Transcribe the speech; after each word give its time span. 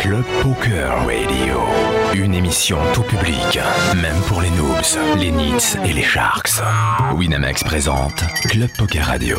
Club 0.00 0.24
Poker 0.42 1.04
Radio. 1.04 1.60
Une 2.14 2.32
émission 2.32 2.78
tout 2.94 3.02
public, 3.02 3.58
même 4.00 4.18
pour 4.28 4.40
les 4.40 4.48
noobs, 4.50 5.18
les 5.18 5.30
nits 5.30 5.76
et 5.84 5.92
les 5.92 6.02
sharks. 6.02 6.52
Winamax 7.14 7.64
présente 7.64 8.24
Club 8.48 8.70
Poker 8.78 9.04
Radio. 9.04 9.38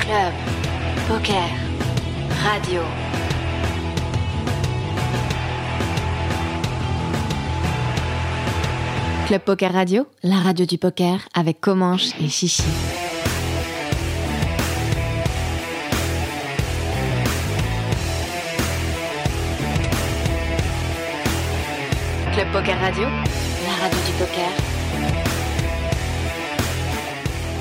Club, 0.00 0.32
poker, 1.06 1.48
radio. 2.42 2.80
Club 9.32 9.44
Poker 9.44 9.72
Radio, 9.72 10.06
la 10.22 10.40
radio 10.40 10.66
du 10.66 10.76
poker 10.76 11.26
avec 11.32 11.58
Comanche 11.58 12.10
et 12.20 12.28
Chichi. 12.28 12.62
Club 22.34 22.46
Poker 22.52 22.78
Radio, 22.78 23.04
la 23.64 23.72
radio 23.80 23.98
du 24.04 24.12
poker 24.18 24.71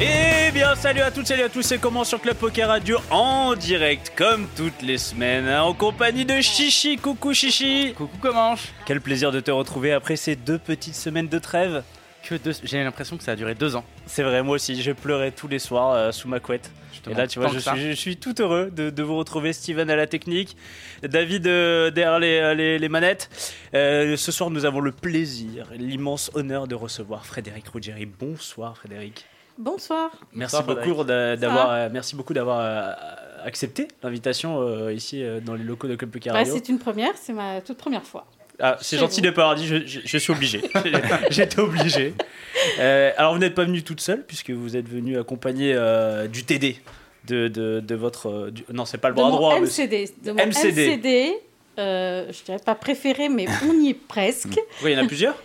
Eh 0.04 0.52
bien, 0.52 0.73
salut 0.76 1.02
à 1.02 1.12
toutes, 1.12 1.28
salut 1.28 1.44
à 1.44 1.50
tous, 1.50 1.62
c'est 1.62 1.78
comment 1.78 2.04
sur 2.04 2.20
Club 2.20 2.36
Poker 2.36 2.68
Radio 2.68 2.98
en 3.12 3.55
direct, 3.55 4.12
comme 4.18 4.48
toutes 4.55 4.82
les 4.82 4.98
semaines, 4.98 5.48
hein, 5.48 5.62
en 5.62 5.74
compagnie 5.74 6.26
de 6.26 6.41
Chichi. 6.41 6.98
Coucou 6.98 7.34
Chichi 7.34 7.94
Coucou 7.96 8.18
Comanche 8.18 8.70
Quel 8.86 9.00
plaisir 9.00 9.32
de 9.32 9.40
te 9.40 9.52
retrouver 9.52 9.91
après 9.94 10.16
ces 10.16 10.36
deux 10.36 10.58
petites 10.58 10.96
semaines 10.96 11.27
de 11.27 11.38
trêve. 11.38 11.84
que 12.27 12.34
deux... 12.35 12.54
J'ai 12.63 12.84
l'impression 12.84 13.16
que 13.18 13.24
ça 13.24 13.34
a 13.34 13.35
duré 13.35 13.54
deux 13.54 13.76
ans. 13.76 13.84
C'est 14.07 14.24
vrai, 14.24 14.41
moi 14.41 14.55
aussi, 14.55 14.82
je 14.82 14.91
pleurais 14.91 15.29
tous 15.32 15.48
les 15.48 15.60
soirs 15.60 15.94
euh, 15.94 16.12
sous 16.12 16.27
ma 16.27 16.40
couette. 16.40 16.72
Et 17.10 17.13
là, 17.13 17.27
tu 17.27 17.40
vois, 17.40 17.49
je 17.49 17.60
suis, 17.60 17.82
je 17.91 17.91
suis 17.96 18.18
tout 18.18 18.40
heureux 18.41 18.72
de, 18.76 18.90
de 18.90 19.04
vous 19.04 19.18
retrouver, 19.18 19.54
Steven 19.54 19.90
à 19.90 19.96
la 19.96 20.07
technique, 20.07 20.55
David 21.04 21.46
euh, 21.48 21.90
derrière 21.91 22.20
les, 22.20 22.38
euh, 22.40 22.54
les- 22.55 22.79
les 22.79 22.90
manettes. 22.90 23.29
Euh, 23.76 24.18
ce 24.18 24.32
soir, 24.32 24.49
nous 24.49 24.66
avons 24.66 24.79
le 24.82 24.91
plaisir, 24.91 25.68
l'immense 25.77 26.32
honneur 26.34 26.68
de 26.68 26.76
recevoir 26.76 27.26
Frédéric 27.26 27.68
Ruggieri. 27.70 28.05
Bonsoir 28.07 28.76
Frédéric. 28.77 29.26
Bonsoir. 29.57 30.12
Merci 30.34 30.55
Bonsoir, 30.57 30.76
beaucoup 30.77 31.04
d'a- 31.04 31.35
d'avoir, 31.35 31.71
euh, 31.71 31.90
merci 31.91 32.16
beaucoup 32.16 32.34
d'avoir 32.34 32.60
euh, 32.62 32.94
accepté 33.46 33.88
l'invitation 34.04 34.62
euh, 34.62 34.94
ici 34.94 35.24
euh, 35.24 35.40
dans 35.40 35.54
les 35.55 35.63
locaux 35.63 35.88
de 35.88 35.96
Club 35.96 36.12
Bah, 36.26 36.32
Radio. 36.34 36.54
c'est 36.55 36.70
une 36.70 36.80
première, 36.80 37.12
c'est 37.16 37.34
ma 37.34 37.62
toute 37.62 37.77
première 37.77 38.04
fois. 38.04 38.26
Ah, 38.60 38.77
c'est 38.82 38.98
gentil 38.98 39.22
vous. 39.22 39.26
de 39.27 39.32
pas 39.32 39.41
avoir 39.44 39.55
dit, 39.55 39.66
je, 39.68 39.85
je- 39.85 39.99
je 40.05 40.18
suis 40.18 40.32
obligé. 40.32 40.62
J'étais 41.32 41.60
obligé. 41.60 42.13
Euh, 42.79 43.12
alors 43.18 43.34
vous 43.34 43.40
n'êtes 43.40 43.55
pas 43.55 43.66
venu 43.66 43.84
toute 43.84 44.02
seule 44.02 44.24
puisque 44.26 44.52
vous 44.52 44.76
êtes 44.77 44.88
venu 44.88 45.18
accompagné 45.18 45.74
euh, 45.76 46.27
du 46.27 46.44
TD 46.44 46.77
de, 47.27 47.48
de, 47.48 47.79
de 47.79 47.96
votre. 47.96 48.29
euh, 48.29 48.52
du- 48.52 48.63
non, 48.72 48.85
c'est 48.85 48.98
pas 48.99 49.10
le 49.10 49.16
De 49.16 49.22
bras 49.22 49.29
mon 49.29 49.35
droit. 49.35 49.55
mais- 49.60 49.66
MCD. 49.68 50.10
De 50.24 50.32
mon 50.32 50.38
MCD. 50.46 50.85
MCD, 50.88 51.34
euh, 51.79 52.32
je 52.32 52.44
dirais 52.44 52.60
pas 52.63 52.76
préféré, 52.76 53.29
mais 53.29 53.46
on 53.68 53.74
y 53.82 53.90
est 53.90 53.94
presque. 53.96 54.60
Oui, 54.84 54.91
il 54.91 54.98
y 54.98 54.99
en 54.99 55.04
a 55.04 55.07
plusieurs? 55.07 55.35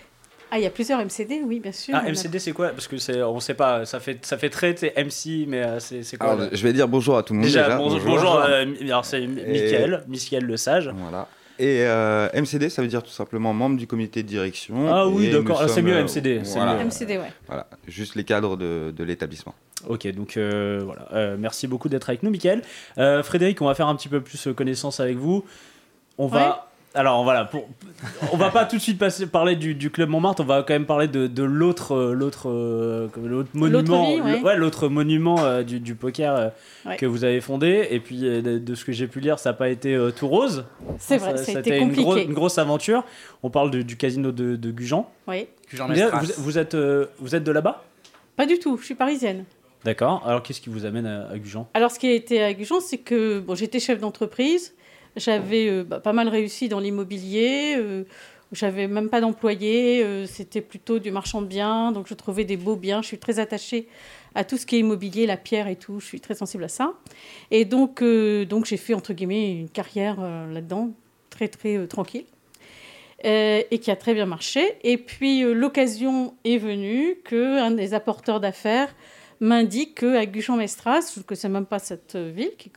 Ah, 0.57 0.59
il 0.59 0.63
y 0.63 0.67
a 0.67 0.71
plusieurs 0.71 0.99
MCD, 1.05 1.43
oui, 1.45 1.61
bien 1.61 1.71
sûr. 1.71 1.95
Ah, 1.95 2.05
a- 2.07 2.11
MCD, 2.11 2.39
c'est 2.39 2.53
quoi? 2.53 2.71
Parce 2.71 2.89
que 2.89 2.97
c'est, 2.97 3.23
on 3.23 3.41
sait 3.41 3.53
pas. 3.53 3.85
Ça 3.85 4.01
fait, 4.01 4.25
ça 4.25 4.39
fait 4.39 4.49
très, 4.49 4.73
MC, 4.73 5.45
mais 5.47 5.63
euh, 5.63 5.81
c'est, 5.81 6.03
c'est 6.03 6.17
quoi 6.17 6.31
Alors, 6.33 6.49
je 6.51 6.63
vais 6.63 6.73
dire 6.73 6.89
bonjour 6.89 7.19
à 7.19 7.23
tout 7.23 7.35
le 7.35 7.41
monde. 7.41 7.47
Déjà, 7.47 7.65
Déjà, 7.65 7.77
bonjour. 7.77 8.01
bonjour, 8.07 8.37
euh, 8.43 8.65
alors 8.81 9.05
c'est 9.05 9.27
Michael, 9.27 10.03
Michael 10.09 10.45
le 10.45 10.57
sage. 10.57 10.91
Voilà. 10.97 11.29
Et 11.59 11.83
euh, 11.83 12.29
MCD, 12.33 12.71
ça 12.71 12.81
veut 12.81 12.89
dire 12.89 13.03
tout 13.03 13.11
simplement 13.11 13.53
membre 13.53 13.77
du 13.77 13.87
comité 13.87 14.23
de 14.23 14.29
direction. 14.29 14.91
Ah 14.91 15.07
oui, 15.07 15.27
Et 15.27 15.31
d'accord. 15.33 15.61
Ah, 15.63 15.69
c'est 15.69 15.83
mieux 15.83 15.95
euh, 15.97 16.05
MCD, 16.05 16.41
c'est 16.45 16.55
Voilà, 16.59 16.75
mieux. 16.77 16.85
MCD, 16.87 17.19
ouais. 17.19 17.33
voilà. 17.47 17.67
Juste 17.87 18.15
les 18.15 18.25
cadres 18.25 18.57
de, 18.57 18.95
de 18.97 19.05
l'établissement. 19.05 19.55
Ok, 19.87 20.07
donc 20.15 20.39
euh, 20.39 20.81
voilà. 20.87 21.07
Euh, 21.13 21.37
merci 21.39 21.67
beaucoup 21.67 21.91
d'être 21.91 22.09
avec 22.09 22.23
nous, 22.23 22.31
Michael. 22.31 22.63
Euh, 22.97 23.23
Frédéric, 23.23 23.61
on 23.61 23.67
va 23.67 23.75
faire 23.75 23.89
un 23.89 23.95
petit 23.97 24.09
peu 24.09 24.23
plus 24.23 24.49
connaissance 24.57 25.01
avec 25.01 25.19
vous. 25.19 25.45
On 26.17 26.29
va. 26.29 26.71
Alors 26.97 27.23
voilà, 27.25 27.45
pour, 27.45 27.69
on 28.33 28.37
va 28.37 28.51
pas 28.51 28.65
tout 28.65 28.77
de 28.77 28.81
suite 28.81 28.99
passer, 28.99 29.27
parler 29.27 29.55
du, 29.55 29.75
du 29.75 29.91
club 29.91 30.09
Montmartre. 30.09 30.43
On 30.43 30.47
va 30.47 30.63
quand 30.63 30.73
même 30.73 30.87
parler 30.87 31.09
de, 31.09 31.27
de 31.27 31.43
l'autre, 31.43 31.95
euh, 31.95 32.13
l'autre, 32.15 32.49
euh, 32.51 33.09
l'autre 33.23 33.51
monument, 33.55 34.07
vie, 34.15 34.21
ouais. 34.21 34.39
le- 34.39 34.45
ouais, 34.45 34.57
l'autre 34.57 34.89
monument 34.89 35.45
euh, 35.45 35.63
du, 35.63 35.79
du 35.79 35.95
poker 35.95 36.35
euh, 36.35 36.49
Ouais. 36.87 36.97
que 36.97 37.05
vous 37.07 37.25
avez 37.25 37.41
fondé. 37.41 37.87
Et 37.91 38.01
puis 38.01 38.21
de, 38.21 38.59
de 38.59 38.75
ce 38.75 38.85
que 38.85 38.93
j'ai 38.93 39.07
pu 39.09 39.21
lire, 39.21 39.39
ça 39.39 39.51
n'a 39.51 39.55
pas 39.55 39.69
été 39.69 39.95
euh, 39.95 40.11
tout 40.11 40.27
rose. 40.29 40.65
C'est 40.99 41.19
vrai, 41.19 41.37
ça, 41.37 41.57
a 41.57 41.61
été 41.61 41.77
une, 41.77 41.83
compliqué. 41.89 42.03
gros- 42.03 42.17
une 42.17 42.33
grosse 42.33 42.59
aventure. 42.59 43.05
On 43.43 43.51
parle 43.51 43.71
du, 43.71 43.85
du 43.85 43.97
casino 43.97 44.33
de, 44.33 44.57
de 44.57 44.71
Gujan. 44.71 45.11
Oui. 45.29 45.47
Vous, 45.73 45.83
vous 46.39 46.59
êtes, 46.59 46.75
euh, 46.75 47.07
vous 47.19 47.35
êtes 47.35 47.45
de 47.45 47.53
là-bas? 47.53 47.83
Pas 48.37 48.47
du 48.47 48.59
tout, 48.59 48.77
je 48.79 48.85
suis 48.85 48.95
parisienne. 48.95 49.45
D'accord. 49.85 50.23
Alors 50.27 50.43
qu'est-ce 50.43 50.61
qui 50.61 50.69
vous 50.71 50.85
amène 50.87 51.07
à, 51.07 51.29
à 51.31 51.39
Gujan? 51.39 51.69
Alors, 51.75 51.91
ce 51.91 51.99
qui 51.99 52.07
a 52.09 52.13
été 52.13 52.43
à 52.43 52.53
Gujan, 52.55 52.81
c'est 52.81 52.99
que 52.99 53.41
bon, 53.41 53.55
j'étais 53.55 53.81
chef 53.81 53.99
d'entreprise, 54.01 54.75
j'avais 55.17 55.69
euh, 55.69 55.85
bah, 55.85 56.01
pas 56.01 56.13
mal 56.13 56.29
réussi 56.29 56.69
dans 56.69 56.79
l'immobilier, 56.79 57.75
euh, 57.77 58.05
j'avais 58.53 58.87
même 58.87 59.09
pas 59.09 59.21
d'employés, 59.21 60.05
euh, 60.05 60.27
c'était 60.27 60.61
plutôt 60.61 60.99
du 60.99 61.11
marchand 61.11 61.43
de 61.43 61.47
biens, 61.47 61.93
donc 61.93 62.07
je 62.07 62.15
trouvais 62.15 62.45
des 62.45 62.57
beaux 62.57 62.77
biens. 62.77 63.03
Je 63.03 63.09
suis 63.09 63.19
très 63.19 63.39
attachée 63.39 63.89
à 64.35 64.45
tout 64.45 64.57
ce 64.57 64.67
qui 64.67 64.77
est 64.77 64.81
immobilier, 64.81 65.27
la 65.27 65.37
pierre 65.37 65.69
et 65.69 65.77
tout, 65.77 65.99
je 65.99 66.07
suis 66.07 66.21
très 66.21 66.35
sensible 66.35 66.65
à 66.65 66.69
ça. 66.69 66.93
Et 67.51 67.65
donc, 67.65 68.03
donc 68.03 68.67
j'ai 68.67 68.77
fait, 68.77 68.93
entre 68.93 69.15
guillemets, 69.15 69.51
une 69.53 69.71
carrière 69.71 70.21
là-dedans, 70.21 70.91
très 71.31 71.49
très 71.49 71.87
tranquille. 71.87 72.27
Et 73.25 73.81
qui 73.81 73.91
a 73.91 73.97
très 73.97 74.13
bien 74.13 74.27
marché. 74.27 74.75
Et 74.85 74.99
puis 74.99 75.41
l'occasion 75.41 76.35
est 76.45 76.59
venue 76.59 77.17
qu'un 77.25 77.71
des 77.71 77.95
apporteurs 77.95 78.41
d'affaires 78.41 78.95
m'indique 79.41 80.01
qu'à 80.01 80.27
Gujan-Mestras, 80.27 81.15
ne 81.17 81.23
connaissais 81.23 81.49
même 81.49 81.67
pas 81.67 81.79
cette 81.79 82.17
ville, 82.17 82.53
qui 82.57 82.69
est 82.69 82.73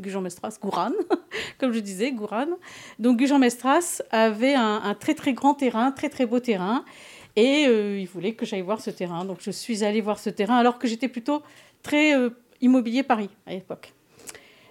Gujan-Mestras, 0.00 0.58
Gouran, 0.60 0.92
comme 1.58 1.72
je 1.72 1.80
disais, 1.80 2.12
Gouran. 2.12 2.46
Donc 2.98 3.18
Gujan-Mestras 3.18 4.02
avait 4.10 4.54
un, 4.54 4.94
très 4.94 5.14
très 5.14 5.32
grand 5.32 5.54
terrain, 5.54 5.92
très 5.92 6.08
très 6.08 6.26
beau 6.26 6.40
terrain, 6.40 6.84
et 7.36 7.66
euh, 7.66 7.98
il 7.98 8.06
voulait 8.06 8.32
que 8.32 8.44
j'aille 8.44 8.62
voir 8.62 8.80
ce 8.80 8.90
terrain. 8.90 9.24
Donc 9.24 9.38
je 9.40 9.50
suis 9.50 9.84
allée 9.84 10.00
voir 10.00 10.18
ce 10.18 10.30
terrain, 10.30 10.56
alors 10.56 10.78
que 10.78 10.88
j'étais 10.88 11.08
plutôt 11.08 11.42
très 11.82 12.16
euh, 12.16 12.30
immobilier 12.60 13.02
Paris 13.02 13.30
à 13.46 13.52
l'époque. 13.52 13.92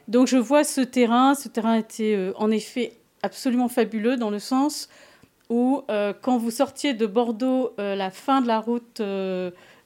Donc 0.07 0.27
je 0.27 0.37
vois 0.37 0.63
ce 0.63 0.81
terrain, 0.81 1.33
ce 1.33 1.47
terrain 1.47 1.75
était 1.75 2.15
euh, 2.15 2.33
en 2.35 2.51
effet 2.51 2.93
absolument 3.23 3.67
fabuleux 3.67 4.15
dans 4.17 4.29
le 4.29 4.39
sens 4.39 4.89
où 5.49 5.81
quand 6.21 6.37
vous 6.37 6.51
sortiez 6.51 6.93
de 6.93 7.05
Bordeaux, 7.05 7.71
la 7.77 8.11
fin 8.11 8.41
de 8.41 8.47
la 8.47 8.59
route, 8.59 9.01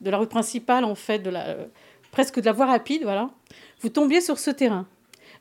de 0.01 0.09
la 0.09 0.17
route 0.17 0.29
principale 0.29 0.84
en 0.84 0.95
fait, 0.95 1.19
de 1.19 1.29
la, 1.29 1.47
euh, 1.47 1.66
presque 2.12 2.39
de 2.39 2.45
la 2.45 2.51
voie 2.51 2.66
rapide, 2.66 3.03
voilà, 3.03 3.29
vous 3.81 3.89
tombiez 3.89 4.22
sur 4.22 4.38
ce 4.38 4.51
terrain. 4.51 4.85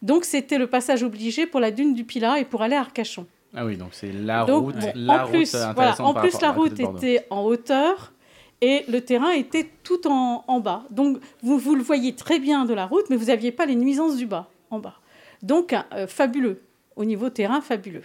Donc 0.03 0.25
c'était 0.25 0.59
le 0.59 0.67
passage 0.67 1.03
obligé 1.03 1.47
pour 1.47 1.61
la 1.61 1.71
dune 1.71 1.95
du 1.95 2.05
Pilat 2.05 2.39
et 2.39 2.45
pour 2.45 2.63
aller 2.63 2.77
à 2.77 2.81
Arcachon. 2.81 3.27
Ah 3.55 3.67
oui, 3.67 3.77
donc 3.77 3.91
c'est 3.93 4.13
la 4.13 4.45
Donc, 4.45 4.67
route, 4.67 4.79
bon, 4.79 4.93
la 4.95 5.25
en 5.25 5.29
plus, 5.29 5.55
route 5.55 5.75
voilà, 5.75 5.91
intéressante 5.91 6.17
en 6.17 6.21
plus 6.21 6.41
la 6.41 6.53
route 6.53 6.81
était 6.81 7.27
en 7.31 7.43
hauteur 7.43 8.13
et 8.61 8.85
le 8.89 9.01
terrain 9.01 9.33
était 9.33 9.69
tout 9.83 10.07
en, 10.07 10.45
en 10.47 10.61
bas. 10.61 10.85
Donc 10.91 11.19
vous, 11.43 11.59
vous 11.59 11.75
le 11.75 11.83
voyez 11.83 12.15
très 12.15 12.39
bien 12.39 12.65
de 12.65 12.75
la 12.75 12.87
route, 12.87 13.07
mais 13.11 13.17
vous 13.17 13.27
n'aviez 13.27 13.53
pas 13.53 13.67
les 13.67 13.75
nuisances 13.75 14.17
du 14.17 14.27
bas, 14.27 14.49
en 14.71 14.79
bas. 14.79 14.95
Donc 15.43 15.75
euh, 15.75 16.07
fabuleux, 16.07 16.63
au 16.97 17.05
niveau 17.05 17.29
terrain, 17.31 17.61
fabuleux. 17.61 18.05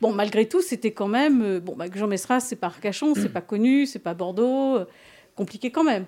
Bon, 0.00 0.12
malgré 0.12 0.46
tout, 0.46 0.60
c'était 0.60 0.92
quand 0.92 1.08
même... 1.08 1.42
euh, 1.42 1.58
bon, 1.58 1.74
bah, 1.74 1.86
Jean 1.92 2.06
Mestras, 2.06 2.40
c'est 2.40 2.56
pas 2.56 2.66
Arcachon, 2.66 3.14
c'est 3.14 3.32
pas 3.32 3.40
connu, 3.40 3.86
c'est 3.86 3.98
pas 3.98 4.12
Bordeaux, 4.12 4.76
euh, 4.76 4.84
compliqué 5.36 5.70
quand 5.70 5.84
même. 5.84 6.06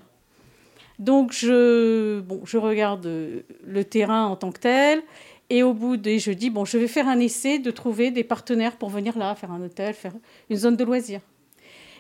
Donc 0.99 1.33
je, 1.33 2.21
bon, 2.21 2.41
je 2.45 2.59
regarde 2.59 3.07
euh, 3.07 3.43
le 3.65 3.85
terrain 3.85 4.27
en 4.27 4.37
tant 4.37 4.51
que 4.51 4.59
tel, 4.59 5.03
et 5.51 5.63
au 5.63 5.73
bout 5.73 5.97
des... 5.97 6.19
Je 6.19 6.33
dis, 6.33 6.51
bon, 6.51 6.65
je 6.65 6.77
vais 6.77 6.89
faire 6.89 7.09
un 7.09 7.21
essai 7.21 7.59
de 7.59 7.71
trouver 7.71 8.11
des 8.11 8.25
partenaires 8.25 8.77
pour 8.77 8.91
venir 8.91 9.17
là, 9.17 9.35
faire 9.35 9.53
un 9.53 9.63
hôtel, 9.63 9.95
faire 9.95 10.13
une 10.51 10.57
zone 10.57 10.77
de 10.77 10.85
loisirs. 10.85 11.21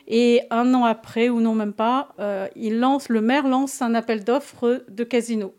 Et 0.06 0.43
un 0.50 0.75
an 0.75 0.85
après, 0.85 1.29
ou 1.29 1.41
non 1.41 1.55
même 1.55 1.73
pas, 1.73 2.14
euh, 2.19 2.49
il 2.56 2.79
lance, 2.79 3.08
le 3.08 3.20
maire 3.20 3.47
lance 3.47 3.82
un 3.82 3.94
appel 3.94 4.25
d'offres 4.25 4.85
de 4.88 5.05
casino. 5.05 5.55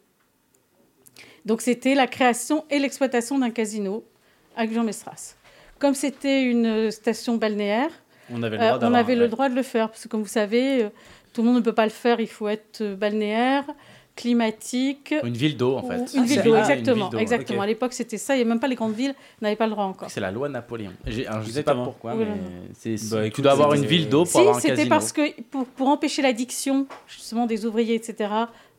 Donc 1.45 1.61
c'était 1.61 1.95
la 1.95 2.07
création 2.07 2.65
et 2.69 2.79
l'exploitation 2.79 3.39
d'un 3.39 3.51
casino 3.51 4.03
à 4.55 4.65
Gujan-Mestras. 4.65 5.35
Comme 5.79 5.93
c'était 5.93 6.43
une 6.43 6.91
station 6.91 7.37
balnéaire, 7.37 7.91
On 8.31 8.43
avait 8.43 8.57
le 8.57 8.63
euh, 8.63 8.77
droit 8.77 8.89
on 8.89 8.93
avait 8.93 9.15
le 9.15 9.27
droit 9.29 9.49
de 9.49 9.55
le 9.55 9.63
faire. 9.63 9.89
Parce 9.89 10.03
que 10.03 10.09
comme 10.09 10.21
vous 10.21 10.27
savez, 10.27 10.89
tout 11.33 11.41
le 11.41 11.47
monde 11.47 11.57
ne 11.57 11.61
peut 11.61 11.73
pas 11.73 11.85
le 11.85 11.91
faire. 11.91 12.19
Il 12.19 12.27
faut 12.27 12.47
être 12.47 12.81
euh, 12.81 12.95
balnéaire, 12.95 13.65
climatique. 14.15 15.15
Une 15.23 15.33
ville 15.37 15.55
d'eau 15.57 15.77
en 15.77 15.83
fait. 15.83 16.13
Une 16.13 16.25
ville 16.25 16.43
d'eau, 16.43 16.55
exactement. 16.55 17.09
ville 17.09 17.19
exactement. 17.19 17.61
À 17.61 17.67
l'époque, 17.67 17.93
c'était 17.93 18.17
ça. 18.17 18.35
Et 18.37 18.43
même 18.43 18.59
pas 18.59 18.67
les 18.67 18.75
grandes 18.75 18.93
villes 18.93 19.15
n'avaient 19.41 19.55
pas 19.55 19.65
le 19.65 19.71
droit 19.71 19.85
encore. 19.85 20.09
C'est 20.09 20.19
la 20.19 20.31
loi 20.31 20.49
Napoléon. 20.49 20.91
Alors, 21.27 21.41
je 21.43 21.49
sais 21.51 21.63
pas 21.63 21.75
pourquoi, 21.75 22.15
Oui, 22.15 22.25
mais 22.25 22.95
Bah, 23.11 23.29
tu 23.29 23.41
dois 23.41 23.51
avoir 23.53 23.73
une 23.73 23.81
c'était- 23.83 23.89
ville 23.95 24.09
d'eau 24.09 24.23
pour 24.23 24.31
Si, 24.31 24.37
avoir 24.39 24.57
un 24.57 24.59
c'était 24.59 24.75
casino. 24.75 24.89
parce 24.89 25.11
que 25.13 25.41
pour, 25.43 25.65
pour 25.65 25.87
empêcher 25.87 26.21
l'addiction, 26.21 26.85
justement, 27.07 27.45
des 27.45 27.65
ouvriers, 27.65 27.95
etc., 27.95 28.29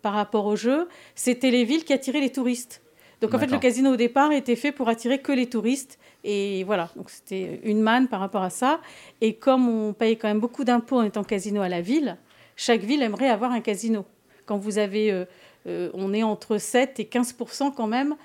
par 0.03 0.15
rapport 0.15 0.47
au 0.47 0.57
jeu, 0.57 0.89
c'était 1.15 1.51
les 1.51 1.65
villes 1.65 1.85
qui 1.85 1.93
attiraient 1.93 2.21
les 2.21 2.31
touristes. 2.33 2.83
Donc 3.21 3.35
en 3.35 3.39
fait, 3.39 3.49
le 3.49 3.59
casino 3.59 3.93
au 3.93 3.97
départ 3.97 4.33
était 4.33 4.57
fait 4.57 4.73
pour 4.73 4.89
attirer 4.89 5.19
que 5.19 5.31
les 5.31 5.47
touristes. 5.47 5.99
Et 6.25 6.65
voilà, 6.65 6.89
donc 6.97 7.11
c'était 7.11 7.61
une 7.65 7.83
manne 7.83 8.09
par 8.09 8.19
rapport 8.21 8.43
à 8.43 8.49
ça. 8.49 8.81
Et 9.21 9.35
comme 9.35 9.69
on 9.69 9.93
paye 9.93 10.17
quand 10.17 10.29
même 10.29 10.41
beaucoup 10.41 10.65
d'impôts 10.65 10.97
en 11.01 11.03
étant 11.03 11.23
casino 11.23 11.61
à 11.61 11.69
la 11.69 11.83
ville, 11.83 12.17
chaque 12.61 12.83
ville 12.83 13.03
aimerait 13.03 13.31
avoir 13.31 13.53
un 13.53 13.63
casino. 13.63 14.05
Quand 14.45 14.59
vous 14.59 14.77
avez, 14.77 15.11
euh, 15.11 15.25
euh, 15.67 15.91
on 15.95 16.13
est 16.13 16.23
entre 16.23 16.59
7 16.59 17.01
et 17.01 17.05
15% 17.05 17.73
quand 17.75 17.87
même 17.87 18.17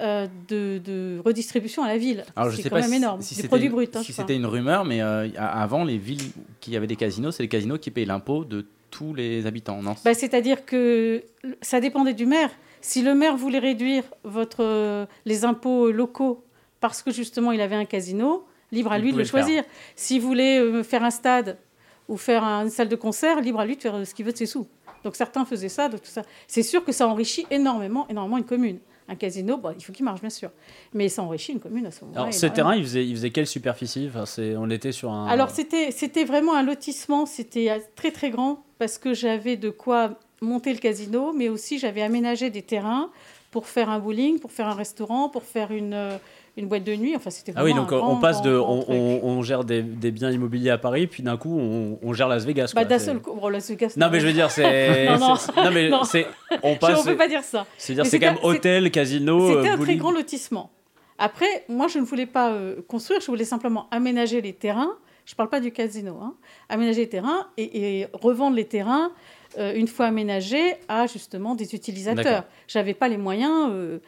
euh, 0.00 0.26
de, 0.48 1.20
redistribution 1.24 1.84
à 1.84 1.86
la 1.86 1.96
ville. 1.96 2.24
C'est 2.56 2.68
quand 2.68 2.80
même 2.80 2.92
énorme. 2.92 3.22
Si 3.22 3.40
des 3.40 3.46
produits 3.46 3.68
bruts. 3.68 3.88
Hein, 3.94 4.02
si 4.02 4.12
c'était 4.12 4.34
une 4.34 4.46
rumeur, 4.46 4.84
mais 4.84 5.00
avant, 5.00 5.84
les 5.84 5.98
villes 5.98 6.32
qui 6.60 6.76
avaient 6.76 6.88
des 6.88 6.96
casinos, 6.96 7.30
c'est 7.30 7.44
les 7.44 7.48
casinos 7.48 7.78
qui 7.78 7.92
payaient 7.92 8.06
l'impôt 8.06 8.44
de 8.44 8.66
tous 8.90 9.14
les 9.14 9.46
habitants, 9.46 9.80
non? 9.82 9.94
Bah, 10.04 10.14
C'est-à-dire 10.14 10.64
que 10.64 11.22
ça 11.60 11.80
dépendait 11.80 12.14
du 12.14 12.26
maire. 12.26 12.50
Si 12.80 13.02
le 13.02 13.14
maire 13.14 13.36
voulait 13.36 13.60
réduire 13.60 14.02
votre, 14.24 15.06
les 15.24 15.44
impôts 15.44 15.92
locaux 15.92 16.44
parce 16.80 17.02
que 17.02 17.12
justement 17.12 17.52
il 17.52 17.60
avait 17.60 17.76
un 17.76 17.84
casino, 17.84 18.44
libre 18.72 18.92
à 18.92 18.98
lui 18.98 19.12
de 19.12 19.18
le 19.18 19.24
choisir. 19.24 19.64
S'il 19.94 20.20
voulait 20.20 20.58
euh, 20.58 20.82
faire 20.82 21.04
un 21.04 21.10
stade 21.10 21.58
ou 22.08 22.16
faire 22.16 22.44
une 22.44 22.70
salle 22.70 22.88
de 22.88 22.96
concert, 22.96 23.40
libre 23.40 23.60
à 23.60 23.66
lui 23.66 23.76
de 23.76 23.82
faire 23.82 23.94
euh, 23.94 24.04
ce 24.04 24.14
qu'il 24.14 24.24
veut 24.24 24.32
de 24.32 24.36
ses 24.36 24.46
sous. 24.46 24.66
Donc 25.04 25.16
certains 25.16 25.44
faisaient 25.44 25.68
ça, 25.68 25.88
de 25.88 25.98
tout 25.98 26.04
ça. 26.06 26.22
C'est 26.46 26.62
sûr 26.62 26.84
que 26.84 26.92
ça 26.92 27.06
enrichit 27.06 27.46
énormément, 27.50 28.06
énormément 28.08 28.38
une 28.38 28.44
commune. 28.44 28.78
Un 29.08 29.14
casino, 29.14 29.60
il 29.78 29.84
faut 29.84 29.92
qu'il 29.92 30.04
marche 30.04 30.20
bien 30.20 30.30
sûr, 30.30 30.50
mais 30.92 31.08
ça 31.08 31.22
enrichit 31.22 31.52
une 31.52 31.60
commune 31.60 31.86
à 31.86 31.92
ce 31.92 32.04
moment-là. 32.04 32.22
Alors 32.22 32.34
ce 32.34 32.46
terrain, 32.46 32.74
il 32.74 32.82
faisait, 32.82 33.06
il 33.06 33.14
faisait 33.14 33.30
quelle 33.30 33.46
superficie? 33.46 34.10
Enfin, 34.12 34.24
On 34.58 34.68
était 34.68 34.90
sur 34.90 35.12
un. 35.12 35.28
Alors 35.28 35.50
c'était, 35.50 35.92
c'était 35.92 36.24
vraiment 36.24 36.56
un 36.56 36.64
lotissement, 36.64 37.24
c'était 37.24 37.80
très 37.94 38.10
très 38.10 38.30
grand 38.30 38.64
parce 38.78 38.98
que 38.98 39.14
j'avais 39.14 39.56
de 39.56 39.70
quoi 39.70 40.18
monter 40.40 40.72
le 40.72 40.80
casino, 40.80 41.32
mais 41.32 41.48
aussi 41.48 41.78
j'avais 41.78 42.02
aménagé 42.02 42.50
des 42.50 42.62
terrains 42.62 43.10
pour 43.52 43.68
faire 43.68 43.90
un 43.90 44.00
bowling, 44.00 44.40
pour 44.40 44.50
faire 44.50 44.66
un 44.66 44.74
restaurant, 44.74 45.28
pour 45.28 45.44
faire 45.44 45.70
une, 45.70 45.94
euh, 45.94 46.18
une 46.56 46.68
boîte 46.68 46.84
de 46.84 46.94
nuit. 46.94 47.14
Enfin, 47.16 47.30
c'était 47.30 47.52
Ah 47.54 47.64
oui, 47.64 47.74
donc 47.74 47.92
on 47.92 48.16
passe 48.16 48.42
de. 48.42 48.56
on, 48.56 48.84
on, 48.88 49.42
gère 49.42 49.64
des, 49.64 49.82
des, 49.82 50.10
biens 50.10 50.30
immobiliers 50.30 50.70
à 50.70 50.78
Paris, 50.78 51.06
puis 51.06 51.22
d'un 51.22 51.36
coup, 51.36 51.58
on, 51.58 52.12
gère 52.12 52.28
Las 52.28 52.44
Vegas. 52.44 52.72
Bah, 52.74 52.84
d'un 52.84 52.98
seul 52.98 53.20
coup. 53.20 53.48
Las 53.48 53.70
Vegas. 53.70 53.94
Non, 53.96 54.08
mais 54.10 54.20
je 54.20 54.26
veux 54.26 54.32
dire, 54.32 54.50
c'est. 54.50 55.06
non, 55.18 55.18
non. 55.18 55.70
mais 55.72 55.90
c'est. 56.04 56.26
On 56.62 56.76
passe. 56.76 57.00
on 57.00 57.04
peut 57.04 57.16
pas 57.16 57.28
dire 57.28 57.42
ça. 57.42 57.66
C'est-à-dire, 57.76 58.06
c'est 58.06 58.18
quand 58.18 58.32
même 58.32 58.42
hôtel, 58.42 58.90
casino. 58.90 59.56
C'était 59.56 59.68
un 59.70 59.78
très 59.78 59.96
grand 59.96 60.10
lotissement. 60.10 60.70
Après, 61.18 61.64
moi, 61.68 61.88
je 61.88 61.98
ne 61.98 62.04
voulais 62.04 62.26
pas 62.26 62.52
euh, 62.52 62.82
construire, 62.86 63.20
je 63.22 63.26
voulais 63.26 63.46
simplement 63.46 63.88
aménager 63.90 64.42
les 64.42 64.52
terrains. 64.52 64.92
Je 65.24 65.32
ne 65.32 65.36
parle 65.36 65.48
pas 65.48 65.60
du 65.60 65.72
casino. 65.72 66.18
Hein. 66.22 66.34
Aménager 66.68 67.00
les 67.00 67.08
terrains 67.08 67.46
et, 67.56 68.00
et 68.00 68.06
revendre 68.12 68.54
les 68.54 68.66
terrains 68.66 69.12
euh, 69.58 69.74
une 69.74 69.88
fois 69.88 70.06
aménagé, 70.06 70.74
à 70.88 71.06
justement 71.06 71.54
des 71.54 71.74
utilisateurs. 71.74 72.44
J'avais 72.68 72.94
pas 72.94 73.08
les 73.08 73.16
moyens. 73.16 73.70
Euh, 73.70 73.74
euh, 73.74 73.98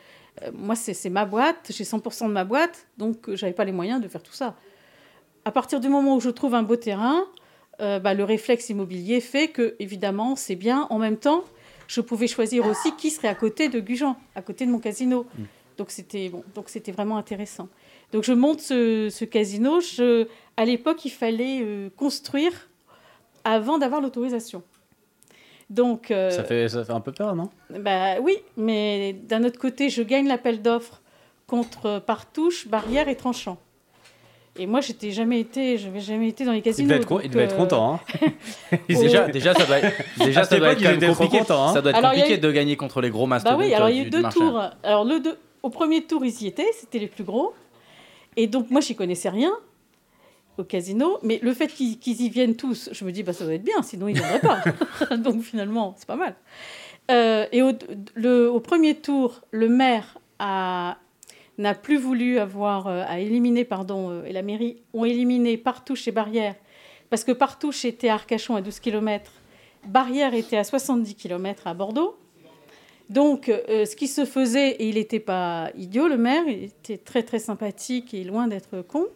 moi, 0.53 0.75
c'est 0.77 1.11
ma 1.11 1.25
boîte, 1.25 1.71
j'ai 1.71 1.85
100% 1.85 2.29
de 2.29 2.33
ma 2.33 2.45
boîte, 2.45 2.87
donc 2.97 3.33
j'avais 3.35 3.53
pas 3.53 3.65
les 3.65 3.73
moyens 3.73 4.01
de 4.01 4.09
faire 4.09 4.23
tout 4.23 4.33
ça. 4.33 4.55
À 5.45 5.51
partir 5.51 5.81
du 5.81 5.89
moment 5.89 6.17
où 6.17 6.21
je 6.21 6.31
trouve 6.31 6.55
un 6.55 6.63
beau 6.63 6.77
terrain, 6.77 7.25
bah, 7.79 8.15
le 8.15 8.25
réflexe 8.25 8.69
immobilier 8.71 9.21
fait 9.21 9.49
que, 9.49 9.77
évidemment, 9.79 10.37
c'est 10.37 10.57
bien. 10.57 10.87
En 10.91 10.99
même 10.99 11.17
temps, 11.17 11.45
je 11.87 12.01
pouvais 12.01 12.27
choisir 12.27 12.67
aussi 12.67 12.95
qui 12.97 13.11
serait 13.11 13.29
à 13.29 13.35
côté 13.35 13.69
de 13.69 13.81
Gujan, 13.81 14.17
à 14.35 14.43
côté 14.43 14.67
de 14.67 14.71
mon 14.71 14.79
casino. 14.79 15.27
Mm. 15.37 15.43
Donc 15.79 15.91
c'était 15.93 16.29
bon, 16.29 16.43
donc 16.55 16.69
c'était 16.69 16.91
vraiment 16.91 17.17
intéressant. 17.17 17.69
Donc 18.13 18.25
je 18.25 18.33
monte 18.33 18.61
ce, 18.61 19.25
casino. 19.25 19.81
Je, 19.81 20.27
à 20.57 20.65
l'époque, 20.65 21.05
il 21.05 21.11
fallait 21.11 21.91
construire 21.97 22.69
avant 23.45 23.79
d'avoir 23.79 24.01
l'autorisation. 24.01 24.63
Donc, 25.71 26.11
euh, 26.11 26.31
ça, 26.31 26.45
fait, 26.45 26.69
ça 26.69 26.85
fait 26.85 26.93
un 26.93 27.01
peu 27.01 27.13
peur, 27.13 27.35
non? 27.35 27.51
bah, 27.71 28.21
Oui, 28.21 28.39
mais 28.57 29.13
d'un 29.13 29.45
autre 29.45 29.59
côté, 29.59 29.91
je 29.91 30.03
gagne 30.03 30.27
l'appel 30.27 30.63
d'offres 30.63 31.03
contre 31.47 32.01
Partouche, 32.01 32.69
Barrière 32.69 33.09
et 33.09 33.17
Tranchant. 33.17 33.59
Et 34.59 34.67
moi, 34.67 34.81
j'étais 34.81 35.11
jamais 35.13 35.41
été, 35.41 35.79
je 35.79 35.87
n'avais 35.87 36.01
jamais 36.01 36.29
été 36.29 36.45
dans 36.45 36.53
les 36.53 36.63
casinos. 36.63 36.89
Il 36.89 36.89
devait 36.89 37.03
être, 37.03 37.21
il 37.25 37.39
être 37.39 37.57
content. 37.57 37.95
Hein. 37.95 38.29
déjà, 38.89 39.29
déjà, 39.29 39.55
ça 39.55 39.65
doit 39.65 39.79
être, 39.79 40.03
déjà, 40.25 40.45
ça 40.45 40.59
doit 40.59 40.73
être 40.73 41.07
compliqué. 41.07 41.39
Content, 41.39 41.69
hein. 41.69 41.73
Ça 41.75 41.81
doit 41.81 41.93
être 41.93 42.01
compliqué 42.01 42.39
de 42.39 42.51
gagner 42.51 42.77
contre 42.77 43.01
les 43.01 43.11
gros 43.11 43.27
mastodontes. 43.27 43.59
Bah 43.59 43.65
oui, 43.65 43.75
alors 43.75 43.91
il 43.91 43.97
y 43.97 44.01
a 44.01 44.05
eu 44.05 44.11
deux 44.11 44.23
tours. 44.25 44.61
Alors 44.83 45.05
le 45.05 45.21
deux, 45.21 45.39
au 45.63 45.71
premier 45.71 46.03
tour, 46.03 46.25
ils 46.25 46.43
y 46.43 46.47
étaient, 46.47 46.67
c'était 46.73 46.99
les 46.99 47.07
plus 47.07 47.25
gros. 47.25 47.55
Et 48.37 48.47
donc 48.47 48.71
moi, 48.71 48.81
j'y 48.81 48.97
connaissais 48.97 49.29
rien 49.29 49.53
au 50.59 50.65
casino. 50.65 51.19
Mais 51.23 51.39
le 51.43 51.55
fait 51.55 51.69
qu'ils 51.69 52.21
y 52.21 52.29
viennent 52.29 52.57
tous, 52.57 52.91
je 52.93 53.05
me 53.05 53.13
dis, 53.13 53.23
bah, 53.23 53.33
ça 53.33 53.45
doit 53.45 53.55
être 53.55 53.65
bien, 53.65 53.83
sinon 53.83 54.09
ils 54.09 54.15
ne 54.15 54.21
viendraient 54.21 54.41
pas. 54.41 55.17
Donc 55.17 55.43
finalement, 55.43 55.95
c'est 55.97 56.07
pas 56.07 56.17
mal. 56.17 56.35
Euh, 57.11 57.47
et 57.53 57.63
au, 57.63 58.61
premier 58.61 58.95
tour, 58.95 59.41
le 59.51 59.69
maire 59.69 60.19
n'a 60.41 61.75
plus 61.75 61.97
voulu 61.97 62.39
avoir 62.39 62.87
euh, 62.87 63.03
à 63.07 63.19
éliminer, 63.19 63.65
pardon, 63.65 64.11
euh, 64.11 64.25
et 64.25 64.33
la 64.33 64.43
mairie 64.43 64.83
ont 64.93 65.05
éliminé 65.05 65.57
Partouche 65.57 66.07
et 66.07 66.13
Barrière, 66.13 66.55
parce 67.11 67.25
que 67.25 67.33
Partouche 67.33 67.85
était 67.85 68.11
à 68.11 68.15
Arcachon 68.15 68.57
à 68.57 68.61
12 68.61 68.79
km, 68.81 69.33
Barrière 69.87 70.35
était 70.35 70.59
à 70.59 70.65
70 70.65 71.15
km 71.15 71.67
à 71.67 71.75
Bordeaux. 71.75 72.17
Donc, 73.09 73.47
ce 73.47 73.97
qui 73.97 74.07
se 74.07 74.27
faisait, 74.27 74.73
et 74.73 74.89
il 74.89 74.97
n'était 74.97 75.21
pas 75.21 75.71
idiot, 75.79 76.09
le 76.09 76.19
maire, 76.19 76.43
il 76.47 76.65
était 76.65 76.99
très 76.99 77.23
très 77.23 77.39
sympathique 77.39 78.13
et 78.13 78.23
loin 78.23 78.49
d'être 78.49 78.83
con, 78.83 79.07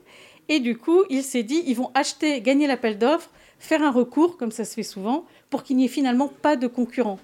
et 0.48 0.60
du 0.60 0.76
coup, 0.76 1.04
il 1.10 1.22
s'est 1.22 1.42
dit, 1.42 1.62
ils 1.66 1.76
vont 1.76 1.90
acheter, 1.94 2.40
gagner 2.40 2.66
l'appel 2.66 2.98
d'offres, 2.98 3.30
faire 3.58 3.82
un 3.82 3.90
recours, 3.90 4.36
comme 4.36 4.50
ça 4.50 4.64
se 4.64 4.74
fait 4.74 4.82
souvent, 4.82 5.24
pour 5.50 5.62
qu'il 5.62 5.76
n'y 5.76 5.84
ait 5.84 5.88
finalement 5.88 6.28
pas 6.28 6.56
de 6.56 6.66
concurrents. 6.66 7.20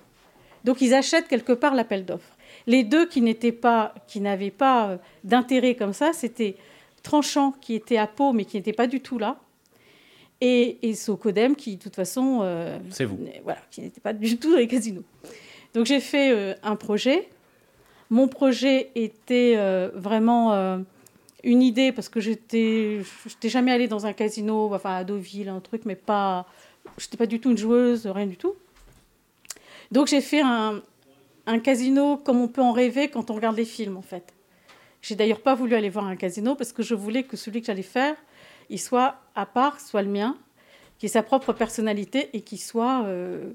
Donc 0.64 0.80
ils 0.80 0.94
achètent 0.94 1.28
quelque 1.28 1.52
part 1.52 1.74
l'appel 1.74 2.04
d'offres. 2.04 2.36
Les 2.66 2.84
deux 2.84 3.06
qui 3.06 3.20
n'étaient 3.20 3.52
pas, 3.52 3.94
qui 4.06 4.20
n'avaient 4.20 4.50
pas 4.50 4.88
euh, 4.88 4.96
d'intérêt 5.24 5.74
comme 5.74 5.92
ça, 5.92 6.12
c'était 6.12 6.56
Tranchant 7.02 7.52
qui 7.60 7.74
était 7.74 7.96
à 7.96 8.06
Pau 8.06 8.32
mais 8.32 8.44
qui 8.44 8.56
n'était 8.56 8.72
pas 8.72 8.86
du 8.86 9.00
tout 9.00 9.18
là, 9.18 9.38
et, 10.40 10.78
et 10.82 10.94
Socodem 10.94 11.56
qui 11.56 11.76
de 11.76 11.82
toute 11.82 11.94
façon, 11.94 12.40
euh, 12.42 12.78
c'est 12.90 13.04
vous, 13.04 13.18
voilà, 13.44 13.60
qui 13.70 13.80
n'était 13.80 14.00
pas 14.00 14.12
du 14.12 14.36
tout 14.36 14.50
dans 14.50 14.58
les 14.58 14.68
casinos. 14.68 15.04
Donc 15.74 15.86
j'ai 15.86 16.00
fait 16.00 16.32
euh, 16.32 16.54
un 16.62 16.76
projet. 16.76 17.28
Mon 18.10 18.28
projet 18.28 18.90
était 18.94 19.56
vraiment 19.94 20.78
une 21.44 21.62
idée 21.62 21.92
parce 21.92 22.08
que 22.08 22.20
j'étais 22.20 23.00
j'étais 23.26 23.48
jamais 23.48 23.72
allée 23.72 23.88
dans 23.88 24.06
un 24.06 24.12
casino 24.12 24.74
enfin 24.74 24.96
à 24.96 25.04
Deauville 25.04 25.48
un 25.48 25.60
truc 25.60 25.82
mais 25.84 25.94
pas 25.94 26.46
j'étais 26.98 27.16
pas 27.16 27.26
du 27.26 27.40
tout 27.40 27.50
une 27.50 27.58
joueuse 27.58 28.06
rien 28.06 28.26
du 28.26 28.36
tout. 28.36 28.54
Donc 29.90 30.08
j'ai 30.08 30.20
fait 30.20 30.42
un, 30.42 30.82
casino 31.62 32.18
comme 32.18 32.40
on 32.40 32.48
peut 32.48 32.60
en 32.60 32.72
rêver 32.72 33.08
quand 33.08 33.30
on 33.30 33.34
regarde 33.34 33.56
les 33.56 33.64
films 33.64 33.96
en 33.96 34.02
fait. 34.02 34.34
J'ai 35.00 35.14
d'ailleurs 35.14 35.40
pas 35.40 35.54
voulu 35.54 35.74
aller 35.74 35.88
voir 35.88 36.06
un 36.06 36.16
casino 36.16 36.54
parce 36.54 36.72
que 36.72 36.82
je 36.82 36.94
voulais 36.94 37.22
que 37.22 37.36
celui 37.36 37.60
que 37.60 37.66
j'allais 37.66 37.82
faire 37.82 38.16
il 38.68 38.80
soit 38.80 39.16
à 39.34 39.46
part 39.46 39.80
soit 39.80 40.02
le 40.02 40.10
mien 40.10 40.36
qui 40.98 41.06
ait 41.06 41.08
sa 41.08 41.22
propre 41.22 41.52
personnalité 41.52 42.30
et 42.32 42.42
qui 42.42 42.58
soit 42.58 43.04
euh, 43.04 43.52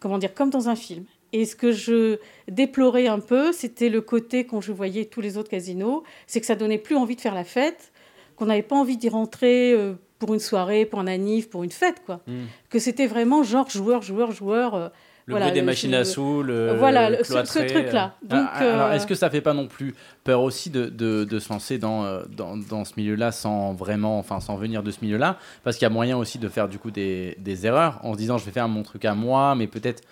comment 0.00 0.18
dire 0.18 0.34
comme 0.34 0.50
dans 0.50 0.68
un 0.68 0.76
film 0.76 1.04
et 1.32 1.44
ce 1.44 1.54
que 1.54 1.72
je 1.72 2.18
déplorais 2.48 3.06
un 3.06 3.20
peu, 3.20 3.52
c'était 3.52 3.88
le 3.88 4.00
côté, 4.00 4.44
quand 4.44 4.60
je 4.60 4.72
voyais 4.72 5.04
tous 5.04 5.20
les 5.20 5.36
autres 5.36 5.50
casinos, 5.50 6.02
c'est 6.26 6.40
que 6.40 6.46
ça 6.46 6.56
donnait 6.56 6.78
plus 6.78 6.96
envie 6.96 7.16
de 7.16 7.20
faire 7.20 7.34
la 7.34 7.44
fête, 7.44 7.92
qu'on 8.36 8.46
n'avait 8.46 8.62
pas 8.62 8.76
envie 8.76 8.96
d'y 8.96 9.08
rentrer 9.08 9.72
euh, 9.72 9.94
pour 10.18 10.34
une 10.34 10.40
soirée, 10.40 10.86
pour 10.86 10.98
un 10.98 11.06
anniv, 11.06 11.48
pour 11.48 11.62
une 11.62 11.70
fête, 11.70 12.02
quoi. 12.04 12.20
Hmm. 12.26 12.46
Que 12.68 12.78
c'était 12.78 13.06
vraiment 13.06 13.42
genre 13.42 13.70
joueur, 13.70 14.02
joueur, 14.02 14.32
joueur. 14.32 14.74
Euh, 14.74 14.88
le 15.26 15.34
voilà, 15.34 15.52
des 15.52 15.62
machines 15.62 15.94
à 15.94 16.04
sous, 16.04 16.42
le, 16.42 16.74
voilà, 16.76 17.22
ce, 17.22 17.58
truc-là. 17.58 18.14
Euh. 18.24 18.28
Donc, 18.28 18.48
alors, 18.54 18.90
est-ce 18.92 19.06
que 19.06 19.14
ça 19.14 19.30
fait 19.30 19.42
pas 19.42 19.52
non 19.52 19.68
plus 19.68 19.94
peur 20.24 20.42
aussi 20.42 20.70
de, 20.70 20.86
de, 20.86 21.22
de 21.22 21.38
se 21.38 21.52
lancer 21.52 21.78
dans, 21.78 22.22
dans, 22.36 22.56
dans 22.56 22.84
ce 22.84 22.94
milieu-là 22.96 23.30
sans 23.30 23.72
vraiment, 23.72 24.18
enfin, 24.18 24.40
sans 24.40 24.56
venir 24.56 24.82
de 24.82 24.90
ce 24.90 24.98
milieu-là? 25.02 25.38
Parce 25.62 25.76
qu'il 25.76 25.84
y 25.84 25.86
a 25.86 25.90
moyen 25.90 26.16
aussi 26.16 26.38
de 26.38 26.48
faire 26.48 26.66
du 26.66 26.78
coup 26.78 26.90
des, 26.90 27.36
des 27.38 27.64
erreurs 27.66 28.00
en 28.02 28.14
se 28.14 28.18
disant 28.18 28.38
je 28.38 28.44
vais 28.44 28.50
faire 28.50 28.66
mon 28.66 28.82
truc 28.82 29.04
à 29.04 29.14
moi, 29.14 29.54
mais 29.54 29.68
peut-être 29.68 30.02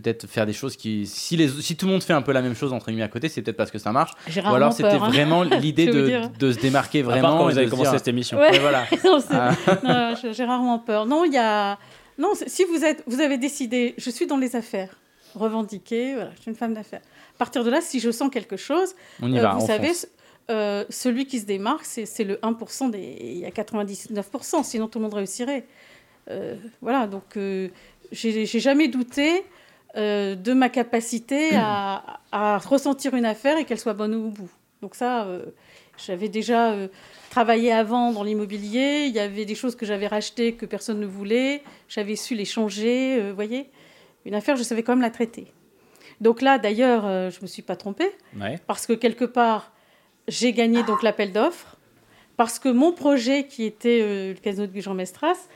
peut-être 0.00 0.26
faire 0.26 0.46
des 0.46 0.52
choses 0.52 0.76
qui 0.76 1.06
si 1.06 1.36
les 1.36 1.48
si 1.48 1.76
tout 1.76 1.86
le 1.86 1.92
monde 1.92 2.02
fait 2.02 2.12
un 2.12 2.22
peu 2.22 2.32
la 2.32 2.42
même 2.42 2.54
chose 2.54 2.72
entre 2.72 2.86
guillemets 2.86 3.02
à 3.02 3.08
côté 3.08 3.28
c'est 3.28 3.42
peut-être 3.42 3.56
parce 3.56 3.70
que 3.70 3.78
ça 3.78 3.92
marche 3.92 4.12
ou 4.28 4.54
alors 4.54 4.72
c'était 4.72 4.88
hein. 4.90 5.08
vraiment 5.08 5.42
l'idée 5.62 5.86
de, 5.86 6.22
de, 6.38 6.52
se 6.52 6.58
démarquer 6.58 7.02
vraiment 7.02 7.38
quand 7.38 7.44
vous 7.48 7.58
avez 7.58 7.68
commencé 7.68 7.90
cette 7.92 8.08
émission 8.08 8.38
voilà 8.60 8.86
ah. 9.30 10.14
j'ai 10.32 10.44
rarement 10.44 10.78
peur 10.78 11.06
non 11.06 11.24
il 11.24 11.32
y 11.32 11.38
a 11.38 11.78
non 12.18 12.32
si 12.46 12.64
vous 12.64 12.84
êtes 12.84 13.02
vous 13.06 13.20
avez 13.20 13.38
décidé 13.38 13.94
je 13.98 14.10
suis 14.10 14.26
dans 14.26 14.38
les 14.38 14.54
affaires 14.56 14.90
revendiquer 15.34 16.14
voilà 16.14 16.30
je 16.36 16.42
suis 16.42 16.50
une 16.50 16.56
femme 16.56 16.74
d'affaires 16.74 17.02
à 17.34 17.38
partir 17.38 17.64
de 17.64 17.70
là 17.70 17.80
si 17.80 18.00
je 18.00 18.10
sens 18.10 18.30
quelque 18.30 18.56
chose 18.56 18.94
on 19.22 19.32
y 19.32 19.38
va, 19.38 19.52
euh, 19.52 19.58
vous 19.58 19.66
savez 19.66 19.92
euh, 20.48 20.84
celui 20.90 21.26
qui 21.26 21.40
se 21.40 21.46
démarque, 21.46 21.84
c'est 21.84 22.22
le 22.22 22.36
1% 22.36 22.90
des. 22.90 23.16
Il 23.20 23.38
y 23.38 23.44
a 23.44 23.50
99%, 23.50 24.62
sinon 24.62 24.86
tout 24.86 25.00
le 25.00 25.04
monde 25.04 25.14
réussirait. 25.14 25.66
Euh, 26.30 26.54
voilà, 26.80 27.06
donc 27.06 27.36
j'ai 28.12 28.46
jamais 28.46 28.88
douté 28.88 29.44
euh, 29.96 30.34
de 30.34 30.52
ma 30.52 30.68
capacité 30.68 31.52
à, 31.54 32.58
ressentir 32.58 33.14
une 33.14 33.24
affaire 33.24 33.56
et 33.56 33.64
qu'elle 33.64 33.78
soit 33.78 33.94
bonne 33.94 34.14
au 34.14 34.28
bout. 34.28 34.50
Donc 34.82 34.94
ça, 34.94 35.24
euh, 35.24 35.46
j'avais 35.96 36.28
déjà 36.28 36.72
euh, 36.72 36.88
travaillé 37.30 37.72
avant 37.72 38.12
dans 38.12 38.22
l'immobilier, 38.22 39.06
il 39.08 39.14
y 39.14 39.18
avait 39.18 39.46
des 39.46 39.54
choses 39.54 39.74
que 39.74 39.86
j'avais 39.86 40.06
rachetées 40.06 40.52
que 40.52 40.66
personne 40.66 41.00
ne 41.00 41.06
voulait, 41.06 41.62
j'avais 41.88 42.14
su 42.14 42.34
les 42.34 42.44
changer, 42.44 43.22
vous 43.30 43.34
voyez. 43.34 43.70
Une 44.26 44.34
affaire, 44.34 44.56
je 44.56 44.62
savais 44.64 44.82
quand 44.82 44.92
même 44.92 45.02
la 45.02 45.10
traiter. 45.10 45.46
Donc 46.20 46.42
là, 46.42 46.58
d'ailleurs, 46.58 47.30
je 47.30 47.38
ne 47.38 47.42
me 47.42 47.46
suis 47.46 47.62
pas 47.62 47.76
trompée, 47.76 48.10
parce 48.66 48.86
que 48.86 48.92
quelque 48.92 49.24
part, 49.24 49.72
j'ai 50.28 50.52
gagné 50.52 50.82
donc 50.82 51.02
l'appel 51.02 51.32
d'offres, 51.32 51.76
parce 52.36 52.58
que 52.58 52.68
mon 52.68 52.92
projet, 52.92 53.46
qui 53.46 53.64
était 53.64 54.00
le 54.34 54.34
casino 54.34 54.66
de 54.66 54.72
Gujan-Mestras, 54.72 55.48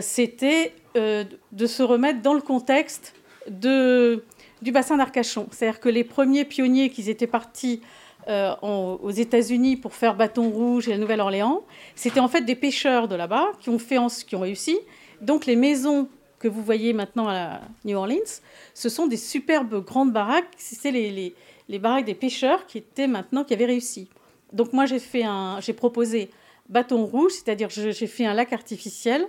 c'était 0.00 0.74
de 0.96 1.66
se 1.66 1.84
remettre 1.84 2.20
dans 2.20 2.34
le 2.34 2.40
contexte 2.42 3.14
de, 3.48 4.24
du 4.62 4.72
bassin 4.72 4.96
d'Arcachon. 4.96 5.48
C'est-à-dire 5.50 5.80
que 5.80 5.88
les 5.88 6.04
premiers 6.04 6.44
pionniers 6.44 6.90
qui 6.90 7.08
étaient 7.10 7.26
partis 7.26 7.80
aux 8.62 9.10
États-Unis 9.10 9.76
pour 9.76 9.94
faire 9.94 10.14
Bâton 10.14 10.50
Rouge 10.50 10.86
et 10.86 10.92
la 10.92 10.98
Nouvelle-Orléans, 10.98 11.64
c'était 11.96 12.20
en 12.20 12.28
fait 12.28 12.42
des 12.42 12.54
pêcheurs 12.54 13.08
de 13.08 13.16
là-bas 13.16 13.48
qui 13.60 13.70
ont, 13.70 13.78
fait, 13.78 13.98
qui 14.24 14.36
ont 14.36 14.40
réussi. 14.40 14.78
Donc 15.20 15.46
les 15.46 15.56
maisons 15.56 16.08
que 16.40 16.48
vous 16.48 16.62
voyez 16.62 16.92
maintenant 16.92 17.28
à 17.28 17.60
New 17.84 17.96
Orleans, 17.96 18.40
ce 18.74 18.88
sont 18.88 19.06
des 19.06 19.18
superbes 19.18 19.84
grandes 19.84 20.12
baraques. 20.12 20.48
C'est 20.56 20.90
les, 20.90 21.34
les, 21.68 21.78
baraques 21.78 22.06
des 22.06 22.14
pêcheurs 22.14 22.66
qui 22.66 22.78
étaient 22.78 23.06
maintenant, 23.06 23.44
qui 23.44 23.54
avaient 23.54 23.66
réussi. 23.66 24.08
Donc 24.52 24.72
moi, 24.72 24.86
j'ai 24.86 24.98
fait 24.98 25.22
un, 25.22 25.60
j'ai 25.60 25.74
proposé 25.74 26.30
bâton 26.68 27.04
rouge, 27.04 27.32
c'est-à-dire 27.32 27.68
j'ai 27.68 28.06
fait 28.06 28.24
un 28.24 28.34
lac 28.34 28.52
artificiel 28.52 29.26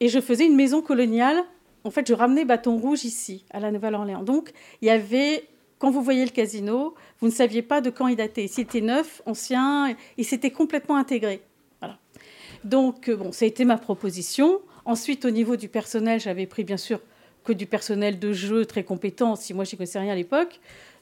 et 0.00 0.08
je 0.08 0.20
faisais 0.20 0.46
une 0.46 0.56
maison 0.56 0.80
coloniale. 0.80 1.42
En 1.84 1.90
fait, 1.90 2.06
je 2.06 2.14
ramenais 2.14 2.44
bâton 2.44 2.76
rouge 2.76 3.04
ici, 3.04 3.44
à 3.50 3.60
la 3.60 3.70
Nouvelle-Orléans. 3.70 4.22
Donc, 4.22 4.52
il 4.80 4.86
y 4.86 4.90
avait, 4.90 5.48
quand 5.78 5.90
vous 5.90 6.02
voyez 6.02 6.24
le 6.24 6.30
casino, 6.30 6.94
vous 7.20 7.26
ne 7.26 7.32
saviez 7.32 7.62
pas 7.62 7.80
de 7.80 7.90
quand 7.90 8.06
il 8.08 8.16
datait. 8.16 8.46
C'était 8.46 8.80
neuf, 8.80 9.22
ancien, 9.26 9.94
et 10.16 10.22
c'était 10.22 10.50
complètement 10.50 10.96
intégré. 10.96 11.42
Voilà. 11.80 11.98
Donc, 12.64 13.08
euh, 13.08 13.16
bon, 13.16 13.32
ça 13.32 13.44
a 13.44 13.48
été 13.48 13.64
ma 13.64 13.78
proposition. 13.78 14.60
Ensuite, 14.84 15.24
au 15.24 15.30
niveau 15.30 15.56
du 15.56 15.68
personnel, 15.68 16.20
j'avais 16.20 16.46
pris 16.46 16.64
bien 16.64 16.76
sûr 16.76 17.00
que 17.44 17.52
du 17.52 17.66
personnel 17.66 18.18
de 18.18 18.32
jeu 18.32 18.64
très 18.66 18.84
compétent, 18.84 19.36
si 19.36 19.52
moi 19.54 19.64
je 19.64 19.74
ne 19.74 19.78
connaissais 19.78 19.98
rien 19.98 20.12
à 20.12 20.16
l'époque. 20.16 20.60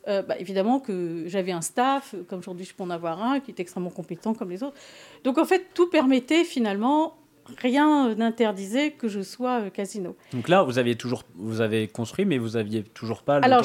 Euh, 0.09 0.23
bah, 0.23 0.37
évidemment 0.39 0.81
que 0.81 1.25
j'avais 1.27 1.53
un 1.53 1.61
staff, 1.61 2.15
comme 2.29 2.39
aujourd'hui 2.39 2.65
je 2.65 2.73
peux 2.73 2.83
en 2.83 2.89
avoir 2.89 3.23
un, 3.23 3.41
qui 3.41 3.51
est 3.51 3.61
extrêmement 3.61 3.91
compétent 3.91 4.33
comme 4.33 4.51
les 4.51 4.63
autres. 4.63 4.77
Donc 5.25 5.37
en 5.37 5.45
fait, 5.45 5.67
tout 5.75 5.91
permettait 5.91 6.45
finalement, 6.45 7.15
rien 7.59 8.15
n'interdisait 8.15 8.93
que 8.93 9.09
je 9.09 9.21
sois 9.21 9.61
euh, 9.61 9.71
casino. 9.71 10.17
Donc 10.33 10.49
là, 10.49 10.63
vous 10.63 10.79
aviez 10.79 10.97
toujours, 10.97 11.25
vous 11.35 11.61
avez 11.61 11.89
construit, 11.89 12.25
mais 12.25 12.39
vous 12.39 12.57
aviez 12.57 12.83
toujours 12.83 13.23
pas 13.23 13.39
Alors 13.39 13.63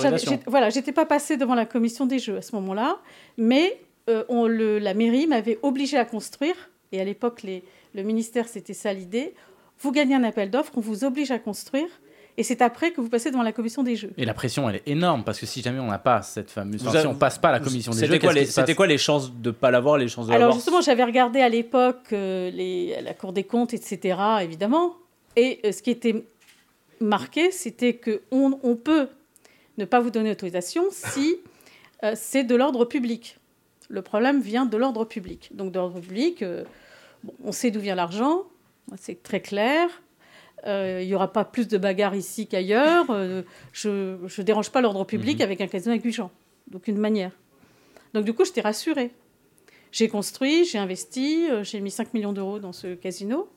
voilà, 0.48 0.70
j'étais 0.70 0.92
pas 0.92 1.06
passée 1.06 1.38
devant 1.38 1.56
la 1.56 1.66
commission 1.66 2.06
des 2.06 2.20
jeux 2.20 2.38
à 2.38 2.42
ce 2.42 2.56
moment-là, 2.56 3.00
mais 3.38 3.80
euh, 4.10 4.24
on, 4.30 4.48
le, 4.48 4.80
la 4.80 4.94
mairie 4.94 5.28
m'avait 5.28 5.60
obligée 5.62 5.98
à 5.98 6.06
construire, 6.06 6.56
et 6.92 7.02
à 7.02 7.04
l'époque 7.04 7.44
le 7.44 8.04
ministère 8.04 8.48
c'était 8.48 8.74
ça 8.74 8.94
l'idée 8.94 9.34
vous 9.80 9.92
gagnez 9.92 10.16
un 10.16 10.24
appel 10.24 10.50
d'offres, 10.50 10.74
on 10.76 10.82
vous 10.82 11.04
oblige 11.04 11.32
à 11.32 11.40
construire. 11.40 11.88
Et 12.38 12.44
c'est 12.44 12.62
après 12.62 12.92
que 12.92 13.00
vous 13.00 13.08
passez 13.08 13.32
devant 13.32 13.44
la 13.44 13.54
commission 13.54 13.82
des 13.82 13.96
jeux. 13.96 14.12
Et 14.18 14.26
la 14.26 14.34
pression, 14.34 14.70
elle 14.70 14.78
est 14.78 14.88
énorme 14.88 15.24
parce 15.24 15.40
que 15.40 15.46
si 15.46 15.62
jamais 15.62 15.80
on 15.80 15.88
n'a 15.88 16.00
pas 16.00 16.22
cette 16.22 16.52
fameuse, 16.52 16.82
si 16.82 17.08
on 17.08 17.16
passe 17.16 17.38
pas 17.38 17.52
la 17.52 17.60
commission 17.60 17.94
des 17.94 18.06
jeux, 18.06 18.46
c'était 18.46 18.76
quoi 18.76 18.88
les 18.88 18.98
chances 18.98 19.34
de 19.34 19.52
pas 19.52 19.72
l'avoir, 19.72 19.98
les 19.98 20.10
chances 20.10 20.28
de 20.28 20.34
Alors 20.34 20.54
justement, 20.54 20.82
j'avais 20.82 21.04
regardé 21.04 21.40
à 21.40 21.48
l'époque 21.48 22.12
euh, 22.12 22.52
la 23.02 23.14
Cour 23.14 23.32
des 23.32 23.46
comptes, 23.46 23.74
etc. 23.74 24.18
Évidemment. 24.42 24.96
Et 25.38 25.62
euh, 25.66 25.72
ce 25.72 25.82
qui 25.82 25.92
était 25.92 26.26
marqué, 27.00 27.52
c'était 27.52 27.94
que 27.94 28.22
on, 28.32 28.60
on, 28.64 28.76
peut 28.76 29.08
ne 29.78 29.86
pas 29.86 30.02
vous 30.02 30.10
donner 30.10 30.32
autorisation 30.32 30.84
si 30.92 31.38
euh, 32.04 32.14
c'est 32.16 32.44
de 32.44 32.56
l'ordre 32.56 32.84
public. 32.84 33.38
Le 33.88 34.02
problème 34.02 34.42
vient 34.42 34.66
de 34.66 34.76
l'ordre 34.76 35.06
public. 35.06 35.52
Donc 35.54 35.72
de 35.72 35.80
l'ordre 35.80 36.00
public, 36.02 36.44
on 37.44 37.52
sait 37.54 37.72
d'où 37.72 37.80
vient 37.80 37.96
l'argent. 37.96 38.44
C'est 38.98 39.24
très 39.24 39.40
clair. 39.40 39.88
Euh, 40.66 41.00
il 41.02 41.08
n'y 41.08 41.14
aura 41.14 41.32
pas 41.32 41.46
plus 41.46 41.68
de 41.68 41.78
bagarres 41.78 42.16
ici 42.16 42.48
qu'ailleurs. 42.48 43.06
Euh, 43.10 43.44
je 43.72 44.18
ne 44.24 44.44
dérange 44.44 44.72
pas 44.72 44.82
l'ordre 44.82 45.04
public 45.06 45.38
mhm. 45.38 45.44
avec 45.44 45.62
un 45.62 45.68
casino 45.68 45.94
avec 45.94 46.06
d'aucune 46.68 46.98
manière. 46.98 47.32
Donc 48.14 48.26
du 48.26 48.34
coup, 48.34 48.46
j'étais 48.46 48.62
rassurée. 48.62 49.12
J'ai 49.92 50.10
construit, 50.10 50.66
j'ai 50.66 50.78
investi, 50.78 51.48
euh, 51.50 51.64
j'ai 51.64 51.80
mis 51.80 51.92
5 51.92 52.14
millions 52.14 52.34
d'euros 52.34 52.60
dans 52.60 52.74
ce 52.74 52.96
casino. 52.96 53.48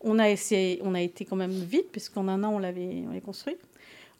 On 0.00 0.18
a, 0.18 0.30
essayé, 0.30 0.80
on 0.82 0.94
a 0.94 1.00
été 1.00 1.24
quand 1.24 1.36
même 1.36 1.50
vite, 1.50 1.90
puisqu'en 1.90 2.28
un 2.28 2.44
an, 2.44 2.54
on 2.54 2.58
l'avait 2.58 3.04
construit. 3.24 3.56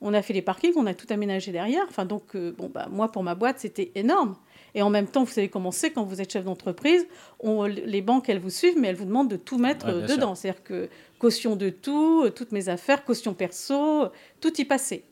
On 0.01 0.13
a 0.13 0.21
fait 0.21 0.33
les 0.33 0.41
parkings, 0.41 0.73
on 0.75 0.85
a 0.85 0.93
tout 0.93 1.07
aménagé 1.09 1.51
derrière. 1.51 1.85
Enfin, 1.87 2.05
donc, 2.05 2.35
bon, 2.35 2.69
bah, 2.73 2.87
moi, 2.91 3.11
pour 3.11 3.23
ma 3.23 3.33
boîte, 3.33 3.59
c'était 3.59 3.91
énorme. 3.95 4.35
Et 4.75 4.81
en 4.81 4.89
même 4.89 5.07
temps, 5.07 5.23
vous 5.23 5.31
savez 5.31 5.49
comment 5.49 5.71
c'est 5.71 5.91
quand 5.91 6.03
vous 6.03 6.21
êtes 6.21 6.31
chef 6.31 6.45
d'entreprise, 6.45 7.07
les 7.43 8.01
banques, 8.01 8.29
elles 8.29 8.39
vous 8.39 8.49
suivent, 8.49 8.77
mais 8.77 8.89
elles 8.89 8.95
vous 8.95 9.05
demandent 9.05 9.29
de 9.29 9.37
tout 9.37 9.57
mettre 9.57 9.87
dedans. 10.07 10.35
C'est-à-dire 10.35 10.63
que 10.63 10.89
caution 11.19 11.55
de 11.55 11.69
tout, 11.69 12.23
euh, 12.23 12.29
toutes 12.31 12.51
mes 12.51 12.69
affaires, 12.69 13.05
caution 13.05 13.33
perso, 13.33 14.07
tout 14.41 14.59
y 14.59 14.65
passait. 14.65 15.03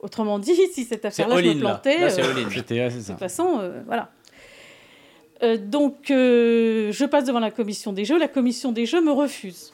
Autrement 0.00 0.38
dit, 0.38 0.54
si 0.72 0.84
cette 0.84 1.04
affaire-là, 1.04 1.40
je 1.40 1.50
me 1.50 1.60
plantais, 1.60 1.98
là. 1.98 2.06
Euh, 2.06 2.34
de 2.34 3.06
toute 3.06 3.18
façon, 3.18 3.58
euh, 3.60 3.82
voilà. 3.86 4.10
donc, 5.58 5.96
je 6.08 7.04
passe 7.04 7.24
devant 7.24 7.40
la 7.40 7.50
commission 7.50 7.92
des 7.92 8.04
jeux. 8.04 8.18
La 8.18 8.28
commission 8.28 8.72
des 8.72 8.86
jeux 8.86 9.02
me 9.02 9.12
refuse. 9.12 9.72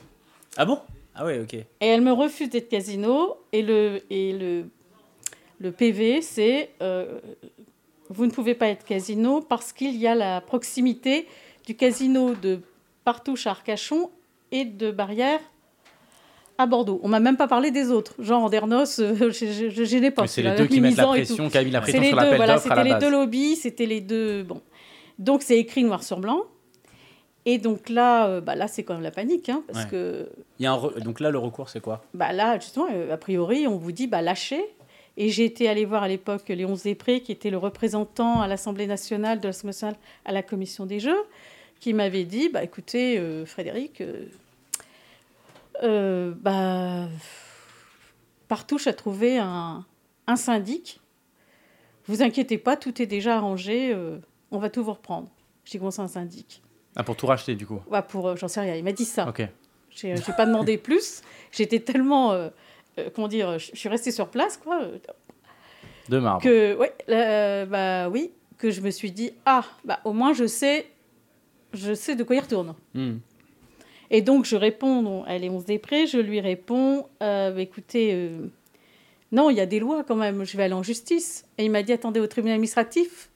Ah 0.57 0.65
bon? 0.65 0.81
Ah 1.15 1.25
oui, 1.25 1.39
ok. 1.39 1.55
Et 1.55 1.67
elle 1.81 2.03
me 2.03 2.13
refuse 2.13 2.51
d'être 2.51 2.69
casino. 2.69 3.37
Et 3.53 3.63
le, 3.63 4.01
et 4.11 4.33
le, 4.33 4.65
le 5.59 5.73
PV, 5.73 6.23
c'est 6.23 6.71
vous 8.11 8.27
ne 8.27 8.31
pouvez 8.31 8.55
pas 8.55 8.69
être 8.69 8.85
casino 8.85 9.41
parce 9.41 9.73
qu'il 9.73 9.97
y 9.97 10.07
a 10.07 10.15
la 10.15 10.41
proximité 10.41 11.27
du 11.67 11.77
casino 11.77 12.35
de 12.35 12.61
Partouche 13.05 13.47
à 13.47 13.51
Arcachon 13.51 14.11
et 14.53 14.65
de 14.65 14.91
Barrière 14.91 15.41
à 16.59 16.67
Bordeaux. 16.67 17.01
On 17.03 17.09
m'a 17.09 17.21
même 17.21 17.37
pas 17.37 17.49
parlé 17.49 17.71
des 17.71 17.91
autres. 17.91 18.15
Genre 18.19 18.43
Andernos, 18.43 18.99
euh, 18.99 19.15
je, 19.31 19.99
n'ai 19.99 20.11
pas. 20.11 20.27
C'est 20.27 20.43
les 20.43 20.57
deux 20.57 20.67
qui 20.67 20.81
mettent 20.81 20.97
la 20.97 21.07
pression, 21.07 21.49
qui 21.49 21.57
a 21.57 21.65
mis 21.65 21.71
la 21.71 21.81
pression 21.81 22.03
sur 22.03 22.17
l'appel 22.17 22.37
voilà, 22.37 22.59
C'était 22.59 22.85
les 22.85 22.95
deux 22.99 23.11
lobbies, 23.11 23.57
c'était 23.57 23.87
les 23.87 24.01
deux. 24.01 24.43
Bon, 24.43 24.61
donc 25.19 25.43
c'est 25.43 25.59
écrit 25.59 25.85
noir 25.85 26.03
sur 26.03 26.19
blanc. 26.19 26.43
Et 27.47 27.57
donc 27.57 27.89
là, 27.89 28.27
euh, 28.27 28.41
bah 28.43 28.55
là 28.55 28.69
c'est 28.69 28.83
quand 28.83 28.95
même 28.95 29.03
la 29.03 29.11
panique, 29.11 29.49
hein, 29.49 29.63
parce 29.73 29.87
que. 29.87 30.29
Il 30.59 30.65
y 30.65 30.67
a 30.67 30.73
un 30.73 31.01
Donc 31.01 31.21
là, 31.21 31.31
le 31.31 31.39
recours, 31.39 31.71
c'est 31.71 31.81
quoi? 31.81 32.05
Bah 32.13 32.33
là, 32.33 32.59
justement, 32.59 32.87
euh, 32.93 33.15
a 33.15 33.17
priori, 33.17 33.67
on 33.67 33.79
vous 33.79 33.93
dit, 33.93 34.07
bah 34.07 34.21
lâchez. 34.21 34.63
Et 35.23 35.29
j'ai 35.29 35.45
été 35.45 35.69
allée 35.69 35.85
voir 35.85 36.03
à 36.03 36.09
l'époque 36.09 36.49
Léon 36.49 36.75
Zépré, 36.75 37.21
qui 37.21 37.31
était 37.31 37.51
le 37.51 37.59
représentant 37.59 38.41
à 38.41 38.49
l'Assemblée 38.49 38.87
nationale 38.87 39.39
de 39.39 39.49
l'Assemblée 39.49 39.69
nationale 39.69 39.97
à 40.25 40.33
la 40.33 40.43
Commission 40.43 40.87
des 40.87 40.99
Jeux, 40.99 41.23
qui 41.79 41.93
m'avait 41.93 42.25
dit 42.25 42.49
bah, 42.49 42.65
écoutez, 42.65 43.19
euh, 43.19 43.45
Frédéric, 43.45 44.01
euh, 44.01 44.25
euh, 45.83 46.33
bah, 46.41 47.07
Partouche 48.49 48.87
a 48.87 48.95
trouvé 48.95 49.37
un, 49.37 49.85
un, 50.27 50.37
syndic. 50.37 51.01
Vous 52.07 52.23
inquiétez 52.23 52.57
pas, 52.57 52.79
tout 52.79 53.03
est 53.03 53.07
déjà 53.07 53.37
arrangé, 53.37 53.95
on 54.51 54.59
va 54.59 54.71
tout 54.71 54.83
vous 54.83 54.95
reprendre. 54.95 55.29
J'ai 55.67 55.77
commencé 55.77 56.01
un 56.01 56.09
syndic? 56.09 56.63
Ah, 56.97 57.05
pour 57.05 57.15
tout 57.15 57.27
racheter, 57.27 57.57
du 57.57 57.67
coup? 57.67 57.81
Ouais, 57.91 58.01
pour, 58.01 58.39
J'en 58.39 58.49
sais 58.49 58.61
rien, 58.61 58.75
il 58.75 58.83
m'a 58.83 58.93
dit 58.93 59.05
ça. 59.05 59.29
Ok. 59.29 59.47
J'ai 59.91 60.15
pas 60.35 60.47
demandé 60.47 60.79
plus. 60.79 61.21
J'étais 61.53 61.81
tellement 61.81 62.51
euh, 62.99 63.11
comment 63.15 63.29
dire, 63.29 63.59
je 63.59 63.71
suis 63.75 63.89
restée 63.89 64.11
sur 64.11 64.29
place, 64.29 64.57
quoi. 64.57 64.81
De 66.09 66.19
marbre. 66.19 66.43
Que, 66.43 66.77
ouais, 66.77 66.95
euh, 67.09 67.67
bah 67.67 68.09
oui, 68.09 68.33
que 68.59 68.71
je 68.71 68.81
me 68.81 68.91
suis 68.91 69.13
dit, 69.13 69.33
ah, 69.47 69.65
bah 69.85 70.01
au 70.05 70.13
moins 70.13 70.33
je 70.33 70.47
sais, 70.47 70.87
je 71.73 71.95
sais 71.95 72.17
de 72.17 72.25
quoi 72.25 72.37
il 72.37 72.41
retourne. 72.41 72.75
Hmm. 72.95 73.19
Et 74.11 74.23
donc 74.23 74.45
je 74.45 74.57
réponds 74.57 75.23
à 75.25 75.39
Léonce 75.39 75.65
Després, 75.65 76.07
je 76.07 76.19
lui 76.19 76.41
réponds, 76.41 77.07
euh, 77.23 77.53
bah, 77.53 77.61
écoutez, 77.61 78.31
non, 79.33 79.51
il 79.51 79.57
y 79.57 79.61
a 79.61 79.67
des 79.67 79.79
lois 79.79 80.03
quand 80.03 80.17
même, 80.17 80.45
je 80.45 80.57
vais 80.57 80.65
aller 80.65 80.75
en 80.75 80.83
justice. 80.83 81.45
Et 81.59 81.65
il 81.65 81.71
m'a 81.71 81.83
dit, 81.83 81.93
attendez, 81.93 82.19
au 82.19 82.27
tribunal 82.27 82.55
administratif, 82.55 83.31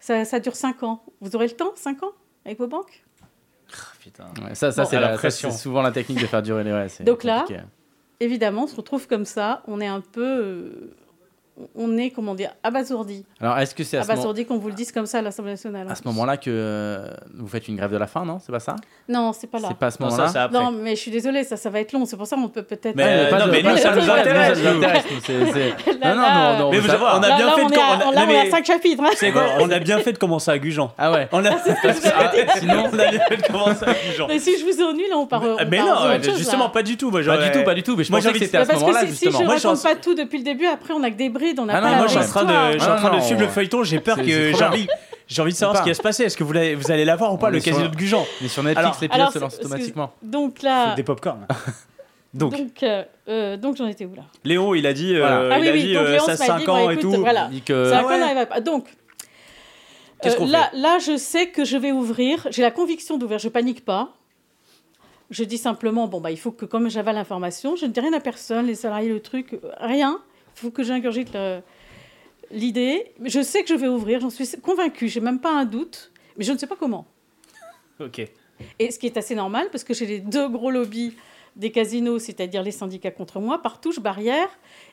ça, 0.00 0.24
ça 0.24 0.40
dure 0.40 0.56
5 0.56 0.82
ans. 0.82 1.02
Vous 1.20 1.36
aurez 1.36 1.46
le 1.46 1.52
temps, 1.52 1.72
5 1.76 2.02
ans, 2.02 2.12
avec 2.44 2.58
vos 2.58 2.66
banques? 2.66 3.04
Ah, 3.72 3.92
putain. 4.00 4.24
ça, 4.54 4.72
ça 4.72 4.84
c'est 4.86 5.50
souvent 5.52 5.82
la 5.82 5.92
technique 5.92 6.20
de 6.20 6.26
faire 6.26 6.42
durer 6.42 6.64
les 6.64 6.72
ouais, 6.72 6.86
Donc 7.02 7.22
là, 7.22 7.44
évidemment, 8.20 8.64
on 8.64 8.66
se 8.66 8.76
retrouve 8.76 9.06
comme 9.06 9.24
ça. 9.24 9.62
On 9.66 9.80
est 9.80 9.86
un 9.86 10.00
peu 10.00 10.22
euh, 10.22 10.96
on 11.74 11.96
est, 11.98 12.10
comment 12.10 12.34
dire, 12.34 12.50
abasourdi. 12.62 13.24
Alors, 13.40 13.58
est-ce 13.58 13.74
que 13.74 13.84
c'est 13.84 13.98
abasourdi 13.98 14.44
qu'on 14.44 14.58
vous 14.58 14.68
le 14.68 14.74
dise 14.74 14.92
comme 14.92 15.06
ça 15.06 15.18
à 15.18 15.22
l'Assemblée 15.22 15.52
nationale 15.52 15.86
À 15.90 15.94
ce 15.94 16.02
moment-là 16.06 16.36
que 16.36 16.50
euh, 16.50 17.10
vous 17.34 17.48
faites 17.48 17.68
une 17.68 17.76
grève 17.76 17.90
de 17.90 17.96
la 17.96 18.06
faim, 18.06 18.24
non? 18.24 18.38
C'est 18.44 18.52
pas 18.52 18.60
ça? 18.60 18.76
Non, 19.08 19.32
c'est 19.32 19.46
pas 19.46 19.58
là. 19.58 19.68
C'est 19.68 19.78
pas 19.78 19.86
à 19.86 19.90
ce 19.90 20.02
moment-là? 20.02 20.48
Non, 20.52 20.72
mais 20.72 20.96
je 20.96 21.00
suis 21.00 21.10
désolée, 21.10 21.44
ça, 21.44 21.56
ça 21.56 21.70
va 21.70 21.80
être 21.80 21.92
long. 21.92 22.04
C'est 22.04 22.16
pour 22.16 22.26
ça 22.26 22.36
qu'on 22.36 22.48
peut 22.48 22.62
peut-être. 22.62 22.94
Mais, 22.94 23.30
euh, 23.32 23.38
non, 23.38 23.46
mais 23.50 23.62
nous, 23.62 23.76
ça 23.76 23.94
nous 23.94 24.10
intéresse. 24.10 24.58
Non, 25.98 26.14
non, 26.14 26.58
non. 26.58 26.70
Mais 26.70 26.78
vous 26.78 26.88
on 26.90 27.22
a 27.22 27.36
bien 27.36 27.50
fait 27.50 27.64
de. 27.64 27.74
Là, 27.74 28.26
on 28.28 28.46
a 28.46 28.50
cinq 28.50 28.64
chapitres. 28.64 29.02
Hein. 29.02 29.10
C'est 29.16 29.32
quoi 29.32 29.44
On 29.60 29.70
a 29.70 29.78
bien 29.78 29.98
fait 29.98 30.12
de 30.12 30.18
commencer 30.18 30.50
à 30.50 30.58
Gujan. 30.58 30.92
Ah 30.96 31.12
ouais. 31.12 31.28
On 31.32 31.44
a. 31.44 31.50
Sinon, 32.58 32.84
on 32.92 32.98
a 32.98 33.10
bien 33.10 33.20
fait 33.28 33.36
de 33.36 33.46
commencer 33.46 33.84
à 33.84 33.94
Gujan. 33.94 34.26
Mais 34.28 34.38
si 34.38 34.58
je 34.58 34.64
vous 34.64 34.82
ennuie, 34.82 35.08
là, 35.08 35.16
on 35.16 35.26
part. 35.26 35.42
Mais 35.68 35.80
non, 35.80 35.96
justement, 36.36 36.70
pas 36.70 36.82
du 36.82 36.96
tout. 36.96 37.10
Pas 37.10 37.20
du 37.22 37.50
tout, 37.50 37.64
pas 37.64 37.74
du 37.74 37.82
tout. 37.82 37.96
Mais 37.96 38.04
je 38.04 38.10
pensais 38.10 38.32
que 38.32 38.38
c'était 38.38 38.58
à 38.58 38.64
ce 38.64 38.72
moment-là, 38.74 39.06
justement. 39.06 39.38
Si 39.38 39.44
je 39.44 39.66
raconte 39.66 39.82
pas 39.82 39.96
tout 39.96 40.14
depuis 40.14 40.38
le 40.38 40.44
début, 40.44 40.66
après, 40.66 40.94
on 40.94 41.02
a 41.02 41.10
que 41.10 41.16
des 41.16 41.28
on 41.58 41.66
n'a 41.66 41.80
pas 41.80 41.90
la 41.90 42.22
train 42.24 42.44
de, 42.44 42.72
je 42.78 42.78
suis 42.82 42.90
en 42.90 42.96
train 42.96 43.16
de 43.16 43.20
suivre 43.22 43.40
le 43.40 43.48
feuilleton. 43.48 43.82
J'ai 43.84 44.00
peur 44.00 44.16
que 44.16 44.22
j'ai 44.52 44.64
envie, 44.64 44.86
j'ai 45.26 45.42
envie 45.42 45.52
de 45.52 45.56
savoir 45.56 45.78
ce 45.78 45.82
qui 45.82 45.88
va 45.90 45.94
se 45.94 46.02
passer. 46.02 46.24
Est-ce 46.24 46.36
que 46.36 46.44
vous 46.44 46.56
allez, 46.56 46.74
vous 46.74 46.90
allez 46.90 47.04
la 47.04 47.16
voir 47.16 47.32
ou 47.32 47.38
pas, 47.38 47.50
le 47.50 47.60
casino 47.60 47.88
de 47.88 47.96
Gujan? 47.96 48.24
Mais 48.40 48.48
sur 48.48 48.62
Netflix, 48.62 49.00
l'épisode 49.00 49.30
se 49.32 49.38
lance 49.38 49.58
automatiquement. 49.58 50.12
Donc 50.22 50.62
là. 50.62 50.94
Des 50.94 51.02
popcorn. 51.02 51.46
Donc, 52.34 52.52
donc, 52.52 52.82
euh, 52.82 53.04
euh, 53.30 53.56
donc 53.56 53.76
j'en 53.76 53.86
étais 53.86 54.04
où 54.04 54.14
là? 54.14 54.22
Léon, 54.44 54.74
il 54.74 54.86
a 54.86 54.92
dit, 54.92 55.14
euh, 55.14 55.20
Voilà. 55.20 55.48
Ah 55.54 55.58
il 55.58 55.62
oui, 55.62 55.68
a 55.68 55.72
oui, 55.72 55.82
dit 55.82 55.94
donc 55.94 56.02
euh, 56.06 56.12
Léon 56.12 56.24
ça 56.26 56.32
m'a 56.32 56.36
5 56.36 56.58
dit, 56.58 56.68
ans 56.68 56.74
bon, 56.76 56.90
et 56.90 56.92
écoute, 56.92 57.14
tout. 57.14 57.20
voilà. 57.20 57.48
Il 57.50 57.54
dit 57.54 57.62
que- 57.62 57.90
Ça 57.90 58.00
Ah 58.04 58.06
ouais. 58.06 58.46
pas. 58.46 58.60
Donc, 58.60 58.84
Qu'est-ce 60.22 60.34
euh, 60.34 60.38
qu'on 60.38 60.46
là, 60.46 60.68
là, 60.74 60.98
je 60.98 61.16
sais 61.16 61.48
que 61.48 61.64
je 61.64 61.78
vais 61.78 61.90
ouvrir. 61.90 62.46
J'ai 62.50 62.60
la 62.60 62.70
conviction 62.70 63.16
d'ouvrir. 63.16 63.38
Je 63.38 63.48
panique 63.48 63.82
pas. 63.82 64.10
Je 65.30 65.42
dis 65.44 65.56
simplement, 65.58 66.06
bon, 66.06 66.20
bah, 66.20 66.30
il 66.30 66.38
faut 66.38 66.50
que, 66.50 66.66
comme 66.66 66.90
j'avale 66.90 67.14
l'information, 67.14 67.76
je 67.76 67.86
ne 67.86 67.92
dis 67.92 68.00
rien 68.00 68.12
à 68.12 68.20
personne, 68.20 68.66
les 68.66 68.74
salariés, 68.74 69.08
le 69.08 69.20
truc, 69.20 69.54
euh, 69.54 69.70
rien. 69.80 70.18
Il 70.58 70.64
faut 70.64 70.70
que 70.70 70.82
j'ingurgite 70.82 71.36
l'idée. 72.50 73.12
Je 73.24 73.42
sais 73.42 73.62
que 73.62 73.68
je 73.68 73.74
vais 73.74 73.86
ouvrir, 73.86 74.18
j'en 74.20 74.30
suis 74.30 74.48
convaincue. 74.60 75.08
J'ai 75.08 75.20
même 75.20 75.38
pas 75.38 75.52
un 75.52 75.64
doute, 75.64 76.10
mais 76.36 76.44
je 76.44 76.52
ne 76.52 76.58
sais 76.58 76.66
pas 76.66 76.76
comment. 76.76 77.06
Ok. 78.00 78.20
Et 78.78 78.90
ce 78.92 78.98
qui 78.98 79.06
est 79.06 79.16
assez 79.16 79.34
normal, 79.34 79.68
parce 79.70 79.84
que 79.84 79.94
j'ai 79.94 80.06
les 80.06 80.20
deux 80.20 80.48
gros 80.48 80.70
lobbies 80.70 81.14
des 81.56 81.72
casinos, 81.72 82.20
c'est-à-dire 82.20 82.62
les 82.62 82.70
syndicats 82.70 83.10
contre 83.10 83.40
moi, 83.40 83.60
par 83.60 83.80
touche 83.80 83.98
barrière, 83.98 84.48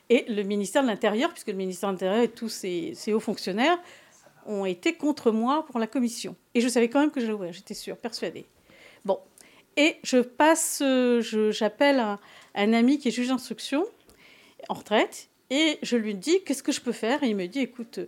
et 0.08 0.24
le 0.28 0.42
ministère 0.42 0.82
de 0.82 0.88
l'Intérieur, 0.88 1.30
puisque 1.30 1.48
le 1.48 1.54
ministère 1.54 1.88
de 1.90 1.94
l'Intérieur 1.94 2.22
et 2.22 2.28
tous 2.28 2.48
ses, 2.48 2.94
ses 2.94 3.12
hauts 3.12 3.20
fonctionnaires 3.20 3.78
ont 4.46 4.64
été 4.64 4.94
contre 4.94 5.30
moi 5.30 5.64
pour 5.66 5.78
la 5.78 5.86
commission. 5.86 6.34
Et 6.54 6.60
je 6.60 6.68
savais 6.68 6.88
quand 6.88 7.00
même 7.00 7.10
que 7.10 7.20
j'allais 7.20 7.32
ouvrir, 7.32 7.52
j'étais 7.52 7.74
sûre, 7.74 7.96
persuadée. 7.96 8.46
Bon. 9.04 9.18
Et 9.76 9.96
je 10.02 10.18
passe, 10.18 10.80
euh, 10.82 11.20
j'appelle 11.50 12.00
un, 12.00 12.18
un 12.54 12.72
ami 12.72 12.98
qui 12.98 13.08
est 13.08 13.12
juge 13.12 13.28
d'instruction, 13.28 13.84
en 14.68 14.74
retraite, 14.74 15.28
et 15.50 15.78
je 15.82 15.96
lui 15.96 16.14
dis 16.14 16.42
qu'est-ce 16.44 16.62
que 16.62 16.72
je 16.72 16.80
peux 16.80 16.92
faire? 16.92 17.22
Et 17.22 17.28
il 17.28 17.36
me 17.36 17.46
dit 17.46 17.60
écoute, 17.60 18.00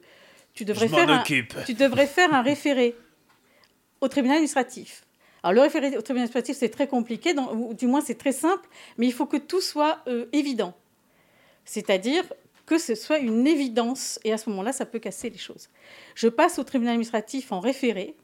tu 0.54 0.64
devrais, 0.64 0.86
Je 0.88 0.94
faire 0.94 1.06
un, 1.10 1.22
tu 1.66 1.74
devrais 1.74 2.06
faire 2.06 2.32
un 2.34 2.42
référé 2.42 2.94
au 4.00 4.08
tribunal 4.08 4.36
administratif. 4.36 5.04
Alors, 5.42 5.54
le 5.54 5.60
référé 5.62 5.88
au 5.96 6.02
tribunal 6.02 6.24
administratif, 6.24 6.56
c'est 6.56 6.68
très 6.68 6.88
compliqué, 6.88 7.32
dans- 7.34 7.52
ou 7.54 7.74
du 7.74 7.86
moins 7.86 8.00
c'est 8.00 8.16
très 8.18 8.32
simple, 8.32 8.68
mais 8.96 9.06
il 9.06 9.12
faut 9.12 9.26
que 9.26 9.36
tout 9.36 9.60
soit 9.60 10.00
euh, 10.08 10.26
évident. 10.32 10.74
C'est-à-dire 11.64 12.24
que 12.66 12.78
ce 12.78 12.94
soit 12.94 13.18
une 13.18 13.46
évidence, 13.46 14.18
et 14.24 14.32
à 14.32 14.38
ce 14.38 14.50
moment-là, 14.50 14.72
ça 14.72 14.84
peut 14.84 14.98
casser 14.98 15.30
les 15.30 15.38
choses. 15.38 15.68
Je 16.14 16.28
passe 16.28 16.58
au 16.58 16.64
tribunal 16.64 16.94
administratif 16.94 17.52
en 17.52 17.60
référé, 17.60 18.14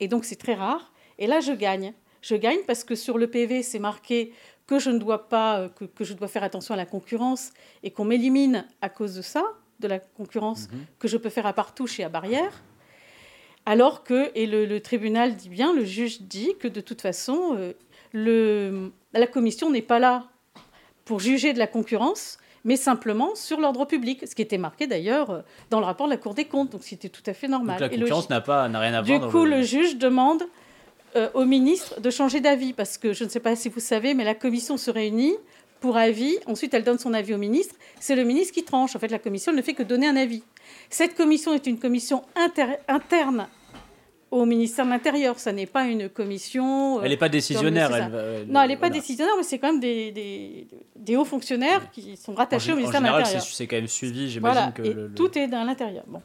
et 0.00 0.08
donc 0.08 0.24
c'est 0.24 0.36
très 0.36 0.54
rare, 0.54 0.92
et 1.18 1.26
là, 1.26 1.40
je 1.40 1.52
gagne. 1.52 1.92
Je 2.22 2.36
gagne 2.36 2.60
parce 2.66 2.84
que 2.84 2.94
sur 2.94 3.18
le 3.18 3.26
PV, 3.28 3.62
c'est 3.64 3.80
marqué 3.80 4.32
que 4.72 4.78
je 4.78 4.90
ne 4.90 4.98
dois 4.98 5.28
pas, 5.28 5.58
euh, 5.58 5.68
que, 5.68 5.84
que 5.84 6.04
je 6.04 6.14
dois 6.14 6.28
faire 6.28 6.42
attention 6.44 6.72
à 6.74 6.76
la 6.76 6.86
concurrence, 6.86 7.50
et 7.82 7.90
qu'on 7.90 8.04
m'élimine 8.04 8.64
à 8.80 8.88
cause 8.88 9.14
de 9.14 9.22
ça, 9.22 9.42
de 9.80 9.88
la 9.88 9.98
concurrence 9.98 10.68
que 10.98 11.08
je 11.08 11.16
peux 11.18 11.28
faire 11.30 11.46
à 11.46 11.52
Partouche 11.52 11.98
et 12.00 12.04
à 12.04 12.08
Barrière. 12.08 12.62
Alors 13.66 14.02
que, 14.02 14.30
et 14.34 14.46
le, 14.46 14.64
le 14.66 14.80
tribunal 14.80 15.36
dit 15.36 15.48
bien, 15.48 15.72
le 15.74 15.84
juge 15.84 16.22
dit 16.22 16.52
que 16.58 16.68
de 16.68 16.80
toute 16.80 17.00
façon, 17.02 17.54
euh, 17.56 17.72
le, 18.12 18.90
la 19.12 19.26
commission 19.26 19.70
n'est 19.70 19.82
pas 19.82 19.98
là 19.98 20.24
pour 21.04 21.20
juger 21.20 21.52
de 21.52 21.58
la 21.58 21.66
concurrence, 21.66 22.38
mais 22.64 22.76
simplement 22.76 23.34
sur 23.34 23.60
l'ordre 23.60 23.84
public, 23.84 24.26
ce 24.26 24.34
qui 24.34 24.42
était 24.42 24.58
marqué 24.58 24.86
d'ailleurs 24.86 25.30
euh, 25.30 25.40
dans 25.70 25.80
le 25.80 25.86
rapport 25.86 26.06
de 26.06 26.12
la 26.12 26.16
Cour 26.16 26.34
des 26.34 26.44
comptes, 26.44 26.70
donc 26.72 26.82
c'était 26.84 27.08
tout 27.08 27.22
à 27.26 27.34
fait 27.34 27.48
normal. 27.48 27.78
Donc 27.80 27.90
la 27.90 27.98
concurrence 27.98 28.30
n'a 28.30 28.40
pas, 28.40 28.68
n'a 28.68 28.80
rien 28.80 28.94
à 28.94 29.02
du 29.02 29.08
voir. 29.10 29.20
dans 29.20 29.30
coup, 29.30 29.44
le- 29.44 29.58
le 29.58 29.62
juge 29.62 29.96
demande 29.96 30.42
euh, 31.16 31.28
au 31.34 31.44
ministre 31.44 32.00
de 32.00 32.10
changer 32.10 32.40
d'avis, 32.40 32.72
parce 32.72 32.98
que 32.98 33.12
je 33.12 33.24
ne 33.24 33.28
sais 33.28 33.40
pas 33.40 33.54
si 33.56 33.68
vous 33.68 33.80
savez, 33.80 34.14
mais 34.14 34.24
la 34.24 34.34
commission 34.34 34.76
se 34.76 34.90
réunit 34.90 35.34
pour 35.80 35.96
avis. 35.96 36.36
Ensuite, 36.46 36.72
elle 36.74 36.84
donne 36.84 36.98
son 36.98 37.12
avis 37.12 37.34
au 37.34 37.38
ministre. 37.38 37.74
C'est 38.00 38.14
le 38.16 38.24
ministre 38.24 38.54
qui 38.54 38.62
tranche. 38.64 38.94
En 38.96 38.98
fait, 38.98 39.08
la 39.08 39.18
commission 39.18 39.52
ne 39.52 39.62
fait 39.62 39.74
que 39.74 39.82
donner 39.82 40.06
un 40.08 40.16
avis. 40.16 40.42
Cette 40.90 41.14
commission 41.14 41.52
est 41.54 41.66
une 41.66 41.78
commission 41.78 42.22
inter- 42.36 42.76
interne 42.88 43.48
au 44.30 44.46
ministère 44.46 44.86
de 44.86 44.90
l'Intérieur. 44.90 45.38
Ça 45.38 45.52
n'est 45.52 45.66
pas 45.66 45.84
une 45.84 46.08
commission. 46.08 46.98
euh, 46.98 47.02
Elle 47.02 47.10
n'est 47.10 47.16
pas 47.18 47.28
décisionnaire. 47.28 47.94
Elle, 47.94 48.02
elle- 48.14 48.46
non, 48.48 48.62
elle 48.62 48.68
n'est 48.68 48.76
pas 48.76 48.86
voilà. 48.86 48.94
décisionnaire, 49.00 49.34
mais 49.36 49.42
c'est 49.42 49.58
quand 49.58 49.72
même 49.72 49.80
des, 49.80 50.10
des, 50.12 50.66
des 50.96 51.16
hauts 51.16 51.24
fonctionnaires 51.26 51.90
qui 51.90 52.16
sont 52.16 52.32
rattachés 52.34 52.72
au 52.72 52.76
ministère 52.76 53.00
de 53.02 53.06
l'Intérieur. 53.06 53.42
c'est 53.42 53.54
c'est 53.54 53.66
quand 53.66 53.76
même 53.76 53.88
suivi, 53.88 54.30
j'imagine 54.30 54.40
Voilà, 54.58 54.72
que 54.72 54.82
et 54.82 54.94
le- 54.94 55.08
le- 55.08 55.14
tout 55.14 55.36
est 55.36 55.48
dans 55.48 55.64
l'intérieur. 55.64 56.04
Bon. 56.06 56.22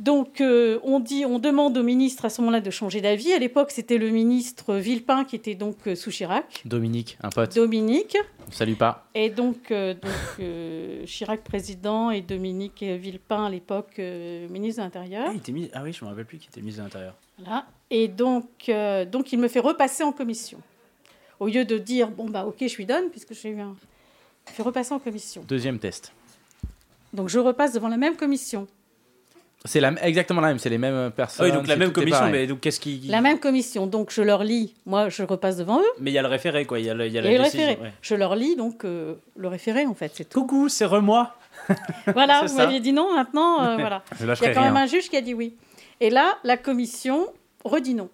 Donc, 0.00 0.40
euh, 0.40 0.80
on, 0.82 0.98
dit, 0.98 1.26
on 1.26 1.38
demande 1.38 1.76
au 1.76 1.82
ministre 1.82 2.24
à 2.24 2.30
ce 2.30 2.40
moment-là 2.40 2.60
de 2.60 2.70
changer 2.70 3.02
d'avis. 3.02 3.34
À 3.34 3.38
l'époque, 3.38 3.70
c'était 3.70 3.98
le 3.98 4.08
ministre 4.08 4.76
Villepin 4.76 5.24
qui 5.24 5.36
était 5.36 5.54
donc 5.54 5.76
euh, 5.86 5.94
sous 5.94 6.10
Chirac, 6.10 6.62
Dominique, 6.64 7.18
un 7.22 7.28
pote. 7.28 7.54
Dominique. 7.54 8.16
On 8.48 8.50
salue 8.50 8.76
pas. 8.76 9.06
Et 9.14 9.28
donc, 9.28 9.70
euh, 9.70 9.92
donc 9.92 10.12
euh, 10.40 11.04
Chirac 11.04 11.44
président 11.44 12.10
et 12.10 12.22
Dominique 12.22 12.82
Villepin 12.82 13.44
à 13.44 13.50
l'époque 13.50 13.98
euh, 13.98 14.48
ministre 14.48 14.80
de 14.80 14.86
l'Intérieur. 14.86 15.24
Ah, 15.28 15.32
il 15.34 15.36
était 15.36 15.52
mis... 15.52 15.70
ah 15.74 15.82
oui, 15.84 15.92
je 15.92 16.02
me 16.02 16.08
rappelle 16.08 16.24
plus 16.24 16.38
qu'il 16.38 16.48
était 16.48 16.62
mis 16.62 16.80
à 16.80 16.82
l'intérieur. 16.82 17.14
Voilà. 17.38 17.66
Et 17.90 18.08
donc, 18.08 18.48
euh, 18.70 19.04
donc, 19.04 19.32
il 19.32 19.38
me 19.38 19.48
fait 19.48 19.60
repasser 19.60 20.02
en 20.02 20.12
commission. 20.12 20.60
Au 21.38 21.46
lieu 21.46 21.66
de 21.66 21.76
dire, 21.76 22.08
bon, 22.08 22.28
bah, 22.28 22.46
ok, 22.46 22.56
je 22.66 22.76
lui 22.76 22.86
donne, 22.86 23.10
puisque 23.10 23.34
j'ai 23.34 23.50
eu 23.50 23.60
un. 23.60 23.76
Il 24.46 24.52
me 24.52 24.54
fait 24.54 24.62
repasser 24.62 24.94
en 24.94 24.98
commission. 24.98 25.44
Deuxième 25.46 25.78
test. 25.78 26.12
Donc, 27.12 27.28
je 27.28 27.38
repasse 27.38 27.74
devant 27.74 27.88
la 27.88 27.98
même 27.98 28.16
commission. 28.16 28.66
C'est 29.66 29.80
la, 29.80 29.92
exactement 30.06 30.40
la 30.40 30.48
même, 30.48 30.58
c'est 30.58 30.70
les 30.70 30.78
mêmes 30.78 31.08
Ah 31.08 31.10
personnes. 31.10 31.46
oui, 31.46 31.52
donc 31.52 31.66
la 31.66 31.76
même 31.76 31.92
commission, 31.92 32.30
mais 32.30 32.46
donc 32.46 32.60
qu'est-ce 32.60 32.80
qui. 32.80 33.00
La 33.08 33.20
même 33.20 33.38
commission. 33.38 33.86
Donc, 33.86 34.10
je 34.10 34.22
leur 34.22 34.42
lis. 34.42 34.74
Moi, 34.86 35.10
je 35.10 35.22
repasse 35.22 35.56
devant 35.58 35.80
eux. 35.80 35.84
Mais 36.00 36.10
il 36.10 36.14
y 36.14 36.18
a 36.18 36.22
le 36.22 36.28
référé, 36.28 36.64
quoi. 36.64 36.78
Il 36.80 36.86
y 36.86 36.90
a, 36.90 36.94
le- 36.94 37.06
il 37.06 37.12
y 37.12 37.18
a 37.18 37.20
la 37.20 37.30
Et 37.30 37.36
le 37.36 37.44
décision, 37.44 37.66
référé. 37.66 37.82
ouais. 37.86 37.92
Je 38.00 38.14
leur 38.14 38.34
lis 38.36 38.56
donc 38.56 38.84
euh, 38.86 39.14
le 39.36 39.48
référé 39.48 39.84
en 39.84 39.94
fait, 39.94 40.12
c'est 40.14 40.28
tout. 40.28 40.40
Coucou, 40.40 40.68
c'est 40.70 40.86
Remois. 40.86 41.34
Voilà, 42.14 42.42
vous 42.46 42.56
m'aviez 42.56 42.80
dit 42.80 42.92
non, 42.94 43.14
maintenant 43.14 43.62
euh, 43.62 43.76
voilà. 43.78 44.02
Je 44.18 44.24
Il 44.24 44.28
y 44.28 44.30
a 44.30 44.34
quand 44.54 44.62
rien. 44.62 44.72
même 44.72 44.76
un 44.82 44.86
juge 44.86 45.10
qui 45.10 45.16
a 45.16 45.20
dit 45.20 45.34
oui. 45.34 45.54
Et 46.00 46.08
là, 46.08 46.38
la 46.42 46.56
commission 46.56 47.26
redit 47.64 47.94
non. 47.94 48.08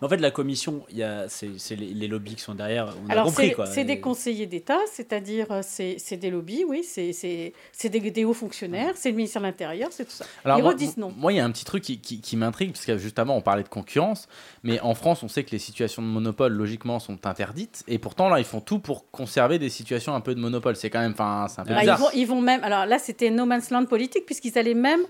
Mais 0.00 0.06
en 0.06 0.08
fait, 0.08 0.16
la 0.18 0.30
commission, 0.30 0.84
il 0.90 0.98
y 0.98 1.02
a, 1.02 1.28
c'est, 1.28 1.48
les, 1.76 1.86
les 1.94 2.08
lobbies 2.08 2.34
qui 2.34 2.42
sont 2.42 2.54
derrière. 2.54 2.94
On 3.06 3.10
Alors 3.10 3.30
c'est 3.66 3.84
des 3.84 4.00
conseillers 4.00 4.46
d'État, 4.46 4.78
c'est-à-dire 4.92 5.46
euh, 5.50 5.60
c'est 5.62 5.96
c'est 5.98 6.16
des 6.16 6.30
lobbies, 6.30 6.64
oui, 6.66 6.84
c'est 6.84 7.12
c'est- 7.12 7.52
c'est 7.72 7.88
des, 7.88 8.00
des 8.00 8.24
hauts 8.24 8.32
fonctionnaires, 8.34 8.94
c'est 8.96 9.10
le 9.10 9.16
ministère 9.16 9.42
de 9.42 9.46
l'Intérieur, 9.46 9.88
c'est 9.92 10.04
tout 10.04 10.10
ça. 10.10 10.24
Alors 10.44 10.58
Ils 10.58 10.62
moi, 10.62 10.72
redisent 10.72 10.96
non. 10.96 11.12
Moi, 11.16 11.32
il 11.32 11.36
y 11.36 11.40
a 11.40 11.44
un 11.44 11.50
petit 11.50 11.64
truc 11.64 11.82
qui, 11.82 11.98
qui- 12.00 12.20
qui 12.20 12.36
m'intrigue, 12.36 12.72
parce 12.72 12.84
que 12.84 12.98
juste 12.98 13.18
avant, 13.18 13.36
on 13.36 13.40
parlait 13.42 13.62
de 13.62 13.68
concurrence, 13.68 14.28
mais 14.62 14.80
en 14.80 14.94
France, 14.94 15.22
on 15.22 15.28
sait 15.28 15.44
que 15.44 15.50
les 15.50 15.58
situations 15.58 16.02
de 16.02 16.06
monopole, 16.08 16.52
logiquement, 16.52 16.98
sont 16.98 17.26
interdites, 17.26 17.84
et 17.88 17.98
pourtant, 17.98 18.28
là, 18.28 18.38
ils 18.38 18.44
font 18.44 18.60
tout 18.60 18.78
pour 18.78 19.10
conserver 19.10 19.58
des 19.58 19.68
situations 19.70 20.14
un 20.14 20.20
peu 20.20 20.34
de 20.34 20.40
monopole. 20.40 20.76
C'est 20.76 20.90
quand 20.90 21.00
même, 21.00 21.12
enfin, 21.12 21.46
c'est 21.48 21.60
un 21.60 21.64
peu 21.64 21.72
ils, 21.72 21.80
bizarre. 21.80 21.98
vont, 21.98 22.08
ils 22.14 22.26
vont 22.26 22.40
même. 22.40 22.62
Alors 22.64 22.86
là, 22.86 22.98
c'était 22.98 23.30
no 23.30 23.44
man's 23.46 23.70
land 23.70 23.86
politique, 23.86 24.26
puisqu'ils 24.26 24.58
allaient 24.58 24.74
même 24.74 25.00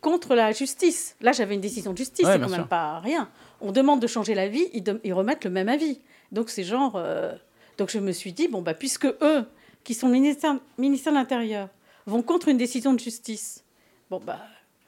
contre 0.00 0.34
la 0.34 0.52
justice. 0.52 1.16
Là, 1.20 1.32
j'avais 1.32 1.54
une 1.54 1.60
décision 1.60 1.92
de 1.92 1.98
justice, 1.98 2.24
Ouais, 2.26 2.32
c'est 2.34 2.38
quand 2.38 2.48
même 2.48 2.60
sûr. 2.60 2.68
pas 2.68 2.98
rien. 3.00 3.28
On 3.60 3.72
demande 3.72 4.00
de 4.00 4.06
changer 4.06 4.34
l'avis, 4.34 4.68
ils, 4.72 4.82
de- 4.82 5.00
ils 5.04 5.12
remettent 5.14 5.44
le 5.44 5.50
même 5.50 5.68
avis. 5.68 6.00
Donc 6.32 6.50
c'est 6.50 6.64
genre. 6.64 6.94
euh, 6.96 7.32
Donc 7.78 7.90
je 7.90 7.98
me 7.98 8.12
suis 8.12 8.32
dit, 8.32 8.48
bon, 8.48 8.62
bah, 8.62 8.74
puisque 8.74 9.06
eux, 9.06 9.44
qui 9.84 9.94
sont 9.94 10.08
ministère, 10.08 10.56
ministère 10.78 11.12
de 11.12 11.18
l'Intérieur, 11.18 11.68
vont 12.06 12.22
contre 12.22 12.48
une 12.48 12.56
décision 12.56 12.92
de 12.94 13.00
justice, 13.00 13.64
bon, 14.10 14.20
bah, 14.24 14.38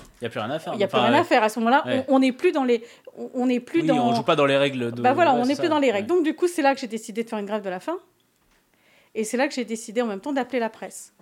Il 0.01 0.05
n'y 0.23 0.27
a 0.27 0.31
plus 0.31 0.41
rien 0.41 0.51
à 0.51 0.59
faire. 0.59 0.73
il 0.75 0.77
n'y 0.79 0.83
a 0.85 0.87
Enfin, 0.87 0.99
plus 0.99 1.05
rien 1.07 1.15
ouais. 1.15 1.21
à 1.21 1.25
faire. 1.25 1.43
À 1.43 1.49
ce 1.49 1.59
moment-là, 1.61 1.83
Ouais. 1.87 2.05
on- 2.09 2.19
n'est 2.19 2.33
plus 2.33 2.53
dans 2.53 2.65
les. 2.65 2.83
on- 3.35 3.47
n'est 3.47 3.61
plus 3.61 3.81
Oui, 3.83 3.87
dans. 3.89 4.09
on 4.09 4.15
joue 4.15 4.23
pas 4.23 4.37
dans 4.37 4.47
les 4.47 4.57
règles. 4.57 4.91
De... 4.93 5.01
Bah 5.03 5.13
voilà, 5.13 5.35
ouais, 5.35 5.41
on 5.43 5.47
n'est 5.47 5.57
plus 5.57 5.69
dans 5.69 5.79
les 5.79 5.91
règles. 5.91 6.09
Donc 6.09 6.25
du 6.25 6.35
coup, 6.35 6.49
c'est 6.49 6.63
là 6.63 6.75
que 6.75 6.81
j'ai 6.81 6.87
décidé 6.89 7.25
de 7.25 7.29
faire 7.29 7.39
une 7.39 7.47
grève 7.47 7.63
de 7.63 7.71
la 7.71 7.81
faim. 7.81 7.99
Et 9.15 9.25
c'est 9.25 9.37
là 9.37 9.49
que 9.49 9.55
j'ai 9.55 9.65
décidé 9.65 10.03
en 10.03 10.07
même 10.07 10.21
temps 10.21 10.33
d'appeler 10.33 10.59
la 10.61 10.69
presse. 10.71 11.13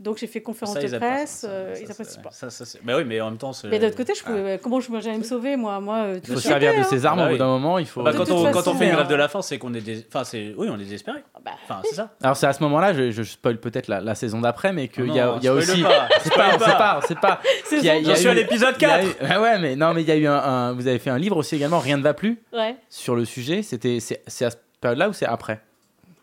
Donc 0.00 0.18
j'ai 0.18 0.26
fait 0.28 0.40
conférence 0.40 0.74
Ça, 0.76 0.82
ils 0.82 0.90
de 0.92 0.98
pas, 0.98 1.10
presse, 1.14 1.44
euh, 1.48 1.74
ça, 1.74 1.80
ils 1.82 1.90
apprécient 1.90 2.22
pas. 2.22 2.30
ça, 2.30 2.50
ça, 2.50 2.64
c'est- 2.64 2.78
Bah 2.84 2.94
oui, 2.96 3.04
mais 3.04 3.20
en 3.20 3.30
même 3.30 3.38
temps, 3.38 3.52
c'est. 3.52 3.66
Mais 3.68 3.80
d'autre 3.80 3.96
côté, 3.96 4.14
je 4.14 4.22
Ah. 4.24 4.30
pouvais, 4.30 4.60
comment 4.62 4.78
je 4.78 4.88
j'allais 5.00 5.18
me 5.18 5.24
sauver, 5.24 5.56
moi, 5.56 5.80
moi 5.80 5.96
euh, 5.96 6.14
Il 6.16 6.20
tout 6.20 6.28
faut 6.32 6.34
de 6.36 6.40
servir 6.40 6.72
de 6.72 6.78
hein. 6.78 6.82
ses 6.84 7.04
armes 7.04 7.18
Bah 7.18 7.24
au 7.24 7.26
bout 7.26 7.32
oui. 7.32 7.38
d'un 7.38 7.46
moment, 7.46 7.78
il 7.78 7.86
faut... 7.86 8.02
Bah, 8.02 8.12
quand, 8.16 8.30
on, 8.30 8.44
quand 8.44 8.52
façon, 8.52 8.70
on 8.70 8.74
fait 8.76 8.84
une 8.86 8.92
euh, 8.92 8.94
grève 8.94 9.08
de 9.08 9.14
la 9.16 9.26
faim, 9.28 9.42
c'est 9.42 9.58
qu'on 9.58 9.74
est 9.74 9.80
des. 9.80 10.04
Enfin, 10.08 10.22
c'est. 10.22 10.54
Oui, 10.56 10.68
on 10.70 10.76
est 10.76 10.84
désespéré. 10.84 11.24
Bah, 11.44 11.50
Enfin, 11.64 11.80
c'est 11.84 11.96
ça. 11.96 12.10
Alors 12.22 12.36
c'est 12.36 12.46
à 12.46 12.52
ce 12.52 12.62
moment-là, 12.62 12.92
je, 12.92 13.10
je 13.10 13.22
spoil 13.24 13.58
peut-être 13.58 13.88
la, 13.88 14.00
la 14.00 14.14
saison 14.14 14.40
d'après, 14.40 14.72
mais 14.72 14.86
qu'il 14.88 15.12
y 15.12 15.18
a, 15.18 15.34
il 15.38 15.44
y 15.44 15.48
a 15.48 15.52
aussi... 15.54 15.82
pas, 15.82 16.08
C'est 16.22 16.32
pas, 16.34 16.58
c'est 16.60 16.76
pas, 16.76 17.00
c'est 17.04 17.20
pas... 17.20 17.40
il 17.72 18.04
J'en 18.06 18.14
suis 18.14 18.28
à 18.28 18.32
eu- 18.32 18.36
l'épisode 18.36 18.74
il 18.78 18.82
y 18.82 18.84
a 18.86 18.98
4. 19.02 19.04
eu- 19.36 19.38
Ouais, 19.40 19.58
mais 19.58 19.74
non, 19.76 19.94
mais 19.94 20.02
il 20.02 20.08
y 20.08 20.12
a 20.12 20.16
eu 20.16 20.26
un, 20.28 20.72
Vous 20.74 20.86
avez 20.86 20.98
fait 21.00 21.10
un 21.10 21.18
livre 21.18 21.36
aussi 21.38 21.56
également, 21.56 21.80
Rien 21.80 21.96
ne 21.96 22.02
va 22.02 22.14
plus, 22.14 22.40
Ouais. 22.52 22.76
sur 22.88 23.16
le 23.16 23.24
sujet. 23.24 23.62
C'était, 23.62 23.98
c'est, 24.00 24.22
c'est 24.28 24.44
à 24.44 24.50
cette 24.50 24.62
période-là 24.80 25.08
ou 25.08 25.12
c'est 25.12 25.26
après? 25.26 25.60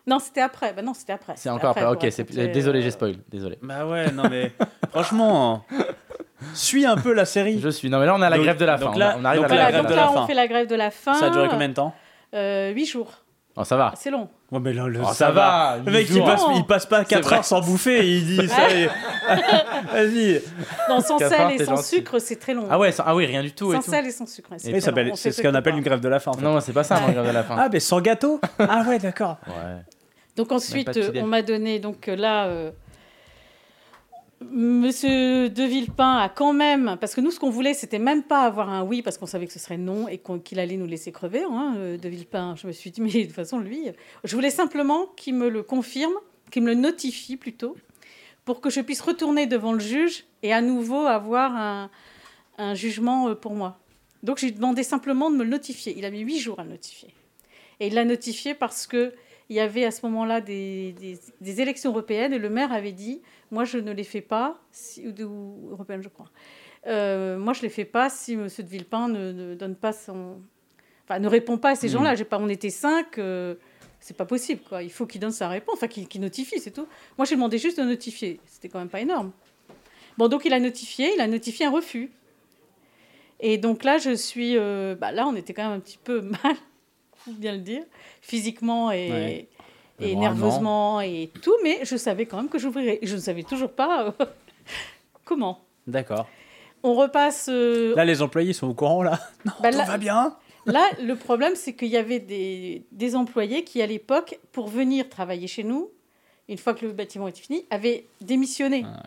Non, 0.06 0.18
c'était 0.20 0.40
après. 0.40 0.72
Bah 0.72 0.82
non, 0.82 0.94
c'était 0.94 1.12
après. 1.12 1.34
C'est 1.36 1.50
encore 1.50 1.70
après. 1.70 1.84
Ok, 1.86 2.06
c'est, 2.10 2.22
raconter, 2.22 2.48
désolé, 2.48 2.78
euh, 2.78 2.82
j'ai 2.82 2.90
spoil. 2.92 3.16
Désolé. 3.28 3.58
Bah 3.62 3.84
ouais, 3.86 4.10
non 4.12 4.24
mais. 4.30 4.52
Franchement. 4.90 5.64
Suis 6.54 6.84
un 6.86 6.96
peu 6.96 7.12
la 7.12 7.24
série. 7.24 7.60
Je 7.60 7.68
suis. 7.70 7.90
Non, 7.90 7.98
mais 7.98 8.06
là, 8.06 8.14
on 8.14 8.22
a 8.22 8.28
la 8.30 8.36
Donc- 8.36 8.44
grève 8.44 8.56
de 8.58 8.64
la 8.64 8.76
donc 8.76 8.92
faim. 8.92 8.98
là- 8.98 9.14
on, 9.16 9.22
on 9.22 9.24
arrive 9.24 9.42
donc 9.42 9.50
à 9.50 9.54
la 9.54 9.62
grève 9.70 9.82
donc 9.82 9.90
de 9.90 9.94
là, 9.96 10.02
la 10.02 10.10
on 10.10 10.14
faim. 10.14 10.26
fait 10.26 10.34
la 10.34 10.46
grève 10.46 10.66
de 10.68 10.74
la 10.76 10.90
faim. 10.90 11.14
Ça 11.14 11.26
a 11.26 11.30
duré 11.30 11.48
combien 11.48 11.68
de 11.68 11.74
temps? 11.74 11.94
Euh, 12.34 12.70
Huit 12.72 12.86
jours. 12.86 13.10
Oh, 13.58 13.64
ça 13.64 13.76
va. 13.76 13.94
C'est 13.96 14.10
long. 14.10 14.28
Ouais, 14.52 14.60
mais 14.60 14.74
là, 14.74 14.86
le- 14.86 15.00
Oh, 15.02 15.12
ça 15.14 15.30
va, 15.30 15.78
Le 15.84 15.90
mec, 15.90 16.06
il 16.10 16.22
passe, 16.22 16.42
il 16.54 16.64
passe 16.66 16.84
pas 16.84 17.04
4 17.06 17.24
vrai. 17.24 17.36
heures 17.38 17.44
sans 17.44 17.62
bouffer 17.62 18.00
et 18.06 18.16
il 18.16 18.26
dit 18.26 18.48
ça. 18.48 18.70
y 18.70 18.82
est. 18.82 18.86
Vas-y. 19.92 20.42
Non, 20.90 21.00
sans 21.00 21.20
heures, 21.20 21.30
sel 21.30 21.50
et 21.52 21.64
sans 21.64 21.76
gentil. 21.76 21.96
sucre, 21.96 22.18
c'est 22.18 22.36
très 22.36 22.52
long. 22.52 22.66
Ah 22.70 22.78
ouais, 22.78 22.92
sans- 22.92 23.04
ah 23.06 23.14
oui, 23.16 23.24
rien 23.24 23.42
du 23.42 23.52
tout. 23.52 23.72
et 23.72 23.76
sans 23.76 23.82
tout. 23.82 23.90
sel 23.90 24.06
et 24.06 24.10
sans 24.10 24.26
sucre. 24.26 24.50
c'est 24.58 24.74
on 24.74 24.78
ce 24.78 24.84
qu'on 25.42 25.48
appelle 25.54 25.72
pas. 25.72 25.78
une 25.78 25.82
grève 25.82 26.00
de 26.00 26.08
la 26.08 26.20
faim. 26.20 26.32
en 26.32 26.34
fait. 26.34 26.42
Non, 26.42 26.60
c'est 26.60 26.74
pas 26.74 26.84
ça, 26.84 27.00
la 27.06 27.12
grève 27.14 27.26
de 27.26 27.32
la 27.32 27.42
faim. 27.42 27.56
Ah, 27.58 27.68
mais 27.72 27.80
sans 27.80 28.00
gâteau? 28.02 28.40
Ah 28.58 28.84
ouais, 28.86 28.98
d'accord. 28.98 29.38
Ouais. 29.48 29.54
Donc 30.36 30.52
ensuite, 30.52 30.96
euh, 30.96 31.12
on 31.16 31.26
m'a 31.26 31.42
donné, 31.42 31.78
donc 31.78 32.08
euh, 32.08 32.16
là, 32.16 32.46
euh, 32.46 32.70
Monsieur 34.42 35.48
De 35.48 35.62
Villepin 35.62 36.18
a 36.18 36.28
quand 36.28 36.52
même, 36.52 36.98
parce 37.00 37.14
que 37.14 37.22
nous, 37.22 37.30
ce 37.30 37.40
qu'on 37.40 37.48
voulait, 37.48 37.72
c'était 37.72 37.98
même 37.98 38.22
pas 38.22 38.42
avoir 38.42 38.68
un 38.68 38.84
oui, 38.84 39.00
parce 39.00 39.16
qu'on 39.16 39.26
savait 39.26 39.46
que 39.46 39.52
ce 39.52 39.58
serait 39.58 39.78
non 39.78 40.08
et 40.08 40.20
qu'il 40.44 40.60
allait 40.60 40.76
nous 40.76 40.86
laisser 40.86 41.10
crever. 41.10 41.42
Hein, 41.42 41.74
euh, 41.78 41.96
de 41.96 42.08
Villepin, 42.08 42.54
je 42.56 42.66
me 42.66 42.72
suis 42.72 42.90
dit, 42.90 43.00
mais 43.02 43.10
de 43.10 43.24
toute 43.24 43.32
façon, 43.32 43.58
lui, 43.58 43.88
je 44.24 44.34
voulais 44.34 44.50
simplement 44.50 45.06
qu'il 45.16 45.34
me 45.34 45.48
le 45.48 45.62
confirme, 45.62 46.12
qu'il 46.50 46.62
me 46.62 46.68
le 46.68 46.74
notifie 46.74 47.36
plutôt, 47.36 47.76
pour 48.44 48.60
que 48.60 48.68
je 48.68 48.80
puisse 48.80 49.00
retourner 49.00 49.46
devant 49.46 49.72
le 49.72 49.80
juge 49.80 50.24
et 50.42 50.52
à 50.52 50.60
nouveau 50.60 51.06
avoir 51.06 51.56
un, 51.56 51.90
jugement 52.74 53.34
pour 53.34 53.52
moi. 53.52 53.78
Donc 54.22 54.38
j'ai 54.38 54.50
demandé 54.50 54.82
simplement 54.82 55.30
de 55.30 55.36
me 55.36 55.44
le 55.44 55.50
notifier. 55.50 55.94
Il 55.96 56.04
a 56.04 56.10
mis 56.10 56.20
huit 56.20 56.38
jours 56.38 56.58
à 56.58 56.64
le 56.64 56.70
notifier. 56.70 57.12
Et 57.80 57.88
il 57.88 57.94
l'a 57.94 58.04
notifié 58.04 58.54
parce 58.54 58.86
que 58.86 59.12
il 59.48 59.56
y 59.56 59.60
avait 59.60 59.84
à 59.84 59.90
ce 59.90 60.04
moment-là 60.06 60.40
des, 60.40 60.94
des, 61.40 61.60
élections 61.60 61.90
européennes 61.90 62.32
et 62.32 62.38
le 62.38 62.50
maire 62.50 62.72
avait 62.72 62.92
dit 62.92 63.22
Moi, 63.50 63.64
je 63.64 63.78
ne 63.78 63.92
les 63.92 64.04
fais 64.04 64.20
pas, 64.20 64.58
si, 64.72 65.06
ou, 65.06 65.68
européennes, 65.70 66.02
je 66.02 66.08
crois. 66.08 66.30
Euh, 66.86 67.38
moi, 67.38 67.52
je 67.52 67.60
ne 67.60 67.62
les 67.64 67.68
fais 67.68 67.84
pas 67.84 68.10
si 68.10 68.34
M. 68.34 68.48
de 68.58 68.68
Villepin 68.68 69.08
ne, 69.08 69.54
donne 69.54 69.76
pas 69.76 69.92
son. 69.92 70.40
Enfin, 71.04 71.20
ne 71.20 71.28
répond 71.28 71.58
pas 71.58 71.70
à 71.70 71.74
ces 71.76 71.88
hmm. 71.88 71.90
gens-là. 71.90 72.24
Pas, 72.24 72.38
on 72.38 72.48
était 72.48 72.70
cinq, 72.70 73.18
euh, 73.18 73.54
c'est 74.00 74.16
pas 74.16 74.24
possible. 74.24 74.62
Quoi. 74.68 74.82
Il 74.82 74.90
faut 74.90 75.06
qu'il 75.06 75.20
donne 75.20 75.32
sa 75.32 75.48
réponse, 75.48 75.76
enfin, 75.76 75.88
qu'il 75.88 76.20
notifie, 76.20 76.58
c'est 76.58 76.72
tout. 76.72 76.88
Moi, 77.16 77.24
j'ai 77.24 77.36
demandé 77.36 77.58
juste 77.58 77.78
de 77.78 77.84
notifier. 77.84 78.40
C'était 78.46 78.68
quand 78.68 78.80
même 78.80 78.88
pas 78.88 79.00
énorme. 79.00 79.30
Bon, 80.18 80.28
donc 80.28 80.44
il 80.44 80.52
a 80.52 80.60
notifié, 80.60 81.12
il 81.14 81.20
a 81.20 81.28
notifié 81.28 81.66
un 81.66 81.70
refus. 81.70 82.10
Et 83.38 83.58
donc 83.58 83.84
là, 83.84 83.98
je 83.98 84.14
suis. 84.14 84.56
Euh, 84.56 84.96
bah, 84.96 85.12
là, 85.12 85.26
on 85.28 85.36
était 85.36 85.54
quand 85.54 85.62
même 85.62 85.78
un 85.78 85.80
petit 85.80 85.98
peu 86.02 86.20
mal 86.44 86.56
bien 87.32 87.52
le 87.52 87.60
dire, 87.60 87.82
physiquement 88.20 88.92
et, 88.92 89.48
et 90.00 90.16
nerveusement 90.16 91.00
et 91.00 91.30
tout, 91.42 91.54
mais 91.62 91.80
je 91.84 91.96
savais 91.96 92.26
quand 92.26 92.36
même 92.36 92.48
que 92.48 92.58
j'ouvrirais. 92.58 92.98
Je 93.02 93.14
ne 93.14 93.20
savais 93.20 93.42
toujours 93.42 93.72
pas 93.72 94.06
euh, 94.06 94.26
comment. 95.24 95.60
D'accord. 95.86 96.26
On 96.82 96.94
repasse. 96.94 97.48
Euh, 97.50 97.94
là, 97.96 98.04
les 98.04 98.22
employés 98.22 98.52
sont 98.52 98.68
au 98.68 98.74
courant, 98.74 99.02
là 99.02 99.18
Non, 99.44 99.52
bah 99.62 99.70
tout 99.70 99.78
va 99.78 99.98
bien 99.98 100.36
Là, 100.66 100.84
le 101.00 101.14
problème, 101.14 101.54
c'est 101.54 101.74
qu'il 101.74 101.88
y 101.88 101.96
avait 101.96 102.18
des, 102.18 102.84
des, 102.90 103.14
employés 103.14 103.62
qui, 103.62 103.80
à 103.82 103.86
l'époque, 103.86 104.40
pour 104.50 104.66
venir 104.66 105.08
travailler 105.08 105.46
chez 105.46 105.62
nous, 105.62 105.90
une 106.48 106.58
fois 106.58 106.74
que 106.74 106.84
le 106.84 106.92
bâtiment 106.92 107.28
était 107.28 107.40
fini, 107.40 107.64
avaient 107.70 108.06
démissionné. 108.20 108.84
Ah, 108.84 109.04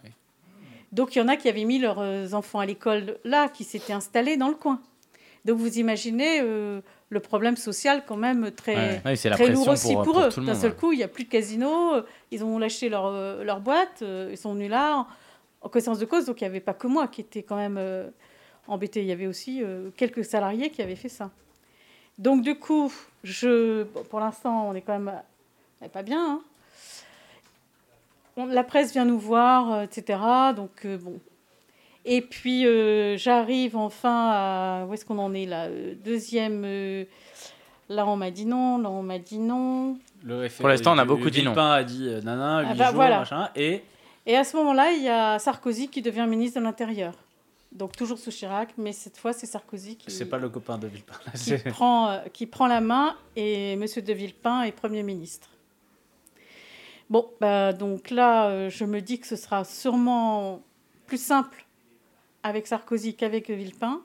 Donc, 0.94 1.16
il 1.16 1.20
y 1.20 1.22
en 1.22 1.28
a 1.28 1.36
qui 1.36 1.50
avaient 1.50 1.66
mis 1.66 1.80
leurs 1.80 2.00
euh, 2.00 2.32
enfants 2.32 2.60
à 2.60 2.66
l'école 2.66 3.18
là, 3.26 3.50
qui 3.50 3.66
s'étaient 3.66 3.92
installés 3.92 4.38
dans 4.38 4.48
le 4.48 4.56
coin. 4.56 4.82
Donc, 5.46 5.58
vous 5.58 5.80
imaginez 5.80 6.42
le 7.10 7.20
problème 7.20 7.58
social 7.58 8.04
quand 8.06 8.16
même 8.16 8.52
très, 8.52 9.02
très 9.16 9.50
lourd 9.50 9.68
aussi 9.70 9.94
pour, 9.94 10.20
eux. 10.20 10.30
D'un 10.30 10.56
seul 10.56 10.76
coup, 10.76 10.94
il 10.94 10.98
n'y 10.98 11.04
a 11.04 11.08
plus 11.08 11.24
de 11.24 11.30
casino, 11.30 11.96
euh, 11.96 12.02
ils 12.32 12.44
ont 12.44 12.60
lâché 12.60 12.90
leur, 12.90 13.08
euh, 13.08 13.44
leur 13.44 13.60
boîte, 13.60 14.02
euh, 14.02 14.30
ils 14.32 14.38
sont 14.38 14.54
venus 14.54 14.70
là 14.70 15.08
en, 15.62 15.70
connaissance 15.70 16.00
de 16.00 16.06
cause, 16.06 16.26
donc 16.26 16.40
il 16.40 16.44
n'y 16.44 16.50
avait 16.50 16.60
pas 16.60 16.74
que 16.74 16.88
moi 16.88 17.08
qui 17.08 17.22
était 17.22 17.44
quand 17.44 17.58
même 17.58 17.80
embêté, 18.68 19.02
il 19.02 19.08
y 19.08 19.12
avait 19.12 19.28
aussi 19.28 19.62
quelques 19.98 20.24
salariés 20.24 20.70
qui 20.70 20.82
avaient 20.82 20.96
fait 20.96 21.10
ça. 21.10 21.32
Donc 22.18 22.44
du 22.44 22.58
coup, 22.58 22.94
je, 23.26 23.84
pour 23.84 24.22
l'instant, 24.22 24.70
on 24.70 24.74
est 24.74 24.82
quand 24.82 24.98
même 24.98 25.12
pas 25.92 26.02
bien. 26.02 26.42
Hein. 28.38 28.46
la 28.46 28.64
presse 28.64 28.94
vient 28.94 29.04
nous 29.04 29.20
voir, 29.20 29.84
etc. 29.84 30.18
Donc 30.56 30.88
bon, 30.88 31.20
et 32.12 32.22
puis 32.22 32.66
euh, 32.66 33.18
j'arrive 33.18 33.78
enfin 33.78 34.32
à. 34.32 34.86
Où 34.88 34.94
est-ce 34.96 35.06
qu'on 35.06 35.20
en 35.20 35.32
est 35.36 35.46
là 35.46 35.66
euh, 35.66 35.94
Deuxième. 36.04 36.64
Euh, 36.66 37.06
là, 37.88 38.08
on 38.08 38.18
m'a 38.18 38.32
dit 38.32 38.48
non. 38.48 38.80
Là, 38.80 38.90
on 38.90 39.04
m'a 39.04 39.20
dit 39.20 39.38
non. 39.38 40.00
Pour 40.58 40.68
l'instant, 40.68 40.96
on 40.96 40.98
a 40.98 41.06
beaucoup 41.06 41.30
dit 41.30 41.44
non. 41.44 41.52
Villepin 41.52 41.72
a 41.72 41.84
dit 41.84 42.10
nana, 42.24 42.62
8 42.62 42.68
ah 42.68 42.74
bah, 42.74 42.92
jours, 42.92 43.20
machin. 43.20 43.50
Et. 43.56 43.84
Et 44.26 44.36
à 44.36 44.44
ce 44.44 44.58
moment-là, 44.58 44.92
il 44.92 45.04
y 45.04 45.08
a 45.08 45.38
Sarkozy 45.38 45.88
qui 45.88 46.02
devient 46.02 46.26
ministre 46.28 46.60
de 46.60 46.66
l'Intérieur. 46.66 47.14
Donc 47.72 47.96
toujours 47.96 48.18
sous 48.18 48.32
Chirac, 48.32 48.70
mais 48.78 48.92
cette 48.92 49.18
fois, 49.18 49.32
c'est 49.32 49.46
Sarkozy 49.46 49.96
qui. 49.96 50.10
C'est 50.10 50.26
pas 50.26 50.40
le 50.40 50.50
copain 50.50 50.80
de 50.80 50.88
Villepin. 50.88 51.14
qui, 51.36 51.58
prend, 51.70 52.22
qui 52.34 52.48
prend 52.48 52.66
la 52.66 52.82
main 52.82 53.16
et 53.36 53.74
M. 53.74 53.86
de 53.86 54.14
Villepin 54.14 54.64
est 54.64 54.72
Premier 54.72 55.04
ministre. 55.04 55.48
Bon, 57.08 57.30
bah, 57.40 57.72
donc 57.72 58.10
là, 58.10 58.68
je 58.70 58.84
me 58.84 59.00
dis 59.00 59.20
que 59.20 59.28
ce 59.28 59.36
sera 59.36 59.64
sûrement 59.64 60.62
plus 61.06 61.22
simple 61.22 61.66
avec 62.44 62.68
Sarkozy 62.68 63.16
qu'avec 63.16 63.50
Villepin, 63.50 64.02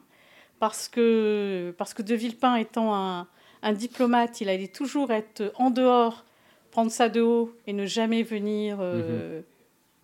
parce 0.60 0.88
que, 0.88 1.74
parce 1.78 1.94
que 1.94 2.02
De 2.02 2.14
Villepin 2.14 2.56
étant 2.56 2.94
un, 2.94 3.26
un, 3.62 3.72
diplomate, 3.72 4.40
il 4.40 4.48
allait 4.48 4.68
toujours 4.68 5.10
être 5.10 5.52
en 5.56 5.70
dehors, 5.70 6.24
prendre 6.70 6.90
ça 6.90 7.08
de 7.08 7.20
haut 7.20 7.54
et 7.66 7.72
ne 7.72 7.86
jamais 7.86 8.22
venir 8.22 8.78
euh, 8.80 9.38
mhm. 9.38 9.44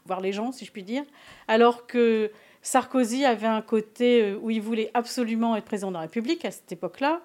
voir 0.07 0.21
les 0.21 0.33
gens, 0.33 0.53
si 0.53 0.65
je 0.65 0.73
puis 0.73 0.83
dire, 0.83 1.03
alors 1.49 1.87
que 1.87 2.31
Sarkozy 2.63 3.25
avait 3.25 3.47
un 3.47 3.63
côté 3.63 4.23
euh, 4.23 4.39
où 4.41 4.51
il 4.51 4.61
voulait 4.61 4.91
absolument 4.95 5.57
être 5.57 5.65
président 5.65 5.89
de 5.89 5.95
la 5.95 6.01
République 6.01 6.45
à 6.45 6.51
cette 6.51 6.71
époque-là. 6.73 7.21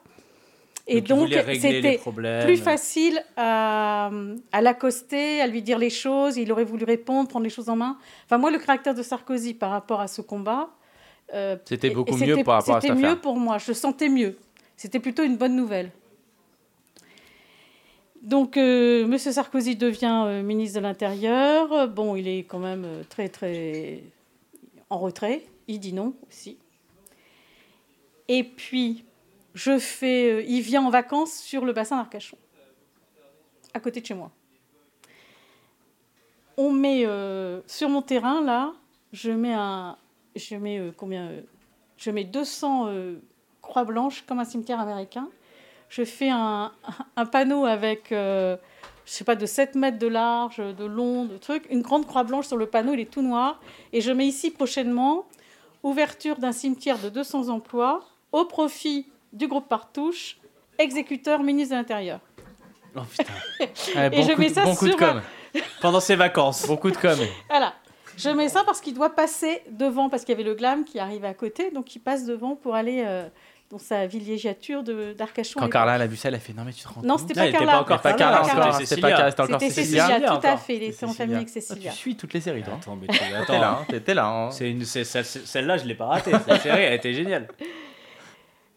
Et 0.88 1.02
donc, 1.02 1.30
c'était 1.30 2.00
plus 2.46 2.58
facile 2.58 3.24
à, 3.38 4.12
à 4.52 4.62
l'accoster, 4.62 5.42
à 5.42 5.48
lui 5.48 5.64
dire 5.64 5.80
les 5.80 5.90
choses. 5.90 6.38
Il 6.38 6.52
aurait 6.52 6.64
voulu 6.64 6.84
répondre, 6.84 7.28
prendre 7.28 7.44
les 7.44 7.50
choses 7.50 7.70
en 7.70 7.76
main. 7.76 7.98
Enfin, 8.26 8.38
moi, 8.38 8.52
le 8.52 8.60
caractère 8.60 8.94
de 8.94 9.02
Sarkozy 9.02 9.56
par 9.56 9.72
rapport 9.72 10.00
à 10.00 10.08
ce 10.08 10.22
combat, 10.22 10.70
euh, 11.34 11.58
c'était 11.66 11.90
beaucoup 11.90 12.18
mieux 12.18 12.44
par 12.44 12.56
rapport 12.56 12.78
à 12.78 12.82
C'était 12.82 12.94
mieux 12.94 13.20
pour 13.20 13.38
moi, 13.38 13.58
je 13.58 13.74
sentais 13.74 14.10
mieux. 14.10 14.38
C'était 14.78 15.00
plutôt 15.00 15.24
une 15.24 15.38
bonne 15.38 15.56
nouvelle. 15.56 15.92
Donc, 18.22 18.58
euh, 18.58 19.04
M. 19.04 19.18
Sarkozy 19.18 19.76
devient 19.76 20.24
euh, 20.26 20.44
ministre 20.44 20.80
de 20.80 20.84
l'Intérieur. 20.84 21.88
Bon, 21.88 22.16
il 22.16 22.28
est 22.28 22.44
quand 22.44 22.60
même 22.60 23.04
très, 23.10 23.30
très 23.30 24.02
en 24.90 24.98
retrait. 24.98 25.46
Il 25.68 25.80
dit 25.80 25.94
non 25.94 26.14
aussi. 26.28 26.58
Et 28.28 28.44
puis, 28.44 29.06
je 29.54 29.78
fais, 29.78 30.46
il 30.46 30.62
vient 30.62 30.84
en 30.84 30.90
vacances 30.90 31.34
sur 31.34 31.66
le 31.66 31.74
bassin 31.74 31.98
d'Arcachon, 31.98 32.38
à 33.74 33.80
côté 33.80 34.02
de 34.02 34.06
chez 34.06 34.16
moi. 34.16 34.32
On 36.58 36.72
met 36.72 37.06
sur 37.68 37.90
mon 37.90 38.02
terrain, 38.02 38.44
là, 38.44 38.74
je 39.14 39.32
mets 39.32 39.54
un, 39.54 39.96
je 40.36 40.56
mets 40.56 40.80
euh, 40.80 40.92
combien 40.96 41.28
euh, 41.28 41.42
Je 41.98 42.12
mets 42.12 42.24
200 42.24 42.88
euh, 42.88 43.16
croix 43.62 43.84
blanches 43.84 44.24
comme 44.28 44.40
un 44.40 44.46
cimetière 44.46 44.80
américain. 44.80 45.30
Je 45.90 46.04
fais 46.04 46.30
un, 46.30 46.72
panneau 47.32 47.66
avec, 47.66 48.08
je 48.10 48.58
sais 49.06 49.24
pas, 49.24 49.36
de 49.36 49.46
7 49.46 49.76
mètres 49.76 50.00
de 50.00 50.08
large, 50.08 50.58
de 50.58 50.84
long, 50.84 51.26
de 51.26 51.38
trucs. 51.38 51.70
Une 51.70 51.84
grande 51.84 52.08
croix 52.08 52.24
blanche 52.24 52.48
sur 52.48 52.58
le 52.58 52.66
panneau, 52.66 52.94
il 52.94 53.00
est 53.02 53.12
tout 53.12 53.22
noir. 53.22 53.62
Et 53.94 54.02
je 54.02 54.12
mets 54.12 54.26
ici 54.26 54.50
prochainement 54.50 55.26
ouverture 55.84 56.38
d'un 56.38 56.52
cimetière 56.52 56.98
de 56.98 57.10
200 57.10 57.50
emplois 57.50 58.04
au 58.32 58.46
profit 58.46 59.06
du 59.32 59.48
groupe 59.48 59.70
Partouche, 59.70 60.38
exécuteur 60.80 61.44
ministre 61.44 61.76
de 61.76 61.80
l'Intérieur. 61.80 62.20
Oh 62.96 63.02
putain. 63.02 63.34
et 64.12 64.24
je 64.24 64.38
mets 64.38 64.50
ça 64.50 64.74
sur... 64.74 64.88
de 64.88 64.94
com. 64.94 65.22
Pendant 65.82 66.00
ses 66.00 66.16
vacances. 66.16 66.66
Beaucoup 66.66 66.90
de 66.90 66.98
com. 66.98 67.18
Voilà. 67.48 67.75
Je 68.18 68.30
mets 68.30 68.50
ça 68.50 68.64
parce 68.66 68.82
qu'il 68.82 68.94
doit 68.94 69.16
passer 69.16 69.62
devant, 69.70 70.10
parce 70.10 70.24
qu'il 70.24 70.34
y 70.34 70.36
avait 70.40 70.48
le 70.48 70.56
glam 70.56 70.84
qui 70.86 71.00
arrive 71.00 71.26
à 71.26 71.34
côté, 71.34 71.72
donc 71.72 71.96
il 71.96 72.00
passe 72.00 72.26
devant 72.26 72.56
pour 72.56 72.76
aller 72.76 73.04
euh, 73.06 73.28
dans 73.70 73.78
sa 73.80 74.06
villégiature 74.06 74.84
d'Arcachon. 74.84 75.60
Quand 75.60 75.70
Carla 75.70 75.98
l'a 75.98 76.08
vu 76.08 76.16
ça, 76.16 76.30
elle 76.30 76.36
a 76.36 76.40
fait 76.40 76.54
Non, 76.54 76.64
mais 76.66 76.72
tu 76.72 76.84
te 76.84 76.88
rends 76.88 77.02
Non, 77.02 77.18
c'était 77.18 77.34
pas, 77.34 77.52
Carla. 77.52 77.84
Pas 77.84 77.98
pas 77.98 78.14
Carla, 78.14 78.44
c'était 78.44 79.02
pas 79.02 79.30
C'était 79.30 79.42
encore 79.42 79.62
Cécilia. 79.62 80.22
tout 80.22 80.48
à 80.48 80.58
fait. 80.58 80.76
Il 80.78 80.84
était 80.84 81.06
en 81.06 81.14
famille 81.14 81.36
avec 81.36 81.50
Cécilia. 81.50 81.92
Tu 81.92 81.98
suis 81.98 82.16
toutes 82.16 82.34
les 82.34 82.42
séries, 82.42 82.64
toi. 82.64 82.76
Attends, 82.80 82.96
mais 82.96 83.08
t'es 83.48 83.60
là. 83.60 83.82
T'étais 83.88 84.14
là. 84.14 84.50
Celle-là, 84.52 85.78
je 85.78 85.86
l'ai 85.86 85.96
pas 85.96 86.06
ratée. 86.06 86.32
Cette 86.48 86.62
série, 86.62 86.84
elle 86.84 86.94
était 86.94 87.14
géniale. 87.14 87.48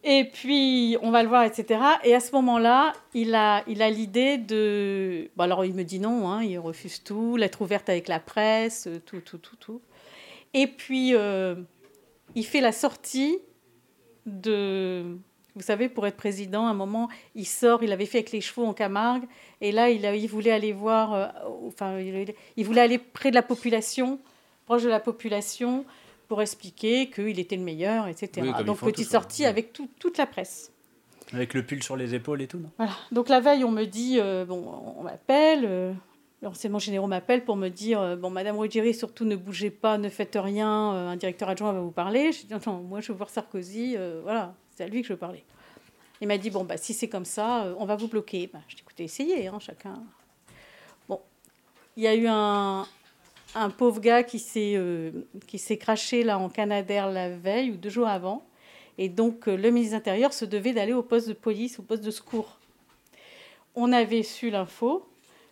Et 0.04 0.24
puis, 0.24 0.96
on 1.02 1.10
va 1.10 1.22
le 1.22 1.28
voir, 1.28 1.42
etc. 1.42 1.80
Et 2.04 2.14
à 2.14 2.20
ce 2.20 2.32
moment-là, 2.32 2.92
il 3.14 3.34
a 3.34 3.64
il 3.66 3.82
a 3.82 3.90
l'idée 3.90 4.38
de... 4.38 5.28
Bon, 5.36 5.44
alors, 5.44 5.64
il 5.64 5.74
me 5.74 5.82
dit 5.82 5.98
non, 5.98 6.30
hein, 6.30 6.42
il 6.42 6.58
refuse 6.58 7.02
tout, 7.02 7.36
lettre 7.36 7.62
ouverte 7.62 7.88
avec 7.88 8.06
la 8.08 8.20
presse, 8.20 8.88
tout, 9.06 9.20
tout, 9.20 9.38
tout, 9.38 9.56
tout. 9.56 9.80
Et 10.54 10.66
puis, 10.66 11.14
euh, 11.14 11.56
il 12.34 12.46
fait 12.46 12.60
la 12.60 12.72
sortie 12.72 13.38
de... 14.26 15.16
Vous 15.56 15.64
savez, 15.64 15.88
pour 15.88 16.06
être 16.06 16.16
président, 16.16 16.68
à 16.68 16.70
un 16.70 16.74
moment, 16.74 17.08
il 17.34 17.46
sort, 17.46 17.82
il 17.82 17.90
avait 17.90 18.06
fait 18.06 18.18
avec 18.18 18.30
les 18.30 18.40
chevaux 18.40 18.64
en 18.64 18.74
Camargue, 18.74 19.24
et 19.60 19.72
là, 19.72 19.90
il, 19.90 20.06
a, 20.06 20.14
il 20.14 20.28
voulait 20.28 20.52
aller 20.52 20.72
voir, 20.72 21.14
euh, 21.14 21.26
enfin, 21.66 21.98
il 21.98 22.64
voulait 22.64 22.80
aller 22.80 22.98
près 22.98 23.30
de 23.30 23.34
la 23.34 23.42
population, 23.42 24.20
proche 24.66 24.84
de 24.84 24.88
la 24.88 25.00
population, 25.00 25.84
pour 26.28 26.42
expliquer 26.42 27.10
qu'il 27.10 27.40
était 27.40 27.56
le 27.56 27.62
meilleur, 27.62 28.06
etc. 28.06 28.46
Donc 28.64 28.80
petite 28.80 29.08
sortie 29.10 29.46
avec 29.46 29.72
toute 29.72 30.18
la 30.18 30.26
presse. 30.26 30.72
Avec 31.32 31.52
le 31.54 31.62
pull 31.62 31.82
sur 31.82 31.96
les 31.96 32.14
épaules 32.14 32.40
et 32.42 32.46
tout, 32.46 32.58
non? 32.58 32.70
Voilà. 32.78 32.92
Donc 33.12 33.28
la 33.28 33.40
veille, 33.40 33.64
on 33.64 33.70
me 33.70 33.84
dit, 33.84 34.18
euh, 34.18 34.44
bon, 34.46 34.94
on 34.96 35.02
m'appelle, 35.02 35.64
euh, 35.66 35.92
l'enseignement 36.40 36.78
général 36.78 37.08
m'appelle 37.08 37.44
pour 37.44 37.56
me 37.56 37.68
dire, 37.68 38.00
euh, 38.00 38.16
bon, 38.16 38.30
Madame 38.30 38.58
Ruggieri, 38.58 38.94
surtout 38.94 39.24
ne 39.24 39.36
bougez 39.36 39.70
pas, 39.70 39.98
ne 39.98 40.08
faites 40.08 40.38
rien, 40.40 40.68
un 40.68 41.16
directeur 41.16 41.50
adjoint 41.50 41.72
va 41.72 41.80
vous 41.80 41.90
parler. 41.90 42.32
Je 42.32 42.46
dis, 42.46 42.54
non, 42.66 42.78
moi 42.78 43.00
je 43.00 43.12
veux 43.12 43.18
voir 43.18 43.28
Sarkozy, 43.28 43.96
voilà, 44.22 44.54
c'est 44.74 44.84
à 44.84 44.88
lui 44.88 45.02
que 45.02 45.08
je 45.08 45.12
veux 45.12 45.18
parler. 45.18 45.44
Il 46.20 46.28
m'a 46.28 46.38
dit, 46.38 46.50
bon, 46.50 46.64
bah, 46.64 46.78
si 46.78 46.94
c'est 46.94 47.08
comme 47.08 47.26
ça, 47.26 47.74
on 47.78 47.84
va 47.84 47.94
vous 47.94 48.08
bloquer. 48.08 48.48
Bah, 48.52 48.60
je 48.68 48.76
dis, 48.76 48.82
écoutez, 48.82 49.04
essayez, 49.04 49.48
hein, 49.48 49.58
chacun. 49.60 50.02
Bon, 51.08 51.20
il 51.96 52.04
y 52.04 52.06
a 52.06 52.14
eu 52.14 52.26
un, 52.26 52.86
un 53.54 53.70
pauvre 53.70 54.00
gars 54.00 54.22
qui 54.22 54.38
s'est 54.38 54.74
euh, 54.76 55.10
qui 55.46 55.58
s'est 55.58 55.78
craché 55.78 56.22
là 56.22 56.38
en 56.38 56.48
Canadair 56.48 57.10
la 57.10 57.30
veille 57.30 57.70
ou 57.70 57.76
deux 57.76 57.90
jours 57.90 58.08
avant. 58.08 58.44
Et 58.98 59.08
donc, 59.08 59.48
euh, 59.48 59.56
le 59.56 59.70
ministre 59.70 59.92
de 59.94 59.98
l'Intérieur 59.98 60.32
se 60.32 60.44
devait 60.44 60.72
d'aller 60.72 60.92
au 60.92 61.02
poste 61.02 61.28
de 61.28 61.32
police, 61.32 61.78
au 61.78 61.82
poste 61.82 62.02
de 62.02 62.10
secours. 62.10 62.58
On 63.76 63.92
avait 63.92 64.24
su 64.24 64.50
l'info. 64.50 65.08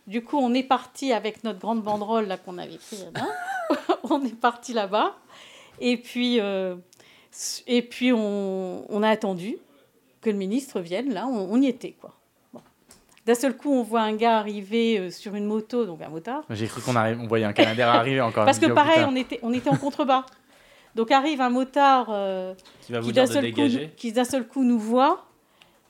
Du 0.07 0.23
coup, 0.23 0.37
on 0.37 0.53
est 0.53 0.65
parti 0.65 1.13
avec 1.13 1.45
notre 1.45 1.61
grande 1.61 1.83
banderole 1.83 2.27
là 2.27 2.37
qu'on 2.37 2.59
avait 2.59 2.77
pris. 2.77 2.99
on 4.05 4.25
est 4.25 4.35
parti 4.35 4.73
là-bas. 4.73 5.17
Et 5.81 5.97
puis, 5.97 6.41
euh, 6.41 6.77
et 7.67 7.83
puis 7.83 8.13
on, 8.13 8.85
on, 8.89 9.03
a 9.03 9.09
attendu 9.09 9.59
que 10.21 10.31
le 10.31 10.37
ministre 10.37 10.81
vienne. 10.81 11.13
Là, 11.13 11.27
on, 11.27 11.53
on 11.53 11.61
y 11.61 11.67
était. 11.67 11.93
quoi. 11.93 12.15
D'un 13.27 13.35
seul 13.35 13.57
coup, 13.57 13.73
on 13.73 13.83
voit 13.83 14.03
un 14.03 14.15
gars 14.15 14.39
arriver 14.39 14.99
euh, 14.99 15.11
sur 15.11 15.35
une 15.35 15.47
moto, 15.47 15.85
donc 15.85 16.01
un 16.01 16.09
motard. 16.09 16.45
J'ai 16.51 16.69
cru 16.69 16.81
qu'on 16.81 16.95
on 16.95 17.27
voyait 17.27 17.45
un 17.45 17.53
Canadair 17.53 17.89
arriver 17.89 18.21
encore. 18.21 18.45
Parce 18.45 18.61
que 18.61 18.67
pareil, 18.67 19.05
on 19.07 19.17
était, 19.17 19.41
on 19.43 19.53
était 19.53 19.69
en 19.69 19.77
contrebas. 19.77 20.25
Donc 20.95 21.11
arrive 21.11 21.41
un 21.41 21.51
motard 21.51 22.07
euh, 22.11 22.55
qui, 22.83 22.93
va 22.93 23.01
vous 23.01 23.11
d'un 23.11 23.27
seul, 23.27 23.53
coup, 23.53 23.63
qui 23.97 24.13
d'un 24.13 24.25
seul 24.25 24.47
coup 24.47 24.63
nous 24.63 24.79
voit, 24.79 25.27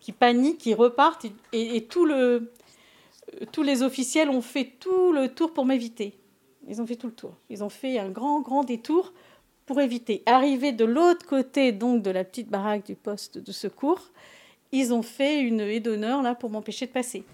qui 0.00 0.12
panique, 0.12 0.58
qui 0.58 0.72
repart, 0.72 1.26
et, 1.52 1.84
tout 1.84 2.06
le, 2.06 2.50
tous 3.52 3.62
les 3.62 3.82
officiels 3.82 4.30
ont 4.30 4.40
fait 4.40 4.72
tout 4.80 5.12
le 5.12 5.28
tour 5.28 5.52
pour 5.52 5.66
m'éviter. 5.66 6.18
Ils 6.66 6.80
ont 6.80 6.86
fait 6.86 6.96
tout 6.96 7.06
le 7.06 7.12
tour. 7.12 7.34
Ils 7.50 7.62
ont 7.62 7.68
fait 7.68 7.98
un 7.98 8.08
grand, 8.08 8.40
grand 8.40 8.64
détour 8.64 9.12
pour 9.66 9.80
éviter. 9.80 10.22
Arrivé 10.24 10.72
de 10.72 10.86
l'autre 10.86 11.26
côté 11.26 11.70
donc 11.72 12.02
de 12.02 12.10
la 12.10 12.24
petite 12.24 12.48
baraque 12.48 12.86
du 12.86 12.96
poste 12.96 13.36
de 13.36 13.52
secours, 13.52 14.00
ils 14.72 14.92
ont 14.92 15.02
fait 15.02 15.40
une 15.40 15.60
haie 15.60 15.80
d'honneur 15.80 16.22
là 16.22 16.34
pour 16.34 16.50
m'empêcher 16.50 16.86
de 16.86 16.92
passer. 16.92 17.24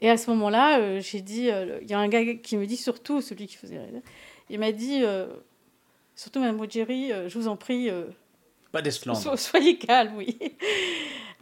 Et 0.00 0.10
à 0.10 0.16
ce 0.16 0.30
moment-là, 0.30 0.80
euh, 0.80 1.00
j'ai 1.00 1.20
dit, 1.20 1.50
euh, 1.50 1.78
il 1.80 1.88
y 1.88 1.94
a 1.94 1.98
un 1.98 2.08
gars 2.08 2.34
qui 2.34 2.56
me 2.56 2.66
dit 2.66 2.76
surtout, 2.76 3.20
celui 3.20 3.46
qui 3.46 3.56
faisait, 3.56 3.80
il 4.50 4.58
m'a 4.58 4.72
dit, 4.72 5.02
euh, 5.02 5.26
surtout 6.14 6.40
Mme 6.40 6.58
Rogeri, 6.58 7.10
je 7.26 7.38
vous 7.38 7.48
en 7.48 7.56
prie, 7.56 7.90
pas 8.74 8.82
d'esclandre. 8.82 9.38
soyez 9.38 9.78
calme, 9.78 10.14
oui. 10.16 10.36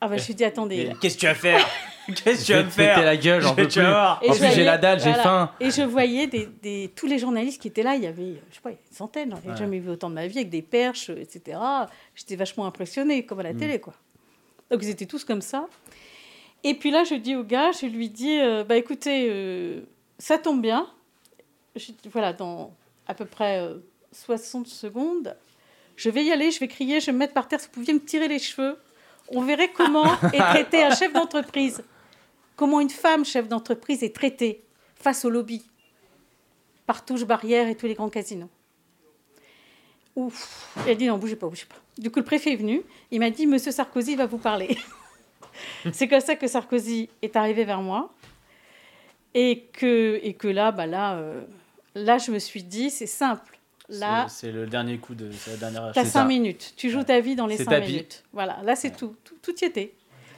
Ah 0.00 0.08
bah 0.08 0.18
je 0.18 0.26
lui 0.26 0.32
ai 0.32 0.34
dit, 0.34 0.44
attendez. 0.44 0.92
Qu'est-ce 1.00 1.14
que 1.14 1.20
tu 1.20 1.26
vas 1.26 1.34
faire? 1.34 1.66
Qu'est-ce 2.06 2.42
que 2.42 2.46
tu 2.46 2.52
vas 2.52 2.62
me 2.64 2.70
faire? 2.70 3.02
la 3.02 3.16
gueule, 3.16 3.40
j'en 3.40 3.54
peux 3.54 3.66
plus. 3.66 3.80
En 3.80 4.18
plus, 4.18 4.54
j'ai 4.54 4.64
la 4.64 4.76
dalle, 4.76 5.00
j'ai 5.00 5.14
faim. 5.14 5.50
Et 5.58 5.70
je 5.70 5.82
voyais 5.82 6.26
des, 6.26 6.46
des, 6.60 6.92
tous 6.94 7.06
les 7.06 7.18
journalistes 7.18 7.62
qui 7.62 7.68
étaient 7.68 7.82
là, 7.82 7.94
il 7.94 8.02
y 8.02 8.06
avait, 8.06 8.34
je 8.50 8.56
sais 8.56 8.60
pas, 8.60 8.70
une 8.70 8.76
centaine, 8.90 9.34
j'en 9.44 9.54
ai 9.54 9.56
jamais 9.56 9.78
vu 9.78 9.90
autant 9.90 10.10
de 10.10 10.14
ma 10.14 10.26
vie, 10.26 10.38
avec 10.38 10.50
des 10.50 10.60
perches, 10.62 11.08
etc. 11.10 11.58
J'étais 12.14 12.36
vachement 12.36 12.66
impressionnée, 12.66 13.24
comme 13.24 13.40
à 13.40 13.44
la 13.44 13.54
mm. 13.54 13.58
télé, 13.58 13.80
quoi. 13.80 13.94
Donc 14.70 14.80
ils 14.82 14.90
étaient 14.90 15.06
tous 15.06 15.24
comme 15.24 15.42
ça. 15.42 15.68
Et 16.64 16.74
puis 16.74 16.90
là, 16.90 17.04
je 17.04 17.14
dis 17.14 17.34
au 17.34 17.44
gars, 17.44 17.72
je 17.72 17.86
lui 17.86 18.08
dis, 18.08 18.38
euh, 18.40 18.64
bah 18.64 18.76
écoutez, 18.76 19.28
euh, 19.30 19.80
ça 20.18 20.38
tombe 20.38 20.60
bien. 20.60 20.86
voilà, 22.12 22.32
dans 22.32 22.74
à 23.06 23.14
peu 23.14 23.24
près 23.24 23.66
60 24.12 24.66
euh, 24.66 24.70
secondes, 24.70 25.36
je 25.96 26.10
vais 26.10 26.24
y 26.24 26.32
aller, 26.32 26.50
je 26.50 26.60
vais 26.60 26.68
crier, 26.68 27.00
je 27.00 27.06
vais 27.06 27.12
me 27.12 27.18
mettre 27.18 27.34
par 27.34 27.48
terre, 27.48 27.60
si 27.60 27.66
vous 27.66 27.72
pouviez 27.72 27.94
me 27.94 28.00
tirer 28.00 28.28
les 28.28 28.38
cheveux 28.38 28.76
on 29.28 29.42
verrait 29.42 29.72
comment 29.72 30.20
est 30.32 30.38
traité 30.50 30.82
un 30.82 30.94
chef 30.94 31.12
d'entreprise. 31.12 31.82
Comment 32.56 32.80
une 32.80 32.90
femme 32.90 33.24
chef 33.24 33.48
d'entreprise 33.48 34.02
est 34.02 34.14
traitée 34.14 34.62
face 34.94 35.24
au 35.24 35.30
lobby, 35.30 35.62
par 36.86 37.04
touche 37.04 37.24
barrière 37.24 37.68
et 37.68 37.74
tous 37.74 37.86
les 37.86 37.94
grands 37.94 38.10
casinos. 38.10 38.50
Ouf, 40.14 40.68
elle 40.86 40.96
dit 40.96 41.06
non, 41.06 41.18
bougez 41.18 41.36
pas, 41.36 41.48
bougez 41.48 41.64
pas. 41.64 41.76
Du 41.98 42.10
coup, 42.10 42.18
le 42.18 42.24
préfet 42.24 42.52
est 42.52 42.56
venu, 42.56 42.82
il 43.10 43.20
m'a 43.20 43.30
dit 43.30 43.46
Monsieur 43.46 43.72
Sarkozy 43.72 44.14
va 44.14 44.26
vous 44.26 44.38
parler. 44.38 44.76
c'est 45.92 46.06
comme 46.06 46.20
ça 46.20 46.36
que 46.36 46.46
Sarkozy 46.46 47.08
est 47.22 47.34
arrivé 47.34 47.64
vers 47.64 47.80
moi. 47.80 48.12
Et 49.34 49.64
que, 49.72 50.20
et 50.22 50.34
que 50.34 50.48
là, 50.48 50.72
bah 50.72 50.86
là, 50.86 51.14
euh, 51.14 51.42
là, 51.94 52.18
je 52.18 52.30
me 52.30 52.38
suis 52.38 52.62
dit, 52.62 52.90
c'est 52.90 53.06
simple. 53.06 53.58
Là, 53.88 54.26
c'est 54.28 54.52
le 54.52 54.66
dernier 54.66 54.98
coup 54.98 55.14
de 55.14 55.30
la 55.48 55.56
dernière. 55.56 55.92
T'as 55.92 56.04
5 56.04 56.24
minutes. 56.24 56.74
Tu 56.76 56.90
joues 56.90 57.02
ta 57.02 57.20
vie 57.20 57.36
dans 57.36 57.46
les 57.46 57.56
5 57.56 57.80
minutes. 57.80 58.24
Voilà, 58.32 58.58
là 58.62 58.76
c'est 58.76 58.96
tout. 58.96 59.16
tout. 59.42 59.54
y 59.60 59.64
était. 59.64 59.94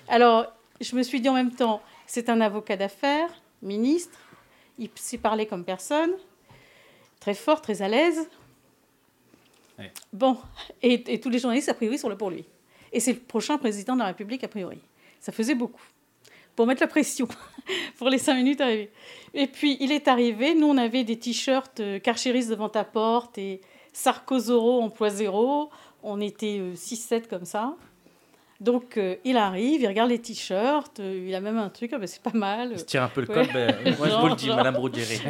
Alors, 0.09 0.53
je 0.81 0.97
me 0.97 1.03
suis 1.03 1.21
dit 1.21 1.29
en 1.29 1.35
même 1.35 1.53
temps, 1.53 1.83
c'est 2.07 2.29
un 2.29 2.41
avocat 2.41 2.77
d'affaires, 2.77 3.31
ministre. 3.63 4.19
Il 4.79 4.91
s'est 4.97 5.19
parlé 5.19 5.47
comme 5.47 5.65
personne, 5.65 6.11
très 7.21 7.35
fort, 7.35 7.61
très 7.61 7.83
à 7.83 7.89
l'aise. 7.89 8.29
Bon, 10.13 10.39
et, 10.83 11.21
tous 11.21 11.31
les 11.31 11.39
journalistes 11.39 11.69
a 11.69 11.75
priori 11.75 11.99
sont 11.99 12.09
là 12.09 12.17
pour 12.17 12.31
lui. 12.31 12.45
Et 12.93 13.01
c'est 13.01 13.13
le 13.13 13.19
prochain 13.19 13.59
président 13.59 13.95
de 13.95 14.01
la 14.01 14.07
République 14.07 14.45
a 14.45 14.49
priori. 14.49 14.79
Ça 15.21 15.33
faisait 15.33 15.55
beaucoup 15.55 15.83
pour 16.55 16.67
mettre 16.67 16.81
la 16.81 16.87
pression 16.87 17.27
pour 17.99 18.09
les 18.09 18.19
cinq 18.19 18.37
minutes 18.37 18.61
arrivées. 18.61 18.91
Et 19.35 19.47
puis, 19.47 19.77
il 19.81 19.93
est 19.93 20.09
arrivé. 20.09 20.55
Nous, 20.55 20.67
on 20.67 20.79
avait 20.79 21.05
des 21.05 21.19
t-shirts 21.19 21.81
euh, 21.81 21.99
Carchéris 21.99 22.47
devant 22.47 22.69
ta 22.69 22.85
porte 22.85 23.37
et 23.39 23.61
Sarkozoro 23.93 24.81
emploi 24.83 25.11
zéro. 25.11 25.71
On 26.03 26.21
était 26.21 26.61
6-7 26.75 27.15
euh, 27.15 27.21
comme 27.29 27.45
ça. 27.45 27.75
Donc, 28.61 28.97
euh, 28.97 29.17
il 29.25 29.37
arrive, 29.37 29.83
il 29.83 29.89
regarde 29.89 30.11
les 30.11 30.21
t-shirts, 30.21 31.01
il 31.01 31.35
a 31.35 31.41
même 31.41 31.59
un 31.59 31.69
truc, 31.69 31.91
ah, 31.93 31.99
ben, 31.99 32.07
c'est 32.07 32.23
pas 32.23 32.33
mal. 32.33 32.71
Il 32.73 32.79
se 32.79 32.85
tire 32.85 33.03
un 33.03 33.09
peu 33.09 33.23
le 33.23 33.27
col, 33.27 33.47
ben, 33.53 33.75
moi 33.99 34.09
je 34.09 34.15
vous 34.15 34.29
le 34.29 34.37
dis, 34.37 34.49
Madame 34.49 34.75
Broudieri. 34.75 35.21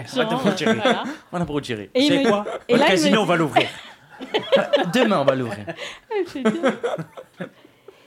Madame 1.33 1.47
Broudieri. 1.47 1.89
Et 1.95 2.07
c'est 2.07 2.23
quoi 2.23 2.45
Le 2.69 2.79
casino, 2.79 3.23
on 3.23 3.25
va 3.25 3.37
l'ouvrir. 3.37 3.69
Demain, 4.93 5.21
on 5.21 5.25
va 5.25 5.35
l'ouvrir. 5.35 5.65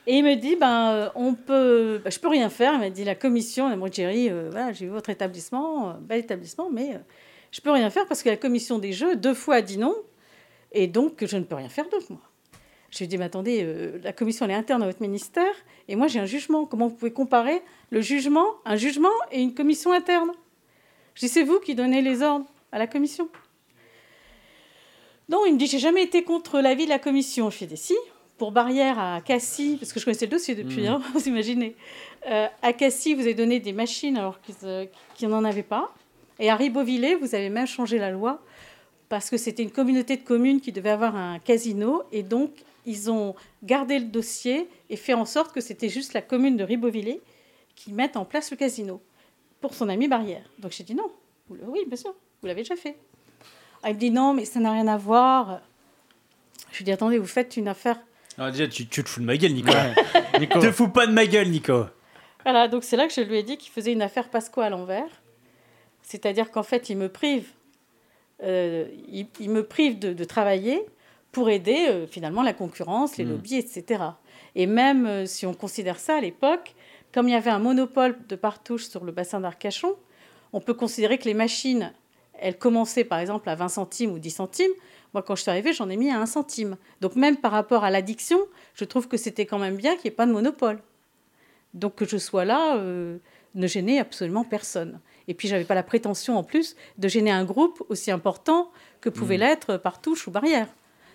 Et 0.10 0.20
il 0.20 0.24
me 0.24 0.36
dit, 0.36 0.56
ben, 0.56 0.92
euh, 0.92 1.10
on 1.16 1.34
peut, 1.34 2.00
ben, 2.02 2.10
je 2.10 2.18
peux 2.18 2.30
rien 2.30 2.50
faire. 2.50 2.74
Il 2.74 2.80
m'a 2.80 2.90
dit, 2.90 3.04
la 3.04 3.14
commission, 3.14 3.68
la 3.68 3.92
Jerry, 3.92 4.30
euh, 4.30 4.48
voilà, 4.50 4.72
j'ai 4.72 4.86
vu 4.86 4.92
votre 4.92 5.10
établissement, 5.10 5.90
euh, 5.90 5.94
bel 6.00 6.20
établissement, 6.20 6.70
mais 6.72 6.94
je 6.94 7.58
je 7.58 7.62
peux 7.62 7.72
rien 7.72 7.90
faire 7.90 8.06
parce 8.08 8.24
que 8.24 8.30
la 8.30 8.38
commission 8.38 8.80
des 8.80 8.94
jeux, 8.94 9.16
deux 9.16 9.34
fois, 9.34 9.56
a 9.56 9.62
dit 9.62 9.78
non. 9.78 9.96
Et 10.72 10.88
donc, 10.88 11.26
je 11.26 11.38
ne 11.38 11.44
peux 11.44 11.56
rien 11.56 11.70
faire 11.70 11.90
d'autre, 11.90 12.06
moi. 12.10 12.22
Je 12.90 13.00
lui 13.00 13.06
ai 13.06 13.08
dit, 13.08 13.18
mais 13.18 13.26
attendez, 13.26 14.00
la 14.02 14.14
commission, 14.14 14.46
elle 14.46 14.52
est 14.52 14.56
interne 14.56 14.84
à 14.84 14.86
votre 14.86 15.02
ministère, 15.02 15.54
et 15.88 15.96
moi, 15.96 16.08
j'ai 16.08 16.20
un 16.20 16.26
jugement. 16.26 16.66
Comment 16.66 16.88
vous 16.88 16.96
pouvez 16.96 17.12
comparer 17.12 17.62
le 17.90 18.00
jugement, 18.00 18.46
un 18.64 18.76
jugement 18.76 19.10
et 19.32 19.42
une 19.42 19.54
commission 19.54 19.92
interne? 19.92 20.32
Je 21.16 21.22
dis, 21.22 21.30
c'est 21.30 21.44
vous 21.44 21.60
qui 21.60 21.74
donnez 21.74 22.02
les 22.02 22.22
ordres 22.22 22.46
à 22.72 22.80
la 22.80 22.88
commission. 22.88 23.28
Non, 25.30 25.46
il 25.46 25.54
me 25.54 25.58
dit, 25.58 25.68
j'ai 25.68 25.80
jamais 25.80 26.04
été 26.04 26.24
contre 26.24 26.62
l'avis 26.62 26.86
de 26.86 26.90
la 26.90 27.00
commission. 27.00 27.50
Je 27.50 27.58
lui 27.58 27.66
ai 27.66 27.68
dit, 27.68 27.78
si, 27.78 27.96
pour 28.38 28.52
Barrière 28.52 29.00
à 29.00 29.22
Cassis, 29.22 29.78
parce 29.78 29.92
que 29.92 30.00
je 30.00 30.06
connaissais 30.06 30.26
le 30.26 30.32
dossier 30.32 30.56
depuis, 30.56 30.84
mm. 30.84 30.88
hein, 30.88 31.02
vous 31.14 31.28
imaginez. 31.28 31.76
Euh, 32.28 32.48
à 32.62 32.74
Cassis, 32.74 33.16
vous 33.16 33.22
avez 33.22 33.34
donné 33.34 33.60
des 33.60 33.74
machines 33.74 34.18
alors 34.18 34.40
qu'ils 34.42 35.30
n'en 35.30 35.44
avaient 35.44 35.64
pas. 35.64 35.94
Et 36.40 36.50
à 36.50 36.56
Ribeauvillé, 36.56 37.16
vous 37.16 37.34
avez 37.34 37.50
même 37.50 37.68
changé 37.68 37.98
la 37.98 38.12
loi 38.12 38.42
parce 39.10 39.30
que 39.30 39.38
c'était 39.38 39.64
une 39.64 39.72
communauté 39.72 40.18
de 40.18 40.24
communes 40.24 40.62
qui 40.62 40.72
devait 40.72 40.90
avoir 40.90 41.16
un 41.16 41.40
casino. 41.40 42.04
Et 42.12 42.24
donc, 42.24 42.52
ils 42.86 43.10
ont 43.10 43.36
gardé 43.64 44.00
le 44.00 44.06
dossier 44.06 44.70
et 44.90 44.96
fait 44.96 45.14
en 45.14 45.26
sorte 45.26 45.54
que 45.54 45.62
c'était 45.62 45.90
juste 45.90 46.14
la 46.14 46.22
commune 46.22 46.58
de 46.58 46.64
Ribeauvillé 46.64 47.22
qui 47.76 47.92
mette 47.92 48.18
en 48.18 48.26
place 48.26 48.52
le 48.52 48.58
casino 48.58 49.02
pour 49.62 49.74
son 49.74 49.90
ami 49.90 50.08
Barrière. 50.08 50.50
Donc 50.60 50.72
j'ai 50.72 50.84
dit 50.84 50.96
non. 50.96 51.10
Oui, 51.50 51.80
bien 51.88 51.96
sûr, 51.96 52.14
vous 52.42 52.48
l'avez 52.48 52.62
déjà 52.62 52.76
fait. 52.76 52.98
Elle 53.84 53.96
me 53.96 54.00
dit 54.00 54.12
non, 54.12 54.34
mais 54.34 54.46
ça 54.46 54.60
n'a 54.60 54.72
rien 54.72 54.88
à 54.88 54.98
voir. 54.98 55.62
Je 56.72 56.78
lui 56.78 56.86
dis 56.86 56.92
attendez, 56.92 57.18
vous 57.18 57.26
faites 57.28 57.58
une 57.58 57.68
affaire 57.68 58.00
ah, 58.38 58.52
déjà, 58.52 58.68
tu, 58.68 58.88
te 58.88 59.10
fous 59.10 59.20
de 59.20 59.26
ma 59.26 59.36
gueule, 59.38 59.54
Nico. 59.54 59.72
Nico. 60.40 60.60
te 60.60 60.72
fous 60.72 60.90
pas 60.90 61.08
de 61.08 61.12
ma 61.12 61.26
gueule, 61.26 61.50
Nico. 61.50 61.86
Voilà, 62.44 62.68
donc 62.68 62.84
c'est 62.84 62.96
là 62.96 63.08
que 63.08 63.14
je 63.14 63.22
lui 63.22 63.38
ai 63.38 63.44
dit 63.44 63.58
qu'il 63.58 63.72
faisait 63.72 63.92
une 63.92 64.02
affaire 64.02 64.30
Pasco 64.30 64.62
à 64.62 64.70
l'envers. 64.70 65.10
C'est-à-dire 66.02 66.52
qu'en 66.52 66.64
fait, 66.64 66.90
il 66.90 66.98
me 66.98 67.10
prive, 67.10 67.48
euh, 68.44 68.88
il, 69.12 69.50
me 69.50 69.64
prive 69.64 70.00
de, 70.00 70.24
travailler 70.24 70.86
pour 71.32 71.50
aider 71.50 71.88
euh, 71.90 72.08
finalement 72.08 72.44
la 72.44 72.54
concurrence, 72.54 73.18
les 73.18 73.26
hmm. 73.26 73.32
lobbies, 73.32 73.58
etc. 73.58 74.04
Et 74.56 74.68
même 74.68 75.06
euh, 75.06 75.26
si 75.26 75.46
on 75.46 75.54
considère 75.54 76.00
ça 76.00 76.18
à 76.18 76.22
l'époque, 76.22 76.76
comme 77.14 77.28
il 77.28 77.32
y 77.32 77.36
avait 77.36 77.50
un 77.50 77.60
monopole 77.60 78.18
de 78.30 78.36
partouche 78.36 78.88
sur 78.88 79.04
le 79.04 79.12
bassin 79.12 79.40
d'Arcachon, 79.40 79.96
on 80.54 80.62
peut 80.62 80.74
considérer 80.74 81.18
que 81.18 81.26
les 81.26 81.34
machines, 81.34 81.92
elles 82.40 82.58
commençaient 82.58 83.04
par 83.04 83.20
exemple 83.20 83.50
à 83.50 83.56
20 83.56 83.68
centimes 83.68 84.12
ou 84.12 84.20
10 84.20 84.30
centimes. 84.32 84.72
Moi, 85.18 85.24
quand 85.24 85.36
je 85.36 85.42
suis 85.42 85.50
arrivée, 85.50 85.74
j'en 85.74 85.90
ai 85.90 85.98
mis 85.98 86.12
à 86.12 86.22
un 86.22 86.28
centime. 86.28 86.78
Donc 87.02 87.16
même 87.16 87.38
par 87.38 87.52
rapport 87.52 87.84
à 87.84 87.90
l'addiction, 87.90 88.38
je 88.76 88.86
trouve 88.86 89.08
que 89.08 89.18
c'était 89.18 89.48
quand 89.48 89.58
même 89.58 89.76
bien 89.76 89.96
qu'il 89.96 90.04
n'y 90.04 90.10
ait 90.10 90.16
pas 90.16 90.28
de 90.28 90.32
monopole. 90.32 90.78
Donc 91.74 91.96
que 91.96 92.06
je 92.06 92.18
sois 92.18 92.46
là 92.46 92.78
euh, 92.78 93.18
ne 93.56 93.66
gênait 93.66 93.98
absolument 93.98 94.44
personne. 94.44 95.00
Et 95.28 95.34
puis 95.34 95.48
j'avais 95.48 95.64
pas 95.64 95.74
la 95.74 95.82
prétention 95.82 96.38
en 96.38 96.44
plus 96.44 96.76
de 97.00 97.08
gêner 97.08 97.32
un 97.32 97.46
groupe 97.46 97.82
aussi 97.90 98.12
important 98.12 98.70
que 99.02 99.10
pouvait 99.10 99.38
mmh. 99.38 99.40
l'être 99.40 99.78
par 99.78 100.02
touche 100.02 100.28
ou 100.28 100.30
barrière. 100.30 100.68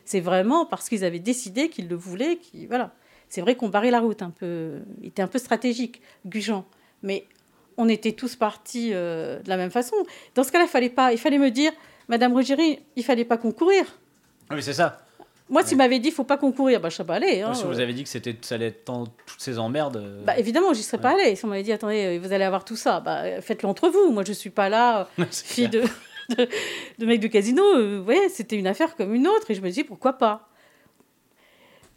C'est 0.04 0.18
vraiment 0.18 0.66
parce 0.66 0.88
qu'ils 0.88 1.04
avaient 1.04 1.20
décidé 1.20 1.68
qu'ils 1.68 1.86
le 1.86 1.94
voulaient, 1.94 2.38
qui 2.38 2.66
voilà. 2.66 2.90
C'est 3.28 3.40
vrai 3.40 3.54
qu'on 3.54 3.68
barrait 3.68 3.92
la 3.92 4.00
route 4.00 4.22
un 4.22 4.30
peu, 4.30 4.80
il 5.00 5.06
était 5.06 5.22
un 5.22 5.28
peu 5.28 5.38
stratégique, 5.38 6.02
Gujan, 6.26 6.66
mais 7.04 7.28
on 7.76 7.88
était 7.88 8.12
tous 8.12 8.34
partis 8.34 8.90
euh, 8.92 9.38
de 9.42 9.48
la 9.48 9.56
même 9.56 9.70
façon. 9.70 9.94
Dans 10.34 10.42
ce 10.42 10.50
cas-là, 10.50 10.64
il 10.64 10.70
fallait 10.70 10.90
pas, 10.90 11.12
il 11.12 11.18
fallait 11.18 11.38
me 11.38 11.52
dire, 11.52 11.72
Madame 12.08 12.34
Ruggieri, 12.34 12.80
il 12.96 13.04
fallait 13.04 13.24
pas 13.24 13.36
concourir. 13.36 13.84
Ah 14.50 14.54
oui, 14.54 14.62
c'est 14.62 14.72
ça. 14.72 15.02
Moi, 15.52 15.62
s'il 15.64 15.76
m'avait 15.76 15.98
dit 15.98 16.10
faut 16.10 16.24
pas 16.24 16.38
concourir, 16.38 16.80
bah, 16.80 16.88
je 16.88 16.94
serais 16.94 17.06
pas 17.06 17.16
allée. 17.16 17.42
Hein, 17.42 17.52
si 17.52 17.64
vous 17.64 17.78
avez 17.78 17.92
dit 17.92 18.04
que 18.04 18.08
c'était, 18.08 18.34
ça 18.40 18.54
allait 18.54 18.68
être 18.68 18.84
toutes 18.84 19.40
ces 19.40 19.58
emmerdes. 19.58 19.98
Euh, 19.98 20.24
bah, 20.24 20.38
évidemment, 20.38 20.72
j'y 20.72 20.82
serais 20.82 20.96
pas 20.96 21.10
allée. 21.10 21.36
Si 21.36 21.44
on 21.44 21.48
m'avait 21.48 21.62
dit 21.62 21.72
attendez, 21.72 22.18
vous 22.18 22.32
allez 22.32 22.44
avoir 22.44 22.64
tout 22.64 22.74
ça, 22.74 23.00
bah, 23.00 23.42
faites-le 23.42 23.68
entre 23.68 23.90
vous. 23.90 24.12
Moi, 24.12 24.24
je 24.26 24.32
suis 24.32 24.48
pas 24.48 24.70
là, 24.70 25.08
fille 25.30 25.68
de, 25.68 25.82
de, 26.30 27.06
mec 27.06 27.20
de 27.20 27.26
casino, 27.26 27.62
euh, 27.62 28.02
ouais, 28.02 28.30
c'était 28.30 28.56
une 28.56 28.66
affaire 28.66 28.96
comme 28.96 29.14
une 29.14 29.26
autre. 29.26 29.50
Et 29.50 29.54
je 29.54 29.60
me 29.60 29.68
dis, 29.68 29.84
pourquoi 29.84 30.14
pas? 30.14 30.48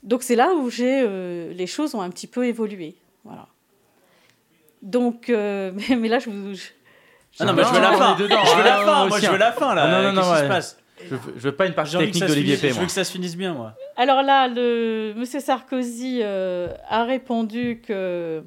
Donc 0.03 0.21
c'est 0.21 0.35
là 0.35 0.53
où 0.53 0.69
j'ai, 0.69 1.01
euh, 1.01 1.53
les 1.53 1.65
choses 1.65 1.95
ont 1.95 2.01
un 2.01 2.09
petit 2.09 2.27
peu 2.27 2.45
évolué. 2.45 2.95
Voilà. 3.23 3.47
Donc, 4.81 5.29
mais, 5.29 5.71
mais, 5.97 6.09
là, 6.09 6.19
je 6.19 6.29
vous. 6.29 6.55
Ah 7.39 7.45
non, 7.45 7.53
mais 7.53 7.63
je 7.63 7.69
veux 7.69 7.81
la 7.81 7.91
fin. 7.93 8.15
Je 8.17 8.23
veux 8.23 8.29
la 8.63 8.77
fin. 8.77 9.07
Moi, 9.07 9.19
je 9.19 9.27
veux 9.27 9.37
la 9.37 9.51
fin 9.51 9.75
là. 9.75 9.87
non, 9.87 10.13
non, 10.13 10.13
non, 10.13 10.21
Qu'est-ce 10.21 10.35
qui 10.35 10.43
se 10.43 10.47
passe 10.47 10.77
je 11.03 11.13
veux, 11.13 11.33
veux 11.35 11.51
pas 11.51 11.67
une 11.67 11.73
partie 11.73 11.97
technique 11.97 12.25
d'Olivier 12.25 12.55
P. 12.55 12.69
Je 12.69 12.79
veux 12.79 12.85
que 12.85 12.91
ça 12.91 13.03
se 13.03 13.11
finisse 13.11 13.35
bien, 13.35 13.53
moi. 13.53 13.73
Alors 13.97 14.23
là, 14.23 14.47
le 14.47 15.13
Monsieur 15.15 15.39
Sarkozy 15.39 16.23
a 16.23 17.03
répondu 17.03 17.81
que 17.85 18.43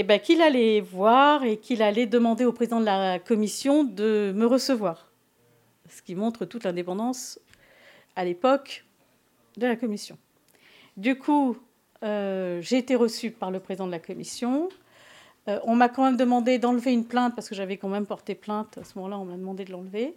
eh 0.00 0.04
ben, 0.04 0.20
qu'il 0.20 0.40
allait 0.42 0.80
voir 0.80 1.42
et 1.42 1.56
qu'il 1.56 1.82
allait 1.82 2.06
demander 2.06 2.44
au 2.44 2.52
président 2.52 2.78
de 2.78 2.84
la 2.84 3.18
commission 3.18 3.82
de 3.82 4.32
me 4.32 4.46
recevoir. 4.46 5.10
Ce 5.88 6.02
qui 6.02 6.14
montre 6.14 6.44
toute 6.44 6.62
l'indépendance 6.62 7.40
à 8.14 8.24
l'époque 8.24 8.84
de 9.56 9.66
la 9.66 9.74
commission. 9.74 10.16
Du 10.96 11.18
coup, 11.18 11.56
euh, 12.04 12.60
j'ai 12.62 12.78
été 12.78 12.94
reçue 12.94 13.32
par 13.32 13.50
le 13.50 13.58
président 13.58 13.86
de 13.86 13.90
la 13.90 13.98
commission. 13.98 14.68
Euh, 15.48 15.58
on 15.64 15.74
m'a 15.74 15.88
quand 15.88 16.04
même 16.04 16.16
demandé 16.16 16.58
d'enlever 16.58 16.92
une 16.92 17.04
plainte 17.04 17.34
parce 17.34 17.48
que 17.48 17.54
j'avais 17.54 17.76
quand 17.76 17.88
même 17.88 18.06
porté 18.06 18.34
plainte. 18.34 18.78
À 18.78 18.84
ce 18.84 18.96
moment-là, 18.96 19.18
on 19.18 19.24
m'a 19.24 19.36
demandé 19.36 19.64
de 19.64 19.72
l'enlever. 19.72 20.14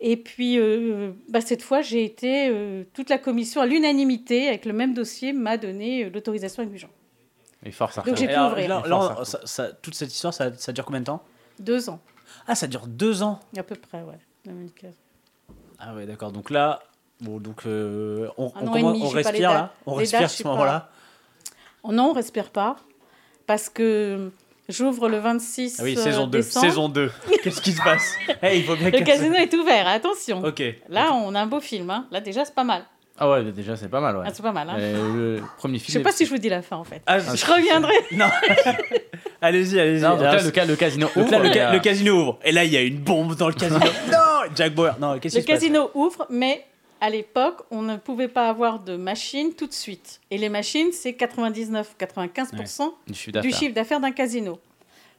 Et 0.00 0.16
puis, 0.16 0.58
euh, 0.58 1.12
bah, 1.28 1.40
cette 1.40 1.62
fois, 1.62 1.80
j'ai 1.80 2.04
été. 2.04 2.52
toute 2.92 3.08
la 3.08 3.18
commission, 3.18 3.60
à 3.60 3.66
l'unanimité, 3.66 4.48
avec 4.48 4.64
le 4.64 4.72
même 4.72 4.94
dossier, 4.94 5.32
m'a 5.32 5.56
donné 5.56 6.10
l'autorisation 6.10 6.62
indulgente. 6.62 6.90
Et 7.64 7.72
force 7.72 7.96
Donc 7.96 8.16
j'ai 8.16 8.28
pu 8.28 8.38
ouvrir. 8.38 8.82
toute 9.82 9.94
cette 9.94 10.12
histoire, 10.12 10.34
ça, 10.34 10.52
ça, 10.54 10.72
dure 10.72 10.84
combien 10.84 11.00
de 11.00 11.06
temps? 11.06 11.22
Deux 11.58 11.88
ans. 11.88 12.00
Ah, 12.46 12.54
ça 12.54 12.66
dure 12.66 12.86
deux 12.86 13.22
ans? 13.22 13.40
À 13.56 13.62
peu 13.62 13.74
près, 13.74 14.02
ouais. 14.02 14.18
2015. 14.44 14.92
Ah 15.78 15.94
ouais, 15.94 16.06
d'accord. 16.06 16.32
Donc 16.32 16.50
là, 16.50 16.80
bon, 17.20 17.38
donc 17.38 17.66
euh, 17.66 18.28
on, 18.38 18.52
on, 18.54 18.84
on 18.84 19.08
respire 19.08 19.52
là, 19.52 19.72
on 19.86 19.94
respire 19.94 20.22
à 20.22 20.28
ce 20.28 20.44
moment-là? 20.44 20.90
Oh 21.82 21.92
non, 21.92 22.10
on 22.10 22.12
respire 22.12 22.50
pas 22.50 22.76
parce 23.46 23.68
que 23.68 24.30
j'ouvre 24.68 25.08
le 25.08 25.18
26 25.18 25.76
ah 25.78 25.82
oui, 25.84 25.96
saison 25.96 26.26
2. 26.26 26.38
Euh, 26.38 26.42
saison 26.42 26.88
2. 26.88 27.10
Qu'est-ce 27.42 27.60
qui 27.60 27.72
se 27.72 27.82
passe 27.82 28.16
hey, 28.42 28.60
il 28.60 28.64
faut 28.64 28.76
bien 28.76 28.90
Le 28.90 29.00
casino 29.00 29.34
est 29.34 29.52
ouvert, 29.54 29.86
attention. 29.86 30.42
Ok. 30.44 30.62
Là, 30.88 31.12
on 31.12 31.34
a 31.34 31.40
un 31.40 31.46
beau 31.46 31.60
film. 31.60 31.90
Hein. 31.90 32.06
Là, 32.10 32.20
déjà, 32.20 32.44
c'est 32.44 32.54
pas 32.54 32.64
mal. 32.64 32.84
Ah 33.18 33.30
ouais, 33.30 33.44
déjà 33.44 33.76
c'est 33.76 33.88
pas 33.88 34.00
mal, 34.00 34.14
ouais. 34.16 34.24
Ah, 34.26 34.30
c'est 34.32 34.42
pas 34.42 34.52
mal. 34.52 34.68
Hein. 34.68 34.76
le 34.78 35.40
premier 35.56 35.78
film. 35.78 35.86
Je 35.88 35.92
sais 35.92 36.02
pas 36.02 36.12
si 36.12 36.26
je 36.26 36.30
vous 36.30 36.36
dis 36.36 36.50
la 36.50 36.60
fin 36.60 36.76
en 36.76 36.84
fait. 36.84 37.00
Ah, 37.06 37.18
je 37.18 37.46
reviendrai. 37.46 37.94
non. 38.12 38.26
allez-y, 39.40 39.80
allez-y. 39.80 40.02
Non, 40.02 40.10
donc 40.10 40.20
là, 40.20 40.42
le, 40.42 40.66
le 40.66 40.76
casino 40.76 41.08
ouvre. 41.16 41.30
Là, 41.30 41.38
le, 41.38 41.76
le, 41.76 41.80
casino 41.80 42.20
ouvre. 42.20 42.38
Et 42.44 42.52
là, 42.52 42.64
il 42.64 42.72
y 42.72 42.76
a 42.76 42.82
une 42.82 42.98
bombe 42.98 43.34
dans 43.34 43.48
le 43.48 43.54
casino. 43.54 43.80
non, 44.12 44.50
Jack 44.54 44.74
Bauer. 44.74 44.96
Non, 45.00 45.18
qu'est-ce 45.18 45.36
qui 45.36 45.42
se 45.42 45.46
passe 45.46 45.54
Le 45.54 45.60
casino 45.60 45.90
ouvre, 45.94 46.26
mais 46.28 46.66
à 47.00 47.10
l'époque, 47.10 47.62
on 47.70 47.82
ne 47.82 47.96
pouvait 47.96 48.28
pas 48.28 48.48
avoir 48.48 48.80
de 48.80 48.96
machines 48.96 49.52
tout 49.54 49.66
de 49.66 49.72
suite. 49.72 50.20
Et 50.30 50.38
les 50.38 50.48
machines, 50.48 50.92
c'est 50.92 51.12
99-95% 51.12 52.92
du 53.42 53.52
chiffre 53.52 53.74
d'affaires 53.74 54.00
d'un 54.00 54.12
casino. 54.12 54.58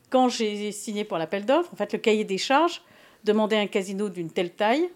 Quand 0.10 0.30
j'ai 0.30 0.72
signé 0.72 1.04
pour 1.04 1.18
l'appel 1.18 1.46
d'offres, 1.46 1.72
en 1.74 1.76
fait, 1.76 1.94
le 1.94 2.00
cahier 2.00 2.24
des 2.24 2.38
charges 2.38 2.82
demandait 3.24 3.58
un 3.58 3.68
casino 3.68 4.10
d'une 4.10 4.32
telle 4.32 4.52
taille 4.52 4.90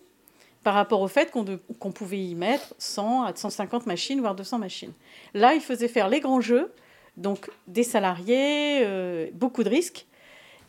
par 0.63 0.74
rapport 0.74 1.02
au 1.02 1.08
fait 1.08 1.32
qu'on 1.32 1.91
pouvait 1.91 2.24
y 2.24 2.36
mettre 2.36 2.74
100 2.78 3.24
à 3.24 3.36
150 3.36 3.88
machines, 3.88 4.20
voire 4.20 4.36
200 4.36 4.60
machines. 4.60 4.94
Là, 5.34 5.54
il 5.54 5.62
faisait 5.62 5.88
faire 5.88 6.08
les 6.08 6.20
grands 6.20 6.41
jeux, 6.41 6.72
donc 7.17 7.50
des 7.67 7.84
salariés, 7.84 8.82
euh, 8.84 9.30
beaucoup 9.34 9.63
de 9.63 9.70
risques, 9.70 10.06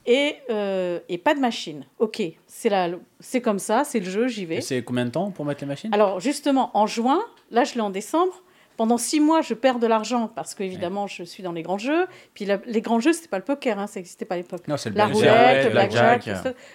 et, 0.07 0.37
euh, 0.51 1.01
et, 1.09 1.19
pas 1.19 1.35
de 1.35 1.41
machines. 1.41 1.85
Ok, 1.99 2.23
c'est 2.47 3.41
comme 3.41 3.59
ça, 3.59 3.85
c'est 3.85 4.01
le 4.01 4.11
jeu, 4.11 4.29
j'y 4.29 4.47
vais. 4.47 4.61
c'est 4.61 4.83
combien 4.83 5.05
de 5.05 5.11
temps 5.11 5.31
pour 5.31 5.45
mettre 5.45 5.63
les 5.63 5.69
machines? 5.69 5.93
Alors 5.93 6.21
justement, 6.21 6.71
en 6.75 6.87
juin, 6.87 7.21
là 7.51 7.65
je 7.65 7.75
l'ai 7.75 7.81
en 7.81 7.91
décembre, 7.91 8.43
pendant 8.77 8.99
six 8.99 9.21
mois, 9.21 9.43
je 9.43 9.55
perds 9.55 9.79
de 9.79 9.87
l'argent 9.87 10.29
parce 10.35 10.55
qu'évidemment, 10.55 11.07
je 11.07 11.23
suis 11.23 11.43
dans 11.43 11.53
les 11.53 11.63
grands 11.63 11.79
jeux. 11.79 12.07
Puis 12.35 12.49
les 12.67 12.81
grands 12.81 13.01
jeux, 13.01 13.13
c'était 13.13 13.29
pas 13.29 13.39
le 13.39 13.45
poker, 13.45 13.79
hein, 13.79 13.87
ça 13.87 14.01
n'existait 14.01 14.25
pas 14.25 14.35
à 14.35 14.39
l'époque. 14.39 14.67
Non, 14.67 14.77
c'est 14.77 14.91
le 14.91 14.97
La 14.97 15.07
roulette, 15.07 15.67
le 15.67 15.71
blackjack. 15.71 16.29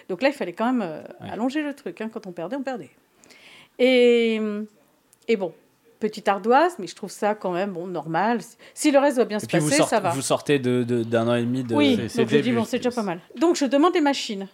Donc 0.08 0.22
là, 0.22 0.28
il 0.28 0.34
fallait 0.34 0.52
quand 0.52 0.72
même 0.72 0.82
euh, 0.82 1.02
allonger 1.30 1.62
le 1.62 1.74
truc. 1.74 2.00
Hein. 2.00 2.08
Quand 2.12 2.26
on 2.26 2.32
perdait, 2.32 2.56
on 2.56 2.62
perdait. 2.62 2.90
Et, 3.78 4.40
et 5.26 5.36
bon, 5.36 5.52
petite 5.98 6.28
ardoise, 6.28 6.76
mais 6.78 6.86
je 6.86 6.94
trouve 6.94 7.10
ça 7.10 7.34
quand 7.34 7.52
même 7.52 7.72
bon, 7.72 7.86
normal. 7.86 8.40
Si 8.74 8.90
le 8.90 8.98
reste 8.98 9.16
doit 9.16 9.24
bien 9.24 9.38
se 9.38 9.46
passer, 9.46 9.82
ça 9.82 10.00
va. 10.00 10.10
Vous 10.10 10.22
sortez 10.22 10.58
d'un 10.58 10.84
de, 10.84 11.16
an 11.16 11.34
et 11.34 11.42
demi 11.42 11.64
de. 11.64 11.74
Oui, 11.74 11.96
donc 11.96 12.28
je 12.28 12.36
dis, 12.38 12.52
bon, 12.52 12.64
c'est 12.64 12.78
déjà 12.78 12.90
pas 12.90 13.02
mal. 13.02 13.20
Donc 13.36 13.56
je 13.56 13.64
demande 13.64 13.92
des 13.92 14.00
machines. 14.00 14.48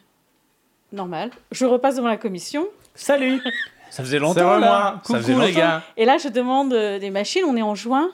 Normal. 0.93 1.31
Je 1.51 1.67
repasse 1.67 1.97
devant 1.97 2.09
la 2.09 2.17
commission. 2.17 2.67
Salut 2.95 3.41
Ça 3.91 4.03
faisait 4.05 4.19
longtemps, 4.19 4.59
là. 4.59 5.01
Coucou, 5.05 5.13
ça 5.13 5.19
faisait 5.19 5.47
les 5.47 5.53
gars. 5.53 5.83
Et 5.97 6.05
là, 6.05 6.19
je 6.19 6.29
demande 6.29 6.73
euh, 6.73 6.99
des 6.99 7.11
machines. 7.11 7.43
On 7.45 7.57
est 7.57 7.63
en 7.63 7.75
juin. 7.75 8.11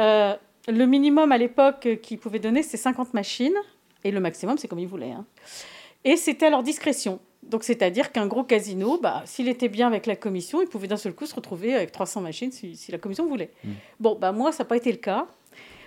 Euh, 0.00 0.34
le 0.68 0.86
minimum 0.86 1.30
à 1.30 1.38
l'époque 1.38 1.88
qu'ils 2.02 2.18
pouvaient 2.18 2.40
donner, 2.40 2.62
c'est 2.62 2.76
50 2.76 3.14
machines. 3.14 3.54
Et 4.02 4.10
le 4.10 4.20
maximum, 4.20 4.58
c'est 4.58 4.68
comme 4.68 4.78
ils 4.78 4.88
voulaient. 4.88 5.12
Hein. 5.12 5.24
Et 6.04 6.16
c'était 6.16 6.46
à 6.46 6.50
leur 6.50 6.62
discrétion. 6.62 7.20
Donc, 7.48 7.64
c'est-à-dire 7.64 8.12
qu'un 8.12 8.26
gros 8.26 8.44
casino, 8.44 8.98
bah, 9.00 9.22
s'il 9.24 9.48
était 9.48 9.68
bien 9.68 9.86
avec 9.86 10.06
la 10.06 10.16
commission, 10.16 10.60
il 10.60 10.68
pouvait 10.68 10.88
d'un 10.88 10.96
seul 10.96 11.14
coup 11.14 11.26
se 11.26 11.34
retrouver 11.34 11.74
avec 11.74 11.92
300 11.92 12.20
machines 12.20 12.52
si, 12.52 12.76
la 12.90 12.98
commission 12.98 13.26
voulait. 13.26 13.50
Hmm. 13.64 13.72
Bon, 14.00 14.16
bah, 14.20 14.32
moi, 14.32 14.52
ça 14.52 14.64
n'a 14.64 14.68
pas 14.68 14.76
été 14.76 14.90
le 14.90 14.98
cas. 14.98 15.26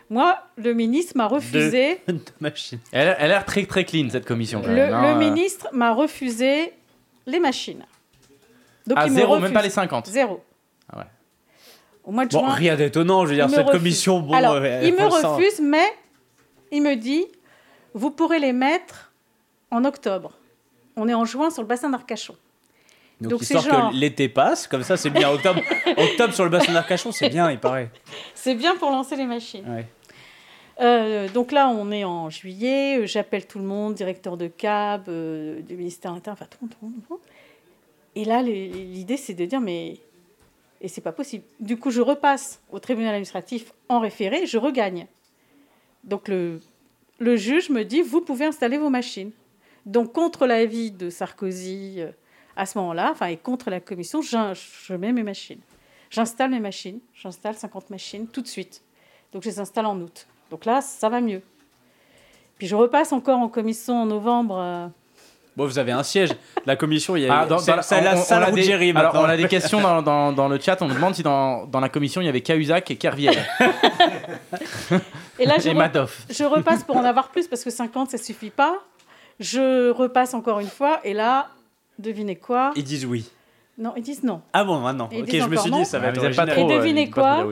Moi, 0.09 0.37
le 0.57 0.73
ministre 0.73 1.13
m'a 1.15 1.27
refusé. 1.27 2.01
De, 2.07 2.19
machines. 2.39 2.79
Elle, 2.91 3.09
a 3.09 3.27
l'air 3.27 3.45
très 3.45 3.65
très 3.65 3.85
clean 3.85 4.09
cette 4.09 4.25
commission. 4.25 4.61
le, 4.65 4.73
le 4.73 4.81
euh. 4.81 5.15
ministre 5.15 5.67
m'a 5.71 5.93
refusé 5.93 6.73
les 7.27 7.39
machines. 7.39 7.85
Donc 8.87 8.97
ah, 8.99 9.07
zéro, 9.07 9.37
même 9.39 9.53
pas 9.53 9.61
les 9.61 9.69
50 9.69 10.07
Zéro. 10.07 10.43
Ah 10.91 10.99
ouais. 10.99 11.03
Au 12.03 12.11
mois 12.11 12.25
de 12.25 12.31
bon, 12.31 12.47
rien 12.47 12.75
d'étonnant, 12.75 13.25
je 13.25 13.29
veux 13.29 13.35
dire, 13.35 13.49
cette 13.49 13.69
commission. 13.69 14.19
Bon, 14.19 14.33
Alors, 14.33 14.57
il 14.57 14.93
me 14.93 15.05
refuse, 15.05 15.59
mais 15.61 15.85
il 16.71 16.81
me 16.81 16.95
dit 16.95 17.25
vous 17.93 18.11
pourrez 18.11 18.39
les 18.39 18.53
mettre 18.53 19.11
en 19.71 19.85
octobre. 19.85 20.38
On 20.99 21.07
est 21.07 21.13
en 21.13 21.25
juin 21.25 21.49
sur 21.49 21.61
le 21.61 21.67
bassin 21.67 21.89
d'Arcachon. 21.89 22.35
Donc, 23.21 23.31
Donc 23.31 23.43
genre... 23.43 23.91
que 23.91 23.95
l'été 23.95 24.29
passe, 24.29 24.67
comme 24.67 24.83
ça 24.83 24.95
c'est 24.97 25.09
bien. 25.09 25.29
Octobre, 25.29 25.61
octobre 25.97 26.33
sur 26.33 26.43
le 26.43 26.49
bassin 26.49 26.73
d'Arcachon, 26.73 27.11
c'est 27.11 27.29
bien, 27.29 27.51
il 27.51 27.59
paraît. 27.59 27.89
C'est 28.33 28.55
bien 28.55 28.75
pour 28.75 28.91
lancer 28.91 29.15
les 29.15 29.25
machines. 29.25 29.65
Ouais. 29.69 29.85
Euh, 30.79 31.27
donc 31.29 31.51
là, 31.51 31.67
on 31.69 31.91
est 31.91 32.05
en 32.05 32.29
juillet. 32.29 33.05
J'appelle 33.05 33.45
tout 33.45 33.59
le 33.59 33.65
monde, 33.65 33.93
directeur 33.93 34.37
de 34.37 34.47
cab, 34.47 35.09
euh, 35.09 35.61
du 35.61 35.75
ministère 35.75 36.11
interne, 36.11 36.37
enfin 36.39 36.47
tout 36.49 36.57
le 36.61 36.67
monde, 36.67 36.75
tout 36.75 36.85
le 36.85 37.15
monde. 37.15 37.19
Et 38.15 38.25
là, 38.25 38.41
l'idée, 38.41 39.17
c'est 39.17 39.33
de 39.33 39.45
dire, 39.45 39.59
mais. 39.59 39.97
Et 40.81 40.87
c'est 40.87 41.01
pas 41.01 41.11
possible. 41.11 41.43
Du 41.59 41.77
coup, 41.77 41.91
je 41.91 41.99
repasse 41.99 42.61
au 42.71 42.79
tribunal 42.79 43.09
administratif 43.09 43.73
en 43.89 43.99
référé, 43.99 44.45
je 44.45 44.57
regagne. 44.57 45.07
Donc 46.05 46.29
le, 46.29 46.61
le 47.17 47.35
juge 47.35 47.69
me 47.69 47.83
dit, 47.83 48.01
vous 48.01 48.21
pouvez 48.21 48.45
installer 48.45 48.77
vos 48.77 48.89
machines. 48.89 49.31
Donc, 49.89 50.13
contre 50.13 50.45
l'avis 50.45 50.91
de 50.91 51.09
Sarkozy, 51.09 51.95
euh, 51.97 52.11
à 52.55 52.65
ce 52.65 52.77
moment-là, 52.77 53.09
enfin, 53.11 53.25
et 53.25 53.37
contre 53.37 53.69
la 53.69 53.79
commission, 53.79 54.21
je 54.21 54.93
mets 54.93 55.11
mes 55.11 55.23
machines. 55.23 55.61
J'installe 56.11 56.51
mes 56.51 56.59
machines, 56.59 56.99
j'installe 57.13 57.55
50 57.55 57.89
machines 57.89 58.27
tout 58.27 58.41
de 58.41 58.47
suite. 58.47 58.83
Donc, 59.33 59.43
je 59.43 59.49
les 59.49 59.59
installe 59.59 59.87
en 59.87 59.99
août. 59.99 60.27
Donc 60.51 60.65
là, 60.65 60.81
ça 60.81 61.09
va 61.09 61.21
mieux. 61.21 61.41
Puis 62.57 62.67
je 62.67 62.75
repasse 62.75 63.13
encore 63.13 63.39
en 63.39 63.49
commission 63.49 64.01
en 64.01 64.05
novembre. 64.05 64.59
Euh, 64.59 64.87
Bon, 65.57 65.65
vous 65.65 65.79
avez 65.79 65.91
un 65.91 66.03
siège. 66.03 66.29
La 66.65 66.75
commission, 66.77 67.15
il 67.17 67.23
y 67.23 67.27
a. 67.27 67.39
Ah, 67.39 67.45
dans, 67.45 67.57
la 67.57 67.81
salle 67.81 68.07
on, 68.49 68.53
des, 68.53 68.71
alors, 68.95 69.15
on 69.15 69.25
a 69.25 69.35
des 69.35 69.47
questions 69.47 69.81
dans, 69.81 70.01
dans, 70.01 70.31
dans, 70.31 70.47
le 70.47 70.57
chat. 70.57 70.81
On 70.81 70.87
nous 70.87 70.93
demande 70.93 71.15
si 71.15 71.23
dans, 71.23 71.65
dans 71.65 71.81
la 71.81 71.89
commission, 71.89 72.21
il 72.21 72.25
y 72.25 72.29
avait 72.29 72.39
Cahuzac 72.39 72.89
et 72.91 72.95
Kerviel. 72.95 73.35
et 75.39 75.45
là, 75.45 75.55
je, 75.57 75.69
je 76.33 76.43
repasse 76.45 76.85
pour 76.85 76.95
en 76.95 77.03
avoir 77.03 77.27
plus 77.29 77.47
parce 77.47 77.63
que 77.63 77.71
50, 77.71 78.11
ça 78.11 78.17
suffit 78.17 78.51
pas. 78.51 78.79
Je 79.39 79.89
repasse 79.91 80.33
encore 80.33 80.59
une 80.59 80.67
fois. 80.67 80.99
Et 81.03 81.13
là, 81.13 81.49
devinez 81.97 82.35
quoi 82.35 82.73
Ils 82.75 82.83
disent 82.83 83.05
oui. 83.05 83.29
Non, 83.77 83.93
ils 83.95 84.03
disent 84.03 84.23
non. 84.23 84.41
Ah 84.53 84.63
bon, 84.63 84.79
maintenant. 84.79 85.05
Ok, 85.05 85.29
je 85.31 85.45
me 85.45 85.55
suis 85.55 85.71
dit, 85.71 85.85
ça 85.85 85.99
va 85.99 86.09
être 86.09 86.35
pas 86.35 86.45
trop, 86.45 86.69
Et 86.69 86.75
devinez 86.75 87.09
quoi 87.09 87.47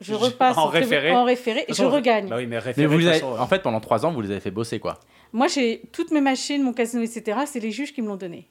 Je 0.00 0.14
repasse 0.14 0.56
en, 0.58 0.68
référé. 0.68 1.12
en 1.12 1.24
référé 1.24 1.64
et 1.68 1.74
je 1.74 1.84
regagne. 1.84 2.28
Bah 2.28 2.36
oui, 2.38 2.46
mais, 2.46 2.58
référé, 2.58 2.88
mais 2.88 2.96
vous 2.96 3.06
avez, 3.06 3.22
en 3.22 3.46
fait, 3.46 3.62
pendant 3.62 3.80
trois 3.80 4.06
ans, 4.06 4.12
vous 4.12 4.22
les 4.22 4.30
avez 4.30 4.40
fait 4.40 4.50
bosser, 4.50 4.78
quoi. 4.80 4.98
Moi, 5.32 5.48
j'ai 5.48 5.82
toutes 5.92 6.12
mes 6.12 6.22
machines, 6.22 6.62
mon 6.62 6.72
casino, 6.72 7.02
etc. 7.02 7.40
C'est 7.46 7.60
les 7.60 7.72
juges 7.72 7.92
qui 7.92 8.00
me 8.00 8.08
l'ont 8.08 8.16
donné. 8.16 8.48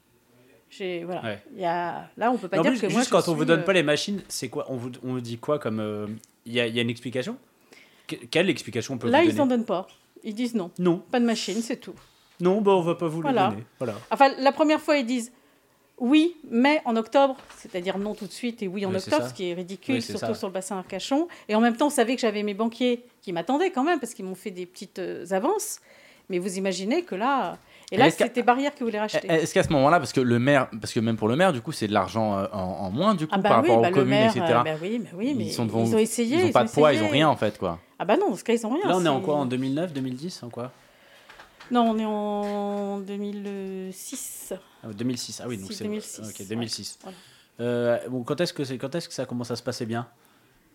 Voilà. 1.05 1.37
Il 1.55 1.61
y 1.61 1.65
a... 1.65 2.09
Là, 2.17 2.31
on 2.31 2.37
peut 2.37 2.47
pas 2.47 2.59
dire 2.59 2.73
que 2.73 2.89
juste 2.89 3.11
moi. 3.11 3.21
quand 3.21 3.31
on 3.31 3.35
vous 3.35 3.45
donne 3.45 3.59
euh, 3.59 3.63
pas 3.63 3.73
les 3.73 3.83
machines, 3.83 4.21
c'est 4.27 4.49
quoi? 4.49 4.65
On 4.69 4.75
vous, 4.75 4.91
on 5.03 5.17
dit 5.17 5.37
quoi 5.37 5.59
comme. 5.59 5.79
Euh, 5.79 6.07
il 6.45 6.53
y, 6.53 6.59
a, 6.59 6.67
y, 6.67 6.79
a, 6.79 6.81
une 6.81 6.89
explication? 6.89 7.37
Quelle 8.07 8.49
explication 8.49 8.95
on 8.95 8.97
peut 8.97 9.07
Là, 9.07 9.19
vous 9.19 9.25
donner? 9.25 9.27
Là, 9.27 9.33
ils 9.33 9.37
n'en 9.37 9.45
donnent 9.45 9.65
pas. 9.65 9.87
Ils 10.23 10.33
disent 10.33 10.55
non. 10.55 10.71
Non. 10.79 11.03
Pas 11.11 11.19
de 11.19 11.25
machine, 11.25 11.61
c'est 11.61 11.77
tout. 11.77 11.93
Non, 12.39 12.61
bah, 12.61 12.71
on 12.71 12.81
va 12.81 12.95
pas 12.95 13.07
vous 13.07 13.21
le 13.21 13.29
donner. 13.29 13.63
Voilà. 13.79 13.95
Enfin, 14.11 14.31
la 14.39 14.51
première 14.51 14.81
fois, 14.81 14.97
ils 14.97 15.05
disent 15.05 15.31
oui, 15.99 16.35
mais 16.49 16.81
en 16.85 16.95
octobre, 16.95 17.37
c'est-à-dire 17.57 17.97
non 17.97 18.15
tout 18.15 18.25
de 18.25 18.31
suite 18.31 18.63
et 18.63 18.67
oui 18.67 18.85
en 18.85 18.93
octobre, 18.93 19.27
ce 19.27 19.33
qui 19.33 19.49
est 19.49 19.53
ridicule, 19.53 20.01
surtout 20.01 20.33
sur 20.33 20.47
le 20.47 20.53
bassin 20.53 20.77
Arcachon. 20.77 21.27
Et 21.47 21.55
en 21.55 21.61
même 21.61 21.75
temps, 21.77 21.87
on 21.87 21.91
savait 21.91 22.15
que 22.15 22.21
j'avais 22.21 22.43
mes 22.43 22.53
banquiers 22.53 23.05
qui 23.21 23.31
m'attendaient 23.31 23.71
quand 23.71 23.83
même, 23.83 23.99
parce 23.99 24.13
qu'ils 24.13 24.25
m'ont 24.25 24.35
fait 24.35 24.51
des 24.51 24.65
petites 24.65 24.99
euh, 24.99 25.25
avances. 25.31 25.79
Mais 26.29 26.39
vous 26.39 26.57
imaginez 26.57 27.03
que 27.03 27.15
là. 27.15 27.57
Et 27.91 27.97
là, 27.97 28.09
c'était 28.09 28.41
Barrière 28.41 28.73
qui 28.73 28.83
voulait 28.83 28.99
racheter. 28.99 29.27
Est-ce 29.27 29.53
qu'à 29.53 29.61
ce, 29.61 29.69
moment-là, 29.69 29.99
parce 29.99 30.13
que 30.13 30.21
le 30.21 30.39
maire, 30.39 30.67
parce 30.81 30.93
que 30.93 30.99
même 30.99 31.15
pour 31.15 31.27
le 31.27 31.35
maire, 31.35 31.53
du 31.53 31.61
coup, 31.61 31.71
c'est 31.71 31.87
de 31.87 31.93
l'argent 31.93 32.39
euh, 32.39 32.47
en, 32.51 32.89
moins, 32.89 33.13
du 33.13 33.27
coup, 33.27 33.33
ah 33.35 33.37
bah 33.37 33.49
par 33.49 33.57
rapport 33.57 33.81
bah 33.81 33.89
aux 33.89 33.93
communes, 33.93 34.23
etc. 34.23 34.41
bah 34.47 34.63
oui, 34.81 34.99
bah 34.99 35.09
oui, 35.15 35.35
mais 35.37 35.45
ils, 35.45 35.53
sont 35.53 35.65
devant, 35.65 35.85
ils 35.85 35.95
ont 35.95 35.99
essayé. 35.99 36.37
Ils 36.37 36.45
n'ont 36.45 36.51
pas 36.51 36.63
de 36.63 36.71
poids, 36.71 36.93
ils 36.93 37.01
n'ont 37.01 37.09
rien, 37.09 37.29
en 37.29 37.35
fait, 37.35 37.59
quoi. 37.59 37.79
Ah 37.99 38.05
bah 38.05 38.17
non, 38.17 38.31
dans 38.31 38.35
ce 38.35 38.43
cas, 38.43 38.53
ils 38.53 38.61
n'ont 38.63 38.73
rien. 38.73 38.87
Là, 38.87 38.97
on 38.97 39.05
est 39.05 39.09
en 39.09 39.21
quoi 39.21 39.35
En 39.35 39.45
2009, 39.45 39.93
2010 39.93 40.43
En 40.43 40.49
quoi? 40.49 40.71
Non, 41.73 41.89
on 41.89 41.97
est 41.97 42.05
en 42.05 42.99
2006. 42.99 44.53
Ah, 44.83 44.87
2006, 44.93 45.41
ah 45.43 45.47
oui, 45.47 45.57
donc 45.57 45.73
c'est 45.73 45.85
2006. 45.85 46.19
Ok, 46.29 46.47
2006. 46.47 46.99
Euh, 47.59 47.97
bon, 48.09 48.21
quand 48.21 48.39
est-ce 48.41 48.53
que 48.53 48.61
quand 48.75 48.93
est-ce 48.93 49.07
que 49.07 49.13
ça 49.15 49.25
commence 49.25 49.49
à 49.49 49.55
se 49.55 49.63
passer 49.63 49.87
bien? 49.87 50.07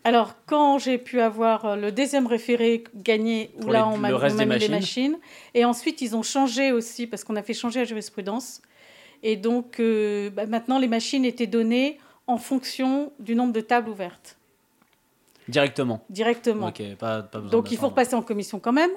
Alors, 0.02 0.34
quand 0.46 0.78
j'ai 0.78 0.98
pu 0.98 1.20
avoir 1.20 1.64
euh, 1.66 1.76
le 1.76 1.92
deuxième 1.92 2.26
référé 2.26 2.82
gagné, 2.96 3.52
où 3.62 3.70
là, 3.70 3.86
on 3.86 3.96
m'a 3.96 4.10
mis 4.10 4.58
les 4.58 4.68
machines. 4.68 5.16
Et 5.54 5.64
ensuite, 5.64 6.00
ils 6.00 6.16
ont 6.16 6.24
changé 6.24 6.72
aussi, 6.72 7.06
parce 7.06 7.22
qu'on 7.22 7.36
a 7.36 7.44
fait 7.44 7.54
changer 7.54 7.78
la 7.78 7.84
jurisprudence. 7.84 8.60
Et 9.22 9.36
donc, 9.36 9.78
euh, 9.78 10.30
bah, 10.30 10.46
maintenant, 10.46 10.80
les 10.80 10.88
machines 10.88 11.24
étaient 11.24 11.46
données 11.46 11.98
en 12.26 12.38
fonction 12.38 13.12
du 13.20 13.36
nombre 13.36 13.52
de 13.52 13.60
tables 13.60 13.88
ouvertes. 13.88 14.36
Directement 15.46 16.04
Directement. 16.10 16.72
Pas 16.98 17.22
besoin 17.22 17.50
Donc, 17.50 17.70
il 17.70 17.78
faut 17.78 17.88
repasser 17.88 18.16
en 18.16 18.22
commission 18.22 18.58
quand 18.58 18.72
même. 18.72 18.90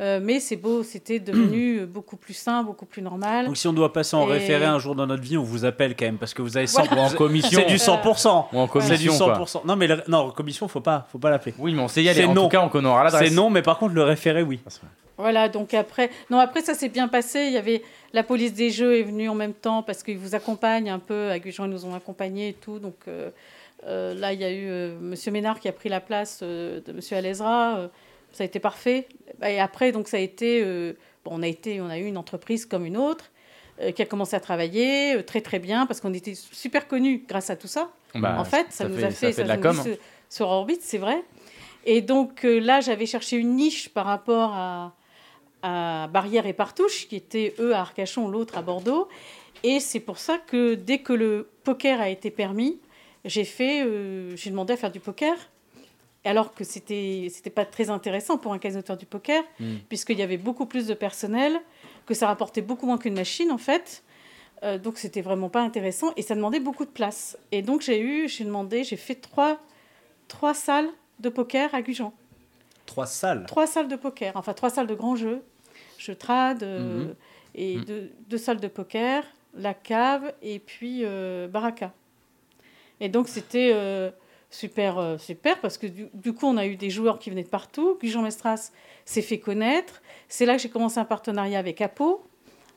Euh, 0.00 0.18
mais 0.20 0.40
c'est 0.40 0.56
beau, 0.56 0.82
c'était 0.82 1.20
devenu 1.20 1.86
beaucoup 1.86 2.16
plus 2.16 2.34
sain, 2.34 2.64
beaucoup 2.64 2.84
plus 2.84 3.00
normal. 3.00 3.46
Donc 3.46 3.56
si 3.56 3.68
on 3.68 3.72
doit 3.72 3.92
passer 3.92 4.16
en 4.16 4.24
référé 4.24 4.64
un 4.64 4.78
jour 4.80 4.96
dans 4.96 5.06
notre 5.06 5.22
vie, 5.22 5.36
on 5.36 5.44
vous 5.44 5.64
appelle 5.64 5.94
quand 5.94 6.04
même 6.04 6.18
parce 6.18 6.34
que 6.34 6.42
vous 6.42 6.56
avez 6.56 6.66
100 6.66 6.92
en 6.92 7.10
commission. 7.10 7.60
C'est 7.60 7.70
du 7.70 7.76
100%. 7.76 8.46
Ou 8.52 8.58
en 8.58 8.66
commission. 8.66 8.96
C'est 8.96 9.02
du 9.02 9.08
100%. 9.08 9.66
Non 9.66 9.76
mais 9.76 9.88
non, 10.08 10.18
en 10.18 10.30
commission, 10.30 10.66
faut 10.66 10.80
pas, 10.80 11.06
faut 11.12 11.18
pas 11.18 11.30
l'appeler. 11.30 11.54
Oui, 11.58 11.74
mais 11.74 11.82
on 11.82 11.88
sait 11.88 12.02
y 12.02 12.08
aller. 12.08 12.24
En 12.24 12.34
tout 12.34 12.48
cas, 12.48 12.60
on 12.60 12.68
connaîtra 12.68 13.04
l'adresse. 13.04 13.28
C'est 13.28 13.34
non, 13.34 13.50
mais 13.50 13.62
par 13.62 13.78
contre 13.78 13.94
le 13.94 14.02
référé, 14.02 14.42
oui. 14.42 14.60
Voilà, 15.16 15.48
donc 15.48 15.74
après, 15.74 16.10
non 16.28 16.40
après 16.40 16.62
ça 16.62 16.74
s'est 16.74 16.88
bien 16.88 17.06
passé. 17.06 17.44
Il 17.46 17.52
y 17.52 17.56
avait 17.56 17.82
la 18.12 18.24
police 18.24 18.52
des 18.52 18.70
jeux 18.70 18.98
est 18.98 19.04
venue 19.04 19.28
en 19.28 19.36
même 19.36 19.54
temps 19.54 19.84
parce 19.84 20.02
qu'ils 20.02 20.18
vous 20.18 20.34
accompagnent 20.34 20.90
un 20.90 20.98
peu. 20.98 21.30
Agujan, 21.30 21.66
ils 21.66 21.70
nous 21.70 21.86
ont 21.86 21.94
accompagnés 21.94 22.48
et 22.48 22.54
tout. 22.54 22.80
Donc 22.80 22.96
euh, 23.06 23.30
euh, 23.86 24.12
là, 24.14 24.32
il 24.32 24.40
y 24.40 24.44
a 24.44 24.52
eu 24.52 24.96
Monsieur 25.00 25.30
Ménard 25.30 25.60
qui 25.60 25.68
a 25.68 25.72
pris 25.72 25.88
la 25.88 26.00
place 26.00 26.42
de 26.42 26.92
Monsieur 26.92 27.16
Alezra 27.16 27.90
ça 28.34 28.42
a 28.42 28.46
été 28.46 28.58
parfait. 28.58 29.06
Et 29.46 29.60
après, 29.60 29.92
donc 29.92 30.08
ça 30.08 30.16
a 30.16 30.20
été, 30.20 30.60
euh, 30.62 30.94
bon, 31.24 31.32
on 31.34 31.42
a 31.42 31.46
été, 31.46 31.80
on 31.80 31.88
a 31.88 31.98
eu 31.98 32.04
une 32.04 32.18
entreprise 32.18 32.66
comme 32.66 32.84
une 32.84 32.96
autre 32.96 33.30
euh, 33.80 33.92
qui 33.92 34.02
a 34.02 34.06
commencé 34.06 34.34
à 34.34 34.40
travailler 34.40 35.16
euh, 35.16 35.22
très 35.22 35.40
très 35.40 35.60
bien 35.60 35.86
parce 35.86 36.00
qu'on 36.00 36.12
était 36.12 36.34
super 36.34 36.88
connus 36.88 37.24
grâce 37.28 37.50
à 37.50 37.56
tout 37.56 37.68
ça. 37.68 37.90
Bah, 38.14 38.36
en 38.38 38.44
fait, 38.44 38.66
ça, 38.70 38.88
nous 38.88 39.02
a 39.02 39.10
fait, 39.10 39.32
ça, 39.32 39.44
sur 40.28 40.48
orbite, 40.48 40.82
c'est 40.82 40.98
vrai. 40.98 41.22
Et 41.84 42.00
donc 42.00 42.44
là, 42.44 42.80
j'avais 42.80 43.06
cherché 43.06 43.36
une 43.36 43.56
niche 43.56 43.90
par 43.90 44.06
rapport 44.06 44.52
à, 44.54 44.94
à 45.62 46.08
Barrière 46.08 46.46
et 46.46 46.52
Partouche, 46.52 47.06
qui 47.08 47.16
étaient 47.16 47.54
eux 47.58 47.74
à 47.74 47.80
Arcachon, 47.80 48.28
l'autre 48.28 48.56
à 48.56 48.62
Bordeaux. 48.62 49.08
Et 49.62 49.80
c'est 49.80 50.00
pour 50.00 50.18
ça 50.18 50.38
que 50.38 50.74
dès 50.74 50.98
que 50.98 51.12
le 51.12 51.48
poker 51.62 52.00
a 52.00 52.08
été 52.08 52.30
permis, 52.30 52.80
j'ai 53.24 53.44
fait, 53.44 53.86
j'ai 54.34 54.50
demandé 54.50 54.72
à 54.72 54.76
faire 54.76 54.90
du 54.90 55.00
poker 55.00 55.36
alors 56.24 56.54
que 56.54 56.64
c'était 56.64 57.28
c'était 57.30 57.50
pas 57.50 57.64
très 57.64 57.90
intéressant 57.90 58.38
pour 58.38 58.52
un 58.52 58.58
casinoteur 58.58 58.96
du 58.96 59.06
poker, 59.06 59.42
hmm. 59.60 59.76
puisqu'il 59.88 60.18
y 60.18 60.22
avait 60.22 60.36
beaucoup 60.38 60.66
plus 60.66 60.86
de 60.86 60.94
personnel, 60.94 61.60
que 62.06 62.14
ça 62.14 62.26
rapportait 62.26 62.62
beaucoup 62.62 62.86
moins 62.86 62.98
qu'une 62.98 63.14
machine 63.14 63.50
en 63.50 63.58
fait. 63.58 64.02
Euh, 64.62 64.78
donc 64.78 64.98
c'était 64.98 65.20
vraiment 65.20 65.50
pas 65.50 65.60
intéressant 65.60 66.12
et 66.16 66.22
ça 66.22 66.34
demandait 66.34 66.60
beaucoup 66.60 66.84
de 66.84 66.90
place. 66.90 67.36
Et 67.52 67.62
donc 67.62 67.82
j'ai 67.82 68.00
eu, 68.00 68.28
j'ai 68.28 68.44
demandé, 68.44 68.84
j'ai 68.84 68.96
fait 68.96 69.16
trois, 69.16 69.58
trois 70.28 70.54
salles 70.54 70.88
de 71.20 71.28
poker 71.28 71.74
à 71.74 71.82
Gujan. 71.82 72.12
Trois 72.86 73.06
salles? 73.06 73.44
Trois 73.46 73.66
salles 73.66 73.88
de 73.88 73.96
poker, 73.96 74.32
enfin 74.36 74.52
trois 74.52 74.70
salles 74.70 74.86
de 74.86 74.94
grands 74.94 75.16
jeux. 75.16 75.42
Je 75.98 76.12
trade 76.12 76.62
euh, 76.62 77.04
mhm. 77.04 77.14
et. 77.54 77.78
Deux, 78.28 78.38
salles 78.38 78.60
de 78.60 78.68
poker, 78.68 79.24
la 79.54 79.74
cave 79.74 80.32
et 80.42 80.58
puis 80.58 81.00
euh, 81.04 81.46
Baraka. 81.48 81.92
Et 83.00 83.08
donc 83.08 83.28
c'était 83.28 83.70
euh, 83.74 84.10
super, 84.54 84.98
euh, 84.98 85.18
super, 85.18 85.58
parce 85.60 85.78
que 85.78 85.86
du, 85.86 86.32
coup, 86.32 86.46
on 86.46 86.56
a 86.56 86.66
eu 86.66 86.76
des 86.76 86.90
joueurs 86.90 87.18
qui 87.18 87.30
venaient 87.30 87.42
de 87.42 87.48
partout. 87.48 87.96
Puis 87.98 88.10
Jean 88.10 88.22
Mestras 88.22 88.70
s'est 89.04 89.22
fait 89.22 89.38
connaître. 89.38 90.00
C'est 90.28 90.46
là 90.46 90.56
que 90.56 90.62
j'ai 90.62 90.68
commencé 90.68 90.98
un 90.98 91.04
partenariat 91.04 91.58
avec 91.58 91.80
Apo. 91.80 92.24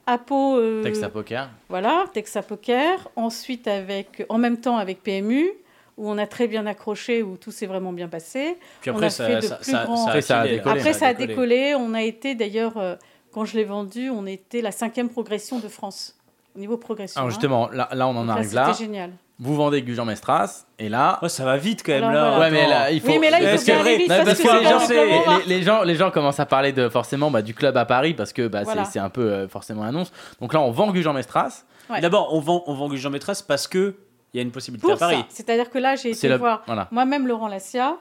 Apo. 0.06 0.56
Euh, 0.56 0.82
Texas 0.82 1.10
Poker. 1.10 1.50
Voilà, 1.68 2.06
Texas 2.12 2.44
Poker. 2.44 3.08
Ensuite, 3.16 3.68
avec, 3.68 4.24
en 4.28 4.38
même 4.38 4.58
temps 4.58 4.76
avec 4.76 5.02
PMU, 5.02 5.50
où 5.96 6.10
on 6.10 6.18
a 6.18 6.26
très 6.26 6.48
bien 6.48 6.66
accroché, 6.66 7.22
où 7.22 7.36
tout 7.36 7.52
s'est 7.52 7.66
vraiment 7.66 7.92
bien 7.92 8.08
passé. 8.08 8.56
Puis 8.80 8.90
après, 8.90 9.10
ça, 9.10 9.26
a 9.26 10.46
décollé. 10.46 10.60
Après, 10.64 10.92
ça 10.92 11.06
a 11.08 11.14
décollé. 11.14 11.74
On 11.78 11.94
a 11.94 12.02
été, 12.02 12.34
d'ailleurs, 12.34 12.76
euh, 12.76 12.96
quand 13.32 13.44
je 13.44 13.56
l'ai 13.56 13.64
vendu, 13.64 14.10
on 14.10 14.26
était 14.26 14.62
la 14.62 14.72
cinquième 14.72 15.08
progression 15.08 15.60
de 15.60 15.68
France, 15.68 16.16
au 16.56 16.58
niveau 16.58 16.76
progression. 16.76 17.20
Alors, 17.20 17.30
justement, 17.30 17.68
là, 17.68 17.88
là, 17.92 18.08
on 18.08 18.16
en 18.16 18.28
arrive 18.28 18.52
là. 18.52 18.72
C'était 18.72 18.84
génial 18.84 19.12
vous 19.40 19.54
vendez 19.54 19.82
Gujan 19.82 20.04
Mestras 20.04 20.66
et 20.78 20.88
là 20.88 21.20
ça 21.28 21.44
va 21.44 21.56
vite 21.56 21.82
quand 21.84 21.92
même 21.92 22.12
là. 22.12 22.40
ouais 22.40 22.50
mais 22.50 22.66
là 22.66 22.90
il 22.90 23.00
faut 23.00 23.08
oui 23.08 23.18
mais 23.20 23.30
là 23.30 23.40
il 23.40 23.58
faut 23.58 23.64
bien 23.64 23.82
vite 23.82 24.08
parce, 24.08 24.38
que, 24.40 24.58
les, 24.58 24.64
gens, 24.64 25.40
les, 25.46 25.62
gens 25.62 25.82
les 25.84 25.94
gens 25.94 26.10
commencent 26.10 26.40
à 26.40 26.46
parler 26.46 26.72
de 26.72 26.88
forcément 26.88 27.30
bah, 27.30 27.42
du 27.42 27.54
club 27.54 27.76
à 27.76 27.84
Paris 27.84 28.14
parce 28.14 28.32
que 28.32 28.48
bah, 28.48 28.62
c'est 28.90 28.98
un 28.98 29.10
peu 29.10 29.30
euh, 29.30 29.48
forcément 29.48 29.82
annonce. 29.82 30.12
Donc 30.40 30.52
là 30.52 30.60
on 30.60 30.70
vend 30.70 30.90
Gujan 30.90 31.12
Mestras. 31.12 31.64
D'abord 32.00 32.34
on 32.34 32.40
vend 32.40 32.64
on 32.66 32.74
vend 32.74 32.88
Gujan 32.88 33.10
Mestras 33.10 33.44
parce 33.46 33.68
que 33.68 33.94
il 34.34 34.38
y 34.38 34.40
a 34.40 34.42
une 34.42 34.50
possibilité 34.50 34.92
à 34.92 34.96
Paris. 34.96 35.24
c'est-à-dire 35.28 35.70
que 35.70 35.78
là 35.78 35.94
j'ai 35.96 36.10
été 36.10 36.36
voir 36.36 36.64
moi-même 36.90 37.26
Laurent 37.26 37.48
Lassia 37.48 37.96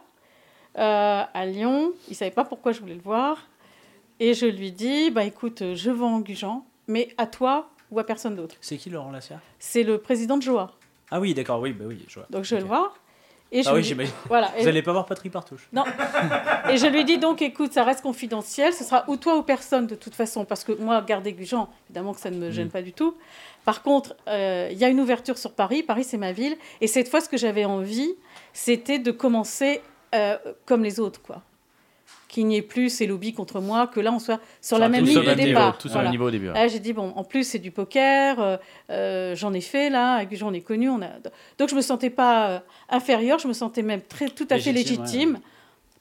euh, 0.78 1.24
à 1.32 1.46
Lyon. 1.46 1.92
Il 2.10 2.16
savait 2.16 2.32
pas 2.32 2.46
pourquoi 2.46 2.72
je 2.72 2.80
voulais 2.80 2.96
le 2.96 3.02
voir. 3.02 3.38
Et 4.20 4.34
je 4.34 4.48
lui 4.48 4.72
dis 4.72 5.12
bah 5.12 5.24
écoute 5.24 5.62
je 5.76 5.92
vends 5.92 6.20
Gujan 6.20 6.66
mais 6.88 7.10
à 7.18 7.28
toi 7.28 7.70
ou 7.92 8.00
à 8.00 8.06
personne 8.06 8.36
d'autre. 8.36 8.56
C'est 8.60 8.78
qui 8.78 8.90
Laurent 8.90 9.12
Lassia? 9.12 9.40
C'est 9.60 9.84
le 9.84 10.00
président 10.00 10.38
de 10.38 10.42
Joa 10.42 10.72
ah 11.12 11.20
oui, 11.20 11.34
d'accord, 11.34 11.60
oui, 11.62 11.74
bah 11.74 11.86
oui, 11.88 12.04
je 12.08 12.16
vois. 12.16 12.28
Donc 12.30 12.44
je 12.44 12.56
vais 12.56 12.62
le 12.62 12.68
voir. 12.68 12.94
Et 13.50 13.64
je 13.64 13.70
ah 13.70 13.74
oui, 13.74 13.84
j'imagine. 13.84 14.14
Voilà. 14.28 14.52
Vous 14.58 14.66
n'allez 14.66 14.82
pas 14.82 14.92
voir 14.92 15.06
Patrick 15.06 15.32
Partouche. 15.32 15.70
Non. 15.72 15.86
et 16.70 16.78
je 16.78 16.88
lui 16.88 17.06
dis 17.06 17.18
donc, 17.18 17.42
écoute, 17.42 17.72
ça 17.72 17.86
reste 17.86 18.02
confidentiel, 18.02 18.74
ce 18.74 18.84
sera 18.84 19.06
ou 19.08 19.16
toi 19.16 19.38
ou 19.38 19.44
personne 19.44 19.88
de 19.88 19.96
toute 19.96 20.16
façon, 20.16 20.44
parce 20.44 20.66
que 20.66 20.74
moi, 20.74 21.02
garder 21.02 21.32
Gujan, 21.32 21.70
évidemment 21.86 22.14
que 22.14 22.20
ça 22.20 22.30
ne 22.30 22.38
me 22.38 22.52
gêne 22.52 22.68
mm. 22.68 22.72
pas 22.72 22.82
du 22.82 22.92
tout. 22.92 23.16
Par 23.64 23.84
contre, 23.84 24.16
euh, 24.28 24.68
il 24.72 24.78
y 24.78 24.84
a 24.84 24.90
une 24.90 25.00
ouverture 25.00 25.38
sur 25.38 25.54
Paris. 25.54 25.82
Paris, 25.82 26.04
c'est 26.04 26.18
ma 26.18 26.34
ville. 26.34 26.58
Et 26.82 26.88
cette 26.88 27.08
fois, 27.08 27.22
ce 27.22 27.30
que 27.30 27.38
j'avais 27.38 27.64
envie, 27.64 28.16
c'était 28.52 29.00
de 29.00 29.12
commencer 29.12 29.82
euh, 30.14 30.38
comme 30.66 30.84
les 30.84 31.00
autres, 31.00 31.22
quoi 31.22 31.42
qu'il 32.28 32.48
n'y 32.48 32.58
ait 32.58 32.62
plus 32.62 32.90
ces 32.90 33.08
lobbies 33.08 33.34
contre 33.34 33.60
moi, 33.60 33.88
que 33.88 34.00
là 34.00 34.12
on 34.12 34.20
soit 34.20 34.40
sur 34.62 34.78
la 34.78 34.90
même 34.90 35.06
ligne 35.06 35.24
de 35.24 35.34
départ. 35.34 35.78
Tout 35.78 35.90
sur 35.90 36.02
le 36.02 36.10
niveau 36.10 36.28
au 36.28 36.32
début. 36.32 36.50
j'ai 36.70 36.80
dit 36.80 36.94
bon, 36.94 37.14
en 37.16 37.24
plus 37.24 37.44
c'est 37.44 37.60
du 37.60 37.72
poker, 37.72 38.40
euh, 38.40 38.58
euh, 38.90 39.36
j'en 39.36 39.54
ai 39.54 39.62
fait 39.62 39.90
là, 39.90 40.24
j'en 40.32 40.54
ai 40.54 40.62
connu, 40.62 40.90
on 40.90 41.02
a... 41.02 41.08
donc 41.58 41.70
je 41.70 41.76
me 41.76 41.82
sentais 41.82 42.10
pas 42.10 42.50
euh, 42.50 42.60
inférieure, 42.90 43.40
je 43.40 43.48
me 43.48 43.54
sentais 43.54 43.82
même 43.82 44.02
très 44.02 44.28
tout 44.30 44.48
à 44.50 44.60
fait 44.60 44.72
légitime. 44.72 45.40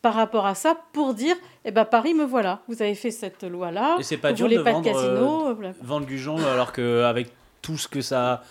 Par 0.02 0.14
rapport 0.14 0.46
à 0.46 0.54
ça, 0.54 0.76
pour 0.92 1.14
dire, 1.14 1.34
eh 1.64 1.72
ben 1.72 1.84
Paris, 1.84 2.14
me 2.14 2.24
voilà. 2.24 2.60
Vous 2.68 2.80
avez 2.80 2.94
fait 2.94 3.10
cette 3.10 3.42
loi-là. 3.42 3.96
Et 3.98 4.04
c'est 4.04 4.18
pas 4.18 4.32
dur 4.32 4.48
de 4.48 4.58
pas 4.58 4.70
vendre, 4.70 4.84
de 4.84 4.92
casino. 4.92 5.74
vendre 5.82 6.06
Gujon 6.06 6.36
alors 6.36 6.72
qu'avec 6.72 7.28
tout 7.60 7.76
ce 7.76 7.88
que 7.88 8.00
ça 8.00 8.44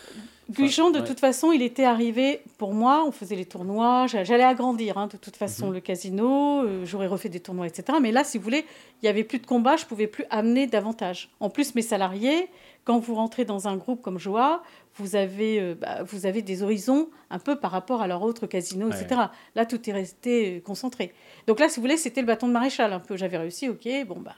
Gujan, 0.49 0.91
de 0.91 0.99
toute 0.99 1.19
façon, 1.19 1.51
il 1.51 1.63
était 1.63 1.85
arrivé, 1.85 2.41
pour 2.59 2.73
moi, 2.73 3.03
on 3.07 3.11
faisait 3.11 3.35
les 3.35 3.45
tournois, 3.45 4.05
j'allais 4.05 4.43
agrandir, 4.43 4.97
hein, 4.97 5.07
de 5.07 5.17
toute 5.17 5.35
façon, 5.35 5.67
mhm. 5.67 5.73
le 5.73 5.79
casino, 5.79 6.63
euh, 6.63 6.85
j'aurais 6.85 7.07
refait 7.07 7.29
des 7.29 7.39
tournois, 7.39 7.65
etc. 7.65 7.97
Mais 7.99 8.11
là, 8.11 8.23
si 8.23 8.37
vous 8.37 8.43
voulez, 8.43 8.63
il 9.01 9.05
n'y 9.05 9.09
avait 9.09 9.23
plus 9.23 9.39
de 9.39 9.47
combat, 9.47 9.75
je 9.75 9.85
ne 9.85 9.89
pouvais 9.89 10.05
plus 10.05 10.25
amener 10.29 10.67
davantage. 10.67 11.31
En 11.39 11.49
plus, 11.49 11.73
mes 11.73 11.81
salariés, 11.81 12.47
quand 12.83 12.99
vous 12.99 13.15
rentrez 13.15 13.43
dans 13.43 13.67
un 13.67 13.75
groupe 13.75 14.03
comme 14.03 14.19
Joa, 14.19 14.61
vous 14.97 15.15
avez, 15.15 15.59
euh, 15.59 15.73
bah, 15.73 16.03
vous 16.03 16.27
avez 16.27 16.43
des 16.43 16.61
horizons 16.61 17.09
un 17.31 17.39
peu 17.39 17.55
par 17.55 17.71
rapport 17.71 18.03
à 18.03 18.07
leur 18.07 18.21
autre 18.21 18.45
casino, 18.45 18.89
etc. 18.89 19.21
Là, 19.55 19.65
tout 19.65 19.89
est 19.89 19.93
resté 19.93 20.61
concentré. 20.63 21.13
Donc 21.47 21.59
là, 21.59 21.69
si 21.69 21.77
vous 21.77 21.81
voulez, 21.81 21.97
c'était 21.97 22.21
le 22.21 22.27
bâton 22.27 22.47
de 22.47 22.53
maréchal 22.53 22.93
un 22.93 22.99
peu. 22.99 23.17
J'avais 23.17 23.37
réussi, 23.37 23.67
ok, 23.67 23.87
bon, 24.07 24.19
bah, 24.19 24.35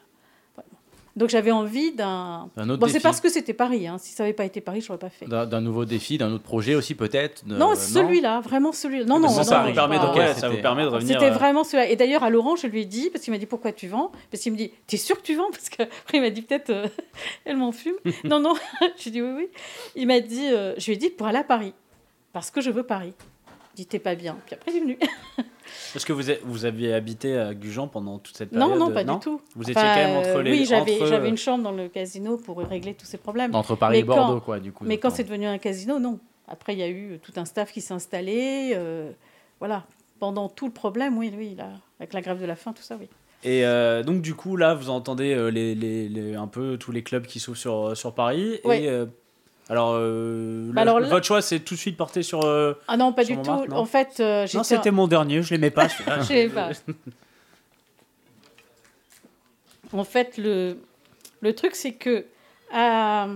donc 1.17 1.29
j'avais 1.29 1.51
envie 1.51 1.91
d'un. 1.93 2.49
Bon, 2.55 2.87
c'est 2.87 2.99
parce 2.99 3.19
que 3.19 3.29
c'était 3.29 3.53
Paris. 3.53 3.87
Hein. 3.87 3.97
Si 3.97 4.13
ça 4.13 4.23
n'avait 4.23 4.33
pas 4.33 4.45
été 4.45 4.61
Paris, 4.61 4.81
je 4.81 4.87
n'aurais 4.87 4.99
pas 4.99 5.09
fait. 5.09 5.25
D'un 5.25 5.61
nouveau 5.61 5.83
défi, 5.83 6.19
d'un 6.19 6.31
autre 6.31 6.43
projet 6.43 6.75
aussi 6.75 6.93
peut-être. 6.93 7.43
Non, 7.47 7.73
celui-là, 7.75 8.39
vraiment 8.41 8.71
celui-là. 8.71 9.05
Non, 9.05 9.19
non, 9.19 9.29
ça, 9.29 9.43
ça, 9.43 9.63
vous 9.63 9.73
permet 9.73 9.97
de, 9.97 10.33
ça 10.39 10.47
vous 10.47 10.57
permet 10.57 10.83
de 10.83 10.89
revenir. 10.89 11.19
C'était 11.19 11.31
euh, 11.31 11.35
vraiment 11.35 11.63
celui-là. 11.63 11.89
Et 11.89 11.95
d'ailleurs, 11.95 12.23
à 12.23 12.29
Laurent, 12.29 12.55
je 12.55 12.67
lui 12.67 12.81
ai 12.81 12.85
dit, 12.85 13.09
parce 13.09 13.23
qu'il 13.23 13.33
m'a 13.33 13.39
dit 13.39 13.47
pourquoi 13.47 13.71
tu 13.71 13.87
vends? 13.87 14.11
Parce 14.29 14.43
qu'il 14.43 14.51
me 14.51 14.57
dit, 14.57 14.71
t'es 14.85 14.97
sûr 14.97 15.17
que 15.17 15.23
tu 15.23 15.35
vends? 15.35 15.49
Parce 15.51 15.69
qu'après, 15.69 16.17
il 16.17 16.21
m'a 16.21 16.29
dit 16.29 16.43
peut-être, 16.43 16.69
euh, 16.69 16.87
elle 17.45 17.57
m'en 17.57 17.71
fume. 17.71 17.95
non, 18.23 18.39
non, 18.39 18.53
je 18.97 19.03
lui 19.03 19.09
ai 19.09 19.11
dit 19.11 19.21
oui, 19.23 19.31
oui. 19.35 19.47
Il 19.95 20.05
m'a 20.05 20.19
dit, 20.19 20.47
euh, 20.51 20.75
je 20.77 20.85
lui 20.85 20.93
ai 20.93 20.97
dit 20.97 21.09
pour 21.09 21.25
aller 21.25 21.39
à 21.39 21.43
Paris. 21.43 21.73
Parce 22.31 22.51
que 22.51 22.61
je 22.61 22.69
veux 22.69 22.83
Paris. 22.83 23.13
T'es 23.85 23.99
pas 23.99 24.15
bien. 24.15 24.37
Puis 24.45 24.55
après, 24.55 24.71
il 24.71 24.77
est 24.77 24.81
venu. 24.81 24.99
Est-ce 25.95 26.05
que 26.05 26.13
vous, 26.13 26.23
vous 26.43 26.65
aviez 26.65 26.93
habité 26.93 27.37
à 27.37 27.53
Gujan 27.53 27.87
pendant 27.87 28.19
toute 28.19 28.35
cette 28.37 28.51
période 28.51 28.69
Non, 28.69 28.75
non, 28.77 28.91
pas 28.91 29.03
du 29.03 29.19
tout. 29.19 29.41
Vous 29.55 29.63
étiez 29.63 29.75
quand 29.75 29.95
même 29.95 30.17
entre 30.17 30.41
les... 30.41 30.51
Oui, 30.51 30.65
j'avais 30.65 31.29
une 31.29 31.37
chambre 31.37 31.63
dans 31.63 31.71
le 31.71 31.87
casino 31.87 32.37
pour 32.37 32.57
régler 32.59 32.93
tous 32.93 33.05
ces 33.05 33.17
problèmes. 33.17 33.53
Entre 33.53 33.75
Paris 33.75 33.99
et 33.99 34.03
Bordeaux, 34.03 34.41
quoi, 34.41 34.59
du 34.59 34.71
coup. 34.71 34.85
Mais 34.85 34.97
quand 34.97 35.09
c'est 35.09 35.23
devenu 35.23 35.45
un 35.45 35.57
casino, 35.57 35.99
non. 35.99 36.19
Après, 36.47 36.73
il 36.73 36.79
y 36.79 36.83
a 36.83 36.89
eu 36.89 37.19
tout 37.21 37.33
un 37.35 37.45
staff 37.45 37.71
qui 37.71 37.81
s'est 37.81 37.93
installé. 37.93 38.71
Euh, 38.75 39.11
voilà. 39.59 39.85
Pendant 40.19 40.49
tout 40.49 40.65
le 40.65 40.71
problème, 40.71 41.17
oui, 41.17 41.31
oui, 41.37 41.53
là, 41.55 41.69
avec 41.99 42.13
la 42.13 42.21
grève 42.21 42.41
de 42.41 42.45
la 42.45 42.55
faim, 42.55 42.73
tout 42.73 42.81
ça, 42.81 42.97
oui. 42.99 43.07
Et 43.43 43.65
euh, 43.65 44.01
donc, 44.01 44.21
du 44.21 44.33
coup, 44.33 44.55
là, 44.55 44.73
vous 44.73 44.89
entendez 44.89 45.33
euh, 45.33 45.49
les, 45.49 45.75
les, 45.75 46.33
un 46.33 46.47
peu 46.47 46.77
tous 46.77 46.91
les 46.91 47.03
clubs 47.03 47.27
qui 47.27 47.39
s'ouvrent 47.39 47.57
sur, 47.57 47.95
sur 47.95 48.15
Paris. 48.15 48.59
Et, 48.65 48.89
euh, 49.69 50.71
alors, 50.75 51.01
bah 51.01 51.07
votre 51.07 51.25
choix, 51.25 51.41
c'est 51.41 51.59
tout 51.59 51.73
de 51.75 51.79
suite 51.79 51.97
porté 51.97 52.23
sur. 52.23 52.41
ah 52.87 52.97
non, 52.97 53.13
pas 53.13 53.23
du 53.23 53.35
tout. 53.37 53.49
En 53.49 53.85
fait, 53.85 54.19
non, 54.19 54.63
c'était 54.63 54.91
mon 54.91 55.07
dernier, 55.07 55.41
je 55.41 55.51
l'aimais 55.51 55.71
pas. 55.71 55.87
Je 55.97 56.47
pas. 56.49 56.71
en 59.93 60.03
fait, 60.03 60.37
le, 60.37 60.77
le 61.41 61.55
truc, 61.55 61.75
c'est 61.75 61.93
que 61.93 62.25
à, 62.71 63.27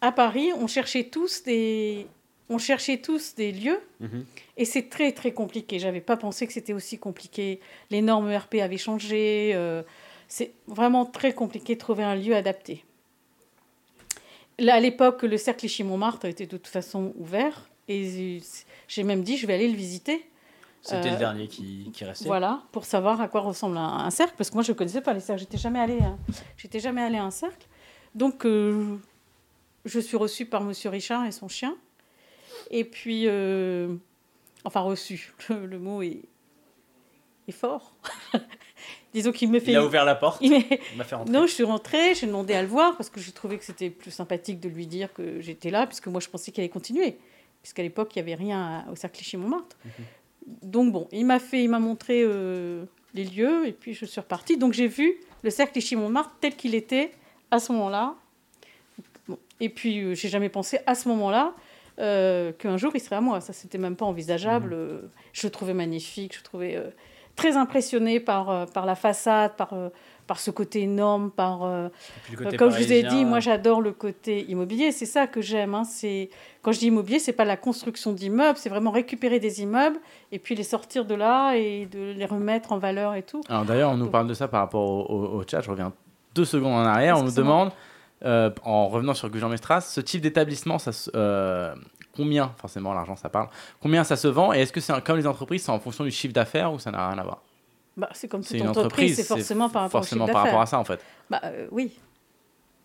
à 0.00 0.12
Paris, 0.12 0.50
on 0.58 0.66
cherchait 0.66 1.04
tous 1.04 1.42
des, 1.44 2.06
on 2.48 2.58
cherchait 2.58 2.98
tous 2.98 3.34
des 3.34 3.52
lieux. 3.52 3.80
Mhm. 4.00 4.24
Et 4.56 4.64
c'est 4.64 4.88
très 4.88 5.12
très 5.12 5.32
compliqué. 5.32 5.78
J'avais 5.78 6.00
pas 6.00 6.16
pensé 6.16 6.46
que 6.46 6.52
c'était 6.52 6.72
aussi 6.72 6.98
compliqué. 6.98 7.60
Les 7.90 8.02
normes 8.02 8.30
ERP 8.30 8.56
avaient 8.56 8.78
changé. 8.78 9.52
Euh, 9.54 9.82
c'est 10.28 10.52
vraiment 10.66 11.04
très 11.04 11.32
compliqué 11.32 11.74
de 11.74 11.80
trouver 11.80 12.04
un 12.04 12.14
lieu 12.14 12.34
adapté. 12.34 12.84
Là, 14.62 14.74
à 14.74 14.80
l'époque, 14.80 15.22
le 15.22 15.36
cercle 15.36 15.60
Clichy-Montmartre 15.60 16.26
était 16.26 16.46
de 16.46 16.56
toute 16.56 16.68
façon 16.68 17.12
ouvert. 17.16 17.68
Et 17.88 18.40
j'ai 18.88 19.02
même 19.02 19.22
dit, 19.22 19.36
je 19.36 19.46
vais 19.46 19.54
aller 19.54 19.68
le 19.68 19.76
visiter. 19.76 20.24
C'était 20.80 21.10
le 21.10 21.16
euh, 21.16 21.18
dernier 21.18 21.48
qui, 21.48 21.90
qui, 21.92 22.04
restait. 22.04 22.24
Voilà, 22.24 22.62
pour 22.72 22.84
savoir 22.84 23.20
à 23.20 23.28
quoi 23.28 23.40
ressemble 23.40 23.76
un, 23.76 24.10
cercle, 24.10 24.34
parce 24.36 24.50
que 24.50 24.54
moi 24.54 24.64
je 24.64 24.72
ne 24.72 24.76
connaissais 24.76 25.00
pas 25.00 25.12
les 25.12 25.20
cercles, 25.20 25.42
j'étais 25.42 25.58
jamais 25.58 25.78
allée, 25.78 26.00
hein. 26.02 26.18
j'étais 26.56 26.80
jamais 26.80 27.02
allée 27.02 27.18
à 27.18 27.24
un 27.24 27.30
cercle. 27.30 27.68
Donc 28.16 28.44
euh, 28.44 28.98
je 29.84 30.00
suis 30.00 30.16
reçue 30.16 30.44
par 30.44 30.62
Monsieur 30.62 30.90
Richard 30.90 31.24
et 31.24 31.30
son 31.30 31.46
chien, 31.46 31.76
et 32.72 32.82
puis 32.82 33.28
Enfin, 34.64 34.80
reçu. 34.80 35.32
Le, 35.48 35.78
mot 35.78 36.02
est, 36.02 36.22
est 37.48 37.52
fort. 37.52 37.94
Disons 39.12 39.32
qu'il 39.32 39.50
me 39.50 39.60
fait. 39.60 39.72
Il 39.72 39.76
a 39.76 39.84
ouvert 39.84 40.04
la 40.04 40.14
porte. 40.14 40.40
Il 40.40 40.64
m'a 40.96 41.04
fait 41.04 41.14
rentrer. 41.14 41.32
Non, 41.32 41.46
je 41.46 41.52
suis 41.52 41.64
rentrée, 41.64 42.14
j'ai 42.14 42.26
demandé 42.26 42.54
à 42.54 42.62
le 42.62 42.68
voir 42.68 42.96
parce 42.96 43.10
que 43.10 43.20
j'ai 43.20 43.32
trouvé 43.32 43.58
que 43.58 43.64
c'était 43.64 43.90
plus 43.90 44.10
sympathique 44.10 44.60
de 44.60 44.68
lui 44.68 44.86
dire 44.86 45.12
que 45.12 45.40
j'étais 45.40 45.70
là, 45.70 45.86
puisque 45.86 46.06
moi 46.06 46.20
je 46.20 46.28
pensais 46.28 46.50
qu'il 46.50 46.62
allait 46.62 46.70
continuer. 46.70 47.18
Puisqu'à 47.62 47.82
l'époque, 47.82 48.14
il 48.16 48.18
n'y 48.22 48.32
avait 48.32 48.42
rien 48.42 48.84
au 48.90 48.96
cercle 48.96 49.18
Clichy-Montmartre. 49.18 49.76
Mhm. 49.84 49.90
Donc 50.62 50.92
bon, 50.92 51.08
il 51.12 51.26
m'a 51.26 51.38
fait, 51.38 51.62
il 51.62 51.68
m'a 51.68 51.78
montré 51.78 52.22
euh, 52.24 52.84
les 53.14 53.24
lieux 53.24 53.66
et 53.66 53.72
puis 53.72 53.94
je 53.94 54.04
suis 54.04 54.20
repartie. 54.20 54.56
Donc 54.56 54.72
j'ai 54.72 54.88
vu 54.88 55.14
le 55.42 55.50
cercle 55.50 55.72
Clichy-Montmartre 55.72 56.36
tel 56.40 56.56
qu'il 56.56 56.74
était 56.74 57.12
à 57.50 57.58
ce 57.58 57.72
moment-là. 57.72 58.14
Et 59.60 59.68
puis 59.68 60.00
euh, 60.00 60.14
j'ai 60.14 60.28
jamais 60.28 60.48
pensé 60.48 60.78
à 60.86 60.94
ce 60.94 61.08
moment-là 61.08 61.54
euh, 61.98 62.52
qu'un 62.52 62.76
jour 62.76 62.92
il 62.94 63.00
serait 63.00 63.16
à 63.16 63.20
moi. 63.20 63.40
Ça, 63.40 63.52
c'était 63.52 63.78
même 63.78 63.96
pas 63.96 64.06
envisageable. 64.06 64.70
Mhm. 64.70 64.80
Euh, 64.80 65.00
je 65.32 65.46
le 65.46 65.50
trouvais 65.50 65.74
magnifique, 65.74 66.32
je 66.34 66.38
le 66.38 66.44
trouvais 66.44 66.76
euh, 66.76 66.90
très 67.36 67.56
impressionné 67.56 68.20
par, 68.20 68.66
par 68.66 68.86
la 68.86 68.94
façade, 68.94 69.56
par, 69.56 69.74
par 70.26 70.38
ce 70.38 70.50
côté 70.50 70.82
énorme, 70.82 71.30
par. 71.30 71.60
comme 72.58 72.70
je 72.70 72.82
vous 72.82 72.92
ai 72.92 73.02
dit, 73.02 73.24
moi 73.24 73.40
j'adore 73.40 73.80
le 73.80 73.92
côté 73.92 74.44
immobilier, 74.48 74.92
c'est 74.92 75.06
ça 75.06 75.26
que 75.26 75.40
j'aime. 75.40 75.74
Hein. 75.74 75.84
c'est 75.84 76.30
quand 76.62 76.72
je 76.72 76.78
dis 76.78 76.86
immobilier, 76.86 77.18
c'est 77.18 77.32
pas 77.32 77.44
la 77.44 77.56
construction 77.56 78.12
d'immeubles, 78.12 78.58
c'est 78.58 78.68
vraiment 78.68 78.90
récupérer 78.90 79.40
des 79.40 79.62
immeubles 79.62 79.98
et 80.30 80.38
puis 80.38 80.54
les 80.54 80.62
sortir 80.62 81.04
de 81.04 81.14
là 81.14 81.54
et 81.54 81.86
de 81.86 82.12
les 82.12 82.26
remettre 82.26 82.72
en 82.72 82.78
valeur 82.78 83.14
et 83.14 83.22
tout. 83.22 83.40
Alors 83.48 83.64
d'ailleurs, 83.64 83.90
on 83.90 83.96
nous 83.96 84.10
parle 84.10 84.26
de 84.26 84.34
ça 84.34 84.48
par 84.48 84.60
rapport 84.60 85.10
au, 85.10 85.42
chat. 85.48 85.60
Je 85.60 85.70
reviens 85.70 85.92
deux 86.34 86.44
secondes 86.44 86.74
en 86.74 86.84
arrière. 86.84 87.18
On 87.18 87.22
nous 87.22 87.32
demande. 87.32 87.70
en 88.24 88.88
revenant 88.88 89.14
sur 89.14 89.30
Gujan 89.30 89.48
Mestras, 89.48 89.80
ce 89.80 90.00
type 90.00 90.20
d'établissement, 90.20 90.78
ça, 90.78 90.92
combien, 92.14 92.52
forcément 92.58 92.92
l'argent 92.94 93.16
ça 93.16 93.28
parle, 93.28 93.48
combien 93.80 94.04
ça 94.04 94.16
se 94.16 94.28
vend 94.28 94.52
et 94.52 94.60
est-ce 94.60 94.72
que 94.72 94.80
c'est 94.80 95.02
comme 95.04 95.16
les 95.16 95.26
entreprises, 95.26 95.64
c'est 95.64 95.72
en 95.72 95.80
fonction 95.80 96.04
du 96.04 96.10
chiffre 96.10 96.34
d'affaires 96.34 96.72
ou 96.72 96.78
ça 96.78 96.90
n'a 96.90 97.08
rien 97.08 97.18
à 97.18 97.22
voir? 97.22 97.42
Bah, 97.96 98.08
C'est 98.12 98.28
comme 98.28 98.42
toute 98.42 98.52
une 98.52 98.68
entreprise, 98.68 99.16
c'est 99.16 99.24
forcément 99.24 99.68
par 99.68 99.82
rapport 99.82 100.00
forcément 100.00 100.26
par 100.26 100.44
rapport 100.44 100.60
à 100.60 100.66
ça 100.66 100.78
en 100.78 100.84
fait. 100.84 101.00
Bah 101.28 101.40
euh, 101.44 101.66
oui. 101.70 101.92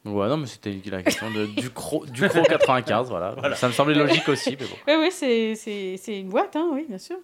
Ouais, 0.06 0.28
non, 0.30 0.38
mais 0.38 0.46
c'était 0.46 0.80
la 0.90 1.04
question 1.04 1.30
de, 1.32 1.46
du 1.46 1.70
Cro, 1.70 2.06
du 2.06 2.22
95, 2.22 3.10
voilà. 3.10 3.36
Ça 3.56 3.68
me 3.68 3.74
semblait 3.74 3.96
logique 3.96 4.28
aussi. 4.30 4.52
Mais 4.52 4.66
bon. 4.66 4.76
Oui, 4.88 4.94
oui, 5.00 5.98
c'est 5.98 6.20
une 6.20 6.30
boîte, 6.30 6.56
hein, 6.56 6.70
oui, 6.72 6.86
bien 6.88 6.98
sûr. 6.98 7.18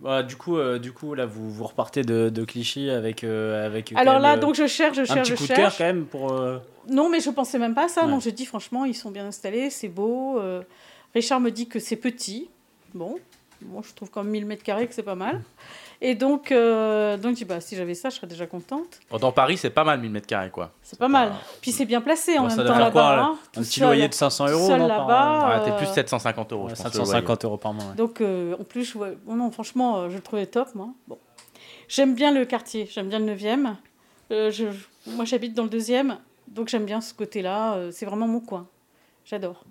Bah, 0.00 0.22
du 0.22 0.36
coup, 0.36 0.58
euh, 0.58 0.78
du 0.78 0.92
coup, 0.92 1.14
là, 1.14 1.24
vous, 1.24 1.50
vous 1.50 1.64
repartez 1.64 2.02
de, 2.02 2.28
de 2.28 2.44
Clichy 2.44 2.90
avec, 2.90 3.24
euh, 3.24 3.64
avec. 3.64 3.94
Alors 3.96 4.18
là, 4.18 4.36
donc 4.36 4.54
je 4.54 4.66
cherche, 4.66 4.98
je 4.98 5.04
cherche, 5.04 5.18
un 5.18 5.22
petit 5.22 5.30
je 5.32 5.36
coup 5.36 5.46
cherche. 5.46 5.58
De 5.58 5.62
cœur 5.62 5.74
quand 5.78 5.84
même 5.84 6.04
pour. 6.04 6.34
Non, 6.90 7.08
mais 7.08 7.20
je 7.20 7.30
pensais 7.30 7.58
même 7.58 7.74
pas 7.74 7.84
à 7.84 7.88
ça. 7.88 8.06
Non, 8.06 8.20
je 8.20 8.30
dis 8.30 8.44
franchement, 8.44 8.84
ils 8.84 8.94
sont 8.94 9.10
bien 9.10 9.26
installés, 9.26 9.70
c'est 9.70 9.88
beau. 9.88 10.38
Richard 11.16 11.40
me 11.40 11.50
dit 11.50 11.66
que 11.66 11.78
c'est 11.78 11.96
petit. 11.96 12.50
Bon, 12.92 13.18
moi 13.62 13.80
je 13.82 13.94
trouve 13.94 14.10
comme 14.10 14.28
1000 14.28 14.44
mètres 14.44 14.62
carrés 14.62 14.86
que 14.86 14.92
c'est 14.92 15.02
pas 15.02 15.14
mal. 15.14 15.40
Et 16.02 16.14
donc, 16.14 16.52
euh, 16.52 17.16
donc 17.16 17.30
je 17.30 17.36
dis, 17.36 17.44
bah, 17.46 17.58
si 17.62 17.74
j'avais 17.74 17.94
ça, 17.94 18.10
je 18.10 18.16
serais 18.16 18.26
déjà 18.26 18.46
contente. 18.46 19.00
Dans 19.18 19.32
Paris, 19.32 19.56
c'est 19.56 19.70
pas 19.70 19.82
mal 19.82 19.98
1000 19.98 20.10
mètres 20.10 20.26
carrés, 20.26 20.50
quoi. 20.50 20.72
C'est 20.82 20.98
pas 20.98 21.08
mal. 21.08 21.32
Puis 21.62 21.72
c'est 21.72 21.86
bien 21.86 22.02
placé 22.02 22.38
en 22.38 22.48
même 22.48 22.54
temps 22.54 22.78
là-bas. 22.78 23.18
Hein, 23.18 23.38
un 23.56 23.62
petit 23.62 23.80
loyer 23.80 24.08
de 24.08 24.12
500 24.12 24.48
euros 24.48 24.66
seul 24.66 24.86
là-bas. 24.86 25.62
T'es 25.64 25.74
plus 25.78 25.86
750 25.86 26.52
euros. 26.52 26.68
750 26.68 27.44
euros 27.46 27.56
par 27.56 27.72
mois. 27.72 27.94
Donc, 27.96 28.20
euh, 28.20 28.54
en 28.60 28.64
plus, 28.64 28.94
non, 29.26 29.50
franchement, 29.50 29.96
euh, 29.96 30.10
je 30.10 30.16
le 30.16 30.22
trouvais 30.22 30.44
top, 30.44 30.74
moi. 30.74 30.90
Bon. 31.08 31.16
J'aime 31.88 32.14
bien 32.14 32.30
le 32.30 32.44
quartier, 32.44 32.86
j'aime 32.92 33.08
bien 33.08 33.20
le 33.20 33.34
9e. 33.34 33.74
je, 34.28 34.66
moi, 35.06 35.24
j'habite 35.24 35.54
dans 35.54 35.64
le 35.64 35.70
2e, 35.70 36.18
donc 36.48 36.68
j'aime 36.68 36.84
bien 36.84 37.00
ce 37.00 37.14
côté-là. 37.14 37.90
c'est 37.90 38.04
vraiment 38.04 38.28
mon 38.28 38.40
coin. 38.40 38.66
J'adore 39.24 39.64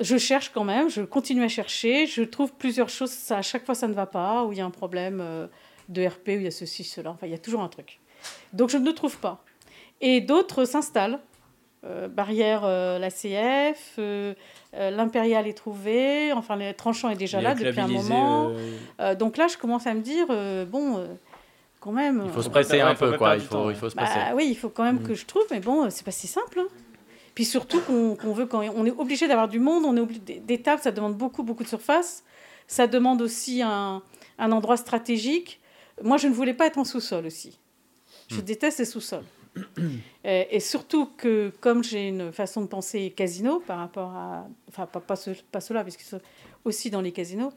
je 0.00 0.16
cherche 0.16 0.50
quand 0.50 0.64
même, 0.64 0.90
je 0.90 1.02
continue 1.02 1.44
à 1.44 1.48
chercher, 1.48 2.06
je 2.06 2.22
trouve 2.22 2.52
plusieurs 2.52 2.88
choses, 2.88 3.10
ça, 3.10 3.38
à 3.38 3.42
chaque 3.42 3.64
fois 3.64 3.74
ça 3.74 3.88
ne 3.88 3.94
va 3.94 4.06
pas, 4.06 4.44
ou 4.44 4.52
il 4.52 4.58
y 4.58 4.60
a 4.60 4.64
un 4.64 4.70
problème 4.70 5.20
euh, 5.20 5.46
de 5.88 6.06
RP, 6.06 6.28
ou 6.28 6.30
il 6.32 6.42
y 6.42 6.46
a 6.46 6.50
ceci, 6.50 6.84
cela, 6.84 7.10
enfin 7.10 7.26
il 7.26 7.32
y 7.32 7.34
a 7.34 7.38
toujours 7.38 7.62
un 7.62 7.68
truc. 7.68 8.00
Donc 8.52 8.70
je 8.70 8.78
ne 8.78 8.90
trouve 8.90 9.18
pas. 9.18 9.42
Et 10.00 10.20
d'autres 10.20 10.64
s'installent. 10.64 11.20
Euh, 11.84 12.08
barrière, 12.08 12.62
euh, 12.64 12.98
la 12.98 13.10
CF, 13.10 13.98
l'impérial 14.72 15.46
est 15.46 15.54
trouvé, 15.54 16.32
enfin 16.32 16.56
le 16.56 16.72
tranchant 16.72 17.10
est 17.10 17.16
déjà 17.16 17.40
là 17.40 17.54
depuis 17.54 17.80
un 17.80 17.86
moment. 17.86 18.52
donc 19.18 19.36
là 19.36 19.46
je 19.48 19.56
commence 19.56 19.86
à 19.86 19.94
me 19.94 20.00
dire, 20.00 20.26
bon 20.66 21.06
quand 21.80 21.92
même. 21.92 22.22
Il 22.24 22.32
faut 22.32 22.42
se 22.42 22.50
presser 22.50 22.80
un 22.80 22.94
peu, 22.94 23.16
quoi. 23.16 23.36
Il 23.36 23.42
faut, 23.42 23.70
il 23.70 23.76
faut 23.76 23.88
se 23.88 23.94
presser. 23.94 24.18
Bah, 24.18 24.34
oui, 24.34 24.48
il 24.50 24.56
faut 24.56 24.70
quand 24.70 24.82
même 24.82 25.00
mm. 25.00 25.06
que 25.06 25.14
je 25.14 25.24
trouve, 25.24 25.44
mais 25.52 25.60
bon, 25.60 25.88
c'est 25.88 26.04
pas 26.04 26.10
si 26.10 26.26
simple. 26.26 26.58
Hein. 26.58 26.66
Puis 27.36 27.44
surtout 27.44 27.80
qu'on 27.82 28.32
veut 28.32 28.46
quand 28.46 28.62
on 28.74 28.86
est 28.86 28.90
obligé 28.98 29.28
d'avoir 29.28 29.46
du 29.46 29.60
monde, 29.60 29.84
on 29.84 29.94
est 29.96 30.00
obligé 30.00 30.20
des 30.20 30.62
tables, 30.62 30.82
ça 30.82 30.90
demande 30.90 31.16
beaucoup 31.16 31.42
beaucoup 31.42 31.62
de 31.62 31.68
surface, 31.68 32.24
ça 32.66 32.86
demande 32.86 33.20
aussi 33.20 33.60
un, 33.62 34.02
un 34.38 34.52
endroit 34.52 34.78
stratégique. 34.78 35.60
Moi, 36.02 36.16
je 36.16 36.28
ne 36.28 36.32
voulais 36.32 36.54
pas 36.54 36.66
être 36.66 36.78
en 36.78 36.84
sous-sol 36.84 37.26
aussi. 37.26 37.58
Je 38.28 38.36
hmm. 38.36 38.40
déteste 38.40 38.78
les 38.78 38.86
sous-sols. 38.86 39.24
et, 40.24 40.60
surtout 40.60 41.10
que 41.16 41.52
comme 41.60 41.84
j'ai 41.84 42.08
une 42.08 42.32
façon 42.32 42.62
de 42.62 42.66
penser 42.66 43.10
casino 43.10 43.62
par 43.66 43.78
rapport 43.78 44.10
à, 44.10 44.48
enfin 44.68 44.86
pas, 44.86 45.00
pas, 45.00 45.16
ce, 45.16 45.30
pas 45.52 45.60
cela, 45.60 45.82
puisqu'ils 45.82 46.04
sont 46.04 46.20
aussi 46.64 46.90
dans 46.90 47.02
les 47.02 47.12
casinos, 47.12 47.52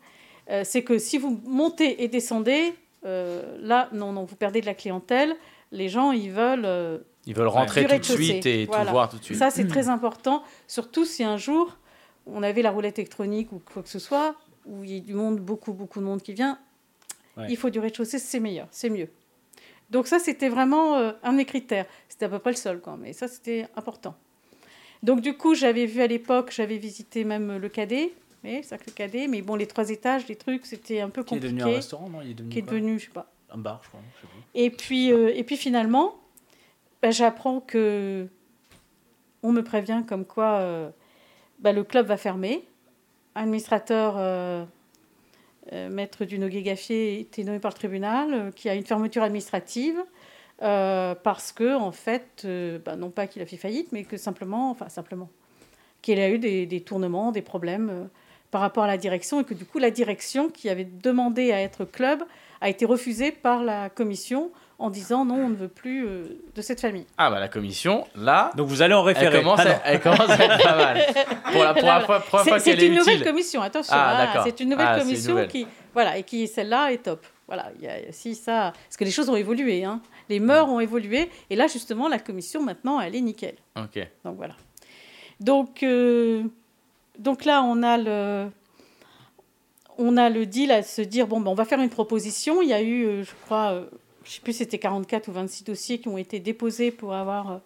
euh, 0.49 0.63
c'est 0.65 0.83
que 0.83 0.97
si 0.97 1.17
vous 1.17 1.39
montez 1.45 2.03
et 2.03 2.09
descendez, 2.09 2.73
euh, 3.05 3.57
là, 3.61 3.87
non, 3.93 4.11
non, 4.11 4.25
vous 4.25 4.35
perdez 4.35 4.59
de 4.59 4.65
la 4.65 4.73
clientèle. 4.73 5.37
Les 5.71 5.87
gens, 5.87 6.11
ils 6.11 6.31
veulent 6.31 6.65
euh, 6.65 6.97
ils 7.25 7.35
veulent 7.35 7.47
rentrer 7.47 7.85
tout 7.85 7.97
de 7.97 8.03
suite 8.03 8.45
et 8.45 8.67
tout 8.67 8.89
voir 8.89 9.09
tout 9.09 9.17
de 9.17 9.23
suite. 9.23 9.37
Ça, 9.37 9.49
c'est 9.51 9.67
très 9.67 9.89
important, 9.89 10.43
surtout 10.67 11.05
si 11.05 11.23
un 11.23 11.37
jour 11.37 11.77
on 12.25 12.43
avait 12.43 12.61
la 12.61 12.71
roulette 12.71 12.99
électronique 12.99 13.51
ou 13.51 13.59
quoi 13.59 13.81
que 13.81 13.89
ce 13.89 13.99
soit, 13.99 14.35
où 14.65 14.83
il 14.83 14.91
y 14.91 14.97
a 14.97 14.99
du 14.99 15.13
monde, 15.13 15.39
beaucoup, 15.39 15.73
beaucoup 15.73 15.99
de 15.99 16.05
monde 16.05 16.21
qui 16.21 16.33
vient. 16.33 16.59
Il 17.47 17.55
faut 17.55 17.69
du 17.69 17.79
rez-de-chaussée, 17.79 18.19
c'est 18.19 18.41
meilleur, 18.41 18.67
c'est 18.69 18.89
mieux. 18.89 19.07
Donc 19.89 20.07
ça, 20.07 20.19
c'était 20.19 20.49
vraiment 20.49 20.97
euh, 20.97 21.13
un 21.23 21.33
des 21.33 21.45
critères. 21.45 21.85
C'était 22.09 22.25
à 22.25 22.29
peu 22.29 22.39
près 22.39 22.51
le 22.51 22.57
seul, 22.57 22.81
quand 22.81 22.97
mais 22.97 23.13
ça, 23.13 23.29
c'était 23.29 23.65
important. 23.77 24.13
Donc 25.03 25.21
du 25.21 25.37
coup, 25.37 25.55
j'avais 25.55 25.85
vu 25.85 26.01
à 26.01 26.07
l'époque, 26.07 26.51
j'avais 26.51 26.77
visité 26.77 27.23
même 27.23 27.57
le 27.57 27.69
cadet, 27.69 28.13
mais 28.43 28.61
ça 28.61 28.75
le 28.85 28.91
cadet, 28.91 29.27
mais 29.27 29.41
bon, 29.41 29.55
les 29.55 29.67
trois 29.67 29.89
étages, 29.89 30.27
les 30.27 30.35
trucs, 30.35 30.65
c'était 30.65 30.99
un 30.99 31.09
peu 31.09 31.23
compliqué. 31.23 31.47
Qui 31.47 31.47
est 31.47 31.57
devenu 31.57 31.71
un 31.71 31.75
restaurant, 31.75 32.09
non? 32.09 32.21
Il 32.21 32.31
est 32.31 32.33
devenu, 32.33 32.51
qui 32.51 32.59
est 32.59 32.63
devenu 32.63 32.99
je 32.99 33.05
sais 33.05 33.11
pas. 33.11 33.31
Un 33.51 33.57
bar, 33.57 33.79
je 33.83 33.87
crois. 33.87 34.01
et 34.53 34.69
puis, 34.69 35.13
euh, 35.13 35.31
et 35.33 35.43
puis 35.43 35.55
finalement, 35.55 36.19
bah, 37.01 37.11
j'apprends 37.11 37.59
que 37.61 38.27
on 39.43 39.51
me 39.51 39.63
prévient 39.63 40.03
comme 40.07 40.25
quoi 40.25 40.57
euh, 40.57 40.89
bah, 41.59 41.71
le 41.71 41.83
club 41.83 42.07
va 42.07 42.17
fermer. 42.17 42.65
Administrateur 43.35 44.15
euh, 44.17 44.65
euh, 45.71 45.89
maître 45.89 46.25
du 46.25 46.39
Noguet 46.39 46.61
Gaffier 46.61 47.19
était 47.19 47.43
nommé 47.43 47.59
par 47.59 47.71
le 47.71 47.75
tribunal, 47.75 48.51
qui 48.55 48.69
a 48.69 48.75
une 48.75 48.85
fermeture 48.85 49.23
administrative 49.23 50.03
parce 50.61 51.53
que 51.53 51.73
en 51.73 51.93
fait, 51.93 52.45
bah, 52.83 52.97
non 52.97 53.11
pas 53.11 53.27
qu'il 53.27 53.41
a 53.41 53.45
fait 53.45 53.55
faillite, 53.55 53.93
mais 53.93 54.03
que 54.03 54.17
simplement, 54.17 54.71
enfin 54.71 54.89
simplement, 54.89 55.29
qu'il 56.01 56.19
a 56.19 56.29
eu 56.29 56.37
des, 56.37 56.65
des, 56.65 56.81
tournements, 56.81 57.31
des 57.31 57.41
problèmes 57.41 58.09
par 58.51 58.59
rapport 58.59 58.83
à 58.83 58.87
la 58.87 58.97
direction 58.97 59.39
et 59.39 59.45
que 59.45 59.53
du 59.53 59.63
coup 59.63 59.79
la 59.79 59.89
direction 59.89 60.49
qui 60.49 60.67
avait 60.67 60.83
demandé 60.83 61.53
à 61.53 61.61
être 61.61 61.85
club 61.85 62.23
a 62.59 62.67
été 62.67 62.83
refusée 62.83 63.31
par 63.31 63.63
la 63.63 63.89
commission 63.89 64.51
en 64.79 64.89
disant 64.89 65.25
non, 65.25 65.35
on 65.35 65.49
ne 65.49 65.55
veut 65.55 65.67
plus 65.67 66.07
euh, 66.07 66.41
de 66.55 66.61
cette 66.61 66.79
famille. 66.79 67.05
Ah 67.17 67.29
bah 67.29 67.39
la 67.39 67.49
commission, 67.49 68.07
là... 68.15 68.51
Donc 68.55 68.67
vous 68.67 68.81
allez 68.81 68.93
en 68.93 69.03
référer. 69.03 69.37
Elle 69.37 69.43
commence, 69.43 69.59
à, 69.59 69.81
elle 69.85 69.99
commence 69.99 70.29
à 70.29 70.35
être 70.35 70.63
pas 70.63 70.75
mal. 70.75 71.05
Pour 71.51 71.63
la 71.63 71.73
première 71.73 72.05
fois, 72.05 72.19
fois 72.21 72.43
qu'elle 72.43 72.55
est, 72.55 72.79
C'est 72.79 72.87
une 72.87 72.95
nouvelle 72.95 73.23
commission, 73.23 73.61
attention. 73.61 73.93
Ah, 73.95 74.31
hein, 74.37 74.41
c'est 74.45 74.59
une 74.61 74.69
nouvelle 74.69 74.87
ah, 74.89 74.99
commission 74.99 75.45
qui... 75.47 75.67
Voilà, 75.93 76.17
et 76.17 76.23
qui, 76.23 76.47
celle-là, 76.47 76.93
est 76.93 77.03
top. 77.03 77.25
Voilà, 77.49 77.71
il 77.77 77.83
y 77.83 77.87
a 77.87 78.11
si 78.11 78.35
ça. 78.35 78.73
Parce 78.87 78.95
que 78.95 79.03
les 79.03 79.11
choses 79.11 79.27
ont 79.27 79.35
évolué, 79.35 79.83
hein. 79.83 80.01
les 80.29 80.39
mœurs 80.39 80.69
ont 80.69 80.79
évolué, 80.79 81.31
et 81.49 81.55
là 81.55 81.65
justement 81.65 82.07
la 82.07 82.19
commission 82.19 82.61
maintenant 82.61 83.01
elle 83.01 83.15
est 83.15 83.21
nickel. 83.21 83.55
Ok. 83.75 84.07
Donc 84.23 84.37
voilà. 84.37 84.55
Donc, 85.39 85.81
euh, 85.81 86.43
donc 87.17 87.45
là 87.45 87.63
on 87.63 87.81
a 87.81 87.97
le, 87.97 88.51
on 89.97 90.15
a 90.15 90.29
le 90.29 90.45
deal 90.45 90.71
à 90.71 90.83
se 90.83 91.01
dire 91.01 91.25
bon 91.25 91.41
ben 91.41 91.49
on 91.49 91.55
va 91.55 91.65
faire 91.65 91.79
une 91.79 91.89
proposition. 91.89 92.61
Il 92.61 92.69
y 92.69 92.73
a 92.73 92.83
eu, 92.83 93.05
euh, 93.05 93.23
je 93.23 93.31
crois, 93.45 93.81
je 94.23 94.31
sais 94.31 94.41
plus 94.41 94.53
c'était 94.53 94.79
44 94.79 95.27
ou 95.27 95.31
26 95.31 95.63
dossiers 95.63 95.99
qui 95.99 96.07
ont 96.07 96.17
été 96.17 96.39
déposés 96.39 96.91
pour 96.91 97.13
avoir 97.13 97.61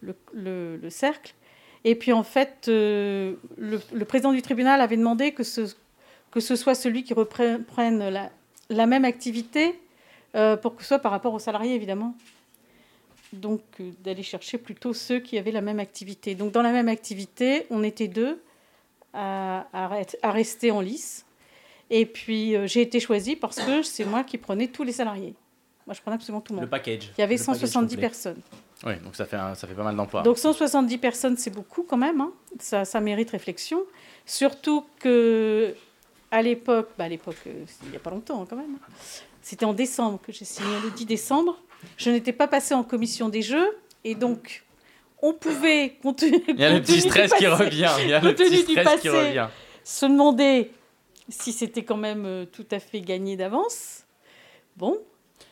le, 0.00 0.14
le, 0.32 0.76
le 0.76 0.90
cercle. 0.90 1.34
Et 1.84 1.94
puis 1.94 2.12
en 2.12 2.22
fait, 2.22 2.64
le, 2.66 3.36
le, 3.58 4.04
président 4.04 4.32
du 4.32 4.40
tribunal 4.40 4.80
avait 4.80 4.96
demandé 4.96 5.32
que 5.32 5.42
ce, 5.42 5.66
soit 6.56 6.74
celui 6.74 7.04
qui 7.04 7.12
reprenne 7.12 8.30
la, 8.70 8.86
même 8.86 9.04
activité 9.04 9.78
euh, 10.34 10.56
pour 10.56 10.76
que 10.76 10.82
ce 10.82 10.88
soit 10.88 10.98
par 10.98 11.12
rapport 11.12 11.34
aux 11.34 11.38
salariés, 11.38 11.74
évidemment. 11.74 12.16
Donc, 13.34 13.60
euh, 13.80 13.90
d'aller 14.02 14.22
chercher 14.22 14.58
plutôt 14.58 14.92
ceux 14.92 15.20
qui 15.20 15.38
avaient 15.38 15.50
la 15.50 15.60
même 15.60 15.80
activité. 15.80 16.34
Donc, 16.34 16.52
dans 16.52 16.62
la 16.62 16.72
même 16.72 16.88
activité, 16.88 17.66
on 17.70 17.82
était 17.82 18.08
deux 18.08 18.40
à, 19.12 19.66
à, 19.72 20.30
rester 20.30 20.70
en 20.70 20.80
lice. 20.80 21.26
Et 21.90 22.06
puis, 22.06 22.56
euh, 22.56 22.66
j'ai 22.66 22.80
été 22.80 22.98
choisie 22.98 23.36
parce 23.36 23.60
que 23.60 23.82
c'est 23.82 24.04
moi 24.04 24.24
qui 24.24 24.38
prenais 24.38 24.68
tous 24.68 24.84
les 24.84 24.92
salariés. 24.92 25.34
Moi, 25.86 25.94
je 25.94 26.00
prenais 26.00 26.16
absolument 26.16 26.40
tout 26.40 26.52
le 26.52 26.56
monde. 26.56 26.64
Le 26.64 26.70
package. 26.70 27.12
Il 27.18 27.20
y 27.20 27.24
avait 27.24 27.36
170 27.36 27.96
personnes. 27.96 28.40
Oui, 28.86 28.96
donc 29.04 29.14
ça 29.16 29.24
fait, 29.24 29.36
ça 29.36 29.66
fait 29.66 29.74
pas 29.74 29.82
mal 29.82 29.96
d'emplois. 29.96 30.22
Donc 30.22 30.38
170 30.38 30.98
personnes, 30.98 31.36
c'est 31.36 31.50
beaucoup 31.50 31.82
quand 31.82 31.96
même. 31.96 32.20
Hein. 32.20 32.32
Ça, 32.58 32.84
ça 32.84 33.00
mérite 33.00 33.30
réflexion. 33.30 33.82
Surtout 34.26 34.86
que 34.98 35.74
à 36.30 36.42
l'époque, 36.42 36.90
bah 36.98 37.04
à 37.04 37.08
l'époque, 37.08 37.36
euh, 37.46 37.64
il 37.84 37.90
n'y 37.90 37.96
a 37.96 38.00
pas 38.00 38.10
longtemps 38.10 38.42
hein, 38.42 38.46
quand 38.48 38.56
même, 38.56 38.76
c'était 39.40 39.64
en 39.64 39.72
décembre 39.72 40.20
que 40.20 40.32
j'ai 40.32 40.44
signé, 40.44 40.68
le 40.82 40.90
10 40.90 41.06
décembre. 41.06 41.56
Je 41.96 42.10
n'étais 42.10 42.32
pas 42.32 42.48
passée 42.48 42.74
en 42.74 42.82
commission 42.82 43.28
des 43.28 43.42
jeux, 43.42 43.76
et 44.02 44.14
donc 44.14 44.64
on 45.22 45.32
pouvait, 45.32 45.96
continuer. 46.02 46.42
Il 46.48 46.58
y 46.58 46.64
a 46.64 46.72
le 46.72 46.82
petit 46.82 47.00
stress 47.02 47.32
qui 47.34 47.46
revient, 47.46 47.90
il 48.00 48.08
y 48.08 48.12
a 48.12 48.20
le 48.20 48.34
petit 48.34 48.62
stress 48.62 49.00
qui 49.00 49.08
revient. 49.08 49.48
Se 49.84 50.06
demander 50.06 50.72
si 51.28 51.52
c'était 51.52 51.84
quand 51.84 51.96
même 51.96 52.24
euh, 52.26 52.46
tout 52.46 52.66
à 52.70 52.80
fait 52.80 53.00
gagné 53.00 53.36
d'avance. 53.36 54.04
Bon. 54.76 54.98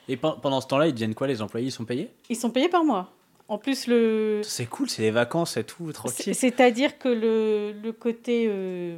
Et 0.08 0.16
pendant 0.16 0.60
ce 0.60 0.66
temps-là, 0.68 0.88
ils 0.88 0.92
deviennent 0.92 1.14
quoi 1.14 1.26
Les 1.26 1.42
employés, 1.42 1.68
ils 1.68 1.72
sont 1.72 1.84
payés? 1.84 2.10
Ils 2.28 2.36
sont 2.36 2.50
payés 2.50 2.68
par 2.68 2.84
mois. 2.84 3.12
En 3.48 3.58
plus, 3.58 3.86
le. 3.86 4.40
C'est 4.44 4.66
cool, 4.66 4.88
c'est 4.88 5.02
les 5.02 5.10
vacances 5.10 5.56
et 5.56 5.64
tout, 5.64 5.92
tranquille. 5.92 6.34
C'est-à-dire 6.34 6.98
que 6.98 7.08
le, 7.08 7.72
le 7.72 7.92
côté 7.92 8.46
euh, 8.48 8.96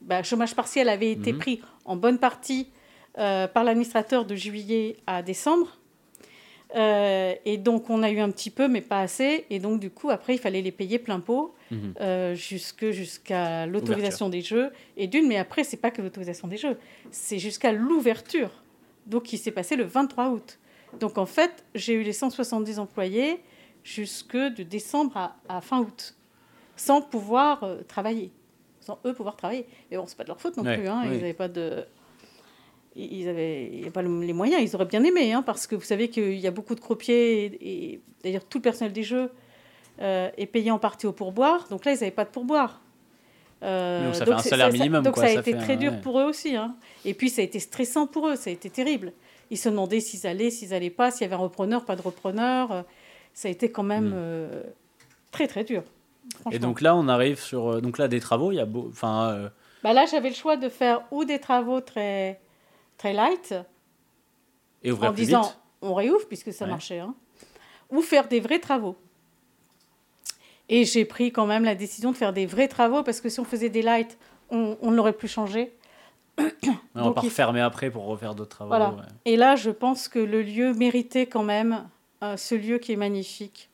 bah, 0.00 0.22
chômage 0.22 0.54
partiel 0.54 0.88
avait 0.88 1.12
été 1.12 1.32
mhm. 1.32 1.38
pris 1.38 1.60
en 1.84 1.96
bonne 1.96 2.18
partie 2.18 2.68
euh, 3.18 3.48
par 3.48 3.64
l'administrateur 3.64 4.24
de 4.24 4.34
juillet 4.34 4.96
à 5.06 5.22
décembre. 5.22 5.76
Euh, 6.76 7.34
et 7.44 7.56
donc, 7.56 7.90
on 7.90 8.02
a 8.02 8.10
eu 8.10 8.20
un 8.20 8.30
petit 8.30 8.50
peu, 8.50 8.68
mais 8.68 8.80
pas 8.80 9.00
assez. 9.00 9.46
Et 9.50 9.58
donc, 9.58 9.80
du 9.80 9.90
coup, 9.90 10.10
après, 10.10 10.34
il 10.34 10.38
fallait 10.38 10.62
les 10.62 10.72
payer 10.72 10.98
plein 10.98 11.20
pot 11.20 11.54
euh, 12.00 12.34
jusqu'à 12.34 13.66
l'autorisation 13.66 14.28
des 14.28 14.42
jeux. 14.42 14.70
Et 14.96 15.06
d'une, 15.06 15.26
mais 15.26 15.36
après, 15.36 15.64
c'est 15.64 15.76
pas 15.76 15.90
que 15.90 16.02
l'autorisation 16.02 16.48
des 16.48 16.56
jeux, 16.56 16.78
c'est 17.10 17.38
jusqu'à 17.38 17.72
l'ouverture. 17.72 18.50
Donc, 19.08 19.24
qui 19.24 19.38
s'est 19.38 19.50
passé 19.50 19.74
le 19.74 19.84
23 19.84 20.28
août. 20.30 20.58
Donc, 21.00 21.18
en 21.18 21.26
fait, 21.26 21.64
j'ai 21.74 21.94
eu 21.94 22.02
les 22.02 22.12
170 22.12 22.78
employés 22.78 23.40
jusque 23.82 24.36
de 24.36 24.62
décembre 24.62 25.16
à, 25.16 25.36
à 25.48 25.60
fin 25.60 25.80
août, 25.80 26.14
sans 26.76 27.02
pouvoir 27.02 27.64
travailler 27.88 28.30
eux 29.04 29.14
pouvoir 29.14 29.36
travailler. 29.36 29.66
Mais 29.90 29.96
bon, 29.96 30.06
c'est 30.06 30.16
pas 30.16 30.24
de 30.24 30.28
leur 30.28 30.40
faute 30.40 30.56
non 30.56 30.64
plus. 30.64 30.88
Hein. 30.88 31.02
Ils 31.04 31.12
n'avaient 31.12 31.32
pas 31.32 31.48
de. 31.48 31.84
Ils 32.96 33.28
avaient, 33.28 33.90
pas 33.92 34.02
les 34.02 34.32
moyens, 34.32 34.60
ils 34.60 34.74
auraient 34.74 34.86
bien 34.86 35.04
aimé, 35.04 35.32
hein, 35.32 35.42
parce 35.42 35.68
que 35.68 35.76
vous 35.76 35.82
savez 35.82 36.08
qu'il 36.08 36.34
y 36.34 36.48
a 36.48 36.50
beaucoup 36.50 36.74
de 36.74 36.80
croupiers, 36.80 37.44
et, 37.60 38.00
d'ailleurs 38.24 38.44
tout 38.44 38.58
le 38.58 38.62
personnel 38.62 38.92
des 38.92 39.04
jeux 39.04 39.30
euh, 40.00 40.30
est 40.36 40.46
payé 40.46 40.72
en 40.72 40.80
partie 40.80 41.06
au 41.06 41.12
pourboire, 41.12 41.68
donc 41.68 41.84
là 41.84 41.92
ils 41.92 41.94
n'avaient 41.94 42.10
pas 42.10 42.24
de 42.24 42.30
pourboire. 42.30 42.82
Euh, 43.62 44.06
donc 44.06 44.14
ça 44.14 44.24
fait 44.24 44.32
un 44.32 44.38
salaire 44.38 44.72
minimum. 44.72 45.02
donc 45.02 45.16
ça 45.16 45.26
a 45.26 45.30
été 45.30 45.56
très 45.56 45.76
dur 45.76 46.00
pour 46.00 46.20
eux 46.20 46.24
aussi. 46.24 46.56
Hein. 46.56 46.76
Et 47.04 47.14
puis 47.14 47.28
ça 47.28 47.42
a 47.42 47.44
été 47.44 47.58
stressant 47.58 48.06
pour 48.06 48.28
eux, 48.28 48.36
ça 48.36 48.50
a 48.50 48.52
été 48.52 48.70
terrible. 48.70 49.12
Ils 49.50 49.56
se 49.56 49.68
demandaient 49.68 50.00
s'ils 50.00 50.26
allaient, 50.26 50.50
s'ils 50.50 50.70
n'allaient 50.70 50.90
pas, 50.90 51.10
s'il 51.10 51.22
y 51.22 51.24
avait 51.24 51.34
un 51.34 51.38
repreneur, 51.38 51.84
pas 51.84 51.96
de 51.96 52.02
repreneur. 52.02 52.84
Ça 53.38 53.48
a 53.48 53.50
été 53.50 53.70
quand 53.70 53.82
même 53.82 54.10
mm. 54.10 54.14
euh, 54.16 54.62
très 55.30 55.46
très 55.46 55.64
dur. 55.64 55.84
Et 56.50 56.58
donc 56.58 56.80
là, 56.80 56.96
on 56.96 57.08
arrive 57.08 57.40
sur 57.40 57.68
euh, 57.68 57.80
donc 57.80 57.98
là 57.98 58.08
des 58.08 58.20
travaux. 58.20 58.52
Il 58.52 58.56
y 58.56 58.60
a 58.60 58.66
beau, 58.66 58.88
enfin. 58.90 59.30
Euh, 59.30 59.48
bah 59.82 59.92
là, 59.92 60.06
j'avais 60.06 60.28
le 60.28 60.34
choix 60.34 60.56
de 60.56 60.68
faire 60.68 61.02
ou 61.10 61.24
des 61.24 61.38
travaux 61.38 61.80
très 61.80 62.40
très 62.96 63.12
light. 63.12 63.54
Et 64.82 64.92
ouvrir 64.92 65.10
en 65.10 65.12
disant 65.12 65.52
on 65.80 65.94
réouvre 65.94 66.26
puisque 66.26 66.52
ça 66.52 66.66
marchait, 66.66 66.98
hein, 66.98 67.14
ou 67.90 68.02
faire 68.02 68.28
des 68.28 68.40
vrais 68.40 68.58
travaux. 68.58 68.96
Et 70.68 70.84
j'ai 70.84 71.04
pris 71.04 71.32
quand 71.32 71.46
même 71.46 71.64
la 71.64 71.74
décision 71.74 72.12
de 72.12 72.16
faire 72.16 72.32
des 72.32 72.46
vrais 72.46 72.68
travaux 72.68 73.02
parce 73.02 73.20
que 73.20 73.28
si 73.28 73.40
on 73.40 73.44
faisait 73.44 73.70
des 73.70 73.82
lights, 73.82 74.18
on, 74.50 74.76
on 74.82 74.90
ne 74.90 74.96
l'aurait 74.96 75.12
plus 75.12 75.28
changé. 75.28 75.72
on 76.94 77.04
va 77.04 77.12
pas 77.12 77.20
refermer 77.20 77.60
après 77.60 77.90
pour 77.90 78.04
refaire 78.04 78.34
d'autres 78.34 78.50
travaux. 78.50 78.68
Voilà. 78.68 78.96
Et 79.24 79.36
là, 79.36 79.56
je 79.56 79.70
pense 79.70 80.08
que 80.08 80.18
le 80.18 80.42
lieu 80.42 80.72
méritait 80.74 81.26
quand 81.26 81.42
même 81.42 81.88
euh, 82.22 82.36
ce 82.36 82.54
lieu 82.54 82.78
qui 82.78 82.92
est 82.92 82.96
magnifique. 82.96 83.70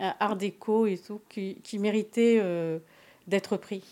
Euh, 0.00 0.10
art 0.20 0.36
déco 0.36 0.86
et 0.86 0.96
tout, 0.96 1.20
qui, 1.28 1.56
qui 1.64 1.80
méritait 1.80 2.38
euh, 2.40 2.78
d'être 3.26 3.56
pris. 3.56 3.82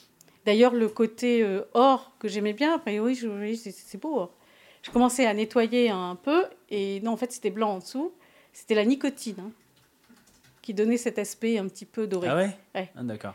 D'ailleurs, 0.44 0.72
le 0.72 0.88
côté 0.88 1.44
or 1.74 2.12
que 2.20 2.28
j'aimais 2.28 2.52
bien, 2.52 2.76
a 2.76 2.78
priori, 2.78 3.16
c'est 3.16 4.00
beau. 4.00 4.16
Or. 4.16 4.30
Je 4.82 4.92
commençais 4.92 5.26
à 5.26 5.34
nettoyer 5.34 5.90
un 5.90 6.14
peu, 6.14 6.44
et 6.70 7.00
non, 7.00 7.10
en 7.10 7.16
fait, 7.16 7.32
c'était 7.32 7.50
blanc 7.50 7.70
en 7.70 7.78
dessous. 7.78 8.12
C'était 8.52 8.76
la 8.76 8.84
nicotine 8.84 9.34
hein, 9.40 9.50
qui 10.66 10.74
donnait 10.74 10.96
cet 10.96 11.20
aspect 11.20 11.58
un 11.58 11.68
petit 11.68 11.84
peu 11.84 12.08
doré. 12.08 12.26
Ah 12.28 12.34
ouais, 12.34 12.50
ah, 12.74 13.02
D'accord. 13.04 13.34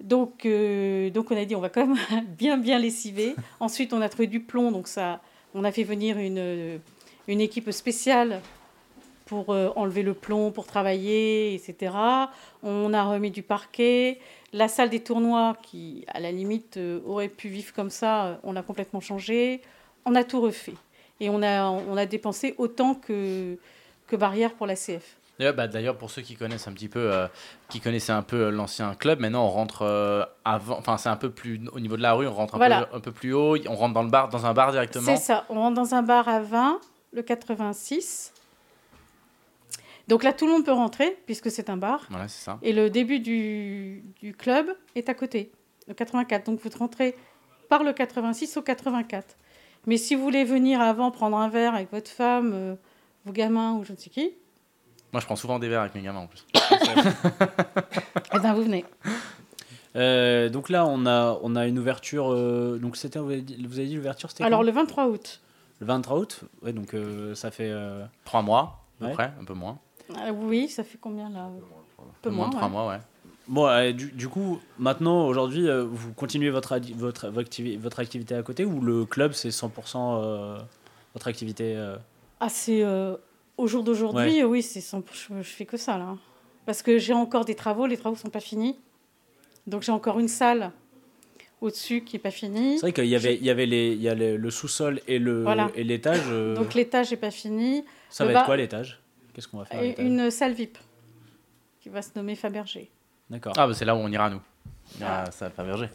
Donc, 0.00 0.46
donc, 0.46 1.30
on 1.30 1.36
a 1.36 1.44
dit, 1.44 1.54
on 1.54 1.60
va 1.60 1.68
quand 1.68 1.86
même 1.86 2.24
bien, 2.38 2.56
bien 2.56 2.78
lessiver. 2.78 3.34
Ensuite, 3.60 3.92
on 3.92 4.00
a 4.00 4.08
trouvé 4.08 4.26
du 4.26 4.40
plomb, 4.40 4.72
donc 4.72 4.88
ça, 4.88 5.20
on 5.54 5.64
a 5.64 5.70
fait 5.70 5.84
venir 5.84 6.16
une, 6.16 6.80
une 7.28 7.40
équipe 7.42 7.70
spéciale 7.72 8.40
pour 9.26 9.50
euh, 9.50 9.68
enlever 9.76 10.02
le 10.02 10.14
plomb, 10.14 10.50
pour 10.50 10.66
travailler, 10.66 11.52
etc. 11.52 11.94
On 12.62 12.94
a 12.94 13.04
remis 13.04 13.30
du 13.30 13.42
parquet. 13.42 14.18
La 14.54 14.68
salle 14.68 14.88
des 14.88 15.00
tournois, 15.00 15.58
qui 15.62 16.04
à 16.08 16.20
la 16.20 16.32
limite 16.32 16.78
euh, 16.78 17.00
aurait 17.04 17.28
pu 17.28 17.48
vivre 17.48 17.74
comme 17.74 17.90
ça, 17.90 18.24
euh, 18.24 18.36
on 18.44 18.56
a 18.56 18.62
complètement 18.62 19.00
changé. 19.00 19.60
On 20.06 20.14
a 20.14 20.24
tout 20.24 20.40
refait. 20.40 20.76
Et 21.20 21.28
on 21.28 21.42
a, 21.42 21.68
on 21.68 21.96
a 21.98 22.06
dépensé 22.06 22.54
autant 22.56 22.94
que, 22.94 23.58
que 24.06 24.16
Barrière 24.16 24.54
pour 24.54 24.66
la 24.66 24.76
CF. 24.76 25.16
Bah, 25.38 25.68
d'ailleurs, 25.68 25.98
pour 25.98 26.10
ceux 26.10 26.22
qui 26.22 26.34
connaissent 26.34 26.66
un 26.66 26.72
petit 26.72 26.88
peu, 26.88 27.12
qui 27.68 27.80
connaissaient 27.80 28.12
un 28.12 28.22
peu 28.22 28.48
l'ancien 28.50 28.94
club, 28.94 29.20
maintenant 29.20 29.44
on 29.44 29.50
rentre 29.50 30.28
avant, 30.44 30.78
enfin 30.78 30.96
c'est 30.96 31.10
un 31.10 31.16
peu 31.16 31.30
plus 31.30 31.60
au 31.72 31.80
niveau 31.80 31.96
de 31.96 32.02
la 32.02 32.14
rue, 32.14 32.26
on 32.26 32.32
rentre 32.32 32.54
un, 32.54 32.58
peu, 32.58 32.96
un, 32.96 33.00
peu, 33.00 33.12
plus 33.12 33.34
haut, 33.34 33.56
on 33.68 33.74
rentre 33.74 33.92
dans 33.92 34.02
le 34.02 34.08
bar, 34.08 34.30
dans 34.30 34.46
un 34.46 34.54
bar 34.54 34.72
directement. 34.72 35.04
C'est 35.04 35.22
ça, 35.22 35.44
on 35.50 35.56
rentre 35.56 35.74
dans 35.74 35.94
un 35.94 36.02
bar 36.02 36.26
à 36.28 36.40
20, 36.40 36.80
le 37.12 37.22
86. 37.22 38.32
Donc 40.08 40.22
là, 40.22 40.32
tout 40.32 40.46
le 40.46 40.52
monde 40.52 40.64
peut 40.64 40.72
rentrer, 40.72 41.18
puisque 41.26 41.50
c'est 41.50 41.68
un 41.68 41.76
bar. 41.76 42.06
Voilà, 42.10 42.28
c'est 42.28 42.44
ça. 42.44 42.58
Et 42.62 42.72
le 42.72 42.90
début 42.90 43.18
du, 43.18 44.04
du, 44.20 44.34
club 44.34 44.68
est 44.94 45.08
à 45.08 45.14
côté, 45.14 45.50
le 45.88 45.94
84. 45.94 46.46
Donc 46.46 46.60
vous 46.60 46.70
rentrez 46.78 47.16
par 47.68 47.82
le 47.82 47.92
86 47.92 48.56
au 48.56 48.62
84. 48.62 49.36
Mais 49.86 49.96
si 49.96 50.14
vous 50.14 50.22
voulez 50.22 50.44
venir 50.44 50.80
avant 50.80 51.10
prendre 51.10 51.36
un 51.36 51.48
verre 51.48 51.74
avec 51.74 51.90
votre 51.90 52.10
femme, 52.10 52.52
euh, 52.54 52.74
vos 53.24 53.32
gamins 53.32 53.74
ou 53.74 53.84
je 53.84 53.92
ne 53.92 53.96
sais 53.96 54.10
qui. 54.10 54.32
Moi, 55.16 55.22
je 55.22 55.24
prends 55.24 55.36
souvent 55.36 55.58
des 55.58 55.70
verres 55.70 55.80
avec 55.80 55.94
mes 55.94 56.02
gamins 56.02 56.20
en 56.20 56.26
plus. 56.26 56.44
eh 58.34 58.38
bien, 58.38 58.52
vous 58.52 58.64
venez. 58.64 58.84
Euh, 59.96 60.50
donc 60.50 60.68
là, 60.68 60.84
on 60.84 61.06
a, 61.06 61.38
on 61.40 61.56
a 61.56 61.66
une 61.66 61.78
ouverture. 61.78 62.30
Euh, 62.30 62.76
donc 62.76 62.98
c'était, 62.98 63.18
vous 63.18 63.30
avez 63.30 63.40
dit, 63.40 63.56
dit 63.56 63.94
l'ouverture, 63.94 64.30
c'était 64.30 64.44
Alors 64.44 64.62
le 64.62 64.72
23 64.72 65.06
août. 65.06 65.40
Le 65.80 65.86
23 65.86 66.18
août, 66.18 66.40
ouais, 66.60 66.74
donc 66.74 66.94
ça 67.32 67.50
fait. 67.50 67.72
Trois 68.26 68.42
mois, 68.42 68.84
à 69.00 69.06
peu 69.06 69.12
près, 69.14 69.32
un 69.40 69.44
peu 69.44 69.54
moins. 69.54 69.78
Ah 70.14 70.32
oui, 70.34 70.68
ça 70.68 70.84
fait 70.84 70.98
combien 71.00 71.30
là? 71.30 71.44
Un 71.44 72.02
peu 72.20 72.28
moins, 72.28 72.50
trois 72.50 72.68
mois, 72.68 72.86
ouais. 72.86 72.98
Bon, 73.48 73.66
euh, 73.68 73.92
du, 73.92 74.12
du, 74.12 74.28
coup, 74.28 74.60
maintenant, 74.78 75.26
aujourd'hui, 75.26 75.66
euh, 75.66 75.82
vous 75.88 76.12
continuez 76.12 76.50
votre, 76.50 76.78
votre, 76.94 77.28
votre, 77.28 78.00
activité 78.00 78.34
à 78.34 78.42
côté 78.42 78.66
ou 78.66 78.82
le 78.82 79.06
club, 79.06 79.32
c'est 79.32 79.48
100% 79.48 79.96
euh, 79.96 80.58
votre 81.14 81.28
activité 81.28 81.74
Ah, 82.38 82.50
c'est 82.50 82.84
au 83.56 83.66
jour 83.66 83.82
d'aujourd'hui, 83.82 84.44
oui, 84.44 84.62
c'est 84.62 84.80
je, 84.80 85.42
je, 85.42 85.42
fais 85.42 85.66
que 85.66 85.76
ça 85.76 85.98
là. 85.98 86.16
Parce 86.64 86.82
que 86.82 86.98
j'ai 86.98 87.12
encore 87.12 87.44
des 87.44 87.54
travaux, 87.54 87.86
les 87.86 87.96
travaux 87.96 88.16
sont 88.16 88.30
pas 88.30 88.40
finis. 88.40 88.78
Donc 89.66 89.82
j'ai 89.82 89.92
encore 89.92 90.18
une 90.18 90.28
salle 90.28 90.72
au-dessus 91.60 92.02
qui 92.02 92.16
est 92.16 92.20
pas 92.20 92.30
finie. 92.30 92.74
C'est 92.74 92.82
vrai 92.82 92.92
qu'il 92.92 93.06
y 93.06 93.16
avait, 93.16 93.36
il 93.36 93.44
y 93.44 93.50
avait 93.50 93.66
les, 93.66 93.92
il 93.92 94.02
y 94.02 94.08
a 94.08 94.14
le, 94.14 94.50
sous-sol 94.50 95.00
et 95.06 95.18
le 95.18 95.44
et 95.74 95.84
l'étage. 95.84 96.28
Donc 96.54 96.74
l'étage 96.74 97.10
n'est 97.10 97.16
pas 97.16 97.30
fini. 97.30 97.84
Ça 98.10 98.24
va 98.24 98.32
être 98.32 98.44
quoi 98.44 98.56
l'étage? 98.56 99.00
Qu'est-ce 99.32 99.48
qu'on 99.48 99.58
va 99.58 99.64
faire 99.64 99.82
Une 99.98 100.30
salle 100.30 100.52
VIP 100.52 100.78
qui 101.80 101.88
va 101.88 102.02
se 102.02 102.10
nommer 102.16 102.34
Fabergé. 102.34 102.90
D'accord. 103.28 103.52
Ah, 103.56 103.66
bah 103.66 103.74
c'est 103.74 103.84
là 103.84 103.94
où 103.94 103.98
on 103.98 104.10
ira, 104.10 104.30
nous. 104.30 104.40
Ah, 105.02 105.24
salle 105.30 105.52
Fabergé. 105.52 105.88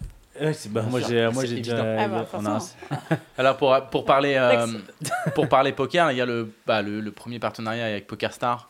Bah, 0.70 0.84
moi 0.90 1.00
j'ai 1.08 1.28
moi 1.30 1.46
j'ai 1.46 1.58
déjà 1.58 1.78
ah, 2.00 2.08
bah, 2.08 2.60
alors 3.38 3.58
pour 3.58 3.76
pour 3.92 4.06
parler 4.06 4.36
euh, 4.38 4.66
pour 5.36 5.50
parler 5.50 5.72
poker 5.74 6.12
il 6.12 6.18
y 6.18 6.22
a 6.22 6.26
le, 6.26 6.52
bah, 6.66 6.82
le, 6.82 7.02
le 7.02 7.12
premier 7.12 7.40
partenariat 7.40 7.86
avec 7.86 8.08
PokerStar 8.08 8.70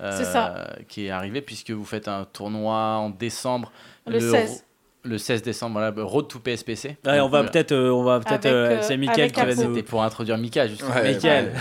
euh, 0.00 0.24
ça. 0.24 0.68
qui 0.88 1.06
est 1.06 1.10
arrivé 1.10 1.40
puisque 1.40 1.70
vous 1.70 1.84
faites 1.84 2.08
un 2.08 2.26
tournoi 2.30 2.74
en 2.74 3.10
décembre 3.10 3.72
le, 4.06 4.20
16 4.20 4.64
le 5.02 5.18
16 5.18 5.42
décembre, 5.42 5.80
voilà, 5.80 5.92
Road 5.96 6.28
to 6.28 6.38
PSPC. 6.38 6.98
on 7.04 7.28
va 7.28 7.44
peut-être, 7.44 7.72
euh, 7.72 7.90
on 7.90 8.02
va 8.02 8.20
peut-être, 8.20 8.46
euh, 8.46 8.78
c'est 8.82 8.96
Mickaël 8.96 9.32
qui 9.32 9.40
va 9.40 9.54
nous. 9.54 9.74
C'était 9.74 9.82
pour 9.82 10.02
introduire 10.02 10.36
Mika 10.36 10.66
justement. 10.66 10.94
Ouais, 10.94 11.16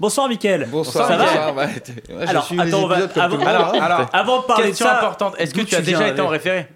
Bonsoir 0.00 0.28
Mickaël. 0.28 0.68
Bonsoir. 0.70 1.08
Ça 1.08 1.16
va 1.16 1.52
bah, 1.52 1.66
Alors, 2.26 2.48
attends, 2.58 2.84
on 2.84 2.86
va, 2.86 2.96
avant, 3.16 3.40
alors, 3.40 3.74
alors, 3.74 4.06
avant 4.12 4.40
de 4.42 4.46
parler 4.46 4.68
question 4.68 4.86
de 4.86 4.90
ça, 4.90 4.98
importante. 4.98 5.34
Est-ce 5.38 5.52
que 5.52 5.62
tu, 5.62 5.74
as 5.74 5.80
déjà 5.80 6.08
été 6.08 6.20
en 6.20 6.28
référé? 6.28 6.68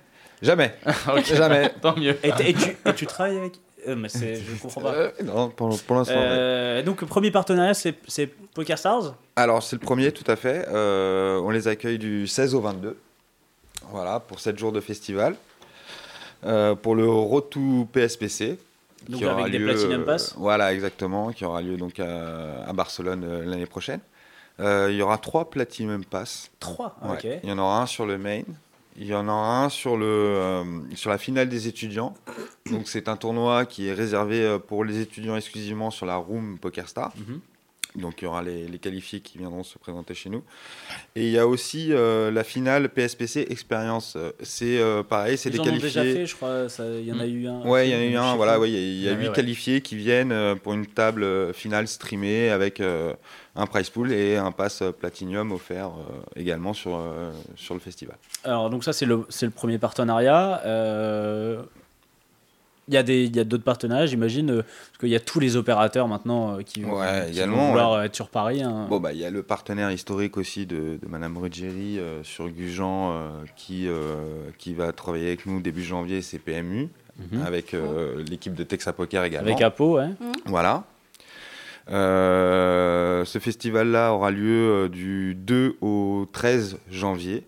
Jamais. 0.42 0.74
Jamais. 1.24 1.70
Tant 1.80 1.96
mieux. 1.96 2.18
Et, 2.22 2.50
et, 2.50 2.54
tu, 2.54 2.76
et 2.84 2.94
tu 2.94 3.06
travailles 3.06 3.38
avec 3.38 3.54
euh, 3.88 3.96
mais 3.96 4.08
je 4.08 4.52
ne 4.52 4.58
comprends 4.58 4.80
pas. 4.80 4.94
Euh, 4.94 5.10
non, 5.24 5.48
pour, 5.50 5.80
pour 5.82 5.96
l'instant. 5.96 6.14
Euh, 6.16 6.82
donc, 6.82 7.00
le 7.00 7.06
premier 7.06 7.30
partenariat, 7.30 7.74
c'est 7.74 8.26
Poker 8.54 8.78
Stars 8.78 9.14
Alors, 9.36 9.62
c'est 9.62 9.76
le 9.76 9.80
premier, 9.80 10.12
tout 10.12 10.28
à 10.30 10.36
fait. 10.36 10.66
Euh, 10.68 11.40
on 11.40 11.50
les 11.50 11.68
accueille 11.68 11.98
du 11.98 12.26
16 12.26 12.54
au 12.54 12.60
22. 12.60 12.96
Voilà, 13.90 14.20
pour 14.20 14.40
7 14.40 14.58
jours 14.58 14.72
de 14.72 14.80
festival. 14.80 15.34
Euh, 16.44 16.74
pour 16.74 16.94
le 16.94 17.08
Road 17.08 17.50
to 17.50 17.88
PSPC. 17.92 18.58
Donc 19.08 19.18
qui 19.18 19.24
avec 19.26 19.50
des 19.50 19.58
Platinum 19.58 20.04
Pass? 20.04 20.34
Voilà, 20.36 20.72
exactement, 20.72 21.32
qui 21.32 21.44
aura 21.44 21.60
lieu 21.60 21.76
donc 21.76 21.98
à, 21.98 22.64
à 22.64 22.72
Barcelone 22.72 23.42
l'année 23.44 23.66
prochaine. 23.66 23.98
il 24.60 24.94
y 24.94 25.02
aura 25.02 25.18
trois 25.18 25.50
Platinum 25.50 26.04
Pass. 26.04 26.50
Trois 26.60 26.96
ouais. 27.02 27.12
Ok. 27.14 27.40
Il 27.42 27.48
y 27.48 27.52
en 27.52 27.58
aura 27.58 27.82
un 27.82 27.86
sur 27.86 28.06
le 28.06 28.16
main, 28.16 28.42
il 28.96 29.06
y 29.06 29.14
en 29.14 29.28
a 29.28 29.32
un 29.32 29.68
sur, 29.68 29.96
euh, 30.00 30.64
la 31.06 31.18
finale 31.18 31.48
des 31.48 31.68
étudiants. 31.68 32.14
C'est 32.84 33.08
un 33.08 33.16
tournoi 33.16 33.66
qui 33.66 33.88
est 33.88 33.92
réservé 33.92 34.42
euh, 34.42 34.58
pour 34.58 34.84
les 34.84 35.00
étudiants 35.00 35.36
exclusivement 35.36 35.90
sur 35.90 36.06
la 36.06 36.16
Room 36.16 36.58
Poker 36.58 36.88
Star. 36.88 37.12
Mhm. 37.16 37.40
Donc 37.96 38.22
il 38.22 38.24
y 38.24 38.28
aura 38.28 38.42
les, 38.42 38.66
les, 38.68 38.78
qualifiés 38.78 39.20
qui 39.20 39.38
viendront 39.38 39.62
se 39.62 39.78
présenter 39.78 40.14
chez 40.14 40.30
nous. 40.30 40.42
Et 41.14 41.26
il 41.26 41.32
y 41.32 41.38
a 41.38 41.46
aussi 41.46 41.92
euh, 41.92 42.30
la 42.30 42.44
finale 42.44 42.88
PSPC 42.88 43.46
Expérience. 43.50 44.16
C'est 44.42 44.78
euh, 44.78 45.02
pareil, 45.02 45.36
c'est 45.36 45.50
des 45.50 45.60
en 45.60 45.64
qualifiés. 45.64 46.00
Ont 46.00 46.04
déjà 46.04 46.18
fait, 46.18 46.26
je 46.26 46.36
crois. 46.36 46.66
Il 46.78 47.06
y 47.06 47.12
en 47.12 47.20
a 47.20 47.26
eu 47.26 47.46
un. 47.46 47.60
Ouais, 47.62 47.88
il 47.88 47.92
y 47.92 47.94
en 47.94 47.98
a 47.98 48.04
eu 48.04 48.16
un. 48.16 48.36
Voilà, 48.36 48.58
ouais, 48.58 48.70
il 48.70 49.00
y 49.00 49.08
a, 49.08 49.12
huit 49.12 49.28
ouais, 49.28 49.34
qualifiés 49.34 49.80
qui 49.80 49.96
viennent 49.96 50.58
pour 50.60 50.72
une 50.72 50.86
table 50.86 51.52
finale 51.52 51.88
streamée 51.88 52.50
avec 52.50 52.80
euh, 52.80 53.14
un 53.54 53.66
prize 53.66 53.90
pool 53.90 54.12
et 54.12 54.36
un 54.36 54.52
pass 54.52 54.82
Platinum 54.98 55.52
offert 55.52 55.88
euh, 55.88 56.22
également 56.36 56.72
sur, 56.72 56.96
euh, 56.96 57.30
sur 57.56 57.74
le 57.74 57.80
festival. 57.80 58.16
Alors, 58.44 58.70
donc 58.70 58.84
ça, 58.84 58.92
c'est 58.92 59.06
le, 59.06 59.26
le 59.42 59.50
premier 59.50 59.78
partenariat. 59.78 60.62
Euh, 62.82 62.88
il 62.88 62.94
y 62.94 62.96
a 62.96 63.02
des 63.02 63.24
il 63.24 63.36
y 63.36 63.40
a 63.40 63.44
d'autres 63.44 63.64
partenariats 63.64 64.06
j'imagine 64.06 64.50
euh, 64.50 64.62
parce 64.62 64.98
qu'il 65.00 65.08
y 65.08 65.16
a 65.16 65.20
tous 65.20 65.40
les 65.40 65.56
opérateurs 65.56 66.08
maintenant 66.08 66.58
euh, 66.58 66.62
qui, 66.62 66.84
ouais, 66.84 67.26
qui 67.26 67.32
également, 67.32 67.56
vont 67.56 67.68
vouloir 67.68 67.98
ouais. 67.98 68.06
être 68.06 68.14
sur 68.16 68.28
Paris 68.28 68.62
hein. 68.62 68.86
bon 68.88 69.00
bah 69.00 69.12
il 69.12 69.18
y 69.18 69.24
a 69.24 69.30
le 69.30 69.42
partenaire 69.42 69.90
historique 69.90 70.36
aussi 70.36 70.66
de, 70.66 70.98
de 71.00 71.08
Madame 71.08 71.36
Ruggieri 71.38 71.98
euh, 71.98 72.22
sur 72.22 72.48
Gujan 72.48 73.14
qui 73.56 73.88
qui 74.58 74.74
va 74.74 74.92
travailler 74.92 75.28
avec 75.28 75.46
nous 75.46 75.60
début 75.60 75.82
janvier 75.82 76.22
c'est 76.22 76.38
PMU 76.38 76.88
mm 77.18 77.22
-hmm. 77.36 77.46
avec 77.46 77.76
l'équipe 78.30 78.54
de 78.54 78.64
Texas 78.64 78.94
Poker 78.94 79.24
également 79.24 79.50
avec 79.50 79.62
Apo 79.62 79.96
ouais 79.98 80.08
mmh. 80.08 80.32
voilà 80.46 80.84
ce 81.88 83.38
festival 83.40 83.88
là 83.88 84.12
aura 84.12 84.30
lieu 84.30 84.88
du 84.88 85.34
2 85.34 85.76
au 85.80 86.26
13 86.32 86.78
janvier 86.90 87.44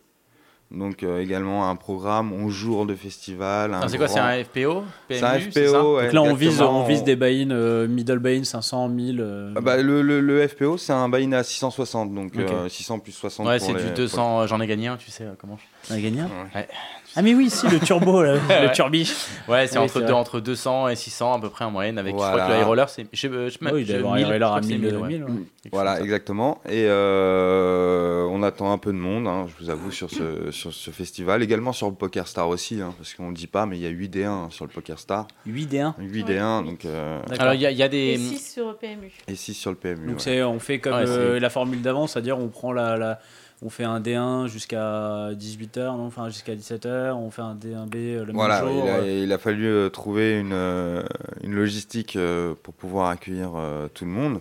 donc 0.75 1.03
euh, 1.03 1.21
également 1.21 1.69
un 1.69 1.77
programme 1.77 2.33
11 2.33 2.53
jours 2.53 2.87
de 2.87 2.95
festival. 2.95 3.73
Ah, 3.75 3.89
c'est 3.89 3.97
grand... 3.97 4.07
quoi, 4.07 4.15
c'est 4.15 4.21
un 4.21 4.45
FPO 4.45 4.85
C'est 5.09 5.23
un 5.23 5.39
FPO, 5.39 5.97
ouais, 5.97 6.05
Donc 6.05 6.13
là, 6.13 6.23
on 6.23 6.35
vise, 6.35 6.61
on 6.61 6.85
vise 6.85 7.05
des 7.05 7.17
buy-in, 7.17 7.51
euh, 7.51 7.87
middle 7.87 8.19
buy-in 8.19 8.45
500, 8.45 8.89
1000. 8.89 9.21
Euh... 9.21 9.55
Ah 9.57 9.61
bah, 9.61 9.77
le, 9.77 10.03
le, 10.03 10.21
le, 10.21 10.47
FPO, 10.47 10.77
c'est 10.79 10.93
un 10.93 11.09
buy-in 11.09 11.33
à 11.33 11.43
660, 11.43 12.15
donc 12.15 12.33
okay. 12.35 12.69
600 12.69 12.99
plus 12.99 13.13
60. 13.13 13.47
Ouais, 13.47 13.59
c'est 13.59 13.73
du 13.73 13.91
200, 13.95 14.47
j'en 14.47 14.61
ai 14.61 14.67
gagné 14.67 14.89
un, 14.89 14.97
tu 14.97 15.11
sais 15.11 15.25
comment 15.39 15.57
je... 15.57 15.89
J'en 15.89 15.99
ai 15.99 16.03
gagné 16.03 16.21
un? 16.21 16.29
Ouais. 16.55 16.69
Ah 17.17 17.23
mais 17.23 17.35
oui, 17.35 17.49
si, 17.49 17.69
le 17.69 17.79
turbo, 17.79 18.23
là, 18.23 18.35
le 18.63 18.73
turbi. 18.73 19.11
Ouais, 19.49 19.67
c'est 19.69 19.79
oui, 19.79 19.85
entre, 19.85 20.01
deux, 20.01 20.13
entre 20.13 20.41
200 20.41 20.89
et 20.89 20.97
600 20.97 21.35
à 21.35 21.41
peu 21.41 21.49
près 21.49 21.65
en 21.65 21.71
moyenne. 21.71 21.99
Avec, 21.99 22.15
voilà. 22.15 22.33
je 22.33 22.37
crois 22.37 22.49
que 22.49 22.53
le 22.53 22.59
high 22.61 22.67
roller, 22.67 22.89
c'est... 22.89 23.07
Je, 23.13 23.29
je, 23.29 23.59
oui, 23.73 23.83
il 23.83 23.87
doit 23.87 24.19
y 24.19 24.33
avoir 24.35 24.57
un 24.57 24.61
1000, 24.61 24.81
1000, 24.81 24.99
1000 24.99 25.25
ouais. 25.25 25.31
Voilà, 25.71 26.01
exactement. 26.01 26.61
Et 26.69 26.87
euh, 26.89 28.27
on 28.31 28.43
attend 28.43 28.73
un 28.73 28.79
peu 28.79 28.93
de 28.93 28.99
monde, 28.99 29.29
hein, 29.29 29.47
je 29.47 29.65
vous 29.65 29.71
avoue, 29.71 29.93
sur 29.93 30.11
ce, 30.11 30.51
sur 30.51 30.73
ce 30.73 30.91
festival. 30.91 31.43
Également 31.43 31.73
sur 31.73 31.89
le 31.89 31.95
Poker 31.95 32.27
Star 32.27 32.49
aussi, 32.49 32.81
hein, 32.81 32.93
parce 32.99 33.15
qu'on 33.15 33.25
ne 33.25 33.29
le 33.29 33.37
dit 33.37 33.47
pas, 33.47 33.67
mais 33.67 33.77
il 33.77 33.83
y 33.83 33.87
a 33.87 33.91
8 33.91 34.17
D1 34.17 34.27
hein, 34.27 34.49
sur 34.51 34.65
le 34.65 34.71
Poker 34.71 34.99
Star. 34.99 35.29
8 35.47 35.73
D1 35.73 35.95
8 35.99 36.25
D1, 36.29 36.65
donc... 36.65 36.85
Euh... 36.85 37.21
Alors, 37.39 37.55
il 37.55 37.61
y, 37.61 37.75
y, 37.75 37.83
a 37.83 37.89
des... 37.89 38.15
Et 38.15 38.19
6 38.19 38.53
sur 38.55 38.69
le 38.69 38.75
PMU. 38.75 39.13
Et 39.29 39.37
6 39.37 39.55
sur 39.55 39.71
le 39.71 39.77
PMU, 39.77 40.09
Donc, 40.09 40.27
ouais. 40.27 40.43
on 40.43 40.59
fait 40.59 40.81
comme 40.81 40.95
ouais, 40.95 41.05
euh, 41.07 41.39
la 41.39 41.51
formule 41.51 41.81
d'avant, 41.81 42.07
c'est-à-dire 42.07 42.39
on 42.39 42.49
prend 42.49 42.73
la... 42.73 42.97
la 42.97 43.21
on 43.65 43.71
fait 43.71 43.85
un 43.85 43.99
D1 43.99 44.47
jusqu'à 44.47 45.31
18h, 45.33 45.97
non 45.97 46.05
enfin 46.05 46.29
jusqu'à 46.29 46.55
17h, 46.55 47.13
on 47.13 47.31
fait 47.31 47.41
un 47.41 47.55
D1B 47.55 48.23
le 48.23 48.33
voilà, 48.33 48.63
même 48.63 48.71
jour. 48.73 48.85
Il 48.85 48.91
a, 48.91 49.23
il 49.25 49.33
a 49.33 49.39
fallu 49.39 49.67
euh, 49.67 49.89
trouver 49.89 50.39
une, 50.39 50.53
euh, 50.53 51.03
une 51.43 51.55
logistique 51.55 52.17
euh, 52.17 52.55
pour 52.63 52.75
pouvoir 52.75 53.09
accueillir 53.09 53.53
euh, 53.57 53.89
tout 53.93 54.05
le 54.05 54.11
monde. 54.11 54.41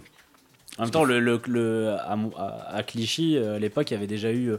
En 0.78 0.84
même 0.84 0.92
temps, 0.92 1.06
le, 1.06 1.22
le, 1.22 1.40
le 1.48 1.92
à, 1.92 2.18
à, 2.70 2.84
Clichy, 2.84 3.38
à 3.38 3.60
l'époque, 3.60 3.92
il 3.92 3.94
y 3.94 3.98
avait 3.98 4.08
déjà 4.08 4.34
eu 4.34 4.54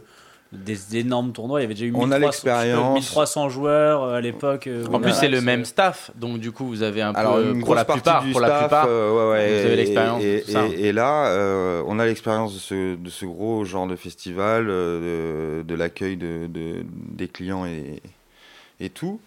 des 0.55 0.97
énormes 0.97 1.31
tournois. 1.31 1.59
Il 1.59 1.63
y 1.63 1.65
avait 1.65 1.73
déjà 1.73 1.85
eu 1.85 1.91
1300, 1.91 2.07
on 2.07 2.11
a 2.11 2.19
l'expérience. 2.19 2.93
1300 2.95 3.49
joueurs 3.49 4.03
à 4.05 4.21
l'époque. 4.21 4.69
En 4.91 4.99
plus, 4.99 5.13
c'est 5.13 5.27
le 5.27 5.41
même 5.41 5.65
staff, 5.65 6.11
donc 6.15 6.39
du 6.39 6.51
coup, 6.51 6.65
vous 6.65 6.83
avez 6.83 7.01
un 7.01 7.13
Alors, 7.13 7.35
peu 7.35 7.51
une 7.51 7.63
pour 7.63 7.75
la 7.75 7.85
plupart, 7.85 8.23
du 8.23 8.31
pour 8.31 8.41
staff, 8.41 8.51
la 8.51 8.59
plupart, 8.59 8.85
euh, 8.89 9.11
ouais, 9.11 9.31
ouais, 9.31 9.59
vous 9.59 9.65
avez 9.67 9.75
l'expérience. 9.75 10.23
Et, 10.23 10.43
et, 10.47 10.87
et, 10.87 10.91
là, 10.93 11.27
euh, 11.27 11.83
on 11.87 11.99
a 11.99 12.05
l'expérience 12.05 12.53
de 12.53 12.59
ce, 12.59 12.95
de 12.95 13.09
ce 13.09 13.25
gros 13.25 13.65
genre 13.65 13.87
de 13.87 13.95
festival, 13.95 14.67
euh, 14.69 15.59
de, 15.59 15.63
de 15.63 15.75
l'accueil 15.75 16.17
de, 16.17 16.47
de, 16.47 16.85
des 17.11 17.27
clients 17.27 17.65
et, 17.65 18.01
et 18.79 18.89
tout. 18.89 19.19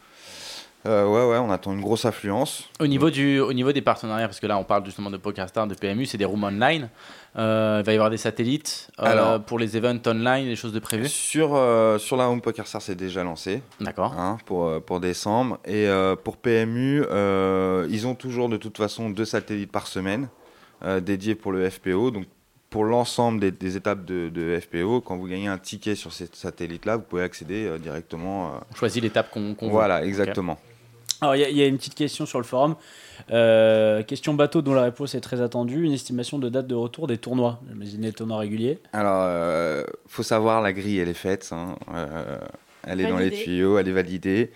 Euh, 0.87 1.07
ouais, 1.07 1.33
ouais, 1.33 1.39
on 1.39 1.51
attend 1.51 1.73
une 1.73 1.81
grosse 1.81 2.05
affluence. 2.05 2.69
Au 2.81 2.87
niveau, 2.87 3.11
du, 3.11 3.41
au 3.41 3.53
niveau 3.53 3.73
des 3.73 3.83
partenariats, 3.83 4.29
parce 4.29 4.41
que 4.41 4.47
là, 4.47 4.59
on 4.59 4.65
parle 4.65 4.85
justement 4.85 5.11
de 5.11 5.17
PokerStar, 5.17 5.67
de 5.67 5.75
PMU, 5.75 6.07
c'est 6.07 6.19
des 6.19 6.25
rooms 6.25 6.45
online. 6.45 6.89
Euh, 7.37 7.79
il 7.83 7.87
va 7.87 7.93
y 7.93 7.95
avoir 7.95 8.11
des 8.11 8.17
satellites 8.17 8.91
euh, 9.01 9.05
Alors, 9.05 9.43
pour 9.43 9.59
les 9.59 9.77
events 9.77 10.01
online, 10.07 10.47
des 10.47 10.57
choses 10.57 10.73
de 10.73 10.79
prévues 10.79 11.09
Sur, 11.09 11.51
sur 11.99 12.17
la 12.17 12.29
Home 12.29 12.41
Poker 12.41 12.67
Star, 12.67 12.81
c'est 12.81 12.95
déjà 12.95 13.25
lancé. 13.25 13.63
D'accord. 13.81 14.15
Hein, 14.19 14.39
pour, 14.47 14.81
pour 14.83 15.01
décembre. 15.01 15.59
Et 15.65 15.89
pour 16.25 16.37
PMU, 16.37 17.05
ils 17.91 18.07
ont 18.07 18.15
toujours 18.15 18.49
de 18.49 18.57
toute 18.57 18.77
façon 18.77 19.11
deux 19.11 19.25
satellites 19.25 19.73
par 19.73 19.87
semaine 19.87 20.29
dédiés 21.03 21.35
pour 21.35 21.53
le 21.53 21.69
FPO. 21.69 22.13
Donc, 22.13 22.25
pour 22.71 22.85
l'ensemble 22.85 23.41
des, 23.41 23.51
des, 23.51 23.77
étapes 23.77 24.05
de, 24.05 24.29
de, 24.29 24.59
FPO, 24.61 25.01
quand 25.01 25.17
vous 25.17 25.27
gagnez 25.27 25.49
un 25.49 25.59
ticket 25.59 25.95
sur 25.95 26.13
ces 26.13 26.29
satellites-là, 26.33 26.97
vous 26.97 27.03
pouvez 27.03 27.23
accéder 27.23 27.79
directement. 27.79 28.61
On 28.71 28.75
choisit 28.75 29.03
l'étape 29.03 29.31
qu'on 29.31 29.55
qu 29.55 29.69
Voilà, 29.69 30.05
exactement. 30.05 30.53
Okay. 30.53 30.63
Alors, 31.21 31.35
il 31.35 31.51
y, 31.51 31.59
y, 31.59 31.63
a 31.63 31.67
une 31.67 31.79
petite 31.79 31.97
question 31.97 32.27
sur 32.27 32.39
le 32.39 32.45
forum. 32.45 32.77
Euh, 33.31 34.03
question 34.03 34.35
bateau 34.35 34.63
dont 34.63 34.75
la 34.75 34.83
réponse 34.83 35.15
est 35.15 35.21
très 35.21 35.41
attendue. 35.41 35.83
Une 35.83 35.93
estimation 35.93 36.39
de 36.39 36.49
date 36.49 36.67
de 36.67 36.75
retour 36.75 37.09
des 37.09 37.19
tournois. 37.19 37.61
J'imagine 37.69 38.03
les 38.03 38.13
tournois 38.13 38.39
réguliers. 38.39 38.79
Alors, 38.93 39.23
euh, 39.25 39.83
faut 40.07 40.23
savoir, 40.23 40.63
la 40.63 40.73
grille, 40.73 40.99
elle 40.99 41.09
est 41.09 41.15
faite. 41.15 41.49
Hein. 41.53 41.77
Euh, 41.93 42.39
elle 42.85 43.01
est 43.01 43.09
dans 43.09 43.19
les 43.19 43.31
tuyaux, 43.31 43.79
elle 43.79 43.89
est 43.89 43.93
validée. 43.93 44.53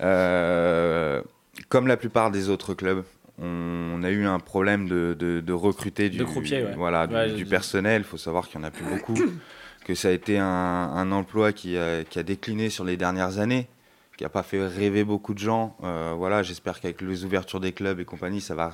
Euh, 0.00 1.22
comme 1.68 1.86
la 1.86 1.96
plupart 1.96 2.30
des 2.30 2.50
autres 2.50 2.74
clubs, 2.74 3.02
on 3.38 4.02
a 4.02 4.10
eu 4.10 4.26
un 4.26 4.38
problème 4.38 4.88
de, 4.88 5.16
de, 5.18 5.40
de 5.40 5.52
recruter 5.52 6.08
du, 6.08 6.18
de 6.18 6.24
croupier, 6.24 6.64
ouais. 6.64 6.74
voilà, 6.74 7.06
ouais, 7.06 7.30
du, 7.30 7.36
du 7.36 7.46
personnel. 7.46 8.02
Il 8.02 8.04
faut 8.04 8.16
savoir 8.16 8.48
qu'il 8.48 8.58
n'y 8.60 8.64
en 8.64 8.68
a 8.68 8.70
plus 8.70 8.84
beaucoup. 8.84 9.14
que 9.84 9.94
ça 9.94 10.08
a 10.08 10.10
été 10.10 10.38
un, 10.38 10.44
un 10.46 11.12
emploi 11.12 11.52
qui 11.52 11.78
a, 11.78 12.02
qui 12.02 12.18
a 12.18 12.22
décliné 12.22 12.70
sur 12.70 12.84
les 12.84 12.96
dernières 12.96 13.38
années 13.38 13.68
qui 14.16 14.24
n'a 14.24 14.30
pas 14.30 14.42
fait 14.42 14.66
rêver 14.66 15.04
beaucoup 15.04 15.34
de 15.34 15.38
gens. 15.38 15.76
Euh, 15.84 16.14
voilà, 16.16 16.42
j'espère 16.42 16.80
qu'avec 16.80 17.02
les 17.02 17.24
ouvertures 17.24 17.60
des 17.60 17.72
clubs 17.72 18.00
et 18.00 18.04
compagnie, 18.04 18.40
ça 18.40 18.54
va 18.54 18.72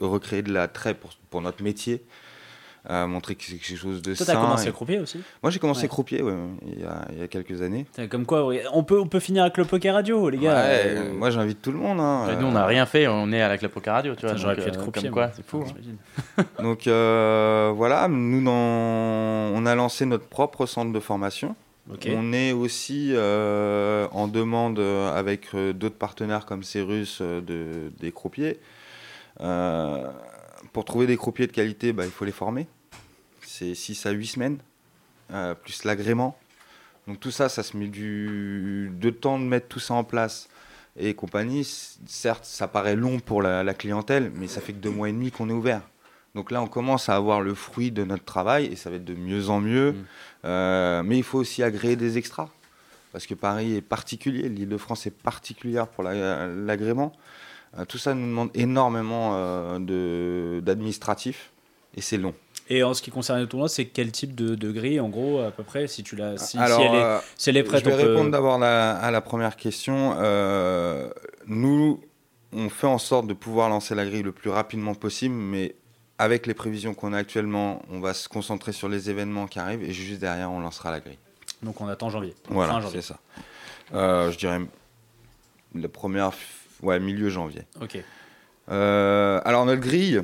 recréer 0.00 0.42
de 0.42 0.52
l'attrait 0.52 0.94
pour, 0.94 1.10
pour 1.30 1.40
notre 1.40 1.62
métier. 1.62 2.02
Euh, 2.88 3.06
montrer 3.06 3.34
que 3.34 3.44
c'est 3.44 3.56
quelque 3.56 3.76
chose 3.76 4.00
de 4.00 4.14
Toi, 4.14 4.24
sain. 4.24 4.32
Toi, 4.32 4.34
t'as 4.34 4.40
commencé 4.40 4.68
et... 4.68 4.72
croupier 4.72 4.98
aussi 5.00 5.20
Moi, 5.42 5.50
j'ai 5.50 5.58
commencé 5.58 5.82
ouais. 5.82 5.88
croupier 5.88 6.22
ouais, 6.22 6.32
il, 6.66 6.80
y 6.80 6.84
a, 6.84 7.04
il 7.12 7.18
y 7.18 7.22
a 7.22 7.28
quelques 7.28 7.60
années. 7.60 7.86
Comme 8.08 8.24
quoi, 8.24 8.50
on 8.72 8.82
peut, 8.84 8.98
on 8.98 9.06
peut 9.06 9.20
finir 9.20 9.42
avec 9.42 9.58
le 9.58 9.66
Poker 9.66 9.94
Radio, 9.94 10.30
les 10.30 10.38
gars. 10.38 10.54
Ouais, 10.54 10.82
euh... 10.86 11.12
Moi, 11.12 11.30
j'invite 11.30 11.60
tout 11.60 11.72
le 11.72 11.78
monde. 11.78 12.00
Hein. 12.00 12.36
Nous, 12.40 12.46
on 12.46 12.52
n'a 12.52 12.64
rien 12.64 12.86
fait, 12.86 13.06
on 13.06 13.32
est 13.32 13.42
avec 13.42 13.60
la 13.60 13.68
Poker 13.68 13.92
Radio, 13.92 14.14
tu 14.14 14.26
vois. 14.26 14.36
J'aurais 14.36 14.56
pu 14.56 14.62
être 14.62 14.78
croupier. 14.78 15.02
Comme 15.02 15.12
quoi, 15.12 15.30
c'est 15.34 15.44
fou. 15.44 15.64
Hein. 16.38 16.44
donc, 16.62 16.86
euh, 16.86 17.72
voilà, 17.74 18.08
nous, 18.08 18.42
dans... 18.42 18.52
on 18.52 19.66
a 19.66 19.74
lancé 19.74 20.06
notre 20.06 20.26
propre 20.26 20.64
centre 20.66 20.92
de 20.92 21.00
formation. 21.00 21.54
Okay. 21.92 22.14
On 22.16 22.32
est 22.32 22.52
aussi 22.52 23.10
euh, 23.14 24.06
en 24.12 24.28
demande 24.28 24.78
avec 24.78 25.54
euh, 25.54 25.72
d'autres 25.72 25.96
partenaires 25.96 26.46
comme 26.46 26.62
Cérus 26.62 27.18
euh, 27.20 27.40
de, 27.40 27.90
des 27.98 28.12
croupiers. 28.12 28.60
Pour 30.72 30.84
trouver 30.84 31.06
des 31.06 31.16
croupiers 31.16 31.46
de 31.46 31.52
qualité, 31.52 31.92
bah, 31.92 32.04
il 32.04 32.10
faut 32.10 32.24
les 32.24 32.32
former. 32.32 32.66
C'est 33.42 33.74
6 33.74 34.06
à 34.06 34.10
8 34.10 34.26
semaines, 34.26 34.58
plus 35.62 35.84
l'agrément. 35.84 36.38
Donc 37.06 37.18
tout 37.18 37.30
ça, 37.30 37.48
ça 37.48 37.62
se 37.62 37.76
met 37.76 37.88
du 37.88 38.92
de 38.94 39.10
temps 39.10 39.38
de 39.38 39.44
mettre 39.44 39.66
tout 39.68 39.80
ça 39.80 39.94
en 39.94 40.04
place 40.04 40.48
et 40.96 41.14
compagnie, 41.14 41.64
certes, 42.06 42.44
ça 42.44 42.68
paraît 42.68 42.96
long 42.96 43.20
pour 43.20 43.42
la, 43.42 43.74
clientèle, 43.74 44.32
mais 44.34 44.48
ça 44.48 44.60
fait 44.60 44.72
que 44.72 44.78
deux 44.78 44.90
mois 44.90 45.08
et 45.08 45.12
demi 45.12 45.30
qu'on 45.30 45.48
est 45.48 45.52
ouvert. 45.54 45.82
Donc 46.34 46.50
là, 46.50 46.62
on 46.62 46.66
commence 46.66 47.08
à 47.08 47.16
avoir 47.16 47.40
le 47.40 47.54
fruit 47.54 47.90
de 47.90 48.04
notre 48.04 48.24
travail 48.24 48.66
et 48.66 48.76
ça 48.76 48.90
va 48.90 48.96
être 48.96 49.04
de 49.04 49.14
mieux 49.14 49.48
en 49.48 49.60
mieux. 49.60 49.92
Mm. 49.92 50.04
Euh, 50.44 51.02
mais 51.02 51.16
il 51.16 51.24
faut 51.24 51.38
aussi 51.38 51.62
agréer 51.62 51.96
des 51.96 52.18
extras. 52.18 52.48
Parce 53.12 53.26
que 53.26 53.34
Paris 53.34 53.76
est 53.76 53.80
particulier, 53.80 54.48
l'île 54.48 54.68
de 54.68 54.76
France 54.76 55.06
est 55.06 55.10
particulière 55.10 55.88
pour 55.88 56.04
l'agrément. 56.04 57.12
Euh, 57.14 57.18
tout 57.88 57.98
ça 57.98 58.14
nous 58.14 58.26
demande 58.26 58.50
énormément 58.54 59.32
euh, 59.34 60.60
d'administratif 60.60 61.52
et 61.96 62.00
c'est 62.00 62.18
long. 62.18 62.34
Et 62.68 62.84
en 62.84 62.94
ce 62.94 63.02
qui 63.02 63.10
concerne 63.10 63.40
le 63.40 63.48
tournoi, 63.48 63.68
c'est 63.68 63.86
quel 63.86 64.12
type 64.12 64.34
de, 64.36 64.70
grille, 64.70 65.00
en 65.00 65.08
gros, 65.08 65.40
à 65.40 65.50
peu 65.50 65.64
près, 65.64 65.88
si 65.88 66.04
tu 66.04 66.14
l'as, 66.14 66.36
si, 66.38 66.56
elle 66.56 66.70
est, 66.70 67.02
euh, 67.02 67.18
si 67.36 67.50
elle 67.50 67.56
est 67.56 67.64
prête 67.64 67.84
Je 67.84 67.90
vais 67.90 67.96
répondre 67.96 68.30
d'abord 68.30 68.62
à 68.62 69.10
la 69.10 69.20
première 69.20 69.56
question. 69.56 70.14
Euh, 70.18 71.10
nous, 71.46 72.00
on 72.52 72.68
fait 72.68 72.86
en 72.86 72.98
sorte 72.98 73.26
de 73.26 73.34
pouvoir 73.34 73.68
lancer 73.68 73.96
la 73.96 74.06
grille 74.06 74.22
le 74.22 74.30
plus 74.30 74.50
rapidement 74.50 74.94
possible, 74.94 75.34
mais 75.34 75.74
avec 76.18 76.46
les 76.46 76.54
prévisions 76.54 76.94
qu'on 76.94 77.12
a 77.12 77.18
actuellement, 77.18 77.82
on 77.90 77.98
va 77.98 78.14
se 78.14 78.28
concentrer 78.28 78.72
sur 78.72 78.88
les 78.88 79.10
événements 79.10 79.46
qui 79.46 79.58
arrivent 79.58 79.82
et 79.82 79.92
juste 79.92 80.20
derrière, 80.20 80.52
on 80.52 80.60
lancera 80.60 80.92
la 80.92 81.00
grille. 81.00 81.18
Donc 81.62 81.80
on 81.80 81.88
attend 81.88 82.08
janvier. 82.08 82.34
Voilà, 82.48 82.80
c'est 82.92 83.02
ça. 83.02 83.18
Euh, 83.94 84.30
je 84.30 84.38
dirais 84.38 84.60
la 85.74 85.88
première, 85.88 86.32
ouais, 86.82 87.00
milieu 87.00 87.28
janvier. 87.28 87.62
Ok. 87.80 87.98
alors 88.68 89.66
notre 89.66 89.80
grille, 89.80 90.22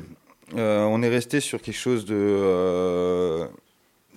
euh, 0.55 0.83
on 0.83 1.01
est 1.01 1.09
resté 1.09 1.39
sur 1.39 1.61
quelque 1.61 1.77
chose 1.77 2.05
de 2.05 2.15
euh, 2.15 3.47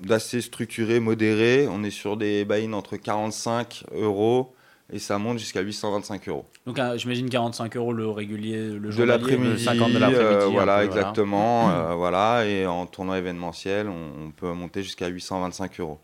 d'assez 0.03 0.41
structuré, 0.41 1.01
modéré. 1.01 1.67
On 1.69 1.83
est 1.83 1.91
sur 1.91 2.17
des 2.17 2.45
buy 2.45 2.73
entre 2.73 2.97
45 2.97 3.85
euros 3.97 4.55
et 4.93 4.99
ça 4.99 5.19
monte 5.19 5.39
jusqu'à 5.39 5.61
825 5.61 6.29
euros. 6.29 6.45
Donc 6.67 6.79
j'imagine 6.97 7.29
45 7.29 7.77
euros 7.77 7.93
le 7.93 8.09
régulier, 8.09 8.71
le 8.71 8.91
jour 8.91 9.01
de 9.01 9.05
l'après-midi, 9.05 9.63
50 9.63 9.93
de 9.93 9.99
l'après-midi. 9.99 10.25
Euh, 10.25 10.47
voilà, 10.47 10.85
exactement. 10.85 11.97
Voilà. 11.97 12.47
et 12.47 12.67
en 12.67 12.87
tournoi 12.87 13.19
événementiel, 13.19 13.89
on, 13.89 14.31
peut 14.31 14.53
monter 14.53 14.83
jusqu'à 14.83 15.09
825 15.09 15.81
euros. 15.81 15.99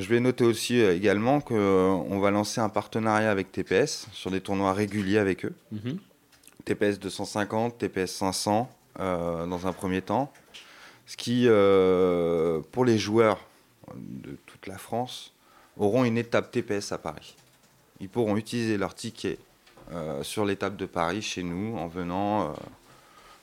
Je 0.00 0.08
vais 0.08 0.18
noter 0.18 0.44
aussi 0.44 0.80
également 0.80 1.40
qu'on 1.42 2.20
va 2.20 2.30
lancer 2.30 2.60
un 2.60 2.70
partenariat 2.70 3.30
avec 3.30 3.52
TPS 3.52 4.08
sur 4.12 4.30
des 4.30 4.40
tournois 4.40 4.72
réguliers 4.72 5.18
avec 5.18 5.44
eux. 5.44 5.52
TPS 6.64 6.98
250, 6.98 7.76
TPS 7.76 8.10
500, 8.12 8.70
euh, 8.98 9.46
dans 9.46 9.66
un 9.66 9.72
premier 9.74 10.00
temps. 10.00 10.32
Ce 11.06 11.18
qui, 11.18 11.44
euh, 11.46 12.60
pour 12.72 12.86
les 12.86 12.96
joueurs 12.96 13.44
de 13.94 14.38
toute 14.46 14.66
la 14.66 14.78
France, 14.78 15.34
auront 15.76 16.04
une 16.04 16.16
étape 16.16 16.50
TPS 16.50 16.92
à 16.92 16.98
Paris. 16.98 17.36
Ils 18.00 18.08
pourront 18.08 18.38
utiliser 18.38 18.78
leur 18.78 18.94
ticket 18.94 19.38
euh, 19.92 20.22
sur 20.22 20.46
l'étape 20.46 20.76
de 20.76 20.86
Paris 20.86 21.20
chez 21.20 21.42
nous 21.42 21.76
en 21.76 21.88
venant 21.88 22.54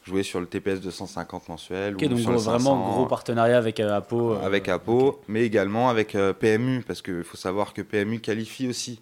jouer 0.08 0.24
sur 0.24 0.39
le 0.39 0.45
TPS 0.45 0.80
250 0.82 1.49
mensuel. 1.49 1.95
ou 1.95 1.99
donc 1.99 2.20
sur 2.20 2.32
le 2.32 2.38
vraiment 2.38 2.93
gros 2.93 3.05
partenariat 3.05 3.58
avec 3.58 3.80
Apo. 3.80 4.34
avec 4.43 4.70
Apo, 4.70 5.22
mais 5.28 5.43
également 5.43 5.89
avec 5.89 6.18
PMU, 6.39 6.84
parce 6.88 7.01
qu'il 7.01 7.24
faut 7.24 7.38
savoir 7.38 7.74
que 7.74 7.82
PMU 7.82 8.20
qualifie 8.20 8.68
aussi 8.68 8.99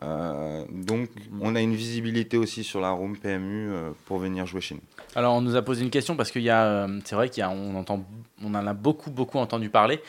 euh, 0.00 0.64
donc, 0.70 1.10
on 1.40 1.54
a 1.54 1.60
une 1.60 1.74
visibilité 1.74 2.38
aussi 2.38 2.64
sur 2.64 2.80
la 2.80 2.90
room 2.90 3.16
PMU 3.16 3.70
euh, 3.70 3.90
pour 4.06 4.18
venir 4.18 4.46
jouer 4.46 4.62
chez 4.62 4.74
nous. 4.74 4.80
Alors, 5.14 5.34
on 5.34 5.42
nous 5.42 5.54
a 5.54 5.62
posé 5.62 5.82
une 5.82 5.90
question 5.90 6.16
parce 6.16 6.30
qu'il 6.30 6.42
y 6.42 6.50
a, 6.50 6.64
euh, 6.64 7.00
c'est 7.04 7.14
vrai 7.14 7.28
qu'on 7.28 7.74
entend, 7.74 8.02
on 8.42 8.54
en 8.54 8.66
a 8.66 8.72
beaucoup, 8.72 9.10
beaucoup 9.10 9.38
entendu 9.38 9.68
parler. 9.68 10.00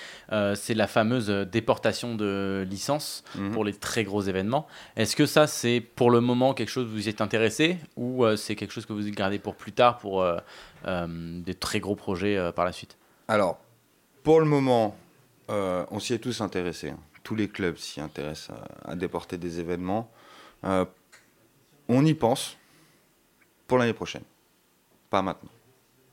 c'est 0.55 0.73
la 0.73 0.87
fameuse 0.87 1.27
déportation 1.27 2.15
de 2.15 2.65
licence 2.69 3.23
mhm. 3.35 3.51
pour 3.51 3.65
les 3.65 3.73
très 3.73 4.03
gros 4.03 4.21
événements. 4.21 4.67
Est-ce 4.95 5.15
que 5.15 5.25
ça, 5.25 5.47
c'est 5.47 5.81
pour 5.81 6.09
le 6.11 6.21
moment 6.21 6.53
quelque 6.53 6.69
chose 6.69 6.87
où 6.87 6.91
vous 6.91 7.09
êtes 7.09 7.21
intéressé 7.21 7.77
ou 7.97 8.25
c'est 8.37 8.55
quelque 8.55 8.71
chose 8.71 8.85
que 8.85 8.93
vous 8.93 9.03
gardez 9.11 9.39
pour 9.39 9.55
plus 9.55 9.73
tard 9.73 9.97
pour 9.97 10.25
des 10.85 11.53
très 11.53 11.79
gros 11.79 11.95
projets 11.95 12.51
par 12.55 12.65
la 12.65 12.71
suite? 12.71 12.97
Alors, 13.27 13.59
pour 14.23 14.39
le 14.39 14.45
moment, 14.45 14.95
on 15.49 15.99
s'y 15.99 16.13
est 16.13 16.19
tous 16.19 16.41
intéressés. 16.41 16.89
Hein 16.89 16.99
tous 17.23 17.35
les 17.35 17.47
clubs 17.47 17.77
s'y 17.77 18.01
intéressent 18.01 18.55
à, 18.85 18.95
déporter 18.95 19.37
des 19.37 19.59
événements. 19.59 20.11
Euh, 20.65 20.85
on 21.87 22.05
y 22.05 22.13
pense 22.13 22.57
pour 23.67 23.77
l'année 23.77 23.93
prochaine, 23.93 24.23
pas 25.09 25.21
maintenant. 25.21 25.49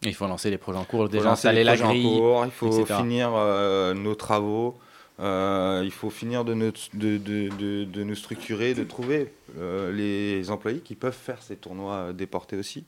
Il 0.02 0.14
faut 0.14 0.26
lancer 0.26 0.50
les 0.50 0.56
projets 0.56 0.78
en 0.78 0.84
cours, 0.84 1.08
déjà 1.08 1.32
installer 1.32 1.62
la 1.62 1.76
grille. 1.76 2.02
Cours, 2.02 2.44
il 2.46 2.50
faut 2.50 2.86
finir 2.86 3.32
euh, 3.34 3.92
nos 3.92 4.14
travaux, 4.14 4.78
euh, 5.18 5.82
il 5.84 5.90
faut 5.90 6.08
finir 6.08 6.44
de 6.44 6.54
nous, 6.54 6.72
de, 6.94 7.18
de, 7.18 7.84
de, 7.84 8.04
nous 8.04 8.14
structurer, 8.14 8.72
de 8.72 8.84
trouver 8.84 9.32
les 9.58 10.50
employés 10.50 10.80
qui 10.80 10.94
peuvent 10.94 11.12
faire 11.12 11.42
ces 11.42 11.56
tournois 11.56 12.12
déportés 12.14 12.56
aussi. 12.56 12.84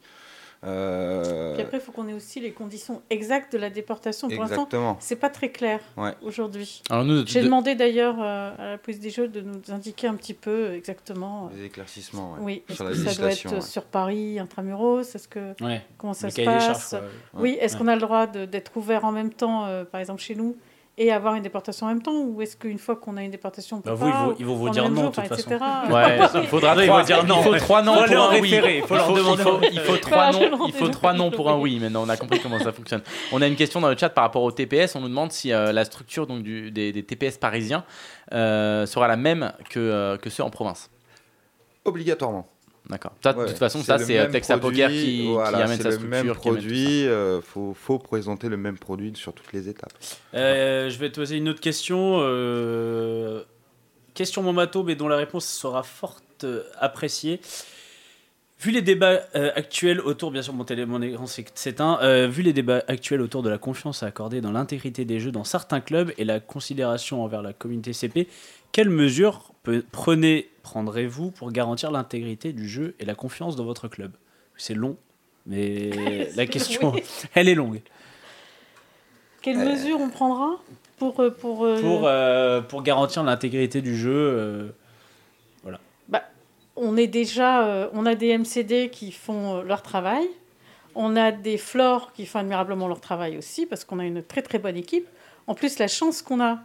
Euh... 0.65 1.55
Puis 1.55 1.63
après, 1.63 1.79
il 1.79 1.81
faut 1.81 1.91
qu'on 1.91 2.07
ait 2.07 2.13
aussi 2.13 2.39
les 2.39 2.53
conditions 2.53 3.03
exactes 3.11 3.53
de 3.53 3.59
la 3.59 3.71
déportation. 3.71 4.29
Pour 4.29 4.45
l'instant, 4.45 4.97
c'est 5.01 5.17
pas 5.17 5.31
très 5.31 5.51
clair 5.51 5.81
aujourd'hui. 6.23 6.83
J'ai 7.27 7.43
demandé 7.43 7.75
d'ailleurs 7.75 8.17
euh, 8.21 8.55
à 8.59 8.71
la 8.73 8.79
police 8.79 9.01
des 9.01 9.11
jeux 9.11 9.29
de 9.29 9.41
nous 9.41 9.61
indiquer 9.71 10.07
un 10.07 10.15
petit 10.15 10.35
peu 10.35 10.73
exactement. 10.75 11.51
Les 11.55 11.65
éclaircissements. 11.65 12.37
Oui. 12.41 12.63
Est-ce 12.69 12.83
que 12.83 12.95
ça 12.95 13.15
doit 13.15 13.33
être 13.33 13.63
sur 13.63 13.85
Paris, 13.85 14.39
intramuros? 14.39 15.15
Est-ce 15.15 15.29
que 15.29 15.55
comment 15.99 16.15
ça 16.15 16.31
se 16.31 16.41
passe? 16.43 16.95
Oui. 17.35 17.57
Est-ce 17.61 17.77
qu'on 17.77 17.89
a 17.89 17.95
le 17.95 18.01
droit 18.01 18.27
d'être 18.27 18.77
ouvert 18.77 19.05
en 19.05 19.13
même 19.13 19.33
temps, 19.33 19.67
euh, 19.67 19.85
par 19.85 20.01
exemple 20.01 20.21
chez 20.21 20.35
nous? 20.35 20.57
Et 20.99 21.11
avoir 21.11 21.35
une 21.35 21.43
déportation 21.43 21.87
en 21.87 21.89
même 21.89 22.03
temps 22.03 22.21
Ou 22.21 22.43
est-ce 22.43 22.57
qu'une 22.57 22.79
fois 22.79 22.97
qu'on 22.97 23.17
a 23.17 23.23
une 23.23 23.31
déportation, 23.31 23.79
on 23.79 23.81
peut 23.81 23.91
bah 23.91 23.97
vous, 23.97 24.11
pas, 24.11 24.35
ils, 24.39 24.45
vont, 24.45 24.57
vous 24.57 24.69
dire 24.69 24.91
non, 24.91 25.09
de 25.09 25.15
toute 25.15 25.27
façon. 25.27 25.51
Ouais, 25.91 26.19
il 26.43 26.47
faudra 26.49 26.75
trois, 26.77 27.03
dire 27.03 27.25
non. 27.25 27.39
Il 27.39 27.45
faut 27.45 27.57
trois 27.57 27.83
noms 27.83 28.05
pour 28.05 28.21
un 28.21 28.41
oui. 28.41 28.55
Il 28.77 28.83
faut. 28.83 28.97
Il 29.73 30.01
trois 30.01 30.33
noms. 30.33 30.67
Il 30.67 30.73
faut 30.73 30.89
trois 30.89 31.13
noms 31.15 31.31
pour 31.31 31.51
un 31.51 31.57
oui. 31.57 31.79
Maintenant, 31.79 32.03
on 32.05 32.09
a 32.09 32.17
compris 32.17 32.41
comment 32.41 32.59
ça 32.59 32.73
fonctionne. 32.73 33.03
On 33.33 33.41
a 33.41 33.47
une 33.47 33.57
question 33.57 33.81
dans 33.81 33.89
le 33.89 33.97
chat 33.97 34.11
par 34.11 34.25
rapport 34.25 34.43
au 34.43 34.53
TPS. 34.53 34.95
On 34.95 35.01
nous 35.01 35.09
demande 35.09 35.33
si 35.33 35.53
euh, 35.53 35.73
la 35.73 35.85
structure 35.85 36.27
donc 36.27 36.43
du, 36.43 36.71
des, 36.71 36.93
des, 36.93 37.03
TPS 37.03 37.39
parisiens 37.39 37.85
euh, 38.33 38.85
sera 38.85 39.09
la 39.09 39.17
même 39.17 39.53
que, 39.71 39.81
euh, 39.81 40.17
que 40.19 40.29
ceux 40.29 40.43
en 40.43 40.51
province. 40.51 40.91
Obligatoirement. 41.85 42.47
D'accord. 42.89 43.13
de 43.23 43.47
toute 43.47 43.59
façon, 43.59 43.83
ça, 43.83 43.99
c'est 43.99 44.29
Texas 44.31 44.61
Poker 44.61 44.91
qui, 44.91 45.29
amène 45.45 45.81
sa 45.81 45.93
structure. 45.93 46.09
Même 46.09 46.35
produit, 46.35 47.03
il 47.03 47.09
euh, 47.09 47.41
faut, 47.41 47.75
faut, 47.75 47.99
présenter 47.99 48.49
le 48.49 48.57
même 48.57 48.77
produit 48.77 49.13
sur 49.15 49.33
toutes 49.33 49.53
les 49.53 49.69
étapes. 49.69 49.93
Euh, 50.35 50.91
je 50.91 50.99
vais 50.99 51.11
te 51.11 51.17
poser 51.17 51.37
une 51.37 51.49
autre 51.49 51.61
question. 51.61 52.19
Euh, 52.21 53.43
question 54.15 54.43
Momato, 54.43 54.83
mais 54.83 54.97
dont 54.97 55.09
la 55.09 55.17
réponse 55.17 55.47
sera 55.47 55.83
forte 55.83 56.45
appréciée. 56.79 57.41
Vu 58.61 58.71
les 58.71 58.83
débats 58.83 59.23
actuels 59.35 60.01
autour, 60.01 60.31
bien 60.31 60.43
sûr, 60.43 60.53
mon, 60.53 60.63
télé, 60.65 60.87
mon 60.87 61.03
écran 61.03 61.27
s'éteint, 61.27 62.27
vu 62.29 62.43
les 62.43 62.53
débats 62.53 62.85
actuels 62.87 63.21
autour 63.21 63.43
de 63.43 63.51
la 63.51 63.59
confiance 63.59 64.05
accordée 64.05 64.41
dans 64.41 64.53
l'intégrité 64.53 65.05
des 65.05 65.19
jeux 65.19 65.33
dans 65.33 65.43
certains 65.43 65.81
clubs 65.81 66.13
et 66.17 66.25
la 66.25 66.39
considération 66.39 67.25
envers 67.25 67.43
la 67.43 67.53
communauté 67.53 67.93
CP, 67.93 68.29
quelles 68.73 68.91
mesures 68.91 69.53
prenez, 69.93 70.51
prendrez-vous 70.63 71.31
pour 71.31 71.53
garantir 71.53 71.91
l'intégrité 71.91 72.53
du 72.53 72.69
jeu 72.69 72.95
et 72.99 73.05
la 73.05 73.15
confiance 73.15 73.57
dans 73.57 73.65
votre 73.65 73.89
club? 73.89 74.13
C'est 74.57 74.75
long, 74.75 74.97
mais 75.47 76.31
la 76.37 76.47
question, 76.47 76.95
elle 77.35 77.49
est 77.49 77.55
longue. 77.55 77.81
Quelles 79.43 79.59
euh, 79.59 79.73
mesures 79.73 80.01
on 80.01 80.09
prendra 80.09 80.61
pour 80.99 81.21
euh, 81.21 81.31
pour 81.31 81.67
euh, 81.67 82.61
pour, 82.61 82.83
garantir 82.83 83.23
l'intégrité 83.25 83.83
du 83.83 83.97
jeu 83.97 84.73
Voilà. 85.63 85.81
Bah, 86.09 86.23
on 86.77 86.97
est 86.97 87.09
déjà, 87.09 87.91
on 87.93 88.07
a 88.07 88.15
des 88.15 88.37
MCD 88.37 88.89
qui 88.91 89.13
font 89.13 89.63
leur 89.63 89.83
travail. 89.83 90.27
On 90.95 91.17
a 91.17 91.33
des 91.33 91.57
flores 91.57 92.13
qui 92.13 92.27
font 92.27 92.41
admirablement 92.41 92.87
leur 92.87 93.01
travail 93.01 93.39
aussi 93.39 93.65
parce 93.65 93.85
qu'on 93.85 93.99
a 93.99 94.05
une 94.05 94.23
très 94.23 94.43
très 94.43 94.59
bonne 94.59 94.77
équipe. 94.77 95.09
En 95.47 95.55
plus, 95.55 95.79
la 95.79 95.89
chance 95.89 96.23
qu'on 96.23 96.41
a 96.41 96.59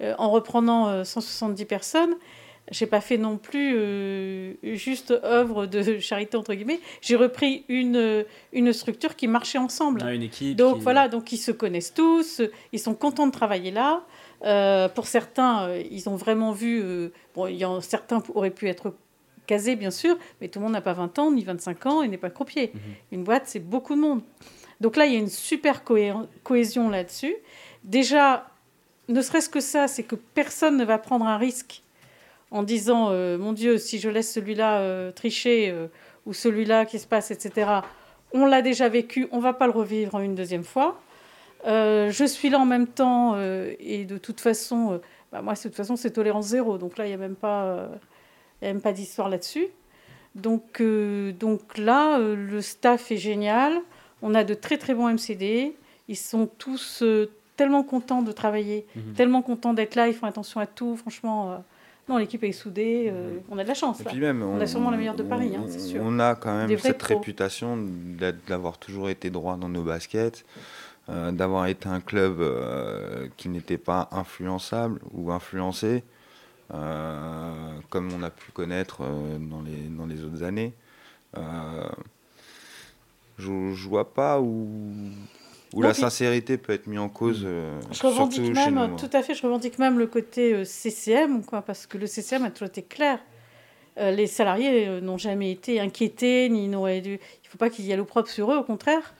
en 0.00 0.30
reprenant 0.30 1.04
170 1.04 1.62
euh, 1.62 1.66
personnes, 1.66 2.14
j'ai 2.70 2.86
pas 2.86 3.00
fait 3.00 3.16
non 3.16 3.38
plus 3.38 3.74
euh, 3.76 4.54
juste 4.62 5.10
œuvre 5.24 5.66
de 5.66 5.98
charité 6.00 6.36
entre 6.36 6.54
guillemets. 6.54 6.80
J'ai 7.00 7.16
repris 7.16 7.64
une, 7.68 8.24
une 8.52 8.72
structure 8.72 9.16
qui 9.16 9.26
marchait 9.26 9.58
ensemble. 9.58 10.02
une 10.02 10.22
équipe. 10.22 10.56
Donc 10.56 10.78
voilà, 10.78 11.08
donc 11.08 11.32
ils 11.32 11.38
se 11.38 11.50
connaissent 11.50 11.94
tous, 11.94 12.42
ils 12.72 12.78
sont 12.78 12.94
contents 12.94 13.26
de 13.26 13.32
travailler 13.32 13.70
là. 13.70 14.04
pour 14.90 15.06
certains, 15.06 15.74
ils 15.90 16.08
ont 16.08 16.16
vraiment 16.16 16.52
vu. 16.52 17.10
bon, 17.34 17.46
y 17.46 17.64
en, 17.64 17.80
certains 17.80 18.22
auraient 18.34 18.50
pu 18.50 18.68
être 18.68 18.92
casés 19.48 19.74
bien 19.74 19.90
sûr, 19.90 20.16
mais 20.40 20.48
tout 20.48 20.60
le 20.60 20.64
monde 20.64 20.74
n'a 20.74 20.80
pas 20.80 20.92
20 20.92 21.18
ans 21.18 21.32
ni 21.32 21.42
25 21.42 21.86
ans 21.86 22.02
et 22.02 22.08
n'est 22.08 22.18
pas 22.18 22.30
croupier. 22.30 22.70
Mhm. 22.74 22.80
Une 23.12 23.24
boîte, 23.24 23.44
c'est 23.46 23.58
beaucoup 23.58 23.96
de 23.96 24.00
monde. 24.00 24.20
Donc 24.80 24.96
là, 24.96 25.06
il 25.06 25.12
y 25.12 25.16
a 25.16 25.18
une 25.18 25.28
super 25.28 25.82
cohésion 26.44 26.88
là-dessus. 26.88 27.34
Déjà, 27.82 28.47
ne 29.08 29.22
serait-ce 29.22 29.48
que 29.48 29.60
ça, 29.60 29.88
c'est 29.88 30.02
que 30.02 30.14
personne 30.14 30.76
ne 30.76 30.84
va 30.84 30.98
prendre 30.98 31.26
un 31.26 31.38
risque 31.38 31.82
en 32.50 32.62
disant 32.62 33.08
euh, 33.10 33.38
mon 33.38 33.52
Dieu, 33.52 33.78
si 33.78 33.98
je 33.98 34.08
laisse 34.08 34.32
celui-là 34.32 34.80
euh, 34.80 35.12
tricher 35.12 35.70
euh, 35.70 35.88
ou 36.26 36.32
celui-là 36.32 36.86
qui 36.86 36.98
se 36.98 37.06
passe, 37.06 37.30
etc. 37.30 37.70
On 38.32 38.46
l'a 38.46 38.62
déjà 38.62 38.88
vécu, 38.88 39.28
on 39.32 39.38
va 39.38 39.52
pas 39.52 39.66
le 39.66 39.72
revivre 39.72 40.18
une 40.20 40.34
deuxième 40.34 40.64
fois. 40.64 41.00
je 41.64 42.24
suis 42.26 42.50
là 42.50 42.58
en 42.58 42.66
même 42.66 42.86
temps 42.86 43.40
et 43.80 44.04
de 44.04 44.18
toute 44.18 44.40
façon, 44.40 45.00
bah, 45.32 45.40
moi, 45.40 45.54
de 45.54 45.60
toute 45.60 45.74
façon, 45.74 45.96
c'est 45.96 46.10
tolérance 46.10 46.48
zéro. 46.48 46.76
Donc 46.76 46.98
là, 46.98 47.06
il 47.06 47.08
n'y 47.08 47.14
a 47.14 47.18
même 47.18 47.36
pas, 47.36 47.88
même 48.60 48.82
pas 48.82 48.92
d'histoire 48.92 49.30
là-dessus. 49.30 49.68
Donc, 50.34 50.82
donc 50.82 51.78
là, 51.78 52.18
le 52.18 52.60
staff 52.60 53.10
est 53.10 53.16
génial. 53.16 53.80
On 54.20 54.34
a 54.34 54.44
de 54.44 54.52
très 54.52 54.76
très 54.76 54.92
bons 54.92 55.08
MCD. 55.08 55.74
Ils 56.08 56.16
sont 56.16 56.46
tous 56.58 57.02
tellement 57.58 57.82
contents 57.82 58.22
de 58.22 58.32
travailler, 58.32 58.86
mhm. 58.96 59.12
tellement 59.12 59.42
contents 59.42 59.74
d'être 59.74 59.94
là. 59.94 60.08
Ils 60.08 60.14
font 60.14 60.26
attention 60.26 60.60
à 60.60 60.66
tout. 60.66 60.96
Franchement, 60.96 61.62
non, 62.08 62.16
l'équipe 62.16 62.42
est 62.44 62.52
soudée. 62.52 63.12
on 63.50 63.58
a 63.58 63.62
de 63.64 63.68
la 63.68 63.74
chance. 63.74 64.02
Là. 64.02 64.32
on, 64.32 64.58
a 64.58 64.66
sûrement 64.66 64.90
la 64.90 64.96
meilleure 64.96 65.16
de 65.16 65.22
Paris, 65.22 65.52
hein, 65.54 65.64
c'est 65.68 65.80
sûr. 65.80 66.00
On 66.02 66.18
a 66.18 66.34
quand 66.34 66.56
même 66.56 66.78
cette 66.78 67.02
réputation 67.02 67.78
d'avoir 68.48 68.78
toujours 68.78 69.10
été 69.10 69.28
droit 69.28 69.58
dans 69.58 69.68
nos 69.68 69.82
baskets. 69.82 70.46
Euh, 71.10 71.32
d'avoir 71.32 71.66
été 71.66 71.88
un 71.88 72.00
club 72.00 72.38
euh, 72.40 73.28
qui 73.38 73.48
n'était 73.48 73.78
pas 73.78 74.10
influençable 74.12 75.00
ou 75.12 75.32
influencé, 75.32 76.04
euh, 76.74 77.78
comme 77.88 78.12
on 78.12 78.22
a 78.22 78.28
pu 78.28 78.52
connaître 78.52 79.00
dans, 79.40 79.62
les, 79.62 79.88
dans 79.88 80.04
les 80.04 80.22
autres 80.22 80.42
années. 80.42 80.74
je 83.38 83.50
ne 83.50 83.88
vois 83.88 84.12
pas 84.12 84.38
où, 84.38 84.76
où 85.74 85.82
la 85.82 85.94
sincérité 85.94 86.56
peut 86.56 86.72
être 86.72 86.86
mise 86.86 86.98
en 86.98 87.08
cause. 87.08 87.46
je 87.90 88.06
revendique 88.06 88.54
même, 88.54 88.96
tout 88.96 89.10
à 89.12 89.22
fait, 89.22 89.34
je 89.34 89.42
revendique 89.42 89.78
même 89.78 89.98
le 89.98 90.06
côté 90.06 90.64
CCM, 90.64 91.44
quoi, 91.44 91.62
parce 91.62 91.86
que 91.86 91.98
le 91.98 92.06
CCM 92.06 92.44
a 92.44 92.50
toujours 92.50 92.68
été 92.68 92.82
clair. 92.82 93.18
les 93.96 94.26
salariés 94.26 95.00
n'ont 95.00 95.18
jamais 95.18 95.50
été 95.52 95.80
inquiétés, 95.80 96.48
ni 96.48 96.68
dû. 96.68 96.74
Il 96.74 97.12
ne 97.12 97.48
faut 97.48 97.58
pas 97.58 97.70
qu'il 97.70 97.84
y 97.84 97.92
ait 97.92 97.96
l'opprobre 97.96 98.28
sur 98.28 98.52
eux, 98.52 98.56
au 98.56 98.64
contraire 98.64 99.14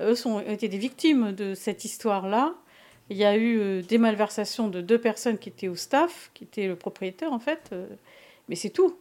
eux 0.00 0.14
sont, 0.14 0.32
ont 0.32 0.40
été 0.40 0.68
des 0.68 0.78
victimes 0.78 1.32
de 1.32 1.54
cette 1.54 1.84
histoire-là. 1.84 2.54
Il 3.10 3.16
y 3.16 3.24
a 3.24 3.36
eu 3.36 3.58
euh, 3.58 3.82
des 3.82 3.98
malversations 3.98 4.68
de 4.68 4.80
deux 4.80 4.98
personnes 4.98 5.38
qui 5.38 5.48
étaient 5.48 5.68
au 5.68 5.76
staff, 5.76 6.30
qui 6.34 6.44
étaient 6.44 6.66
le 6.66 6.76
propriétaire 6.76 7.32
en 7.32 7.38
fait, 7.38 7.70
euh, 7.72 7.86
mais 8.48 8.56
c'est 8.56 8.70
tout. 8.70 8.96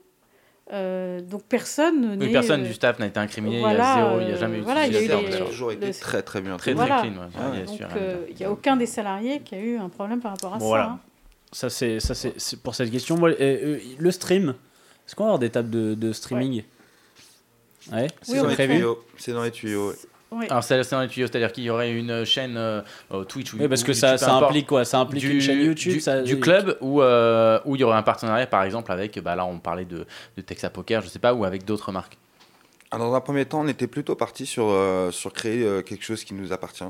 Euh, 0.73 1.21
donc 1.21 1.43
personne 1.43 2.17
oui, 2.19 2.31
personne 2.31 2.63
du 2.63 2.73
staff 2.73 2.97
n'a 2.97 3.05
été 3.05 3.19
incriminé, 3.19 3.57
il 3.57 3.61
y 3.61 3.65
a 3.65 3.95
zéro, 3.95 4.19
il 4.21 4.25
n'y 4.25 4.31
a 4.31 4.35
jamais 4.37 4.57
eu 4.57 4.61
voilà, 4.61 4.87
il 4.87 4.93
y 4.93 4.97
a, 4.97 5.03
eu 5.03 5.45
toujours 5.45 5.71
été 5.71 5.91
très 5.91 6.23
très 6.23 6.41
bien 6.41 6.57
très, 6.57 6.73
très 6.73 6.87
clean. 6.87 7.13
il 8.29 8.35
n'y 8.35 8.43
a 8.43 8.51
aucun 8.51 8.75
des 8.75 8.87
salariés 8.87 9.41
qui 9.41 9.53
a 9.53 9.59
eu 9.59 9.77
un 9.77 9.89
problème 9.89 10.19
par 10.19 10.31
rapport 10.31 10.55
à 10.55 10.59
ça. 10.59 10.65
Voilà. 10.65 10.85
Hein. 10.85 10.99
Ça 11.51 11.69
c'est 11.69 11.99
ça 11.99 12.15
c'est 12.15 12.63
pour 12.63 12.73
cette 12.73 12.89
question. 12.89 13.17
Moi, 13.17 13.33
le 13.37 14.11
stream, 14.11 14.55
est-ce 15.05 15.15
qu'on 15.15 15.25
va 15.25 15.29
avoir 15.29 15.39
des 15.39 15.51
tables 15.51 15.69
de, 15.69 15.93
de 15.93 16.11
streaming? 16.11 16.63
Ouais. 17.91 18.07
C'est 18.23 18.37
dans, 18.37 18.43
dans, 18.43 19.43
les 19.43 19.51
tuyaux. 19.51 19.93
Alors 20.49 20.63
c'est 20.63 20.89
dans 20.91 21.01
les 21.01 21.07
tuyaux, 21.07 21.27
c'est-à-dire 21.27 21.51
qu'il 21.51 21.63
y 21.63 21.69
aurait 21.69 21.91
une 21.91 22.25
chaîne 22.25 22.55
euh, 22.57 22.81
Twitch 23.27 23.53
ou 23.53 23.57
Oui, 23.59 23.67
parce 23.67 23.83
que 23.83 23.93
ça, 23.93 24.17
ça 24.17 24.33
implique 24.35 24.67
quoi 24.67 24.85
Ça 24.85 24.99
implique 24.99 25.23
une 25.23 25.41
chaîne 25.41 25.61
YouTube 25.61 25.99
Du, 26.23 26.39
club 26.39 26.77
où, 26.81 27.01
euh, 27.01 27.59
où 27.65 27.75
il 27.75 27.81
y 27.81 27.83
aurait 27.83 27.97
un 27.97 28.03
partenariat 28.03 28.47
par 28.47 28.63
exemple 28.63 28.91
avec, 28.91 29.19
bah 29.19 29.35
là 29.35 29.45
on 29.45 29.59
parlait 29.59 29.85
de, 29.85 30.05
de 30.37 30.41
Texas 30.41 30.71
Poker, 30.71 31.01
je 31.01 31.07
sais 31.07 31.19
pas, 31.19 31.33
ou 31.33 31.45
avec 31.45 31.65
d'autres 31.65 31.91
marques. 31.91 32.17
Alors 32.91 33.09
dans 33.09 33.15
un 33.15 33.21
premier 33.21 33.45
temps, 33.45 33.61
on 33.61 33.67
était 33.67 33.87
plutôt 33.87 34.15
parti 34.15 34.45
sur, 34.45 34.67
euh, 34.69 35.11
sur 35.11 35.33
créer 35.33 35.83
quelque 35.83 36.03
chose 36.03 36.23
qui 36.23 36.33
nous 36.33 36.53
appartient. 36.53 36.83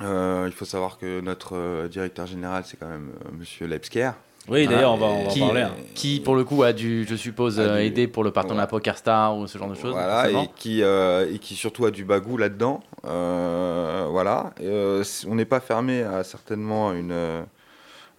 il 0.00 0.52
faut 0.54 0.64
savoir 0.64 0.98
que 0.98 1.20
notre 1.20 1.88
directeur 1.88 2.26
général, 2.26 2.64
c'est 2.66 2.78
quand 2.78 2.88
même 2.88 3.10
Monsieur 3.38 3.66
Lepsker. 3.66 4.12
Oui, 4.48 4.66
d'ailleurs, 4.66 4.92
on 4.92 4.96
va, 4.96 5.06
en 5.06 5.38
parler. 5.38 5.62
Hein. 5.62 5.74
Qui, 5.94 6.20
pour 6.20 6.34
le 6.34 6.44
coup, 6.44 6.62
a 6.62 6.72
dû, 6.72 7.06
je 7.08 7.14
suppose, 7.14 7.58
euh, 7.58 7.76
aider 7.76 8.08
pour 8.08 8.24
le 8.24 8.30
partenariat 8.30 8.66
Poker 8.66 8.96
Star 8.96 9.36
ou 9.36 9.46
ce 9.46 9.58
genre 9.58 9.68
de 9.68 9.74
choses. 9.74 9.92
Voilà, 9.92 10.30
et 10.30 10.48
qui, 10.56 10.82
euh, 10.82 11.32
et 11.32 11.38
qui 11.38 11.54
surtout 11.54 11.84
a 11.84 11.90
du 11.90 12.04
bagou 12.04 12.36
là-dedans. 12.36 12.82
Euh, 13.06 14.06
voilà. 14.10 14.52
on 15.28 15.34
n'est 15.34 15.44
pas 15.44 15.60
fermé 15.60 16.02
à 16.02 16.24
certainement 16.24 16.92
une, 16.92 17.44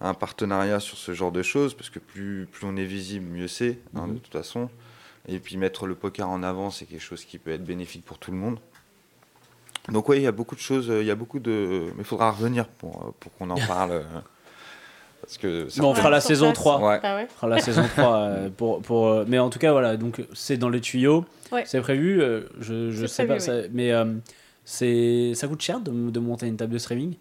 un 0.00 0.14
partenariat 0.14 0.80
sur 0.80 0.96
ce 0.96 1.12
genre 1.12 1.32
de 1.32 1.42
choses, 1.42 1.74
parce 1.74 1.90
que 1.90 1.98
plus, 1.98 2.48
plus 2.50 2.66
on 2.66 2.76
est 2.76 2.84
visible, 2.84 3.26
mieux 3.26 3.48
c'est, 3.48 3.78
hein, 3.94 4.06
de 4.06 4.12
mhm. 4.12 4.20
toute 4.20 4.32
façon. 4.32 4.70
Et 5.28 5.38
puis 5.38 5.56
mettre 5.56 5.86
le 5.86 5.94
poker 5.94 6.28
en 6.28 6.42
avant, 6.42 6.70
c'est 6.70 6.86
quelque 6.86 7.02
chose 7.02 7.24
qui 7.24 7.38
peut 7.38 7.50
être 7.52 7.64
bénéfique 7.64 8.04
pour 8.04 8.18
tout 8.18 8.30
le 8.30 8.36
monde. 8.36 8.58
Donc 9.88 10.08
oui, 10.08 10.18
il 10.18 10.22
y 10.22 10.28
a 10.28 10.32
beaucoup 10.32 10.54
de 10.54 10.60
choses, 10.60 10.86
il 10.88 11.06
y 11.06 11.10
a 11.10 11.14
beaucoup 11.16 11.40
de... 11.40 11.86
Mais 11.94 12.02
il 12.02 12.04
faudra 12.04 12.30
revenir 12.30 12.68
pour, 12.68 13.12
pour 13.18 13.32
qu'on 13.34 13.50
en 13.50 13.56
parle. 13.66 14.04
Parce 15.22 15.38
que 15.38 15.68
on 15.80 15.94
fera 15.94 16.10
la 16.10 16.20
saison 16.20 16.52
3. 16.52 16.80
Ouais. 16.80 17.00
On 17.02 17.26
fera 17.28 17.48
la 17.48 17.60
saison 17.60 17.84
3 17.96 18.30
pour, 18.56 18.82
pour, 18.82 19.08
euh, 19.08 19.24
mais 19.26 19.38
en 19.38 19.50
tout 19.50 19.60
cas 19.60 19.70
voilà, 19.72 19.96
donc 19.96 20.20
c'est 20.32 20.56
dans 20.56 20.68
les 20.68 20.80
tuyaux. 20.80 21.24
C'est 21.64 21.80
prévu, 21.80 22.20
euh, 22.20 22.42
je 22.60 22.90
je 22.90 23.06
sais 23.06 23.26
pas 23.26 23.38
ça, 23.38 23.52
mais 23.72 23.92
euh, 23.92 24.04
c'est 24.64 25.32
ça 25.34 25.46
coûte 25.46 25.62
cher 25.62 25.80
de, 25.80 26.10
de, 26.10 26.20
monter 26.20 26.46
une 26.46 26.56
table 26.56 26.72
de 26.72 26.78
streaming? 26.78 27.14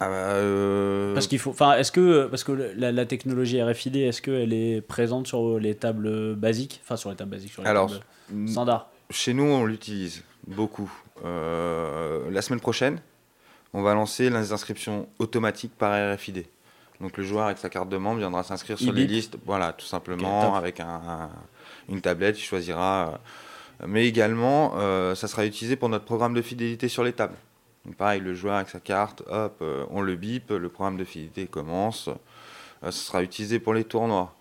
Ah 0.00 0.08
bah, 0.08 1.14
Parce 1.14 1.26
qu'il 1.26 1.40
faut 1.40 1.50
enfin 1.50 1.74
est-ce 1.74 1.90
que 1.90 2.26
parce 2.26 2.44
que 2.44 2.52
la, 2.52 3.06
technologie 3.06 3.60
RFID 3.60 3.96
est-ce 3.96 4.22
qu'elle 4.22 4.52
est 4.52 4.80
présente 4.80 5.26
sur 5.26 5.58
les 5.58 5.74
tables 5.74 6.36
basiques, 6.36 6.80
enfin 6.84 6.96
sur 6.96 7.10
les 7.10 7.16
tables 7.16 7.32
basiques 7.32 7.52
sur 7.52 7.62
les 7.62 7.68
Alors, 7.68 7.90
tables 7.90 8.48
standards 8.48 8.90
Chez 9.10 9.34
nous, 9.34 9.44
on 9.44 9.64
l'utilise 9.64 10.22
beaucoup. 10.46 10.92
la 11.24 12.42
semaine 12.42 12.60
prochaine, 12.60 13.00
on 13.74 13.82
va 13.82 13.94
lancer 13.94 14.30
les 14.30 14.52
inscriptions 14.52 15.08
automatiques 15.18 15.76
par 15.76 16.14
RFID. 16.14 16.46
Donc 17.00 17.16
le 17.16 17.24
joueur 17.24 17.46
avec 17.46 17.58
sa 17.58 17.68
carte 17.68 17.88
de 17.88 17.96
membre 17.96 18.18
viendra 18.18 18.42
s'inscrire 18.42 18.78
sur 18.78 18.92
les 18.92 19.06
listes, 19.06 19.38
voilà, 19.46 19.72
tout 19.72 19.86
simplement, 19.86 20.56
avec 20.56 20.80
un, 20.80 21.30
une 21.88 22.00
tablette, 22.00 22.38
il 22.38 22.42
choisira. 22.42 23.20
Euh, 23.82 23.86
mais 23.86 24.08
également, 24.08 24.74
euh, 24.76 25.14
ça 25.14 25.28
sera 25.28 25.46
utilisé 25.46 25.76
pour 25.76 25.88
notre 25.88 26.04
programme 26.04 26.34
de 26.34 26.42
fidélité 26.42 26.88
sur 26.88 27.04
les 27.04 27.12
tables. 27.12 27.36
Donc 27.84 27.94
pareil, 27.94 28.20
le 28.20 28.34
joueur 28.34 28.56
avec 28.56 28.68
sa 28.68 28.80
carte, 28.80 29.22
hop, 29.28 29.58
euh, 29.62 29.86
on 29.90 30.00
le 30.00 30.16
bip, 30.16 30.50
le 30.50 30.68
programme 30.68 30.96
de 30.96 31.04
fidélité 31.04 31.46
commence. 31.46 32.08
ça 32.82 32.90
sera 32.90 33.22
utilisé 33.22 33.60
pour 33.60 33.74
les 33.74 33.84
tournois. 33.84 34.34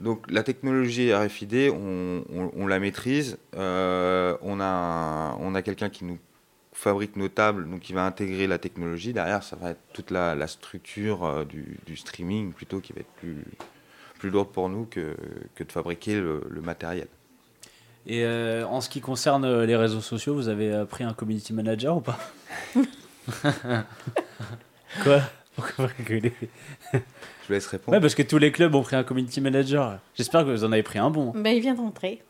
Donc 0.00 0.24
la 0.30 0.44
technologie 0.44 1.12
RFID, 1.12 1.70
on, 1.74 2.24
on, 2.56 2.66
la 2.66 2.78
maîtrise. 2.78 3.38
on 3.54 4.58
a, 4.60 5.36
on 5.40 5.54
a 5.54 5.62
quelqu'un 5.62 5.88
qui 5.88 6.04
nous 6.04 6.18
fabrique 6.74 7.16
nos 7.16 7.28
tables, 7.28 7.70
donc 7.70 7.88
il 7.88 7.94
va 7.94 8.04
intégrer 8.04 8.46
la 8.46 8.58
technologie. 8.58 9.12
Derrière, 9.12 9.42
ça 9.42 9.56
va 9.56 9.70
être 9.70 9.80
toute 9.94 10.10
la, 10.10 10.46
structure 10.46 11.24
euh, 11.24 11.44
du, 11.44 11.96
streaming 11.96 12.52
plutôt 12.52 12.80
qui 12.80 12.92
va 12.92 13.00
être 13.00 13.12
plus, 13.16 13.42
plus 14.18 14.28
lourde 14.28 14.48
pour 14.52 14.68
nous 14.68 14.84
que, 14.84 15.16
que 15.54 15.64
de 15.64 15.72
fabriquer 15.72 16.20
le, 16.20 16.60
matériel. 16.60 17.06
Et 18.06 18.24
euh, 18.24 18.66
en 18.66 18.82
ce 18.82 18.90
qui 18.90 19.00
concerne 19.00 19.46
euh, 19.46 19.64
les 19.64 19.76
réseaux 19.76 20.02
sociaux, 20.02 20.34
vous 20.34 20.48
avez 20.48 20.84
pris 20.84 21.04
un 21.04 21.14
community 21.14 21.54
manager 21.54 21.96
ou 21.96 22.00
pas? 22.00 22.18
Quoi? 25.02 25.22
Pourquoi 25.54 25.86
vous 25.86 25.92
rigolez? 25.96 26.34
Je 26.92 26.98
vous 27.46 27.52
laisse 27.52 27.66
répondre. 27.68 27.96
Ouais, 27.96 28.00
parce 28.00 28.16
que 28.16 28.22
tous 28.22 28.38
les 28.38 28.50
clubs 28.50 28.74
ont 28.74 28.82
pris 28.82 28.96
un 28.96 29.04
community 29.04 29.40
manager. 29.40 30.00
J'espère 30.16 30.44
que 30.44 30.50
vous 30.50 30.64
en 30.64 30.72
avez 30.72 30.82
pris 30.82 30.98
un 30.98 31.10
bon. 31.10 31.32
Ben, 31.34 31.54
il 31.54 31.60
vient 31.60 31.74
d'entrer. 31.74 32.20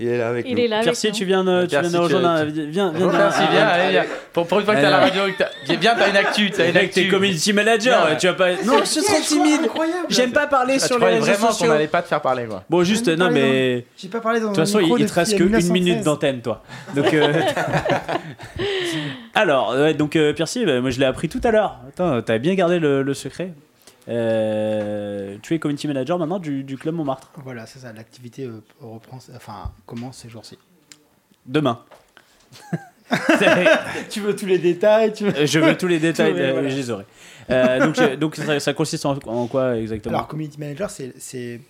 Il 0.00 0.08
est 0.08 0.16
là 0.16 0.30
avec 0.30 0.46
il 0.48 0.54
nous. 0.54 0.62
Est 0.62 0.68
là 0.68 0.80
Percy, 0.82 1.12
tu 1.12 1.26
viens 1.26 1.44
de, 1.44 1.66
tu 1.66 1.78
viens 1.78 1.90
de 1.90 1.96
rejoindre. 1.98 2.50
Viens, 2.50 2.90
viens. 2.90 3.12
Merci, 3.12 3.42
viens, 3.50 3.66
allez, 3.66 3.90
viens. 3.90 4.06
Pour, 4.32 4.46
pour 4.46 4.58
une 4.58 4.64
fois 4.64 4.74
que 4.74 4.80
t'es 4.80 4.86
à 4.86 4.90
la 4.90 5.00
radio, 5.00 5.22
viens, 5.78 5.94
t'as 5.94 6.08
une 6.08 6.16
actu. 6.16 6.50
T'as 6.50 6.70
une 6.70 6.76
actu. 6.78 7.02
T'es 7.02 7.08
community 7.08 7.52
manager, 7.52 8.16
tu 8.16 8.26
vas 8.26 8.32
pas. 8.32 8.52
Non, 8.64 8.78
je 8.80 8.86
serais 8.86 9.20
timide. 9.20 9.68
J'aime 10.08 10.32
pas 10.32 10.46
parler 10.46 10.76
ah, 10.76 10.86
sur 10.86 10.98
les 10.98 11.06
réseaux 11.06 11.20
vraiment 11.20 11.52
sociaux. 11.52 11.66
qu'on 11.66 11.72
allait 11.72 11.86
pas 11.86 12.00
te 12.00 12.08
faire 12.08 12.22
parler, 12.22 12.46
quoi. 12.46 12.64
Bon, 12.70 12.82
juste, 12.82 13.08
non, 13.08 13.30
mais. 13.30 13.84
J'ai 13.98 14.08
pas 14.08 14.20
parlé 14.20 14.40
dans 14.40 14.52
De 14.52 14.54
toute 14.54 14.64
façon, 14.64 14.80
il 14.80 15.04
te 15.04 15.12
reste 15.12 15.36
qu'une 15.36 15.70
minute 15.70 16.02
d'antenne, 16.02 16.40
toi. 16.40 16.62
Donc. 16.96 17.12
Euh, 17.12 17.32
alors, 19.34 19.76
donc, 19.94 20.16
euh, 20.16 20.32
Percy, 20.32 20.64
bah, 20.64 20.80
moi 20.80 20.90
je 20.90 20.98
l'ai 20.98 21.04
appris 21.04 21.28
tout 21.28 21.40
à 21.44 21.50
l'heure. 21.50 21.78
Attends, 21.88 22.22
t'avais 22.22 22.38
bien 22.38 22.54
gardé 22.54 22.78
le 22.78 23.12
secret. 23.12 23.52
Euh, 24.10 25.36
tu 25.40 25.54
es 25.54 25.58
community 25.60 25.86
manager 25.86 26.18
maintenant 26.18 26.40
du, 26.40 26.64
du 26.64 26.76
club 26.76 26.94
Montmartre. 26.96 27.30
Voilà, 27.36 27.66
c'est 27.66 27.78
ça. 27.78 27.92
L'activité 27.92 28.44
euh, 28.44 28.60
reprend, 28.80 29.18
enfin 29.34 29.72
commence 29.86 30.18
ces 30.18 30.28
jours-ci. 30.28 30.58
Demain. 31.46 31.82
tu 34.10 34.20
veux 34.20 34.34
tous 34.34 34.46
les 34.46 34.58
détails 34.58 35.12
tu 35.12 35.24
Je 35.46 35.58
veux 35.60 35.76
tous 35.76 35.86
les 35.86 35.98
détails, 36.00 36.34
je 36.34 36.76
les 36.76 36.90
aurai. 36.90 37.06
Euh, 37.50 37.78
donc, 37.80 38.18
donc 38.18 38.36
ça, 38.36 38.74
consiste 38.74 39.06
en, 39.06 39.46
quoi 39.46 39.76
exactement? 39.76 40.16
Alors, 40.16 40.28
community 40.28 40.58
manager, 40.58 40.90
c'est 40.90 41.60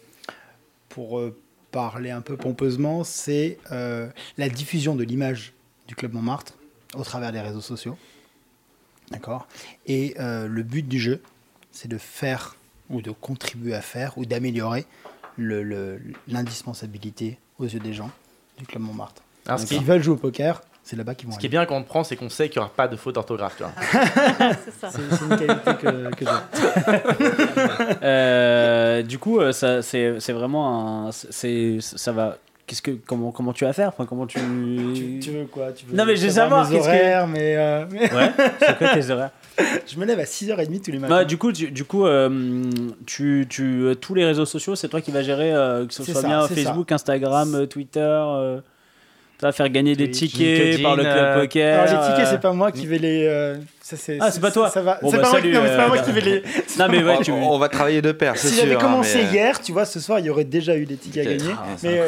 pour 0.88 1.22
parler 1.70 2.10
un 2.10 2.22
peu 2.22 2.36
pompeusement, 2.36 3.04
c'est 3.04 3.58
la 3.70 4.48
diffusion 4.48 4.96
de 4.96 5.04
l'image 5.04 5.52
du 5.88 5.94
club 5.94 6.14
Montmartre 6.14 6.54
au 6.96 7.04
travers 7.04 7.32
des 7.32 7.40
réseaux 7.40 7.60
sociaux. 7.60 7.98
D'accord? 9.10 9.46
Et 9.86 10.14
le 10.18 10.62
but 10.62 10.88
du 10.88 10.98
jeu, 10.98 11.20
c'est 11.72 11.88
de 11.88 11.98
faire 11.98 12.54
ou 12.88 13.02
de 13.02 13.10
contribuer 13.10 13.74
à 13.74 13.80
faire 13.80 14.16
ou 14.18 14.24
d'améliorer 14.24 14.86
l'indispensabilité 15.38 17.38
aux 17.58 17.64
yeux 17.64 17.80
des 17.80 17.92
gens 17.92 18.10
du 18.58 18.66
club 18.66 18.82
Montmartre. 18.82 19.22
Alors, 19.46 19.60
S'ils 19.60 19.82
veulent 19.82 20.02
jouer 20.02 20.14
au 20.14 20.18
poker, 20.18 20.62
c'est 20.82 20.96
là-bas 20.96 21.14
qu'ils 21.14 21.28
vont. 21.28 21.34
Ce 21.34 21.38
qui 21.38 21.46
est 21.46 21.50
bien 21.50 21.64
quand 21.66 21.76
on 21.76 21.82
prend, 21.82 22.04
c'est 22.04 22.16
qu'on 22.16 22.28
sait 22.28 22.48
qu'il 22.48 22.60
n'y 22.60 22.64
aura 22.64 22.74
pas 22.74 22.88
de 22.88 22.96
faute 22.96 23.14
d'orthographe. 23.14 23.56
c'est 24.80 25.22
une 25.22 25.36
qualité 25.36 25.74
que, 25.80 26.14
que 26.14 26.24
j'ai. 26.24 26.30
Euh, 28.02 29.02
du 29.02 29.18
coup, 29.18 29.40
euh, 29.40 29.52
c'est 29.52 30.32
vraiment 30.32 31.08
un, 31.08 31.12
ça 31.12 32.12
va 32.12 32.38
qu'est-ce 32.70 32.82
que 32.82 32.92
comment 32.92 33.32
comment 33.32 33.52
tu 33.52 33.64
vas 33.64 33.72
faire? 33.72 33.88
Enfin 33.88 34.06
comment 34.06 34.26
tu... 34.26 34.38
tu... 35.20 35.30
veux 35.32 35.46
quoi? 35.46 35.72
Tu 35.72 35.86
veux 35.86 35.96
non 35.96 36.04
mais 36.04 36.14
je 36.14 36.26
veux 36.26 36.32
savoir 36.32 36.70
mes 36.70 36.78
horaires 36.78 37.26
mais, 37.26 37.56
euh, 37.56 37.84
ouais 37.86 38.30
c'est 38.60 38.78
quoi 38.78 38.94
tes 38.94 39.10
horaires? 39.10 39.30
je 39.86 39.98
me 39.98 40.04
lève 40.04 40.18
à 40.18 40.24
6h30 40.24 40.82
tous 40.82 40.90
les 40.90 40.98
matins. 40.98 41.14
Bah, 41.14 41.24
du 41.24 41.36
coup, 41.38 41.52
tu, 41.52 41.70
du 41.70 41.84
coup 41.84 42.06
euh, 42.06 42.70
tu, 43.06 43.46
tu, 43.48 43.84
tous 44.00 44.14
les 44.14 44.24
réseaux 44.24 44.46
sociaux, 44.46 44.76
c'est 44.76 44.88
toi 44.88 45.00
qui 45.00 45.10
vas 45.10 45.22
gérer, 45.22 45.50
que 45.86 45.94
ce 45.94 46.04
soit 46.04 46.22
bien 46.22 46.46
Facebook, 46.48 46.92
Instagram, 46.92 47.66
Twitter 47.66 48.60
tu 49.40 49.46
vas 49.46 49.52
faire 49.52 49.70
gagner 49.70 49.96
des 49.96 50.10
tickets 50.10 50.82
par 50.82 50.96
le 50.96 51.02
club 51.02 51.40
poker. 51.40 51.80
Alors, 51.80 52.02
les 52.02 52.10
tickets, 52.10 52.28
c'est 52.28 52.40
pas 52.42 52.52
moi 52.52 52.70
qui 52.70 52.86
vais 52.86 52.98
les. 52.98 53.56
ça, 53.80 53.96
ah, 54.20 54.30
c'est 54.30 54.40
pas 54.40 54.50
toi 54.50 54.68
ça 54.68 54.82
va. 54.82 54.98
Bon, 55.00 55.10
c'est 55.10 55.16
bah, 55.16 55.22
pas, 55.22 55.30
salut, 55.30 55.52
moi, 55.52 55.62
pas 55.62 55.88
moi 55.88 55.98
qui 55.98 56.12
vais 56.12 56.20
les. 56.20 56.42
non, 56.78 56.88
mais 56.90 57.02
ouais, 57.02 57.22
tu... 57.22 57.30
on, 57.30 57.58
va 57.58 57.70
travailler 57.70 58.02
de 58.02 58.12
pair, 58.12 58.36
si 58.36 58.54
j'avais 58.54 58.76
commencé 58.76 59.22
hier, 59.32 59.58
tu 59.62 59.72
vois, 59.72 59.86
ce 59.86 59.98
soir, 59.98 60.18
il 60.18 60.26
y 60.26 60.30
aurait 60.30 60.44
déjà 60.44 60.76
eu 60.76 60.84
des 60.84 60.96
tickets 60.96 61.26
à 61.26 61.30
gagner. 61.30 61.54
Ah, 61.56 61.66
mais 61.82 62.02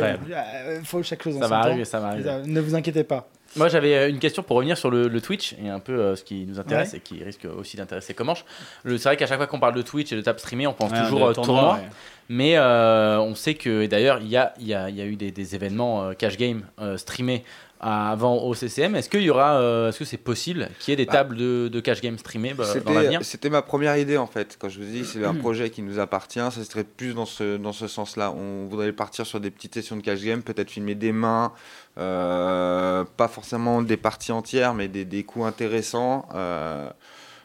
il 0.79 0.85
faut 0.85 1.03
chaque 1.03 1.23
chose 1.23 1.37
en 1.39 1.41
Ça 1.41 1.49
va 1.49 1.59
arriver, 1.61 1.87
ça 1.87 2.01
va 2.01 2.09
arriver. 2.09 2.31
Ne 2.45 2.61
vous 2.61 2.75
inquiétez 2.75 3.05
pas. 3.05 3.29
Moi, 3.57 3.69
j'avais 3.69 3.95
euh, 3.95 4.09
une 4.09 4.19
question 4.19 4.43
pour 4.43 4.57
revenir 4.57 4.79
sur 4.79 4.91
le, 4.91 5.21
Twitch 5.21 5.55
et 5.63 5.69
un 5.69 5.79
peu 5.79 5.93
euh, 5.93 6.17
ce 6.17 6.25
qui 6.25 6.47
nous 6.47 6.59
intéresse 6.59 6.95
et 6.95 7.01
qui 7.01 7.23
risque 7.23 7.47
aussi 7.59 7.77
d'intéresser 7.77 8.15
Comanche. 8.15 8.45
C'est 8.85 9.03
vrai 9.03 9.17
qu'à 9.17 9.27
chaque 9.27 9.39
fois 9.39 9.47
qu'on 9.47 9.61
parle 9.61 9.75
de 9.75 9.83
Twitch 9.83 10.13
et 10.13 10.17
de 10.17 10.21
table 10.21 10.39
streamée, 10.39 10.67
on 10.67 10.73
pense 10.73 10.93
toujours 10.93 11.23
au 11.23 11.33
tournoi. 11.33 11.81
Mais 12.29 12.57
euh, 12.57 13.19
on 13.19 13.35
sait 13.35 13.55
que, 13.55 13.87
d'ailleurs, 13.87 14.19
il 14.21 14.29
y 14.29 14.37
a, 14.37 14.55
y, 14.59 14.73
a, 14.73 14.89
y 14.89 15.01
a, 15.01 15.05
eu 15.05 15.17
des, 15.17 15.31
des 15.31 15.55
événements 15.55 16.13
cash 16.15 16.37
game 16.39 16.63
streamés 16.97 17.45
avant 17.83 18.45
au 18.45 18.55
CCM. 18.55 18.95
Est-ce 18.95 19.11
qu'il 19.11 19.23
y 19.23 19.31
aura, 19.31 19.89
est-ce 19.89 19.99
que 19.99 20.05
c'est 20.05 20.17
possible 20.17 20.69
qu'il 20.79 20.93
y 20.93 20.95
ait 20.95 20.97
des 20.97 21.07
bah, 21.07 21.13
tables 21.13 21.37
de, 21.37 21.69
de, 21.69 21.81
cash 21.81 22.01
game 22.01 22.17
streamées 22.17 22.55
bah, 22.55 22.65
dans 22.85 22.93
l'avenir 22.93 23.21
C'était 23.25 23.51
ma 23.51 23.63
première 23.63 23.97
idée 23.97 24.17
en 24.17 24.27
fait. 24.27 24.57
Quand 24.59 24.69
je 24.69 24.79
vous 24.79 24.85
dis 24.85 25.05
c'est 25.05 25.25
un 25.25 25.35
projet 25.43 25.71
qui 25.71 25.83
nous 25.83 25.99
appartient, 25.99 26.39
ça 26.39 26.65
serait 26.65 26.85
plus 26.85 27.15
dans 27.15 27.27
ce, 27.27 27.57
dans 27.57 27.73
ce 27.73 27.89
sens-là. 27.89 28.33
On 28.33 28.67
voudrait 28.69 28.93
partir 28.93 29.27
sur 29.27 29.41
des 29.41 29.51
petites 29.51 29.75
sessions 29.75 29.97
de 29.97 30.03
cash 30.03 30.23
game, 30.23 30.43
peut-être 30.43 30.71
filmer 30.71 30.95
des 30.95 31.13
mains, 31.13 31.53
euh, 31.99 33.05
pas 33.17 33.29
forcément 33.29 33.83
des 33.83 33.97
parties 33.97 34.33
entières, 34.33 34.75
mais 34.75 34.89
des, 34.89 35.05
des 35.05 35.25
coups 35.25 35.47
intéressants. 35.47 36.29
Euh, 36.35 36.89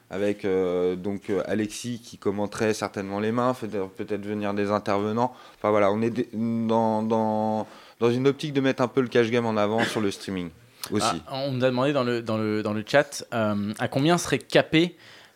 avec 0.09 0.45
euh, 0.45 0.95
donc 0.95 1.29
Alexis 1.47 1.99
qui 1.99 2.17
commenterait 2.17 2.73
certainement 2.73 3.19
les 3.19 3.33
mains, 3.33 3.53
peut-être 3.53 4.25
venir 4.25 4.53
des 4.53 4.71
intervenants. 4.71 5.33
Enfin 5.57 5.69
voilà, 5.69 5.91
on 5.91 6.01
est 6.01 6.33
dans, 6.33 7.03
dans, 7.03 7.67
dans, 7.99 8.11
une 8.11 8.27
optique 8.27 8.53
de 8.53 8.61
mettre 8.61 8.81
un 8.81 8.87
peu 8.87 9.01
le 9.01 9.07
cash 9.07 9.29
game 9.29 9.45
en 9.45 9.57
avant 9.57 9.83
sur 9.83 10.01
le 10.01 10.11
streaming 10.11 10.49
aussi. 10.91 11.21
Ah, 11.27 11.41
on 11.45 11.51
nous 11.51 11.63
a 11.63 11.67
demandé 11.67 11.93
dans 11.93 12.03
le, 12.03 12.21
dans 12.21 12.37
le, 12.37 12.63
dans 12.63 12.73
le 12.73 12.83
chat 12.85 13.25
à 13.31 13.87
combien 13.87 14.17
serait 14.17 14.39
capé 14.39 14.95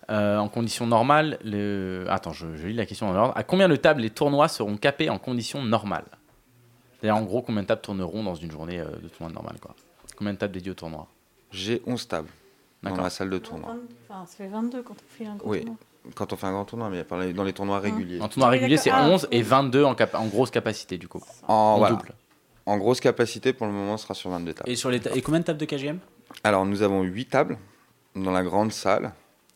en 0.09 0.49
conditions 0.49 0.88
normales 0.88 1.39
le... 1.43 2.05
Attends, 2.09 2.34
je, 2.34 2.55
je 2.55 2.68
lis 2.68 2.74
la 2.74 2.86
question 2.86 3.07
dans 3.07 3.14
l'ordre. 3.14 3.34
À 3.36 3.43
combien 3.43 3.70
de 3.70 3.76
tables 3.76 4.01
les 4.01 4.09
tournois 4.09 4.47
seront 4.47 4.78
capés 4.78 5.09
en 5.09 5.18
conditions 5.18 5.64
normales? 5.64 6.05
Cest 7.01 7.12
en 7.12 7.22
gros, 7.24 7.41
combien 7.41 7.64
de 7.64 7.68
tables 7.68 7.82
tourneront 7.82 8.24
dans 8.24 8.36
une 8.36 8.51
journée 8.51 8.80
euh, 8.80 8.86
de 9.01 9.07
tournoi 9.07 9.34
normal 9.34 9.55
quoi? 9.59 9.76
Combien 10.16 10.34
de 10.34 10.38
tables 10.38 10.53
dédiées 10.53 10.72
au 10.72 10.76
tournoi? 10.76 11.07
J'ai 11.49 11.82
11 11.88 12.07
tables 12.07 12.30
dans 12.84 12.95
la 12.95 13.09
salle 13.09 13.30
de 13.30 13.38
tournoi. 13.39 13.76
Enfin, 14.07 14.26
ça 14.26 14.36
fait 14.38 14.47
22 14.47 14.84
quand 14.84 14.93
on 14.93 15.18
fait 15.18 15.26
un 15.26 15.36
grand 15.36 15.49
oui. 15.49 15.59
tournoi. 15.59 15.78
Quand 16.16 16.34
on 16.34 16.36
fait 16.36 16.47
un 16.47 16.51
grand 16.51 16.66
tournoi, 16.66 16.89
mais 16.89 17.34
dans 17.34 17.43
les 17.43 17.53
tournois 17.53 17.80
mmh. 17.80 17.84
réguliers. 17.84 18.22
En 18.22 18.28
tournoi 18.28 18.49
régulier, 18.49 18.78
c'est 18.78 18.91
11 18.91 19.28
et 19.32 19.41
22 19.41 19.84
en, 19.84 19.95
en, 20.14 20.26
grosse 20.28 20.51
capacité, 20.51 20.97
du 20.97 21.07
coup. 21.07 21.22
En, 21.47 21.89
double. 21.89 22.14
En 22.72 22.78
grosse 22.78 23.01
capacité, 23.01 23.51
pour 23.51 23.67
le 23.67 23.74
moment, 23.74 23.97
sera 23.97 24.13
sur 24.13 24.30
22 24.30 24.53
tables. 24.53 24.69
Et, 24.69 24.78
sur 24.78 24.89
les 24.89 25.01
et 25.13 25.22
combien 25.22 25.41
de 25.41 25.43
tables 25.43 25.59
de 25.59 25.65
KGM 25.65 25.99
Alors, 26.45 26.65
nous 26.65 26.84
avons 26.84 27.01
8 27.01 27.26
tables 27.26 27.57
dans 28.15 28.32
la 28.32 28.43
grande 28.43 28.72
salle. 28.72 29.11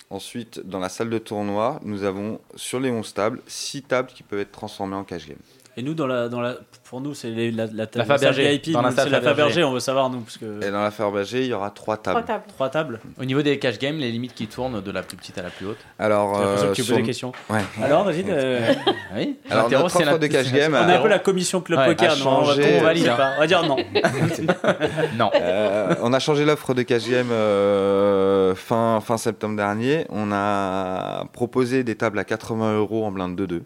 Ensuite, 0.09 0.59
dans 0.59 0.80
la 0.80 0.89
salle 0.89 1.09
de 1.09 1.18
tournoi, 1.18 1.80
nous 1.86 2.03
avons 2.03 2.41
sur 2.57 2.82
les 2.82 2.91
11 2.91 3.13
tables 3.13 3.41
6 3.47 3.84
tables 3.84 4.09
qui 4.09 4.22
peuvent 4.22 4.41
être 4.41 4.51
transformées 4.51 4.97
en 4.97 5.05
cash 5.05 5.30
game. 5.30 5.38
Et 5.78 5.84
nous, 5.84 5.94
dans 5.94 6.08
la, 6.08 6.30
dans 6.30 6.40
la, 6.40 6.56
pour 6.86 7.02
nous, 7.02 7.14
c'est 7.14 7.30
la, 7.30 7.66
la, 7.66 7.86
la 7.94 8.06
Fabergé. 8.06 8.50
VIP. 8.52 8.72
Dans 8.72 8.82
la 8.82 8.92
c'est 8.92 9.10
la 9.10 9.20
Fabergé, 9.20 9.62
on 9.66 9.74
veut 9.74 9.82
savoir, 9.82 10.10
nous. 10.10 10.22
Parce 10.22 10.38
que... 10.38 10.66
Et 10.66 10.72
dans 10.72 10.82
la 10.82 10.90
Fabergé, 10.92 11.42
il 11.42 11.48
y 11.48 11.54
aura 11.54 11.70
trois 11.70 11.98
tables. 11.98 12.22
Trois 12.22 12.36
tables. 12.36 12.44
Trois 12.48 12.70
tables? 12.70 13.00
Au 13.20 13.26
niveau 13.26 13.42
des 13.42 13.60
cash 13.60 13.78
games, 13.78 13.98
les 13.98 14.10
limites 14.10 14.34
qui 14.34 14.48
tournent 14.48 14.82
de 14.82 14.92
la 14.92 15.04
plus 15.04 15.18
petite 15.18 15.38
à 15.38 15.42
la 15.42 15.50
plus 15.50 15.68
haute 15.68 15.78
Alors. 16.00 16.40
Euh, 16.40 16.72
tu 16.72 16.82
sur... 16.82 16.96
des 16.96 17.04
questions. 17.04 17.34
Ouais. 17.50 17.60
Alors, 17.84 18.06
vas-y. 18.06 18.24
Euh... 18.30 18.74
oui. 19.18 19.36
Alors, 19.50 19.70
notre 19.70 19.86
offre 19.98 20.18
de 20.18 20.28
cash 20.28 20.54
game. 20.54 20.74
On 20.82 20.88
est 20.88 20.96
un 20.96 21.02
peu 21.02 21.10
la 21.10 21.20
commission 21.20 21.60
Club 21.60 21.80
ouais, 21.80 21.88
Poker. 21.88 22.18
Non, 22.20 22.40
on 22.40 22.44
va, 22.44 22.54
on 22.54 22.84
valide 22.84 23.08
pas. 23.08 23.32
On 23.36 23.40
va 23.40 23.48
dire 23.48 23.64
non. 23.64 23.76
non. 25.18 25.32
Euh, 25.36 25.94
on 26.02 26.14
a 26.14 26.20
changé 26.20 26.46
l'offre 26.46 26.74
de 26.74 26.84
cash 26.84 27.10
game 27.10 27.32
euh, 27.32 28.56
fin, 28.56 29.02
fin 29.02 29.18
septembre 29.18 29.58
dernier. 29.58 30.06
On 30.10 30.32
a 30.32 31.26
proposé 31.34 31.84
des 31.84 31.96
tables 31.96 32.20
à 32.20 32.24
80 32.24 32.78
euros 32.78 33.06
en 33.06 33.12
blinde 33.12 33.38
2-2. 33.38 33.62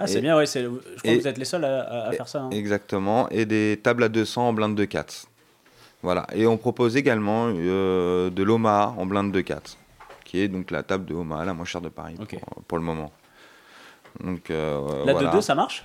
Ah, 0.00 0.06
c'est 0.06 0.20
bien, 0.20 0.36
ouais, 0.36 0.46
je 0.46 0.68
crois 0.68 0.80
que 1.02 1.20
vous 1.20 1.26
êtes 1.26 1.38
les 1.38 1.44
seuls 1.44 1.64
à, 1.64 2.12
faire 2.12 2.28
ça. 2.28 2.42
Hein. 2.42 2.50
Exactement, 2.50 3.28
et 3.30 3.44
des 3.46 3.80
tables 3.82 4.04
à 4.04 4.08
200 4.08 4.48
en 4.48 4.52
blinde 4.52 4.76
de 4.76 4.84
4. 4.84 5.26
Voilà, 6.02 6.28
et 6.32 6.46
on 6.46 6.56
propose 6.56 6.96
également 6.96 7.48
euh, 7.52 8.30
de 8.30 8.42
l'OMA 8.44 8.94
en 8.96 9.06
blinde 9.06 9.32
de 9.32 9.40
4, 9.40 9.76
qui 10.24 10.38
est 10.38 10.46
donc 10.46 10.70
la 10.70 10.84
table 10.84 11.04
de 11.04 11.14
OMA 11.14 11.44
la 11.44 11.52
moins 11.52 11.64
chère 11.64 11.80
de 11.80 11.88
Paris 11.88 12.14
pour, 12.68 12.78
le 12.78 12.84
moment. 12.84 13.10
Donc, 14.22 14.52
euh, 14.52 15.04
la 15.04 15.14
2-2, 15.14 15.40
ça 15.40 15.56
marche? 15.56 15.84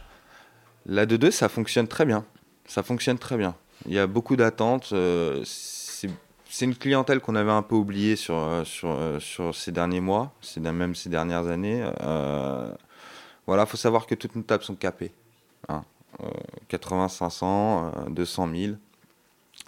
La 0.86 1.08
2-2, 1.08 1.32
ça 1.32 1.50
fonctionne 1.50 1.88
très 1.88 2.06
bien. 2.06 2.24
Ça 2.68 2.84
fonctionne 2.84 3.18
très 3.18 3.38
bien. 3.38 3.56
Il 3.88 3.94
y 3.94 4.00
a 4.00 4.06
beaucoup 4.06 4.36
d'attentes. 4.36 4.90
Euh, 4.94 5.42
c'est 5.46 6.66
une 6.66 6.76
clientèle 6.76 7.20
qu'on 7.20 7.36
avait 7.36 7.52
un 7.52 7.64
peu 7.64 7.74
oubliée 7.74 8.16
sur, 8.16 8.62
sur, 8.64 8.96
sur 9.20 9.56
ces 9.56 9.72
derniers 9.72 10.02
mois, 10.02 10.32
même 10.58 10.94
ces 10.94 11.10
dernières 11.10 11.48
années. 11.48 11.84
Voilà, 13.48 13.64
il 13.64 13.70
faut 13.70 13.78
savoir 13.78 14.06
que 14.06 14.16
toutes 14.16 14.36
nos 14.36 14.44
tables 14.44 14.64
sont 14.64 14.76
capées. 14.76 15.12
80, 16.68 17.08
500, 17.08 17.92
200 18.10 18.50
000. 18.56 18.74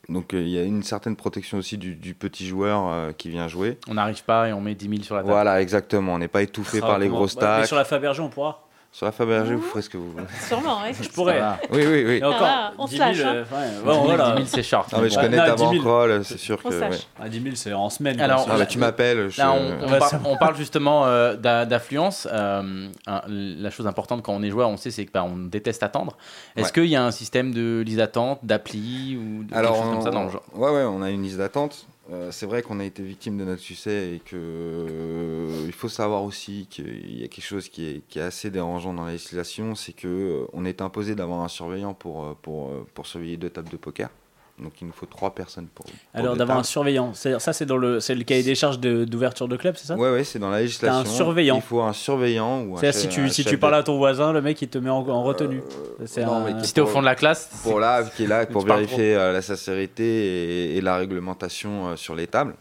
Donc 0.09 0.33
euh, 0.33 0.41
il 0.41 0.49
y 0.49 0.59
a 0.59 0.63
une 0.63 0.83
certaine 0.83 1.15
protection 1.15 1.57
aussi 1.57 1.77
du, 1.77 2.13
petit 2.13 2.45
joueur 2.45 2.87
euh, 2.87 3.11
qui 3.11 3.29
vient 3.29 3.47
jouer. 3.47 3.79
On 3.87 3.95
n'arrive 3.95 4.23
pas 4.23 4.49
et 4.49 4.53
on 4.53 4.61
met 4.61 4.75
10 4.75 4.89
000 4.89 5.03
sur 5.03 5.15
la 5.15 5.21
table. 5.21 5.31
Voilà, 5.31 5.61
exactement. 5.61 6.13
On 6.13 6.17
n'est 6.19 6.27
pas 6.27 6.43
étouffé 6.43 6.79
par 6.79 6.99
les 6.99 7.07
grosses 7.07 7.35
tables. 7.35 7.61
Mais 7.61 7.67
sur 7.67 7.75
la 7.75 7.85
Fabergé, 7.85 8.21
on 8.21 8.29
pourra. 8.29 8.64
Sur 8.95 9.07
la 9.07 9.11
Fabergé, 9.11 9.55
vous 9.55 9.61
ferez 9.61 9.81
ce 9.81 9.89
que 9.89 9.97
vous 9.97 10.09
voulez. 10.09 10.23
Sûrement, 10.47 10.77
oui. 10.85 10.95
Je 11.01 11.09
pourrais. 11.09 11.41
Oui, 11.69 11.83
oui, 11.85 12.05
oui. 12.07 12.17
Et 12.21 12.23
encore, 12.23 12.39
ah, 12.43 12.71
on 12.77 12.85
10 12.85 12.95
000, 12.95 13.13
se 13.13 13.17
lâche. 13.17 13.25
Hein. 13.25 13.33
Euh, 13.35 13.43
ouais. 13.43 13.83
bon, 13.83 14.03
voilà. 14.05 14.29
10 14.29 14.35
000, 14.35 14.45
c'est 14.45 14.63
short. 14.63 14.93
Non, 14.93 15.01
mais 15.01 15.09
je 15.09 15.19
connais 15.19 15.35
ta 15.35 15.53
bankroll, 15.57 16.23
c'est 16.23 16.39
sûr 16.39 16.63
que. 16.63 16.69
Ouais. 16.69 16.97
Ah, 17.19 17.27
10 17.27 17.43
000, 17.43 17.55
c'est 17.55 17.73
en 17.73 17.89
semaine. 17.89 18.21
Alors, 18.21 18.47
ah, 18.49 18.57
bah, 18.57 18.65
tu 18.65 18.77
m'appelles. 18.77 19.29
Je... 19.29 19.37
Là, 19.37 19.51
on, 19.51 19.83
on, 19.85 19.89
par, 19.99 20.13
on, 20.23 20.37
parle 20.37 20.55
justement 20.55 21.07
euh, 21.07 21.35
d'affluence. 21.35 22.25
Euh, 22.31 22.87
la 23.27 23.69
chose 23.69 23.85
importante 23.85 24.23
quand 24.23 24.33
on 24.33 24.41
est 24.43 24.49
joueur, 24.49 24.69
on 24.69 24.77
sait, 24.77 24.91
c'est 24.91 25.05
qu'on 25.05 25.27
bah, 25.29 25.35
déteste 25.51 25.83
attendre. 25.83 26.15
Est-ce 26.55 26.71
qu'il 26.71 26.85
y 26.85 26.95
a 26.95 27.03
un 27.03 27.11
système 27.11 27.53
de 27.53 27.83
liste 27.85 27.97
d'attente, 27.97 28.39
d'appli 28.43 29.17
ou 29.17 29.43
de 29.43 29.53
Alors, 29.53 29.73
quelque 29.73 29.83
chose 29.83 29.93
comme 29.93 30.03
ça 30.03 30.11
dans 30.11 30.23
le 30.23 30.29
genre 30.29 30.43
Ouais, 30.53 30.71
ouais, 30.71 30.83
on 30.83 31.01
a 31.01 31.09
une 31.09 31.21
liste 31.23 31.37
d'attente. 31.37 31.85
Euh, 32.11 32.31
c'est 32.31 32.45
vrai 32.45 32.61
qu'on 32.61 32.79
a 32.79 32.85
été 32.85 33.01
victime 33.01 33.37
de 33.37 33.45
notre 33.45 33.61
succès 33.61 34.15
et 34.15 34.19
que 34.19 34.35
euh, 34.35 35.63
il 35.65 35.71
faut 35.73 35.89
savoir 35.89 36.23
aussi 36.23 36.67
qu'il 36.69 37.19
y 37.19 37.23
a 37.23 37.27
quelque 37.27 37.43
chose 37.43 37.67
qui 37.67 38.03
est, 38.15 38.19
assez 38.19 38.51
dérangeant 38.51 38.93
dans 38.93 39.05
la 39.05 39.13
législation, 39.13 39.73
c'est 39.73 39.93
que 39.93 40.07
euh, 40.07 40.45
on 40.53 40.65
est 40.65 40.81
imposé 40.81 41.15
d'avoir 41.15 41.41
un 41.41 41.47
surveillant 41.47 41.95
pour, 41.95 42.35
pour, 42.37 42.71
pour 42.93 43.07
surveiller 43.07 43.37
deux 43.37 43.49
tables 43.49 43.69
de 43.69 43.77
poker. 43.77 44.09
Donc 44.57 44.79
il 44.79 44.87
nous 44.87 44.93
faut 44.93 45.05
trois 45.05 45.35
personnes 45.35 45.67
pour. 45.67 45.85
Alors 46.13 46.37
d'avoir 46.37 46.57
un 46.57 46.63
surveillant, 46.63 47.13
ça 47.13 47.51
c'est 47.51 47.65
dans 47.65 47.75
le, 47.75 47.99
c'est 47.99 48.15
le 48.15 48.23
cahier 48.23 48.43
des 48.43 48.55
charges 48.55 48.79
d'ouverture 48.79 49.49
de, 49.49 49.57
club, 49.57 49.75
c'est 49.75 49.87
ça? 49.87 49.97
Ouais 49.97 50.09
ouais, 50.09 50.23
c'est 50.23 50.39
dans 50.39 50.49
la 50.49 50.61
législation. 50.61 50.99
un 50.99 51.05
surveillant. 51.05 51.57
Il 51.57 51.61
faut 51.61 51.81
un 51.81 51.91
surveillant 51.91 52.61
ou. 52.63 52.77
C'est 52.77 52.93
si 52.93 53.09
tu 53.09 53.29
si 53.29 53.43
tu 53.43 53.57
parles 53.57 53.75
à 53.75 53.83
ton 53.83 53.97
voisin, 53.97 54.31
le 54.31 54.41
mec 54.41 54.61
il 54.61 54.69
te 54.69 54.77
met 54.77 54.89
en, 54.89 55.23
retenue. 55.23 55.61
Euh, 55.99 56.05
c'est 56.05 56.23
un... 56.23 56.63
Si 56.63 56.73
t'es 56.73 56.79
au 56.79 56.87
fond 56.87 57.01
de 57.01 57.05
la 57.05 57.15
classe. 57.15 57.49
Pour 57.63 57.81
là, 57.81 58.03
qui 58.03 58.23
est 58.23 58.27
là 58.27 58.45
pour 58.45 58.65
vérifier 58.65 59.15
euh, 59.15 59.33
la 59.33 59.41
sincérité 59.41 60.77
et, 60.77 60.81
la 60.81 60.97
réglementation 60.97 61.89
euh, 61.89 61.95
sur 61.97 62.15
les 62.15 62.27
tables. 62.27 62.55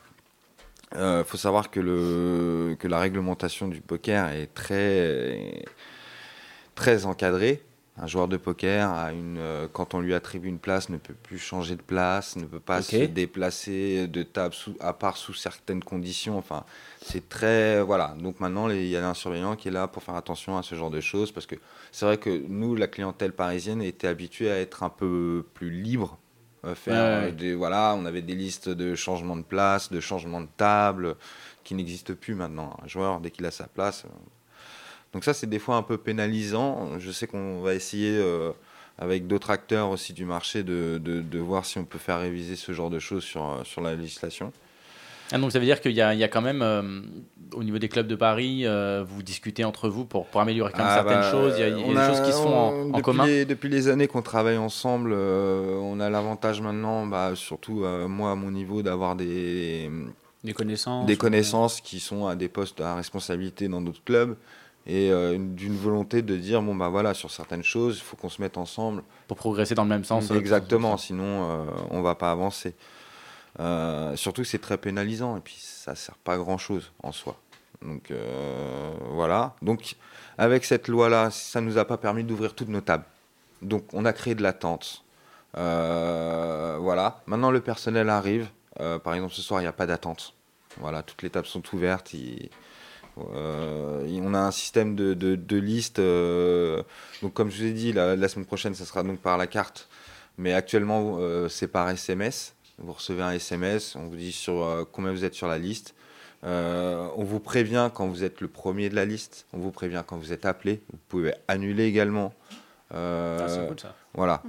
Il 0.94 1.00
euh, 1.00 1.24
faut 1.24 1.36
savoir 1.36 1.70
que 1.70 1.80
le 1.80 2.76
que 2.78 2.88
la 2.88 2.98
réglementation 2.98 3.68
du 3.68 3.80
poker 3.80 4.30
est 4.30 4.52
très 4.52 5.64
très 6.74 7.06
encadrée. 7.06 7.62
Un 7.96 8.08
joueur 8.08 8.26
de 8.26 8.36
poker, 8.36 8.90
a 8.90 9.12
une, 9.12 9.38
euh, 9.38 9.68
quand 9.72 9.94
on 9.94 10.00
lui 10.00 10.14
attribue 10.14 10.48
une 10.48 10.58
place, 10.58 10.88
ne 10.88 10.96
peut 10.96 11.14
plus 11.14 11.38
changer 11.38 11.76
de 11.76 11.82
place, 11.82 12.34
ne 12.34 12.44
peut 12.44 12.58
pas 12.58 12.82
se 12.82 13.04
déplacer 13.04 14.08
de 14.08 14.24
table 14.24 14.52
sous, 14.52 14.74
à 14.80 14.92
part 14.92 15.16
sous 15.16 15.32
certaines 15.32 15.82
conditions. 15.82 16.36
Enfin, 16.36 16.64
c'est 17.00 17.28
très 17.28 17.80
voilà. 17.82 18.16
Donc 18.18 18.40
maintenant, 18.40 18.68
il 18.68 18.88
y 18.88 18.96
a 18.96 19.08
un 19.08 19.14
surveillant 19.14 19.54
qui 19.54 19.68
est 19.68 19.70
là 19.70 19.86
pour 19.86 20.02
faire 20.02 20.16
attention 20.16 20.58
à 20.58 20.64
ce 20.64 20.74
genre 20.74 20.90
de 20.90 21.00
choses 21.00 21.30
parce 21.30 21.46
que 21.46 21.54
c'est 21.92 22.04
vrai 22.04 22.18
que 22.18 22.44
nous, 22.48 22.74
la 22.74 22.88
clientèle 22.88 23.32
parisienne, 23.32 23.80
était 23.80 24.08
habituée 24.08 24.50
à 24.50 24.58
être 24.58 24.82
un 24.82 24.90
peu 24.90 25.46
plus 25.54 25.70
libre. 25.70 26.18
Euh, 26.64 26.74
faire 26.74 27.32
Des, 27.32 27.54
voilà, 27.54 27.94
on 27.96 28.06
avait 28.06 28.22
des 28.22 28.34
listes 28.34 28.68
de 28.68 28.96
changement 28.96 29.36
de 29.36 29.42
place, 29.42 29.92
de 29.92 30.00
changement 30.00 30.40
de 30.40 30.48
table 30.56 31.14
qui 31.62 31.74
n'existent 31.74 32.14
plus 32.14 32.34
maintenant. 32.34 32.76
Un 32.82 32.88
joueur, 32.88 33.20
dès 33.20 33.30
qu'il 33.30 33.46
a 33.46 33.52
sa 33.52 33.68
place, 33.68 34.04
donc 35.14 35.24
ça, 35.24 35.32
c'est 35.32 35.48
des 35.48 35.58
fois 35.60 35.76
un 35.76 35.82
peu 35.82 35.96
pénalisant. 35.96 36.98
Je 36.98 37.10
sais 37.10 37.26
qu'on 37.26 37.62
va 37.62 37.74
essayer, 37.74 38.18
euh, 38.18 38.50
avec 38.98 39.26
d'autres 39.26 39.50
acteurs 39.50 39.90
aussi 39.90 40.12
du 40.12 40.24
marché, 40.24 40.62
de, 40.62 40.98
de, 40.98 41.38
voir 41.38 41.64
si 41.64 41.78
on 41.78 41.84
peut 41.84 41.98
faire 41.98 42.20
réviser 42.20 42.56
ce 42.56 42.72
genre 42.72 42.90
de 42.90 42.98
choses 42.98 43.24
sur, 43.24 43.44
euh, 43.44 43.64
sur 43.64 43.80
la 43.80 43.94
législation. 43.94 44.52
Ah, 45.32 45.38
donc 45.38 45.52
ça 45.52 45.58
veut 45.58 45.64
dire 45.64 45.80
qu'il 45.80 45.92
y, 45.92 45.96
y, 45.96 46.02
a 46.02 46.28
quand 46.28 46.42
même, 46.42 46.62
euh, 46.62 47.00
au 47.54 47.64
niveau 47.64 47.78
des 47.78 47.88
clubs 47.88 48.06
de 48.06 48.14
Paris, 48.14 48.66
euh, 48.66 49.04
vous 49.06 49.22
discutez 49.22 49.64
entre 49.64 49.88
vous 49.88 50.04
pour, 50.04 50.26
pour 50.26 50.40
améliorer 50.40 50.70
quand 50.72 50.84
même 50.84 50.88
ah, 50.90 50.94
certaines 50.96 51.20
bah, 51.20 51.30
choses. 51.30 51.54
Il 51.56 51.60
y 51.60 51.64
a, 51.64 51.68
y 51.68 51.72
a 51.72 52.08
des 52.08 52.14
choses 52.14 52.26
qui 52.26 52.32
se 52.32 52.38
font 52.38 52.54
en, 52.54 52.86
depuis 52.88 53.02
commun. 53.02 53.26
Les, 53.26 53.44
depuis 53.44 53.68
les 53.68 53.88
années 53.88 54.06
qu'on 54.06 54.22
travaille 54.22 54.58
ensemble, 54.58 55.12
euh, 55.12 55.78
on 55.80 55.98
a 55.98 56.10
l'avantage 56.10 56.60
maintenant, 56.60 57.06
bah, 57.06 57.32
surtout 57.34 57.84
moi 58.08 58.32
à 58.32 58.34
mon 58.34 58.50
niveau, 58.50 58.82
d'avoir 58.82 59.16
des, 59.16 59.90
des 60.44 60.52
connaissances, 60.52 61.06
des 61.06 61.16
connaissances 61.16 61.80
qui 61.80 62.00
sont 62.00 62.26
à 62.26 62.36
des 62.36 62.48
postes 62.48 62.80
à 62.80 62.94
responsabilité 62.94 63.66
dans 63.68 63.80
d'autres 63.80 64.04
clubs 64.04 64.36
et 64.86 65.10
d'une 65.38 65.76
volonté 65.76 66.20
de 66.20 66.36
dire 66.36 66.60
bon 66.60 66.74
bah 66.74 66.90
voilà 66.90 67.14
sur 67.14 67.30
certaines 67.30 67.62
choses 67.62 67.96
il 67.96 68.02
faut 68.02 68.16
qu'on 68.16 68.28
se 68.28 68.42
mette 68.42 68.58
ensemble 68.58 69.02
pour 69.28 69.38
progresser 69.38 69.74
dans 69.74 69.84
le 69.84 69.88
même 69.88 70.04
sens 70.04 70.30
exactement 70.30 70.98
sinon 70.98 71.66
on 71.90 72.02
va 72.02 72.14
pas 72.14 72.30
avancer 72.30 72.74
euh, 73.60 74.16
surtout 74.16 74.42
que 74.42 74.48
c'est 74.48 74.58
très 74.58 74.78
pénalisant 74.78 75.36
et 75.36 75.40
puis 75.40 75.56
ça 75.58 75.94
sert 75.94 76.16
pas 76.16 76.34
à 76.34 76.36
grand 76.36 76.58
chose 76.58 76.92
en 77.02 77.12
soi. 77.12 77.36
Donc 77.82 78.10
euh, 78.10 78.92
voilà. 79.10 79.54
Donc 79.62 79.96
avec 80.38 80.64
cette 80.64 80.88
loi-là, 80.88 81.30
ça 81.30 81.60
nous 81.60 81.78
a 81.78 81.84
pas 81.84 81.96
permis 81.96 82.24
d'ouvrir 82.24 82.54
toutes 82.54 82.68
nos 82.68 82.80
tables. 82.80 83.04
Donc 83.62 83.84
on 83.92 84.04
a 84.04 84.12
créé 84.12 84.34
de 84.34 84.42
l'attente. 84.42 85.04
Euh, 85.56 86.78
voilà. 86.80 87.22
Maintenant 87.26 87.50
le 87.50 87.60
personnel 87.60 88.08
arrive. 88.08 88.48
par 88.76 89.14
exemple 89.14 89.34
ce 89.34 89.42
soir 89.42 89.60
il 89.60 89.64
n'y 89.64 89.68
a 89.68 89.72
pas 89.72 89.86
d'attente. 89.86 90.34
Voilà, 90.78 91.02
toutes 91.02 91.22
les 91.22 91.30
tables 91.30 91.46
sont 91.46 91.62
ouvertes. 91.72 92.14
On 93.16 94.34
a 94.34 94.38
un 94.38 94.50
système 94.50 94.94
de, 94.96 95.14
de, 95.14 95.56
liste. 95.56 96.00
donc 97.22 97.34
comme 97.34 97.50
je 97.50 97.58
vous 97.58 97.68
ai 97.68 97.72
dit, 97.72 97.92
la, 97.92 98.16
la, 98.16 98.28
semaine 98.28 98.46
prochaine, 98.46 98.74
ça 98.74 98.84
sera 98.84 99.02
donc 99.02 99.20
par 99.20 99.38
la 99.38 99.46
carte. 99.46 99.88
Mais 100.36 100.52
actuellement, 100.52 101.18
c'est 101.48 101.68
par 101.68 101.88
SMS. 101.90 102.54
Vous 102.78 102.92
recevez 102.92 103.22
un 103.22 103.32
SMS, 103.32 103.94
on 103.96 104.06
vous 104.08 104.16
dit 104.16 104.32
sur 104.32 104.64
euh, 104.64 104.84
combien 104.90 105.12
vous 105.12 105.24
êtes 105.24 105.34
sur 105.34 105.46
la 105.46 105.58
liste. 105.58 105.94
Euh, 106.44 107.08
on 107.16 107.24
vous 107.24 107.40
prévient 107.40 107.90
quand 107.94 108.06
vous 108.08 108.24
êtes 108.24 108.40
le 108.40 108.48
premier 108.48 108.88
de 108.88 108.96
la 108.96 109.04
liste. 109.04 109.46
On 109.52 109.58
vous 109.58 109.70
prévient 109.70 110.02
quand 110.06 110.16
vous 110.16 110.32
êtes 110.32 110.44
appelé. 110.44 110.82
Vous 110.90 110.98
pouvez 111.08 111.34
annuler 111.48 111.84
également. 111.84 112.34
Euh, 112.92 113.38
ah, 113.40 113.48
c'est 113.48 113.66
cool 113.66 113.80
ça. 113.80 113.94
Voilà. 114.12 114.42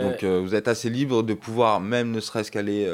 Donc 0.00 0.24
vous 0.24 0.54
êtes 0.54 0.68
assez 0.68 0.90
libre 0.90 1.22
de 1.22 1.34
pouvoir, 1.34 1.80
même 1.80 2.10
ne 2.10 2.20
serait-ce 2.20 2.50
qu'aller 2.50 2.86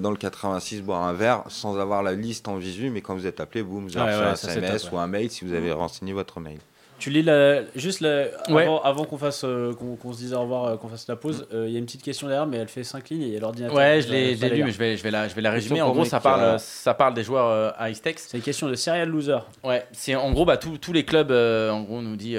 dans 0.00 0.10
le 0.10 0.16
86 0.16 0.82
boire 0.82 1.02
un 1.02 1.12
verre 1.12 1.44
sans 1.48 1.78
avoir 1.78 2.02
la 2.02 2.14
liste 2.14 2.48
en 2.48 2.56
visu, 2.56 2.90
mais 2.90 3.00
quand 3.00 3.14
vous 3.14 3.26
êtes 3.26 3.40
appelé, 3.40 3.62
boum, 3.62 3.84
vous 3.84 3.96
avez 3.96 4.12
un 4.12 4.34
SMS 4.34 4.90
ou 4.90 4.98
un 4.98 5.06
mail 5.06 5.30
si 5.30 5.44
vous 5.44 5.52
avez 5.52 5.72
renseigné 5.72 6.12
votre 6.12 6.40
mail. 6.40 6.58
Tu 6.98 7.10
lis 7.10 7.22
la, 7.22 7.62
juste 7.76 8.00
la, 8.00 8.26
avant, 8.46 8.82
avant 8.82 9.04
qu'on 9.04 9.18
fasse 9.18 9.44
euh, 9.44 9.72
qu'on 9.72 10.12
se 10.12 10.18
dise 10.18 10.34
au 10.34 10.40
revoir, 10.40 10.64
euh, 10.64 10.76
qu'on 10.76 10.88
fasse 10.88 11.06
la 11.06 11.14
pause. 11.14 11.46
Euh, 11.52 11.66
il 11.68 11.72
y 11.72 11.76
a 11.76 11.78
une 11.78 11.86
petite 11.86 12.02
question 12.02 12.26
derrière, 12.26 12.46
mais 12.46 12.56
elle 12.56 12.68
fait 12.68 12.82
5 12.82 13.08
lignes 13.10 13.22
et 13.22 13.26
il 13.26 13.34
y 13.34 13.36
a 13.36 13.40
l'ordinateur. 13.40 13.76
Ouais, 13.76 14.00
je 14.00 14.08
l'ai 14.08 14.34
lu, 14.34 14.64
mais 14.64 14.72
je 14.72 14.78
vais, 14.78 14.96
je 14.96 15.02
vais 15.02 15.10
la, 15.12 15.28
je 15.28 15.34
vais 15.34 15.42
la 15.42 15.52
résumer. 15.52 15.80
En 15.80 15.92
gros, 15.92 16.04
ça 16.04 16.18
parle, 16.18 16.58
ça 16.58 16.94
parle 16.94 17.14
des 17.14 17.22
joueurs 17.22 17.74
à 17.78 17.90
Istex. 17.90 18.26
C'est 18.28 18.36
une 18.36 18.42
question 18.42 18.68
de 18.68 18.74
serial 18.74 19.08
loser. 19.08 19.38
Ouais, 19.62 19.86
c'est 19.92 20.16
en 20.16 20.32
gros, 20.32 20.44
bah, 20.44 20.56
tous 20.56 20.92
les 20.92 21.04
clubs, 21.04 21.30
en 21.30 21.82
gros, 21.82 21.96
on 21.96 22.02
nous 22.02 22.16
dit 22.16 22.36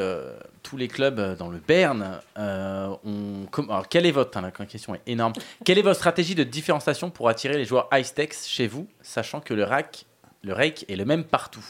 tous 0.61 0.75
les 0.75 0.89
clubs 0.89 1.37
dans 1.37 1.49
le 1.49 1.59
Berne. 1.59 2.19
on, 2.37 3.47
alors, 3.69 3.87
quelle 3.87 4.05
est 4.05 4.11
votre, 4.11 4.39
la 4.39 4.51
question 4.51 4.95
est 4.95 5.01
énorme. 5.07 5.33
quelle 5.63 5.77
est 5.77 5.83
votre 5.83 5.97
stratégie 5.97 6.35
de 6.35 6.43
différenciation 6.43 7.09
pour 7.09 7.29
attirer 7.29 7.57
les 7.57 7.65
joueurs 7.65 7.87
Istex 7.93 8.47
chez 8.47 8.67
vous, 8.67 8.87
sachant 9.01 9.39
que 9.39 9.53
le 9.53 9.63
rack, 9.63 10.05
le 10.43 10.53
rake 10.53 10.85
est 10.89 10.95
le 10.95 11.05
même 11.05 11.23
partout? 11.23 11.65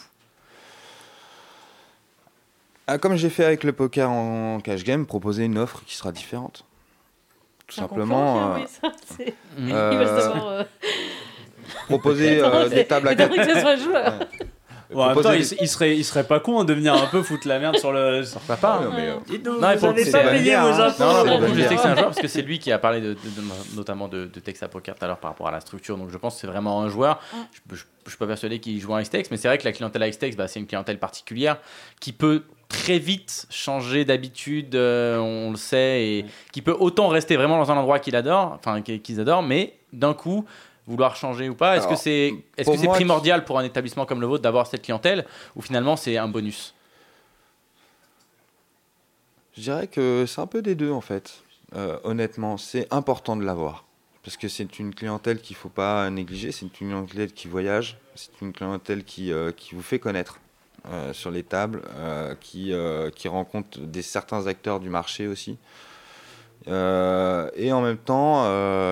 Ah, 2.92 2.98
comme 2.98 3.16
j'ai 3.16 3.30
fait 3.30 3.46
avec 3.46 3.64
le 3.64 3.72
poker 3.72 4.10
en 4.10 4.60
cash 4.62 4.84
game, 4.84 5.06
proposer 5.06 5.44
une 5.44 5.60
offre 5.60 5.84
qui 5.86 5.96
sera 5.96 6.12
différente. 6.12 6.66
Tout 7.68 7.76
simplement. 7.76 8.56
Euh, 8.56 8.58
ça, 8.66 10.22
savoir, 10.22 10.66
proposer 11.86 12.40
euh, 12.44 12.68
des 12.68 12.86
tables 12.86 13.10
à 13.10 13.14
quatre. 13.14 13.36
que 13.36 13.54
ce 13.54 13.60
soit 13.60 13.76
joueur. 13.76 14.14
Bon, 14.92 15.04
en 15.04 15.14
même 15.14 15.22
temps, 15.22 15.34
il, 15.34 15.46
il, 15.62 15.68
serait, 15.68 15.96
il 15.96 16.04
serait 16.04 16.24
pas 16.24 16.40
con 16.40 16.64
de 16.64 16.74
venir 16.74 16.96
un 16.96 17.06
peu 17.06 17.22
foutre 17.22 17.48
la 17.48 17.60
merde 17.60 17.78
sur 17.78 17.92
le 17.92 18.24
sur 18.24 18.40
papa. 18.40 18.80
Non, 18.84 18.92
mais, 18.92 19.10
euh... 19.10 19.38
non, 19.46 19.62
non, 19.62 19.72
il 19.72 19.78
faut 19.78 19.94
pas 20.12 20.30
payer 20.32 20.56
vos 20.56 20.82
impôts. 20.82 21.28
Non, 21.28 21.48
je 21.54 21.62
sais 21.62 21.76
que 21.76 21.82
c'est 21.82 21.88
un 21.88 21.96
joueur 21.96 22.06
parce 22.06 22.20
que 22.20 22.28
c'est 22.28 22.42
lui 22.42 22.58
qui 22.58 22.72
a 22.72 22.80
parlé 22.80 23.02
de, 23.02 23.10
de, 23.10 23.14
de, 23.14 23.76
notamment 23.76 24.08
de, 24.08 24.26
de 24.26 24.40
Texas 24.40 24.68
Poker 24.68 24.96
tout 24.96 25.06
à 25.06 25.08
l'heure 25.08 25.20
par 25.20 25.30
rapport 25.30 25.48
à 25.48 25.52
la 25.52 25.60
structure. 25.60 25.96
Donc 25.96 26.10
je 26.10 26.18
pense 26.18 26.34
que 26.34 26.42
c'est 26.42 26.48
vraiment 26.48 26.82
un 26.82 26.90
joueur. 26.90 27.20
Je, 27.52 27.76
je, 27.76 27.84
je 28.06 28.10
suis 28.10 28.18
pas 28.18 28.26
persuadé 28.26 28.60
qu'il 28.60 28.82
joue 28.82 28.96
à 28.96 29.02
Ixtex, 29.02 29.30
mais 29.30 29.38
c'est 29.38 29.48
vrai 29.48 29.60
que 29.60 29.66
la 29.66 29.74
clientèle 29.74 30.02
à 30.02 30.08
Ixtex, 30.08 30.36
bah, 30.36 30.48
c'est 30.48 30.60
une 30.60 30.66
clientèle 30.66 30.98
particulière 30.98 31.58
qui 32.00 32.14
peut 32.14 32.42
très 32.70 33.00
vite 33.00 33.48
changer 33.50 34.06
d'habitude, 34.06 34.76
euh, 34.76 35.18
on 35.18 35.52
le 35.52 35.58
sait, 35.58 36.06
et 36.06 36.26
qui 36.54 36.62
peut 36.62 36.76
autant 36.80 37.10
rester 37.10 37.36
vraiment 37.36 37.58
dans 37.58 37.72
un 37.72 37.78
endroit 37.78 38.00
qu'il 38.00 38.16
adore, 38.16 38.58
enfin 38.58 38.82
qu'ils 38.82 39.20
adorent, 39.20 39.44
mais 39.44 39.76
d'un 39.92 40.14
coup 40.14 40.46
vouloir 40.88 41.16
changer 41.16 41.50
ou 41.50 41.56
pas. 41.56 41.78
Est-ce 41.78 41.88
que 41.88 41.96
c'est 41.96 42.34
est 42.58 42.64
-ce 42.64 42.78
c'est 42.78 42.88
primordial 42.88 43.44
pour 43.44 43.60
un 43.60 43.64
établissement 43.64 44.06
comme 44.06 44.22
le 44.22 44.28
vôtre 44.28 44.44
d'avoir 44.44 44.66
cette 44.66 44.84
clientèle 44.84 45.26
ou 45.56 45.62
finalement 45.62 45.96
c'est 45.96 46.18
un 46.18 46.28
bonus? 46.28 46.74
Je 49.56 49.62
dirais 49.62 49.88
que 49.88 50.26
c'est 50.28 50.42
un 50.42 50.48
peu 50.48 50.62
des 50.62 50.76
deux 50.76 50.92
en 50.92 51.02
fait. 51.02 51.44
Euh, 51.76 52.00
honnêtement, 52.04 52.58
c'est 52.58 52.88
important 52.92 53.36
de 53.36 53.44
l'avoir 53.44 53.86
parce 54.24 54.38
que 54.38 54.48
c'est 54.48 54.80
une 54.80 54.94
clientèle 54.94 55.40
qu'il 55.42 55.56
ne 55.56 55.60
faut 55.60 55.70
pas 55.70 56.10
négliger. 56.10 56.52
C'est 56.52 56.66
une 56.66 56.72
clientèle 56.72 57.32
qui 57.34 57.48
voyage, 57.48 57.98
c'est 58.16 58.42
une 58.42 58.54
clientèle 58.54 59.04
qui, 59.04 59.32
euh, 59.32 59.52
qui 59.52 59.76
vous 59.76 59.82
fait 59.82 60.00
connaître. 60.00 60.40
Euh, 60.92 61.14
sur 61.14 61.30
les 61.30 61.44
tables, 61.44 61.84
euh, 61.98 62.34
qui, 62.42 62.74
euh, 62.74 63.12
qui 63.12 63.28
rencontrent 63.28 63.80
des, 63.80 64.02
certains 64.02 64.48
acteurs 64.48 64.80
du 64.80 64.90
marché 64.90 65.28
aussi. 65.28 65.60
et 66.66 67.72
en 67.72 67.82
même 67.82 67.98
temps, 67.98 68.46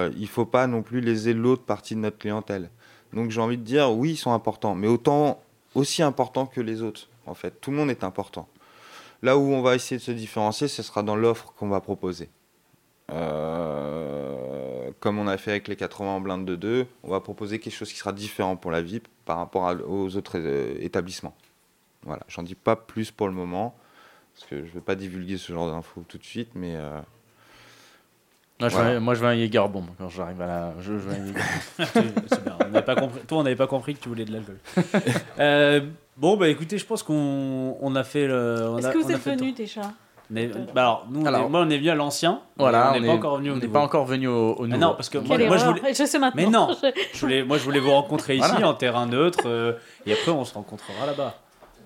il 0.09 0.21
ne 0.21 0.27
faut 0.27 0.45
pas 0.45 0.67
non 0.67 0.83
plus 0.83 1.01
léser 1.01 1.33
l'autre 1.33 1.63
partie 1.63 1.95
de 1.95 1.99
notre 1.99 2.17
clientèle. 2.17 2.69
Donc 3.13 3.31
j'ai 3.31 3.41
envie 3.41 3.57
de 3.57 3.63
dire, 3.63 3.91
oui, 3.91 4.11
ils 4.11 4.17
sont 4.17 4.31
importants, 4.31 4.75
mais 4.75 4.87
autant 4.87 5.41
aussi 5.75 6.03
importants 6.03 6.45
que 6.45 6.61
les 6.61 6.81
autres. 6.81 7.07
En 7.25 7.33
fait, 7.33 7.59
tout 7.61 7.71
le 7.71 7.77
monde 7.77 7.89
est 7.89 8.03
important. 8.03 8.47
Là 9.23 9.37
où 9.37 9.51
on 9.53 9.61
va 9.61 9.75
essayer 9.75 9.97
de 9.97 10.03
se 10.03 10.11
différencier, 10.11 10.67
ce 10.67 10.83
sera 10.83 11.03
dans 11.03 11.15
l'offre 11.15 11.53
qu'on 11.57 11.69
va 11.69 11.81
proposer. 11.81 12.29
comme 14.99 15.19
on 15.19 15.27
a 15.27 15.37
fait 15.37 15.51
avec 15.51 15.67
les 15.67 15.75
80 15.75 16.09
en 16.09 16.21
blinde 16.21 16.45
de 16.45 16.55
2, 16.55 16.87
on 17.03 17.09
va 17.09 17.21
proposer 17.21 17.59
quelque 17.59 17.75
chose 17.75 17.91
qui 17.91 17.97
sera 17.97 18.13
différent 18.13 18.55
pour 18.55 18.71
la 18.71 18.81
VIP 18.81 19.07
par 19.25 19.37
rapport 19.37 19.75
aux 19.87 20.15
autres 20.15 20.37
établissements. 20.79 21.35
Voilà, 22.07 22.23
j'en 22.29 22.41
dis 22.41 22.55
pas 22.55 22.75
plus 22.75 23.11
pour 23.11 23.27
le 23.27 23.33
moment, 23.33 23.75
parce 24.33 24.49
que 24.49 24.63
je 24.63 24.69
ne 24.69 24.75
veux 24.75 24.81
pas 24.81 24.95
divulguer 24.95 25.37
ce 25.37 25.51
genre 25.51 25.69
d'infos 25.69 26.03
tout 26.07 26.17
de 26.17 26.23
suite, 26.23 26.49
mais. 26.55 26.75
Euh, 26.75 26.99
moi, 28.59 28.69
je 28.69 28.77
veux, 28.77 28.99
moi, 28.99 29.13
je 29.13 29.19
veux 29.19 29.27
un 29.27 29.35
Jaeger 29.35 29.69
bomb 29.69 29.85
quand 29.99 30.09
j'arrive 30.09 30.41
à 30.41 30.47
la. 30.47 30.73
Je, 30.79 30.93
veux 30.93 31.13
un 31.13 32.73
on 32.77 32.81
pas 32.81 32.95
compris. 32.95 33.19
Toi, 33.27 33.37
on 33.37 33.43
n'avait 33.43 33.55
pas 33.55 33.67
compris 33.67 33.93
que 33.93 33.99
tu 33.99 34.09
voulais 34.09 34.25
de 34.25 34.31
l'alcool. 34.31 34.57
euh, 35.39 35.81
bon, 36.15 36.37
bah 36.37 36.47
écoutez, 36.47 36.77
je 36.77 36.85
pense 36.85 37.03
qu'on 37.03 37.77
on 37.79 37.95
a 37.95 38.03
fait 38.03 38.25
le. 38.25 38.75
Est-ce 38.79 38.87
que 38.87 38.97
vous 38.97 39.11
êtes 39.11 39.23
venu 39.23 39.51
déjà 39.51 39.81
mais, 40.29 40.47
bah 40.47 40.81
alors, 40.81 41.07
nous, 41.09 41.25
alors, 41.25 41.49
moi, 41.49 41.61
on 41.61 41.69
est 41.69 41.77
venu 41.77 41.89
à 41.89 41.95
l'ancien. 41.95 42.41
Voilà, 42.57 42.91
on 42.93 42.99
n'est 42.99 43.07
pas 43.07 43.13
encore 43.13 43.37
venu 43.37 43.51
au 43.51 43.53
On 43.53 43.57
n'est 43.57 43.67
pas 43.67 43.79
encore 43.79 44.05
venu 44.05 44.27
au, 44.27 44.55
au 44.55 44.67
nouveau. 44.67 44.79
non, 44.79 44.93
parce 44.93 45.07
que 45.07 45.19
moi, 45.19 45.37
moi, 45.37 45.57
je 45.57 45.65
voulais. 45.65 45.93
Je 45.93 46.03
sais 46.05 46.19
maintenant. 46.19 46.35
Mais 46.35 46.47
non, 46.47 46.75
je 47.13 47.19
voulais, 47.19 47.43
moi, 47.43 47.57
je 47.57 47.63
voulais 47.63 47.79
vous 47.79 47.91
rencontrer 47.91 48.35
ici 48.37 48.63
en 48.63 48.73
terrain 48.73 49.05
neutre, 49.05 49.43
euh, 49.45 49.73
et 50.05 50.13
après, 50.13 50.31
on 50.31 50.43
se 50.43 50.53
rencontrera 50.53 51.05
là-bas. 51.05 51.35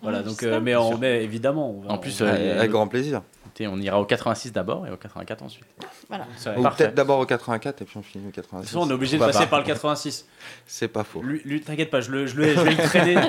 Voilà, 0.02 0.24
donc, 0.24 0.42
euh, 0.44 0.60
mais, 0.60 0.76
on, 0.76 0.98
met 0.98 1.24
évidemment. 1.24 1.70
On 1.70 1.82
va, 1.82 1.92
en 1.94 1.98
plus, 1.98 2.22
euh, 2.22 2.58
avec 2.58 2.72
grand 2.72 2.88
plaisir. 2.88 3.22
On 3.62 3.80
ira 3.80 4.00
au 4.00 4.06
86 4.06 4.52
d'abord 4.52 4.88
et 4.88 4.92
au 4.92 4.98
84 4.98 5.44
ensuite. 5.44 5.66
Voilà. 6.08 6.26
Ou 6.58 6.64
peut-être 6.64 6.96
d'abord 6.96 7.20
au 7.20 7.26
84 7.26 7.82
et 7.82 7.86
puis 7.86 7.98
on 7.98 8.02
finit 8.02 8.28
au 8.28 8.32
86. 8.32 8.42
De 8.42 8.62
toute 8.62 8.68
façon, 8.68 8.88
on 8.88 8.90
est 8.90 8.94
obligé 8.94 9.18
de 9.18 9.24
passer 9.24 9.46
par 9.46 9.60
le 9.60 9.66
86. 9.66 10.28
C'est 10.66 10.88
pas 10.88 11.04
faux. 11.04 11.22
Lui, 11.22 11.42
lui 11.46 11.62
t'inquiète 11.62 11.90
pas, 11.90 12.02
je, 12.02 12.12
le, 12.12 12.26
je, 12.26 12.36
le, 12.36 12.54
je 12.54 12.60
vais 12.60 12.72
le 12.72 12.78
traîner. 12.78 13.16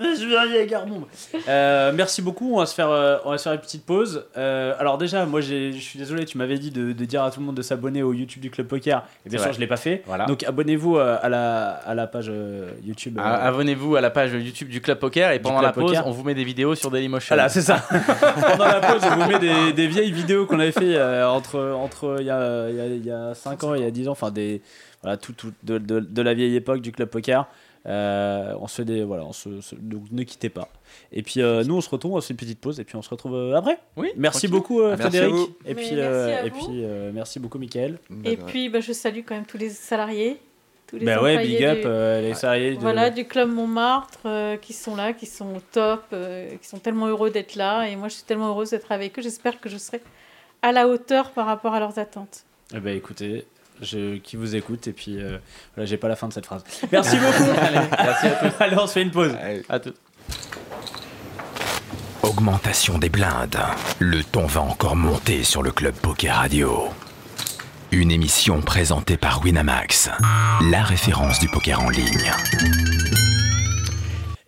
je. 0.00 0.28
Euh, 1.48 1.92
merci 1.94 2.22
beaucoup. 2.22 2.54
On 2.54 2.58
va 2.58 2.66
se 2.66 2.74
faire, 2.74 2.90
euh, 2.90 3.18
on 3.24 3.30
va 3.30 3.38
se 3.38 3.44
faire 3.44 3.52
une 3.52 3.60
petite 3.60 3.84
pause. 3.84 4.26
Euh, 4.36 4.74
alors 4.78 4.98
déjà, 4.98 5.26
moi, 5.26 5.40
je 5.40 5.72
suis 5.72 5.98
désolé, 5.98 6.24
tu 6.24 6.38
m'avais 6.38 6.58
dit 6.58 6.70
de, 6.70 6.92
de, 6.92 7.04
dire 7.04 7.22
à 7.22 7.30
tout 7.30 7.40
le 7.40 7.46
monde 7.46 7.56
de 7.56 7.62
s'abonner 7.62 8.02
au 8.02 8.12
YouTube 8.12 8.42
du 8.42 8.50
Club 8.50 8.66
Poker. 8.66 9.04
Et 9.26 9.30
bien 9.30 9.38
sûr, 9.38 9.52
je 9.52 9.60
l'ai 9.60 9.66
pas 9.66 9.76
fait. 9.76 10.02
Voilà. 10.06 10.26
Donc 10.26 10.44
abonnez-vous 10.44 10.98
à 10.98 11.28
la, 11.28 11.68
à 11.68 11.94
la 11.94 12.06
page 12.06 12.30
YouTube. 12.84 13.18
Ah, 13.20 13.46
abonnez-vous 13.46 13.96
à 13.96 14.00
la 14.00 14.10
page 14.10 14.32
YouTube 14.32 14.68
du 14.68 14.80
Club 14.80 14.98
Poker 14.98 15.32
et 15.32 15.38
pendant 15.40 15.60
la 15.60 15.72
pause, 15.72 16.00
on 16.04 16.10
vous 16.10 16.24
met 16.24 16.34
des 16.34 16.44
vidéos 16.44 16.74
sur 16.74 16.90
Dailymotion. 16.90 17.34
Voilà, 17.34 17.48
c'est 17.48 17.62
ça. 17.62 17.76
pendant 18.50 18.66
la 18.66 18.80
pause, 18.80 19.02
on 19.04 19.16
vous 19.16 19.28
met 19.28 19.37
des, 19.38 19.72
des 19.72 19.86
vieilles 19.86 20.12
vidéos 20.12 20.46
qu'on 20.46 20.60
avait 20.60 20.72
fait 20.72 21.00
entre 21.24 21.60
entre 21.60 22.16
il 22.20 22.26
y 22.26 22.30
a 22.30 22.68
il 22.70 23.04
y, 23.04 23.10
a 23.10 23.34
5 23.34 23.64
ans, 23.64 23.74
il 23.74 23.82
y 23.82 23.86
a 23.86 23.90
10 23.90 24.08
ans, 24.08 24.12
enfin 24.12 24.30
des 24.30 24.62
voilà 25.02 25.16
tout, 25.16 25.32
tout 25.32 25.52
de, 25.62 25.78
de, 25.78 26.00
de, 26.00 26.22
la 26.22 26.34
vieille 26.34 26.56
époque 26.56 26.80
du 26.80 26.92
club 26.92 27.08
poker. 27.08 27.46
Euh, 27.86 28.54
on 28.60 28.66
se 28.66 28.76
fait 28.76 28.84
des 28.84 29.04
voilà, 29.04 29.24
on 29.24 29.32
se, 29.32 29.48
donc 29.76 30.10
ne 30.10 30.22
quittez 30.24 30.48
pas. 30.48 30.68
Et 31.12 31.22
puis 31.22 31.40
euh, 31.40 31.64
nous 31.64 31.76
on 31.76 31.80
se 31.80 31.88
retrouve, 31.88 32.14
on 32.14 32.20
fait 32.20 32.34
une 32.34 32.36
petite 32.36 32.60
pause 32.60 32.80
et 32.80 32.84
puis 32.84 32.96
on 32.96 33.02
se 33.02 33.08
retrouve 33.08 33.34
euh, 33.34 33.56
après. 33.56 33.78
Oui. 33.96 34.08
Merci 34.16 34.48
beaucoup 34.48 34.82
ah, 34.82 34.96
Frédéric. 34.96 35.34
et 35.64 35.74
puis 35.74 35.94
et 35.94 36.50
puis 36.50 36.84
merci 37.14 37.38
beaucoup 37.38 37.58
Michael. 37.58 37.98
Et 38.24 38.36
puis 38.36 38.68
bah, 38.68 38.80
je 38.80 38.92
salue 38.92 39.20
quand 39.24 39.34
même 39.34 39.46
tous 39.46 39.58
les 39.58 39.70
salariés. 39.70 40.38
Tous 40.88 40.96
les 40.96 41.04
bah 41.04 41.22
ouais, 41.22 41.38
big 41.38 41.62
up 41.64 41.84
les 41.84 42.34
salariés 42.34 42.72
du... 42.72 42.78
Voilà, 42.78 43.10
du 43.10 43.26
club 43.26 43.50
Montmartre 43.50 44.58
qui 44.62 44.72
sont 44.72 44.96
là, 44.96 45.12
qui 45.12 45.26
sont 45.26 45.56
au 45.56 45.60
top, 45.72 46.02
qui 46.10 46.66
sont 46.66 46.78
tellement 46.78 47.06
heureux 47.06 47.30
d'être 47.30 47.56
là 47.56 47.84
et 47.84 47.94
moi 47.96 48.08
je 48.08 48.14
suis 48.14 48.24
tellement 48.24 48.48
heureuse 48.48 48.70
d'être 48.70 48.90
avec 48.90 49.18
eux. 49.18 49.22
J'espère 49.22 49.60
que 49.60 49.68
je 49.68 49.76
serai 49.76 50.00
à 50.62 50.72
la 50.72 50.88
hauteur 50.88 51.30
par 51.30 51.46
rapport 51.46 51.74
à 51.74 51.80
leurs 51.80 51.98
attentes. 51.98 52.44
Eh 52.74 52.80
ben 52.80 52.96
écoutez, 52.96 53.46
je, 53.80 54.16
qui 54.16 54.36
vous 54.36 54.56
écoute. 54.56 54.86
Et 54.86 54.92
puis, 54.92 55.20
euh, 55.20 55.38
voilà, 55.74 55.86
j'ai 55.86 55.96
pas 55.96 56.08
la 56.08 56.16
fin 56.16 56.28
de 56.28 56.32
cette 56.32 56.46
phrase. 56.46 56.64
Merci 56.90 57.16
beaucoup. 57.16 57.50
Allez, 57.60 57.86
merci 57.98 58.26
à 58.26 58.30
tous. 58.30 58.54
Allez, 58.60 58.76
on 58.76 58.86
se 58.86 58.92
fait 58.92 59.02
une 59.02 59.10
pause. 59.10 59.34
À 59.68 59.78
tout. 59.78 59.94
Augmentation 62.22 62.98
des 62.98 63.08
blindes. 63.08 63.58
Le 63.98 64.22
ton 64.22 64.46
va 64.46 64.60
encore 64.60 64.96
monter 64.96 65.44
sur 65.44 65.62
le 65.62 65.70
Club 65.70 65.94
Poker 65.94 66.34
Radio. 66.34 66.88
Une 67.90 68.10
émission 68.10 68.60
présentée 68.60 69.16
par 69.16 69.42
Winamax, 69.42 70.10
la 70.70 70.82
référence 70.82 71.40
du 71.40 71.48
poker 71.48 71.80
en 71.80 71.88
ligne. 71.88 72.30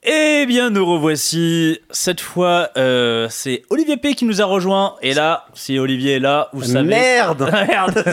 Eh 0.02 0.44
bien, 0.46 0.68
nous 0.68 0.84
revoici. 0.84 1.78
Cette 1.90 2.20
fois, 2.20 2.68
euh, 2.76 3.28
c'est 3.30 3.62
Olivier 3.70 3.96
P 3.96 4.14
qui 4.14 4.26
nous 4.26 4.42
a 4.42 4.44
rejoint. 4.44 4.96
Et 5.00 5.14
là, 5.14 5.46
si 5.54 5.78
Olivier 5.78 6.16
est 6.16 6.20
là, 6.20 6.50
vous 6.52 6.64
savez. 6.64 6.88
Merde 6.88 7.50
Merde 7.68 8.04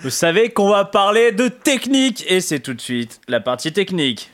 Vous 0.00 0.10
savez 0.10 0.48
qu'on 0.50 0.70
va 0.70 0.86
parler 0.86 1.32
de 1.32 1.48
technique. 1.48 2.24
Et 2.28 2.40
c'est 2.40 2.60
tout 2.60 2.72
de 2.72 2.80
suite 2.80 3.20
la 3.28 3.40
partie 3.40 3.74
technique. 3.74 4.30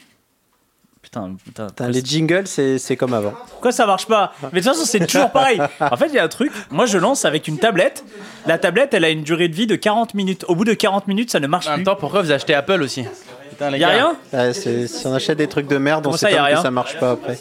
Putain, 1.22 1.36
putain. 1.44 1.66
Putain, 1.66 1.88
les 1.88 2.02
jingles, 2.04 2.46
c'est 2.46 2.78
c'est 2.78 2.96
comme 2.96 3.14
avant. 3.14 3.32
Pourquoi 3.50 3.72
ça 3.72 3.86
marche 3.86 4.06
pas 4.06 4.32
Mais 4.52 4.60
de 4.60 4.64
toute 4.66 4.74
façon, 4.74 4.84
c'est 4.86 5.06
toujours 5.06 5.30
pareil. 5.30 5.60
En 5.80 5.96
fait, 5.96 6.06
il 6.08 6.14
y 6.14 6.18
a 6.18 6.24
un 6.24 6.28
truc. 6.28 6.52
Moi, 6.70 6.86
je 6.86 6.98
lance 6.98 7.24
avec 7.24 7.48
une 7.48 7.58
tablette. 7.58 8.04
La 8.46 8.58
tablette, 8.58 8.94
elle 8.94 9.04
a 9.04 9.10
une 9.10 9.22
durée 9.22 9.48
de 9.48 9.54
vie 9.54 9.66
de 9.66 9.76
40 9.76 10.14
minutes. 10.14 10.44
Au 10.48 10.54
bout 10.54 10.64
de 10.64 10.74
40 10.74 11.06
minutes, 11.08 11.30
ça 11.30 11.40
ne 11.40 11.46
marche 11.46 11.66
En 11.66 11.70
même 11.70 11.78
plus. 11.80 11.84
temps, 11.84 11.96
pourquoi 11.96 12.22
vous 12.22 12.32
achetez 12.32 12.54
Apple 12.54 12.82
aussi 12.82 13.04
Putain, 13.50 13.70
les 13.70 13.78
Y 13.78 13.84
a 13.84 13.88
gars. 13.88 13.94
rien 14.32 14.44
Ouais, 14.46 14.52
si 14.54 15.06
on 15.06 15.12
achète 15.14 15.38
des 15.38 15.48
trucs 15.48 15.66
de 15.68 15.78
merde, 15.78 16.06
on 16.06 16.12
ça, 16.12 16.28
sait 16.28 16.34
y 16.34 16.36
a 16.36 16.42
que 16.42 16.46
rien 16.46 16.62
ça 16.62 16.70
marche 16.70 16.98
pas 16.98 17.12
après. 17.12 17.38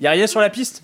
Y 0.00 0.06
a 0.06 0.10
rien 0.10 0.26
sur 0.26 0.40
la 0.40 0.50
piste 0.50 0.82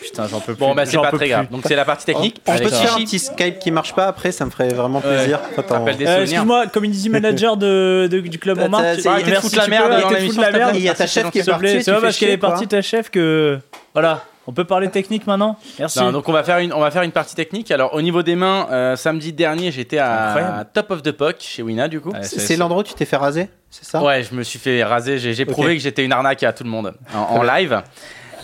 Putain, 0.00 0.26
j'en 0.28 0.40
peux 0.40 0.54
plus. 0.54 0.60
Bon, 0.60 0.74
bah 0.74 0.86
c'est 0.86 0.96
pas 0.96 1.08
très 1.08 1.16
plus. 1.18 1.28
grave. 1.28 1.46
Donc 1.50 1.62
c'est 1.66 1.74
la 1.76 1.84
partie 1.84 2.04
technique. 2.06 2.40
On 2.46 2.52
Allez, 2.52 2.64
peut 2.64 2.70
faire 2.70 2.94
un 2.94 2.98
petit 3.00 3.18
Skype 3.18 3.58
qui 3.58 3.70
marche 3.70 3.94
pas 3.94 4.06
après, 4.06 4.32
ça 4.32 4.44
me 4.44 4.50
ferait 4.50 4.68
vraiment 4.68 5.00
plaisir. 5.00 5.40
Attends. 5.56 5.86
Euh. 5.86 5.90
Excuse-moi, 6.22 6.66
community 6.68 7.08
manager 7.08 7.56
de, 7.56 8.08
de- 8.10 8.20
du 8.20 8.38
club 8.38 8.56
Bah, 8.56 8.64
Montmartre. 8.64 8.96
t'as- 8.96 9.02
c'est- 9.02 9.08
Ah, 9.08 9.14
il 9.18 9.22
était 9.22 9.30
merci, 9.32 9.46
foutre 9.48 9.62
la 9.62 9.68
merde 9.68 10.72
il. 10.74 10.78
Il 10.80 10.82
y 10.84 10.88
a 10.88 10.94
ta 10.94 11.06
chef 11.06 11.30
qui 11.30 11.38
est 11.40 11.44
partie, 11.48 11.82
c'est 11.82 11.92
parce 12.00 12.16
qu'elle 12.18 12.30
est 12.30 12.36
partie 12.38 12.66
ta 12.68 12.82
chef 12.82 13.10
que. 13.10 13.58
Voilà, 13.94 14.22
on 14.46 14.52
peut 14.52 14.64
parler 14.64 14.88
technique 14.88 15.26
maintenant 15.26 15.56
Merci. 15.78 15.98
Non, 15.98 16.12
donc 16.12 16.28
on 16.28 16.32
va 16.32 16.42
faire 16.44 16.58
une 16.58 16.72
on 16.72 16.80
va 16.80 16.90
faire 16.90 17.02
une 17.02 17.10
partie 17.12 17.34
technique. 17.34 17.70
Alors 17.70 17.94
au 17.94 18.00
niveau 18.02 18.22
des 18.22 18.36
mains, 18.36 18.66
euh, 18.70 18.96
samedi 18.96 19.32
dernier 19.32 19.72
j'étais 19.72 19.98
à. 19.98 20.64
Top 20.72 20.90
of 20.90 21.02
the 21.02 21.12
Puck 21.12 21.36
chez 21.40 21.62
Wina 21.62 21.88
du 21.88 22.00
coup. 22.00 22.12
C'est 22.22 22.56
l'endroit 22.56 22.80
où 22.82 22.84
tu 22.84 22.94
t'es 22.94 23.04
fait 23.04 23.16
raser 23.16 23.48
C'est 23.70 23.84
ça? 23.84 24.02
Ouais, 24.02 24.22
je 24.22 24.34
me 24.34 24.42
suis 24.42 24.58
fait 24.58 24.82
raser. 24.84 25.18
J'ai 25.18 25.44
prouvé 25.44 25.76
que 25.76 25.82
j'étais 25.82 26.04
une 26.04 26.12
arnaque 26.12 26.42
à 26.44 26.52
tout 26.52 26.64
le 26.64 26.70
monde 26.70 26.94
en, 27.14 27.18
en 27.38 27.42
live. 27.54 27.82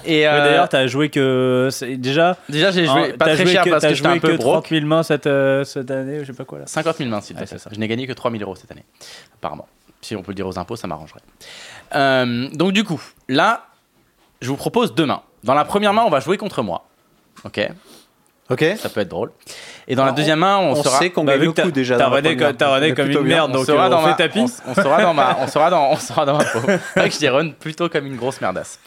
Et 0.06 0.20
Ouais, 0.20 0.26
euh, 0.26 0.44
D'ailleurs, 0.44 0.68
t'as 0.68 0.86
joué 0.86 1.08
que. 1.08 1.68
Déjà, 1.96 2.36
déjà 2.48 2.70
j'ai 2.70 2.86
joué 2.86 3.10
hein, 3.12 3.16
pas 3.18 3.26
très 3.26 3.36
joué 3.36 3.46
cher 3.52 3.64
que, 3.64 3.70
parce 3.70 3.82
que 3.84 3.88
j'étais 3.94 4.08
joué 4.08 4.16
un 4.16 4.20
peu 4.20 4.32
que 4.32 4.36
broke. 4.36 4.64
30 4.64 4.68
000 4.68 4.86
mains 4.86 5.02
cette, 5.02 5.26
euh, 5.26 5.64
cette 5.64 5.90
année, 5.90 6.20
je 6.20 6.26
sais 6.26 6.32
pas 6.36 6.44
quoi 6.44 6.58
là. 6.60 6.66
50 6.66 6.96
000 6.98 7.10
mains, 7.10 7.20
s'il 7.20 7.34
te 7.36 7.40
plaît. 7.40 7.46
c'est 7.48 7.58
ça. 7.58 7.70
Je 7.72 7.78
n'ai 7.78 7.88
gagné 7.88 8.06
que 8.06 8.12
3 8.12 8.30
000 8.30 8.42
euros 8.42 8.54
cette 8.54 8.70
année, 8.70 8.84
apparemment. 9.36 9.66
Si 10.02 10.14
on 10.16 10.22
peut 10.22 10.32
le 10.32 10.36
dire 10.36 10.46
aux 10.46 10.58
impôts, 10.58 10.76
ça 10.76 10.86
m'arrangerait. 10.86 11.20
Euh, 11.94 12.48
donc 12.52 12.72
du 12.72 12.84
coup, 12.84 13.00
là, 13.28 13.66
je 14.42 14.48
vous 14.48 14.56
propose 14.56 14.94
deux 14.94 15.06
mains. 15.06 15.22
Dans 15.44 15.54
la 15.54 15.64
première 15.64 15.92
main, 15.94 16.02
on 16.06 16.10
va 16.10 16.20
jouer 16.20 16.36
contre 16.36 16.62
moi. 16.62 16.84
Ok, 17.44 17.60
Ok. 18.50 18.64
ça 18.78 18.88
peut 18.90 19.00
être 19.00 19.08
drôle. 19.08 19.30
Et 19.88 19.94
dans 19.94 20.04
la 20.04 20.12
deuxième 20.12 20.38
main, 20.38 20.58
on, 20.58 20.72
On 20.72 20.82
sera. 20.82 20.98
sait 20.98 21.10
qu'on 21.10 21.24
Bah, 21.24 21.32
gagne 21.38 21.46
le 21.46 21.52
coup 21.52 21.70
déjà. 21.70 21.96
T'as 21.96 22.04
dans 22.04 22.10
première. 22.10 22.36
comme- 22.36 22.56
t'as 22.56 22.74
runné 22.74 22.88
C'est 22.90 22.94
comme 22.94 23.10
une 23.10 23.20
merde, 23.22 23.50
on 23.50 23.54
donc 23.54 23.66
sera 23.66 23.86
euh, 23.86 23.88
dans 23.90 23.98
on 24.00 24.02
ma, 24.02 24.14
fait 24.14 24.28
tapis. 24.28 24.40
on, 24.66 24.70
on 24.70 24.74
sera 24.74 25.02
dans 25.02 25.14
ma, 25.14 25.38
on 25.40 25.46
sera 25.46 25.70
dans, 25.70 25.90
on 25.90 25.96
sera 25.96 26.24
dans 26.26 26.36
ma 26.38 26.44
peau. 26.44 26.60
C'est 26.64 27.00
vrai 27.00 27.08
que 27.08 27.14
je 27.14 27.18
dis 27.18 27.28
run 27.28 27.50
plutôt 27.50 27.88
comme 27.88 28.06
une 28.06 28.16
grosse 28.16 28.40
merdasse. 28.40 28.78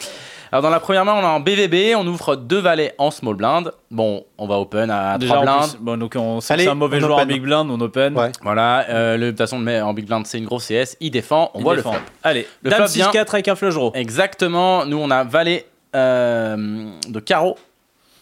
Alors 0.50 0.62
dans 0.62 0.70
la 0.70 0.80
première 0.80 1.04
main, 1.04 1.14
on 1.14 1.20
est 1.20 1.24
en 1.24 1.40
BVB, 1.40 1.94
on 1.96 2.06
ouvre 2.06 2.36
deux 2.36 2.58
valets 2.60 2.94
en 2.98 3.10
small 3.10 3.34
blind. 3.34 3.72
Bon, 3.90 4.24
on 4.38 4.46
va 4.46 4.58
open 4.58 4.90
à 4.90 5.18
Déjà, 5.18 5.34
trois 5.34 5.44
blindes. 5.44 5.70
plus, 5.70 5.78
bon, 5.80 5.96
donc 5.98 6.14
on 6.16 6.40
sait 6.40 6.48
que 6.48 6.52
Allez, 6.54 6.64
c'est 6.64 6.70
un 6.70 6.74
mauvais 6.74 7.00
joueur 7.00 7.18
en 7.18 7.26
big 7.26 7.42
blind, 7.42 7.70
on 7.70 7.80
open. 7.80 8.16
Ouais. 8.16 8.32
Voilà, 8.42 8.86
euh, 8.88 9.16
le- 9.16 9.26
de 9.26 9.30
toute 9.30 9.38
façon, 9.38 9.66
en 9.66 9.92
big 9.94 10.06
blind, 10.06 10.26
c'est 10.26 10.38
une 10.38 10.46
grosse 10.46 10.66
CS. 10.68 10.96
Il 11.00 11.10
défend, 11.10 11.50
on 11.54 11.58
Il 11.60 11.62
voit 11.64 11.76
défend. 11.76 11.92
le 11.92 11.98
flop. 11.98 12.06
Allez, 12.22 12.46
Le 12.62 12.70
Dame 12.70 12.78
flop 12.86 12.92
vient. 12.92 13.10
6-4 13.10 13.34
avec 13.34 13.48
un 13.48 13.54
flush 13.56 13.74
draw. 13.74 13.92
Exactement, 13.94 14.84
nous 14.86 14.96
on 14.98 15.10
a 15.10 15.24
valet 15.24 15.66
euh, 15.96 16.86
de 17.08 17.20
carreau 17.20 17.56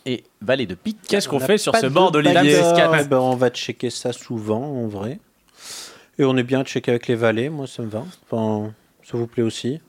et 0.04 0.24
valet 0.40 0.66
de 0.66 0.74
pique. 0.74 0.98
Qu'est-ce 1.08 1.28
qu'on 1.28 1.38
On 1.38 1.42
a 1.42 1.46
fait 1.46 1.58
sur 1.58 1.74
ce 1.76 1.82
de 1.86 1.88
bord 1.88 2.10
d'Olivier 2.12 2.34
backdoor. 2.60 2.76
6-4. 2.76 2.98
Eh 3.00 3.08
ben, 3.08 3.18
On 3.18 3.36
va 3.36 3.50
checker 3.50 3.90
ça 3.90 4.12
souvent 4.12 4.62
en 4.62 4.86
vrai. 4.86 5.18
Et 6.18 6.24
on 6.24 6.36
est 6.36 6.42
bien 6.44 6.64
checké 6.64 6.90
avec 6.92 7.08
les 7.08 7.14
valets, 7.14 7.48
moi 7.50 7.66
ça 7.66 7.82
me 7.82 7.88
va. 7.90 8.02
Enfin, 8.30 8.72
ça 9.04 9.16
vous 9.18 9.26
plaît 9.26 9.42
aussi. 9.42 9.80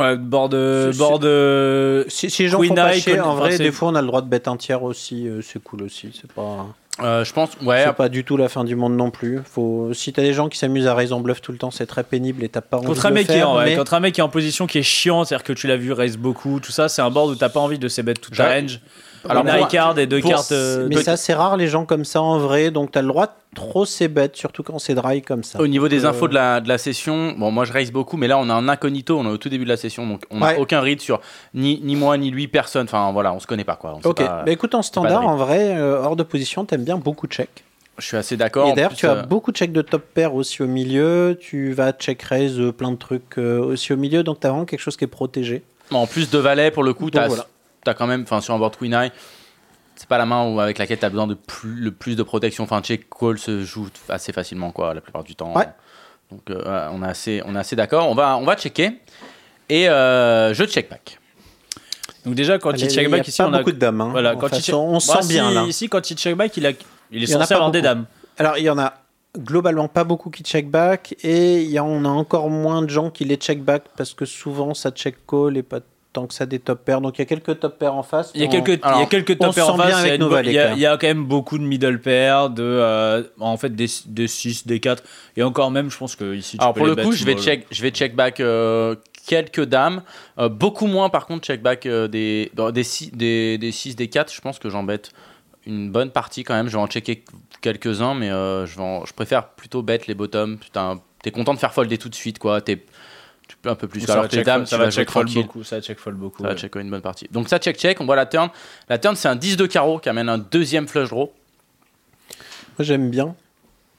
Ouais, 0.00 0.16
bord 0.16 0.48
de. 0.48 0.90
Bord 0.98 1.18
de. 1.18 2.04
Si, 2.08 2.30
si 2.30 2.42
les 2.44 2.48
gens 2.48 2.58
Queen 2.58 2.70
font 2.70 2.74
pas 2.76 2.94
Eye, 2.94 3.00
chier, 3.00 3.12
Queen- 3.14 3.22
en 3.22 3.34
vrai, 3.34 3.56
des 3.58 3.70
fois 3.72 3.88
on 3.90 3.94
a 3.94 4.00
le 4.00 4.06
droit 4.06 4.22
de 4.22 4.28
bet 4.28 4.48
un 4.48 4.56
tiers 4.56 4.82
aussi, 4.82 5.28
euh, 5.28 5.40
c'est 5.42 5.62
cool 5.62 5.82
aussi. 5.82 6.10
C'est 6.18 6.32
pas, 6.32 6.66
Euh, 7.02 7.24
je 7.24 7.32
pense, 7.32 7.50
ouais. 7.62 7.84
c'est 7.86 7.92
pas 7.94 8.08
du 8.10 8.24
tout 8.24 8.36
la 8.36 8.48
fin 8.48 8.62
du 8.64 8.76
monde 8.76 8.94
non 8.96 9.10
plus. 9.10 9.40
Faut, 9.44 9.90
si 9.94 10.12
t'as 10.12 10.22
des 10.22 10.32
gens 10.34 10.48
qui 10.48 10.58
s'amusent 10.58 10.86
à 10.86 10.94
raise 10.94 11.12
en 11.12 11.20
bluff 11.20 11.40
tout 11.40 11.52
le 11.52 11.58
temps, 11.58 11.70
c'est 11.70 11.86
très 11.86 12.02
pénible 12.04 12.44
et 12.44 12.48
t'as 12.48 12.60
pas 12.60 12.76
envie 12.78 12.86
Contre 12.88 13.04
de 13.04 13.08
le 13.08 13.14
mec 13.14 13.26
qui 13.26 13.32
est 13.32 13.36
faire. 13.36 13.50
en, 13.50 13.56
ouais, 13.58 13.64
mais- 13.66 13.76
contre 13.76 13.94
un 13.94 14.00
mec 14.00 14.14
qui 14.14 14.20
est 14.20 14.24
en 14.24 14.28
position 14.28 14.66
qui 14.66 14.78
est 14.78 14.82
chiant, 14.82 15.24
c'est-à-dire 15.24 15.44
que 15.44 15.52
tu 15.54 15.66
l'as 15.66 15.76
vu 15.76 15.92
raise 15.92 16.16
beaucoup, 16.18 16.60
tout 16.60 16.72
ça, 16.72 16.88
c'est 16.88 17.00
un 17.02 17.10
board 17.10 17.30
où 17.30 17.34
t'as 17.36 17.48
pas 17.48 17.60
envie 17.60 17.78
de 17.78 17.88
se 17.88 18.00
bet 18.02 18.14
toute 18.14 18.36
ta 18.36 18.44
Ouais. 18.48 18.60
range. 18.60 18.80
Alors, 19.28 19.44
high 19.46 19.68
card 19.68 19.98
et 19.98 20.06
deux 20.06 20.20
pour- 20.20 20.30
cartes. 20.30 20.52
euh, 20.52 20.86
Mais 20.88 20.96
deux- 20.96 21.02
ça, 21.02 21.16
c'est 21.16 21.34
rare 21.34 21.56
les 21.56 21.68
gens 21.68 21.84
comme 21.84 22.04
ça 22.04 22.22
en 22.22 22.38
vrai, 22.38 22.70
donc 22.70 22.92
t'as 22.92 23.02
le 23.02 23.08
droit 23.08 23.26
de 23.26 23.32
trop 23.54 23.84
c'est 23.84 24.08
bête, 24.08 24.36
surtout 24.36 24.62
quand 24.62 24.78
c'est 24.78 24.94
dry 24.94 25.20
comme 25.22 25.44
ça. 25.44 25.60
Au 25.60 25.66
niveau 25.66 25.88
des 25.88 26.04
Euh, 26.04 26.08
infos 26.08 26.28
de 26.28 26.34
la, 26.34 26.60
de 26.60 26.68
la 26.68 26.78
session, 26.78 27.32
bon, 27.36 27.50
moi 27.50 27.64
je 27.64 27.72
raise 27.72 27.92
beaucoup, 27.92 28.16
mais 28.16 28.28
là 28.28 28.38
on 28.38 28.48
a 28.48 28.54
un 28.54 28.68
incognito, 28.68 29.18
on 29.18 29.24
est 29.26 29.30
au 29.30 29.36
tout 29.36 29.48
début 29.48 29.64
de 29.64 29.68
la 29.70 29.76
session, 29.76 30.06
donc 30.06 30.24
on 30.30 30.38
n'a 30.38 30.46
Ouais. 30.52 30.56
aucun 30.58 30.80
read 30.80 31.00
sur 31.00 31.20
ni, 31.54 31.80
ni 31.82 31.96
moi 31.96 32.16
ni 32.16 32.30
lui, 32.30 32.48
personne. 32.48 32.84
Enfin 32.84 33.10
voilà, 33.12 33.32
on 33.34 33.40
se 33.40 33.46
connaît 33.46 33.64
pas 33.64 33.76
quoi. 33.76 33.94
On 33.96 34.00
sait 34.02 34.08
Ok, 34.08 34.16
pas- 34.24 34.42
bah 34.46 34.52
écoute, 34.52 34.74
en 34.74 34.82
standard, 34.82 35.20
de 35.22 35.26
en 35.26 35.36
vrai, 35.36 35.76
euh, 35.76 36.00
hors 36.02 36.16
de 36.16 36.22
position, 36.22 36.64
t'aimes 36.64 36.84
bien 36.84 36.96
beaucoup 36.96 37.26
check. 37.26 37.48
Je 37.98 38.06
suis 38.06 38.16
assez 38.16 38.38
d'accord. 38.38 38.68
Et 38.68 38.72
d'ailleurs, 38.72 38.94
tu 38.94 39.06
as 39.06 39.10
euh, 39.12 39.22
beaucoup 39.24 39.52
de 39.52 39.56
check 39.58 39.72
de 39.72 39.82
top 39.82 40.02
pair 40.14 40.34
aussi 40.34 40.62
au 40.62 40.66
milieu, 40.66 41.36
tu 41.38 41.72
vas 41.72 41.92
check 41.92 42.22
raise 42.22 42.58
euh, 42.58 42.72
plein 42.72 42.92
de 42.92 42.96
trucs 42.96 43.36
euh, 43.36 43.58
aussi 43.62 43.92
au 43.92 43.96
milieu, 43.98 44.22
donc 44.22 44.40
t'as 44.40 44.48
vraiment 44.48 44.64
quelque 44.64 44.80
chose 44.80 44.96
qui 44.96 45.04
est 45.04 45.08
protégé. 45.08 45.62
En 45.90 46.06
plus 46.06 46.30
de 46.30 46.38
valet, 46.38 46.70
pour 46.70 46.82
le 46.84 46.94
coup, 46.94 47.10
t'as 47.10 47.26
voilà. 47.28 47.46
As 47.86 47.94
quand 47.94 48.06
même, 48.06 48.22
enfin 48.22 48.40
sur 48.40 48.54
un 48.54 48.58
board 48.58 48.76
Queen 48.76 48.92
Eye, 48.92 49.12
c'est 49.96 50.08
pas 50.08 50.18
la 50.18 50.26
main 50.26 50.46
où, 50.46 50.60
avec 50.60 50.78
laquelle 50.78 50.98
tu 50.98 51.04
as 51.04 51.10
besoin 51.10 51.26
de 51.26 51.34
plus, 51.34 51.74
le 51.74 51.90
plus 51.90 52.16
de 52.16 52.22
protection. 52.22 52.64
Enfin, 52.64 52.80
check 52.82 53.08
call 53.10 53.38
se 53.38 53.62
joue 53.62 53.88
assez 54.08 54.32
facilement, 54.32 54.70
quoi, 54.72 54.94
la 54.94 55.00
plupart 55.00 55.24
du 55.24 55.34
temps. 55.36 55.54
Ouais. 55.54 55.68
Donc, 56.30 56.48
euh, 56.50 56.88
on 56.92 57.02
est 57.02 57.08
assez, 57.08 57.42
on 57.44 57.54
est 57.54 57.58
assez 57.58 57.76
d'accord. 57.76 58.08
On 58.08 58.14
va, 58.14 58.36
on 58.38 58.44
va 58.44 58.56
checker. 58.56 59.00
Et 59.68 59.88
euh, 59.88 60.54
je 60.54 60.64
check 60.64 60.88
back. 60.88 61.18
Donc, 62.24 62.34
déjà, 62.34 62.58
quand 62.58 62.70
Allez, 62.70 62.84
il 62.84 62.90
check 62.90 63.02
y 63.02 63.06
a 63.06 63.08
back 63.10 63.28
ici, 63.28 63.38
pas 63.38 63.48
on 63.48 63.52
a. 63.52 63.58
beaucoup 63.58 63.72
de 63.72 63.78
dames. 63.78 64.00
hein. 64.00 64.08
Voilà, 64.10 64.36
quand 64.36 64.48
façon, 64.48 64.76
on 64.76 64.92
Bah, 64.94 65.00
sent 65.00 65.22
si, 65.22 65.28
bien 65.32 65.50
là. 65.50 65.64
Ici, 65.64 65.88
quand 65.88 66.10
il 66.10 66.16
check 66.16 66.36
back, 66.36 66.56
il, 66.56 66.66
a... 66.66 66.70
il 66.70 66.76
est 66.76 66.78
Il 67.12 67.28
censé 67.28 67.48
pas 67.48 67.54
avoir 67.56 67.70
des 67.70 67.82
dames. 67.82 68.06
Alors, 68.38 68.56
il 68.58 68.64
y 68.64 68.70
en 68.70 68.78
a 68.78 68.94
globalement 69.38 69.86
pas 69.88 70.04
beaucoup 70.04 70.30
qui 70.30 70.42
check 70.42 70.68
back, 70.70 71.14
et 71.22 71.62
il 71.62 71.70
y 71.70 71.78
en 71.78 72.04
a 72.04 72.08
encore 72.08 72.50
moins 72.50 72.82
de 72.82 72.88
gens 72.90 73.10
qui 73.10 73.24
les 73.24 73.36
check 73.36 73.62
back 73.62 73.84
parce 73.96 74.12
que 74.12 74.24
souvent 74.24 74.74
ça 74.74 74.90
check 74.90 75.24
call 75.24 75.56
et 75.56 75.62
pas 75.62 75.78
tant 76.12 76.26
que 76.26 76.34
ça 76.34 76.44
des 76.46 76.58
top 76.58 76.84
pairs. 76.84 77.00
Donc 77.00 77.18
il 77.18 77.20
y 77.20 77.22
a 77.22 77.26
quelques 77.26 77.60
top 77.60 77.78
pairs 77.78 77.94
en 77.94 78.02
face. 78.02 78.32
Il 78.34 78.40
y 78.40 78.44
a 78.44 78.48
On- 78.48 78.50
quelques, 78.50 78.68
il 78.68 78.78
y 78.78 78.82
a 78.82 78.86
alors, 78.88 79.08
quelques 79.08 79.36
on 79.40 79.46
top 79.46 79.54
pairs 79.54 79.68
en 79.74 79.76
face. 79.76 80.02
Il 80.04 80.08
y, 80.08 80.10
a 80.12 80.18
bo- 80.18 80.38
il 80.42 80.50
y 80.52 80.56
quand 80.58 80.72
il 80.74 80.78
y 80.80 80.86
a 80.86 80.96
quand 80.96 81.06
même 81.06 81.24
beaucoup 81.24 81.58
de 81.58 81.62
middle 81.64 82.00
pairs, 82.00 82.50
de, 82.50 82.62
euh, 82.64 83.22
en 83.38 83.56
fait 83.56 83.74
des, 83.74 83.86
des 84.06 84.26
6, 84.28 84.66
des 84.66 84.80
4. 84.80 85.02
Et 85.36 85.42
encore 85.42 85.70
même, 85.70 85.90
je 85.90 85.96
pense 85.98 86.16
que 86.16 86.34
ici, 86.34 86.56
tu 86.58 86.62
Alors 86.62 86.74
peux 86.74 86.80
pour 86.80 86.86
les 86.88 86.94
le 86.96 87.02
coup, 87.02 87.12
je 87.12 87.24
vais 87.24 87.32
small. 87.32 87.44
check, 87.44 87.66
je 87.70 87.82
vais 87.82 87.90
check 87.90 88.16
back 88.16 88.40
euh, 88.40 88.96
quelques 89.26 89.64
dames, 89.64 90.02
Euh, 90.38 90.48
beaucoup 90.48 90.86
moins 90.86 91.10
par 91.10 91.26
contre 91.26 91.46
check 91.46 91.62
back 91.62 91.86
euh, 91.86 92.08
des 92.08 92.50
bon, 92.54 92.70
des 92.72 92.82
6 92.82 93.12
des, 93.12 93.58
des 93.58 93.70
6 93.70 93.94
des 93.94 94.08
4, 94.08 94.32
je 94.32 94.40
pense 94.40 94.58
que 94.58 94.68
j'embête 94.70 95.12
une 95.66 95.90
bonne 95.92 96.10
partie 96.10 96.42
quand 96.42 96.54
même, 96.54 96.66
je 96.68 96.72
vais 96.72 96.82
en 96.82 96.86
checker 96.86 97.22
quelques-uns 97.60 98.14
mais 98.14 98.30
euh, 98.30 98.66
je 98.66 98.76
vais 98.76 98.82
en- 98.82 99.04
je 99.04 99.12
préfère 99.12 99.48
plutôt 99.50 99.82
bet 99.82 100.00
les 100.08 100.14
bottoms, 100.14 100.56
putain, 100.58 101.00
t'es 101.22 101.30
content 101.30 101.52
de 101.54 101.58
faire 101.58 101.74
folder 101.74 101.98
tout 101.98 102.08
de 102.08 102.14
suite 102.14 102.38
quoi, 102.38 102.60
t'es 102.62 102.82
tu 103.50 103.56
peux 103.56 103.68
un 103.68 103.74
peu 103.74 103.88
plus 103.88 104.00
Ça 104.02 104.12
alors 104.12 104.28
check 104.28 104.44
dames 104.46 104.60
fold- 104.62 104.68
ça 104.68 104.76
tu 104.76 104.78
va 104.78 104.84
vas 104.86 104.90
check 104.92 105.10
fold 105.10 105.32
beaucoup. 105.34 105.64
Ça 105.64 105.76
va 105.76 105.82
check 105.82 105.98
fold 105.98 106.16
beaucoup. 106.16 106.42
Ça 106.42 106.48
va 106.48 106.54
ouais. 106.54 106.60
check 106.60 106.76
une 106.76 106.88
bonne 106.88 107.00
partie. 107.00 107.26
Donc 107.32 107.48
ça 107.48 107.58
check 107.58 107.76
check, 107.76 108.00
on 108.00 108.06
voit 108.06 108.14
la 108.16 108.26
turn. 108.26 108.48
La 108.88 108.98
turn 108.98 109.16
c'est 109.16 109.26
un 109.28 109.34
10 109.36 109.56
de 109.56 109.66
carreau 109.66 109.98
qui 109.98 110.08
amène 110.08 110.28
un 110.28 110.38
deuxième 110.38 110.86
flush 110.86 111.08
draw. 111.10 111.32
Moi 112.78 112.84
j'aime 112.84 113.10
bien. 113.10 113.34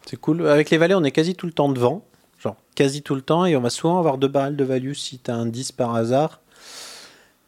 C'est 0.06 0.18
cool. 0.18 0.48
Avec 0.48 0.70
les 0.70 0.78
valets, 0.78 0.96
on 0.96 1.04
est 1.04 1.12
quasi 1.12 1.36
tout 1.36 1.46
le 1.46 1.52
temps 1.52 1.70
devant. 1.70 2.04
Genre 2.40 2.56
quasi 2.76 3.02
tout 3.02 3.14
le 3.16 3.22
temps. 3.22 3.46
Et 3.46 3.56
on 3.56 3.62
va 3.62 3.70
souvent 3.70 4.00
avoir 4.00 4.18
deux 4.18 4.28
barrels 4.30 4.56
de 4.56 4.64
value 4.64 4.94
si 4.94 5.20
tu 5.20 5.30
as 5.30 5.36
un 5.36 5.46
10 5.46 5.74
par 5.74 5.94
hasard. 5.96 6.40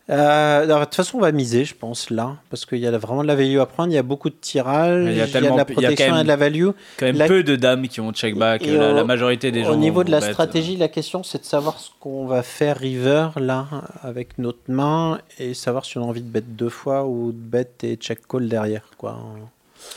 Euh, 0.10 0.64
alors, 0.64 0.80
de 0.82 0.86
toute 0.86 0.96
façon, 0.96 1.18
on 1.18 1.22
va 1.22 1.32
miser, 1.32 1.64
je 1.64 1.74
pense, 1.76 2.10
là. 2.10 2.36
Parce 2.50 2.66
qu'il 2.66 2.80
y 2.80 2.88
a 2.88 2.98
vraiment 2.98 3.22
de 3.22 3.28
la 3.28 3.36
value 3.36 3.60
à 3.60 3.66
prendre. 3.66 3.90
Il 3.92 3.96
y 3.96 3.98
a 3.98 4.04
beaucoup 4.04 4.30
de 4.30 4.36
tirage. 4.36 5.06
Mais 5.06 5.12
il 5.14 5.18
y 5.18 5.22
a 5.22 5.28
de 5.28 5.34
la 5.34 5.40
il 5.40 5.44
y 5.44 5.48
a 5.48 5.52
quand 5.66 5.74
protection 5.74 6.12
même- 6.12 6.20
et 6.20 6.24
de 6.24 6.28
la 6.28 6.36
value. 6.36 6.68
Quand 6.98 7.06
même 7.06 7.16
La- 7.18 7.28
peu 7.28 7.42
de 7.44 7.56
dames 7.56 7.88
qui 7.88 8.02
ont 8.02 8.12
check 8.12 8.36
back. 8.38 8.64
Et 8.64 8.76
La, 8.76 8.92
au- 8.92 8.96
la 8.96 9.04
majorité 9.06 9.52
des 9.52 9.64
gens. 9.64 9.72
Au 9.72 9.76
niveau 9.78 10.04
de 10.04 10.12
la 10.12 10.20
stratégie, 10.20 10.76
la 10.76 10.90
question 10.90 11.24
c'est 11.24 11.40
de 11.40 11.46
savoir 11.46 11.80
ce 11.80 11.90
qu'on 12.02 12.26
va 12.26 12.44
faire 12.44 12.78
river 12.78 13.30
là 13.38 13.68
avec 14.02 14.38
notre 14.40 14.60
main 14.68 15.20
et 15.40 15.54
savoir 15.54 15.86
si 15.86 15.98
on 15.98 16.04
a 16.04 16.06
envie 16.06 16.22
de 16.22 16.28
bet 16.30 16.42
deux 16.46 16.70
fois 16.70 17.06
ou 17.06 17.32
de 17.32 17.38
bet 17.38 17.70
et 17.84 17.96
check 17.96 18.28
call 18.28 18.50
derrière 18.50 18.84
quoi. 18.98 19.18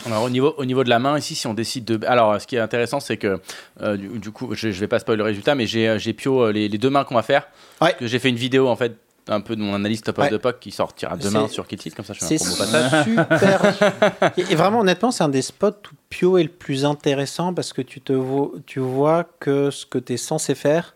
Alors 0.05 0.23
au 0.24 0.31
niveau, 0.31 0.55
au 0.57 0.65
niveau 0.65 0.83
de 0.85 0.89
la 0.89 0.99
main 0.99 1.16
ici, 1.19 1.35
si 1.37 1.47
on 1.47 1.55
décide 1.55 1.85
de... 1.85 2.07
Alors 2.07 2.41
ce 2.41 2.47
qui 2.47 2.57
est 2.57 2.61
intéressant, 2.61 2.99
c'est 3.01 3.16
que 3.16 3.41
euh, 3.83 3.97
du, 3.97 4.09
du 4.19 4.31
coup, 4.33 4.49
je, 4.53 4.70
je 4.70 4.81
vais 4.81 4.89
pas 4.89 4.99
spoiler 4.99 5.19
le 5.19 5.24
résultat, 5.24 5.55
mais 5.55 5.66
j'ai 5.66 5.89
euh, 5.89 5.99
j'ai 5.99 6.12
pio 6.12 6.43
euh, 6.47 6.53
les, 6.53 6.69
les 6.69 6.78
deux 6.78 6.91
mains 6.91 7.05
qu'on 7.05 7.15
va 7.15 7.23
faire. 7.23 7.47
Ouais. 7.81 7.95
Que 7.99 8.07
j'ai 8.07 8.19
fait 8.19 8.28
une 8.28 8.37
vidéo 8.37 8.69
en 8.69 8.77
fait 8.77 8.97
un 9.28 9.40
peu 9.40 9.57
de 9.57 9.61
mon 9.61 9.74
analyse 9.74 10.03
top 10.03 10.19
of 10.19 10.31
the 10.31 10.39
puck 10.39 10.61
qui 10.61 10.70
sortira 10.70 11.16
demain 11.16 11.48
sur 11.48 11.66
Kitty, 11.66 11.90
comme 11.90 12.05
ça 12.05 12.12
je 12.12 12.24
fais 12.24 12.35
un 12.35 12.39
promo 12.39 12.57
passage. 12.57 13.05
super. 13.05 14.32
et, 14.39 14.53
et 14.53 14.55
vraiment, 14.55 14.81
honnêtement, 14.81 15.11
c'est 15.11 15.24
un 15.24 15.28
des 15.28 15.43
spots 15.43 15.69
où 15.69 15.94
Pio 16.11 16.39
est 16.39 16.44
le 16.44 16.48
plus 16.48 16.85
intéressant 16.85 17.53
parce 17.53 17.73
que 17.73 17.82
tu, 17.82 18.01
te 18.01 18.12
vois, 18.12 18.53
tu 18.66 18.81
vois 18.81 19.24
que 19.40 19.70
ce 19.70 19.85
que 19.85 19.98
tu 19.98 20.15
es 20.15 20.16
censé 20.16 20.55
faire, 20.55 20.94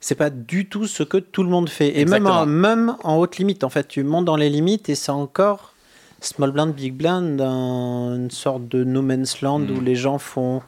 c'est 0.00 0.14
pas 0.14 0.30
du 0.30 0.68
tout 0.68 0.86
ce 0.86 1.02
que 1.02 1.18
tout 1.18 1.42
le 1.42 1.48
monde 1.48 1.68
fait. 1.68 1.98
Et 1.98 2.04
même 2.04 2.26
en, 2.26 2.46
même 2.46 2.96
en 3.04 3.16
haute 3.16 3.36
limite, 3.36 3.64
en 3.64 3.70
fait, 3.70 3.86
tu 3.86 4.02
montes 4.02 4.24
dans 4.24 4.36
les 4.36 4.50
limites 4.50 4.88
et 4.88 4.94
c'est 4.94 5.12
encore 5.12 5.74
small 6.20 6.52
blind, 6.52 6.74
big 6.74 6.94
blind, 6.94 7.40
une 7.40 8.30
sorte 8.30 8.66
de 8.68 8.84
no 8.84 9.02
man's 9.02 9.42
land 9.42 9.62
où 9.62 9.80
les 9.80 9.94
gens 9.94 10.18
font 10.18 10.62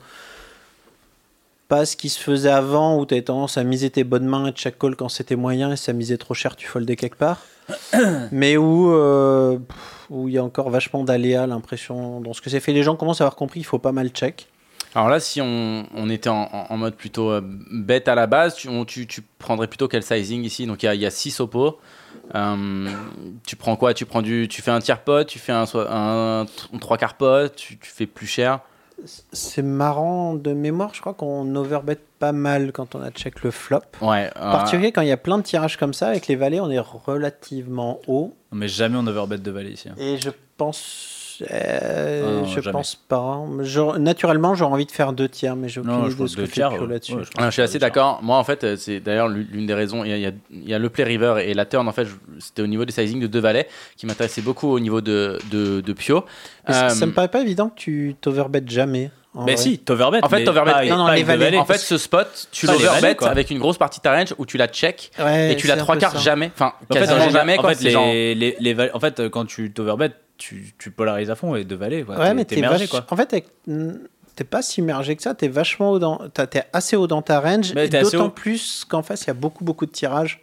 pas 1.69 1.87
ce 1.87 1.97
qui 1.97 2.09
se 2.09 2.21
faisait 2.21 2.51
avant 2.51 2.99
où 2.99 3.07
tu 3.07 3.15
avais 3.15 3.23
tendance 3.23 3.57
à 3.59 3.65
miser 3.65 3.91
tes 3.91 4.05
bonnes 4.05 4.27
mains 4.27 4.47
et 4.47 4.53
check 4.53 4.79
call 4.79 4.97
quand 4.97 5.09
c'était 5.09 5.37
moyen 5.37 5.73
et 5.73 5.77
si 5.77 5.85
ça 5.85 5.93
misait 5.93 6.19
trop 6.19 6.35
cher, 6.35 6.57
tu 6.57 6.67
foldais 6.67 6.97
quelque 6.97 7.17
part. 7.17 7.41
mais 8.33 8.57
où 8.57 8.93
euh, 8.93 9.59
où 10.11 10.29
il 10.29 10.35
y 10.35 10.39
a 10.39 10.45
encore 10.45 10.69
vachement 10.71 11.03
d'aléas, 11.05 11.47
l'impression 11.47 12.21
dans 12.21 12.35
ce 12.35 12.43
que 12.43 12.51
c'est 12.51 12.61
fait. 12.61 12.73
Les 12.73 12.83
gens 12.83 12.97
commencent 12.97 13.21
à 13.21 13.25
avoir 13.25 13.37
compris 13.37 13.61
qu'il 13.61 13.67
faut 13.67 13.79
pas 13.79 13.93
mal 13.93 14.09
check. 14.09 14.49
Alors 14.95 15.09
là, 15.09 15.19
si 15.19 15.41
on, 15.41 15.87
on 15.95 16.09
était 16.09 16.29
en, 16.29 16.77
mode 16.77 16.95
plutôt 16.95 17.31
euh, 17.31 17.41
bête 17.43 18.07
à 18.07 18.15
la 18.15 18.29
base, 18.29 18.55
tu, 18.55 18.69
on- 18.69 18.85
tu, 18.85 19.09
tu 19.09 19.23
prendrais 19.39 19.67
plutôt 19.67 19.89
quel 19.89 20.05
sizing 20.05 20.45
ici? 20.45 20.67
Donc 20.67 20.83
il 20.85 20.87
y 20.87 20.89
a- 20.89 20.95
il 20.95 21.01
y, 21.01 21.07
a 21.07 21.11
6 21.11 21.41
oppos. 21.41 21.79
Euh, 22.35 22.89
tu 23.45 23.57
prends 23.57 23.75
quoi? 23.77 23.93
Tu 23.93 24.07
prends 24.07 24.23
du, 24.23 24.47
tu 24.49 24.63
fais 24.63 24.71
un 24.71 24.79
tiers 24.81 25.01
pot, 25.03 25.27
tu 25.27 25.39
fais 25.41 25.51
un, 25.53 25.67
so- 25.67 25.81
un, 25.81 26.43
un 26.73 26.79
trois 26.79 26.97
quarts 26.97 27.17
pot, 27.17 27.53
tu, 27.57 27.77
tu 27.79 27.91
fais 27.91 28.07
plus 28.07 28.27
cher. 28.29 28.61
C'est 29.33 29.63
marrant 29.63 30.35
de 30.35 30.53
mémoire, 30.53 30.95
je 30.95 31.01
crois 31.01 31.15
qu'on 31.15 31.55
overbet 31.57 31.99
pas 32.19 32.33
mal 32.33 32.73
quand 32.73 32.95
on 32.95 33.03
a 33.03 33.11
check 33.11 33.43
le 33.43 33.51
flop. 33.51 33.81
Ouais. 34.01 34.31
En 34.37 34.53
particulier 34.53 34.93
quand 34.93 35.03
il 35.03 35.09
y 35.09 35.13
a 35.13 35.17
plein 35.17 35.37
de 35.39 35.43
tirages 35.43 35.77
comme 35.77 35.93
ça, 35.93 36.09
avec 36.09 36.27
les 36.27 36.37
valets, 36.37 36.61
on 36.61 36.71
est 36.71 36.79
relativement 36.79 38.01
haut. 38.07 38.35
Mais 38.53 38.69
jamais 38.69 38.97
on 38.99 39.07
overbet 39.07 39.39
de 39.39 39.51
valet 39.51 39.73
ici. 39.73 39.89
hein. 39.89 39.95
Et 39.99 40.17
je 40.19 40.31
pense. 40.57 41.21
Euh, 41.51 42.23
Ah 42.27 42.31
non, 42.41 42.45
je 42.47 42.61
jamais. 42.61 42.73
pense 42.73 42.95
pas. 42.95 43.41
Je- 43.61 43.99
naturellement, 43.99 44.55
j'aurais 44.55 44.73
envie 44.73 44.87
de 44.87 44.91
faire 44.93 45.13
deux 45.13 45.29
tiers, 45.29 45.57
mais 45.57 45.69
j'ai 45.69 45.81
aucune 45.81 45.93
Non, 45.93 46.03
idée 46.07 46.11
je 46.17 46.23
de 46.23 46.27
ce 46.27 46.37
deux 46.37 46.47
que 46.47 46.51
tiers, 46.51 46.73
ouais. 46.81 46.87
là-dessus. 46.87 47.15
Ouais, 47.15 47.25
je 47.25 47.31
pense 47.31 47.43
Ah, 47.45 47.47
je 47.47 47.53
suis 47.53 47.63
assez 47.63 47.79
d'accord. 47.79 48.21
Moi, 48.23 48.37
en 48.37 48.45
fait, 48.45 48.65
euh, 48.65 48.77
c'est 48.77 49.01
d'ailleurs 49.01 49.29
l'une 49.29 49.67
des 49.67 49.75
raisons. 49.75 50.05
Il 50.05 50.17
y, 50.19 50.27
a, 50.27 50.31
il 50.51 50.69
y 50.71 50.79
le 50.79 50.89
play 50.91 51.05
river 51.05 51.37
et 51.45 51.55
la 51.55 51.65
turn. 51.67 51.87
En 51.89 51.93
fait, 51.93 52.07
c'était 52.39 52.63
au 52.63 52.67
niveau 52.67 52.85
des 52.85 52.93
sizing 52.93 53.21
de 53.21 53.27
deux 53.27 53.41
valets 53.41 53.69
qui 53.97 54.07
m'intéressait 54.07 54.43
beaucoup 54.43 54.69
au 54.69 54.81
niveau 54.81 55.01
de, 55.01 55.39
de, 55.51 55.81
de 55.81 55.93
Pio. 55.93 56.25
Mais 56.69 56.75
ça- 56.75 56.87
Euh, 56.87 56.89
Ça 56.91 57.07
me 57.07 57.13
paraît 57.13 57.29
pas 57.29 57.41
évident 57.41 57.69
que 57.69 57.75
tu 57.77 58.15
t'overbet 58.21 58.63
jamais. 58.67 59.11
Mais 59.35 59.43
vrai. 59.55 59.57
si, 59.57 59.79
t'overbet. 59.79 60.21
En 60.23 60.29
fait, 60.29 60.45
t'overbet- 60.45 60.89
Non, 60.89 60.97
non, 60.97 61.09
les 61.09 61.25
valets. 61.25 61.45
valet. 61.47 61.57
En 61.59 61.65
fait, 61.65 61.79
ce 61.79 61.99
spot, 61.99 62.49
tu 62.53 62.67
l'overbet 62.67 63.17
avec 63.25 63.51
une 63.51 63.59
grosse 63.59 63.79
partie 63.79 63.99
de 63.99 64.03
ta 64.05 64.15
range 64.15 64.35
où 64.39 64.47
tu 64.47 64.57
la 64.57 64.69
check 64.69 65.11
Ouais, 65.19 65.53
et 65.53 65.57
tu 65.57 65.67
la 65.67 65.77
trois 65.77 65.97
quarts 65.97 66.19
jamais. 66.19 66.53
Enfin, 66.55 66.73
En 66.89 66.95
fait, 66.95 67.01
quasiment 67.01 67.25
en, 67.25 67.31
jamais. 67.31 67.59
en 67.59 67.61
quoi. 67.63 67.75
fait, 67.75 67.83
les, 67.85 67.91
genre- 67.91 68.07
les, 68.07 68.35
les 68.61 68.91
en 68.95 69.01
fait, 69.01 69.29
quand 69.31 69.45
tu 69.45 69.73
t'overbet, 69.73 70.13
tu, 70.39 70.73
tu 70.79 70.91
polarises 70.93 71.31
à 71.31 71.35
fond 71.35 71.57
et 71.57 71.65
de 71.65 71.75
valet. 71.75 72.05
Ouais, 72.05 72.17
T'es- 72.17 72.35
mais 72.35 72.45
t'es 72.45 72.61
mergé, 72.61 72.85
vache- 72.85 72.91
quoi. 72.91 73.05
En 73.11 73.17
fait, 73.17 73.45
t'es 74.37 74.45
pas 74.45 74.63
si 74.63 74.81
immergé 74.81 75.17
que 75.17 75.23
ça. 75.23 75.35
T'es 75.35 75.49
vachement 75.49 75.91
haut 75.91 75.99
dans. 75.99 76.21
T'es 76.33 76.63
assez 76.73 76.95
haut 76.97 77.07
dans 77.09 77.23
ta 77.23 77.41
range. 77.41 77.73
Mais 77.75 77.87
et 77.87 77.91
t'es 77.91 77.99
assez 77.99 78.17
D'autant 78.17 78.31
plus 78.31 78.85
qu'en 78.89 79.03
face, 79.03 79.23
il 79.23 79.27
y 79.29 79.31
a 79.31 79.35
beaucoup, 79.35 79.65
beaucoup 79.65 79.87
de 79.87 79.93
tirages. 79.93 80.41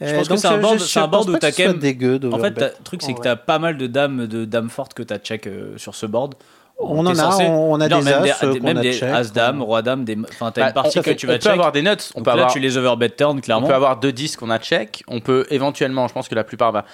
Je 0.00 0.14
pense 0.14 0.24
que 0.24 0.28
donc 0.30 0.38
c'est 0.38 0.46
un 0.48 0.56
board, 0.58 0.78
un 0.96 1.08
board 1.08 1.28
où 1.28 1.32
pas 1.34 1.38
t'as 1.40 1.50
que 1.50 1.56
ce 1.56 1.62
quand 1.62 1.68
soit 1.68 1.72
même. 1.74 1.80
dégueu 1.82 2.20
En 2.32 2.38
fait, 2.38 2.58
le 2.58 2.72
truc, 2.84 3.02
c'est 3.02 3.12
que 3.12 3.20
t'as 3.20 3.36
pas 3.36 3.58
mal 3.58 3.76
de 3.76 3.86
dames, 3.86 4.26
de 4.26 4.44
dames 4.46 4.70
fortes 4.70 4.94
que 4.94 5.02
t'as 5.02 5.18
check 5.18 5.46
euh, 5.46 5.76
sur 5.76 5.94
ce 5.94 6.06
board. 6.06 6.34
On 6.82 7.00
en 7.06 7.10
a, 7.10 7.14
censé- 7.14 7.44
on, 7.46 7.72
on 7.72 7.80
a 7.80 7.88
Non, 7.88 7.98
des 7.98 8.04
même 8.04 8.14
as, 8.22 8.46
des, 8.46 8.52
des- 8.54 8.60
même 8.60 8.76
a 8.78 8.80
des 8.80 8.92
check, 8.92 9.08
as 9.12 9.30
dames, 9.32 9.60
on- 9.62 9.66
roi 9.66 9.82
dame, 9.82 10.04
des. 10.04 10.16
Enfin, 10.30 10.50
t'as 10.50 10.62
Bah, 10.62 10.66
une 10.68 10.72
partie 10.74 10.98
on- 10.98 11.02
que 11.02 11.10
tu 11.10 11.26
vas 11.26 11.34
on 11.34 11.36
peut 11.36 11.42
check. 11.42 11.52
avoir 11.52 11.72
des 11.72 11.82
nuts. 11.82 11.88
On 12.14 12.22
peut 12.22 12.30
là, 12.30 12.34
avoir 12.34 12.52
tu 12.52 12.58
les 12.58 12.76
overbet 12.76 13.10
turn 13.10 13.36
On 13.38 13.40
clairement. 13.40 13.66
peut 13.66 13.74
avoir 13.74 13.98
deux 13.98 14.12
10 14.12 14.36
qu'on 14.36 14.50
a 14.50 14.58
check. 14.58 15.02
On 15.08 15.20
peut 15.20 15.46
éventuellement, 15.50 16.08
je 16.08 16.14
pense 16.14 16.28
que 16.28 16.34
la 16.34 16.44
plupart 16.44 16.72
va. 16.72 16.84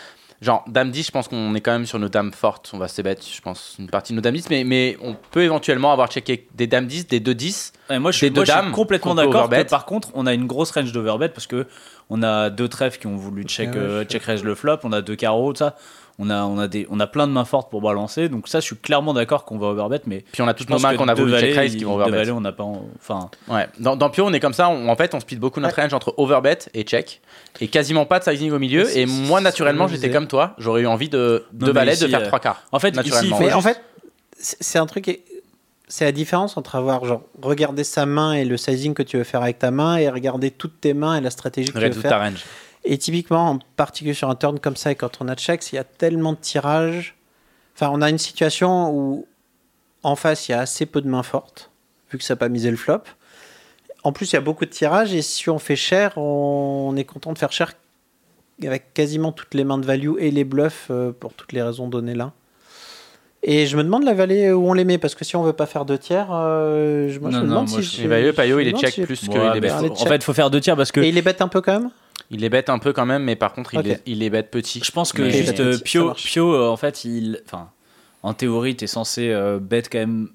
Genre, 0.42 0.64
dame 0.68 0.90
10, 0.90 1.06
je 1.06 1.10
pense 1.12 1.28
qu'on 1.28 1.54
est 1.54 1.62
quand 1.62 1.72
même 1.72 1.86
sur 1.86 1.98
nos 1.98 2.10
dames 2.10 2.30
fortes. 2.30 2.70
On 2.74 2.78
va 2.78 2.88
se 2.88 3.00
bête, 3.00 3.24
je 3.26 3.40
pense, 3.40 3.76
une 3.78 3.88
partie 3.88 4.12
de 4.12 4.16
nos 4.16 4.20
dames 4.20 4.34
10. 4.34 4.50
Mais, 4.50 4.64
mais 4.64 4.98
on 5.02 5.16
peut 5.30 5.42
éventuellement 5.42 5.92
avoir 5.92 6.08
checké 6.08 6.46
des 6.54 6.66
dames 6.66 6.86
10, 6.86 7.06
des 7.08 7.20
2 7.20 7.34
10. 7.34 7.72
Ouais, 7.88 7.98
moi, 7.98 8.10
je 8.10 8.16
des 8.20 8.26
suis, 8.26 8.30
moi, 8.30 8.34
deux 8.34 8.44
je 8.44 8.52
suis 8.52 8.60
dames 8.60 8.72
complètement 8.72 9.12
qu'on 9.14 9.22
peut 9.22 9.26
d'accord. 9.32 9.66
Par 9.70 9.86
contre, 9.86 10.08
on 10.14 10.26
a 10.26 10.34
une 10.34 10.46
grosse 10.46 10.72
range 10.72 10.92
d'overbet 10.92 11.30
parce 11.30 11.46
que 11.46 11.66
on 12.10 12.22
a 12.22 12.50
deux 12.50 12.68
trèfles 12.68 12.98
qui 12.98 13.06
ont 13.06 13.16
voulu 13.16 13.44
check, 13.44 13.70
Ouais, 13.70 13.76
ouais, 13.76 13.80
euh, 13.82 14.04
check 14.04 14.22
raise 14.24 14.44
le 14.44 14.54
flop. 14.54 14.76
On 14.84 14.92
a 14.92 15.00
deux 15.00 15.16
carreaux, 15.16 15.52
tout 15.54 15.58
ça. 15.60 15.74
On 16.18 16.30
a, 16.30 16.44
on 16.44 16.58
a 16.58 16.66
des, 16.66 16.86
on 16.90 16.98
a 16.98 17.06
plein 17.06 17.26
de 17.26 17.32
mains 17.32 17.44
fortes 17.44 17.70
pour 17.70 17.82
balancer. 17.82 18.30
Donc 18.30 18.48
ça, 18.48 18.60
je 18.60 18.64
suis 18.64 18.76
clairement 18.76 19.12
d'accord 19.12 19.44
qu'on 19.44 19.58
va 19.58 19.66
overbet, 19.66 20.00
mais 20.06 20.24
Puis 20.32 20.40
on 20.40 20.48
a 20.48 20.54
toutes 20.54 20.70
nos 20.70 20.78
mains 20.78 20.96
qu'on 20.96 21.08
a 21.08 21.14
deux 21.14 21.22
voulu 21.24 21.34
check 21.34 21.42
valets, 21.50 21.56
raise 21.60 21.76
qui 21.76 21.84
vont 21.84 21.94
overbet. 21.96 22.16
valets, 22.16 22.30
on 22.30 22.40
n'a 22.40 22.52
pas, 22.52 22.64
en- 22.64 22.86
enfin, 22.98 23.28
Ouais. 23.48 23.66
Dans, 23.80 23.96
dans 23.96 24.08
Pio, 24.08 24.24
on 24.24 24.32
est 24.32 24.40
comme 24.40 24.54
ça. 24.54 24.70
On- 24.70 24.88
en 24.88 24.96
fait, 24.96 25.14
on 25.14 25.20
split 25.20 25.36
beaucoup 25.36 25.60
notre 25.60 25.76
range 25.76 25.92
entre 25.92 26.14
overbet 26.16 26.58
et 26.72 26.84
check. 26.84 27.20
Et 27.60 27.68
quasiment 27.68 28.06
pas 28.06 28.18
de 28.18 28.24
sizing 28.24 28.50
au 28.50 28.58
milieu. 28.58 28.96
Et 28.96 29.04
moi, 29.04 29.40
naturellement, 29.42 29.88
j'étais 29.88 30.10
comme 30.10 30.26
toi. 30.26 30.54
J'aurais 30.58 30.82
eu 30.82 30.86
envie 30.86 31.10
de 31.10 31.44
Non, 31.52 31.72
valets 31.72 31.92
ici, 31.92 32.04
de 32.04 32.08
faire 32.08 32.20
euh, 32.22 32.26
trois 32.26 32.40
quarts. 32.40 32.62
en 32.72 32.78
fait, 32.78 32.94
Naturellement. 32.94 33.38
Mais 33.38 33.52
en 33.52 33.60
fait, 33.60 33.80
c'est 34.38 34.78
un 34.78 34.86
truc. 34.86 35.20
C'est 35.88 36.04
la 36.04 36.12
différence 36.12 36.56
entre 36.56 36.74
avoir 36.74 37.04
genre 37.04 37.22
regarder 37.42 37.84
sa 37.84 38.06
main 38.06 38.32
et 38.32 38.44
le 38.44 38.56
sizing 38.56 38.92
que 38.92 39.02
tu 39.04 39.18
veux 39.18 39.24
faire 39.24 39.42
avec 39.42 39.58
ta 39.60 39.70
main 39.70 39.96
et 39.98 40.08
regarder 40.08 40.50
toutes 40.50 40.80
tes 40.80 40.94
mains 40.94 41.16
et 41.16 41.20
la 41.20 41.30
stratégie 41.30 41.68
que 41.68 41.72
tu 41.72 41.76
Regarde 41.78 41.94
veux 41.94 42.00
toute 42.02 42.10
ta 42.10 42.18
faire. 42.18 42.26
range. 42.30 42.42
Et 42.88 42.98
typiquement, 42.98 43.50
en 43.50 43.58
particulier 43.76 44.14
sur 44.14 44.30
un 44.30 44.36
turn 44.36 44.60
comme 44.60 44.76
ça 44.76 44.92
et 44.92 44.94
quand 44.94 45.18
on 45.20 45.28
a 45.28 45.34
check, 45.34 45.60
il 45.72 45.74
y 45.74 45.78
a 45.78 45.84
tellement 45.84 46.32
de 46.32 46.38
tirages. 46.38 47.16
Enfin, 47.74 47.90
on 47.92 48.00
a 48.00 48.08
une 48.08 48.18
situation 48.18 48.90
où 48.90 49.26
en 50.02 50.14
face 50.16 50.48
il 50.48 50.52
y 50.52 50.54
a 50.54 50.60
assez 50.60 50.86
peu 50.86 51.00
de 51.00 51.08
mains 51.08 51.24
fortes 51.24 51.70
vu 52.12 52.18
que 52.18 52.24
ça 52.24 52.34
n'a 52.34 52.38
pas 52.38 52.48
misé 52.48 52.70
le 52.70 52.76
flop. 52.76 53.00
En 54.04 54.12
plus, 54.12 54.30
il 54.30 54.34
y 54.34 54.36
a 54.36 54.40
beaucoup 54.40 54.64
de 54.64 54.70
tirages 54.70 55.12
et 55.14 55.20
si 55.22 55.50
on 55.50 55.58
fait 55.58 55.74
cher, 55.76 56.16
on 56.16 56.94
est 56.96 57.04
content 57.04 57.32
de 57.32 57.38
faire 57.38 57.50
cher 57.50 57.72
avec 58.64 58.94
quasiment 58.94 59.32
toutes 59.32 59.52
les 59.54 59.64
mains 59.64 59.78
de 59.78 59.84
value 59.84 60.12
et 60.18 60.30
les 60.30 60.44
bluffs 60.44 60.86
euh, 60.90 61.10
pour 61.12 61.34
toutes 61.34 61.52
les 61.52 61.62
raisons 61.62 61.88
données 61.88 62.14
là. 62.14 62.32
Et 63.42 63.66
je 63.66 63.76
me 63.76 63.82
demande 63.84 64.04
la 64.04 64.14
vallée 64.14 64.50
où 64.52 64.68
on 64.68 64.72
les 64.72 64.84
met 64.84 64.98
parce 64.98 65.14
que 65.14 65.24
si 65.24 65.36
on 65.36 65.42
veut 65.42 65.52
pas 65.52 65.66
faire 65.66 65.84
deux 65.84 65.98
tiers, 65.98 66.28
euh, 66.32 67.08
je, 67.10 67.18
moi, 67.18 67.30
je 67.30 67.36
me 67.38 67.42
demande 67.48 67.68
si 67.68 67.82
je- 67.82 68.06
me 68.08 68.62
il 68.62 68.68
est 68.68 68.78
check 68.78 68.94
si- 68.94 69.02
plus 69.02 69.28
que 69.28 69.38
Ouais, 69.38 69.58
il 69.58 69.64
est 69.64 69.68
faut- 69.68 69.84
en 69.92 70.06
fait, 70.06 70.16
il 70.16 70.22
faut 70.22 70.32
faire 70.32 70.50
deux 70.50 70.60
tiers 70.60 70.76
parce 70.76 70.90
que 70.92 71.00
Et 71.00 71.08
il 71.08 71.14
les 71.14 71.22
bête 71.22 71.42
un 71.42 71.48
peu 71.48 71.60
quand 71.60 71.80
même? 71.80 71.90
Il 72.30 72.40
les 72.40 72.48
bête 72.48 72.68
un 72.70 72.78
peu 72.78 72.92
quand 72.92 73.06
même, 73.06 73.22
mais 73.22 73.36
par 73.36 73.52
contre, 73.52 73.74
il, 73.74 73.80
Ok. 73.80 73.86
est, 73.86 74.02
il 74.06 74.18
les 74.18 74.30
bête 74.30 74.50
petit. 74.50 74.80
je 74.84 74.90
pense 74.90 75.12
que 75.12 75.22
Mais- 75.22 75.30
juste 75.30 75.60
euh, 75.60 75.78
Pio. 75.78 76.12
Pio, 76.14 76.52
euh, 76.54 76.68
en 76.68 76.76
fait, 76.76 77.04
il, 77.04 77.40
enfin, 77.46 77.70
en 78.22 78.34
théorie, 78.34 78.74
t'es 78.76 78.86
censé 78.88 79.28
euh, 79.30 79.58
bet 79.60 79.82
quand 79.82 79.98
même 79.98 80.28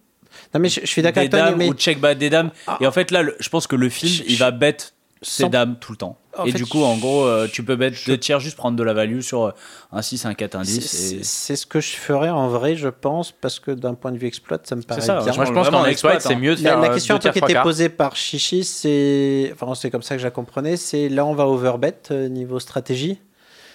Non 0.53 0.61
mais 0.61 0.69
je, 0.69 0.79
je 0.81 0.85
suis 0.85 1.01
d'accord 1.01 1.23
des 1.23 1.35
avec 1.35 1.47
toi, 1.49 1.55
mais 1.57 1.67
ou 1.69 1.73
check 1.73 1.99
bat 1.99 2.15
des 2.15 2.29
dames. 2.29 2.51
Ah. 2.67 2.77
Et 2.79 2.87
en 2.87 2.91
fait, 2.91 3.11
là, 3.11 3.21
le- 3.23 3.35
je 3.39 3.49
pense 3.49 3.67
que 3.67 3.75
le 3.75 3.89
film, 3.89 4.11
Je- 4.11 4.23
il 4.27 4.37
va 4.37 4.51
bet 4.51 4.77
ses 5.21 5.43
Sans- 5.43 5.49
dames 5.49 5.75
tout 5.79 5.91
le 5.91 5.97
temps. 5.97 6.17
En 6.37 6.45
et 6.45 6.51
fait, 6.51 6.57
du 6.57 6.65
coup, 6.65 6.81
en 6.83 6.95
je- 6.95 7.01
gros, 7.01 7.25
euh, 7.25 7.47
tu 7.51 7.63
peux 7.63 7.75
bet 7.75 7.91
je- 7.93 8.05
deux 8.07 8.17
tiers, 8.17 8.39
juste 8.39 8.55
prendre 8.57 8.75
de 8.77 8.83
la 8.83 8.93
value 8.93 9.19
sur 9.19 9.43
euh, 9.43 9.51
un 9.91 10.01
6, 10.01 10.25
un 10.25 10.33
4, 10.33 10.55
un 10.55 10.63
c'est 10.63 10.79
10. 10.79 10.81
c'est- 10.89 11.15
Et... 11.17 11.23
c'est 11.23 11.55
ce 11.55 11.65
que 11.65 11.79
je 11.79 11.91
ferais 11.91 12.29
en 12.29 12.47
vrai, 12.47 12.75
je 12.75 12.87
pense, 12.87 13.31
parce 13.31 13.59
que 13.59 13.71
d'un 13.71 13.93
point 13.93 14.11
de 14.11 14.17
vue 14.17 14.27
exploit, 14.27 14.57
ça 14.63 14.75
me 14.75 14.81
paraît 14.81 15.01
ça, 15.01 15.21
bien. 15.21 15.33
Moi, 15.33 15.45
je 15.45 15.51
pense 15.51 15.69
qu'en 15.69 15.85
exploit, 15.85 16.13
exploite, 16.13 16.21
c'est 16.21 16.33
hein. 16.33 16.39
mieux 16.39 16.55
de 16.55 16.63
La, 16.63 16.69
faire 16.71 16.79
la 16.79 16.89
euh, 16.89 16.93
question 16.93 17.17
qui 17.19 17.27
était 17.27 17.61
posée 17.61 17.89
par 17.89 18.15
Chichi, 18.15 18.63
c'est, 18.63 19.51
enfin 19.53 19.75
c'est 19.75 19.91
comme 19.91 20.01
ça 20.01 20.15
que 20.15 20.21
j'ai 20.21 20.31
compris, 20.31 20.77
c'est 20.77 21.09
là 21.09 21.25
on 21.25 21.33
va 21.35 21.47
overbet 21.47 21.93
euh, 22.11 22.27
niveau 22.29 22.59
stratégie. 22.59 23.19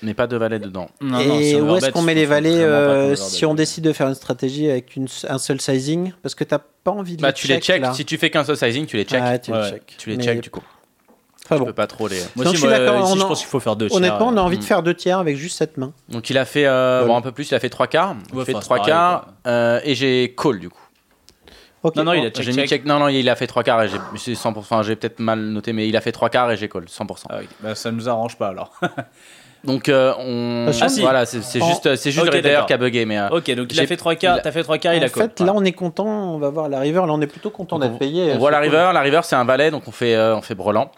Mais 0.03 0.13
pas 0.13 0.27
de 0.27 0.37
valets 0.37 0.59
dedans. 0.59 0.89
Non, 1.01 1.21
et 1.21 1.27
non, 1.27 1.41
si 1.41 1.57
on 1.57 1.73
où 1.73 1.77
est-ce 1.77 1.91
qu'on 1.91 2.03
met 2.03 2.13
je 2.13 2.19
les 2.19 2.27
valets 2.27 2.51
euh, 2.63 3.15
si 3.17 3.47
on 3.47 3.55
décide 3.55 3.83
de 3.85 3.93
faire 3.95 4.09
une 4.09 4.15
stratégie 4.15 4.69
avec 4.71 4.95
une, 4.97 5.07
un 5.29 5.39
seul 5.39 5.59
sizing? 5.61 6.13
Parce 6.23 6.35
que 6.35 6.45
t'as 6.45 6.59
pas 6.59 6.91
envie 6.91 7.17
de 7.17 7.23
Bah, 7.23 7.29
les 7.29 7.35
tu 7.35 7.47
les 7.47 7.55
check, 7.55 7.65
check. 7.65 7.81
là. 7.83 7.95
Si 7.95 8.05
tu 8.05 8.19
fais 8.19 8.29
qu'un 8.31 8.45
seul 8.45 8.57
sizing, 8.59 8.85
tu 8.85 8.97
les 8.99 9.05
check. 9.05 9.23
Ouais, 9.23 9.39
tu 9.41 9.53
les 9.53 9.63
check. 9.71 9.95
Tu 9.97 10.11
les 10.11 10.17
Mais- 10.19 10.25
check 10.25 10.41
du 10.43 10.51
coup. 10.51 10.63
Enfin 11.47 11.55
Tu 11.57 11.61
bon. 11.61 11.67
peux 11.67 11.73
pas 11.73 11.87
trop 11.87 12.09
les. 12.09 12.19
Moi 12.35 12.45
Donc, 12.45 12.55
aussi, 12.55 12.63
je 12.63 12.69
suis 12.69 12.69
moi, 12.69 12.77
ici, 13.01 13.13
on 13.13 13.17
je 13.17 13.23
en- 13.23 13.29
pense 13.29 13.39
qu'il 13.39 13.49
faut 13.49 13.61
faire 13.61 13.77
deux 13.77 13.87
tiers. 13.89 13.97
Honnêtement, 13.97 14.29
on 14.29 14.37
a 14.37 14.41
euh, 14.41 14.45
envie 14.45 14.59
de 14.59 14.65
faire 14.65 14.83
deux 14.83 14.95
tiers 14.95 15.19
avec 15.19 15.37
juste 15.37 15.57
cette 15.59 15.77
main. 15.77 15.93
Donc 16.09 16.29
il 16.31 16.37
a 16.39 16.45
fait 16.45 16.67
euh, 16.67 17.03
Ouais. 17.03 17.07
bon, 17.07 17.17
un 17.17 17.21
peu 17.23 17.33
plus, 17.33 17.51
il 17.51 17.55
a 17.55 17.61
fait 17.61 17.71
trois 17.71 17.87
quarts. 17.87 18.11
Ouais, 18.11 18.17
il 18.41 18.45
fait 18.45 18.53
enfin, 18.53 18.61
c'est 18.61 18.65
trois 18.67 18.79
quarts 18.81 19.27
euh, 19.47 19.81
et 19.85 19.95
j'ai 19.95 20.35
call 20.37 20.59
du 20.59 20.69
coup. 20.69 20.81
Non, 21.95 22.03
non, 22.03 22.13
il 22.15 22.27
a 22.27 22.31
check. 22.31 22.85
Non 22.85 22.99
non, 22.99 23.07
il 23.09 23.29
a 23.31 23.37
fait 23.37 23.47
trois 23.47 23.63
quarts 23.63 23.81
et 23.85 23.89
j'ai 23.89 23.99
c'est 24.17 24.33
100%. 24.33 24.55
Enfin, 24.59 24.83
j'ai 24.83 24.97
peut-être 24.97 25.21
mal 25.21 25.39
noté, 25.39 25.73
mais 25.73 25.87
il 25.89 25.97
a 25.97 26.01
fait 26.01 26.11
trois 26.11 26.29
quarts 26.31 26.51
et 26.51 26.57
j'ai 26.57 26.69
call 26.69 26.85
100%. 26.87 27.27
Ah 27.31 27.37
oui, 27.41 27.49
bah, 27.61 27.77
ça 27.77 27.93
nous 27.93 28.09
arrange 28.09 28.37
pas 28.37 28.49
alors. 28.49 28.73
Donc 29.65 29.89
euh, 29.89 30.13
on. 30.19 30.67
Ah, 30.81 30.89
si. 30.89 31.01
Voilà, 31.01 31.27
c'est 31.27 31.39
En- 31.63 31.69
juste, 31.69 31.97
c'est 31.97 32.11
juste 32.13 32.27
Ok, 32.27 32.35
le 32.35 32.67
qui 32.67 32.73
a 32.73 32.77
bugué, 32.77 33.05
mais. 33.05 33.19
euh, 33.19 33.29
ok, 33.31 33.51
donc 33.55 33.73
il 33.73 33.81
a 33.81 33.87
fait 33.87 33.97
trois 33.97 34.15
quarts, 34.15 34.37
il 34.37 34.39
a- 34.39 34.43
t'as 34.43 34.53
fait 34.53 34.63
trois 34.63 34.79
quarts, 34.79 34.95
il 34.95 35.03
a 35.03 35.07
en 35.07 35.09
call. 35.09 35.23
fait, 35.37 35.41
là, 35.41 35.53
on 35.57 35.65
est 35.65 35.73
content. 35.73 36.07
On 36.07 36.39
va 36.39 36.51
voir 36.51 36.69
la 36.69 36.79
river. 36.81 37.01
Là, 37.07 37.13
on 37.13 37.21
est 37.21 37.27
plutôt 37.27 37.51
content 37.51 37.79
d'être 37.79 37.99
payé. 37.99 38.31
on 38.33 38.35
euh, 38.37 38.39
voit 38.39 38.51
la 38.53 38.61
river. 38.61 38.91
La 38.93 39.01
river, 39.01 39.21
c'est 39.25 39.35
un 39.37 39.45
valet, 39.45 39.71
donc 39.71 39.83
on 39.89 39.93
fait, 39.93 40.15
euh, 40.15 40.37
on 40.37 40.43
fait 40.43 40.55
brelan. 40.55 40.91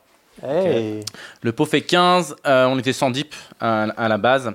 Le 0.43 1.51
pot 1.53 1.65
fait 1.67 1.83
15, 1.83 2.37
euh, 2.47 2.67
on 2.67 2.79
était 2.79 2.93
100 2.93 3.11
deep 3.11 3.35
à, 3.61 3.83
à 3.85 4.09
la 4.09 4.19
base. 4.19 4.53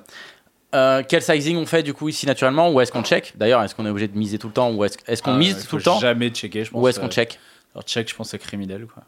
Euh, 0.75 1.03
quel 1.07 1.21
sizing 1.21 1.55
on 1.57 1.65
fait 1.67 1.83
du 1.83 1.93
coup 1.93 2.09
ici 2.09 2.25
naturellement 2.25 2.71
Ou 2.71 2.81
est-ce 2.81 2.91
qu'on 2.91 3.03
check? 3.03 3.33
D'ailleurs, 3.35 3.61
est-ce 3.61 3.75
qu'on 3.75 3.85
est 3.85 3.89
obligé 3.89 4.07
de 4.07 4.17
miser 4.17 4.39
tout 4.39 4.47
le 4.47 4.53
temps 4.53 4.71
Ou 4.71 4.83
est-ce 4.85 4.97
est-ce 5.07 5.21
qu'on 5.21 5.35
mise 5.35 5.67
tout 5.67 5.77
le 5.77 5.83
temps? 5.83 5.99
Jamais 5.99 6.29
checker, 6.29 6.63
je 6.65 6.71
pense. 6.71 6.81
Ou 6.81 6.87
est-ce 6.87 6.99
qu'on 6.99 7.05
euh, 7.07 7.09
check? 7.09 7.39
Alors 7.75 7.83
check, 7.83 8.09
je 8.09 8.15
pense 8.15 8.29
c'est 8.29 8.39
criminel 8.39 8.85
quoi. 8.91 9.03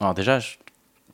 Alors 0.00 0.14
déjà, 0.14 0.38
je- 0.38 0.54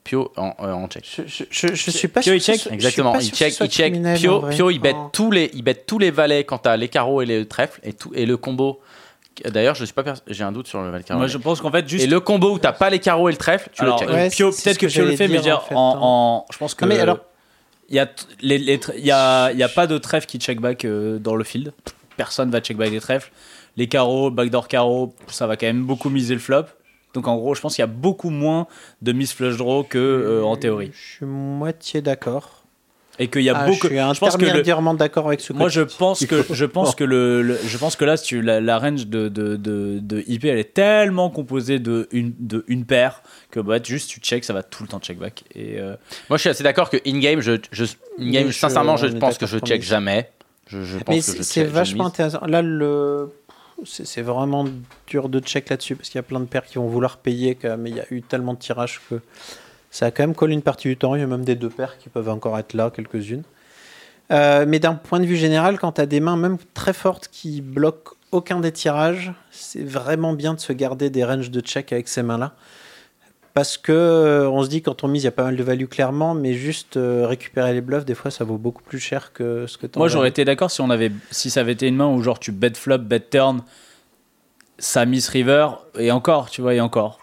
Pio 0.04 0.30
en, 0.36 0.54
euh, 0.60 0.72
en 0.72 0.86
check. 0.86 1.04
Je, 1.16 1.22
je, 1.26 1.44
je, 1.50 1.74
je 1.74 1.90
suis 1.90 2.08
pas 2.08 2.20
Pio, 2.20 2.38
sûr 2.38 2.54
il 2.54 2.58
check 2.60 2.72
Exactement, 2.72 3.18
il 3.18 3.32
check, 3.32 3.54
il 3.58 3.68
check. 3.70 3.94
Pio. 4.16 4.42
Pio, 4.50 4.70
il 4.70 4.78
bet 4.78 4.92
Oh. 4.94 5.08
tous 5.12 5.30
les, 5.30 5.50
il 5.54 5.62
bet 5.62 5.74
tous 5.74 5.98
les 5.98 6.10
valets 6.10 6.44
quand 6.44 6.58
t'as 6.58 6.76
les 6.76 6.88
carreaux 6.88 7.22
et 7.22 7.26
les 7.26 7.46
trèfles 7.48 7.80
et 7.82 7.94
tout 7.94 8.12
et 8.14 8.26
le 8.26 8.36
combo. 8.36 8.80
D'ailleurs, 9.46 9.74
je 9.74 9.84
suis 9.84 9.94
pas, 9.94 10.02
pers- 10.02 10.20
j'ai 10.26 10.44
un 10.44 10.52
doute 10.52 10.66
sur 10.68 10.80
le 10.82 11.02
carreau. 11.02 11.18
Moi 11.18 11.26
je 11.28 11.38
pense 11.38 11.60
qu'en 11.60 11.70
fait 11.70 11.88
juste. 11.88 12.04
Et 12.04 12.06
le 12.06 12.20
combo 12.20 12.52
où 12.54 12.58
t'as 12.58 12.72
pas 12.72 12.90
les 12.90 12.98
carreaux 13.00 13.28
et 13.28 13.32
le 13.32 13.38
trèfle, 13.38 13.68
tu 13.72 13.82
alors, 13.82 13.96
le 14.00 14.06
check. 14.06 14.08
euh, 14.10 14.14
Ouais, 14.14 14.30
Pio, 14.30 14.52
c'est 14.52 14.62
peut-être 14.64 14.74
ce 14.74 14.78
que 14.80 14.86
que 14.86 14.92
Pio 14.92 15.04
le 15.04 15.16
fait, 15.16 15.28
mais 15.28 15.34
je 15.34 15.38
veux 15.38 15.42
dire, 15.42 15.56
dire, 15.56 15.56
en 15.56 15.68
fait, 15.68 15.74
en, 15.74 15.98
en- 16.02 16.46
je 16.52 16.58
pense 16.58 16.74
que. 16.74 16.84
Non, 16.84 16.88
mais 16.94 17.00
alors, 17.00 17.18
Il 17.88 17.96
y 17.96 17.98
a, 17.98 18.08
les, 18.40 18.58
y, 18.98 19.10
a, 19.10 19.52
y 19.52 19.62
a 19.62 19.68
pas 19.68 19.86
de 19.86 19.98
trèfle 19.98 20.26
qui 20.26 20.38
check 20.38 20.60
back 20.60 20.84
euh, 20.84 21.18
dans 21.18 21.36
le 21.36 21.44
field. 21.44 21.72
Personne 22.16 22.50
va 22.50 22.60
check 22.60 22.76
back 22.76 22.90
des 22.90 23.00
trèfles. 23.00 23.30
Les 23.76 23.88
carreaux, 23.88 24.30
backdoor 24.30 24.68
carreaux, 24.68 25.14
ça 25.26 25.46
va 25.46 25.56
quand 25.56 25.66
même 25.66 25.82
beaucoup 25.84 26.08
miser 26.10 26.34
le 26.34 26.40
flop. 26.40 26.62
Donc 27.12 27.28
en 27.28 27.36
gros, 27.36 27.54
je 27.54 27.60
pense 27.60 27.74
qu'il 27.74 27.82
y 27.82 27.84
a 27.84 27.86
beaucoup 27.88 28.30
moins 28.30 28.66
de 29.02 29.12
miss 29.12 29.32
flush 29.32 29.56
draw 29.56 29.84
que 29.84 29.98
euh, 29.98 30.42
en 30.44 30.56
théorie. 30.56 30.90
Je 30.94 31.16
suis 31.16 31.26
moitié 31.26 32.00
d'accord. 32.02 32.63
Et 33.18 33.28
qu'il 33.28 33.42
y 33.42 33.48
a 33.50 33.56
Ah, 33.56 33.66
beaucoup. 33.66 33.86
Je 33.88 33.94
suis 33.94 33.96
je 33.96 34.18
pense 34.18 34.36
que 34.36 34.40
le- 34.42 34.46
intermédiairement 34.48 34.92
d'accord 34.94 35.28
avec 35.28 35.40
ce 35.40 35.52
que 35.52 35.58
Moi, 35.58 35.68
tu 35.68 35.74
je 35.76 35.82
dis. 35.82 35.94
pense 35.96 36.26
que 36.26 36.44
je 36.50 36.64
pense 36.64 36.94
que 36.96 37.04
le, 37.04 37.42
le- 37.42 37.58
je 37.64 37.78
pense 37.78 37.94
que 37.94 38.04
là, 38.04 38.16
si 38.16 38.24
tu, 38.24 38.42
la, 38.42 38.60
la 38.60 38.78
range 38.78 39.06
de, 39.06 39.28
de, 39.28 39.54
de, 39.56 40.00
de 40.02 40.24
IP, 40.26 40.46
elle 40.46 40.58
est 40.58 40.74
tellement 40.74 41.30
composée 41.30 41.78
de 41.78 42.08
une 42.10 42.32
de 42.40 42.64
une 42.66 42.84
paire 42.84 43.22
que 43.52 43.60
bah 43.60 43.76
juste 43.82 44.10
tu 44.10 44.18
check, 44.18 44.44
ça 44.44 44.52
va 44.52 44.64
tout 44.64 44.82
le 44.82 44.88
temps 44.88 44.98
check 44.98 45.18
back. 45.18 45.44
Et 45.54 45.78
euh, 45.78 45.94
Moi, 46.28 46.38
je 46.38 46.40
suis 46.40 46.50
assez 46.50 46.64
d'accord 46.64 46.90
que 46.90 46.96
in-game, 47.06 47.40
je, 47.40 47.52
je, 47.70 47.84
je- 47.84 48.50
sincèrement, 48.50 48.96
je 48.96 49.06
pense 49.06 49.38
que 49.38 49.46
je 49.46 49.58
check 49.58 49.80
mise. 49.80 49.88
jamais. 49.88 50.30
Je, 50.66 50.82
je 50.82 50.98
pense 50.98 51.14
Mais 51.28 51.34
que 51.36 51.42
c'est 51.44 51.64
vachement 51.64 52.06
intéressant. 52.06 52.40
Là, 52.46 52.62
le... 52.62 53.28
c'est 53.84 54.06
c'est 54.06 54.22
vraiment 54.22 54.64
dur 55.06 55.28
de 55.28 55.38
check 55.38 55.68
là-dessus 55.68 55.94
parce 55.94 56.08
qu'il 56.08 56.18
y 56.18 56.20
a 56.20 56.22
plein 56.24 56.40
de 56.40 56.46
paires 56.46 56.64
qui 56.64 56.76
vont 56.78 56.88
vouloir 56.88 57.18
payer, 57.18 57.54
quand 57.54 57.68
même, 57.68 57.82
mais 57.82 57.90
il 57.90 57.96
y 57.96 58.00
a 58.00 58.06
eu 58.10 58.22
tellement 58.22 58.54
de 58.54 58.58
tirages 58.58 59.00
que 59.08 59.20
ça 59.94 60.06
a 60.06 60.10
quand 60.10 60.24
même 60.24 60.34
collé 60.34 60.54
une 60.54 60.62
partie 60.62 60.88
du 60.88 60.96
temps. 60.96 61.14
Il 61.14 61.20
y 61.20 61.22
a 61.22 61.26
même 61.28 61.44
des 61.44 61.54
deux 61.54 61.68
paires 61.68 61.98
qui 61.98 62.08
peuvent 62.08 62.28
encore 62.28 62.58
être 62.58 62.74
là, 62.74 62.90
quelques-unes. 62.90 63.44
Euh, 64.32 64.64
mais 64.66 64.80
d'un 64.80 64.94
point 64.94 65.20
de 65.20 65.24
vue 65.24 65.36
général, 65.36 65.78
quand 65.78 65.92
tu 65.92 66.00
as 66.00 66.06
des 66.06 66.18
mains 66.18 66.36
même 66.36 66.56
très 66.74 66.92
fortes 66.92 67.28
qui 67.30 67.60
bloquent 67.60 68.14
aucun 68.32 68.58
des 68.58 68.72
tirages, 68.72 69.32
c'est 69.52 69.84
vraiment 69.84 70.32
bien 70.32 70.54
de 70.54 70.58
se 70.58 70.72
garder 70.72 71.10
des 71.10 71.22
ranges 71.22 71.52
de 71.52 71.60
check 71.60 71.92
avec 71.92 72.08
ces 72.08 72.24
mains-là. 72.24 72.54
Parce 73.52 73.76
que 73.76 73.92
euh, 73.92 74.50
on 74.50 74.64
se 74.64 74.68
dit 74.68 74.82
quand 74.82 75.04
on 75.04 75.08
mise, 75.08 75.22
il 75.22 75.26
y 75.26 75.28
a 75.28 75.30
pas 75.32 75.44
mal 75.44 75.54
de 75.54 75.62
value 75.62 75.86
clairement, 75.86 76.34
mais 76.34 76.54
juste 76.54 76.96
euh, 76.96 77.28
récupérer 77.28 77.72
les 77.72 77.80
bluffs, 77.80 78.04
des 78.04 78.16
fois, 78.16 78.32
ça 78.32 78.42
vaut 78.42 78.58
beaucoup 78.58 78.82
plus 78.82 78.98
cher 78.98 79.32
que 79.32 79.68
ce 79.68 79.78
que 79.78 79.86
tu 79.86 79.96
moi, 79.96 80.08
j'aurais 80.08 80.30
été 80.30 80.44
d'accord 80.44 80.72
si 80.72 80.80
on 80.80 80.90
avait 80.90 81.12
si 81.30 81.50
ça 81.50 81.60
avait 81.60 81.72
été 81.72 81.86
une 81.86 81.94
main 81.94 82.08
où 82.08 82.20
genre 82.20 82.40
tu 82.40 82.50
bet 82.50 82.74
flop, 82.74 82.98
bet 82.98 83.20
turn, 83.20 83.62
ça 84.76 85.06
miss 85.06 85.28
river 85.28 85.68
et 85.96 86.10
encore, 86.10 86.50
tu 86.50 86.62
vois, 86.62 86.74
et 86.74 86.80
encore, 86.80 87.20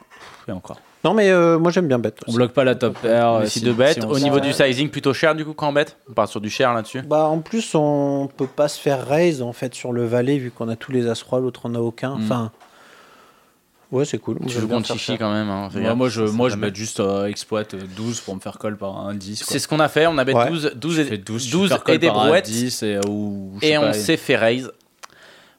et 0.48 0.54
encore. 0.54 0.80
Non, 1.04 1.14
mais 1.16 1.30
euh, 1.32 1.58
moi 1.58 1.72
j'aime 1.72 1.88
bien 1.88 1.98
bet. 1.98 2.14
On 2.28 2.34
bloque 2.34 2.52
pas 2.54 2.64
la 2.64 2.76
top 2.76 2.98
pair. 3.00 3.28
On 3.28 3.40
euh, 3.42 3.46
si- 3.48 3.62
de 3.62 3.74
bet. 3.74 3.94
si 3.94 4.02
on 4.04 4.10
Au 4.10 4.20
niveau 4.20 4.40
du 4.40 4.54
sizing, 4.54 4.90
plutôt 4.90 5.14
cher 5.14 5.34
du 5.34 5.44
coup 5.44 5.54
quand 5.54 5.70
on 5.70 5.74
bet? 5.74 5.86
On 6.10 6.14
part 6.14 6.28
sur 6.28 6.40
du 6.42 6.50
cher 6.50 6.74
là-dessus? 6.74 7.02
Bah, 7.02 7.24
en 7.26 7.40
plus, 7.40 7.74
on 7.74 8.30
peut 8.38 8.46
pas 8.48 8.68
se 8.68 8.80
faire 8.80 9.08
raise 9.08 9.42
en 9.42 9.52
fait 9.54 9.74
sur 9.74 9.94
le 9.94 10.06
valet 10.06 10.38
vu 10.38 10.52
qu'on 10.52 10.70
a 10.70 10.76
tous 10.76 10.92
les 10.92 11.08
as 11.08 11.22
rois, 11.24 11.40
l'autre 11.40 11.66
en 11.66 11.74
a 11.74 11.80
aucun. 11.80 12.18
Mm. 12.18 12.24
Enfin, 12.24 12.52
ouais, 13.92 14.06
c'est 14.06 14.20
cool. 14.20 14.38
Tu 14.48 14.60
joues 14.60 14.68
contre 14.68 14.94
Chichi 14.94 15.18
quand 15.18 15.32
même. 15.34 15.50
hein, 15.50 15.70
Ouais, 15.74 15.96
moi, 15.96 16.08
je, 16.08 16.22
moi, 16.22 16.50
je 16.50 16.56
met- 16.56 16.70
bet 16.70 16.76
juste 16.76 17.00
euh, 17.00 17.26
exploit 17.26 17.64
euh, 17.74 17.80
12 17.98 18.20
pour 18.22 18.36
me 18.36 18.40
faire 18.40 18.60
call 18.60 18.78
par 18.78 18.96
un 19.00 19.16
10. 19.16 19.44
quoi. 19.44 19.52
C'est 19.54 19.58
ce 19.60 19.68
qu'on 19.68 19.80
a 19.80 19.88
fait. 19.90 20.06
On 20.06 20.18
a 20.20 20.24
bet 20.24 20.36
Ouais. 20.36 20.50
12, 20.50 20.74
12 20.76 20.96
Tu 20.98 21.02
et, 21.02 21.06
fais 21.06 21.18
12, 21.18 21.46
tu 21.46 21.52
12 21.52 21.70
fais 21.72 21.80
call 21.84 21.96
et 21.96 21.98
des 21.98 22.10
brouettes. 22.12 22.46
10 22.46 22.84
et, 22.84 23.00
ou, 23.08 23.54
on 23.60 23.94
s'est 23.94 24.18
fait 24.18 24.36
raise. 24.36 24.72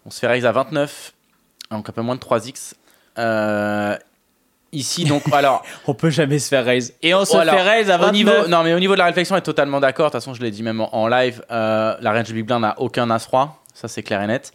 On 0.07 0.11
se 0.11 0.21
fait 0.21 0.29
raise 0.29 0.47
à 0.47 0.53
29. 0.53 1.15
Donc 1.73 1.89
un 1.89 1.93
peu 1.93 2.03
moins 2.03 2.15
de 2.15 2.21
3x. 2.21 2.75
Euh, 3.19 3.97
ici, 4.73 5.05
donc, 5.05 5.23
alors. 5.33 5.63
On 5.87 5.95
peut 5.95 6.11
jamais 6.11 6.39
se 6.39 6.49
faire 6.49 6.65
raise. 6.65 6.95
Et 7.03 7.15
on 7.15 7.25
se 7.25 7.37
alors, 7.37 7.55
fait 7.55 7.63
raise 7.63 7.91
à 7.91 7.99
29. 7.99 8.09
Au 8.09 8.13
niveau, 8.13 8.49
non, 8.49 8.63
mais 8.63 8.75
au 8.75 8.79
niveau 8.79 8.95
de 8.95 8.99
la 8.99 9.07
réflexion, 9.07 9.35
on 9.35 9.39
est 9.39 9.43
totalement 9.43 9.81
d'accord. 9.81 10.07
De 10.07 10.11
toute 10.13 10.21
façon, 10.21 10.35
je 10.35 10.43
l'ai 10.43 10.51
dit 10.51 10.63
même 10.63 10.81
en, 10.81 10.95
en 10.95 11.09
live. 11.09 11.43
euh, 11.51 11.95
la 12.01 12.13
range 12.13 12.33
Big 12.33 12.45
Blind 12.47 12.61
n'a 12.61 12.75
aucun 12.79 13.09
As-Roi. 13.11 13.57
Ça, 13.75 13.89
c'est 13.89 14.03
clair 14.03 14.23
et 14.23 14.27
net. 14.27 14.53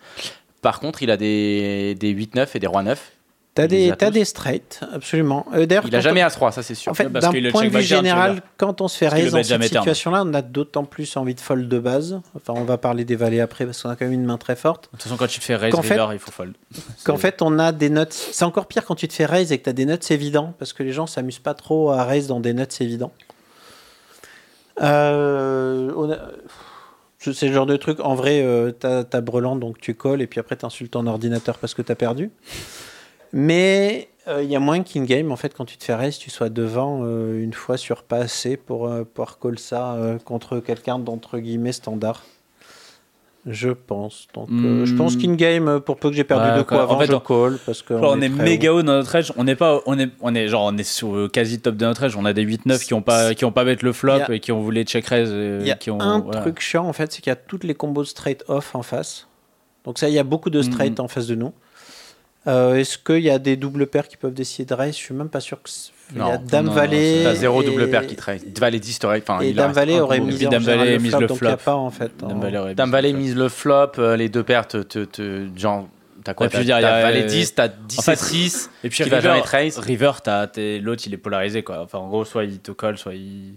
Par 0.61 0.79
contre, 0.79 1.03
il 1.03 1.11
a 1.11 1.17
des, 1.17 1.95
des 1.99 2.13
8-9 2.13 2.47
et 2.55 2.59
des 2.59 2.67
Rois-9. 2.67 2.95
T'as 3.57 3.67
des, 3.67 3.91
a 3.91 3.95
t'as 3.95 4.07
tous. 4.07 4.13
des 4.13 4.25
straights, 4.25 4.79
absolument. 4.93 5.45
Euh, 5.53 5.65
Il 5.85 5.95
a 5.95 5.99
jamais 5.99 6.23
on- 6.23 6.27
As-Roi, 6.27 6.51
ça, 6.51 6.63
c'est 6.63 6.75
sûr. 6.75 6.91
En 6.91 6.95
fait, 6.95 7.09
Parce 7.09 7.25
d'un 7.25 7.31
point 7.51 7.65
de 7.65 7.69
vue 7.69 7.81
général, 7.81 8.41
quand 8.57 8.79
on 8.81 8.87
se 8.87 8.97
fait 8.97 9.07
raise 9.07 9.31
dans 9.31 9.43
cette 9.43 9.63
situation-là, 9.63 10.23
on 10.25 10.33
a 10.33 10.41
d'autant 10.41 10.85
plus 10.85 11.17
envie 11.17 11.35
de 11.35 11.39
fold 11.41 11.67
de 11.67 11.79
base. 11.79 12.21
Enfin, 12.35 12.53
on 12.55 12.63
va 12.63 12.77
parler 12.77 13.03
des 13.05 13.15
valets 13.15 13.39
après 13.41 13.65
parce 13.65 13.81
qu'on 13.81 13.89
a 13.89 13.95
quand 13.95 14.05
même 14.05 14.13
une 14.13 14.25
main 14.25 14.37
très 14.37 14.55
forte. 14.55 14.85
De 14.85 14.89
toute 14.91 15.03
façon, 15.03 15.17
quand 15.17 15.27
tu 15.27 15.39
te 15.39 15.45
fais 15.45 15.55
raise 15.55 15.73
Qu'en 15.73 15.81
fait- 15.81 15.93
river, 15.99 16.07
il 16.13 16.19
faut 16.19 16.31
fold. 16.31 16.53
Qu'en 17.03 17.17
fait, 17.17 17.41
on 17.41 17.59
a 17.59 17.71
des 17.71 17.89
notes. 17.89 18.13
C'est 18.13 18.45
encore 18.45 18.67
pire 18.67 18.85
quand 18.85 18.95
tu 18.95 19.07
te 19.07 19.13
fais 19.13 19.25
raise 19.25 19.51
et 19.51 19.57
que 19.57 19.63
tu 19.65 19.69
as 19.69 19.73
des 19.73 19.85
notes 19.85 20.09
évidents 20.11 20.53
parce 20.59 20.73
que 20.73 20.83
les 20.83 20.91
gens 20.93 21.07
s'amusent 21.07 21.39
pas 21.39 21.53
trop 21.53 21.91
à 21.91 22.03
raise 22.03 22.27
dans 22.27 22.39
des 22.39 22.53
notes 22.53 22.79
évidents. 22.81 23.11
Euh, 24.81 25.91
on 25.95 26.11
a- 26.11 26.17
je- 27.19 27.31
C'est 27.31 27.47
le 27.47 27.53
genre 27.53 27.65
de 27.65 27.75
truc. 27.77 27.99
En 27.99 28.15
vrai, 28.15 28.41
euh, 28.43 28.71
t'as 28.71 29.03
t'as 29.03 29.21
brelant 29.21 29.55
donc 29.55 29.79
tu 29.81 29.95
colles 29.95 30.21
et 30.21 30.27
puis 30.27 30.39
après 30.39 30.55
t'insultes 30.55 30.91
ton 30.91 31.07
ordinateur 31.07 31.57
parce 31.57 31.73
que 31.73 31.81
t'as 31.81 31.95
perdu. 31.95 32.29
Mais 33.39 34.09
euh, 34.27 34.41
il 34.43 34.49
y 34.51 34.55
a 34.55 34.59
moins 34.59 34.81
qu'in-game 34.81 35.31
en 35.31 35.35
fait 35.35 35.53
quand 35.53 35.63
tu 35.65 35.77
te 35.77 35.83
fais 35.83 35.93
raise, 35.93 36.17
tu 36.17 36.29
sois 36.31 36.49
devant 36.49 37.01
euh, 37.03 37.39
une 37.41 37.53
fois 37.53 37.77
sur 37.77 38.01
pas 38.03 38.17
assez 38.17 38.57
pour 38.57 38.87
euh, 38.87 39.03
pouvoir 39.03 39.37
call 39.39 39.59
ça 39.59 39.95
contre 40.25 40.59
quelqu'un 40.59 40.97
d'entre 40.97 41.37
guillemets 41.37 41.71
standard. 41.71 42.23
Je 43.45 43.69
pense. 43.69 44.27
Donc, 44.33 44.49
je 44.49 44.93
pense 44.95 45.15
Hmm. 45.15 45.19
qu'in-game, 45.21 45.67
euh, 45.69 45.79
pour 45.79 45.95
peu 45.97 46.09
que 46.09 46.15
j'ai 46.17 46.25
perdu 46.25 46.49
Ouais, 46.49 46.57
de 46.57 46.63
quoi 46.63 46.79
en 46.79 46.81
avant, 46.83 46.99
fait, 46.99 47.05
je 47.07 47.13
on- 47.13 47.19
call 47.21 47.57
parce 47.65 47.81
que 47.81 47.97
Genre, 47.97 48.11
on, 48.17 48.19
est, 48.21 48.27
méga 48.27 48.73
haut. 48.73 48.81
dans 48.83 48.91
notre 48.91 49.15
edge. 49.15 49.31
On 49.37 49.45
n'est 49.45 49.55
pas, 49.55 49.79
on 49.85 49.97
est, 49.97 50.09
on 50.19 50.35
est 50.35 50.49
genre, 50.49 50.65
on 50.65 50.75
est 50.77 50.83
sur 50.83 51.29
quasi 51.31 51.61
top 51.61 51.77
de 51.77 51.85
notre 51.85 52.03
edge. 52.03 52.15
On 52.17 52.25
a 52.25 52.33
des 52.33 52.41
8-9 52.43 52.83
qui 52.83 52.93
ont 52.93 53.01
pas, 53.01 53.33
qui 53.35 53.45
ont 53.45 53.53
pas 53.53 53.63
mettre 53.63 53.85
le 53.85 53.93
flop 53.93 54.13
a- 54.27 54.33
et 54.33 54.41
qui 54.41 54.51
ont 54.51 54.59
voulu 54.61 54.83
check 54.83 55.05
raise. 55.05 55.29
Il 55.29 55.65
y 55.65 55.71
a 55.71 55.75
qui 55.75 55.91
ont, 55.91 56.01
un 56.01 56.19
voilà. 56.19 56.41
truc 56.41 56.59
chiant 56.59 56.85
en 56.85 56.91
fait, 56.91 57.13
c'est 57.13 57.21
qu'il 57.21 57.29
y 57.31 57.33
a 57.33 57.37
toutes 57.37 57.63
les 57.63 57.73
combos 57.75 58.03
straight 58.03 58.43
off 58.49 58.75
en 58.75 58.81
face. 58.83 59.27
Donc 59.85 59.97
ça, 59.97 60.09
il 60.09 60.13
y 60.15 60.19
a 60.19 60.23
beaucoup 60.25 60.49
de 60.49 60.61
straight 60.61 60.97
Mhm. 60.99 61.05
en 61.05 61.07
face 61.07 61.27
de 61.27 61.35
nous. 61.35 61.53
Euh, 62.47 62.75
Est-ce 62.75 62.97
qu'il 62.97 63.19
y 63.23 63.29
a 63.29 63.39
des 63.39 63.55
doubles 63.57 63.87
paires 63.87 64.07
qui 64.07 64.15
peuvent 64.17 64.33
décider 64.33 64.65
de 64.65 64.73
raise 64.73 64.93
Je 64.95 64.99
suis 65.01 65.13
même 65.13 65.29
pas 65.29 65.39
sûr 65.41 65.61
que 65.61 65.69
il 66.13 66.19
y 66.19 66.21
a 66.21 66.37
Dame 66.37 66.69
Valet. 66.69 67.21
T'as 67.23 67.35
zéro 67.35 67.61
et- 67.61 67.65
double 67.65 67.89
paire 67.89 68.07
qui 68.07 68.15
trade. 68.15 68.41
Valet 68.57 68.79
10, 68.79 68.99
t'aurais- 68.99 69.21
enfin, 69.21 69.41
Et 69.41 69.49
il 69.49 69.55
Dame 69.55 69.73
un 69.77 69.99
aurait 69.99 70.19
mis 70.21 70.37
Dame 70.37 70.63
le 70.65 70.97
mise 70.97 71.11
flop, 71.11 71.19
le 71.19 71.27
donc 71.27 71.37
il 71.41 71.43
n'y 71.47 71.51
a 71.51 71.57
flop. 71.57 71.65
pas 71.65 71.75
en 71.75 71.89
fait. 71.91 72.11
Dame 72.17 72.31
en- 72.31 72.39
Valet 72.39 72.57
aurait 72.57 72.75
Dame 72.75 72.87
mis 72.87 72.91
Valet 72.93 73.11
le 73.11 73.13
flop. 73.17 73.21
mise 73.23 73.35
le 73.35 73.49
flop, 73.49 73.91
euh, 73.99 74.15
les 74.15 74.29
deux 74.29 74.43
paires, 74.43 74.65
te, 74.67 74.77
te, 74.77 75.03
te- 75.03 75.47
genre, 75.57 75.89
t'as 76.23 76.33
quoi 76.33 76.47
puis 76.47 76.53
T'as 76.53 76.57
je 76.59 76.61
veux 76.61 76.65
dire, 76.65 76.77
il 76.77 76.81
y 76.81 76.83
t'as 76.83 76.95
a, 76.95 77.01
Valet 77.01 77.23
euh, 77.23 77.27
10, 77.27 77.55
t'as 77.55 77.67
10 77.67 77.99
en 77.99 78.01
fait, 78.03 78.13
et 78.13 78.15
6. 78.15 78.69
Et 78.85 78.89
puis 78.89 79.03
qui 79.03 79.09
va 79.09 79.17
River, 79.17 79.27
jamais 79.29 79.41
trace. 79.41 79.77
River, 79.79 80.11
t'as- 80.23 80.47
t'es- 80.47 80.79
l'autre 80.79 81.03
il 81.05 81.13
est 81.13 81.17
polarisé 81.17 81.63
quoi. 81.63 81.81
Enfin, 81.81 81.97
en 81.97 82.07
gros, 82.07 82.23
soit 82.23 82.45
il 82.45 82.59
te 82.59 82.71
colle, 82.71 82.97
soit 82.97 83.13
il. 83.15 83.55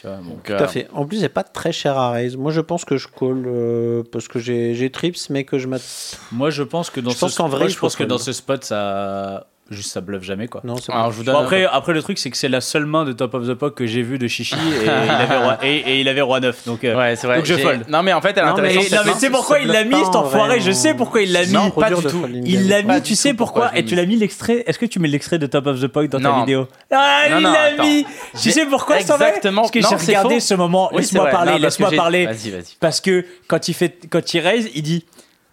Tu 0.00 0.06
vois, 0.06 0.16
bon. 0.16 0.38
Tout 0.42 0.52
à 0.54 0.66
fait. 0.66 0.88
En 0.94 1.04
plus, 1.04 1.18
c'est 1.20 1.28
pas 1.28 1.42
très 1.44 1.72
cher 1.72 1.98
à 1.98 2.10
raise. 2.12 2.36
Moi, 2.36 2.52
je 2.52 2.60
pense 2.62 2.86
que 2.86 2.96
je 2.96 3.06
call 3.06 3.44
euh, 3.46 4.02
parce 4.10 4.28
que 4.28 4.38
j'ai 4.38 4.90
trips, 4.90 5.28
mais 5.28 5.44
que 5.44 5.58
je 5.58 5.66
m'att- 5.68 6.18
Moi, 6.32 6.48
je 6.50 6.62
pense 6.62 6.88
que 6.88 7.00
dans 7.00 7.10
Je 7.10 7.16
ce 7.16 7.20
pense 7.20 7.34
qu'en 7.36 7.48
vrai, 7.48 7.68
je 7.68 7.78
pense 7.78 7.96
que 7.96 8.04
dans 8.04 8.16
ce 8.18 8.32
spot, 8.32 8.64
ça. 8.64 9.46
Juste 9.70 9.92
ça 9.92 10.00
bluffe 10.00 10.24
jamais 10.24 10.48
quoi. 10.48 10.62
Non, 10.64 10.76
c'est 10.78 10.90
Alors, 10.90 11.04
pas- 11.06 11.10
je 11.12 11.16
vous 11.18 11.22
donne 11.22 11.34
Bon, 11.36 11.40
un- 11.42 11.44
après, 11.44 11.64
après, 11.64 11.92
le 11.92 12.02
truc, 12.02 12.18
c'est 12.18 12.28
que 12.30 12.36
c'est 12.36 12.48
la 12.48 12.60
seule 12.60 12.86
main 12.86 13.04
de 13.04 13.12
Top 13.12 13.34
of 13.34 13.46
the 13.46 13.54
Puck 13.54 13.76
que 13.76 13.86
j'ai 13.86 14.02
vue 14.02 14.18
de 14.18 14.26
Chichi 14.26 14.56
et, 14.56 14.84
il 14.84 14.88
avait 14.90 15.36
roi, 15.36 15.58
et, 15.64 15.76
et 15.76 16.00
il 16.00 16.08
avait 16.08 16.20
roi 16.22 16.40
9. 16.40 16.64
Donc, 16.66 16.82
euh, 16.82 16.96
Ouais, 16.96 17.14
c'est 17.14 17.28
vrai. 17.28 17.36
Donc 17.36 17.44
je 17.46 17.54
fold. 17.54 17.84
Non, 17.88 18.02
mais 18.02 18.12
en 18.12 18.20
fait, 18.20 18.30
elle 18.36 18.38
est 18.42 18.46
Non, 18.46 18.54
mais- 18.56 18.74
non, 18.74 18.80
mais 19.06 19.12
sais 19.14 19.30
pourquoi 19.30 19.60
il 19.60 19.68
l'a 19.68 19.84
mis 19.84 19.94
cet 20.04 20.16
en 20.16 20.24
enfoiré? 20.24 20.60
Je 20.60 20.72
sais 20.72 20.94
pourquoi 20.94 21.22
il 21.22 21.32
l'a 21.32 21.46
mis. 21.46 21.52
Non, 21.52 21.70
pas 21.70 21.88
du 21.90 22.02
tout. 22.02 22.26
Il 22.44 22.68
l'a 22.68 22.82
mis, 22.82 23.00
tu 23.02 23.14
sais 23.14 23.32
pourquoi 23.32 23.70
Et 23.78 23.84
tu 23.84 23.94
l'as 23.94 24.06
mis 24.06 24.16
l'extrait? 24.16 24.64
Est-ce 24.66 24.78
que 24.78 24.86
tu 24.86 24.98
mets 24.98 25.06
l'extrait 25.08 25.38
de 25.38 25.46
Top 25.46 25.66
of 25.68 25.80
the 25.80 25.86
Puck 25.86 26.08
dans 26.08 26.18
ta 26.20 26.28
Non. 26.30 26.40
vidéo? 26.40 26.66
Ah, 26.90 27.22
il 27.28 27.40
l'a 27.42 27.82
mis 27.84 28.04
Tu 28.42 28.50
sais 28.50 28.66
pourquoi 28.66 28.98
ça 29.00 29.16
va 29.16 29.28
Exactement. 29.28 29.62
Parce 29.62 29.70
que 29.70 29.78
Non, 29.78 29.88
j'ai 29.90 29.98
c'est 29.98 30.06
regardé 30.08 30.34
faux. 30.34 30.40
ce 30.40 30.54
moment. 30.54 30.88
C'est 30.90 30.96
Laisse-moi 30.98 31.26
parler, 31.26 31.52
Non, 31.52 31.60
parce 31.60 31.76
que 31.76 31.82
laisse-moi 31.84 32.02
parler. 32.02 32.26
Vas-y, 32.26 32.50
vas-y. 32.50 32.76
Parce 32.80 33.00
que 33.00 33.24
quand 33.46 33.68
il 33.68 33.74
fait, 33.74 33.98
quand 34.10 34.34
il 34.34 34.40
raise, 34.40 34.68
il 34.74 34.82
dit 34.82 35.04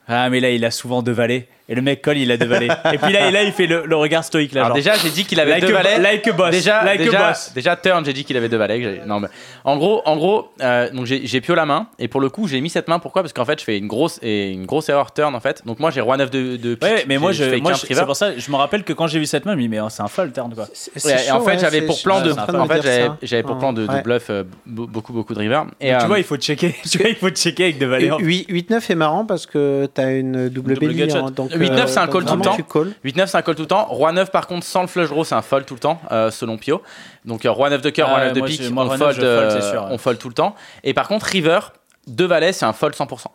Ah, 0.08 0.30
mais 0.30 0.40
là, 0.40 0.50
il 0.50 0.66
a 0.66 0.72
souvent 0.72 1.02
deux 1.04 1.12
valets. 1.12 1.48
Et 1.70 1.76
le 1.76 1.82
mec 1.82 2.02
colle, 2.02 2.18
il 2.18 2.32
a 2.32 2.38
deux 2.38 2.46
valets. 2.46 2.68
Et 2.94 2.98
puis 2.98 3.12
là, 3.12 3.28
et 3.28 3.32
là 3.32 3.44
il 3.44 3.52
fait 3.52 3.68
le, 3.68 3.84
le 3.86 3.96
regard 3.98 4.24
stoïque 4.24 4.54
là. 4.54 4.62
Alors 4.66 4.70
genre. 4.70 4.76
déjà, 4.78 4.94
j'ai 4.96 5.10
dit 5.10 5.26
qu'il 5.26 5.40
avait 5.40 5.52
Like 5.52 5.66
deux 5.66 5.74
a- 5.76 5.84
valets. 5.84 6.00
like 6.00 6.28
a 6.28 6.32
boss. 6.32 6.52
Déjà, 6.52 6.84
Like 6.84 7.02
a 7.02 7.04
déjà, 7.04 7.28
boss. 7.30 7.52
déjà 7.54 7.76
turn, 7.76 8.06
j'ai 8.06 8.14
dit 8.14 8.24
qu'il 8.24 8.38
avait 8.38 8.48
deux 8.50 8.58
valets. 8.58 9.02
Non, 9.06 9.20
mais 9.20 9.28
en 9.66 9.76
gros, 9.78 10.02
en 10.06 10.16
gros, 10.16 10.50
euh, 10.62 10.90
donc 10.92 11.06
j'ai 11.06 11.42
pio 11.42 11.56
la 11.56 11.66
main 11.66 11.88
et 12.00 12.08
pour 12.08 12.22
le 12.22 12.30
coup, 12.30 12.48
j'ai 12.48 12.62
mis 12.62 12.70
cette 12.70 12.88
main. 12.88 13.00
Pourquoi? 13.00 13.22
Parce 13.22 13.34
qu'en 13.34 13.44
fait, 13.46 13.60
je 13.60 13.66
fais 13.66 13.78
une 13.78 13.88
grosse 13.88 14.18
et 14.22 14.52
une 14.52 14.66
grosse 14.66 14.88
erreur 14.90 15.14
turn 15.14 15.36
en 15.36 15.40
fait. 15.42 15.62
Donc 15.66 15.80
moi, 15.80 15.92
j'ai 15.92 16.00
roi 16.02 16.16
9 16.18 16.30
de, 16.32 16.56
de 16.56 16.76
pique. 16.76 16.84
Ouais, 16.84 17.06
mais 17.08 17.18
moi, 17.18 17.32
je, 17.34 17.44
fais 17.44 17.58
moi 17.58 17.72
15 17.72 17.82
je- 17.82 17.88
river. 17.88 18.00
c'est 18.00 18.06
pour 18.06 18.16
ça, 18.16 18.38
je 18.38 18.52
me 18.52 18.56
rappelle 18.56 18.84
que 18.84 18.94
quand 18.94 19.08
j'ai 19.08 19.20
vu 19.20 19.26
cette 19.26 19.46
main, 19.46 19.52
je 19.52 19.58
me 19.58 19.62
dis, 19.64 19.70
mais 19.70 19.80
oh, 19.82 19.88
c'est 19.90 20.02
un 20.04 20.08
fold 20.08 20.32
turn 20.34 20.54
quoi. 20.56 20.64
Ouais, 21.04 21.12
et 21.28 21.32
en 21.32 21.40
chaud, 21.40 21.44
fait, 21.46 21.52
ouais, 21.52 21.60
j'avais 21.60 21.82
pour 21.82 22.02
plan 22.02 22.22
de, 22.22 22.32
en 22.32 22.66
fait, 22.68 23.12
j'avais 23.24 23.44
pour 23.44 23.58
plan 23.58 23.74
de, 23.74 23.86
bluff 24.04 24.28
euh, 24.30 24.44
be- 24.66 24.88
beaucoup, 24.88 25.12
beaucoup 25.12 25.34
de 25.34 25.40
river. 25.40 25.64
Et 25.82 25.90
tu 25.90 25.94
euh, 25.96 26.00
vois, 26.08 26.18
il 26.20 26.24
faut 26.24 26.38
checker. 26.38 26.74
tu 26.90 26.98
vois, 27.00 27.10
il 27.10 27.16
faut 27.16 27.30
checker 27.30 27.64
avec 27.66 27.78
deux 27.80 27.88
valets. 27.88 28.08
8-9 28.10 28.92
est 28.92 28.96
marrant 28.96 29.26
parce 29.26 29.46
que 29.46 29.88
t'as 29.94 30.12
une 30.18 30.48
double 30.50 30.76
Double 30.76 30.88
belly. 30.94 31.57
Gutshot. 31.58 31.74
hein, 31.74 31.78
donc, 31.78 31.88
8-9, 31.88 31.88
c'est 31.88 32.00
un 32.00 32.08
call 32.08 32.26
tout 32.26 32.36
le 32.36 32.42
temps. 32.42 32.56
Tu 32.56 32.64
call. 32.64 32.94
8-9, 33.04 33.28
c'est 33.28 33.38
un 33.38 33.42
call 33.42 33.56
tout 33.56 33.62
le 33.64 33.68
temps. 33.68 33.86
Roi 33.86 34.12
9, 34.12 34.32
par 34.32 34.48
contre, 34.48 34.66
sans 34.66 34.82
le 34.82 34.88
flush 34.88 35.10
draw, 35.10 35.24
c'est 35.24 35.36
un 35.36 35.42
fold 35.42 35.66
tout 35.66 35.74
le 35.74 35.80
temps, 35.80 36.00
euh, 36.12 36.32
selon 36.32 36.58
Pio. 36.58 36.82
Donc, 37.26 37.46
euh, 37.46 37.52
Roi 37.52 37.70
9 37.70 37.82
de 37.82 37.90
cœur, 37.90 38.08
Ah 38.10 38.12
Roi 38.14 38.20
ouais, 38.20 38.26
9 38.28 38.34
de 38.34 38.40
moi, 38.40 38.48
pique, 38.48 38.62
on, 38.72 38.76
Roi 38.86 38.98
9, 38.98 39.14
fold, 39.14 39.24
euh, 39.24 39.80
on 39.90 39.98
fold 39.98 40.18
tout 40.18 40.28
le 40.30 40.34
temps. 40.34 40.56
Et 40.84 40.94
par 40.94 41.08
contre, 41.08 41.26
River, 41.26 41.60
2 42.08 42.26
valets, 42.26 42.54
c'est 42.54 42.66
un 42.66 42.74
fold 42.74 42.94
100%. 42.96 43.32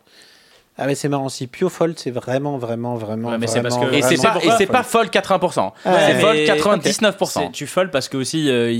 Ah, 0.75 0.87
mais 0.87 0.95
c'est 0.95 1.07
marrant. 1.07 1.29
Si 1.29 1.45
Pio 1.45 1.69
fold, 1.69 1.99
c'est 1.99 2.09
vraiment, 2.09 2.57
vraiment, 2.57 2.95
vraiment. 2.95 3.29
Ouais, 3.29 3.37
mais 3.37 3.45
c'est 3.45 3.61
parce 3.61 3.75
vraiment, 3.75 3.91
que- 3.91 3.95
Et 3.95 4.01
c'est 4.01 4.19
pas, 4.19 4.37
et 4.41 4.49
c'est 4.57 4.65
pas 4.65 4.81
fold 4.81 5.11
80%. 5.11 5.71
Ouais, 5.85 5.91
c'est 6.07 6.19
fold 6.19 6.39
ok. 6.39 6.45
99%. 6.47 7.41
C'est- 7.41 7.51
Tu 7.51 7.67
fold 7.67 7.91
parce 7.91 8.09
que 8.09 8.17
aussi, 8.17 8.49
euh, 8.49 8.71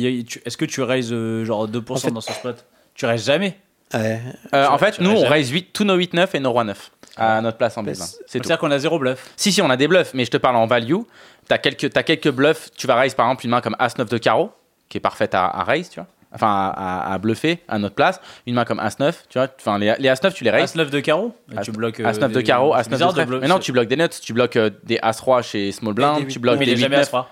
est-ce 0.46 0.58
que 0.58 0.66
tu 0.66 0.82
raises 0.82 1.12
euh, 1.14 1.46
genre 1.46 1.68
2% 1.68 1.94
En 1.94 2.08
fait- 2.08 2.12
dans 2.12 2.22
ce 2.22 2.34
spot? 2.34 2.66
Tu 2.96 3.06
raises 3.06 3.26
jamais. 3.26 3.60
Ouais. 3.94 4.20
Euh, 4.54 4.68
en 4.68 4.78
fait, 4.78 5.00
nous, 5.00 5.12
on 5.12 5.26
raise 5.28 5.50
8, 5.50 5.72
tous 5.74 5.84
nos 5.84 5.98
8-9 5.98 6.28
et 6.36 6.40
nos 6.40 6.52
Roi 6.52 6.64
9 6.64 6.92
à 7.16 7.42
notre 7.42 7.58
place 7.58 7.78
en 7.78 7.84
Mais 7.84 7.92
base. 7.92 8.00
c'est- 8.00 8.06
C'est 8.26 8.40
tout. 8.40 8.48
C'est-à-dire 8.48 8.58
qu'on 8.58 8.72
a 8.72 8.80
zéro 8.80 8.98
bluff. 8.98 9.32
Si, 9.36 9.52
si, 9.52 9.62
on 9.62 9.70
a 9.70 9.78
des 9.78 9.88
bluffs, 9.88 10.12
mais 10.16 10.26
je 10.26 10.32
te 10.32 10.38
parle 10.38 10.56
en 10.56 10.66
value. 10.66 10.96
T'as 11.48 11.58
quelques, 11.60 11.96
as 11.96 12.04
quelques 12.04 12.32
bluffs. 12.32 12.70
Tu 12.76 12.88
vas 12.88 12.96
raise 12.96 13.14
par 13.14 13.28
exemple 13.28 13.46
une 13.46 13.52
main 13.52 13.62
comme 13.62 13.76
As-9 13.80 14.10
de 14.10 14.18
carreau, 14.18 14.52
qui 14.90 14.98
est 14.98 15.02
parfaite 15.02 15.36
à, 15.36 15.46
à 15.46 15.64
raise, 15.64 15.90
tu 15.90 16.00
vois. 16.00 16.08
enfin 16.34 16.74
à, 16.76 17.16
bluffer 17.20 17.60
à 17.68 17.78
notre 17.78 17.94
place. 17.94 18.20
Une 18.48 18.56
main 18.56 18.66
comme 18.66 18.80
As-9, 18.80 19.14
tu 19.30 19.38
vois. 19.38 19.48
Enfin, 19.60 19.78
les, 19.78 19.94
les 20.00 20.10
As-9, 20.10 20.34
tu 20.34 20.44
les 20.44 20.50
raises. 20.50 20.76
As-9 20.76 20.90
de 20.90 21.00
carreau 21.02 21.36
Tu 21.64 21.72
bloques. 21.72 22.00
As-9 22.00 22.32
de 22.32 22.42
carreau, 22.42 22.74
As-9 22.74 22.90
de 22.98 23.12
trèfle. 23.12 23.40
Mais 23.42 23.48
non, 23.48 23.60
tu 23.60 23.72
bloques 23.72 23.88
des 23.90 23.98
nuts, 23.98 24.10
tu 24.22 24.34
bloques 24.34 24.58
des 24.84 24.98
As-3 25.04 25.44
chez 25.44 25.72
Small 25.72 25.94
Blind, 25.94 26.28
tu 26.28 26.40
bloques 26.40 26.58
des 26.60 26.72
8 26.72 26.78
jamais 26.78 26.98
As-3. 26.98 27.26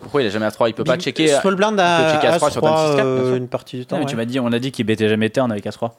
Pourquoi 0.00 0.22
il 0.22 0.26
a 0.26 0.30
jamais 0.30 0.46
As-3 0.46 0.68
Il 0.68 0.74
peut 0.74 0.82
pas 0.84 0.96
checker. 0.96 1.28
Small 1.28 1.54
Blind 1.54 1.78
a 1.78 2.18
As-3 2.18 2.50
sur 2.50 2.64
As-3 2.66 3.36
une 3.36 3.48
partie 3.48 3.76
du 3.78 3.86
temps. 3.86 4.04
Tu 4.04 4.16
m'as 4.16 4.24
dit, 4.24 4.40
on 4.40 4.50
a 4.52 4.58
dit 4.58 4.72
qu'il 4.72 4.84
bêtait 4.86 5.08
jamais 5.08 5.30
turn 5.30 5.52
avec 5.52 5.64
As-3. 5.66 5.92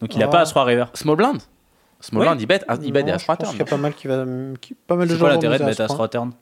Donc 0.00 0.14
il 0.14 0.22
a 0.22 0.28
pas 0.28 0.42
As-3 0.42 0.64
river. 0.64 0.84
Small 0.94 1.16
Blind 1.16 1.40
Small 2.00 2.24
Blind, 2.24 2.40
il 2.40 2.46
bête 2.46 2.64
des 3.04 3.12
As-3 3.12 3.38
turn. 3.38 3.50
Il 3.54 3.58
y 3.58 3.62
a 3.62 3.64
pas 3.64 3.76
mal 3.76 3.94
qui 3.94 4.06
va. 4.06 4.24
Pas 4.86 4.96
mal 4.96 5.06
de 5.06 5.12
gens. 5.12 5.16
C'est 5.16 5.20
quoi 5.20 5.30
l'intérêt 5.30 5.58
de 5.58 5.64
mettre 5.64 5.82
As-3 5.82 6.08
turn 6.08 6.32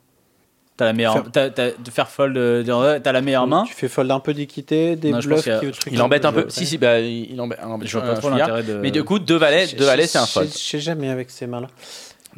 T'as 0.77 0.85
la 0.85 0.93
meilleure, 0.93 1.23
de 1.23 1.91
faire 1.91 2.07
fold, 2.07 2.37
euh, 2.37 2.99
t'as 3.03 3.11
la 3.11 3.19
meilleure 3.19 3.47
main. 3.47 3.65
Tu 3.67 3.73
fais 3.73 3.89
fold 3.89 4.09
un 4.11 4.21
peu 4.21 4.33
d'équité, 4.33 4.95
des 4.95 5.11
bluffs. 5.11 5.43
Qui, 5.43 5.91
il 5.91 6.01
embête 6.01 6.23
un 6.23 6.31
peu. 6.31 6.45
Si 6.47 6.65
si, 6.65 6.77
bah 6.77 7.01
il 7.01 7.39
embête. 7.41 7.59
Je 7.81 7.97
vois 7.97 8.07
pas 8.07 8.15
trop 8.15 8.29
l'intérêt 8.29 8.63
de. 8.63 8.75
Mais 8.75 8.89
du 8.89 9.03
coup, 9.03 9.19
deux 9.19 9.35
valets, 9.35 9.67
deux 9.67 9.83
valets, 9.83 10.07
c'est 10.07 10.19
un 10.19 10.25
fold. 10.25 10.49
Je 10.49 10.57
sais 10.57 10.79
jamais 10.79 11.09
avec 11.09 11.29
ces 11.31 11.47
mains-là. 11.47 11.67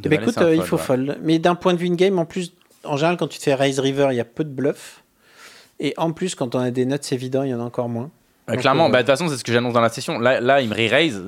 Mais 0.03 0.15
écoute, 0.15 0.39
euh, 0.39 0.55
il 0.55 0.63
faut 0.63 0.79
fold. 0.79 1.19
Mais 1.21 1.37
d'un 1.37 1.53
point 1.53 1.73
de 1.75 1.77
vue 1.77 1.87
in 1.87 1.93
game, 1.93 2.17
en 2.17 2.25
plus, 2.25 2.53
en 2.83 2.97
général, 2.97 3.17
quand 3.17 3.27
tu 3.27 3.37
te 3.37 3.43
fais 3.43 3.53
raise 3.53 3.79
river, 3.79 4.07
il 4.09 4.15
y 4.15 4.19
a 4.19 4.25
peu 4.25 4.43
de 4.43 4.49
bluffs. 4.49 5.03
Et 5.79 5.93
en 5.97 6.11
plus, 6.11 6.33
quand 6.33 6.55
on 6.55 6.59
a 6.59 6.71
des 6.71 6.85
nuts 6.85 6.97
évidents, 7.11 7.43
il 7.43 7.49
y 7.49 7.53
en 7.53 7.59
a 7.59 7.63
encore 7.63 7.89
moins. 7.89 8.09
Clairement, 8.47 8.87
euh, 8.87 8.89
bah, 8.89 8.97
de 8.99 9.03
toute 9.03 9.17
façon, 9.17 9.29
c'est 9.29 9.37
ce 9.37 9.43
que 9.43 9.51
j'annonce 9.51 9.73
dans 9.73 9.81
la 9.81 9.89
session. 9.89 10.19
Là, 10.19 10.39
là 10.39 10.61
il 10.61 10.69
me 10.69 10.75
re-raise. 10.75 11.21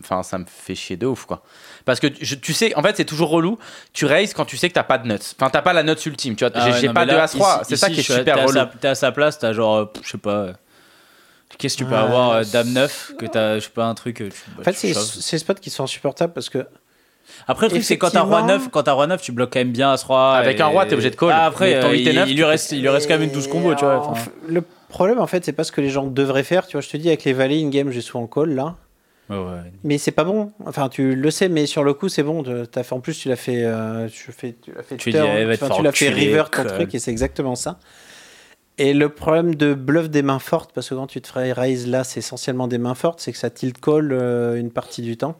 Enfin, 0.00 0.22
ça 0.22 0.36
me 0.36 0.44
fait 0.46 0.74
chier 0.74 0.96
de 0.96 1.06
ouf, 1.06 1.24
quoi. 1.24 1.42
Parce 1.84 2.00
que 2.00 2.06
tu 2.06 2.52
sais, 2.52 2.74
en 2.76 2.82
fait, 2.82 2.96
c'est 2.96 3.04
toujours 3.04 3.30
relou. 3.30 3.58
Tu 3.92 4.04
raises 4.04 4.34
quand 4.34 4.44
tu 4.44 4.56
sais 4.56 4.68
que 4.68 4.74
t'as 4.74 4.82
pas 4.82 4.98
de 4.98 5.08
nuts. 5.08 5.34
Enfin, 5.38 5.50
t'as 5.50 5.62
pas 5.62 5.72
la 5.72 5.82
nuts 5.82 6.04
ultime. 6.04 6.36
Tu 6.36 6.44
vois, 6.44 6.52
ah 6.54 6.70
j'ai 6.72 6.90
pas 6.90 7.06
de 7.06 7.12
As-3. 7.12 7.62
C'est 7.66 7.76
ça 7.76 7.88
qui 7.88 8.00
est 8.00 8.02
super 8.02 8.46
relou. 8.46 8.60
T'es 8.80 8.88
à 8.88 8.94
sa 8.94 9.12
place, 9.12 9.38
t'as 9.38 9.52
genre, 9.52 9.90
je 10.02 10.10
sais 10.10 10.18
pas. 10.18 10.52
Qu'est-ce 11.58 11.76
que 11.76 11.84
tu 11.84 11.88
peux 11.88 11.96
avoir 11.96 12.30
euh, 12.30 12.42
Dame 12.50 12.72
9 12.72 13.12
que 13.18 13.26
t'as, 13.26 13.56
je 13.56 13.64
sais 13.64 13.70
pas, 13.70 13.84
un 13.84 13.94
truc. 13.94 14.22
en 14.58 14.62
fait, 14.62 14.72
c'est 14.72 14.94
ces 14.94 15.38
spots 15.38 15.54
qui 15.54 15.70
sont 15.70 15.84
insupportables 15.84 16.32
parce 16.32 16.48
que. 16.48 16.66
Après, 17.46 17.66
le 17.66 17.70
truc, 17.70 17.84
c'est 17.84 17.98
quand 17.98 18.10
t'as 18.10 18.22
roi 18.22 18.42
9, 18.42 18.68
quand 18.70 18.82
t'as 18.82 18.92
roi 18.92 19.06
9, 19.06 19.20
tu 19.22 19.32
bloques 19.32 19.52
quand 19.52 19.60
même 19.60 19.72
bien 19.72 19.92
As-3. 19.92 20.34
Avec 20.34 20.60
un 20.60 20.66
roi, 20.66 20.86
t'es 20.86 20.94
obligé 20.94 21.10
de 21.10 21.16
call. 21.16 21.30
Ah, 21.32 21.44
après, 21.44 21.74
euh, 21.74 21.94
il, 21.94 22.08
il, 22.08 22.36
lui 22.36 22.44
reste, 22.44 22.72
il 22.72 22.80
lui 22.80 22.88
reste 22.88 23.06
quand 23.06 23.14
même 23.14 23.22
une 23.22 23.30
12 23.30 23.48
combo, 23.48 23.74
tu 23.74 23.84
vois. 23.84 24.14
Le 24.48 24.62
problème, 24.92 25.18
en 25.18 25.26
fait, 25.26 25.44
c'est 25.44 25.52
pas 25.52 25.64
ce 25.64 25.72
que 25.72 25.80
les 25.80 25.90
gens 25.90 26.06
devraient 26.06 26.44
faire. 26.44 26.66
Tu 26.66 26.76
vois, 26.76 26.80
je 26.80 26.88
te 26.88 26.96
dis, 26.96 27.08
avec 27.08 27.24
les 27.24 27.32
valets 27.32 27.60
in-game, 27.60 27.90
j'ai 27.90 28.00
souvent 28.00 28.26
call 28.26 28.54
là. 28.54 28.76
Mais 29.82 29.98
c'est 29.98 30.12
pas 30.12 30.24
bon. 30.24 30.52
Enfin, 30.66 30.88
tu 30.88 31.14
le 31.14 31.30
sais, 31.30 31.48
mais 31.48 31.66
sur 31.66 31.84
le 31.84 31.94
coup, 31.94 32.08
c'est 32.08 32.22
bon. 32.22 32.42
As 32.42 32.82
fait, 32.82 32.92
en 32.92 33.00
plus, 33.00 33.18
tu 33.18 33.28
l'as 33.28 33.36
fait, 33.36 33.64
euh, 33.64 34.08
tu 34.08 34.30
fais, 34.30 34.54
tu 34.60 34.72
l'as 34.72 34.82
fait, 34.82 34.96
tu, 34.96 35.10
l'as 35.10 35.92
fait 35.92 36.08
river 36.10 36.44
ton 36.50 36.64
truc, 36.64 36.94
et 36.94 36.98
c'est 36.98 37.10
exactement 37.10 37.54
ça. 37.54 37.78
Et 38.78 38.94
le 38.94 39.08
problème 39.08 39.54
de 39.54 39.74
bluff 39.74 40.08
des 40.10 40.22
mains 40.22 40.38
fortes, 40.38 40.72
parce 40.74 40.88
que 40.88 40.94
quand 40.94 41.06
tu 41.06 41.20
te 41.20 41.28
ferais 41.28 41.52
raise 41.52 41.86
là, 41.86 42.04
c'est 42.04 42.18
essentiellement 42.18 42.68
des 42.68 42.78
mains 42.78 42.94
fortes, 42.94 43.20
c'est 43.20 43.32
que 43.32 43.38
ça 43.38 43.50
tilt 43.50 43.78
call 43.80 44.12
euh, 44.12 44.56
une 44.56 44.70
partie 44.70 45.02
du 45.02 45.16
temps. 45.16 45.36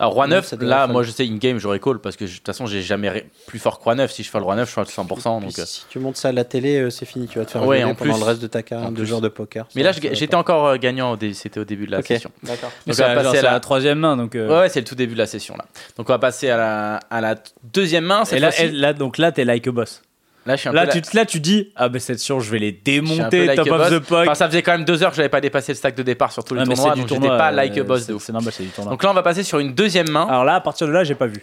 Alors, 0.00 0.14
roi 0.14 0.26
9, 0.26 0.54
là, 0.60 0.86
moi 0.86 1.02
je 1.02 1.10
sais, 1.10 1.24
in-game, 1.24 1.58
j'aurais 1.58 1.78
call 1.78 1.98
parce 1.98 2.16
que 2.16 2.24
de 2.24 2.30
toute 2.30 2.46
façon, 2.46 2.66
j'ai 2.66 2.82
jamais 2.82 3.26
plus 3.46 3.58
fort 3.58 3.78
que 3.78 3.84
roi 3.84 3.94
9. 3.94 4.10
Si 4.10 4.22
je 4.22 4.30
fais 4.30 4.38
le 4.38 4.44
roi 4.44 4.56
9, 4.56 4.66
je 4.66 4.72
suis 4.72 4.80
à 4.80 4.84
100%. 4.84 5.42
Donc... 5.42 5.58
Euh. 5.58 5.64
Si 5.66 5.84
tu 5.88 5.98
montes 5.98 6.16
ça 6.16 6.28
à 6.28 6.32
la 6.32 6.44
télé, 6.44 6.80
euh, 6.80 6.90
c'est 6.90 7.04
fini. 7.04 7.28
Tu 7.28 7.38
vas 7.38 7.44
te 7.44 7.50
faire 7.50 7.66
ouais, 7.66 7.84
en 7.84 7.94
pendant 7.94 8.16
le 8.16 8.24
reste 8.24 8.40
de 8.40 8.46
ta 8.46 8.62
carrière 8.62 8.90
de 8.90 9.04
joueur 9.04 9.20
de 9.20 9.28
poker. 9.28 9.66
Mais 9.74 9.82
là, 9.82 9.92
j'étais 9.92 10.34
encore 10.34 10.66
euh, 10.66 10.76
gagnant, 10.76 11.18
c'était 11.34 11.60
au 11.60 11.64
début 11.64 11.86
de 11.86 11.92
la 11.92 12.02
session. 12.02 12.30
D'accord. 12.42 12.70
Donc, 12.86 12.96
on 12.98 13.02
va 13.02 13.14
passer 13.14 13.38
à 13.38 13.52
la 13.52 13.60
troisième 13.60 13.98
main. 13.98 14.16
Donc 14.16 14.34
Ouais, 14.34 14.68
c'est 14.68 14.80
le 14.80 14.86
tout 14.86 14.94
début 14.94 15.14
de 15.14 15.18
la 15.18 15.26
session 15.26 15.56
là. 15.56 15.66
Donc, 15.96 16.08
on 16.08 16.12
va 16.12 16.18
passer 16.18 16.48
à 16.48 16.56
la, 16.56 17.00
à 17.10 17.20
la 17.20 17.36
deuxième 17.62 18.04
main. 18.04 18.24
Et 18.24 18.38
là, 18.38 18.50
là, 18.72 18.92
donc 18.92 19.18
là, 19.18 19.32
t'es 19.32 19.44
like 19.44 19.66
a 19.66 19.72
boss. 19.72 20.02
Là, 20.44 20.56
là, 20.72 20.86
tu, 20.88 21.00
là, 21.14 21.24
tu 21.24 21.38
dis, 21.38 21.72
ah 21.76 21.88
ben 21.88 22.00
c'est 22.00 22.18
sûr, 22.18 22.40
je 22.40 22.50
vais 22.50 22.58
les 22.58 22.72
démonter, 22.72 23.54
top 23.54 23.70
of 23.70 23.90
the 23.90 23.98
puck. 24.00 24.18
Enfin, 24.22 24.34
ça 24.34 24.48
faisait 24.48 24.62
quand 24.62 24.72
même 24.72 24.84
deux 24.84 25.02
heures 25.02 25.10
que 25.10 25.16
j'avais 25.16 25.28
pas 25.28 25.40
dépassé 25.40 25.72
le 25.72 25.76
stack 25.76 25.94
de 25.94 26.02
départ 26.02 26.32
sur 26.32 26.42
tous 26.42 26.54
les 26.54 26.64
tournois, 26.64 26.96
donc 26.96 27.08
j'étais 27.08 27.28
pas 27.28 27.50
like 27.52 27.78
a 27.78 27.84
boss 27.84 28.06
de 28.06 28.14
ouf. 28.14 28.28
Normal, 28.28 28.52
du 28.58 28.68
tournoi. 28.68 28.92
Donc 28.92 29.02
là, 29.02 29.10
on 29.10 29.14
va 29.14 29.22
passer 29.22 29.42
sur 29.42 29.58
une 29.58 29.74
deuxième 29.74 30.10
main. 30.10 30.26
Alors 30.26 30.44
là, 30.44 30.56
à 30.56 30.60
partir 30.60 30.86
de 30.86 30.92
là, 30.92 31.04
j'ai 31.04 31.14
pas 31.14 31.26
vu. 31.26 31.40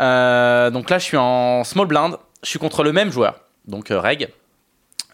Euh, 0.00 0.70
donc 0.70 0.90
là, 0.90 0.98
je 0.98 1.04
suis 1.04 1.16
en 1.16 1.64
small 1.64 1.86
blind. 1.86 2.16
Je 2.42 2.50
suis 2.50 2.58
contre 2.58 2.84
le 2.84 2.92
même 2.92 3.10
joueur, 3.10 3.40
donc 3.66 3.90
euh, 3.90 4.00
Reg. 4.00 4.28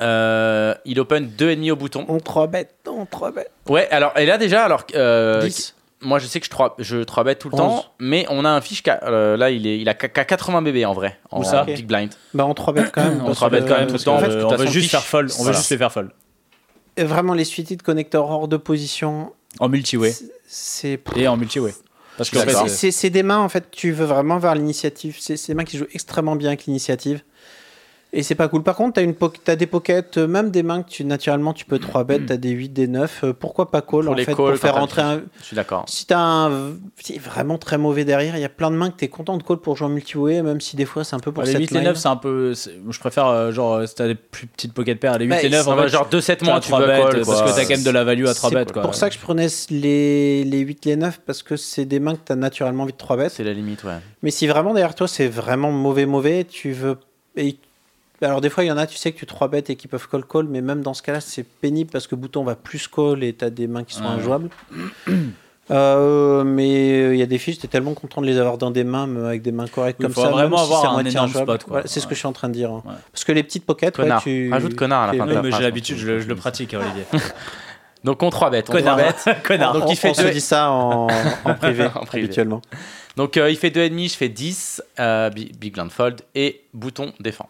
Euh, 0.01 0.75
il 0.85 0.99
open 0.99 1.29
deux 1.29 1.51
ennemis 1.51 1.71
au 1.71 1.77
bouton. 1.77 2.05
On 2.09 2.19
3 2.19 2.49
bête, 2.49 2.75
on 2.87 3.07
3 3.07 3.31
bête. 3.31 3.51
Ouais, 3.69 3.89
alors, 3.91 4.13
et 4.19 4.27
là 4.27 4.37
déjà, 4.37 4.65
alors. 4.65 4.85
10 4.87 5.75
moi 6.03 6.19
je 6.19 6.27
sais 6.27 6.41
que 6.41 6.47
je 6.47 6.51
3, 6.51 6.77
je 6.79 6.99
3 6.99 7.25
bet 7.25 7.35
tout 7.37 7.49
le 7.49 7.57
temps, 7.57 7.85
mais 7.99 8.27
on 8.29 8.45
a 8.45 8.51
un 8.51 8.61
fiche 8.61 8.83
qui 8.83 8.91
euh, 9.03 9.37
là 9.37 9.51
il, 9.51 9.67
est, 9.67 9.79
il 9.79 9.89
a 9.89 9.95
80 9.95 10.63
bébés 10.63 10.85
en 10.85 10.93
vrai. 10.93 11.19
En 11.31 11.41
Où 11.41 11.45
ça 11.45 11.65
Big 11.65 11.87
blind. 11.87 12.11
Bah 12.35 12.45
on 12.47 12.55
3 12.55 12.73
bet 12.73 12.85
quand 12.93 13.05
même. 13.05 13.23
on 13.25 13.33
3 13.33 13.51
bet 13.51 13.61
quand 13.61 13.79
même 13.79 13.87
tout 13.87 13.95
le 13.95 14.01
temps. 14.01 14.17
on 14.17 14.57
veut 14.57 14.67
juste 14.67 14.91
faire 14.91 15.03
folle. 15.03 15.29
On 15.39 15.45
veut 15.45 15.53
juste 15.53 15.71
les 15.71 15.79
faire 15.79 15.93
folle. 15.93 16.13
Vraiment 16.99 17.35
les 17.35 17.45
suites 17.45 17.79
de 17.79 17.83
connecteurs 17.83 18.31
hors 18.31 18.49
de 18.49 18.57
position. 18.57 19.33
En 19.61 19.69
multi-way. 19.69 20.15
C'est. 20.47 21.01
Et 21.17 21.29
en 21.29 21.37
multi-way. 21.37 21.73
Parce 22.19 22.31
que 22.31 22.69
c'est 22.69 23.11
des 23.11 23.23
mains 23.23 23.39
en 23.39 23.49
fait, 23.49 23.71
tu 23.71 23.93
veux 23.93 24.05
vraiment 24.05 24.39
voir 24.39 24.55
l'initiative. 24.55 25.17
C'est 25.19 25.47
des 25.47 25.55
mains 25.55 25.65
qui 25.65 25.79
jouent 25.79 25.87
extrêmement 25.93 26.37
bien 26.37 26.49
avec 26.49 26.65
l'initiative. 26.67 27.23
Et 28.15 28.23
c'est 28.23 28.35
pas 28.35 28.49
cool. 28.49 28.63
Par 28.63 28.77
contre, 28.77 28.95
tu 28.95 29.01
as, 29.01 29.03
une 29.05 29.15
as 29.47 29.57
des 29.57 29.67
pockets, 29.67 30.19
euh, 30.19 30.27
même 30.27 30.51
des 30.51 30.63
mains 30.63 30.83
que 30.83 30.91
tu, 30.91 31.03
naturellement 31.03 31.55
tu 31.55 31.65
peux 31.65 31.79
3 31.79 32.05
bêtes, 32.05 32.27
tu 32.27 32.33
as 32.33 32.37
des 32.37 32.51
8, 32.51 32.69
des 32.69 32.87
9. 32.87 33.25
Euh, 33.25 33.33
pourquoi 33.33 33.71
pas 33.71 33.81
call 33.81 34.05
pour 34.05 34.13
en 34.13 34.17
fait, 34.17 34.35
pour 34.35 34.55
faire 34.57 34.75
rentrer 34.75 35.01
un. 35.01 35.23
Je 35.41 35.45
suis 35.47 35.57
d'accord. 35.57 35.87
Si 35.89 36.05
tu 36.05 36.13
as 36.13 36.21
un. 36.21 36.75
vraiment 37.19 37.57
très 37.57 37.79
mauvais 37.79 38.05
derrière, 38.05 38.37
il 38.37 38.43
y 38.43 38.45
a 38.45 38.51
plein 38.51 38.71
de 38.71 38.77
mains 38.77 38.91
que 38.91 38.99
tu 38.99 39.07
es 39.07 39.09
content 39.09 39.39
de 39.39 39.43
call 39.43 39.57
pour 39.57 39.77
jouer 39.77 39.87
en 39.87 39.91
multi-way, 39.91 40.43
même 40.43 40.61
si 40.61 40.77
des 40.77 40.85
fois 40.85 41.05
c'est 41.05 41.17
un 41.17 41.21
peu 41.21 41.33
pour 41.33 41.43
Les 41.43 41.55
8 41.55 41.73
et 41.73 41.81
9, 41.81 41.97
c'est 41.97 42.09
un 42.09 42.17
peu. 42.17 42.53
Je 42.53 42.99
préfère, 42.99 43.29
euh, 43.29 43.51
genre, 43.51 43.89
si 43.89 43.95
tu 43.95 44.03
as 44.03 44.09
des 44.09 44.15
plus 44.15 44.47
petites 44.47 44.75
pocket 44.75 45.01
pairs, 45.01 45.17
les 45.17 45.25
8 45.25 45.45
et 45.45 45.49
9, 45.49 45.69
en 45.69 45.77
fait, 45.79 45.89
genre 45.89 46.09
2-7 46.11 46.45
moins, 46.45 46.61
tu 46.61 46.71
peux 46.71 46.87
call. 46.87 47.23
Parce 47.25 47.43
que 47.43 47.55
tu 47.55 47.61
as 47.61 47.65
quand 47.65 47.71
même 47.71 47.83
de 47.83 47.91
la 47.91 48.05
value 48.05 48.27
à 48.27 48.35
3 48.35 48.51
bêtes. 48.51 48.73
C'est 48.75 48.81
pour 48.83 48.95
ça 48.95 49.09
que 49.09 49.15
je 49.15 49.21
prenais 49.21 49.47
les, 49.71 50.45
les 50.45 50.59
8, 50.59 50.85
les 50.85 50.97
9, 50.97 51.21
parce 51.25 51.43
que 51.43 51.57
c'est 51.57 51.87
des 51.87 51.99
mains 51.99 52.17
que 52.17 52.27
tu 52.27 52.33
as 52.33 52.37
naturellement 52.37 52.83
envie 52.83 52.93
de 52.93 52.99
3 52.99 53.17
bêtes. 53.17 53.33
C'est 53.33 53.45
la 53.45 53.55
limite, 53.55 53.85
ouais. 53.85 53.97
Mais 54.23 54.31
si 54.31 54.47
vraiment 54.47 54.75
derrière 54.75 54.95
toi 54.95 55.09
c'est 55.09 55.29
vraiment 55.29 55.73
mauvais, 55.73 56.05
mauvais, 56.05 56.45
tu 56.45 56.73
veux. 56.73 56.99
Bah, 57.35 57.43
alors 58.23 58.41
des 58.41 58.51
fois, 58.51 58.65
il 58.65 58.69
y 58.69 58.73
en 58.73 58.79
a, 58.79 58.87
tu 58.87 58.97
sais 58.97 59.13
que 59.13 59.19
tu 59.19 59.27
3 59.27 59.49
bêtes 59.49 59.71
et 59.71 59.77
qui 59.77 59.89
peuvent 59.89 60.09
call 60.09 60.25
call, 60.25 60.47
mais 60.47 60.61
même 60.61 60.83
dans 60.83 60.95
ce 60.95 61.03
cas-là, 61.03 61.21
c'est 61.21 61.45
pénible 61.45 61.91
parce 61.91 62.07
que 62.07 62.15
bouton 62.15 62.45
va 62.45 62.55
plus 62.55 62.89
call 62.89 63.23
et 63.25 63.33
tu 63.35 63.45
as 63.45 63.51
des 63.51 63.67
mains 63.67 63.85
qui 63.85 63.95
sont 63.95 64.05
injouables. 64.05 64.51
Euh, 65.71 66.43
mais 66.43 67.15
il 67.15 67.19
y 67.19 67.23
a 67.23 67.27
des 67.27 67.39
fiches, 67.39 67.59
tu 67.59 67.67
es 67.67 67.69
tellement 67.69 67.95
content 67.95 68.21
de 68.21 68.27
les 68.27 68.39
avoir 68.39 68.59
dans 68.59 68.73
des 68.73 68.83
mains 68.83 69.09
avec 69.25 69.43
des 69.43 69.53
mains 69.53 69.69
correctes 69.69 70.03
comme 70.03 70.13
ça. 70.13 70.29
vraiment 70.29 70.61
avoir 70.61 70.99
un 70.99 71.05
énorme 71.05 71.31
spot. 71.31 71.65
c'est 71.85 72.01
ce 72.01 72.07
que 72.07 72.15
je 72.15 72.19
suis 72.19 72.27
en 72.27 72.33
train 72.33 72.49
de 72.49 72.55
dire. 72.55 72.71
Hein. 72.73 72.83
Parce 73.13 73.25
que 73.25 73.33
les 73.33 73.43
petites 73.43 73.65
pockets, 73.65 73.97
ouais, 73.99 74.11
tu. 74.23 74.51
Rajoute 74.51 74.75
connard 74.75 75.03
à 75.05 75.13
la 75.13 75.19
fin 75.19 75.27
de 75.27 75.33
la 75.33 75.43
mais 75.43 75.53
j'ai 75.53 75.63
l'habitude, 75.63 75.97
je, 75.97 76.11
le 76.11 76.35
pratique, 76.35 76.75
Olivier. 76.79 77.05
Donc 78.05 78.23
on 78.25 78.31
3 78.31 78.51
bêtes. 78.51 78.67
On 78.71 78.73
connard. 78.73 78.99
connard. 79.45 79.73
Donc 79.75 79.85
il 79.89 79.97
fait 79.97 80.11
on 80.11 80.15
se 80.15 80.27
dit 80.27 80.41
ça 80.41 80.71
en, 80.71 81.07
en 81.45 81.55
privé, 81.55 81.89
en 81.95 82.05
privé. 82.05 82.25
habituellement. 82.25 82.61
Donc 83.17 83.37
euh, 83.37 83.51
il 83.51 83.57
fait 83.57 83.71
2,5, 83.71 84.11
je 84.11 84.17
fais 84.17 84.29
10, 84.29 84.83
euh, 84.99 85.31
Big 85.31 85.73
Blind 85.73 85.91
Fold 85.91 86.23
et 86.35 86.63
bouton 86.75 87.13
défend. 87.21 87.49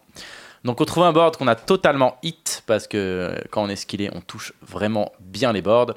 Donc 0.64 0.80
on 0.80 0.84
trouve 0.84 1.04
un 1.04 1.12
board 1.12 1.36
qu'on 1.36 1.48
a 1.48 1.54
totalement 1.56 2.16
hit 2.22 2.62
parce 2.66 2.86
que 2.86 3.34
quand 3.50 3.62
on 3.64 3.68
est 3.68 3.76
skillé, 3.76 4.10
on 4.14 4.20
touche 4.20 4.52
vraiment 4.62 5.12
bien 5.20 5.52
les 5.52 5.62
boards. 5.62 5.94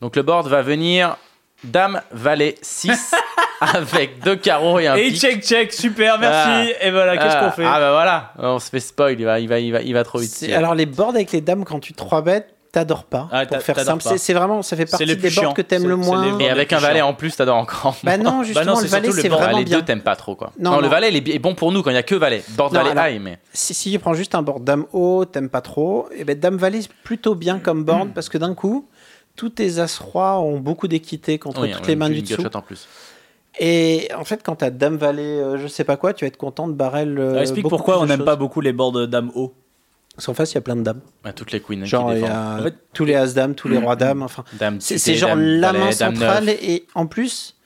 Donc 0.00 0.16
le 0.16 0.22
board 0.22 0.48
va 0.48 0.62
venir 0.62 1.16
Dame, 1.64 2.00
Valet 2.12 2.56
6 2.62 3.14
avec 3.60 4.20
deux 4.20 4.36
carreaux 4.36 4.78
et 4.78 4.86
un 4.86 4.96
Et 4.96 5.14
check 5.14 5.42
check, 5.42 5.72
super, 5.72 6.18
merci. 6.18 6.72
et 6.80 6.90
voilà, 6.90 7.16
qu'est-ce 7.16 7.38
qu'on 7.38 7.50
fait 7.50 7.64
Ah 7.64 7.78
bah 7.78 7.92
voilà, 7.92 8.32
on 8.38 8.58
se 8.58 8.70
fait 8.70 8.80
spoil, 8.80 9.18
il 9.18 9.24
va, 9.24 9.40
il 9.40 9.48
va, 9.48 9.58
il 9.58 9.72
va, 9.72 9.82
il 9.82 9.92
va 9.92 10.04
trop 10.04 10.18
vite. 10.18 10.46
Alors 10.54 10.74
les 10.74 10.86
boards 10.86 11.10
avec 11.10 11.32
les 11.32 11.40
dames 11.40 11.64
quand 11.64 11.80
tu 11.80 11.92
3 11.92 12.22
bêtes, 12.22 12.54
t'adores 12.76 13.04
pas. 13.04 13.26
Ah, 13.32 13.46
pour 13.46 13.62
faire 13.62 13.80
simple, 13.80 14.04
c'est 14.18 14.34
vraiment, 14.34 14.60
ça 14.60 14.76
fait 14.76 14.84
partie 14.84 15.06
des 15.06 15.30
boards 15.30 15.54
que 15.54 15.62
t'aimes 15.62 15.88
le 15.88 15.96
moins. 15.96 16.38
Et 16.38 16.50
avec 16.50 16.72
un 16.74 16.78
valet 16.78 17.00
en 17.00 17.14
plus, 17.14 17.34
t'adores 17.34 17.56
encore. 17.56 17.96
Bah 18.04 18.18
non, 18.18 18.42
justement, 18.42 18.74
bah 18.74 18.82
le 18.82 18.88
valet 18.88 19.12
c'est 19.12 19.28
vraiment 19.28 19.58
les 19.58 19.64
bien. 19.64 19.76
Les 19.76 19.80
deux 19.80 19.86
t'aimes 19.86 20.02
pas 20.02 20.16
trop 20.16 20.34
quoi. 20.34 20.52
Non, 20.58 20.80
le 20.80 20.88
valet 20.88 21.08
est 21.16 21.38
bon 21.38 21.54
pour 21.54 21.72
nous 21.72 21.82
quand 21.82 21.90
il 21.90 21.94
y 21.94 21.98
a 21.98 22.02
que 22.02 22.14
valet. 22.14 22.44
Board 22.50 22.74
valet 22.74 23.14
high, 23.14 23.20
mais. 23.20 23.38
Si, 23.52 23.72
si 23.72 23.90
tu 23.90 23.98
prends 23.98 24.14
juste 24.14 24.34
un 24.34 24.42
board 24.42 24.62
dame 24.62 24.84
haut, 24.92 25.24
t'aimes 25.24 25.48
pas 25.48 25.62
trop. 25.62 26.08
Et 26.14 26.24
ben 26.24 26.38
dame 26.38 26.56
valet 26.56 26.82
c'est 26.82 26.92
plutôt 27.02 27.34
bien 27.34 27.58
comme 27.58 27.84
board 27.84 28.10
parce 28.14 28.28
que 28.28 28.36
d'un 28.36 28.54
coup, 28.54 28.88
tous 29.36 29.50
tes 29.50 29.78
as 29.78 29.98
rois 29.98 30.38
ont 30.40 30.58
beaucoup 30.58 30.88
d'équité 30.88 31.38
contre 31.38 31.66
toutes 31.66 31.86
les 31.86 31.96
mains 31.96 32.10
du 32.10 32.22
dessous. 32.22 32.42
en 32.52 32.60
plus. 32.60 32.86
Et 33.58 34.10
en 34.14 34.24
fait, 34.24 34.42
quand 34.42 34.56
t'as 34.56 34.68
dame 34.68 34.98
valet, 34.98 35.22
euh, 35.22 35.56
je 35.56 35.66
sais 35.66 35.84
pas 35.84 35.96
quoi, 35.96 36.12
tu 36.12 36.24
vas 36.24 36.28
être 36.28 36.36
content 36.36 36.68
de 36.68 36.74
barrel. 36.74 37.18
Euh, 37.18 37.40
explique 37.40 37.66
pourquoi 37.66 37.98
on 38.00 38.04
n'aime 38.04 38.24
pas 38.24 38.36
beaucoup 38.36 38.60
les 38.60 38.74
boards 38.74 39.08
dame 39.08 39.30
haut. 39.34 39.54
Parce 40.16 40.26
qu'en 40.26 40.34
face, 40.34 40.52
il 40.52 40.54
y 40.54 40.58
a 40.58 40.62
plein 40.62 40.76
de 40.76 40.82
dames. 40.82 41.02
toutes 41.34 41.52
les 41.52 41.60
queens 41.60 41.84
genre, 41.84 42.12
il 42.14 42.20
y 42.20 42.24
a 42.24 42.64
tous 42.94 43.04
les 43.04 43.14
as-dames, 43.14 43.54
tous 43.54 43.68
les 43.68 43.76
rois-dames. 43.76 44.22
Enfin, 44.22 44.44
c'est 44.80 45.14
genre 45.14 45.36
la 45.36 45.72
main 45.72 45.92
centrale. 45.92 46.48
Et 46.48 46.86
en 46.94 47.06
plus, 47.06 47.56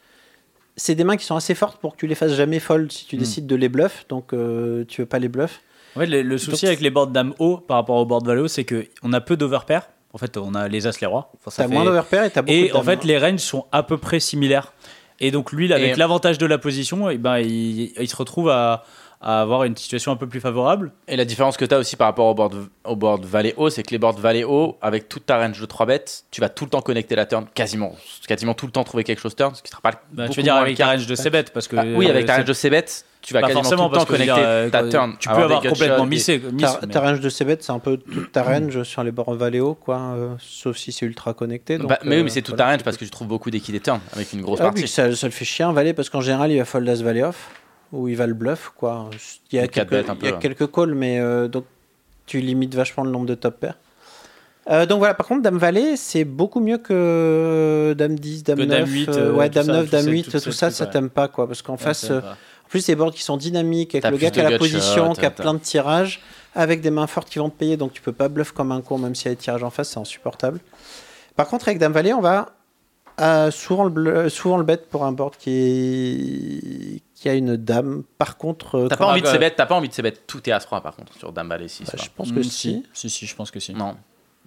c'est 0.75 0.95
des 0.95 1.03
mains 1.03 1.17
qui 1.17 1.25
sont 1.25 1.35
assez 1.35 1.55
fortes 1.55 1.79
pour 1.79 1.93
que 1.93 1.97
tu 1.97 2.07
les 2.07 2.15
fasses 2.15 2.33
jamais 2.33 2.59
fold 2.59 2.91
si 2.91 3.05
tu 3.05 3.15
hmm. 3.15 3.19
décides 3.19 3.47
de 3.47 3.55
les 3.55 3.69
bluff. 3.69 4.05
Donc, 4.09 4.33
euh, 4.33 4.83
tu 4.85 5.01
veux 5.01 5.07
pas 5.07 5.19
les 5.19 5.29
bluff. 5.29 5.61
En 5.95 5.99
fait, 5.99 6.07
le, 6.07 6.37
souci 6.37 6.67
avec 6.67 6.81
les 6.81 6.89
boards 6.89 7.07
dame 7.07 7.33
haut 7.39 7.57
par 7.57 7.77
rapport 7.77 7.97
aux 7.97 8.05
boards 8.05 8.23
valet 8.23 8.41
haut, 8.41 8.47
c'est 8.47 8.65
qu'on 8.65 9.13
a 9.13 9.21
peu 9.21 9.37
d'overpair. 9.37 9.89
En 10.13 10.17
fait, 10.17 10.35
on 10.37 10.53
a 10.55 10.67
les 10.67 10.87
as, 10.87 10.99
les 10.99 11.07
rois. 11.07 11.31
Enfin, 11.37 11.63
t'as 11.63 11.67
moins 11.69 11.85
d'overpair 11.85 12.25
et 12.25 12.31
t'as 12.31 12.41
beaucoup 12.41 12.53
Et 12.53 12.73
en 12.73 12.83
fait, 12.83 13.05
les 13.05 13.17
ranges 13.17 13.39
sont 13.39 13.65
à 13.71 13.83
peu 13.83 13.97
près 13.97 14.19
similaires. 14.19 14.73
Et 15.21 15.31
donc, 15.31 15.51
lui, 15.51 15.71
avec 15.71 15.95
l'avantage 15.97 16.37
de 16.37 16.45
la 16.45 16.57
position, 16.57 17.09
et 17.09 17.13
eh 17.13 17.17
ben, 17.17 17.37
il, 17.37 17.93
il 17.97 18.09
se 18.09 18.15
retrouve 18.15 18.49
à 18.49 18.83
à 19.21 19.41
avoir 19.41 19.63
une 19.65 19.77
situation 19.77 20.11
un 20.11 20.15
peu 20.15 20.27
plus 20.27 20.39
favorable. 20.39 20.91
Et 21.07 21.15
la 21.15 21.25
différence 21.25 21.55
que 21.55 21.65
tu 21.65 21.75
as 21.75 21.77
aussi 21.77 21.95
par 21.95 22.07
rapport 22.07 22.25
au 22.25 22.33
board, 22.33 22.55
au 22.85 22.95
board 22.95 23.23
valet 23.23 23.53
haut, 23.55 23.69
c'est 23.69 23.83
que 23.83 23.91
les 23.91 23.99
boards 23.99 24.17
valet 24.17 24.43
haut, 24.43 24.77
avec 24.81 25.09
toute 25.09 25.27
ta 25.27 25.37
range 25.37 25.59
de 25.59 25.65
3 25.65 25.85
bêtes, 25.85 26.25
tu 26.31 26.41
vas 26.41 26.49
tout 26.49 26.65
le 26.65 26.71
temps 26.71 26.81
connecter 26.81 27.15
la 27.15 27.27
turn, 27.27 27.45
quasiment, 27.53 27.95
quasiment 28.27 28.55
tout 28.55 28.65
le 28.65 28.71
temps 28.71 28.83
trouver 28.83 29.03
quelque 29.03 29.21
chose 29.21 29.35
turn, 29.35 29.53
ce 29.53 29.61
qui 29.61 29.69
sera 29.69 29.81
pas 29.81 29.91
bah, 30.11 30.27
Tu 30.27 30.37
veux 30.37 30.43
dire 30.43 30.55
avec 30.55 30.75
ta 30.77 30.87
range 30.87 31.05
de 31.05 31.15
c 31.15 31.29
bêtes 31.29 31.53
parce 31.53 31.67
que 31.67 31.75
bah, 31.75 31.83
Oui, 31.95 32.09
avec 32.09 32.25
ta 32.25 32.37
range 32.37 32.45
de 32.45 32.53
c 32.53 32.69
bêtes, 32.71 33.05
tu 33.21 33.35
vas 33.35 33.41
quasiment 33.43 33.61
tout 33.61 33.93
le 33.93 33.97
temps 33.99 34.05
connecter 34.05 34.33
euh, 34.37 34.69
ta 34.71 34.89
turn. 34.89 35.15
Tu 35.19 35.29
peux 35.29 35.35
avoir 35.35 35.61
complètement 35.61 36.07
missé. 36.07 36.41
Ta, 36.91 37.01
range 37.01 37.19
de 37.19 37.29
c 37.29 37.45
bêtes, 37.45 37.61
c'est 37.61 37.71
un 37.71 37.79
peu 37.79 37.97
toute 37.97 38.31
ta 38.31 38.41
range 38.41 38.81
sur 38.81 39.03
les 39.03 39.11
boards 39.11 39.35
valet 39.35 39.59
haut, 39.59 39.75
quoi, 39.75 39.97
euh, 39.99 40.33
sauf 40.39 40.77
si 40.77 40.91
c'est 40.91 41.05
ultra 41.05 41.35
connecté. 41.35 41.77
Bah, 41.77 41.99
mais 42.03 42.17
oui, 42.17 42.23
mais 42.23 42.29
c'est 42.31 42.41
toute 42.41 42.55
ta 42.55 42.65
range 42.65 42.83
parce 42.83 42.97
que 42.97 43.05
tu 43.05 43.11
trouves 43.11 43.27
beaucoup 43.27 43.51
d'équidés 43.51 43.81
turn 43.81 43.99
avec 44.13 44.33
une 44.33 44.41
grosse 44.41 44.61
ah 44.61 44.65
partie. 44.65 44.87
ça, 44.87 45.07
le 45.07 45.15
fait 45.15 45.45
chier 45.45 45.63
un 45.63 45.73
valet 45.73 45.93
parce 45.93 46.09
qu'en 46.09 46.21
général, 46.21 46.51
il 46.51 46.57
va 46.57 46.65
fold 46.65 46.89
as 46.89 47.03
valet 47.03 47.21
off 47.21 47.49
où 47.91 48.07
il 48.07 48.15
va 48.15 48.27
le 48.27 48.33
bluff. 48.33 48.71
Quoi. 48.75 49.09
Il 49.51 49.57
y 49.57 49.59
a, 49.59 49.67
quelques, 49.67 49.91
il 50.21 50.25
y 50.25 50.29
a 50.29 50.33
quelques 50.33 50.71
calls, 50.71 50.95
mais 50.95 51.19
euh, 51.19 51.47
donc 51.47 51.65
tu 52.25 52.39
limites 52.39 52.75
vachement 52.75 53.03
le 53.03 53.11
nombre 53.11 53.25
de 53.25 53.35
top 53.35 53.59
pairs. 53.59 53.77
Euh, 54.69 54.85
donc 54.85 54.99
voilà, 54.99 55.15
par 55.15 55.25
contre, 55.25 55.41
Dame 55.41 55.57
Valet, 55.57 55.97
c'est 55.97 56.23
beaucoup 56.23 56.59
mieux 56.59 56.77
que 56.77 57.95
Dame 57.97 58.17
10, 58.17 58.43
Dame 58.43 58.59
9. 58.59 58.67
Dame 58.67 58.89
8, 58.89 59.09
euh, 59.09 59.33
ouais, 59.33 59.49
Dame 59.49 59.67
9, 59.67 59.89
Dame 59.89 60.07
8, 60.07 60.39
tout, 60.39 60.51
ça, 60.51 60.69
ça 60.69 60.85
t'aime 60.85 61.09
pas, 61.09 61.27
quoi. 61.27 61.47
Parce 61.47 61.61
qu'en 61.61 61.77
face, 61.77 62.11
en 62.11 62.69
plus, 62.69 62.87
les 62.87 62.95
boards 62.95 63.11
qui 63.11 63.23
sont 63.23 63.37
dynamiques, 63.37 63.95
avec 63.95 64.11
le 64.11 64.17
gars 64.17 64.29
qui 64.29 64.39
a 64.39 64.49
la 64.49 64.57
position, 64.57 65.13
qui 65.13 65.25
a 65.25 65.31
plein 65.31 65.55
de 65.55 65.59
tirages, 65.59 66.21
avec 66.53 66.81
des 66.81 66.91
mains 66.91 67.07
fortes 67.07 67.29
qui 67.29 67.39
vont 67.39 67.49
te 67.49 67.57
payer, 67.57 67.75
donc 67.75 67.93
tu 67.93 68.01
peux 68.01 68.11
pas 68.11 68.29
bluff 68.29 68.51
comme 68.51 68.71
un 68.71 68.81
con, 68.81 68.97
même 68.97 69.15
s'il 69.15 69.25
y 69.25 69.31
a 69.31 69.35
des 69.35 69.41
tirages 69.41 69.63
en 69.63 69.69
face, 69.71 69.89
c'est 69.89 69.99
insupportable. 69.99 70.59
Par 71.35 71.47
contre, 71.47 71.67
avec 71.67 71.79
Dame 71.79 71.93
Valet, 71.93 72.13
on 72.13 72.21
va 72.21 72.49
souvent, 73.51 73.85
le 73.85 74.29
souvent 74.29 74.57
le 74.57 74.63
bet 74.63 74.77
pour 74.89 75.05
un 75.05 75.11
board 75.11 75.35
qui, 75.37 77.01
qui 77.21 77.29
a 77.29 77.35
une 77.35 77.55
dame. 77.55 78.03
Par 78.17 78.37
contre. 78.37 78.75
Euh, 78.75 78.87
t'as 78.87 78.97
pas, 78.97 79.05
envie 79.05 79.21
de 79.21 79.37
bet, 79.37 79.51
t'as 79.51 79.67
pas 79.67 79.75
envie 79.75 79.87
de 79.87 79.93
ces 79.93 80.01
bêtes 80.01 80.25
tout 80.25 80.49
est 80.49 80.51
As-3 80.51 80.81
par 80.81 80.95
contre 80.95 81.13
sur 81.13 81.31
Dame 81.31 81.49
Valet 81.49 81.67
6. 81.67 81.85
Bah, 81.85 81.91
je 82.03 82.09
pense 82.15 82.31
que 82.31 82.39
mm, 82.39 82.43
si. 82.43 82.83
Si, 82.93 83.09
si, 83.11 83.27
je 83.27 83.35
pense 83.35 83.51
que 83.51 83.59
si. 83.59 83.75
Non. 83.75 83.95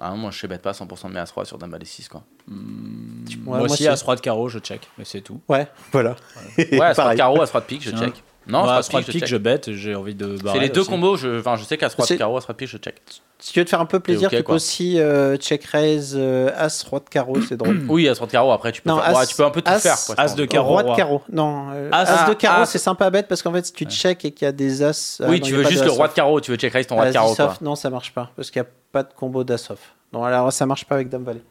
Ah, 0.00 0.10
moi 0.10 0.32
je 0.32 0.46
bet 0.48 0.58
pas 0.58 0.72
100% 0.72 1.08
de 1.08 1.12
mes 1.14 1.20
As-3 1.20 1.44
sur 1.44 1.56
Dame 1.56 1.70
Valet 1.70 1.84
6 1.84 2.08
quoi. 2.08 2.24
Mm, 2.48 3.26
moi, 3.44 3.60
aussi, 3.60 3.86
As-3 3.86 4.16
de 4.16 4.20
carreau, 4.20 4.48
je 4.48 4.58
check, 4.58 4.88
mais 4.98 5.04
c'est 5.04 5.20
tout. 5.20 5.40
Ouais, 5.48 5.68
voilà. 5.92 6.16
Ouais, 6.58 6.80
As-3 6.80 7.12
de 7.12 7.16
carreau, 7.16 7.40
As-3 7.40 7.60
de 7.60 7.66
pique, 7.66 7.82
je 7.82 7.96
check. 7.96 8.14
Non, 8.46 8.64
As-3 8.64 9.06
de 9.06 9.10
pique, 9.10 9.26
je 9.26 9.36
bet, 9.36 9.60
j'ai 9.68 9.94
envie 9.94 10.14
de. 10.14 10.36
C'est 10.52 10.58
les 10.58 10.68
deux 10.68 10.84
combos, 10.84 11.16
je, 11.16 11.38
enfin, 11.38 11.56
je 11.56 11.64
sais 11.64 11.76
qu'As-3 11.76 12.10
de 12.10 12.14
carreau, 12.16 12.38
As-3 12.38 12.48
de 12.48 12.52
pique, 12.54 12.68
je 12.68 12.78
check. 12.78 12.96
Si 13.38 13.52
tu 13.52 13.58
veux 13.58 13.64
te 13.64 13.70
faire 13.70 13.80
un 13.80 13.86
peu 13.86 14.00
plaisir, 14.00 14.30
tu 14.30 14.42
peux 14.42 14.52
aussi 14.52 14.98
euh, 14.98 15.36
check 15.36 15.64
raise 15.64 16.14
euh, 16.16 16.50
As, 16.56 16.82
Roi 16.84 17.00
de 17.00 17.08
carreau, 17.10 17.40
c'est 17.42 17.56
drôle. 17.56 17.82
Oui, 17.88 18.08
As, 18.08 18.16
Roi 18.18 18.26
de 18.26 18.32
carreau, 18.32 18.52
après 18.52 18.72
tu 18.72 18.80
peux, 18.80 18.90
faire, 18.90 19.26
tu 19.26 19.36
peux 19.36 19.44
un 19.44 19.50
peu 19.50 19.60
tout 19.60 19.72
faire. 19.72 19.96
as 20.16 20.34
de 20.34 20.44
carreau. 20.46 20.68
Roi 20.70 20.82
de 20.82 20.96
carreau. 20.96 21.22
Non, 21.30 21.66
euh, 21.72 21.90
As, 21.92 22.28
de 22.28 22.34
carreau, 22.34 22.64
c'est 22.64 22.78
sympa 22.78 23.06
à 23.06 23.10
bête 23.10 23.28
parce 23.28 23.42
qu'en 23.42 23.52
fait, 23.52 23.66
si 23.66 23.72
tu 23.72 23.84
check 23.86 24.24
et 24.24 24.30
qu'il 24.30 24.46
y 24.46 24.48
a 24.48 24.52
des 24.52 24.82
As. 24.82 25.20
Oui, 25.26 25.40
tu 25.40 25.54
veux 25.54 25.64
juste 25.64 25.84
le 25.84 25.90
Roi 25.90 26.08
de 26.08 26.14
carreau, 26.14 26.40
tu 26.40 26.50
veux 26.50 26.56
check 26.56 26.72
raise 26.72 26.86
ton 26.86 26.94
Roi 26.96 27.08
de 27.08 27.12
carreau. 27.12 27.34
Non, 27.60 27.74
ça 27.74 27.90
marche 27.90 28.12
pas 28.12 28.30
parce 28.36 28.50
qu'il 28.50 28.62
n'y 28.62 28.68
a 28.68 28.70
pas 28.92 29.02
de 29.02 29.12
combo 29.14 29.44
d'As 29.44 29.68
off. 29.70 29.94
Non, 30.12 30.22
alors 30.22 30.52
ça 30.52 30.64
marche 30.64 30.84
pas 30.84 30.94
avec 30.94 31.08
Dame 31.08 31.24
Valet. 31.24 31.42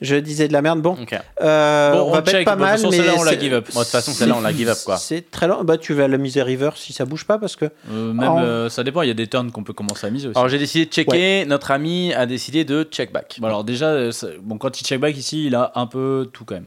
Je 0.00 0.16
disais 0.16 0.48
de 0.48 0.52
la 0.52 0.62
merde. 0.62 0.80
Bon, 0.80 0.96
euh, 1.42 1.94
on, 1.94 2.10
va 2.10 2.22
check. 2.22 2.44
pas 2.44 2.56
mal, 2.56 2.80
mais 2.90 2.98
là 2.98 3.14
on 3.18 3.22
la 3.22 3.38
give 3.38 3.52
up. 3.52 3.66
de 3.66 3.72
toute 3.72 3.86
façon, 3.86 4.12
celle-là 4.12 4.36
on 4.36 4.40
la 4.40 4.52
give 4.52 4.68
up 4.68 4.78
quoi. 4.84 4.96
C'est 4.98 5.30
très 5.30 5.46
lent. 5.46 5.62
Bah 5.64 5.78
tu 5.78 5.94
vas 5.94 6.08
la 6.08 6.18
miser 6.18 6.42
river 6.42 6.70
si 6.76 6.92
ça 6.92 7.04
bouge 7.04 7.26
pas 7.26 7.38
parce 7.38 7.56
que. 7.56 7.66
Euh, 7.90 8.12
même 8.12 8.30
euh, 8.38 8.68
ça 8.68 8.82
dépend. 8.82 9.02
Il 9.02 9.08
y 9.08 9.10
a 9.10 9.14
des 9.14 9.26
turns 9.26 9.50
qu'on 9.50 9.64
peut 9.64 9.72
commencer 9.72 10.06
à 10.06 10.10
miser 10.10 10.28
aussi. 10.28 10.38
Alors 10.38 10.48
j'ai 10.48 10.58
décidé 10.58 10.86
de 10.86 10.90
checker. 10.90 11.44
Notre 11.44 11.70
ami 11.70 12.14
a 12.14 12.26
décidé 12.26 12.64
de 12.64 12.84
check 12.84 13.12
back. 13.12 13.38
Bon, 13.40 13.48
alors 13.48 13.64
déjà, 13.64 13.94
bon 14.42 14.58
quand 14.58 14.80
il 14.80 14.84
check 14.84 15.00
back 15.00 15.16
ici, 15.16 15.46
il 15.46 15.54
a 15.54 15.72
un 15.74 15.86
peu 15.86 16.28
tout 16.32 16.44
quand 16.44 16.54
même. 16.54 16.66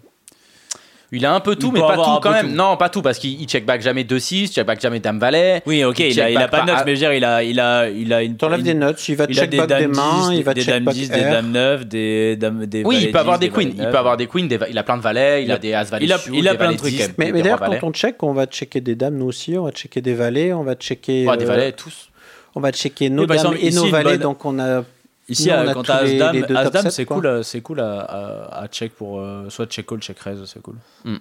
Il 1.15 1.27
a 1.27 1.33
un 1.33 1.39
peu 1.39 1.55
tout, 1.55 1.71
mais 1.71 1.79
pas 1.79 1.95
tout 1.95 2.19
quand 2.21 2.31
même. 2.31 2.53
Non, 2.53 2.75
pas 2.75 2.89
tout, 2.89 3.03
parce 3.03 3.19
qu'il 3.19 3.45
check 3.45 3.65
back 3.65 3.81
jamais 3.81 4.03
2-6, 4.03 4.51
check 4.51 4.65
back 4.65 4.81
jamais 4.81 4.99
Dame 4.99 5.19
Valet. 5.19 5.61
Oui, 5.67 5.83
ok, 5.83 5.99
il, 5.99 6.19
a, 6.19 6.47
pas 6.47 6.61
de 6.61 6.71
notes, 6.71 6.83
mais 6.85 6.95
je 6.95 7.05
veux 7.05 7.07
dire, 7.07 7.13
il 7.13 7.23
a, 7.23 7.43
il 7.43 7.59
a, 7.59 7.87
il 7.87 8.11
a 8.11 8.23
une. 8.23 8.35
T'enlèves 8.35 8.63
des 8.63 8.73
notes, 8.73 9.07
il 9.07 9.15
va 9.15 9.27
check 9.27 9.55
back 9.55 9.69
des 9.69 9.87
mains, 9.87 10.33
il 10.33 10.43
va 10.43 10.53
des 10.53 10.63
check 10.63 10.83
back 10.83 10.95
10, 10.95 11.09
des 11.11 11.21
dames 11.21 11.51
9, 11.51 11.85
des 11.85 12.35
dames. 12.35 12.65
Des 12.65 12.83
oui, 12.83 12.97
il 13.01 13.11
peut 13.11 13.19
avoir 13.19 13.37
des 13.37 13.49
queens, 13.49 13.71
il 13.77 13.89
peut 13.89 13.97
avoir 13.97 14.17
des 14.17 14.27
queens, 14.27 14.47
il 14.69 14.77
a 14.77 14.83
plein 14.83 14.97
de 14.97 15.03
valets, 15.03 15.43
il 15.43 15.51
a 15.51 15.59
des 15.59 15.73
as 15.73 15.83
valets. 15.83 16.05
Il 16.33 16.47
a 16.47 16.55
plein 16.55 16.71
de 16.71 16.77
trucs. 16.77 16.93
Mais 17.17 17.31
d'ailleurs, 17.31 17.59
quand 17.59 17.83
on 17.83 17.91
check, 17.91 18.21
on 18.23 18.33
va 18.33 18.45
checker 18.47 18.81
des 18.81 18.95
dames, 18.95 19.15
nous 19.15 19.27
aussi, 19.27 19.57
on 19.57 19.65
va 19.65 19.71
checker 19.71 20.01
des 20.01 20.15
valets, 20.15 20.51
on 20.53 20.63
va 20.63 20.75
checker. 20.75 21.25
Des 21.37 21.45
valets, 21.45 21.71
tous. 21.73 22.09
On 22.55 22.59
va 22.59 22.71
checker 22.71 23.09
nos 23.09 23.25
dames 23.25 23.55
et 23.59 23.71
nos 23.71 23.87
valets, 23.87 24.17
donc 24.17 24.45
on 24.45 24.59
a 24.59 24.83
Ici, 25.29 25.49
quand 25.73 25.83
t'as 25.83 26.03
As-Dame, 26.03 26.89
c'est 26.89 27.05
cool, 27.05 27.43
c'est 27.43 27.61
cool 27.61 27.79
à, 27.79 28.67
check 28.71 28.93
pour 28.93 29.23
soit 29.49 29.65
check 29.67 29.85
call, 29.85 29.99
check 29.99 30.19
raise, 30.19 30.43
c'est 30.45 30.61
cool. 30.61 30.75
Hmm. 31.05 31.17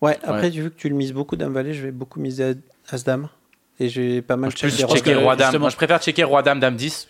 Ouais, 0.00 0.18
après, 0.22 0.50
vu 0.50 0.70
que 0.70 0.76
tu 0.76 0.88
le 0.88 0.94
mises 0.94 1.12
beaucoup 1.12 1.36
Dame 1.36 1.52
Valet, 1.52 1.72
je 1.72 1.82
vais 1.82 1.92
beaucoup 1.92 2.20
miser 2.20 2.54
As-Dame. 2.90 3.28
Et 3.80 3.88
j'ai 3.88 4.22
pas 4.22 4.36
mal 4.36 4.52
checké 4.52 5.14
Roi 5.14 5.36
Dame. 5.36 5.56
Moi, 5.58 5.70
je 5.70 5.76
préfère 5.76 6.00
checker 6.00 6.24
Roi 6.24 6.42
Dame, 6.42 6.60
Dame 6.60 6.76
10 6.76 7.08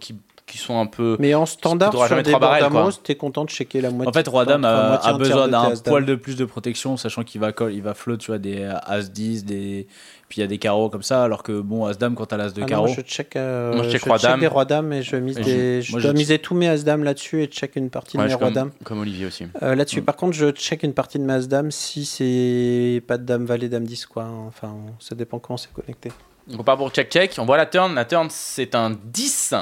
qui, 0.00 0.16
qui 0.46 0.58
sont 0.58 0.78
un 0.78 0.86
peu. 0.86 1.16
Mais 1.18 1.34
en 1.34 1.46
standard, 1.46 1.92
sur 1.92 2.22
des 2.22 2.32
bords 2.32 3.02
t'es 3.02 3.14
content 3.14 3.44
de 3.44 3.50
checker 3.50 3.80
la 3.80 3.90
moitié. 3.90 4.08
En 4.08 4.12
fait, 4.12 4.28
Roi 4.28 4.44
Dame 4.44 4.64
a, 4.64 4.96
a 4.96 5.12
besoin 5.14 5.48
d'un 5.48 5.72
poil 5.76 6.04
de 6.04 6.14
plus 6.14 6.36
de 6.36 6.44
protection, 6.44 6.96
sachant 6.96 7.24
qu'il 7.24 7.40
va, 7.40 7.52
il 7.70 7.82
va 7.82 7.94
float, 7.94 8.18
tu 8.18 8.26
vois, 8.26 8.38
des 8.38 8.64
As 8.64 9.10
10, 9.10 9.44
des 9.44 9.86
puis 10.34 10.40
il 10.40 10.42
y 10.42 10.46
a 10.46 10.48
des 10.48 10.58
carreaux 10.58 10.90
comme 10.90 11.04
ça, 11.04 11.22
alors 11.22 11.44
que 11.44 11.60
bon, 11.60 11.86
As-Dame, 11.86 12.16
quand 12.16 12.26
t'as 12.26 12.36
l'As 12.36 12.52
de 12.52 12.62
ah 12.62 12.66
carreau. 12.66 12.88
je 12.88 13.02
check, 13.02 13.36
euh, 13.36 13.84
je 13.84 13.98
check, 13.98 14.40
des 14.40 14.48
Rois-Dames 14.48 14.92
et 14.92 15.00
je, 15.00 15.14
mise 15.14 15.36
des, 15.36 15.80
je, 15.80 15.96
dois 15.96 16.12
miser 16.12 16.40
tous 16.40 16.56
mes 16.56 16.66
As-Dame 16.66 17.04
là-dessus 17.04 17.44
et 17.44 17.46
check 17.46 17.76
une 17.76 17.88
partie 17.88 18.16
de 18.16 18.22
mes 18.24 18.34
Rois-Dames. 18.34 18.72
Comme, 18.82 18.98
Olivier 18.98 19.26
aussi. 19.26 19.46
Euh, 19.62 19.76
là-dessus, 19.76 20.00
mm. 20.00 20.04
par 20.04 20.16
contre, 20.16 20.32
je 20.32 20.50
check 20.50 20.82
une 20.82 20.92
partie 20.92 21.20
de 21.20 21.22
mes 21.22 21.34
As-Dame 21.34 21.70
si 21.70 22.04
c'est 22.04 23.00
pas 23.06 23.16
de 23.16 23.22
Dame 23.22 23.44
Valet, 23.44 23.68
Dame 23.68 23.84
10, 23.84 24.06
quoi. 24.06 24.24
Enfin, 24.48 24.74
ça 24.98 25.14
dépend 25.14 25.38
comment 25.38 25.56
c'est 25.56 25.72
connecté. 25.72 26.10
On 26.58 26.64
part 26.64 26.78
pour 26.78 26.90
check-check. 26.90 27.36
On 27.38 27.44
voit 27.44 27.56
la 27.56 27.66
turn. 27.66 27.94
La 27.94 28.04
turn, 28.04 28.26
c'est 28.28 28.74
un 28.74 28.90
10 29.04 29.54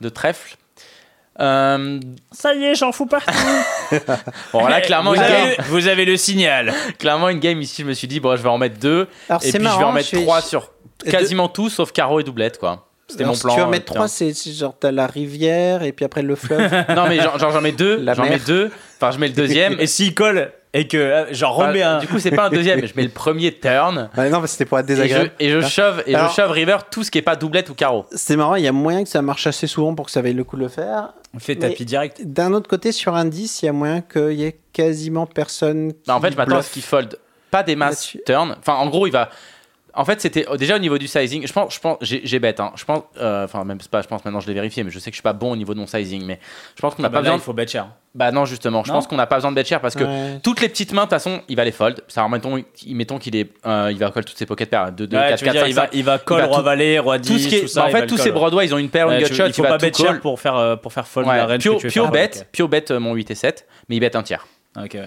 de 0.00 0.08
trèfle. 0.08 0.56
Euh... 1.40 2.00
Ça 2.32 2.54
y 2.54 2.64
est, 2.64 2.74
j'en 2.74 2.92
fous 2.92 3.06
partout. 3.06 3.32
bon, 4.52 4.66
là, 4.66 4.80
clairement, 4.80 5.12
vous, 5.12 5.20
avez, 5.20 5.56
vous 5.68 5.86
avez 5.86 6.04
le 6.04 6.16
signal. 6.16 6.72
clairement, 6.98 7.28
une 7.28 7.40
game 7.40 7.60
ici, 7.60 7.82
je 7.82 7.86
me 7.86 7.92
suis 7.92 8.08
dit, 8.08 8.20
bon, 8.20 8.36
je 8.36 8.42
vais 8.42 8.48
en 8.48 8.58
mettre 8.58 8.78
deux. 8.78 9.08
et 9.30 9.34
puis, 9.38 9.50
je 9.52 9.58
vais 9.58 9.68
en 9.68 9.92
mettre 9.92 10.10
trois 10.20 10.40
sur 10.40 10.72
quasiment 11.04 11.48
tout 11.48 11.68
sauf 11.68 11.92
carreau 11.92 12.20
et 12.20 12.24
doublette, 12.24 12.58
quoi. 12.58 12.86
C'était 13.08 13.24
mon 13.24 13.36
plan. 13.36 13.54
tu 13.54 13.60
vas 13.60 13.66
mettre 13.66 13.84
trois, 13.84 14.08
c'est 14.08 14.32
genre 14.52 14.74
t'as 14.78 14.90
la 14.90 15.06
rivière 15.06 15.84
et 15.84 15.92
puis 15.92 16.04
après 16.04 16.22
le 16.22 16.34
fleuve. 16.34 16.70
non, 16.96 17.06
mais 17.08 17.20
genre, 17.20 17.38
j'en 17.38 17.60
mets 17.60 17.72
deux. 17.72 18.04
J'en 18.14 18.24
mets 18.24 18.40
deux. 18.40 18.70
Enfin, 18.96 19.12
je 19.12 19.18
mets 19.18 19.28
le 19.28 19.34
deuxième. 19.34 19.76
et 19.80 19.86
s'il 19.86 20.14
colle 20.14 20.50
et 20.76 20.86
que 20.86 20.96
euh, 20.96 21.24
j'en 21.32 21.52
remets 21.52 21.82
un. 21.82 21.98
Du 21.98 22.06
coup, 22.06 22.18
c'est 22.18 22.30
pas 22.30 22.46
un 22.46 22.50
deuxième, 22.50 22.80
mais 22.80 22.86
je 22.86 22.94
mets 22.94 23.02
le 23.02 23.08
premier 23.08 23.50
turn. 23.58 24.10
non, 24.16 24.40
mais 24.40 24.46
c'était 24.46 24.66
pour 24.66 24.78
être 24.78 24.86
désagréable. 24.86 25.32
Et 25.40 25.48
je, 25.48 25.60
shove, 25.60 26.02
et 26.06 26.12
je 26.12 26.28
shove 26.34 26.50
river 26.50 26.76
tout 26.90 27.02
ce 27.02 27.10
qui 27.10 27.18
est 27.18 27.22
pas 27.22 27.34
doublette 27.34 27.70
ou 27.70 27.74
carreau. 27.74 28.04
C'est 28.12 28.36
marrant, 28.36 28.56
il 28.56 28.64
y 28.64 28.68
a 28.68 28.72
moyen 28.72 29.02
que 29.02 29.08
ça 29.08 29.22
marche 29.22 29.46
assez 29.46 29.66
souvent 29.66 29.94
pour 29.94 30.06
que 30.06 30.12
ça 30.12 30.20
vaille 30.20 30.34
le 30.34 30.44
coup 30.44 30.56
de 30.56 30.62
le 30.62 30.68
faire. 30.68 31.14
On 31.34 31.38
fait 31.38 31.56
tapis 31.56 31.86
direct. 31.86 32.20
D'un 32.24 32.52
autre 32.52 32.68
côté, 32.68 32.92
sur 32.92 33.14
un 33.14 33.24
10, 33.24 33.62
il 33.62 33.66
y 33.66 33.68
a 33.68 33.72
moyen 33.72 34.02
qu'il 34.02 34.32
y 34.32 34.44
ait 34.44 34.58
quasiment 34.72 35.26
personne. 35.26 35.92
Qui 35.92 35.98
bah, 36.06 36.16
en 36.16 36.20
fait, 36.20 36.32
je 36.32 36.36
m'attends 36.36 36.58
à 36.58 36.62
ce 36.62 36.70
qu'il 36.70 36.82
fold 36.82 37.18
pas 37.50 37.62
des 37.62 37.76
masses 37.76 38.16
turn. 38.26 38.56
Enfin, 38.58 38.74
en 38.74 38.88
gros, 38.88 39.06
il 39.06 39.12
va 39.12 39.30
en 39.96 40.04
fait, 40.04 40.20
c'était 40.20 40.46
déjà 40.58 40.76
au 40.76 40.78
niveau 40.78 40.98
du 40.98 41.06
sizing. 41.06 41.46
Je 41.46 41.52
pense, 41.52 41.74
je 41.74 41.80
pense, 41.80 41.98
j'ai 42.00 42.38
bête. 42.38 42.60
Hein. 42.60 42.72
Je 42.76 42.84
pense, 42.84 43.02
euh, 43.18 43.44
enfin 43.44 43.64
même 43.64 43.78
pas. 43.90 44.02
Je 44.02 44.06
pense 44.06 44.24
maintenant, 44.24 44.40
je 44.40 44.46
l'ai 44.46 44.54
vérifié, 44.54 44.84
mais 44.84 44.90
je 44.90 44.98
sais 44.98 45.10
que 45.10 45.14
je 45.14 45.18
suis 45.18 45.22
pas 45.22 45.32
bon 45.32 45.52
au 45.52 45.56
niveau 45.56 45.74
de 45.74 45.78
mon 45.78 45.86
sizing. 45.86 46.24
Mais 46.24 46.38
je 46.74 46.82
pense 46.82 46.94
qu'on 46.94 47.02
n'a 47.02 47.08
ah 47.08 47.10
pas 47.10 47.18
bah 47.18 47.22
besoin. 47.22 47.36
Il 47.36 47.40
faut 47.40 47.52
bet 47.52 47.66
cher. 47.66 47.88
Bah 48.14 48.30
non, 48.30 48.44
justement. 48.44 48.84
Je 48.84 48.92
pense 48.92 49.06
qu'on 49.06 49.16
n'a 49.16 49.26
pas 49.26 49.36
besoin 49.36 49.50
de 49.50 49.56
bet 49.56 49.64
cher 49.64 49.80
parce 49.80 49.94
que 49.94 50.38
toutes 50.38 50.60
les 50.60 50.68
petites 50.68 50.92
mains, 50.92 51.02
de 51.02 51.06
toute 51.06 51.10
façon, 51.10 51.40
il 51.48 51.56
va 51.56 51.64
les 51.64 51.72
fold. 51.72 52.02
Ça, 52.08 52.26
mettons, 52.28 52.62
mettons 52.88 53.18
qu'il 53.18 53.36
est, 53.36 53.50
euh, 53.66 53.88
il 53.90 53.98
va 53.98 54.10
call 54.10 54.24
toutes 54.24 54.38
ses 54.38 54.46
pocket 54.46 54.70
pairs. 54.70 54.92
De, 54.92 55.06
de 55.06 55.16
4, 55.16 55.42
4, 55.42 55.58
5, 55.60 55.68
il 55.68 55.74
va, 55.74 55.88
il 55.92 56.04
va 56.04 56.18
call 56.18 56.44
roi 56.44 56.62
valet, 56.62 56.98
roi 56.98 57.18
10. 57.18 57.30
Tout 57.30 57.38
ce 57.38 57.48
qui 57.48 57.56
est, 57.56 57.60
tout 57.62 57.68
ça, 57.68 57.82
bah, 57.82 57.88
en 57.88 57.90
fait, 57.90 58.06
tous 58.06 58.18
ces 58.18 58.32
Broadway, 58.32 58.66
ils 58.66 58.74
ont 58.74 58.78
une 58.78 58.90
paire, 58.90 59.10
une 59.10 59.18
gutshot. 59.18 59.46
Il 59.46 59.52
faut 59.52 59.62
pas 59.62 59.78
bet 59.78 59.92
cher 59.92 60.20
pour 60.20 60.40
faire, 60.40 60.56
euh, 60.56 60.76
pour 60.76 60.92
faire 60.92 61.06
fold 61.06 61.26
la 61.26 61.46
range. 61.46 61.68
Pio 61.88 62.08
bet, 62.08 62.30
Pio 62.52 62.68
bet 62.68 62.84
mon 62.98 63.14
8 63.14 63.30
et 63.30 63.34
7, 63.34 63.66
mais 63.88 63.96
il 63.96 64.00
bet 64.00 64.16
un 64.16 64.22
tiers. 64.22 64.46
Ok. 64.82 64.98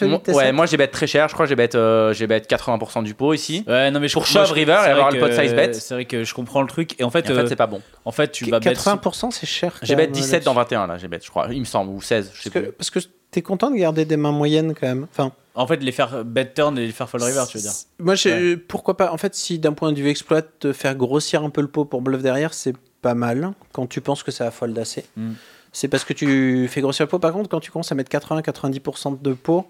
Donc, 0.00 0.28
ouais, 0.28 0.52
moi 0.52 0.66
j'ai 0.66 0.76
bet 0.76 0.88
très 0.88 1.06
cher. 1.06 1.28
Je 1.28 1.34
crois 1.34 1.46
que 1.46 1.50
j'ai 1.50 1.56
bet, 1.56 1.74
euh, 1.74 2.12
j'ai 2.12 2.26
bet 2.26 2.40
80% 2.40 3.02
du 3.02 3.14
pot 3.14 3.32
ici. 3.32 3.64
Ouais, 3.66 3.90
non 3.90 4.00
mais 4.00 4.08
je, 4.08 4.12
pour 4.12 4.26
shove 4.26 4.52
river 4.52 4.78
et 4.86 4.90
avoir 4.90 5.10
le 5.10 5.18
pot 5.18 5.32
size 5.32 5.54
bet. 5.54 5.72
C'est 5.74 5.94
vrai 5.94 6.04
que 6.04 6.24
je 6.24 6.34
comprends 6.34 6.62
le 6.62 6.68
truc 6.68 7.00
et 7.00 7.04
en 7.04 7.10
fait, 7.10 7.28
et 7.28 7.32
en 7.32 7.36
fait 7.36 7.42
euh, 7.42 7.46
c'est 7.48 7.56
pas 7.56 7.66
bon. 7.66 7.80
En 8.04 8.12
fait, 8.12 8.30
tu 8.32 8.44
vas 8.50 8.60
bet 8.60 8.72
80% 8.72 9.30
c'est 9.30 9.46
cher. 9.46 9.74
J'ai 9.82 9.96
bet 9.96 10.06
17 10.06 10.44
dans 10.44 10.54
21 10.54 10.86
là, 10.86 10.98
j'ai 10.98 11.08
bet, 11.08 11.20
je 11.22 11.30
crois. 11.30 11.48
Il 11.50 11.60
me 11.60 11.64
semble 11.64 11.90
ou 11.90 12.00
16, 12.00 12.32
je 12.34 12.42
sais 12.42 12.50
parce 12.50 12.62
plus. 12.62 12.70
Que, 12.70 12.76
parce 12.76 12.90
que 12.90 12.98
t'es 13.30 13.42
content 13.42 13.70
de 13.70 13.76
garder 13.76 14.04
des 14.04 14.16
mains 14.16 14.32
moyennes 14.32 14.74
quand 14.74 14.86
même. 14.86 15.06
Enfin. 15.10 15.32
En 15.54 15.66
fait, 15.66 15.82
les 15.82 15.90
faire 15.90 16.24
bet 16.24 16.52
turn 16.54 16.78
et 16.78 16.86
les 16.86 16.92
faire 16.92 17.08
fold 17.08 17.24
river, 17.24 17.42
tu 17.50 17.58
veux 17.58 17.62
dire. 17.62 17.72
Moi, 17.98 18.14
ouais. 18.26 18.56
pourquoi 18.56 18.96
pas. 18.96 19.12
En 19.12 19.16
fait, 19.16 19.34
si 19.34 19.58
d'un 19.58 19.72
point 19.72 19.92
de 19.92 20.00
vue 20.00 20.08
exploit, 20.08 20.40
te 20.42 20.72
faire 20.72 20.94
grossir 20.94 21.42
un 21.42 21.50
peu 21.50 21.60
le 21.60 21.66
pot 21.66 21.84
pour 21.84 22.00
bluff 22.00 22.22
derrière, 22.22 22.54
c'est 22.54 22.74
pas 23.02 23.14
mal 23.14 23.52
quand 23.72 23.88
tu 23.88 24.00
penses 24.00 24.22
que 24.22 24.30
ça 24.30 24.44
va 24.44 24.50
fold 24.52 24.78
assez. 24.78 25.04
Mm 25.16 25.32
c'est 25.78 25.88
parce 25.88 26.04
que 26.04 26.12
tu 26.12 26.66
fais 26.68 26.80
grossir 26.80 27.04
le 27.06 27.08
pot. 27.10 27.18
Par 27.18 27.32
contre, 27.32 27.48
quand 27.48 27.60
tu 27.60 27.70
commences 27.70 27.92
à 27.92 27.94
mettre 27.94 28.10
80-90% 28.10 29.20
de 29.22 29.32
pot, 29.32 29.66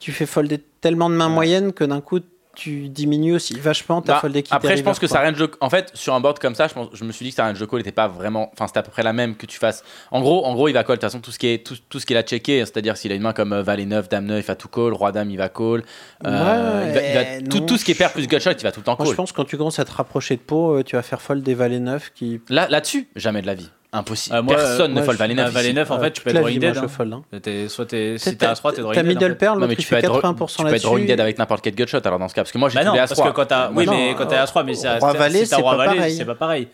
tu 0.00 0.12
fais 0.12 0.26
folder 0.26 0.58
tellement 0.80 1.10
de 1.10 1.14
mains 1.14 1.28
moyennes 1.28 1.72
que 1.72 1.84
d'un 1.84 2.00
coup, 2.00 2.20
tu 2.54 2.88
diminues 2.88 3.34
aussi 3.34 3.54
vachement 3.54 4.02
ta 4.02 4.14
Bah, 4.14 4.18
fold 4.20 4.34
équipe. 4.34 4.52
Après, 4.52 4.76
je 4.76 4.82
pense 4.82 4.98
que 4.98 5.06
quoi. 5.06 5.16
sa 5.18 5.22
range 5.24 5.38
de... 5.38 5.48
En 5.60 5.70
fait, 5.70 5.92
sur 5.94 6.12
un 6.14 6.20
board 6.20 6.40
comme 6.40 6.56
ça, 6.56 6.66
je, 6.66 6.74
pense- 6.74 6.88
je 6.92 7.04
me 7.04 7.12
suis 7.12 7.24
dit 7.24 7.30
que 7.30 7.36
sa 7.36 7.46
range 7.46 7.60
de 7.60 7.64
call 7.66 7.78
n'était 7.78 7.92
pas 7.92 8.08
vraiment. 8.08 8.50
Enfin, 8.52 8.66
c'était 8.66 8.80
à 8.80 8.82
peu 8.82 8.90
près 8.90 9.04
la 9.04 9.12
même 9.12 9.36
que 9.36 9.46
tu 9.46 9.58
fasses. 9.58 9.84
En 10.10 10.20
gros, 10.20 10.44
en 10.44 10.54
gros 10.54 10.66
il 10.66 10.72
va 10.72 10.82
call. 10.82 10.96
De 10.96 11.00
toute 11.00 11.02
façon, 11.08 11.20
tout 11.20 11.30
ce 11.30 11.38
qui 11.38 11.46
est 11.46 11.64
tout, 11.64 11.76
tout 11.88 12.00
ce 12.00 12.06
qu'il 12.06 12.16
a 12.16 12.22
checké, 12.24 12.58
c'est-à-dire 12.66 12.96
s'il 12.96 13.12
a 13.12 13.14
une 13.14 13.22
main 13.22 13.32
comme 13.32 13.52
euh, 13.52 13.62
Valet 13.62 13.86
9, 13.86 14.08
Dame 14.08 14.24
9, 14.26 14.42
il 14.44 14.46
va 14.46 14.56
tout 14.56 14.66
call, 14.66 14.92
Roi 14.92 15.12
Dame, 15.12 15.30
il 15.30 15.36
va 15.38 15.48
call. 15.48 15.84
Euh, 16.26 16.82
Ouais, 16.82 16.88
il 16.88 16.94
va- 16.94 17.02
il 17.02 17.14
va- 17.44 17.48
tout, 17.48 17.58
non, 17.60 17.66
tout 17.66 17.76
ce 17.76 17.84
qui 17.84 17.92
est 17.92 17.94
pair 17.94 18.12
plus 18.12 18.26
gutshot, 18.26 18.50
il 18.50 18.62
va 18.64 18.72
tout 18.72 18.80
le 18.80 18.84
temps 18.84 18.96
Moi, 18.98 19.06
call. 19.06 19.12
je 19.12 19.16
pense 19.16 19.30
que 19.30 19.36
quand 19.36 19.44
tu 19.44 19.56
commences 19.56 19.78
à 19.78 19.84
te 19.84 19.92
rapprocher 19.92 20.34
de 20.34 20.40
pot, 20.42 20.78
euh, 20.78 20.82
tu 20.82 20.96
vas 20.96 21.02
faire 21.02 21.22
fold 21.22 21.44
des 21.44 21.54
valets 21.54 21.78
9 21.78 22.10
qui. 22.12 22.40
Là, 22.48 22.66
là-dessus, 22.68 23.06
jamais 23.14 23.40
de 23.40 23.46
la 23.46 23.54
vie. 23.54 23.70
Impossible. 23.90 24.42
Moi, 24.42 24.54
Personne 24.54 24.90
euh, 24.96 25.00
ne 25.00 25.02
fold 25.02 25.16
Valet 25.18 25.34
9. 25.34 25.46
Ah, 25.46 25.50
Valet 25.50 25.66
ici. 25.68 25.74
9, 25.74 25.90
en 25.90 25.96
Euh, 25.96 26.00
fait, 26.02 26.10
tu 26.12 26.20
peux 26.22 26.30
être 26.30 26.36
drawing 26.36 26.58
dead. 26.60 26.76
hein. 26.76 26.88
fold, 26.88 27.12
hein. 27.12 27.22
T'es- 27.40 27.68
Soit 27.68 27.86
t'es 27.86 28.18
si 28.18 28.36
T'as- 28.36 28.46
t'es 28.46 28.52
à 28.52 28.54
3, 28.54 28.72
t'es 28.72 28.82
drawing 28.82 28.94
T'as 28.94 29.02
dead. 29.02 29.10
en 29.10 29.14
middle 29.14 29.30
fait. 29.32 29.38
pearl, 29.38 29.58
Non, 29.60 29.66
l'autre 29.66 29.80
tu 29.80 29.94
être, 29.94 30.00
80% 30.02 30.56
tu 30.62 30.62
peux 30.68 30.74
être 30.74 30.82
drawing 30.82 30.96
là-dessus. 30.98 31.06
dead 31.08 31.20
avec 31.20 31.38
n'importe 31.38 31.64
quel 31.64 31.74
gutshot 31.74 32.00
alors 32.04 32.18
dans 32.18 32.28
ce 32.28 32.34
cas. 32.34 32.42
Parce 32.42 32.52
que 32.52 32.58
moi, 32.58 32.68
j'ai 32.68 32.78
Bah 32.80 32.84
non, 32.84 32.94
parce 32.94 33.14
que 33.14 33.20
As-3. 33.20 33.32
quand 33.32 33.46
t'as. 33.46 33.70
Oui, 33.70 33.86
non, 33.86 33.92
mais 33.94 34.14
quand 34.16 34.26
t'es 34.26 34.36
à 34.36 34.46
3, 34.46 34.62
mais 34.64 34.74
c'est 34.74 34.98
Roi 34.98 35.12
si 35.12 35.16
Valet, 35.16 35.40
t'as 35.40 35.46
c'est 35.46 35.62
Roi 35.62 35.70
pas 35.72 35.76
Valet, 35.78 35.96
pareil. 35.96 36.16
c'est 36.16 36.24
pas 36.26 36.34
pareil. 36.34 36.68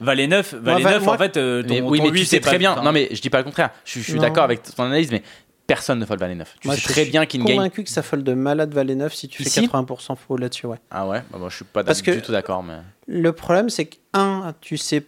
Valet 0.00 0.26
9, 0.28 0.54
Valet 0.54 0.82
va- 0.84 0.90
9 0.92 1.04
moi- 1.04 1.14
en 1.14 1.18
fait, 1.18 1.36
euh, 1.36 1.62
ton, 1.64 1.88
oui, 1.88 2.00
mais 2.00 2.08
tu 2.08 2.14
8, 2.14 2.24
sais 2.24 2.36
c'est 2.36 2.40
très 2.40 2.58
bien. 2.58 2.76
Non, 2.82 2.92
mais 2.92 3.08
je 3.10 3.20
dis 3.20 3.30
pas 3.30 3.38
le 3.38 3.44
contraire. 3.44 3.70
Je, 3.84 3.98
suis 4.00 4.18
d'accord 4.20 4.44
avec 4.44 4.62
ton 4.62 4.84
analyse, 4.84 5.10
mais 5.10 5.22
personne 5.66 5.98
ne 5.98 6.06
fold 6.06 6.20
Valet 6.20 6.34
9. 6.36 6.54
Tu 6.60 6.68
Moi, 6.68 6.76
sais 6.76 6.80
je 6.82 6.86
très 6.88 7.02
suis 7.02 7.10
bien 7.10 7.26
qu'in 7.26 7.38
game. 7.38 7.56
convaincu 7.56 7.82
que 7.84 7.90
ça 7.90 8.02
fold 8.02 8.22
de 8.24 8.34
malade 8.34 8.72
valet 8.72 8.94
9 8.94 9.12
si 9.14 9.26
tu 9.28 9.42
fais 9.42 9.48
Ici 9.48 9.60
80% 9.68 10.16
faux 10.16 10.36
là-dessus, 10.36 10.66
ouais. 10.66 10.78
Ah 10.92 11.06
ouais, 11.08 11.22
bah 11.30 11.38
moi 11.38 11.48
je 11.50 11.56
suis 11.56 11.64
pas 11.64 11.82
Parce 11.84 12.02
du 12.02 12.12
que- 12.12 12.18
tout 12.24 12.30
d'accord. 12.32 12.62
Mais... 12.62 12.74
Le 13.08 13.32
problème, 13.32 13.68
c'est 13.70 13.86
que, 13.86 13.96
un, 14.14 14.54
tu 14.60 14.76
sais 14.76 15.02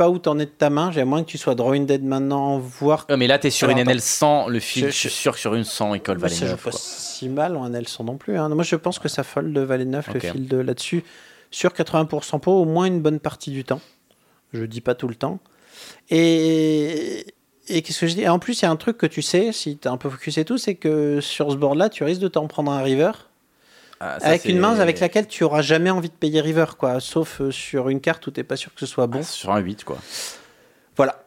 pas 0.00 0.08
où 0.08 0.18
t'en 0.18 0.38
es 0.38 0.46
de 0.46 0.50
ta 0.50 0.70
main, 0.70 0.90
j'ai 0.90 1.02
à 1.02 1.04
moins 1.04 1.22
que 1.22 1.28
tu 1.28 1.36
sois 1.36 1.54
drawing 1.54 1.84
dead 1.84 2.02
maintenant. 2.02 2.58
Ouais, 2.80 2.96
mais 3.18 3.26
là, 3.26 3.38
t'es 3.38 3.50
sur 3.50 3.68
Alors, 3.68 3.78
une. 3.80 3.86
NL 3.86 4.00
100, 4.00 4.48
le 4.48 4.58
fil, 4.58 4.86
Je- 4.86 4.90
je, 4.92 4.96
suis 4.96 5.10
sûr 5.10 5.34
que 5.34 5.38
sur 5.38 5.54
une 5.54 5.64
100, 5.64 5.92
il 5.94 6.00
colle 6.00 6.16
Valet 6.16 6.34
ça 6.34 6.46
joue 6.46 6.52
9. 6.52 6.64
pas 6.64 6.70
quoi. 6.70 6.80
si 6.82 7.28
mal 7.28 7.54
en 7.54 7.68
L100 7.70 8.04
non 8.06 8.16
plus. 8.16 8.38
hein. 8.38 8.48
Moi, 8.48 8.64
je 8.64 8.76
pense 8.76 8.98
que 8.98 9.08
ça 9.10 9.22
fold 9.24 9.52
de 9.52 9.60
valet 9.60 9.84
9, 9.84 10.08
Ok. 10.08 10.14
le 10.14 10.20
fil 10.20 10.48
de 10.48 10.56
là-dessus, 10.56 11.04
sur 11.50 11.74
80% 11.74 12.38
pot, 12.40 12.52
au 12.52 12.64
moins 12.64 12.86
une 12.86 13.02
bonne 13.02 13.20
partie 13.20 13.50
du 13.50 13.62
temps. 13.62 13.82
Je 14.54 14.64
dis 14.64 14.80
pas 14.80 14.94
tout 14.94 15.06
le 15.06 15.16
temps. 15.16 15.38
Et, 16.10 17.26
et 17.68 17.82
qu'est-ce 17.82 18.00
que 18.00 18.06
je 18.06 18.14
dis? 18.14 18.22
Et 18.22 18.28
En 18.28 18.38
plus, 18.38 18.60
il 18.60 18.64
y 18.64 18.66
a 18.66 18.70
un 18.70 18.76
truc 18.76 18.96
que 18.98 19.06
tu 19.06 19.22
sais, 19.22 19.52
si 19.52 19.76
tu 19.76 19.86
es 19.86 19.90
un 19.90 19.96
peu 19.96 20.08
focus 20.10 20.38
et 20.38 20.44
tout, 20.44 20.58
c'est 20.58 20.74
que 20.76 21.20
sur 21.20 21.50
ce 21.52 21.56
board-là, 21.56 21.88
tu 21.90 22.04
risques 22.04 22.22
de 22.22 22.28
t'en 22.28 22.46
prendre 22.46 22.72
un 22.72 22.82
river. 22.82 23.12
Ah, 24.00 24.18
ça, 24.18 24.28
avec 24.28 24.42
c'est- 24.42 24.48
une 24.50 24.58
main 24.58 24.78
avec 24.80 24.98
laquelle 25.00 25.26
tu 25.28 25.44
auras 25.44 25.60
jamais 25.62 25.90
envie 25.90 26.08
de 26.08 26.14
payer 26.14 26.40
river, 26.40 26.64
quoi. 26.78 27.00
Sauf 27.00 27.40
euh, 27.40 27.50
sur 27.50 27.88
une 27.90 28.00
carte 28.00 28.26
où 28.26 28.30
t'es 28.30 28.42
pas 28.44 28.56
sûr 28.56 28.72
que 28.72 28.80
ce 28.80 28.86
soit 28.86 29.06
bon. 29.06 29.20
Ah, 29.20 29.24
sur 29.24 29.52
un 29.52 29.58
8, 29.58 29.84
quoi. 29.84 29.98
Voilà. 30.96 31.22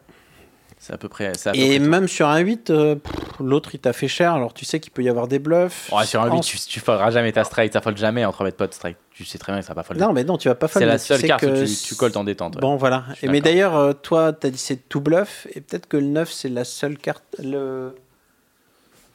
C'est 0.80 0.92
à 0.94 0.98
peu 0.98 1.08
près. 1.08 1.32
c'est 1.38 1.50
à 1.50 1.54
peu 1.54 1.60
Et 1.60 1.68
près 1.70 1.78
tout. 1.78 1.90
même 1.90 2.08
sur 2.10 2.28
un 2.28 2.40
8, 2.40 2.70
euh, 2.70 2.96
l'autre 3.40 3.70
il 3.74 3.80
t'a 3.80 3.94
fait 3.94 4.10
cher, 4.10 4.34
alors 4.34 4.54
tu 4.54 4.66
sais 4.66 4.82
qu'il 4.82 4.92
peut 4.92 5.02
y 5.02 5.08
avoir 5.08 5.30
des 5.30 5.40
bluffs. 5.40 5.90
Ouais, 5.94 6.06
sur 6.06 6.22
un 6.22 6.26
8, 6.26 6.32
En- 6.32 6.40
tu, 6.42 6.58
tu 6.60 6.80
folderas 6.82 7.10
jamais 7.12 7.32
ta 7.32 7.46
strike. 7.46 7.72
Ça 7.72 7.80
fold 7.80 7.96
jamais 7.98 8.26
en 8.26 8.32
3 8.34 8.46
bet 8.48 8.52
pot 8.52 8.74
strike. 8.74 8.98
Tu 9.12 9.24
sais 9.24 9.38
très 9.38 9.54
bien 9.54 9.62
que 9.62 9.66
ça 9.68 9.74
va 9.74 9.82
pas 9.82 9.88
folder. 9.88 10.02
Non, 10.04 10.12
mais 10.12 10.26
non, 10.26 10.38
tu 10.38 10.50
vas 10.50 10.56
pas 10.56 10.68
c'est 10.68 10.74
fold, 10.74 10.86
la 10.88 10.94
mais 10.94 11.00
tu 11.00 11.06
seule 11.06 11.22
carte 11.24 11.42
que 11.42 11.64
où 11.64 11.66
tu, 11.66 11.74
tu 11.74 11.96
colles 11.96 12.18
en 12.18 12.24
détente. 12.26 12.56
ouais. 12.56 12.62
Bon, 12.62 12.76
voilà. 12.76 13.06
Et 13.22 13.30
mais 13.30 13.40
d'ailleurs, 13.40 13.78
euh, 13.78 13.94
toi, 13.94 14.34
t'as 14.34 14.50
dit 14.50 14.58
c'est 14.58 14.90
tout 14.90 15.00
bluff, 15.00 15.48
et 15.54 15.62
peut-être 15.62 15.88
que 15.88 15.96
le 15.96 16.08
9 16.08 16.30
c'est 16.32 16.50
la 16.50 16.66
seule 16.66 16.98
carte. 16.98 17.24
Le... 17.42 17.96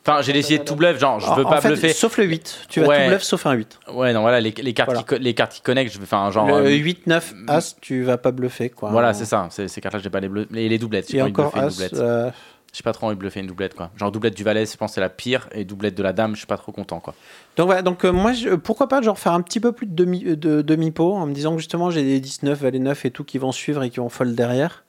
Enfin, 0.08 0.22
j'ai 0.22 0.32
décidé 0.32 0.58
de 0.58 0.64
tout 0.64 0.74
bluff. 0.76 0.98
Genre, 0.98 1.20
je 1.20 1.26
veux 1.34 1.44
en 1.46 1.50
pas 1.50 1.60
fait, 1.60 1.68
bluffer. 1.68 1.92
Sauf 1.92 2.16
le 2.18 2.24
8. 2.24 2.66
Tu 2.68 2.80
vas 2.80 2.86
Ouais. 2.88 3.02
tout 3.04 3.08
bluff 3.10 3.22
sauf 3.22 3.44
un 3.46 3.52
8. 3.52 3.78
Ouais, 3.92 4.12
non, 4.12 4.22
voilà, 4.22 4.40
les, 4.40 4.50
les 4.52 4.72
cartes, 4.74 4.90
Voilà. 4.90 5.02
Qui, 5.04 5.18
les 5.22 5.34
cartes 5.34 5.52
qui 5.52 5.60
connectent, 5.60 5.92
je 5.92 5.98
veux 5.98 6.06
faire 6.06 6.18
un 6.20 6.30
genre. 6.30 6.46
le 6.46 6.54
euh, 6.54 6.70
8, 6.70 7.06
9, 7.06 7.34
As, 7.48 7.76
tu 7.80 8.02
vas 8.04 8.16
pas 8.18 8.30
bluffer. 8.32 8.70
Quoi. 8.70 8.90
Voilà, 8.90 9.12
c'est 9.14 9.24
ça. 9.26 9.48
C'est- 9.50 9.68
Ces 9.68 9.80
cartes-là, 9.80 10.00
j'ai 10.02 10.10
pas 10.10 10.20
les, 10.20 10.30
les, 10.50 10.68
les 10.68 10.78
doublettes. 10.78 11.10
J'ai 11.10 11.18
pas 11.18 11.24
envie 11.24 11.32
de 11.32 11.38
encore 11.40 11.52
bluffer 11.52 11.60
une 11.60 11.66
As. 11.68 11.88
doublette. 11.90 11.94
euh, 12.00 12.30
J'ai 12.72 12.82
pas 12.82 12.92
trop 12.92 13.06
envie 13.06 13.14
de 13.16 13.20
bluffer 13.20 13.40
une 13.40 13.46
doublette, 13.46 13.74
quoi. 13.74 13.90
Genre, 13.96 14.12
doublette 14.12 14.34
du 14.36 14.44
valet, 14.44 14.66
je 14.66 14.76
pense 14.76 14.90
que 14.90 14.94
c'est 14.96 15.00
la 15.00 15.08
pire. 15.08 15.48
Et 15.52 15.64
doublette 15.64 15.94
de 15.94 16.02
la 16.02 16.12
dame, 16.12 16.32
je 16.32 16.38
suis 16.38 16.46
pas 16.46 16.58
trop 16.58 16.70
content, 16.72 17.00
quoi. 17.00 17.14
Donc 17.56 17.66
voilà, 17.66 17.82
donc 17.82 18.04
euh, 18.04 18.12
moi, 18.12 18.32
je- 18.32 18.50
pourquoi 18.56 18.88
pas 18.88 19.00
genre 19.02 19.18
faire 19.18 19.32
un 19.32 19.40
petit 19.42 19.58
peu 19.60 19.72
plus 19.72 19.86
de 19.86 19.94
demi, 19.94 20.22
euh, 20.26 20.36
de, 20.36 20.60
demi-pot 20.62 21.14
en 21.14 21.26
me 21.26 21.32
disant 21.32 21.52
que 21.52 21.58
justement 21.58 21.90
j'ai 21.90 22.02
des 22.02 22.20
19, 22.20 22.60
valet 22.60 22.78
9 22.78 23.04
et 23.06 23.10
tout 23.10 23.24
qui 23.24 23.38
vont 23.38 23.52
suivre 23.52 23.82
et 23.82 23.90
qui 23.90 24.00
vont 24.00 24.08
fold 24.10 24.34
derrière. 24.34 24.84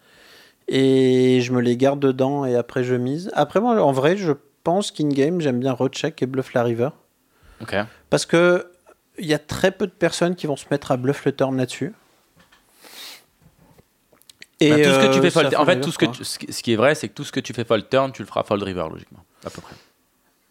Et 0.68 1.40
je 1.42 1.52
me 1.52 1.62
les 1.62 1.78
garde 1.78 2.00
dedans 2.00 2.46
et 2.46 2.56
après 2.56 2.84
je 2.84 2.96
mise. 2.96 3.32
Après 3.34 3.60
moi, 3.60 3.82
en 3.82 3.92
vrai, 3.92 4.18
je 4.18 4.34
pense 4.64 4.92
qu'in-game, 4.92 5.42
j'aime 5.42 5.60
bien 5.60 5.74
recheck 5.74 6.22
et 6.22 6.26
bluff 6.26 6.54
la 6.54 6.64
river. 6.64 6.90
Ok. 7.62 7.76
Parce 8.10 8.26
que 8.26 8.72
il 9.18 9.26
y 9.26 9.34
a 9.34 9.40
très 9.40 9.72
peu 9.72 9.86
de 9.86 9.92
personnes 9.92 10.36
qui 10.36 10.48
vont 10.48 10.56
se 10.56 10.66
mettre 10.72 10.92
à 10.92 10.98
bluff 10.98 11.26
le 11.26 11.34
turn 11.36 11.58
là-dessus. 11.58 11.94
Bah, 14.62 14.76
tout 14.76 14.84
ce 14.84 15.00
que 15.00 15.14
tu 15.14 15.20
euh, 15.20 15.22
fais 15.22 15.30
fold. 15.30 15.56
En 15.56 15.66
fait, 15.66 15.72
river, 15.72 15.82
tout 15.82 15.92
ce, 15.92 15.98
que 15.98 16.06
tu- 16.06 16.24
ce 16.26 16.64
qui- 16.64 16.74
est 16.74 16.76
vrai, 16.76 16.94
c'est 16.96 17.08
que 17.08 17.14
tout 17.14 17.24
ce 17.24 17.32
que 17.32 17.40
tu 17.40 17.54
fais 17.54 17.64
fold 17.64 17.88
turn, 17.90 18.12
tu 18.12 18.22
le 18.22 18.28
feras 18.28 18.44
fold 18.44 18.62
river, 18.64 18.86
logiquement. 18.92 19.24
À 19.46 19.50
peu 19.50 19.62
près. 19.62 19.74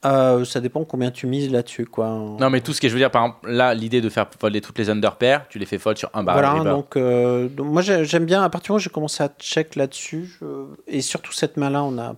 Euh, 0.07 0.45
ça 0.45 0.61
dépend 0.61 0.85
combien 0.85 1.11
tu 1.11 1.27
mises 1.27 1.51
là-dessus, 1.51 1.85
quoi. 1.85 2.09
Non, 2.09 2.49
mais 2.51 2.61
tout 2.61 2.73
ce 2.73 2.81
que 2.81 2.89
je 2.89 2.95
veux 2.95 3.01
dire, 3.01 3.11
par 3.11 3.25
exemple, 3.27 3.51
là, 3.51 3.75
l'idée 3.75 4.01
de 4.01 4.09
faire 4.09 4.27
folder 4.41 4.61
toutes 4.61 4.79
les 4.79 4.89
under 4.89 5.17
pairs, 5.17 5.47
tu 5.49 5.59
les 5.59 5.67
fais 5.67 5.79
fold 5.79 5.99
sur 5.99 6.09
un 6.15 6.23
barrel 6.23 6.45
voilà, 6.45 6.59
river. 6.61 6.71
donc, 6.71 6.97
euh, 6.97 7.49
donc 7.49 7.67
moi 7.67 7.83
j'ai- 7.83 8.05
j'aime 8.05 8.25
bien, 8.25 8.43
à 8.43 8.49
partir 8.49 8.67
du 8.69 8.73
moment 8.73 8.77
où 8.77 8.81
j'ai 8.81 8.91
commencé 8.91 9.23
à 9.25 9.29
check 9.41 9.75
là-dessus, 9.75 10.37
je- 10.41 10.67
et 10.87 11.01
surtout 11.03 11.33
cette 11.33 11.57
main-là, 11.57 11.83
on 11.83 11.99
a. 11.99 12.15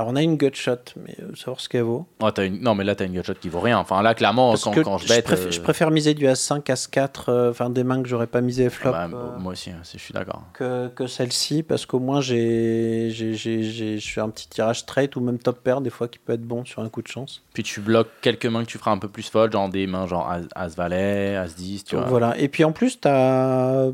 Alors 0.00 0.12
on 0.14 0.16
a 0.16 0.22
une 0.22 0.38
gut 0.38 0.54
shot, 0.54 0.76
mais 0.96 1.14
euh, 1.20 1.34
savoir 1.36 1.60
ce 1.60 1.68
qu'elle 1.68 1.82
vaut. 1.82 2.06
Oh, 2.22 2.30
une... 2.38 2.62
Non, 2.62 2.74
mais 2.74 2.84
là, 2.84 2.94
t'as 2.94 3.04
une 3.04 3.12
gutshot 3.12 3.34
qui 3.34 3.50
vaut 3.50 3.60
rien. 3.60 3.76
Enfin, 3.78 4.00
là, 4.00 4.14
clairement, 4.14 4.52
Parce 4.52 4.64
quand, 4.64 4.70
que 4.72 4.80
quand 4.80 4.96
je 4.96 5.06
je, 5.06 5.12
bête. 5.12 5.26
préfère, 5.26 5.48
euh, 5.48 5.50
je 5.50 5.60
préfère 5.60 5.90
miser 5.90 6.14
du 6.14 6.24
As5, 6.24 6.62
As4, 6.62 7.24
euh, 7.28 7.50
enfin 7.50 7.68
des 7.68 7.84
mains 7.84 8.02
que 8.02 8.08
j'aurais 8.08 8.26
pas 8.26 8.40
misé 8.40 8.70
flop. 8.70 8.92
bah, 8.92 9.08
Moi 9.38 9.52
aussi, 9.52 9.68
hein, 9.68 9.82
je 9.82 9.98
suis 9.98 10.14
d'accord. 10.14 10.42
que, 10.54 10.88
que 10.88 11.06
celle-ci 11.06 11.62
parce 11.62 11.84
qu'au 11.84 11.98
moins 11.98 12.22
j'ai 12.22 13.10
je 13.10 13.98
fais 14.00 14.20
un 14.22 14.30
petit 14.30 14.48
tirage 14.48 14.78
straight 14.80 15.14
ou 15.16 15.20
même 15.20 15.38
top 15.38 15.62
pair 15.62 15.82
des 15.82 15.90
fois 15.90 16.08
qui 16.08 16.18
peut 16.18 16.32
être 16.32 16.46
bon 16.46 16.64
sur 16.64 16.80
un 16.80 16.88
coup 16.88 17.02
de 17.02 17.08
chance. 17.08 17.42
Puis 17.52 17.62
tu 17.62 17.82
bloques 17.82 18.08
quelques 18.22 18.46
mains 18.46 18.64
que 18.64 18.70
tu 18.70 18.78
feras 18.78 18.92
un 18.92 18.98
peu 18.98 19.08
plus 19.08 19.28
fold, 19.28 19.52
genre 19.52 19.68
des 19.68 19.86
mains 19.86 20.06
genre 20.06 20.30
As, 20.30 20.44
As 20.54 20.76
Valet, 20.76 21.36
As 21.36 21.54
10, 21.56 21.84
tu 21.84 21.94
Donc, 21.94 22.04
vois. 22.04 22.10
voilà. 22.10 22.38
Et 22.38 22.48
puis 22.48 22.64
en 22.64 22.72
plus 22.72 22.98
t'as 22.98 23.88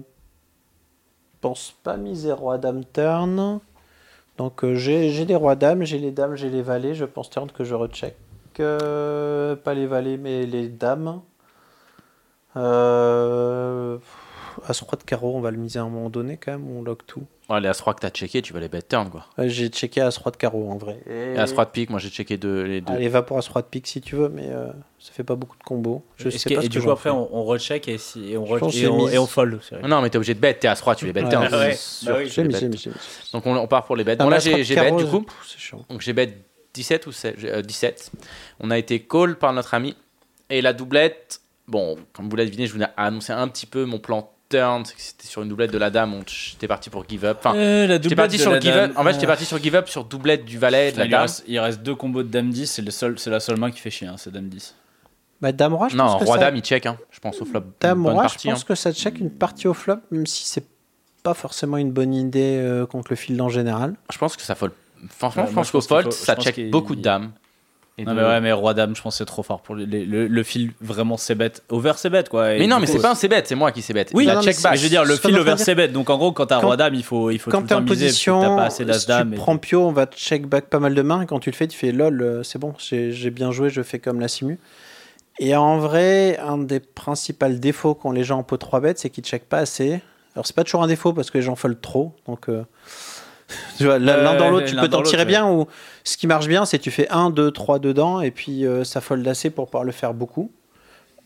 pense 1.40 1.74
pas 1.82 1.96
miser 1.96 2.30
roi 2.30 2.58
dame 2.58 2.84
turn. 2.92 3.58
Donc 4.38 4.64
euh, 4.64 4.74
j'ai 4.74 5.24
des 5.24 5.34
rois 5.34 5.56
dames, 5.56 5.84
j'ai 5.84 5.98
les 5.98 6.10
dames, 6.10 6.36
j'ai 6.36 6.50
les 6.50 6.62
valets. 6.62 6.94
Je 6.94 7.04
pense 7.04 7.30
turn 7.30 7.50
que 7.50 7.64
je 7.64 7.74
recheck. 7.74 8.16
Euh, 8.60 9.56
pas 9.56 9.74
les 9.74 9.86
valets 9.86 10.16
mais 10.16 10.46
les 10.46 10.68
dames. 10.68 11.20
Euh, 12.56 13.98
As 14.66 14.80
roi 14.80 14.96
de 14.98 15.02
carreau, 15.04 15.36
on 15.36 15.40
va 15.40 15.50
le 15.50 15.56
miser 15.58 15.78
à 15.78 15.82
un 15.82 15.88
moment 15.88 16.10
donné 16.10 16.36
quand 16.36 16.52
même. 16.52 16.68
On 16.68 16.82
lock 16.82 17.06
tout. 17.06 17.24
Ouais, 17.48 17.60
les 17.60 17.68
As 17.68 17.74
3 17.74 17.94
que 17.94 18.00
t'as 18.00 18.10
checké, 18.10 18.42
tu 18.42 18.52
vas 18.52 18.58
les 18.58 18.68
bet 18.68 18.82
turn, 18.82 19.08
quoi. 19.08 19.26
Ouais, 19.38 19.48
j'ai 19.48 19.68
checké 19.68 20.00
As 20.00 20.16
roi 20.18 20.32
de 20.32 20.36
carreau 20.36 20.68
en 20.68 20.76
vrai. 20.76 20.98
Et 21.08 21.38
As 21.38 21.46
3 21.52 21.64
de 21.66 21.70
pique, 21.70 21.90
moi 21.90 22.00
j'ai 22.00 22.08
checké 22.08 22.36
deux, 22.36 22.62
les 22.64 22.80
deux. 22.80 22.92
Allez, 22.92 23.08
va 23.08 23.22
pour 23.22 23.38
As 23.38 23.46
roi 23.48 23.62
de 23.62 23.68
pique 23.68 23.86
si 23.86 24.00
tu 24.00 24.16
veux, 24.16 24.28
mais 24.28 24.48
euh, 24.48 24.66
ça 24.98 25.12
fait 25.12 25.22
pas 25.22 25.36
beaucoup 25.36 25.56
de 25.56 25.62
combos. 25.62 26.04
Je 26.16 26.28
sais 26.30 26.48
que- 26.50 26.54
pas 26.56 26.60
et 26.60 26.64
ce 26.64 26.68
du 26.70 26.78
que 26.78 26.82
coup, 26.82 26.88
j'en 26.88 26.94
après, 26.94 27.10
on, 27.10 27.28
on 27.36 27.44
recheck 27.44 27.86
et, 27.86 27.98
si, 27.98 28.32
et, 28.32 28.36
on, 28.36 28.44
re- 28.44 28.76
et, 28.76 28.86
on, 28.88 28.96
mis- 29.06 29.14
et 29.14 29.18
on 29.18 29.26
fold. 29.28 29.60
Non, 29.84 30.00
mais 30.02 30.10
t'es 30.10 30.16
obligé 30.16 30.34
de 30.34 30.40
bet, 30.40 30.54
t'es 30.54 30.66
As 30.66 30.74
3, 30.74 30.96
tu 30.96 31.06
les 31.06 31.12
bet 31.12 31.28
turn. 31.28 31.44
ouais. 31.54 31.76
Bah 32.04 32.14
oui. 32.18 32.28
J'ai 32.28 32.42
misé. 32.44 32.68
Donc 33.32 33.46
on, 33.46 33.54
on 33.56 33.66
part 33.68 33.84
pour 33.84 33.94
les 33.94 34.02
bêtes. 34.02 34.18
Ah, 34.20 34.24
Bon, 34.24 34.30
là 34.30 34.38
j'ai 34.40 34.62
bet 34.74 34.90
du 34.92 35.04
coup. 35.06 35.24
Donc 35.88 36.00
j'ai 36.00 36.12
bet 36.12 36.36
17 36.74 37.06
ou 37.06 37.12
16, 37.12 37.34
euh, 37.44 37.62
17. 37.62 38.10
On 38.60 38.70
a 38.72 38.78
été 38.78 38.98
call 39.00 39.38
par 39.38 39.52
notre 39.52 39.72
ami. 39.74 39.94
Et 40.50 40.60
la 40.62 40.72
doublette, 40.72 41.40
bon, 41.68 41.96
comme 42.12 42.28
vous 42.28 42.36
l'avez 42.36 42.50
deviné, 42.50 42.66
je 42.66 42.74
vous 42.74 42.82
ai 42.82 42.86
annoncé 42.96 43.32
un 43.32 43.48
petit 43.48 43.66
peu 43.66 43.84
mon 43.84 43.98
plan 43.98 44.30
turn. 44.48 44.84
c'est 44.84 44.94
que 44.94 45.00
C'était 45.02 45.26
sur 45.26 45.42
une 45.42 45.48
doublette 45.48 45.72
de 45.72 45.78
la 45.78 45.90
dame. 45.90 46.14
on- 46.14 46.22
J'étais 46.26 46.68
parti 46.68 46.90
pour 46.90 47.04
give 47.08 47.24
up. 47.24 47.38
Enfin, 47.40 47.54
Euh, 47.56 47.86
la 47.86 47.94
j'étais 47.94 47.98
doublette 48.08 48.16
parti 48.18 48.36
de 48.36 48.42
sur 48.42 48.50
la 48.52 48.60
give 48.60 48.74
dame. 48.74 48.90
up. 48.90 48.98
En 48.98 49.04
fait, 49.04 49.12
j'étais 49.12 49.24
Euh, 49.24 49.28
parti 49.28 49.44
sur 49.44 49.58
give 49.62 49.74
up 49.74 49.88
sur 49.88 50.04
doublette 50.04 50.44
du 50.44 50.58
valet, 50.58 50.92
de 50.92 50.98
la 50.98 51.04
il, 51.06 51.10
dame. 51.10 51.22
reste, 51.22 51.44
il 51.48 51.58
reste 51.58 51.82
deux 51.82 51.94
combos 51.94 52.22
de 52.22 52.28
dame 52.28 52.50
10, 52.50 52.66
c'est 52.70 52.82
le 52.82 52.90
seul- 52.90 53.18
c'est 53.18 53.30
la 53.30 53.40
seule 53.40 53.58
main 53.58 53.70
qui 53.70 53.80
fait 53.80 53.90
chier, 53.90 54.06
hein, 54.08 54.16
c'est 54.16 54.32
dame 54.32 54.48
10. 54.48 54.74
Bah, 55.40 55.52
dame 55.52 55.74
roi, 55.74 55.88
je 55.88 55.96
Non, 55.96 56.04
pense 56.06 56.20
que 56.20 56.24
roi 56.26 56.36
ça... 56.38 56.44
dame, 56.44 56.56
il 56.56 56.62
check, 56.62 56.86
hein. 56.86 56.96
je 57.10 57.20
pense 57.20 57.40
au 57.42 57.44
flop. 57.44 57.62
Dame 57.80 58.02
bonne 58.02 58.12
roi, 58.14 58.22
partie, 58.22 58.48
je 58.48 58.52
pense 58.54 58.62
hein. 58.62 58.64
que 58.68 58.74
ça 58.74 58.92
check 58.92 59.20
une 59.20 59.30
partie 59.30 59.68
au 59.68 59.74
flop, 59.74 59.96
même 60.10 60.26
si 60.26 60.46
c'est 60.46 60.64
pas 61.22 61.34
forcément 61.34 61.76
une 61.76 61.90
bonne 61.92 62.14
idée 62.14 62.58
euh, 62.62 62.86
contre 62.86 63.08
le 63.10 63.16
field 63.16 63.40
en 63.40 63.48
général. 63.48 63.96
Je 64.12 64.16
pense 64.18 64.36
que 64.36 64.42
ça 64.42 64.54
fold. 64.54 64.72
Franchement, 65.10 65.42
Ouais, 65.42 65.48
je 65.50 65.54
moi, 65.54 65.60
pense 65.60 65.66
je 65.66 65.72
qu'au 65.72 65.78
pense 65.78 65.86
qu'il 65.88 65.94
fold, 65.96 66.04
faut- 66.06 66.24
ça 66.24 66.36
pense 66.36 66.44
check 66.44 66.54
qu'il- 66.54 66.70
beaucoup 66.70 66.94
de 66.96 67.02
dames. 67.02 67.32
Et 67.98 68.04
Non, 68.04 68.12
de- 68.12 68.20
mais 68.20 68.24
ouais, 68.26 68.40
mais 68.42 68.52
roi 68.52 68.74
dame, 68.74 68.94
je 68.94 69.00
pense 69.00 69.14
que 69.14 69.18
c'est 69.18 69.24
trop 69.24 69.42
fort 69.42 69.62
pour 69.62 69.74
les- 69.74 69.86
les- 69.86 70.04
le, 70.04 70.26
le 70.26 70.42
fil 70.42 70.72
vraiment 70.82 71.16
c'est 71.16 71.34
bête. 71.34 71.62
Over 71.70 71.92
c'est 71.96 72.10
bête 72.10 72.28
quoi. 72.28 72.52
Et 72.54 72.58
Mais 72.58 72.66
non, 72.66 72.78
mais 72.78 72.86
c'est 72.86 73.00
pas 73.00 73.12
un 73.12 73.14
c-bet, 73.14 73.42
c'est 73.46 73.54
moi 73.54 73.72
qui 73.72 73.80
c-bet. 73.80 74.04
Oui, 74.12 74.24
il 74.24 74.30
a 74.30 74.34
non, 74.34 74.40
mais 74.40 74.44
check 74.52 74.60
back. 74.62 74.72
Mais 74.72 74.78
je 74.78 74.82
veux 74.82 74.88
dire, 74.90 75.04
le 75.06 75.16
fil 75.16 75.34
over 75.38 75.54
c'est 75.56 75.74
bête. 75.74 75.92
Donc 75.94 76.10
en 76.10 76.18
gros, 76.18 76.30
quand 76.32 76.44
t'as 76.44 76.60
Quand- 76.60 76.66
roi 76.66 76.76
dame, 76.76 76.92
il 76.94 77.02
faut, 77.02 77.30
il 77.30 77.38
faut 77.38 77.50
tout 77.50 77.56
Quand 77.56 77.62
le 77.62 77.66
t'es 77.66 77.74
temps 77.74 77.78
en 77.80 77.84
miser 77.84 77.94
que 77.94 78.00
t'as 78.00 78.06
position, 78.06 78.56
pas 78.56 78.64
assez 78.64 78.84
d'as 78.84 78.98
si 78.98 79.06
dame. 79.06 79.30
tu 79.30 79.36
et- 79.36 79.38
prends 79.38 79.56
pio, 79.56 79.80
on 79.86 79.92
va 79.92 80.04
te 80.04 80.14
check 80.16 80.46
back 80.46 80.66
pas 80.68 80.78
mal 80.78 80.94
de 80.94 81.00
mains, 81.00 81.22
et 81.22 81.26
quand 81.26 81.38
tu 81.40 81.50
le 81.50 81.56
fais, 81.56 81.66
tu 81.68 81.78
fais 81.78 81.90
lol, 81.90 82.20
euh, 82.20 82.42
c'est 82.42 82.58
bon, 82.58 82.74
j'ai 82.78 83.30
bien 83.30 83.50
joué, 83.50 83.70
je 83.70 83.80
fais 83.82 83.98
comme 83.98 84.20
la 84.20 84.28
simu. 84.28 84.58
Et 85.38 85.56
en 85.56 85.78
vrai, 85.78 86.38
un 86.38 86.58
des 86.58 86.80
principaux 86.80 87.48
défauts 87.48 87.94
qu'ont 87.94 88.12
les 88.12 88.24
gens 88.24 88.38
en 88.38 88.42
pot 88.42 88.58
3 88.58 88.80
bêtes, 88.80 88.98
c'est 88.98 89.08
qu'ils 89.08 89.24
checkent 89.24 89.48
pas 89.48 89.58
assez. 89.58 90.00
Alors 90.34 90.46
c'est 90.46 90.54
pas 90.56 90.64
toujours 90.64 90.82
un 90.82 90.86
défaut 90.86 91.14
parce 91.14 91.30
que 91.30 91.38
les 91.38 91.42
gens 91.42 91.56
fold 91.56 91.80
trop, 91.80 92.14
donc 92.26 92.50
euh, 92.50 92.62
l'un 93.80 93.98
l'un 93.98 94.36
dans 94.36 94.50
l'autre, 94.50 94.66
tu 94.66 94.76
peux 94.76 94.88
t'en 94.88 95.02
tirer 95.02 95.24
bien. 95.24 95.48
Ou 95.50 95.66
ce 96.04 96.16
qui 96.16 96.26
marche 96.26 96.48
bien, 96.48 96.64
c'est 96.64 96.78
tu 96.78 96.90
fais 96.90 97.08
1, 97.10 97.30
2, 97.30 97.50
3 97.50 97.78
dedans 97.78 98.20
et 98.20 98.30
puis 98.30 98.66
euh, 98.66 98.84
ça 98.84 99.00
fold 99.00 99.26
assez 99.26 99.50
pour 99.50 99.66
pouvoir 99.66 99.84
le 99.84 99.92
faire 99.92 100.14
beaucoup. 100.14 100.50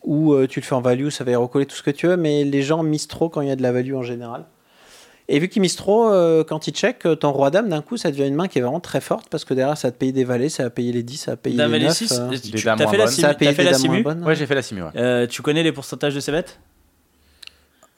Ou 0.05 0.33
euh, 0.33 0.47
tu 0.47 0.61
le 0.61 0.65
fais 0.65 0.75
en 0.75 0.81
value, 0.81 1.11
ça 1.11 1.25
va 1.25 1.33
y 1.33 1.37
recoller 1.37 1.67
tout 1.67 1.77
ce 1.77 1.83
que 1.83 1.91
tu 1.91 2.07
veux, 2.07 2.17
mais 2.17 2.45
les 2.45 2.63
gens 2.63 2.83
misent 2.83 3.09
trop 3.09 3.29
quand 3.29 3.43
il 3.43 3.49
y 3.49 3.51
a 3.51 3.57
de 3.57 3.63
la 3.63 3.73
value 3.73 3.95
en 3.95 4.03
général. 4.03 4.47
Et 5.33 5.39
vu 5.39 5.49
qu'il 5.49 5.63
mise 5.63 5.77
trop, 5.77 6.11
euh, 6.11 6.43
quand 6.43 6.67
il 6.67 6.75
check, 6.75 7.07
ton 7.21 7.31
roi 7.31 7.51
dame, 7.51 7.69
d'un 7.69 7.83
coup, 7.83 7.97
ça 7.97 8.11
devient 8.11 8.27
une 8.27 8.35
main 8.35 8.49
qui 8.49 8.59
est 8.59 8.63
vraiment 8.63 8.81
très 8.81 9.01
forte 9.01 9.29
parce 9.31 9.45
que 9.45 9.55
derrière, 9.55 9.79
ça 9.79 9.89
va 9.89 9.93
te 9.93 9.97
payer 9.99 10.11
des 10.11 10.25
valets, 10.25 10.49
ça 10.49 10.65
va 10.65 10.71
payer 10.71 10.91
les 10.93 11.05
10, 11.05 11.17
ça 11.19 11.31
va 11.33 11.37
payer 11.37 11.57
Dame 11.57 11.71
les 11.71 11.77
et 11.77 11.81
les 11.81 11.87
9. 11.87 11.97
6, 11.97 12.13
euh, 12.13 12.31
tu 12.57 12.65
dames 12.65 12.79
fait 12.89 12.97
la 12.97 13.75
simu. 13.75 14.05
Ouais, 14.25 14.35
j'ai 14.35 14.47
fait 14.47 14.57
la 14.57 14.63
simu. 14.63 14.83
Ouais. 14.83 14.91
Euh, 14.97 15.27
Tu 15.29 15.41
connais 15.41 15.63
les 15.63 15.71
pourcentages 15.71 16.17
de 16.17 16.21
ces 16.21 16.33
bêtes? 16.33 16.59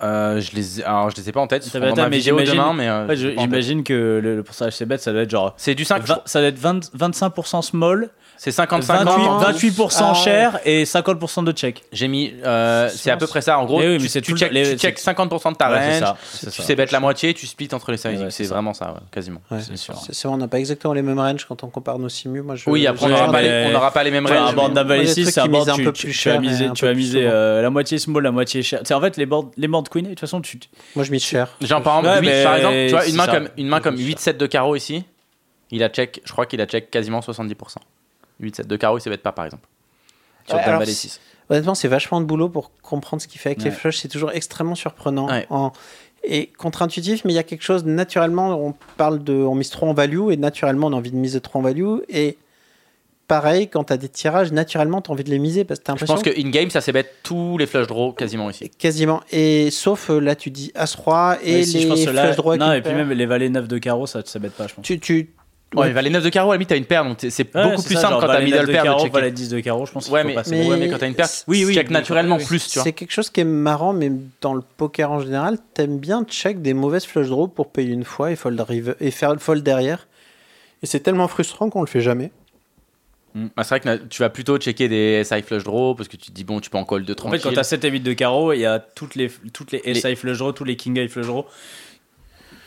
Euh, 0.03 0.41
je 0.41 0.55
les, 0.57 0.81
ai- 0.81 0.85
alors 0.85 1.11
je 1.11 1.17
les 1.17 1.29
ai 1.29 1.33
pas 1.33 1.41
en 1.41 1.47
tête. 1.47 1.63
Ça 1.63 1.79
va 1.79 1.87
mais 2.09 2.21
j'imagine- 2.21 2.55
demain, 2.55 2.73
mais 2.75 2.89
euh, 2.89 3.07
Ouais. 3.07 3.17
J'imagine 3.17 3.85
que 3.85 4.21
le, 4.23 4.37
le 4.37 4.43
pourcentage 4.43 4.73
de 4.75 4.77
ces 4.79 4.85
bêtes, 4.87 5.01
ça 5.01 5.13
doit 5.13 5.23
être 5.23 5.31
genre. 5.31 5.55
C'est 5.57 5.75
du 5.75 5.85
5 5.85 6.03
vingt- 6.05 6.23
ça 6.25 6.41
doit 6.41 6.49
être 6.49 6.59
20 6.59 6.91
25% 6.97 7.63
small, 7.63 8.11
C'est 8.37 8.51
55 8.51 9.05
28%, 9.05 9.09
ans. 9.09 9.39
28% 9.41 10.03
Ah. 10.11 10.15
cher 10.15 10.61
et 10.65 10.85
50% 10.85 11.45
de 11.45 11.53
check. 11.53 11.83
J'ai 11.93 12.09
mis. 12.09 12.35
euh, 12.45 12.89
c'est 12.93 13.11
à 13.11 13.17
peu 13.17 13.27
près 13.29 13.41
ça. 13.41 13.59
En 13.59 13.65
gros, 13.67 13.79
Mais 13.79 13.87
oui, 13.87 13.93
mais 13.95 13.99
tu, 13.99 14.09
c'est 14.09 14.21
tu 14.21 14.33
le- 14.33 14.37
check, 14.39 14.51
les- 14.53 14.73
tu 14.73 14.79
check 14.79 14.99
50% 14.99 15.53
de 15.53 15.57
ta 15.57 15.69
range. 15.69 15.99
ça, 16.01 16.17
Tu 16.41 16.51
ça. 16.51 16.63
sais 16.65 16.75
bet 16.75 16.87
la 16.91 16.99
moitié, 16.99 17.35
tu 17.35 17.47
splits 17.47 17.69
entre 17.73 17.93
les. 17.93 17.99
Ouais, 18.05 18.31
c'est 18.31 18.45
vraiment 18.45 18.75
ça, 18.75 18.93
ouais, 18.93 19.01
quasiment. 19.13 19.41
ouais. 19.51 19.59
C'est 19.61 19.77
sûr. 19.77 19.95
C'est 19.97 20.13
c'est 20.15 20.27
vrai, 20.27 20.35
on 20.35 20.39
n'a 20.39 20.49
pas 20.49 20.59
exactement 20.59 20.93
les 20.95 21.03
mêmes 21.03 21.19
ranges 21.21 21.45
quand 21.47 21.63
on 21.63 21.69
compare 21.69 21.99
nos 22.01 22.09
simus. 22.09 22.43
Moi, 22.43 22.57
je, 22.57 22.69
Oui, 22.69 22.87
après, 22.87 23.07
on 23.07 23.09
n'aura 23.11 23.27
pas, 23.27 23.43
mais- 23.43 23.67
les- 23.69 23.73
mêmes 24.11 24.27
vois, 24.27 24.37
un 24.37 24.45
ranges. 24.47 24.55
board 24.57 24.73
mais- 24.99 25.07
6, 25.07 25.23
trucs 25.23 25.35
c'est 25.35 25.41
un 25.41 25.47
board, 25.49 25.69
un 25.69 25.75
tu, 25.75 25.85
peu 25.85 25.93
plus 25.93 26.13
cher 26.13 26.41
tu 26.73 26.85
vas 26.85 26.91
plus 26.93 26.99
miser 26.99 27.25
euh, 27.27 27.63
la 27.63 27.71
moitié 27.71 27.99
small, 27.99 28.23
la 28.25 28.33
moitié 28.33 28.63
cher. 28.63 28.81
C'est 28.83 28.95
en 28.95 29.01
fait 29.01 29.17
les 29.17 29.27
boards, 29.27 29.51
queen, 29.91 30.05
de 30.05 30.11
toute 30.11 30.21
façon, 30.21 30.41
tu. 30.41 30.59
Moi, 30.97 31.05
je 31.05 31.13
mise 31.13 31.23
cher. 31.23 31.49
Genre, 31.61 31.83
par 31.83 31.99
exemple, 32.01 32.19
mais 32.23 32.87
tu 32.89 32.93
vois, 32.93 33.07
une 33.07 33.15
main 33.17 33.27
comme, 33.27 33.49
une 33.57 33.69
main 33.69 33.81
comme 33.81 33.97
C'est 33.97 34.03
8-7 34.03 34.37
de 34.39 34.47
carreau 34.47 34.75
ici, 34.75 35.05
il 35.71 35.83
a 35.83 35.89
check, 35.89 36.21
je 36.25 36.33
crois 36.33 36.47
qu'il 36.47 36.61
a 36.61 36.67
check 36.67 36.91
quasiment 36.91 37.21
70%. 37.21 37.77
8-7 38.43 38.67
de 38.67 38.77
carreau, 38.77 38.99
il 38.99 39.03
ne 39.09 39.15
bet 39.15 39.19
pas, 39.19 39.33
par 39.33 39.45
exemple. 39.45 39.67
Sur 40.47 40.57
Ouais, 40.57 40.65
Dame 40.65 40.79
Valet 40.79 40.87
c'est- 40.93 41.09
6. 41.09 41.21
Honnêtement, 41.51 41.75
c'est 41.75 41.89
vachement 41.89 42.21
de 42.21 42.27
boulot 42.27 42.49
pour 42.49 42.71
comprendre 42.83 43.23
ce 43.23 43.29
qu'il 43.29 43.41
fait 43.41 43.51
avec 43.51 43.63
les 43.63 43.71
flushs. 43.71 43.99
C'est 43.99 44.09
toujours 44.09 44.31
extrêmement 44.33 44.75
surprenant 44.75 45.29
Ouais. 45.29 45.47
en- 45.51 45.73
et 46.25 46.47
contre-intuitif, 46.57 47.25
mais 47.25 47.33
il 47.33 47.37
y 47.37 47.39
a 47.39 47.43
quelque 47.43 47.65
chose 47.65 47.85
naturellement. 47.85 48.51
On 48.65 48.75
parle 48.97 49.23
de, 49.25 49.33
on 49.35 49.55
mise 49.55 49.71
trop 49.71 49.89
en 49.89 49.93
value 49.95 50.31
et 50.31 50.37
naturellement, 50.37 50.87
on 50.87 50.93
a 50.93 50.97
envie 50.97 51.11
de 51.11 51.17
miser 51.17 51.41
trop 51.41 51.59
en 51.59 51.63
value. 51.63 51.99
Et 52.09 52.39
pareil, 53.29 53.69
quand 53.69 53.85
tu 53.85 53.93
as 53.93 53.97
des 53.97 54.09
tirages, 54.09 54.53
naturellement, 54.53 55.01
tu 55.03 55.11
as 55.11 55.13
envie 55.15 55.25
de 55.25 55.31
les 55.31 55.39
miser 55.41 55.65
parce 55.65 55.81
que 55.81 55.85
tu 55.85 55.91
as 55.91 55.95
Je 55.97 56.05
l'impression 56.05 56.15
pense 56.15 56.23
que 56.23 56.41
in-game, 56.41 56.71
ça 56.71 56.81
bet 56.93 57.05
tous 57.23 57.59
les 57.59 57.67
flush 57.67 57.87
draws 57.87 58.13
quasiment 58.13 58.49
ici. 58.51 58.71
quasiment. 58.71 59.21
Et 59.33 59.71
sauf 59.71 60.11
euh, 60.11 60.21
là, 60.21 60.37
tu 60.37 60.51
dis 60.51 60.71
As-Roi 60.75 61.39
et 61.43 61.57
les 61.59 61.65
si, 61.65 61.83
flush 61.87 62.37
draw 62.37 62.51
avec 62.51 62.61
Non, 62.61 62.73
et 62.73 62.83
puis 62.83 62.95
même 62.95 63.11
les 63.11 63.27
valets 63.27 63.49
9 63.49 63.67
de 63.69 63.79
carreau, 63.79 64.07
ça 64.07 64.23
ça 64.25 64.39
bête 64.39 64.53
pas, 64.53 64.69
je 64.69 64.75
pense. 64.75 64.85
Tu, 64.85 64.99
tu, 65.01 65.31
Ouais, 65.75 65.83
Ouais. 65.87 65.91
valet 65.93 66.11
9 66.11 66.23
de 66.23 66.29
carreau, 66.29 66.51
à 66.51 66.55
la 66.55 66.59
limite, 66.59 66.69
t'as 66.69 66.77
une 66.77 66.85
paire, 66.85 67.05
donc 67.05 67.17
c'est- 67.21 67.31
c'est 67.31 67.55
Ouais, 67.55 67.63
beaucoup 67.71 67.83
plus 67.83 67.95
ça, 67.95 68.01
simple 68.03 68.13
genre 68.13 68.21
quand 68.21 68.27
t'as 68.27 68.35
9 68.41 68.45
middle 68.45 68.67
de 68.67 68.73
pair 68.73 68.85
de 68.95 68.99
checker. 69.01 69.11
valet 69.11 69.31
10 69.31 69.49
de 69.49 69.61
carreau, 69.61 69.87
je 69.87 69.93
pense. 69.93 70.09
Ouais, 70.11 70.23
mais, 70.25 70.37
mais- 70.51 70.69
ouais, 70.69 70.77
mais 70.77 70.89
quand 70.91 70.99
t'as 70.99 71.07
une 71.09 71.15
paire, 71.15 71.27
Oui, 71.49 71.61
tu 71.61 71.67
oui, 71.67 71.75
check 71.75 71.87
oui, 71.89 71.93
naturellement 71.95 72.37
oui, 72.37 72.45
plus, 72.45 72.69
tu 72.69 72.75
vois. 72.79 72.85
C'est 72.85 72.93
quelque 72.93 73.13
chose 73.13 73.31
qui 73.31 73.41
est 73.41 73.45
marrant, 73.45 73.93
mais 73.93 74.11
dans 74.41 74.55
le 74.55 74.63
poker 74.77 75.11
en 75.11 75.21
général, 75.21 75.59
t'aimes 75.75 75.99
bien 75.99 76.25
check 76.25 76.61
des 76.63 76.75
mauvaises 76.75 77.05
flush 77.07 77.29
draws 77.29 77.49
pour 77.49 77.71
payer 77.71 77.93
une 77.93 78.05
fois 78.05 78.31
et, 78.33 78.37
fold 78.37 78.61
river- 78.61 78.95
et 79.01 79.11
faire 79.11 79.33
le 79.33 79.39
fold 79.39 79.63
derrière. 79.63 80.07
Et 80.83 80.87
c'est 80.87 81.01
tellement 81.01 81.29
frustrant 81.29 81.71
qu'on 81.71 81.81
le 81.81 81.87
fait 81.87 82.01
jamais. 82.01 82.31
Mm. 83.35 83.47
Ah, 83.57 83.65
c'est 83.65 83.79
vrai 83.79 83.99
que 83.99 84.05
tu 84.09 84.21
vas 84.21 84.29
plutôt 84.29 84.59
checker 84.59 84.89
des 84.89 85.23
SI 85.25 85.41
flush 85.41 85.65
draw 85.65 85.95
parce 85.95 86.07
que 86.09 86.17
tu 86.19 86.27
te 86.31 86.33
dis, 86.33 86.45
bon, 86.45 86.61
tu 86.61 86.69
peux 86.69 86.77
en 86.77 86.85
call 86.85 87.05
de 87.07 87.13
En 87.13 87.17
tranquille. 87.17 87.41
fait, 87.41 87.49
quand 87.49 87.55
t'as 87.55 87.63
7 87.65 87.83
et 87.87 87.89
8 87.91 88.01
de 88.01 88.13
carreau, 88.13 88.53
il 88.53 88.59
y 88.61 88.67
a 88.67 88.79
toutes 88.79 89.15
les, 89.15 89.31
toutes 89.55 89.73
les 89.73 89.81
Les- 89.87 89.95
SI 89.95 90.15
flush 90.17 90.37
draw, 90.39 90.53
tous 90.53 90.65
les 90.65 90.77
king 90.77 90.99
high 90.99 91.09
flush 91.09 91.27
draw. 91.27 91.47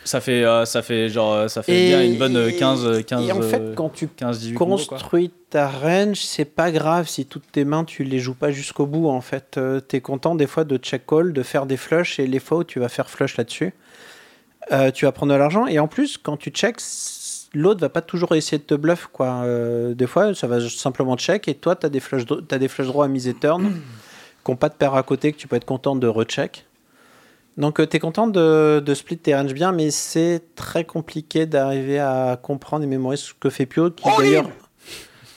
Ça 0.05 0.21
fait, 0.21 0.43
euh, 0.45 0.65
ça 0.65 0.81
fait 0.83 1.09
genre, 1.09 1.33
euh, 1.33 1.47
ça 1.47 1.63
fait 1.63 1.85
Et- 1.85 1.87
bien 1.89 2.03
une 2.03 2.17
bonne 2.17 2.37
euh, 2.37 2.51
15, 2.51 2.85
euh, 2.85 3.01
15, 3.01 3.27
et 3.27 3.31
en 3.31 3.41
fait, 3.41 3.73
quand 3.75 3.89
tu 3.89 4.07
15, 4.07 4.39
18 4.39 4.53
combos, 4.55 4.77
quoi. 4.87 4.97
construis 4.99 5.31
ta 5.49 5.67
range, 5.67 6.17
c'est 6.19 6.45
pas 6.45 6.71
grave 6.71 7.07
si 7.09 7.25
toutes 7.25 7.51
tes 7.51 7.65
mains 7.65 7.83
tu 7.83 8.03
les 8.03 8.19
joues 8.19 8.35
pas 8.35 8.51
jusqu'au 8.51 8.85
bout. 8.85 9.09
En 9.09 9.21
fait, 9.21 9.59
t'es 9.87 10.01
content 10.01 10.35
des 10.35 10.45
fois 10.47 10.63
de 10.63 10.77
check 10.77 11.07
call, 11.07 11.33
de 11.33 11.41
faire 11.43 11.65
des 11.65 11.75
flushs 11.77 12.19
et 12.19 12.27
les 12.27 12.39
fois 12.39 12.59
où 12.59 12.63
tu 12.63 12.79
vas 12.79 12.87
faire 12.89 13.09
flush 13.09 13.35
là-dessus, 13.35 13.73
euh, 14.71 14.91
tu 14.91 15.05
vas 15.05 15.11
prendre 15.11 15.33
de 15.33 15.37
l'argent. 15.37 15.65
Et 15.67 15.79
en 15.79 15.87
plus, 15.87 16.17
quand 16.17 16.37
tu 16.37 16.51
checks, 16.51 16.81
l'autre 17.55 17.79
va 17.81 17.89
pas 17.89 18.01
toujours 18.01 18.35
essayer 18.35 18.59
de 18.59 18.63
te 18.63 18.75
bluff 18.75 19.07
quoi. 19.11 19.41
Euh, 19.43 19.95
des 19.95 20.07
fois, 20.07 20.35
ça 20.35 20.45
va 20.45 20.59
simplement 20.69 21.17
check 21.17 21.47
et 21.47 21.55
toi, 21.55 21.75
t'as 21.75 21.89
des 21.89 21.99
flush, 21.99 22.23
t'as 22.47 22.57
des 22.59 22.67
flush 22.67 22.87
draws 22.87 23.03
à 23.03 23.07
miser 23.07 23.33
turn, 23.33 23.71
qui 24.43 24.51
ont 24.51 24.55
pas 24.55 24.69
de 24.69 24.75
paire 24.75 24.93
à 24.93 25.01
côté 25.03 25.31
que 25.31 25.37
tu 25.37 25.47
peux 25.47 25.55
être 25.55 25.65
content 25.65 25.95
de 25.95 26.07
recheck. 26.07 26.65
Donc, 27.57 27.77
tu 27.89 27.95
es 27.95 27.99
content 27.99 28.27
de, 28.27 28.81
de 28.85 28.93
split 28.93 29.17
tes 29.17 29.33
ranges 29.35 29.53
bien, 29.53 29.71
mais 29.71 29.89
c'est 29.91 30.41
très 30.55 30.83
compliqué 30.83 31.45
d'arriver 31.45 31.99
à 31.99 32.37
comprendre 32.41 32.83
et 32.83 32.87
mémoriser 32.87 33.23
ce 33.27 33.33
que 33.39 33.49
fait 33.49 33.65
Pio, 33.65 33.91
qui 33.91 34.03
d'ailleurs 34.17 34.49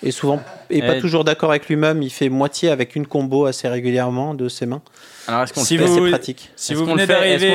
est 0.02 0.10
souvent 0.10 0.40
est 0.70 0.80
pas 0.82 0.96
Eh. 0.96 1.00
toujours 1.00 1.24
d'accord 1.24 1.50
avec 1.50 1.68
lui-même. 1.68 2.02
Il 2.02 2.10
fait 2.10 2.28
moitié 2.28 2.70
avec 2.70 2.96
une 2.96 3.06
combo 3.06 3.46
assez 3.46 3.68
régulièrement 3.68 4.34
de 4.34 4.48
ses 4.48 4.66
mains. 4.66 4.82
Alors, 5.28 5.42
est-ce 5.42 5.52
qu'on 5.52 5.60
Si 5.60 5.76
le 5.76 5.86
fait 5.86 5.92
C'est 5.94 6.08
pratique. 6.10 6.50
Si 6.56 6.74
vous 6.74 6.84
venez 6.86 7.06
d'arriver, 7.06 7.52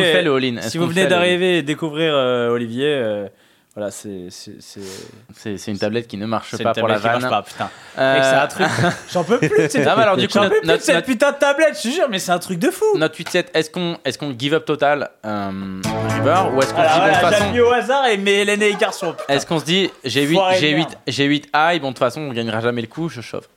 si 0.61 0.77
vous 0.77 0.87
venez 0.87 1.07
d'arriver 1.07 1.57
et 1.57 1.61
découvrir 1.61 2.13
euh, 2.15 2.49
Olivier, 2.49 2.87
euh, 2.87 3.27
voilà, 3.75 3.89
c'est, 3.89 4.27
c'est, 4.29 4.57
c'est, 4.59 4.81
C'est 5.35 5.57
c'est 5.57 5.71
une 5.71 5.79
tablette 5.79 6.07
qui 6.07 6.17
ne 6.17 6.27
marche 6.27 6.49
c'est 6.51 6.61
pas 6.61 6.73
une 6.75 6.79
pour 6.79 6.87
la 6.87 6.97
qui 6.97 7.01
vanne. 7.01 7.21
marche 7.21 7.29
pas, 7.31 7.41
putain. 7.41 7.69
Euh, 7.97 8.19
c'est 8.21 8.35
un 8.35 8.47
truc. 8.47 8.67
J'en 9.11 9.23
peux 9.23 9.39
plus. 9.39 9.49
cette- 9.69 9.87
Ah, 9.87 9.95
bah 9.95 10.03
alors, 10.03 10.15
du 10.17 10.27
coup, 10.27 10.33
J'en 10.35 10.41
notre- 10.43 10.53
peux 10.55 10.59
plus 10.59 10.67
de 10.67 10.71
notre- 10.73 10.83
cette 10.83 10.95
notre- 10.95 11.07
putain 11.07 11.31
de 11.31 11.37
tablette, 11.37 11.77
je 11.77 11.89
te 11.89 11.93
jure, 11.93 12.07
mais 12.09 12.19
c'est 12.19 12.31
un 12.31 12.37
truc 12.39 12.59
de 12.59 12.69
fou. 12.69 12.85
Notre 12.97 13.15
8-7, 13.17 13.47
est-ce 13.55 13.69
qu'on 13.71 13.97
est 14.05 14.15
qu'on 14.17 14.35
give 14.37 14.53
up 14.53 14.65
total 14.65 15.09
euh, 15.25 15.81
River 16.09 16.41
ou 16.53 16.61
est-ce 16.61 16.71
qu'on 16.73 16.83
se 16.83 16.87
dit 16.87 16.93
bon, 16.93 16.99
voilà, 16.99 17.13
j'ai 17.13 17.19
façon 17.35 17.51
mis 17.51 17.59
au 17.61 17.71
hasard 17.71 18.05
et 18.07 18.17
mes 18.17 18.31
Hélène 18.41 18.61
et 18.61 18.73
garçons. 18.75 19.15
Est-ce 19.27 19.45
qu'on 19.47 19.59
se 19.59 19.65
dit 19.65 19.89
j'ai 20.03 20.21
8 20.23 20.35
Foiré 20.35 20.55
de 20.55 20.59
j'ai 20.61 20.69
8 20.69 20.75
merde. 20.77 20.93
j'ai 21.07 21.23
8 21.25 21.49
high 21.55 21.81
bon 21.81 21.87
de 21.87 21.93
toute 21.93 21.99
façon 21.99 22.21
on 22.21 22.31
gagnera 22.33 22.61
jamais 22.61 22.81
le 22.81 22.87
coup 22.87 23.09
je 23.09 23.21
chauffe. 23.21 23.49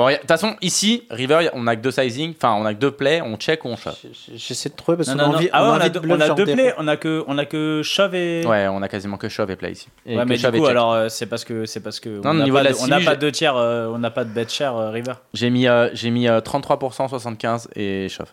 Bon 0.00 0.06
a- 0.06 0.12
de 0.14 0.16
toute 0.18 0.28
façon 0.28 0.56
ici 0.62 1.02
River 1.10 1.48
a- 1.48 1.50
on 1.54 1.66
a 1.66 1.76
que 1.76 1.82
deux 1.82 1.90
sizing 1.90 2.32
enfin 2.34 2.54
on 2.58 2.64
a 2.64 2.72
que 2.72 2.78
deux 2.78 2.90
plays 2.90 3.20
on 3.20 3.36
check 3.36 3.64
ou 3.66 3.68
on 3.68 3.76
shove. 3.76 3.94
J'essaie 4.34 4.70
de 4.70 4.74
trouver 4.74 4.96
parce 4.96 5.10
qu'on 5.10 5.18
a 5.18 5.24
envie, 5.24 5.50
Ah 5.52 5.62
ouais, 5.64 5.68
on 5.68 5.72
a 5.72 5.84
a 5.84 5.88
deux, 5.90 6.00
on 6.08 6.20
a 6.20 6.34
plays, 6.34 6.74
on 6.78 6.88
a 6.88 6.96
que, 6.96 7.22
on 7.26 7.36
a 7.36 7.44
que 7.44 7.82
shove 7.84 8.14
et. 8.14 8.46
Ouais 8.46 8.66
on 8.68 8.80
a 8.80 8.88
quasiment 8.88 9.18
que 9.18 9.28
shove 9.28 9.50
et 9.50 9.56
play 9.56 9.72
ici. 9.72 9.88
Et 10.06 10.16
Ouais, 10.16 10.24
mais 10.24 10.38
du 10.38 10.50
coup, 10.50 10.64
alors 10.66 10.94
euh, 10.94 11.08
c'est 11.10 11.26
parce 11.26 11.44
que 11.44 11.66
c'est 11.66 11.80
parce 11.80 12.00
que 12.00 12.08
Non, 12.08 12.22
on 12.24 12.30
au 12.30 12.34
n'a 12.34 12.44
niveau 12.44 12.56
pas, 12.56 12.62
de 12.62 12.68
la 12.68 12.72
de- 12.72 12.78
on 12.80 12.86
n'a 12.86 12.96
simu, 12.96 13.04
pas 13.04 13.10
j'ai- 13.12 13.16
de 13.18 13.30
tiers, 13.30 13.56
euh, 13.56 13.88
on 13.92 13.98
n'a 13.98 14.10
pas 14.10 14.24
de 14.24 14.30
bet 14.30 14.48
cher 14.48 14.74
euh, 14.74 14.90
River. 14.90 15.12
J'ai 15.34 15.50
mis 15.50 15.68
euh, 15.68 15.90
j'ai 15.92 16.10
mis 16.10 16.28
euh, 16.28 16.40
33% 16.40 17.08
75 17.08 17.68
et 17.76 18.08
shove. 18.08 18.30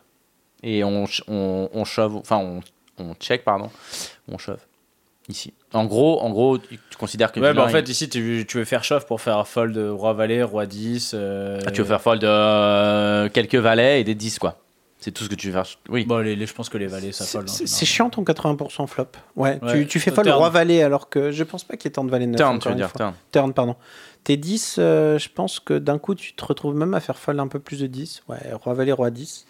Et 0.63 0.83
on, 0.85 1.05
on 1.27 1.83
shove 1.85 2.15
enfin 2.15 2.37
on, 2.37 2.61
on 2.97 3.13
check 3.15 3.43
pardon 3.43 3.69
on 4.31 4.37
shove 4.37 4.57
ici. 5.29 5.53
En 5.73 5.85
gros 5.85 6.19
en 6.21 6.29
gros 6.29 6.57
tu, 6.57 6.79
tu 6.89 6.97
considères 6.97 7.31
que 7.31 7.39
Ouais, 7.39 7.53
bah 7.53 7.63
en 7.63 7.69
fait 7.69 7.87
ici 7.89 8.07
tu, 8.09 8.45
tu 8.47 8.57
veux 8.57 8.65
faire 8.65 8.83
shove 8.83 9.05
pour 9.05 9.19
faire 9.21 9.47
fold 9.47 9.77
roi 9.77 10.13
valet, 10.13 10.41
roi 10.43 10.65
10. 10.65 11.11
euh, 11.13 11.59
ah, 11.65 11.71
tu 11.71 11.81
veux 11.81 11.87
faire 11.87 12.01
fold 12.01 12.23
euh, 12.23 13.29
quelques 13.29 13.55
valets 13.55 14.01
et 14.01 14.03
des 14.03 14.15
10 14.15 14.39
quoi. 14.39 14.57
C'est 14.99 15.11
tout 15.11 15.23
ce 15.23 15.29
que 15.29 15.35
tu 15.35 15.47
veux 15.47 15.53
faire. 15.53 15.65
Oui. 15.89 16.05
Bon, 16.05 16.17
les, 16.17 16.35
les- 16.35 16.47
je 16.47 16.53
pense 16.55 16.69
que 16.69 16.77
les 16.79 16.87
valets 16.87 17.11
ça 17.11 17.23
fold. 17.25 17.47
hein, 17.47 17.53
C'est 17.65 17.85
chiant 17.85 18.09
ton 18.09 18.23
80% 18.23 18.87
flop. 18.87 19.05
Ouais, 19.35 19.59
Ouais. 19.61 19.73
Tu, 19.81 19.87
tu 19.87 19.99
fais 19.99 20.11
turn. 20.11 20.27
roi 20.31 20.49
valet 20.49 20.81
alors 20.81 21.07
que 21.07 21.31
je 21.31 21.43
pense 21.43 21.63
pas 21.63 21.77
qu'il 21.77 21.85
y 21.85 21.89
ait 21.89 21.93
tant 21.93 22.03
de 22.03 22.09
valet 22.09 22.25
9. 22.25 22.35
turn 22.37 22.57
tu 22.59 22.69
veux 22.69 22.75
dire 22.75 22.91
turn. 22.93 23.13
Turn, 23.31 23.53
pardon. 23.53 23.75
Tes 24.23 24.37
10, 24.37 24.77
euh, 24.79 25.19
je 25.19 25.29
pense 25.29 25.59
que 25.59 25.77
d'un 25.77 25.99
coup 25.99 26.15
tu 26.15 26.33
te 26.33 26.43
retrouves 26.43 26.75
même 26.75 26.93
à 26.95 26.99
faire 26.99 27.17
fold 27.19 27.39
un 27.39 27.47
peu 27.47 27.59
plus 27.59 27.79
de 27.79 27.85
10. 27.87 28.23
Ouais, 28.27 28.37
roi 28.53 28.73
valet, 28.73 28.91
roi 28.91 29.11
10. 29.11 29.45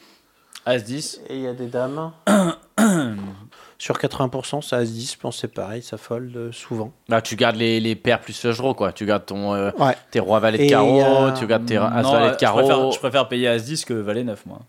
As 0.66 0.80
10. 0.80 1.22
Et 1.30 1.36
il 1.38 1.42
y 1.44 1.48
a 1.48 1.54
des 1.54 1.68
dames. 1.68 2.12
Sur 3.80 3.96
80%, 3.98 4.62
ça 4.64 4.78
As 4.78 4.86
10, 4.86 5.14
je 5.14 5.18
pense 5.20 5.36
que 5.36 5.42
c'est 5.42 5.54
pareil, 5.54 5.84
ça 5.84 5.98
fold 5.98 6.36
euh, 6.36 6.52
souvent. 6.52 6.92
Bah, 7.10 7.22
tu 7.22 7.36
gardes 7.36 7.58
les, 7.58 7.80
les 7.80 7.96
paires 7.96 8.20
plus 8.20 8.34
flush 8.40 8.58
draw, 8.58 8.74
quoi. 8.74 8.92
Tu 8.92 9.06
gardes 9.06 9.26
ton, 9.28 9.54
euh, 9.54 9.70
Ouais. 9.78 9.96
tes 10.10 10.20
rois 10.20 10.40
valets 10.40 10.66
de 10.66 10.70
carreau, 10.70 11.00
euh, 11.00 11.32
tu 11.34 11.46
gardes 11.46 11.66
tes 11.68 11.78
as 11.78 11.86
euh, 11.96 12.28
de 12.30 12.34
je 12.34 12.38
carreau. 12.40 12.60
préfère, 12.62 12.92
je 12.92 12.98
préfère 13.00 13.28
payer 13.28 13.48
As 13.48 13.60
10 13.60 13.86
que 13.86 13.94
valet 13.94 14.24
9 14.24 14.46
moi. 14.48 14.60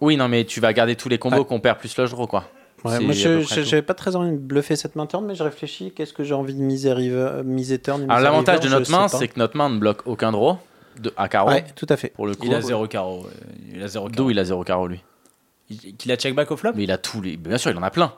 Oui, 0.00 0.16
non, 0.16 0.28
mais 0.28 0.44
tu 0.44 0.60
vas 0.60 0.72
garder 0.72 0.96
tous 0.96 1.08
les 1.08 1.18
combos 1.18 1.38
Ouais. 1.38 1.44
qu'on 1.44 1.60
perd 1.60 1.78
plus 1.78 1.92
flush 1.92 2.10
draw, 2.10 2.26
quoi. 2.26 2.44
Ouais, 2.84 3.00
moi, 3.00 3.12
je- 3.14 3.40
je- 3.40 3.62
j'avais 3.62 3.82
pas 3.82 3.94
très 3.94 4.14
envie 4.16 4.30
de 4.32 4.36
bluffer 4.36 4.76
cette 4.76 4.94
main 4.96 5.06
turn, 5.06 5.24
mais 5.24 5.34
je 5.34 5.42
réfléchis. 5.42 5.92
Qu'est-ce 5.92 6.12
que 6.12 6.22
j'ai 6.24 6.34
envie 6.34 6.54
de 6.54 6.60
miser, 6.60 6.92
river, 6.92 7.42
miser 7.44 7.78
turn 7.78 8.02
Alors, 8.08 8.20
l'avantage 8.20 8.60
de 8.60 8.68
notre 8.68 8.86
je 8.86 8.92
main, 8.92 9.08
c'est 9.08 9.28
que 9.28 9.38
notre 9.38 9.56
main 9.56 9.70
ne 9.70 9.78
bloque 9.78 10.02
aucun 10.06 10.30
draw 10.32 10.58
de, 11.00 11.12
à 11.16 11.28
carreau. 11.28 11.50
Ouais, 11.50 11.64
tout 11.74 11.86
à 11.88 11.96
fait. 11.96 12.08
Pour 12.10 12.26
le 12.26 12.34
coup. 12.34 12.46
Il 12.46 12.54
a 12.54 12.60
0 12.60 12.86
carreau. 12.86 13.26
Il 13.72 13.82
a 13.82 13.88
0 13.88 14.08
D'où 14.10 14.30
il 14.30 14.38
a 14.38 14.44
0 14.44 14.62
carreau, 14.64 14.86
lui 14.88 15.00
qu'il 15.98 16.12
a 16.12 16.16
check 16.16 16.34
back 16.34 16.50
au 16.50 16.56
flop 16.56 16.72
Mais 16.74 16.84
il 16.84 16.90
a 16.92 16.98
tous 16.98 17.20
les. 17.20 17.36
Bien 17.36 17.58
sûr, 17.58 17.70
il 17.70 17.76
en 17.76 17.82
a 17.82 17.90
plein. 17.90 18.12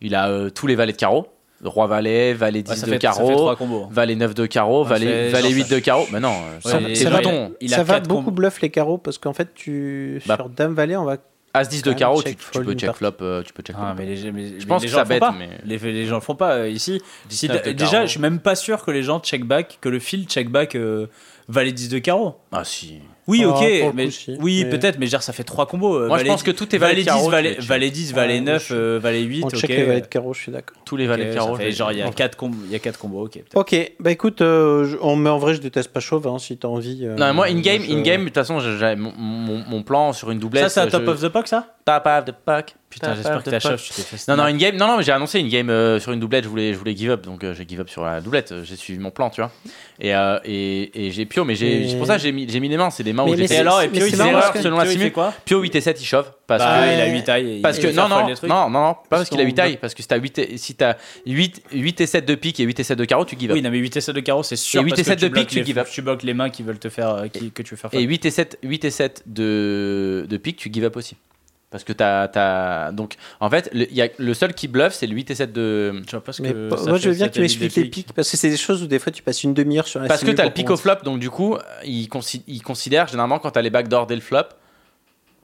Il 0.00 0.14
a 0.14 0.28
euh, 0.28 0.50
tous 0.50 0.66
les 0.66 0.74
valets 0.74 0.92
de 0.92 0.96
carreau. 0.98 1.26
Roi 1.62 1.86
valet, 1.86 2.32
valet 2.32 2.62
10 2.62 2.70
Ouais, 2.70 2.86
de 2.86 2.92
fait- 2.92 2.98
carreau, 2.98 3.54
combos. 3.54 3.86
valet 3.90 4.14
9 4.16 4.34
de 4.34 4.46
carreau, 4.46 4.82
Ouais, 4.82 4.88
valet, 4.88 5.28
valet 5.28 5.48
genre 5.48 5.56
8 5.58 5.64
ça- 5.68 5.74
de 5.74 5.78
carreau. 5.80 6.06
Mais 6.10 6.18
non, 6.20 6.30
euh, 6.32 6.54
Ouais, 6.64 6.70
ça- 6.70 6.80
et- 6.80 6.94
c'est. 6.94 7.04
Il 7.60 7.74
a 7.74 7.76
ça 7.76 7.82
va 7.82 8.00
beaucoup 8.00 8.30
bluff 8.30 8.62
les 8.62 8.70
carreaux 8.70 8.96
parce 8.96 9.18
qu'en 9.18 9.34
fait, 9.34 9.52
tu 9.54 10.22
Bah, 10.26 10.36
sur 10.36 10.48
dame 10.48 10.72
valet, 10.72 10.96
on 10.96 11.04
va. 11.04 11.18
As 11.52 11.64
10 11.68 11.82
de 11.82 11.92
carreau, 11.92 12.22
check 12.22 12.38
tu, 12.38 12.60
peux 12.62 12.74
check 12.74 12.92
flop. 12.94 13.10
euh, 13.22 13.42
tu 13.42 13.52
peux 13.52 13.62
check 13.62 13.74
Ah, 13.78 13.92
flop. 13.94 13.94
mais 13.98 14.14
les, 14.14 14.32
mais- 14.32 14.46
Je 14.46 14.52
mais 14.60 14.64
pense 14.66 14.82
les 14.82 14.86
que 14.88 14.92
gens 14.92 14.98
ça 14.98 15.04
bête, 15.04 15.22
mais- 15.38 15.50
Les, 15.64 15.78
les 15.92 16.06
gens 16.06 16.14
le 16.14 16.20
font 16.22 16.36
pas 16.36 16.52
euh, 16.54 16.68
ici. 16.70 17.02
Si- 17.28 17.48
19 17.48 17.64
de 17.66 17.72
déjà, 17.72 18.06
je 18.06 18.10
suis 18.12 18.20
même 18.20 18.38
pas 18.38 18.54
sûr 18.54 18.82
que 18.84 18.90
les 18.92 19.02
gens 19.02 19.18
check 19.20 19.44
back, 19.44 19.78
que 19.82 19.88
le 19.90 19.98
fil 19.98 20.24
check 20.28 20.48
back 20.48 20.76
euh, 20.76 21.08
valet 21.48 21.72
10 21.72 21.88
de 21.90 21.98
carreau. 21.98 22.36
Ah, 22.52 22.62
si. 22.64 23.00
Oui, 23.30 23.44
Oh, 23.46 23.50
ok, 23.50 23.92
mais 23.94 24.08
oui, 24.40 24.64
Mais- 24.64 24.70
peut-être, 24.70 24.98
mais 24.98 25.06
genre 25.06 25.22
ça 25.22 25.32
fait 25.32 25.44
trois 25.44 25.66
combos. 25.66 25.94
euh, 25.94 26.08
Moi, 26.08 26.18
je 26.18 26.22
valet 26.22 26.28
pense 26.30 26.40
10 26.44 26.50
que 26.50 26.56
tous 26.56 26.66
tes 26.66 26.78
valets 26.78 26.94
de 26.96 26.98
10, 27.00 27.04
carreau, 27.06 27.30
valet, 27.30 27.56
valet 27.60 27.90
10, 27.90 28.12
valet 28.12 28.36
Ah, 28.38 28.40
9, 28.42 28.70
moi, 28.70 28.78
euh, 28.78 28.98
valet 29.00 29.20
8, 29.22 29.44
On 29.44 29.46
ok. 29.48 29.54
check 29.56 29.70
les 29.70 29.84
valets 29.84 30.00
de 30.00 30.06
carreau, 30.06 30.34
je 30.34 30.40
suis 30.40 30.52
d'accord. 30.52 30.76
Tous 30.84 30.96
les 30.96 31.06
valets 31.06 31.26
de 31.30 31.34
carreau. 31.34 31.54
fait 31.56 31.70
genre 31.72 31.92
il 31.92 31.98
y 31.98 32.02
a 32.02 32.06
check. 32.06 32.14
4 32.16 32.36
combos, 32.36 32.58
il 32.66 32.72
y 32.72 32.74
a 32.74 32.78
quatre 32.80 32.98
combos, 32.98 33.24
ok. 33.24 33.32
peut-être. 33.32 33.56
Ok, 33.56 33.92
bah 34.00 34.10
écoute, 34.10 34.42
euh, 34.42 34.84
je- 34.84 34.96
on, 35.00 35.16
mais 35.16 35.30
en 35.30 35.38
vrai, 35.38 35.54
je 35.54 35.60
déteste 35.60 35.92
pas 35.92 36.00
chauve 36.00 36.26
hein, 36.26 36.38
si 36.38 36.56
t'as 36.56 36.68
envie. 36.68 37.00
euh, 37.04 37.16
Non, 37.16 37.26
mais 37.26 37.32
moi, 37.32 37.46
in-game, 37.46 37.82
in-game, 37.88 38.20
de 38.22 38.26
toute 38.26 38.34
façon, 38.34 38.58
mon, 38.96 39.12
mon, 39.16 39.64
mon 39.68 39.82
plan 39.82 40.12
sur 40.12 40.30
une 40.30 40.38
doublette. 40.38 40.64
Ça, 40.64 40.68
c'est 40.68 40.80
un 40.80 40.86
top 40.88 41.04
je- 41.06 41.10
of 41.10 41.20
the 41.22 41.28
puck, 41.28 41.46
ça? 41.48 41.74
Top 41.98 42.06
of 42.06 42.34
puck. 42.44 42.74
Putain, 42.90 43.14
j'espère 43.14 43.42
que 43.44 43.50
t'achèves. 43.50 43.80
Tu 43.80 44.02
non, 44.28 44.36
non, 44.36 44.48
une 44.48 44.56
game. 44.56 44.76
Non, 44.76 44.88
non, 44.88 44.96
mais 44.96 45.04
j'ai 45.04 45.12
annoncé 45.12 45.38
une 45.38 45.48
game 45.48 45.70
euh, 45.70 46.00
sur 46.00 46.10
une 46.10 46.18
doublette. 46.18 46.42
Je 46.42 46.48
voulais, 46.48 46.72
je 46.72 46.78
voulais 46.78 46.96
give 46.96 47.12
up, 47.12 47.24
donc 47.24 47.44
euh, 47.44 47.54
j'ai 47.54 47.64
give 47.66 47.78
up 47.80 47.88
sur 47.88 48.04
la 48.04 48.20
doublette. 48.20 48.50
Euh, 48.50 48.64
j'ai 48.64 48.74
suivi 48.74 48.98
mon 48.98 49.12
plan, 49.12 49.30
tu 49.30 49.40
vois. 49.40 49.52
Et, 50.00 50.12
euh, 50.12 50.40
et, 50.44 51.06
et 51.06 51.10
j'ai 51.12 51.24
Pio, 51.24 51.44
mais 51.44 51.54
j'ai, 51.54 51.78
Mais- 51.80 51.88
c'est 51.88 51.96
pour 51.98 52.06
ça 52.08 52.16
que 52.16 52.22
j'ai 52.22 52.32
mis, 52.32 52.48
j'ai 52.48 52.58
mis 52.58 52.68
les 52.68 52.76
mains. 52.76 52.90
C'est 52.90 53.04
des 53.04 53.12
mains 53.12 53.24
Mais- 53.24 53.30
où 53.30 53.34
mais 53.34 53.42
j'étais. 53.42 53.48
c'est- 53.54 53.54
Et 53.58 53.60
alors, 53.60 53.80
et 53.80 53.88
Pio, 53.88 54.04
il 54.06 54.10
fait 54.10 54.16
marrant 54.16 54.30
erreur 54.30 54.52
selon 54.60 54.76
la 54.76 54.82
Pio, 54.82 54.92
simu. 54.92 55.12
quoi 55.12 55.32
Pio 55.44 55.60
8 55.60 55.76
et 55.76 55.80
7, 55.80 56.00
il 56.02 56.04
chauffe. 56.04 56.32
Parce 56.48 56.64
Bah, 56.64 56.80
que 56.80 56.94
il 56.94 57.00
a 57.00 57.06
8 57.12 57.22
tailles. 57.22 57.60
Parce 57.62 57.78
que 57.78 57.86
non, 57.94 58.08
non, 58.08 58.26
non, 58.26 58.48
non, 58.48 58.70
non, 58.70 58.94
pas 58.94 59.18
parce 59.18 59.28
qu'il 59.28 59.40
a 59.40 59.44
8 59.44 59.54
tailles. 59.54 59.76
Parce 59.76 59.94
que 59.94 60.02
si 60.02 60.08
t'as 60.08 60.16
8, 60.18 60.38
et- 60.40 60.56
si 60.58 60.76
8, 61.26 61.62
8 61.72 62.00
et 62.00 62.06
7 62.06 62.26
de 62.26 62.34
pique 62.34 62.58
et 62.58 62.64
8 62.64 62.80
et 62.80 62.82
7 62.82 62.98
de 62.98 63.04
carreau, 63.04 63.24
tu 63.24 63.36
give 63.38 63.50
up. 63.52 63.54
Oui, 63.54 63.62
non, 63.62 63.70
mais 63.70 63.78
8 63.78 63.96
et 63.96 64.00
7 64.00 64.16
de 64.16 64.20
carreau, 64.20 64.42
c'est 64.42 64.56
sûr. 64.56 64.80
Et 64.80 64.84
8 64.84 64.94
et 64.94 64.96
que 64.96 65.02
7 65.04 65.20
de 65.20 65.28
pique, 65.28 65.46
tu 65.46 65.64
give 65.64 65.78
up. 65.78 65.86
Tu 65.88 66.02
bloques 66.02 66.24
les 66.24 66.34
mains 66.34 66.50
qui 66.50 66.64
veulent 66.64 66.80
te 66.80 66.88
faire. 66.88 67.10
Euh, 67.10 67.26
que 67.28 67.62
tu 67.62 67.74
veux 67.74 67.78
faire 67.78 67.90
Et 67.92 68.02
8 68.02 68.24
et 68.26 68.30
7, 68.90 69.22
de, 69.26 70.26
de 70.28 70.36
pique, 70.38 70.56
tu 70.56 70.72
give 70.72 70.82
up 70.84 70.96
aussi. 70.96 71.14
Parce 71.70 71.84
que 71.84 71.92
t'as, 71.92 72.28
as... 72.34 72.92
Donc, 72.92 73.14
en 73.38 73.48
fait, 73.48 73.70
le, 73.72 73.90
y 73.92 74.02
a, 74.02 74.08
le 74.18 74.34
seul 74.34 74.54
qui 74.54 74.66
bluffe, 74.66 74.92
c'est 74.92 75.06
le 75.06 75.14
8 75.14 75.30
et 75.30 75.34
7 75.36 75.52
de. 75.52 76.02
Je 76.04 76.10
vois 76.10 76.24
pas 76.24 76.32
ce 76.32 76.42
que 76.42 76.88
moi, 76.88 76.98
je 76.98 77.10
veux 77.10 77.14
bien 77.14 77.28
que 77.28 77.34
tu 77.34 77.40
m'expliques 77.40 77.76
les 77.76 77.84
pics, 77.84 78.12
parce 78.12 78.30
que 78.30 78.36
c'est 78.36 78.50
des 78.50 78.56
choses 78.56 78.82
où 78.82 78.86
des 78.86 78.98
fois 78.98 79.12
tu 79.12 79.22
passes 79.22 79.44
une 79.44 79.54
demi-heure 79.54 79.86
sur 79.86 80.00
la 80.00 80.08
Parce 80.08 80.24
que 80.24 80.32
t'as 80.32 80.44
le 80.44 80.52
pic 80.52 80.68
au 80.70 80.76
flop, 80.76 80.96
donc 81.04 81.20
du 81.20 81.30
coup, 81.30 81.56
ils, 81.84 82.08
consi 82.08 82.42
il 82.48 82.62
considèrent 82.62 83.06
généralement 83.06 83.38
quand 83.38 83.52
t'as 83.52 83.62
les 83.62 83.70
backdoors 83.70 84.06
dès 84.06 84.16
le 84.16 84.20
flop, 84.20 84.48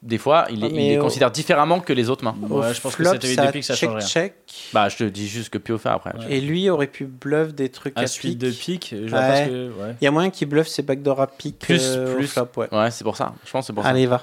des 0.03 0.19
fois, 0.19 0.47
il, 0.51 0.63
ah, 0.63 0.69
il 0.69 0.75
les 0.75 0.99
considère 0.99 1.31
différemment 1.31 1.81
que 1.81 1.93
les 1.93 2.11
autres 2.11 2.25
mains. 2.25 2.37
Ouais, 2.49 2.75
je 2.75 2.81
pense 2.81 2.95
flop, 2.95 3.13
que 3.13 3.27
cette 3.27 3.53
8 3.53 3.59
de 3.59 3.61
ça 3.63 3.75
check, 3.75 3.91
change 3.91 3.99
rien. 3.99 4.07
Check. 4.07 4.35
Bah, 4.73 4.89
je 4.89 4.97
te 4.97 5.05
dis 5.05 5.27
juste 5.27 5.51
que 5.51 5.59
Pio 5.59 5.79
fait 5.79 5.89
après. 5.89 6.13
Ouais. 6.17 6.37
Et 6.37 6.41
lui 6.41 6.69
aurait 6.71 6.87
pu 6.87 7.07
bluff 7.07 7.55
des 7.55 7.71
trucs 7.71 7.97
à, 7.97 8.03
à 8.03 8.07
suite 8.07 8.39
de 8.39 8.51
pique. 8.51 8.93
Il 8.93 9.13
ouais. 9.13 9.49
ouais. 9.49 9.97
y 10.01 10.07
a 10.07 10.11
moyen 10.11 10.31
qu'il 10.31 10.49
bluffe 10.49 10.69
ses 10.69 10.83
backdoors 10.83 11.21
à 11.21 11.27
pique. 11.27 11.59
Plus, 11.59 11.83
euh, 11.83 12.15
plus. 12.15 12.27
Au 12.27 12.29
flop, 12.29 12.49
ouais. 12.57 12.69
ouais, 12.73 12.91
c'est 12.91 13.05
pour 13.05 13.17
ça. 13.17 13.35
Je 13.45 13.51
pense 13.51 13.67
c'est 13.67 13.73
pour 13.73 13.85
Allez, 13.85 14.07
ça. 14.07 14.15
Allez, 14.15 14.23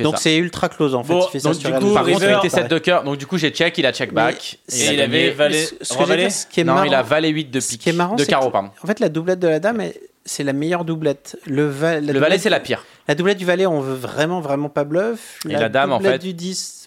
donc 0.00 0.18
c'est 0.18 0.36
ultra 0.36 0.68
close 0.68 0.94
en 0.94 1.02
fait. 1.02 1.12
Bon, 1.12 1.28
il 1.32 1.40
donc 1.42 1.54
ça 1.54 1.70
du 1.70 1.78
coup, 1.78 1.94
par 1.94 2.04
contre, 2.04 2.22
il 2.22 2.36
était 2.36 2.48
7 2.48 2.68
de 2.68 2.78
cœur. 2.78 3.04
Donc 3.04 3.18
du 3.18 3.26
coup, 3.26 3.38
j'ai 3.38 3.50
check, 3.50 3.76
il 3.78 3.86
a 3.86 3.92
check 3.92 4.12
back. 4.12 4.58
Et 4.72 4.94
il, 4.94 5.00
avait 5.00 5.30
valet. 5.30 5.64
Ce, 5.64 5.74
ce 5.80 6.60
non, 6.62 6.84
il 6.84 6.94
a 6.94 7.02
valet 7.02 7.28
8 7.28 7.50
de 7.50 7.60
pique. 7.60 7.86
Est 7.86 7.92
de 7.92 8.24
carreau, 8.24 8.50
pardon. 8.50 8.70
En 8.82 8.86
fait, 8.86 9.00
la 9.00 9.08
doublette 9.08 9.40
de 9.40 9.48
la 9.48 9.58
dame, 9.58 9.82
c'est 10.24 10.44
la 10.44 10.52
meilleure 10.52 10.84
doublette. 10.84 11.38
Le, 11.46 11.66
va, 11.66 12.00
le 12.00 12.18
valet, 12.18 12.38
c'est 12.38 12.50
la 12.50 12.60
pire. 12.60 12.84
La 13.08 13.14
doublette 13.14 13.38
du 13.38 13.44
valet, 13.44 13.66
on 13.66 13.80
veut 13.80 13.94
vraiment, 13.94 14.40
vraiment 14.40 14.68
pas 14.68 14.84
bluff. 14.84 15.38
Et 15.48 15.52
la 15.52 15.68
dame, 15.68 15.92
en 15.92 16.00
fait. 16.00 16.18
du 16.18 16.34
10 16.34 16.81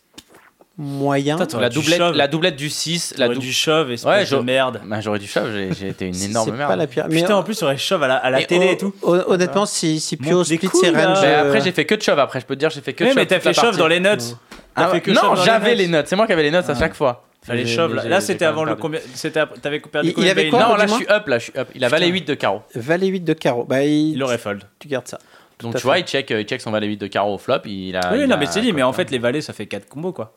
moyen. 0.78 1.38
La, 1.38 1.70
doublette, 1.70 2.00
la 2.00 2.28
doublette 2.28 2.56
du 2.56 2.70
6. 2.70 3.16
La 3.18 3.30
dou... 3.30 3.40
du 3.40 3.54
shove, 3.54 3.92
espèce 3.92 4.12
ouais, 4.12 4.26
je... 4.26 4.36
de 4.36 4.42
merde. 4.42 4.82
Bah, 4.86 5.02
j'aurais 5.02 5.20
du 5.20 5.28
shove, 5.28 5.50
j'ai 5.78 5.90
été 5.90 6.08
une 6.08 6.22
énorme 6.22 6.56
merde. 6.56 6.88
Putain, 7.10 7.36
en 7.36 7.44
plus, 7.44 7.60
j'aurais 7.60 7.78
shove 7.78 8.04
à 8.04 8.08
la, 8.08 8.16
à 8.16 8.30
la 8.30 8.44
télé 8.44 8.72
et 8.72 8.78
tout. 8.78 8.94
Honnêtement, 9.02 9.66
si, 9.66 10.00
si 10.00 10.18
Pio 10.18 10.44
split 10.44 10.70
ses 10.74 10.96
Après, 10.96 11.62
j'ai 11.62 11.72
fait 11.72 11.86
que 11.86 11.96
de 11.96 12.02
shove, 12.02 12.20
après, 12.20 12.40
je 12.40 12.46
peux 12.46 12.56
te 12.56 12.60
dire, 12.60 12.70
j'ai 12.70 12.82
fait 12.82 12.94
que 12.94 13.04
de 13.04 13.10
shove. 13.10 13.18
Mais 13.18 13.26
t'as 13.26 13.40
fait 13.40 13.54
shove 13.54 13.78
dans 13.78 13.88
les 13.88 14.00
notes. 14.00 14.38
Ah, 14.76 14.92
non, 15.08 15.36
j'avais 15.36 15.76
les 15.76 15.88
notes, 15.88 16.08
c'est 16.08 16.18
moi 16.18 16.28
qui 16.28 16.34
avais 16.34 16.44
les 16.44 16.52
notes 16.52 16.70
à 16.70 16.74
ah. 16.74 16.80
chaque 16.80 16.96
fois. 16.96 17.24
Shove 17.66 17.96
là. 17.96 18.22
C'était 18.22 18.46
avant 18.46 18.64
le 18.64 18.76
combien 18.76 19.00
C'était 19.14 19.44
t'avais 19.62 19.80
perdu 19.80 20.14
combien 20.14 20.30
Il 20.30 20.32
avait 20.32 20.50
quoi, 20.50 20.60
Non, 20.68 20.76
là, 20.76 20.88
je 20.88 20.94
suis 20.94 21.08
up, 21.10 21.28
là, 21.28 21.38
je 21.38 21.44
suis 21.44 21.54
up. 21.58 21.70
Il 21.76 21.84
a 21.86 21.90
valet 21.90 22.08
8 22.08 22.28
de 22.28 22.34
carreau. 22.34 22.62
Valet 22.74 23.08
8 23.08 23.20
de 23.22 23.34
carreau. 23.34 23.66
Bah, 23.66 23.84
il 23.84 24.22
aurait 24.24 24.38
fold. 24.38 24.64
Tu 24.80 24.88
gardes 24.88 25.08
ça. 25.08 25.20
Donc 25.60 25.76
tu 25.76 25.84
vois, 25.84 26.00
il 26.00 26.06
check, 26.06 26.32
euh, 26.32 26.42
il 26.42 26.46
check 26.46 26.60
son 26.60 26.72
valet 26.72 26.88
8 26.88 26.98
de 26.98 27.08
carreau 27.08 27.36
au 27.36 27.38
flop. 27.38 27.60
Il 27.66 27.96
a, 27.96 28.12
oui, 28.12 28.28
non, 28.28 28.36
mais 28.38 28.46
c'est 28.46 28.62
dit, 28.62 28.74
mais 28.74 28.84
en 28.84 28.92
fait, 28.92 29.10
les 29.10 29.20
valets, 29.20 29.42
ça 29.42 29.54
fait 29.54 29.68
4 29.68 29.88
combos, 29.88 30.12
quoi. 30.12 30.34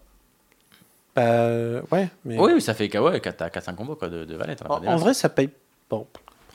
Euh, 1.18 1.80
ouais, 1.90 2.08
mais... 2.24 2.38
Oui, 2.38 2.60
ça 2.60 2.74
fait 2.74 2.96
ouais, 2.98 3.18
4-5 3.18 3.74
combos 3.74 3.96
quoi, 3.96 4.08
de, 4.08 4.24
de 4.24 4.34
valette. 4.34 4.62
En, 4.68 4.96
vrai, 4.96 5.14
ça 5.14 5.28
paye. 5.28 5.50
Bon, 5.90 6.06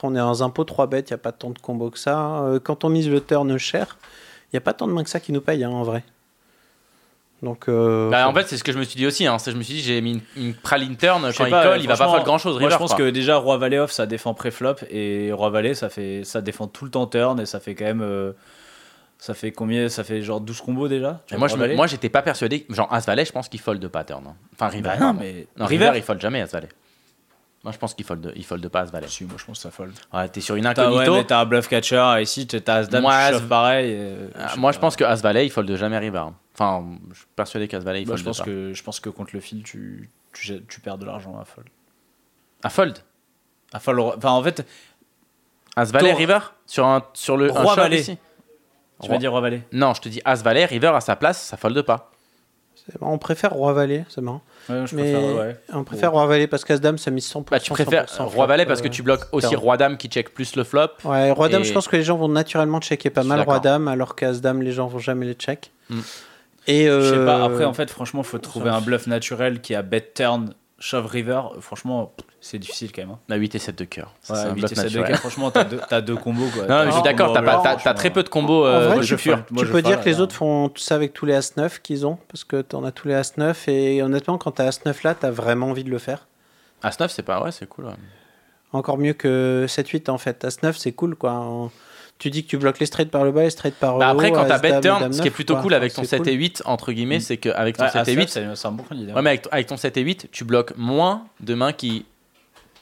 on 0.02 0.14
est 0.14 0.18
dans 0.18 0.42
un 0.42 0.50
pot 0.50 0.64
3 0.64 0.86
bêtes, 0.86 1.10
il 1.10 1.12
n'y 1.12 1.16
a 1.16 1.18
pas 1.18 1.32
tant 1.32 1.50
de 1.50 1.58
combos 1.58 1.90
que 1.90 1.98
ça. 1.98 2.16
Hein. 2.16 2.44
Euh, 2.44 2.60
quand 2.60 2.84
on 2.84 2.88
mise 2.88 3.08
le 3.08 3.20
turn 3.20 3.56
cher, 3.58 3.98
il 4.52 4.56
n'y 4.56 4.58
a 4.58 4.60
pas 4.60 4.72
tant 4.72 4.86
de 4.86 4.92
mains 4.92 5.04
que 5.04 5.10
ça 5.10 5.20
qui 5.20 5.32
nous 5.32 5.40
paye 5.40 5.64
hein, 5.64 5.70
en 5.70 5.82
vrai. 5.82 6.04
Donc, 7.42 7.68
euh, 7.68 8.08
bah, 8.10 8.26
en 8.26 8.32
fait, 8.32 8.48
c'est 8.48 8.56
ce 8.56 8.64
que 8.64 8.72
je 8.72 8.78
me 8.78 8.84
suis 8.84 8.96
dit 8.96 9.06
aussi. 9.06 9.26
Hein. 9.26 9.36
Je 9.44 9.50
me 9.50 9.62
suis 9.62 9.74
dit, 9.74 9.80
j'ai 9.80 10.00
mis 10.00 10.22
une, 10.36 10.54
praline 10.54 10.96
turn. 10.96 11.30
Quand 11.36 11.44
il 11.44 11.50
pas, 11.50 11.62
colle, 11.62 11.80
il 11.80 11.88
va 11.88 11.96
pas 11.96 12.10
faire 12.10 12.24
grand 12.24 12.38
chose. 12.38 12.58
Moi, 12.58 12.70
je 12.70 12.76
pense 12.76 12.94
que 12.94 13.10
déjà, 13.10 13.36
Roi 13.36 13.58
Valet 13.58 13.78
off, 13.78 13.92
ça 13.92 14.06
défend 14.06 14.32
pré-flop. 14.32 14.76
Et 14.88 15.30
Roi 15.30 15.50
Valet, 15.50 15.74
ça, 15.74 15.90
fait, 15.90 16.22
ça 16.24 16.40
défend 16.40 16.68
tout 16.68 16.86
le 16.86 16.90
temps 16.90 17.06
turn. 17.06 17.38
Et 17.40 17.46
ça 17.46 17.60
fait 17.60 17.74
quand 17.74 17.84
même. 17.84 18.34
Ça 19.18 19.34
fait 19.34 19.52
combien 19.52 19.88
Ça 19.88 20.04
fait 20.04 20.22
genre 20.22 20.40
12 20.40 20.60
combos 20.60 20.88
déjà 20.88 21.22
Moi, 21.36 21.86
j'étais 21.86 22.08
pas 22.08 22.22
persuadé. 22.22 22.66
Genre, 22.68 22.92
As 22.92 23.06
Valet, 23.06 23.24
je 23.24 23.32
pense 23.32 23.48
qu'il 23.48 23.60
fold 23.60 23.80
de 23.80 23.88
pattern. 23.88 24.26
Hein. 24.26 24.36
Enfin, 24.52 24.68
River. 24.68 24.90
Bah 24.98 24.98
non, 24.98 25.14
mais... 25.14 25.46
River, 25.56 25.86
River, 25.86 25.92
il 25.96 26.02
fold 26.02 26.20
jamais 26.20 26.40
As 26.40 26.52
Valet. 26.52 26.68
Moi, 27.64 27.72
je 27.72 27.78
pense 27.78 27.94
qu'il 27.94 28.04
fold, 28.04 28.32
il 28.36 28.44
fold 28.44 28.68
pas 28.68 28.80
As 28.80 28.90
Valet. 28.90 29.08
Si, 29.08 29.24
moi, 29.24 29.36
je 29.38 29.44
pense 29.46 29.56
que 29.56 29.62
ça 29.62 29.70
fold. 29.70 29.94
Ouais, 30.12 30.28
t'es 30.28 30.42
sur 30.42 30.56
une 30.56 30.66
incognito. 30.66 31.16
T'as, 31.16 31.24
t'as 31.24 31.40
un 31.40 31.46
bluff 31.46 31.66
catcher, 31.68 32.16
ici, 32.20 32.46
t'as 32.46 32.74
As 32.74 32.88
Dame, 32.88 33.00
moi, 33.00 33.14
as... 33.14 33.40
pareil. 33.40 33.94
Euh, 33.96 34.28
ah, 34.34 34.50
je 34.54 34.60
moi, 34.60 34.72
je 34.72 34.78
pense 34.78 34.94
que 34.94 35.04
As 35.04 35.22
Valet, 35.22 35.46
il 35.46 35.50
fold 35.50 35.74
jamais 35.74 35.98
River. 35.98 36.24
Enfin, 36.52 36.84
je 37.10 37.16
suis 37.16 37.26
persuadé 37.34 37.66
qu'As 37.66 37.80
Valet, 37.80 38.02
il 38.02 38.06
bah, 38.06 38.16
fold 38.16 38.18
je 38.18 38.24
pense. 38.24 38.42
Que, 38.42 38.74
je 38.74 38.82
pense 38.82 39.00
que 39.00 39.08
contre 39.08 39.30
le 39.32 39.40
fil, 39.40 39.62
tu, 39.62 40.10
tu, 40.34 40.80
perds 40.82 40.98
de 40.98 41.06
l'argent 41.06 41.40
à 41.40 41.46
fold. 41.46 41.68
À 42.62 42.68
fold 42.68 42.98
À 43.72 43.80
fold. 43.80 43.98
Enfin, 43.98 44.32
en 44.32 44.42
fait. 44.42 44.66
As 45.74 45.90
Valet, 45.90 46.12
River? 46.12 46.40
Sur, 46.66 46.84
un, 46.84 47.02
sur 47.14 47.38
le. 47.38 47.50
roi 47.50 47.74
Valet 47.74 48.18
tu 49.00 49.06
Roi... 49.06 49.16
vas 49.16 49.18
dire 49.18 49.30
Roi-Valet 49.30 49.62
Non, 49.72 49.94
je 49.94 50.00
te 50.00 50.08
dis 50.08 50.20
As-Valet, 50.24 50.66
River 50.66 50.92
à 50.94 51.00
sa 51.00 51.16
place, 51.16 51.40
ça 51.40 51.56
fold 51.56 51.82
pas. 51.82 52.10
On 53.00 53.16
préfère 53.18 53.52
Roi-Valet, 53.52 54.04
c'est 54.08 54.20
marrant. 54.20 54.42
Mais. 54.68 55.14
On 55.72 55.84
préfère 55.84 56.12
ouais. 56.12 56.18
Roi-Valet 56.18 56.46
parce 56.46 56.64
qu'As-Dame, 56.64 56.98
ça 56.98 57.10
mise 57.10 57.26
100%. 57.26 57.44
Bah, 57.50 57.58
tu 57.58 57.70
préfères 57.70 58.06
Roi-Valet 58.18 58.66
parce 58.66 58.82
que 58.82 58.88
euh, 58.88 58.90
tu 58.90 59.02
bloques 59.02 59.26
aussi 59.32 59.54
Roi-Dame 59.56 59.96
qui 59.96 60.08
check 60.08 60.34
plus 60.34 60.54
le 60.56 60.64
flop. 60.64 60.88
Ouais, 61.04 61.30
Roi-Dame, 61.30 61.64
je 61.64 61.72
pense 61.72 61.88
que 61.88 61.96
les 61.96 62.02
gens 62.02 62.16
vont 62.16 62.28
naturellement 62.28 62.80
checker 62.80 63.10
pas 63.10 63.24
mal 63.24 63.40
Roi-Dame, 63.40 63.88
alors 63.88 64.14
qu'As-Dame, 64.14 64.62
les 64.62 64.72
gens 64.72 64.86
vont 64.86 64.98
jamais 64.98 65.26
les 65.26 65.34
check. 65.34 65.70
Mm. 65.88 66.00
Je 66.66 66.72
sais 66.72 67.24
pas, 67.24 67.40
euh, 67.40 67.44
après, 67.46 67.64
en 67.64 67.74
fait, 67.74 67.90
franchement, 67.90 68.22
faut 68.22 68.38
trouver 68.38 68.70
un 68.70 68.80
bluff 68.80 69.06
naturel 69.06 69.60
qui 69.60 69.74
a 69.74 69.82
bet 69.82 70.12
turn 70.14 70.54
Shove 70.84 71.06
River, 71.06 71.40
franchement, 71.60 72.12
c'est 72.42 72.58
difficile 72.58 72.92
quand 72.92 73.00
même. 73.00 73.12
Hein. 73.12 73.18
La 73.28 73.36
8 73.36 73.54
et 73.54 73.58
7 73.58 73.78
de 73.78 73.84
cœur. 73.84 74.12
Ouais, 74.28 74.52
8 74.54 74.64
et 74.70 74.74
7 74.74 74.92
de 74.92 75.02
cœur, 75.02 75.18
franchement, 75.18 75.50
t'as 75.50 76.02
deux, 76.02 76.14
combos. 76.14 76.46
Quoi. 76.52 76.66
Non, 76.66 76.84
mais 76.84 76.90
je 76.90 76.96
suis 76.96 77.02
d'accord, 77.02 77.32
t'as 77.32 77.94
très 77.94 78.10
peu 78.10 78.22
de 78.22 78.28
combos. 78.28 78.66
Euh, 78.66 78.88
vrai, 78.88 79.00
tu 79.00 79.16
peux 79.66 79.80
dire 79.80 80.02
que 80.02 80.04
les 80.04 80.20
euh, 80.20 80.22
autres 80.22 80.34
font 80.34 80.68
tout 80.68 80.82
ça 80.82 80.94
avec 80.94 81.14
tous 81.14 81.24
les 81.24 81.32
As-9 81.32 81.80
qu'ils 81.80 82.06
ont, 82.06 82.18
parce 82.28 82.44
que 82.44 82.60
t'en 82.60 82.84
as 82.84 82.92
tous 82.92 83.08
les 83.08 83.14
As-9, 83.14 83.70
et 83.70 84.02
honnêtement, 84.02 84.36
quand 84.36 84.50
t'as 84.50 84.68
As-9 84.68 84.94
là, 85.04 85.14
t'as 85.14 85.30
vraiment 85.30 85.70
envie 85.70 85.84
de 85.84 85.90
le 85.90 85.98
faire. 85.98 86.26
As-9, 86.82 87.08
c'est 87.08 87.22
pas 87.22 87.42
ouais, 87.42 87.50
c'est 87.50 87.66
cool. 87.66 87.86
Encore 88.74 88.98
mieux 88.98 89.14
que 89.14 89.64
7-8 89.66 90.10
en 90.10 90.18
fait. 90.18 90.44
As-9, 90.44 90.74
c'est 90.76 90.92
cool 90.92 91.16
quoi 91.16 91.70
tu 92.18 92.30
dis 92.30 92.44
que 92.44 92.48
tu 92.48 92.56
bloques 92.56 92.78
les 92.78 92.86
straights 92.86 93.10
par 93.10 93.24
le 93.24 93.32
bas, 93.32 93.42
les 93.42 93.50
straights 93.50 93.74
par 93.74 93.94
le 93.94 93.98
bah 93.98 94.08
Après, 94.08 94.30
euh, 94.30 94.34
quand 94.34 94.46
t'as 94.46 94.58
bad 94.58 94.82
turn, 94.82 95.12
ce 95.12 95.20
qui 95.20 95.28
est 95.28 95.32
plutôt 95.32 95.56
cool 95.56 95.74
avec 95.74 95.92
ah, 95.94 96.00
ton 96.00 96.04
7 96.04 96.26
et 96.26 96.32
8, 96.32 96.62
entre 96.64 96.92
guillemets, 96.92 97.18
mm. 97.18 97.22
c'est 97.22 97.36
qu'avec 97.36 97.76
ton 97.76 97.88
7 97.88 98.08
et 98.08 98.12
ah, 98.12 98.20
8, 98.20 98.28
c'est 98.54 98.66
un 98.66 98.72
bon 98.72 98.82
candidat. 98.84 99.14
Ouais, 99.14 99.22
mais 99.22 99.40
avec, 99.50 99.66
ton 99.66 99.76
7 99.76 99.96
et 99.96 100.02
8, 100.02 100.28
tu 100.30 100.44
bloques 100.44 100.76
moins 100.76 101.26
de 101.40 101.54
mains 101.54 101.72
qui 101.72 102.06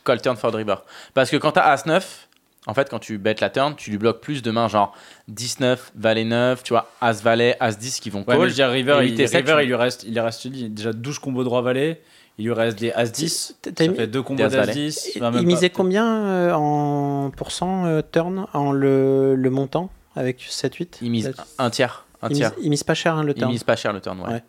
call 0.05 0.21
turn 0.21 0.37
for 0.37 0.53
the 0.53 0.57
river. 0.57 0.77
Parce 1.15 1.31
que 1.31 1.37
quand 1.37 1.53
t'as 1.53 1.73
As 1.73 1.87
9, 1.87 2.29
en 2.67 2.75
fait, 2.75 2.89
quand 2.89 2.99
tu 2.99 3.19
bêtes 3.19 3.41
la 3.41 3.51
turn, 3.51 3.75
tu 3.75 3.91
lui 3.91 3.99
bloques 3.99 4.21
plus 4.21 4.43
de 4.43 4.51
mains 4.51 4.69
genre 4.69 4.95
19, 5.29 5.93
valet 5.97 6.25
9, 6.25 6.63
tu 6.63 6.75
vois, 6.75 6.91
as 7.01 7.23
valet, 7.23 7.57
as 7.59 7.77
10 7.77 8.01
qui 8.01 8.11
vont 8.11 8.23
call. 8.23 8.39
Ouais, 8.39 8.45
je 8.45 8.51
veux 8.51 8.55
dire, 8.55 8.69
River, 8.69 8.99
et 9.03 9.07
il, 9.07 9.29
7, 9.29 9.45
River 9.45 9.57
tu... 9.59 9.65
il 9.65 9.69
lui 9.69 9.75
reste 9.75 10.05
il 10.05 10.13
lui 10.13 10.21
reste 10.21 10.47
déjà 10.47 10.93
12 10.93 11.19
combos 11.19 11.45
droit 11.45 11.63
valet. 11.63 12.01
Il 12.39 12.47
lui 12.47 12.53
reste 12.53 12.79
des 12.79 12.91
As-10. 12.91 13.53
Ça 13.77 13.89
mis... 13.89 13.95
fait 13.95 14.07
deux 14.07 14.23
combats 14.23 14.49
d'As-10. 14.49 15.13
Il, 15.17 15.41
il 15.41 15.47
misait 15.47 15.71
combien 15.71 16.25
euh, 16.25 16.53
en 16.53 17.31
pourcent 17.31 17.85
euh, 17.87 18.01
turn 18.11 18.47
en 18.55 18.73
le, 18.73 19.37
montant 19.51 19.91
avec 20.17 20.41
7-8 20.41 20.99
Il 21.03 21.11
mise 21.11 21.33
un 21.59 21.71
tiers. 21.71 22.07
Un 22.23 22.31
il, 22.31 22.37
tiers. 22.37 22.53
Mise, 22.63 22.85
pas 22.85 22.95
cher 22.95 23.17
hein, 23.17 23.25
le 23.25 23.35
turn. 23.35 23.51
Il 23.51 23.53
mise 23.53 23.65
pas 23.65 23.77
cher 23.77 23.93
le 23.93 24.01
turn, 24.01 24.21
ouais. 24.21 24.43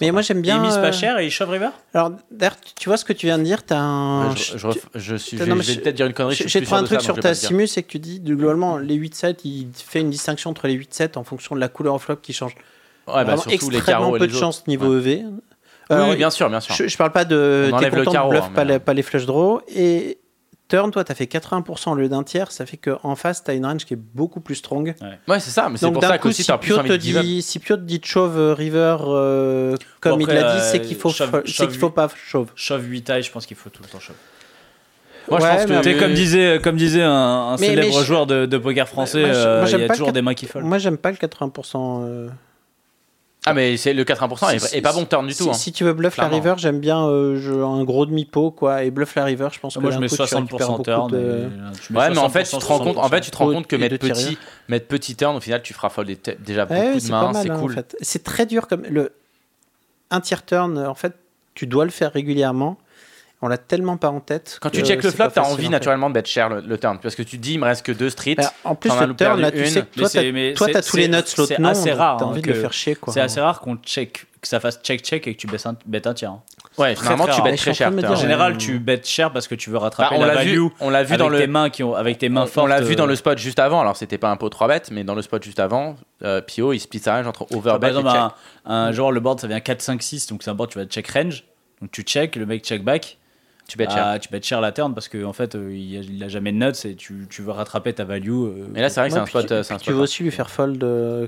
Mais 0.00 0.10
moi 0.10 0.22
j'aime 0.22 0.42
bien. 0.42 0.56
Il 0.56 0.62
mise 0.62 0.74
pas 0.74 0.88
euh, 0.88 0.92
cher 0.92 1.18
et 1.18 1.26
il 1.26 1.30
shove 1.30 1.50
river? 1.50 1.70
Alors 1.94 2.12
d'ailleurs, 2.30 2.56
tu 2.78 2.88
vois 2.88 2.96
ce 2.96 3.04
que 3.04 3.12
tu 3.12 3.26
viens 3.26 3.38
de 3.38 3.44
dire. 3.44 3.62
Je, 3.68 4.58
je, 4.58 4.68
je. 4.94 5.16
Je, 5.16 5.36
vais, 5.36 5.76
peut-être 5.76 5.94
dire 5.94 6.06
une 6.06 6.12
connerie. 6.12 6.36
J'ai 6.36 6.62
trouvé 6.62 6.80
un 6.80 6.84
truc 6.84 7.00
sur 7.00 7.18
ta 7.18 7.34
Simus, 7.34 7.68
c'est 7.68 7.82
que 7.82 7.88
tu 7.88 7.98
dis, 7.98 8.20
globalement, 8.20 8.78
les 8.78 8.98
8-7, 8.98 9.38
il 9.44 9.68
fait 9.74 10.00
une 10.00 10.10
distinction 10.10 10.50
entre 10.50 10.66
les 10.66 10.76
8-7 10.76 11.18
en 11.18 11.24
fonction 11.24 11.54
de 11.54 11.60
la 11.60 11.68
couleur 11.68 11.94
en 11.94 11.98
flop 11.98 12.16
qui 12.16 12.32
change. 12.32 12.54
Ouais, 13.08 13.24
bah, 13.24 13.36
surtout 13.36 13.70
les 13.70 13.80
carreaux 13.80 14.12
peu 14.12 14.26
les 14.26 14.32
de 14.32 14.36
chance 14.36 14.66
niveau. 14.66 14.98
EV. 14.98 15.24
Euh, 15.90 16.10
oui, 16.10 16.16
bien 16.16 16.30
sûr, 16.30 16.48
bien 16.48 16.60
sûr. 16.60 16.74
Je, 16.74 16.86
je 16.86 16.96
parle 16.96 17.12
pas 17.12 17.24
de. 17.24 17.68
On 17.72 17.76
enlève 17.76 17.94
le. 17.94 18.04
Bluff, 18.04 18.44
hein, 18.44 18.50
pas, 18.54 18.64
les, 18.64 18.74
euh. 18.74 18.78
pas, 18.78 18.94
les, 18.94 19.02
flush 19.02 19.26
draw. 19.26 19.60
Et 19.74 20.18
turn, 20.68 20.90
toi, 20.90 21.02
t'as 21.02 21.14
fait 21.14 21.24
80% 21.24 21.90
au 21.90 21.94
lieu 21.94 22.08
d'un 22.08 22.22
tiers. 22.22 22.52
Ça 22.52 22.64
fait 22.66 22.76
qu'en 22.76 23.16
face, 23.16 23.42
t'as 23.42 23.54
une 23.54 23.66
range 23.66 23.84
qui 23.84 23.94
est 23.94 24.00
beaucoup 24.14 24.40
plus 24.40 24.56
strong. 24.56 24.94
Ouais, 25.26 25.40
c'est 25.40 25.50
ça. 25.50 25.68
Mais 25.68 25.78
c'est 25.78 25.90
pour 25.90 26.02
ça 26.02 26.18
que 26.18 26.30
si 26.30 26.44
Pio 26.60 26.78
te 26.78 26.92
dit, 26.92 27.42
si 27.42 27.58
Pio 27.58 27.76
dit 27.76 28.00
chauve 28.02 28.38
euh, 28.38 28.54
river, 28.54 28.96
comme 30.00 30.20
il 30.20 30.26
l'a 30.28 30.54
dit, 30.54 30.62
c'est 30.62 30.80
qu'il 30.80 30.96
faut, 30.96 31.10
chauve, 31.10 31.42
faut 31.78 31.90
pas 31.90 32.08
chauve. 32.14 32.48
Chauve 32.54 32.84
8 32.84 33.10
eyes, 33.10 33.22
je 33.22 33.32
pense 33.32 33.46
qu'il 33.46 33.56
faut 33.56 33.70
tout 33.70 33.82
le 33.82 33.88
temps 33.88 34.00
chauve. 34.00 34.16
Moi, 35.28 35.38
je 35.38 35.46
pense 35.46 35.64
que 35.66 35.88
mais... 35.88 35.96
comme 35.96 36.14
disait, 36.14 36.58
comme 36.62 36.76
disait 36.76 37.02
un, 37.02 37.56
célèbre 37.56 38.02
joueur 38.02 38.26
de, 38.26 38.46
de, 38.46 38.58
poker 38.58 38.88
français, 38.88 39.22
il 39.22 39.26
euh, 39.26 39.66
y 39.66 39.84
a 39.84 39.88
toujours 39.88 40.12
des 40.12 40.22
mains 40.22 40.34
qui 40.34 40.46
follent. 40.46 40.64
Moi, 40.64 40.78
j'aime 40.78 40.96
pas 40.96 41.10
le 41.10 41.16
80%. 41.16 42.30
Ah 43.46 43.54
mais 43.54 43.78
c'est 43.78 43.94
le 43.94 44.04
80% 44.04 44.52
est, 44.52 44.74
est, 44.74 44.78
est, 44.78 44.80
pas 44.82 44.92
bon 44.92 45.06
turn 45.06 45.26
du 45.26 45.34
tout. 45.34 45.48
Hein. 45.48 45.54
Si, 45.54 45.72
tu 45.72 45.84
veux 45.84 45.94
bluff 45.94 46.18
la 46.18 46.28
river, 46.28 46.54
j'aime 46.58 46.78
bien 46.78 47.06
euh, 47.06 47.64
un 47.64 47.84
gros 47.84 48.04
demi 48.04 48.26
pot 48.26 48.50
quoi 48.50 48.84
et 48.84 48.90
bluff 48.90 49.14
la 49.14 49.24
river, 49.24 49.48
je 49.50 49.58
pense 49.58 49.74
que 49.74 49.80
moi 49.80 49.90
je 49.90 49.98
mets 49.98 50.08
coup, 50.08 50.14
60% 50.14 50.82
turn. 50.84 51.10
De... 51.10 51.16
Et, 51.16 51.20
euh, 51.20 51.48
ouais 51.90 52.10
mais 52.10 52.18
en 52.18 52.28
fait 52.28 52.44
tu 52.44 52.56
te 52.58 52.64
rends 52.64 52.80
compte, 52.80 52.98
en 52.98 53.08
fait 53.08 53.22
tu 53.22 53.30
te 53.30 53.36
rends 53.38 53.50
compte 53.50 53.66
que 53.66 53.76
mettre 53.76 53.98
petit, 53.98 54.36
mettre 54.68 54.86
petit 54.88 55.16
turn 55.16 55.36
au 55.36 55.40
final 55.40 55.62
tu 55.62 55.72
feras 55.72 55.88
fold 55.88 56.14
déjà 56.40 56.66
beaucoup 56.66 56.78
ouais, 56.78 57.00
de 57.00 57.10
mains, 57.10 57.32
c'est 57.32 57.50
hein, 57.50 57.58
cool. 57.58 57.82
C'est 58.00 58.24
très 58.24 58.44
dur 58.44 58.68
comme 58.68 58.82
le 58.82 59.12
un 60.10 60.20
tiers 60.20 60.44
turn 60.44 60.78
en 60.78 60.94
fait 60.94 61.14
tu 61.54 61.66
dois 61.66 61.86
le 61.86 61.90
faire 61.90 62.12
régulièrement 62.12 62.76
on 63.42 63.48
l'a 63.48 63.56
tellement 63.56 63.96
pas 63.96 64.10
en 64.10 64.20
tête. 64.20 64.58
Quand 64.60 64.68
tu 64.68 64.84
check 64.84 65.02
le 65.02 65.10
flop, 65.10 65.28
t'as 65.28 65.42
envie 65.42 65.70
naturellement 65.70 66.10
de 66.10 66.14
bet 66.14 66.24
cher 66.26 66.50
le, 66.50 66.78
turn. 66.78 66.98
Parce 66.98 67.14
que 67.14 67.22
tu 67.22 67.38
te 67.38 67.42
dis, 67.42 67.54
il 67.54 67.58
me 67.58 67.64
reste 67.64 67.84
que 67.84 67.92
deux 67.92 68.10
streets. 68.10 68.34
Bah, 68.36 68.52
en 68.64 68.74
plus, 68.74 68.90
le 68.90 69.14
turn, 69.14 69.40
là, 69.40 69.50
tu 69.50 69.66
sais 69.66 69.82
que 69.82 70.54
toi, 70.54 70.68
t'as 70.68 70.82
tous 70.82 70.96
les 70.96 71.08
nuts, 71.08 71.16
l'autre 71.38 71.54
non. 71.58 71.74
C'est 71.74 71.92
rare. 71.92 72.18
T'as 72.18 72.26
envie 72.26 72.42
de 72.42 72.48
le 72.48 72.54
faire 72.54 72.72
chier, 72.72 72.94
quoi. 72.94 73.12
C'est 73.12 73.20
assez 73.20 73.40
rare 73.40 73.60
qu'on 73.60 73.76
check, 73.76 74.26
que 74.40 74.48
ça 74.48 74.60
fasse 74.60 74.80
check-check 74.82 75.26
et 75.26 75.34
que 75.34 75.38
tu 75.38 75.46
bêtes 75.46 75.66
un, 75.66 75.76
un 76.04 76.14
tiers. 76.14 76.30
Hein. 76.30 76.42
Ouais, 76.78 76.94
généralement 76.94 77.26
tu 77.26 77.42
bêtes 77.42 77.58
très 77.58 77.74
cher. 77.74 77.92
En 77.92 78.14
général, 78.16 78.56
tu 78.56 78.78
bêtes 78.78 79.06
cher 79.06 79.32
parce 79.32 79.48
que 79.48 79.54
tu 79.54 79.70
veux 79.70 79.78
rattraper 79.78 80.16
bah, 80.16 80.22
on 80.22 80.26
la 80.26 80.34
value. 80.34 80.50
Vu, 80.50 80.68
on 80.80 80.90
l'a 80.90 81.02
vu 81.02 81.16
dans 81.16 81.30
tes 81.30 81.46
mains 81.46 81.68
qui 81.68 81.82
ont, 81.82 81.94
avec 81.94 82.18
tes 82.18 82.28
mains 82.28 82.46
fortes. 82.46 82.64
On 82.64 82.68
l'a 82.68 82.80
vu 82.80 82.96
dans 82.96 83.06
le 83.06 83.16
spot 83.16 83.38
juste 83.38 83.58
avant. 83.58 83.80
Alors 83.80 83.96
c'était 83.96 84.18
pas 84.18 84.30
un 84.30 84.36
pot 84.36 84.48
3 84.48 84.68
bêtes, 84.68 84.90
mais 84.90 85.04
dans 85.04 85.14
le 85.14 85.22
spot 85.22 85.42
juste 85.42 85.60
avant, 85.60 85.96
euh, 86.22 86.40
Pio 86.40 86.72
il 86.72 86.80
split 86.80 87.00
sa 87.00 87.16
range 87.16 87.26
entre 87.26 87.46
overbet 87.54 87.90
et 87.90 87.94
check. 87.94 88.06
Un, 88.06 88.32
un 88.66 88.92
genre 88.92 89.12
le 89.12 89.20
board 89.20 89.40
ça 89.40 89.46
vient 89.46 89.60
4 89.60 89.82
5 89.82 90.02
6 90.02 90.26
donc 90.28 90.42
c'est 90.42 90.50
un 90.50 90.54
board 90.54 90.70
tu 90.70 90.78
vas 90.78 90.84
check 90.84 91.08
range. 91.08 91.44
Donc 91.80 91.90
tu 91.90 92.02
check, 92.02 92.36
le 92.36 92.46
mec 92.46 92.64
check 92.64 92.84
back. 92.84 93.18
Tu 93.70 93.78
bêtes 93.78 93.92
cher. 93.92 94.04
Ah, 94.04 94.18
tu 94.18 94.28
bêtes 94.30 94.44
cher 94.44 94.60
la 94.60 94.72
turn 94.72 94.94
parce 94.94 95.08
qu'en 95.08 95.22
en 95.22 95.32
fait 95.32 95.54
euh, 95.54 95.72
il, 95.72 96.24
a, 96.24 96.28
jamais 96.28 96.50
de 96.50 96.56
nuts 96.56 96.72
et 96.84 96.96
tu, 96.96 97.28
tu 97.30 97.40
veux 97.40 97.52
rattraper 97.52 97.92
ta 97.92 98.02
value. 98.02 98.30
Euh, 98.30 98.66
mais 98.72 98.80
là 98.80 98.88
c'est 98.88 98.98
vrai 98.98 99.08
que 99.10 99.14
c'est 99.14 99.20
un 99.20 99.26
spot. 99.26 99.80
Tu, 99.80 99.92
veux 99.92 100.00
aussi 100.00 100.24
lui 100.24 100.32
faire 100.32 100.50
fold 100.50 100.84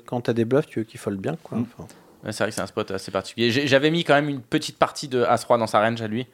quand 0.07 0.23
t'as 0.23 0.33
des 0.33 0.45
bluffs, 0.45 0.67
tu 0.67 0.81
veux 0.81 0.85
qu'il 0.85 0.99
fold 0.99 1.21
bien 1.21 1.37
quoi. 1.41 1.59
Mm. 1.59 1.67
c'est 2.31 2.39
vrai 2.39 2.49
que 2.49 2.55
c'est 2.57 2.61
un 2.61 2.67
spot 2.67 2.91
assez 2.91 3.13
particulier. 3.13 3.51
J'avais 3.69 3.93
mis 3.93 4.03
quand 4.03 4.15
même 4.15 4.29
une 4.29 4.41
petite 4.41 4.77
partie 4.77 5.07
de 5.07 5.23
As-3 5.23 5.61
dans 5.61 5.69
sa 5.69 5.81
range 5.81 6.03
à 6.03 6.09
lui. 6.09 6.27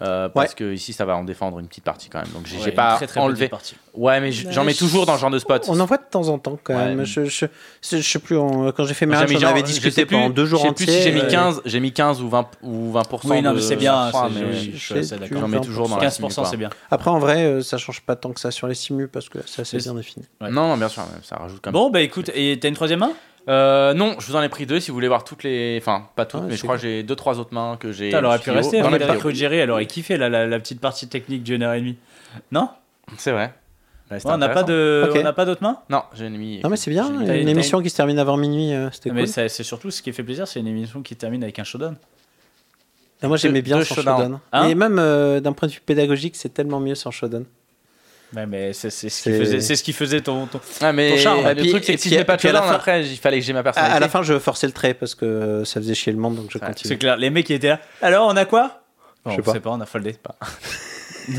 Euh, 0.00 0.28
parce 0.28 0.54
que 0.54 0.72
ici 0.72 0.92
ça 0.92 1.04
va 1.04 1.16
en 1.16 1.24
défendre 1.24 1.58
une 1.58 1.66
petite 1.66 1.84
partie 1.84 2.08
quand 2.08 2.20
même. 2.20 2.30
Donc 2.32 2.46
j'ai 2.46 2.72
pas 2.72 2.96
très, 2.96 3.06
très 3.06 3.20
enlevé. 3.20 3.50
Ouais, 3.94 4.20
mais 4.20 4.30
j'en 4.30 4.64
mets 4.64 4.74
toujours 4.74 5.06
dans 5.06 5.16
ce 5.16 5.20
genre 5.20 5.30
de 5.30 5.38
spot. 5.38 5.64
On 5.68 5.80
en 5.80 5.86
voit 5.86 5.96
de 5.96 6.04
temps 6.08 6.28
en 6.28 6.38
temps 6.38 6.58
quand 6.62 6.76
même. 6.76 7.04
Je, 7.04 7.24
je, 7.24 7.46
je, 7.82 8.00
sais 8.00 8.18
plus 8.18 8.36
quand 8.36 8.84
j'ai 8.84 8.94
fait 8.94 9.06
mes 9.06 9.14
j'en 9.14 9.48
avais 9.48 9.62
discuté 9.62 10.06
pendant 10.06 10.30
deux 10.30 10.46
jours 10.46 10.64
entiers. 10.64 10.86
Si 10.86 11.02
j'ai 11.02 11.12
mis 11.12 11.26
15, 11.26 11.62
j'ai 11.64 11.80
mis 11.80 11.92
15 11.92 12.22
ou 12.22 12.28
20 12.28 12.48
ou 12.62 12.92
20 12.92 13.02
Oui, 13.24 13.42
non, 13.42 13.54
mais 13.54 13.60
c'est 13.60 13.76
bien. 13.76 14.10
J'en 15.30 15.48
mets 15.48 15.60
toujours 15.60 15.88
dans 15.88 15.96
15 15.96 16.20
c'est 16.44 16.56
bien. 16.56 16.70
Après 16.90 17.10
en 17.10 17.18
vrai, 17.18 17.44
euh, 17.44 17.62
ça 17.62 17.78
change 17.78 18.00
pas 18.00 18.16
tant 18.16 18.32
que 18.32 18.40
ça 18.40 18.50
sur 18.50 18.66
les 18.66 18.74
simus 18.74 19.08
parce 19.08 19.28
que 19.28 19.38
c'est 19.46 19.62
assez 19.62 19.78
bien 19.78 19.94
défini. 19.94 20.26
Non, 20.40 20.76
bien 20.76 20.88
sûr, 20.88 21.02
ça 21.22 21.36
rajoute 21.36 21.60
quand 21.62 21.70
même. 21.70 21.80
Bon, 21.80 21.90
bah 21.90 22.00
écoute, 22.00 22.30
et 22.34 22.58
t'as 22.60 22.68
une 22.68 22.74
troisième 22.74 23.00
main? 23.00 23.12
Euh, 23.48 23.94
non, 23.94 24.16
je 24.18 24.26
vous 24.26 24.36
en 24.36 24.42
ai 24.42 24.48
pris 24.48 24.66
deux 24.66 24.78
si 24.78 24.90
vous 24.90 24.94
voulez 24.94 25.08
voir 25.08 25.24
toutes 25.24 25.42
les. 25.42 25.78
Enfin, 25.80 26.08
pas 26.16 26.26
toutes, 26.26 26.42
mais 26.42 26.56
je 26.56 26.62
crois 26.62 26.76
que 26.76 26.82
j'ai 26.82 27.02
deux, 27.02 27.16
trois 27.16 27.38
autres 27.38 27.54
mains 27.54 27.76
que 27.80 27.92
j'ai. 27.92 28.10
Elle 28.10 28.24
aurait 28.24 28.38
pu 28.38 28.50
rester. 28.50 28.80
Dans 28.82 28.90
la 28.90 29.12
Ruggieri, 29.14 29.56
elle 29.56 29.70
aurait 29.70 29.86
kiffé 29.86 30.16
la, 30.16 30.28
la, 30.28 30.60
petite 30.60 30.80
partie 30.80 31.08
technique 31.08 31.42
d'une 31.42 31.62
heure 31.62 31.74
et 31.74 31.80
demie. 31.80 31.96
Non 32.52 32.68
C'est 33.16 33.32
vrai. 33.32 33.54
Bah, 34.10 34.16
on 34.24 34.38
n'a 34.38 34.48
pas 34.48 34.62
de, 34.62 35.10
on 35.14 35.22
n'a 35.22 35.34
pas 35.34 35.44
d'autres 35.44 35.62
mains 35.62 35.80
Non, 35.90 36.02
j'ai 36.14 36.26
une 36.26 36.60
Non 36.62 36.70
mais 36.70 36.76
c'est 36.76 36.90
bien, 36.90 37.08
une 37.20 37.48
émission 37.48 37.82
qui 37.82 37.90
se 37.90 37.96
termine 37.96 38.18
avant 38.18 38.36
minuit, 38.36 38.72
euh, 38.72 38.90
c'était 38.90 39.10
cool. 39.10 39.18
Mais 39.18 39.26
c'est 39.26 39.62
surtout 39.62 39.90
ce 39.90 40.00
qui 40.00 40.12
fait 40.12 40.22
plaisir, 40.22 40.48
c'est 40.48 40.60
une 40.60 40.66
émission 40.66 41.02
qui 41.02 41.14
termine 41.14 41.42
avec 41.42 41.58
un 41.58 41.64
showdown. 41.64 41.96
moi 43.22 43.36
j'aimais 43.36 43.60
bien 43.60 43.82
son 43.84 43.94
showdown. 43.96 44.40
Hein 44.52 44.68
et 44.68 44.74
même 44.74 44.98
euh, 44.98 45.40
d'un 45.40 45.52
point 45.52 45.68
de 45.68 45.74
vue 45.74 45.82
pédagogique, 45.84 46.36
c'est 46.36 46.54
tellement 46.54 46.80
mieux 46.80 46.94
sans 46.94 47.10
showdown. 47.10 47.44
Ouais, 48.36 48.46
mais 48.46 48.72
c'est 48.74 48.90
ce, 48.90 49.06
qui 49.06 49.30
faisait, 49.30 49.60
ce 49.60 49.82
qui 49.82 49.92
faisait 49.94 50.20
ton, 50.20 50.46
ton, 50.46 50.60
ah, 50.82 50.92
mais 50.92 51.16
charme. 51.16 51.48
le 51.50 51.66
truc, 51.68 51.82
c'est 51.82 51.94
que 51.94 52.00
si 52.00 52.10
je 52.10 52.22
pas 52.22 52.36
de 52.36 52.40
showdown, 52.42 52.62
après, 52.68 53.06
il 53.06 53.16
fallait 53.16 53.38
que 53.38 53.44
j'ai 53.44 53.54
ma 53.54 53.62
personnalité. 53.62 53.96
À, 53.96 54.00
la 54.00 54.08
fin, 54.08 54.22
je 54.22 54.38
forçais 54.38 54.66
le 54.66 54.72
trait 54.72 54.92
parce 54.92 55.14
que 55.14 55.62
ça 55.64 55.80
faisait 55.80 55.94
chier 55.94 56.12
le 56.12 56.18
monde, 56.18 56.36
donc 56.36 56.50
je 56.50 56.58
continue. 56.58 56.88
C'est 56.88 56.98
clair, 56.98 57.16
les 57.16 57.30
mecs 57.30 57.46
qui 57.46 57.54
étaient 57.54 57.68
là. 57.68 57.80
Alors, 58.02 58.28
on 58.28 58.36
a 58.36 58.44
quoi? 58.44 58.82
Je 59.26 59.36
sais 59.36 59.42
pas. 59.42 59.52
sais 59.52 59.60
pas, 59.60 59.70
on 59.70 59.80
a 59.80 59.86
foldé. 59.86 60.12
Pas. 60.12 60.36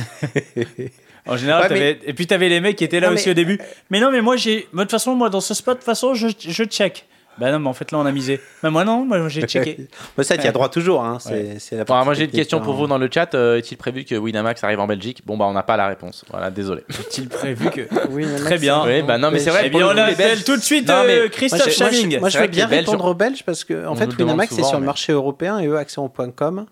en 1.28 1.38
général, 1.38 1.72
et 1.74 2.14
puis 2.14 2.26
t'avais 2.26 2.50
les 2.50 2.60
mecs 2.60 2.76
qui 2.76 2.84
étaient 2.84 3.00
là 3.00 3.12
aussi 3.12 3.30
au 3.30 3.36
début. 3.36 3.60
Mais 3.90 4.00
non, 4.00 4.12
mais 4.12 4.22
moi, 4.22 4.36
j'ai. 4.36 4.68
De 4.74 4.80
toute 4.80 4.92
façon, 4.92 5.16
moi, 5.16 5.30
dans 5.30 5.42
ce 5.42 5.54
spot, 5.54 5.76
de 5.76 5.80
toute 5.80 5.86
façon, 5.86 6.16
je, 6.16 6.28
je 6.40 6.64
check. 6.64 7.06
Bah 7.40 7.52
non, 7.52 7.60
mais 7.60 7.70
en 7.70 7.74
fait, 7.74 7.92
là, 7.92 7.98
on 8.00 8.06
a 8.06 8.12
misé. 8.12 8.40
Mais 8.64 8.70
moi, 8.70 8.84
non, 8.84 9.06
moi, 9.06 9.28
j'ai 9.30 9.42
checké. 9.48 9.88
mais 10.18 10.24
ça, 10.24 10.38
tu 10.38 10.48
as 10.48 10.52
droit 10.52 10.70
toujours. 10.70 11.04
Hein. 11.04 11.18
C'est, 11.20 11.58
la 11.72 12.04
moi, 12.04 12.14
j'ai 12.14 12.26
une 12.26 12.32
question 12.32 12.60
pour 12.60 12.74
vous 12.74 12.88
dans 12.88 12.98
le 12.98 13.10
chat. 13.12 13.34
Euh, 13.34 13.58
est-il 13.58 13.78
prévu 13.78 14.04
que 14.04 14.16
Winamax 14.16 14.64
arrive 14.64 14.80
en 14.80 14.88
Belgique? 14.88 15.22
Bon, 15.26 15.38
bah, 15.38 15.46
on 15.48 15.54
n'a 15.54 15.64
pas 15.64 15.78
la 15.78 15.88
réponse. 15.88 16.26
Voilà, 16.30 16.52
désolé. 16.52 16.84
Est-il 16.90 17.30
prévu 17.30 17.70
que. 17.70 17.82
Très 18.44 18.58
bien. 18.58 18.84
Oui, 18.86 19.02
bah 19.04 19.18
non, 19.18 19.32
mais 19.32 19.40
c'est 19.40 19.50
vrai. 19.50 19.64
Eh 19.66 19.70
bien, 19.70 19.88
on 19.88 19.98
appelle 19.98 20.44
tout 20.44 20.56
de 20.56 20.62
suite 20.62 20.90
euh, 20.90 21.30
Christophe 21.30 21.72
Chaming. 21.72 22.20
Moi, 22.20 22.30
je, 22.30 22.40
vais 22.40 22.48
bien 22.48 22.68
répondre 22.68 23.06
aux 23.06 23.14
Belges 23.14 23.44
parce 23.46 23.64
que, 23.64 23.88
en 23.88 23.96
fait, 23.96 24.16
Winamax, 24.18 24.54
c'est 24.56 24.64
sur 24.64 24.80
le 24.80 24.86
marché 24.86 25.14
européen 25.14 25.60
et 25.60 25.68
eux, 25.68 25.78
accès.com. 25.78 26.66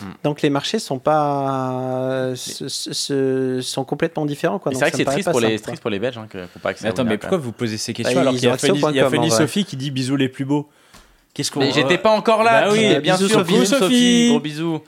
Hmm. 0.00 0.12
Donc 0.24 0.42
les 0.42 0.50
marchés 0.50 0.78
sont 0.78 0.98
pas 0.98 2.32
sont 2.34 3.84
complètement 3.84 4.26
différents 4.26 4.60
C'est 4.64 4.74
vrai 4.74 4.90
que 4.90 4.96
c'est 4.96 5.04
triste 5.04 5.30
pour 5.30 5.40
les 5.40 5.58
triste 5.58 5.82
pour 5.82 5.90
les 5.90 5.98
Belges 5.98 6.18
hein, 6.18 6.26
n'ont 6.32 6.46
pas. 6.62 6.72
Mais 6.82 6.88
attends, 6.88 7.04
mais 7.04 7.18
pourquoi 7.18 7.38
vous 7.38 7.52
posez 7.52 7.78
ces 7.78 7.92
questions 7.92 8.14
bah, 8.14 8.22
alors 8.22 8.34
qu'il 8.34 8.44
y 8.94 9.00
a 9.00 9.10
Fanny 9.10 9.30
Sophie 9.30 9.64
qui 9.64 9.76
dit 9.76 9.90
bisous 9.90 10.16
les 10.16 10.28
plus 10.28 10.44
beaux 10.44 10.68
Qu'est-ce 11.32 11.52
qu'on 11.52 11.60
Mais 11.60 11.72
j'étais 11.72 11.98
pas 11.98 12.10
encore 12.10 12.42
là. 12.42 12.66
Bah 12.66 12.72
oui, 12.72 12.98
bien 13.00 13.16
sûr, 13.16 13.44
bisous 13.44 13.64
Sophie. 13.66 14.28
Gros 14.30 14.40
bisous 14.40 14.80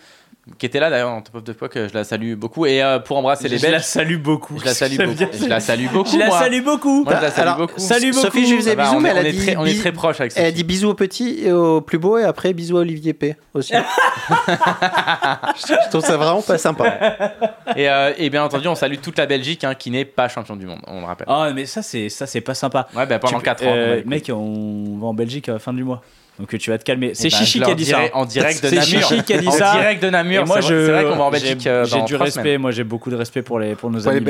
qui 0.59 0.67
était 0.67 0.81
là 0.81 0.91
d'ailleurs 0.91 1.11
en 1.11 1.23
top 1.23 1.37
of 1.37 1.45
the 1.45 1.69
que 1.69 1.87
je 1.87 1.95
la 1.95 2.03
salue 2.03 2.35
beaucoup 2.35 2.67
et 2.67 2.83
euh, 2.83 2.99
pour 2.99 3.17
embrasser 3.17 3.49
les 3.49 3.59
Belges. 3.59 3.67
Je 3.67 3.71
la 3.71 3.81
salue 3.81 4.17
beaucoup. 4.17 4.59
Je 4.59 4.65
la 4.65 4.75
salue 4.75 4.97
beaucoup. 4.97 5.37
Je 5.41 5.47
la 5.47 5.61
salue 5.61 5.87
beaucoup. 5.93 6.11
Je 6.11 6.19
la 6.19 6.31
salue 6.31 6.63
beaucoup. 6.65 7.05
Moi, 7.05 7.15
je 7.17 7.23
la 7.23 7.31
salue 7.31 7.59
beaucoup. 7.59 7.79
Salut 7.79 8.11
beaucoup. 8.11 8.23
Sophie, 8.23 8.47
je 8.47 8.51
lui 8.51 8.59
faisais 8.59 8.75
bisous, 8.75 8.99
mais 8.99 9.11
elle 9.11 9.19
a 9.19 9.31
dit 9.31 9.39
très, 9.39 9.57
on 9.57 9.65
est 9.65 9.79
très 9.79 9.93
proches 9.93 10.21
avec 10.21 10.33
Sophie. 10.33 10.43
Elle 10.43 10.49
a 10.49 10.53
dit 10.53 10.65
bisous 10.65 10.89
au 10.89 10.95
petit 10.95 11.45
et 11.45 11.53
au 11.53 11.81
plus 11.81 11.99
beau 11.99 12.19
et 12.19 12.25
après 12.25 12.53
bisous 12.55 12.77
à 12.77 12.81
Olivier 12.81 13.13
P 13.13 13.37
aussi. 13.55 13.73
je 14.29 15.89
trouve 15.91 16.05
ça 16.05 16.17
vraiment 16.17 16.43
pas 16.43 16.59
sympa. 16.59 17.33
Et, 17.77 17.89
euh, 17.89 18.13
et 18.19 18.29
bien 18.29 18.43
entendu, 18.43 18.67
on 18.67 18.75
salue 18.75 18.97
toute 19.01 19.19
la 19.19 19.27
Belgique 19.27 19.63
hein, 19.63 19.77
qui 19.77 19.93
n'est 19.93 20.05
pas 20.05 20.29
champion 20.29 20.57
du 20.57 20.67
monde, 20.67 20.81
on 20.89 21.01
le 21.01 21.07
rappelle. 21.07 21.29
Ah 21.31 21.51
mais 21.55 21.67
ça 21.67 21.83
c'est 21.83 22.09
ça 22.09 22.27
c'est 22.27 22.41
pas 22.41 22.55
sympa. 22.55 22.89
Ouais, 22.97 23.07
bah, 23.07 23.21
pendant 23.21 23.39
4 23.39 23.63
ans. 23.65 23.67
Euh, 23.69 24.03
mec, 24.07 24.29
on 24.35 24.99
va 24.99 25.07
en 25.07 25.15
Belgique 25.15 25.49
à 25.49 25.53
la 25.53 25.59
fin 25.61 25.73
du 25.73 25.85
mois. 25.85 26.03
Donc 26.39 26.57
tu 26.59 26.71
vas 26.71 26.79
te 26.79 26.85
calmer. 26.85 27.15
C'est 27.15 27.29
eh 27.29 27.31
ben, 27.31 27.37
Chichi 27.37 27.61
qui 27.61 27.71
a 27.71 27.75
dit 27.75 27.85
ça. 27.85 28.01
En 28.15 28.25
direct 28.25 28.65
de 28.65 28.71
Namur. 28.71 28.85
C'est 28.85 29.01
Chichi 29.01 29.23
qui 29.23 29.35
a 29.35 29.39
dit 29.39 29.51
ça. 29.51 29.73
En 29.73 29.79
direct 29.79 30.03
de 30.03 30.11
Namur. 30.11 30.47
moi, 30.47 30.63
c'est 30.63 30.91
vrai 30.91 31.05
qu'on 31.05 31.17
va 31.17 31.25
en 31.25 31.31
Belgique. 31.31 31.67
Euh, 31.67 31.85
j'ai 31.85 32.03
du 32.03 32.17
respect. 32.17 32.59
Moi, 32.59 32.71
j'ai 32.71 32.85
beaucoup 32.85 33.11
de 33.11 33.17
respect 33.17 33.43
pour 33.43 33.59
les 33.59 33.75
pour 33.75 33.91
nos 33.91 34.09
amis. 34.09 34.25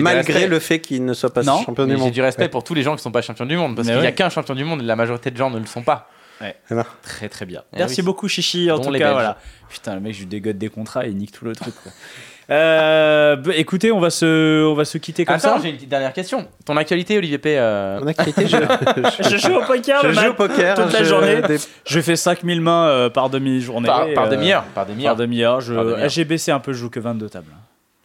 malgré 0.00 0.46
le 0.46 0.58
fait 0.58 0.80
qu'ils 0.80 1.04
ne 1.04 1.14
soient 1.14 1.32
pas 1.32 1.42
champions 1.42 1.86
du 1.86 1.96
monde. 1.96 2.06
J'ai 2.08 2.12
du 2.12 2.22
respect 2.22 2.48
pour 2.48 2.64
tous 2.64 2.74
les 2.74 2.82
gens 2.82 2.92
qui 2.92 2.98
ne 2.98 3.02
sont 3.02 3.12
pas 3.12 3.22
champions 3.22 3.46
du 3.46 3.56
monde 3.56 3.76
parce 3.76 3.88
qu'il 3.88 3.98
n'y 3.98 4.06
a 4.06 4.12
qu'un 4.12 4.30
champion 4.30 4.54
du 4.54 4.64
monde. 4.64 4.82
et 4.82 4.84
La 4.84 4.96
majorité 4.96 5.30
de 5.30 5.36
gens 5.36 5.50
ne 5.50 5.58
le 5.58 5.66
sont 5.66 5.82
pas. 5.82 6.08
Ouais. 6.40 6.56
Très 7.02 7.28
très 7.28 7.46
bien. 7.46 7.64
Eh 7.72 7.78
Merci 7.78 8.02
beaucoup 8.02 8.28
Chichi. 8.28 8.70
En 8.70 8.78
tout 8.78 8.92
cas, 8.92 9.12
voilà. 9.12 9.38
Putain, 9.68 9.94
le 9.94 10.00
mec, 10.00 10.14
je 10.14 10.20
lui 10.20 10.26
dégote 10.26 10.56
des 10.56 10.68
contrats 10.68 11.06
et 11.06 11.10
il 11.10 11.16
nique 11.16 11.32
tout 11.32 11.44
le 11.44 11.54
truc. 11.54 11.74
Euh, 12.50 13.36
bah, 13.36 13.52
écoutez, 13.56 13.92
on 13.92 14.00
va 14.00 14.08
se, 14.08 14.64
on 14.64 14.74
va 14.74 14.86
se 14.86 14.96
quitter 14.96 15.26
comme 15.26 15.36
Attends, 15.36 15.56
ça. 15.56 15.62
j'ai 15.62 15.68
une 15.68 15.76
petite 15.76 15.90
dernière 15.90 16.14
question. 16.14 16.48
Ton 16.64 16.76
actualité, 16.78 17.18
Olivier 17.18 17.36
P. 17.36 17.58
Euh... 17.58 18.00
Mon 18.00 18.06
actualité, 18.06 18.46
je, 18.46 18.56
je, 19.30 19.36
joue 19.36 19.54
au 19.54 19.64
poker, 19.66 20.00
je 20.02 20.12
joue 20.12 20.30
au 20.30 20.34
poker 20.34 20.74
toute 20.74 20.92
la 20.92 21.04
journée. 21.04 21.42
Je 21.84 22.00
fais 22.00 22.16
5000 22.16 22.60
mains 22.62 22.88
euh, 22.88 23.10
par 23.10 23.28
demi-journée. 23.28 23.86
Par, 23.86 24.06
par 24.14 24.24
euh, 24.26 24.30
demi-heure. 24.30 24.64
Par 24.74 24.86
demi-heure. 24.86 25.16
Demi 25.16 25.40
je... 25.40 25.74
demi 25.74 26.08
j'ai 26.08 26.24
baissé 26.24 26.50
un 26.50 26.60
peu, 26.60 26.72
je 26.72 26.78
joue 26.78 26.90
que 26.90 27.00
22 27.00 27.28
tables. 27.28 27.52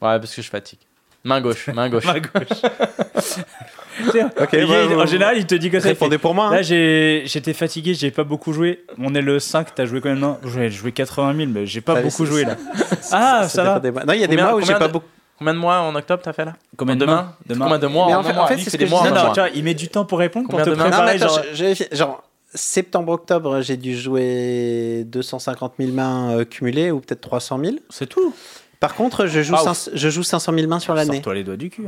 Ouais, 0.01 0.19
parce 0.19 0.35
que 0.35 0.41
je 0.41 0.49
fatigue. 0.49 0.79
Main 1.23 1.39
gauche, 1.39 1.69
main 1.69 1.89
gauche. 1.89 2.05
main 2.05 2.19
gauche. 2.19 2.61
en 4.97 5.05
général, 5.05 5.37
il 5.37 5.45
te 5.45 5.55
dit 5.55 5.69
que 5.69 5.79
ça. 5.79 5.89
Répondez 5.89 6.17
pour 6.17 6.33
moi. 6.33 6.47
Hein. 6.47 6.55
Là, 6.55 6.61
j'étais 6.61 7.53
fatigué, 7.53 7.93
j'ai 7.93 8.11
pas 8.11 8.23
beaucoup 8.23 8.53
joué. 8.53 8.83
On 8.99 9.13
est 9.15 9.21
le 9.21 9.39
5, 9.39 9.75
t'as 9.75 9.85
joué 9.85 10.01
combien 10.01 10.15
de 10.15 10.21
mains 10.21 10.37
J'ai 10.53 10.69
joué 10.69 10.91
80 10.91 11.35
000, 11.35 11.49
mais 11.51 11.65
j'ai 11.65 11.81
pas 11.81 12.01
beaucoup 12.01 12.25
joué 12.25 12.45
là. 12.45 12.55
Ah, 13.11 13.47
ça 13.47 13.63
va. 13.63 13.79
Non, 14.05 14.13
il 14.13 14.21
y 14.21 14.23
a 14.23 14.27
des 14.27 14.37
mois 14.37 14.55
où 14.55 14.61
j'ai 14.61 14.73
pas 14.73 14.87
beaucoup. 14.87 15.05
Combien 15.37 15.53
de 15.55 15.59
mois 15.59 15.79
en 15.79 15.93
octobre 15.95 16.21
t'as 16.23 16.31
fait 16.31 16.45
là? 16.45 16.53
Combien 16.77 16.95
de 16.95 17.05
mains 17.05 17.35
Combien 17.47 17.79
de 17.79 17.87
mois 17.87 18.17
En 18.17 18.23
fait, 18.47 18.57
c'est 18.57 18.69
ce 18.69 18.77
que 18.77 18.85
Non, 18.85 19.03
non, 19.03 19.31
tu 19.33 19.39
vois, 19.39 19.49
il 19.49 19.63
met 19.63 19.73
du 19.73 19.89
temps 19.89 20.05
pour 20.05 20.19
répondre, 20.19 20.47
pour 20.49 20.61
te 20.61 20.69
préparer. 20.69 21.17
Genre, 21.91 22.23
septembre-octobre, 22.53 23.61
j'ai 23.61 23.77
dû 23.77 23.97
jouer 23.97 25.03
250 25.07 25.73
000 25.79 25.91
mains 25.91 26.37
euh, 26.37 26.45
cumulées 26.45 26.91
ou 26.91 26.99
peut-être 26.99 27.21
300 27.21 27.59
000. 27.63 27.75
C'est 27.89 28.07
tout. 28.07 28.33
Par 28.79 28.95
contre, 28.95 29.25
je 29.27 29.41
joue, 29.41 29.55
je 29.93 30.09
joue 30.09 30.23
500 30.23 30.53
000 30.53 30.67
mains 30.67 30.79
sur 30.79 30.93
l'année. 30.93 31.13
Sors-toi 31.13 31.35
les 31.35 31.43
doigts 31.43 31.57
du 31.57 31.69
cul. 31.69 31.85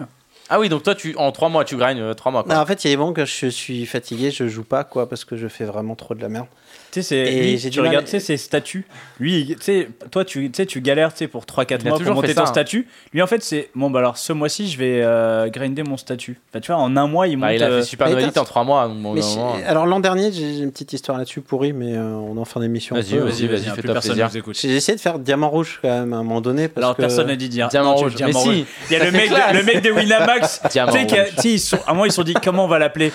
Ah 0.50 0.60
oui, 0.60 0.70
donc 0.70 0.84
toi, 0.84 0.94
tu, 0.94 1.16
en 1.16 1.32
3 1.32 1.50
mois, 1.50 1.66
tu 1.66 1.76
gagnes 1.78 2.14
3 2.14 2.32
mois. 2.32 2.44
Quoi. 2.44 2.56
en 2.56 2.66
fait, 2.66 2.84
il 2.84 2.88
y 2.88 2.92
a 2.92 2.94
des 2.94 2.98
moments 2.98 3.14
que 3.14 3.26
je 3.26 3.48
suis 3.48 3.86
fatigué, 3.86 4.32
je 4.32 4.48
joue 4.48 4.64
pas, 4.64 4.84
quoi, 4.84 5.10
parce 5.10 5.26
que 5.26 5.36
je 5.38 5.48
fais 5.48 5.66
vraiment 5.66 5.96
trop 5.96 6.14
de 6.14 6.22
la 6.22 6.30
merde. 6.30 6.48
Tu 6.96 7.04
sais, 7.04 7.70
tu 7.70 7.82
regardes 7.82 8.08
ses 8.08 8.38
statuts. 8.38 8.86
Lui, 9.20 9.48
tu 9.48 9.56
sais, 9.60 9.90
toi, 10.12 10.24
tu, 10.24 10.50
tu 10.50 10.82
galères 10.82 11.12
pour 11.30 11.44
3-4 11.44 11.88
mois 11.88 12.00
pour 12.00 12.14
monter 12.14 12.34
ton 12.34 12.44
hein. 12.44 12.46
statut. 12.46 12.88
Lui, 13.14 13.22
en 13.22 13.28
fait, 13.28 13.44
c'est 13.44 13.70
bon, 13.76 13.90
bah 13.90 14.00
alors 14.00 14.18
ce 14.18 14.32
mois-ci, 14.32 14.70
je 14.70 14.78
vais 14.78 15.02
euh, 15.04 15.50
grinder 15.50 15.84
mon 15.84 15.98
statut. 15.98 16.40
Enfin, 16.50 16.62
tu 16.62 16.72
vois, 16.72 16.82
en 16.82 16.96
un 16.96 17.08
mois, 17.08 17.28
il 17.28 17.38
bah, 17.38 17.48
monte. 17.48 17.56
il 17.58 17.64
a 17.64 17.68
fait 17.68 17.74
euh, 17.74 17.84
super 17.84 18.08
en 18.08 18.44
3 18.46 18.64
mois. 18.64 18.90
mais 19.14 19.22
alors, 19.66 19.86
l'an 19.86 20.00
dernier, 20.00 20.32
j'ai 20.32 20.60
une 20.60 20.72
petite 20.72 20.94
histoire 20.94 21.18
là-dessus 21.18 21.42
pourrie, 21.42 21.74
mais 21.74 21.96
euh, 21.96 22.14
on 22.14 22.38
en 22.38 22.46
fait 22.46 22.60
une 22.60 22.64
émission. 22.64 22.96
Vas-y, 22.96 23.18
vas-y, 23.18 23.48
vas-y, 23.48 23.76
fais 23.76 23.82
plaisir. 23.82 24.30
J'ai 24.54 24.76
essayé 24.76 24.96
de 24.96 25.02
faire 25.02 25.20
diamant 25.20 25.50
rouge 25.50 25.80
quand 25.82 25.90
même 25.90 26.14
à 26.14 26.18
un 26.18 26.24
moment 26.24 26.40
donné. 26.40 26.70
alors, 26.78 26.96
personne 26.96 27.28
n'a 27.28 27.36
dit 27.36 27.50
diamant 27.50 27.96
rouge. 27.96 28.14
Il 28.16 28.22
y 28.22 28.96
a 28.96 29.04
le 29.04 29.64
mec 29.64 29.82
de 29.82 29.92
Winamax 29.92 30.26
Max. 30.26 30.62
Diamant 30.72 30.94
Tu 30.94 31.10
sais 31.10 31.22
rouge. 31.22 31.30
tu 31.36 31.42
sais, 31.42 31.50
ils 31.50 31.60
sont, 31.60 31.80
à 31.86 31.94
moi, 31.94 32.08
ils 32.08 32.12
se 32.12 32.16
sont 32.16 32.24
dit 32.24 32.36
comment 32.42 32.64
on 32.66 32.70
va 32.70 32.80
l'appeler? 32.80 33.12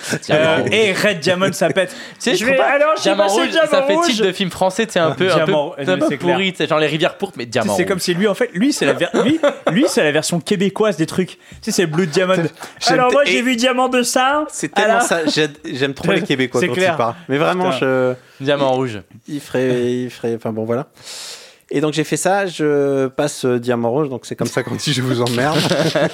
Et 0.71 0.93
Red 0.93 1.19
Diamond, 1.19 1.51
ça 1.51 1.69
pète. 1.69 1.95
Tu 2.19 2.37
sais, 2.37 2.59
alors, 2.59 2.93
je 2.97 3.70
ça 3.71 3.83
fait 3.83 3.93
rouge. 3.95 4.05
titre 4.07 4.25
de 4.25 4.31
film 4.31 4.49
français, 4.51 4.85
c'est 4.89 4.99
un 4.99 5.11
peu, 5.11 5.31
un 5.31 5.39
peu, 5.39 5.45
Diamant- 5.45 5.73
c'est 5.77 5.89
un 5.89 5.97
peu 5.97 6.17
pourri, 6.17 6.53
c'est 6.55 6.67
genre 6.67 6.79
les 6.79 6.87
rivières 6.87 7.17
pourpres, 7.17 7.35
mais 7.37 7.45
diamant. 7.45 7.75
C'est 7.75 7.85
comme 7.85 7.99
si 7.99 8.13
lui, 8.13 8.27
en 8.27 8.33
fait, 8.35 8.49
lui, 8.53 8.71
c'est 8.73 8.85
la, 8.85 8.93
ver- 8.93 9.09
lui, 9.23 9.39
lui, 9.71 9.85
c'est 9.87 10.03
la 10.03 10.11
version 10.11 10.39
québécoise 10.39 10.97
des 10.97 11.05
trucs. 11.05 11.29
Tu 11.31 11.37
sais, 11.61 11.71
c'est 11.71 11.85
Blue 11.85 12.07
Diamond. 12.07 12.35
Alors 12.87 13.11
moi, 13.11 13.23
j'ai 13.25 13.41
vu 13.41 13.55
Diamant 13.55 13.89
de 13.89 14.03
ça. 14.03 14.45
C'est 14.51 14.71
tellement 14.73 14.95
Alors- 14.95 15.03
ça. 15.03 15.19
J'aime- 15.65 15.93
trop 15.93 16.11
les 16.11 16.21
Québécois 16.21 16.61
C'est 16.61 16.67
quand 16.67 16.73
clair. 16.73 16.93
ils 16.93 16.97
parlent. 16.97 17.15
Mais 17.29 17.37
vraiment, 17.37 17.71
je. 17.71 18.13
Diamant 18.39 18.71
rouge. 18.73 18.99
il 19.27 19.39
ferait, 19.39 19.91
il 20.03 20.09
ferait, 20.09 20.35
enfin 20.35 20.51
bon 20.51 20.65
voilà. 20.65 20.87
Et 21.73 21.79
donc 21.79 21.93
j'ai 21.93 22.03
fait 22.03 22.17
ça, 22.17 22.45
je 22.47 23.07
passe 23.07 23.45
euh, 23.45 23.57
diamant 23.57 23.91
rouge, 23.91 24.09
donc 24.09 24.25
c'est 24.25 24.35
comme 24.35 24.47
ça 24.47 24.61
qu'on 24.61 24.75
dit 24.75 24.91
je 24.91 25.01
vous 25.01 25.21
emmerde. 25.21 25.57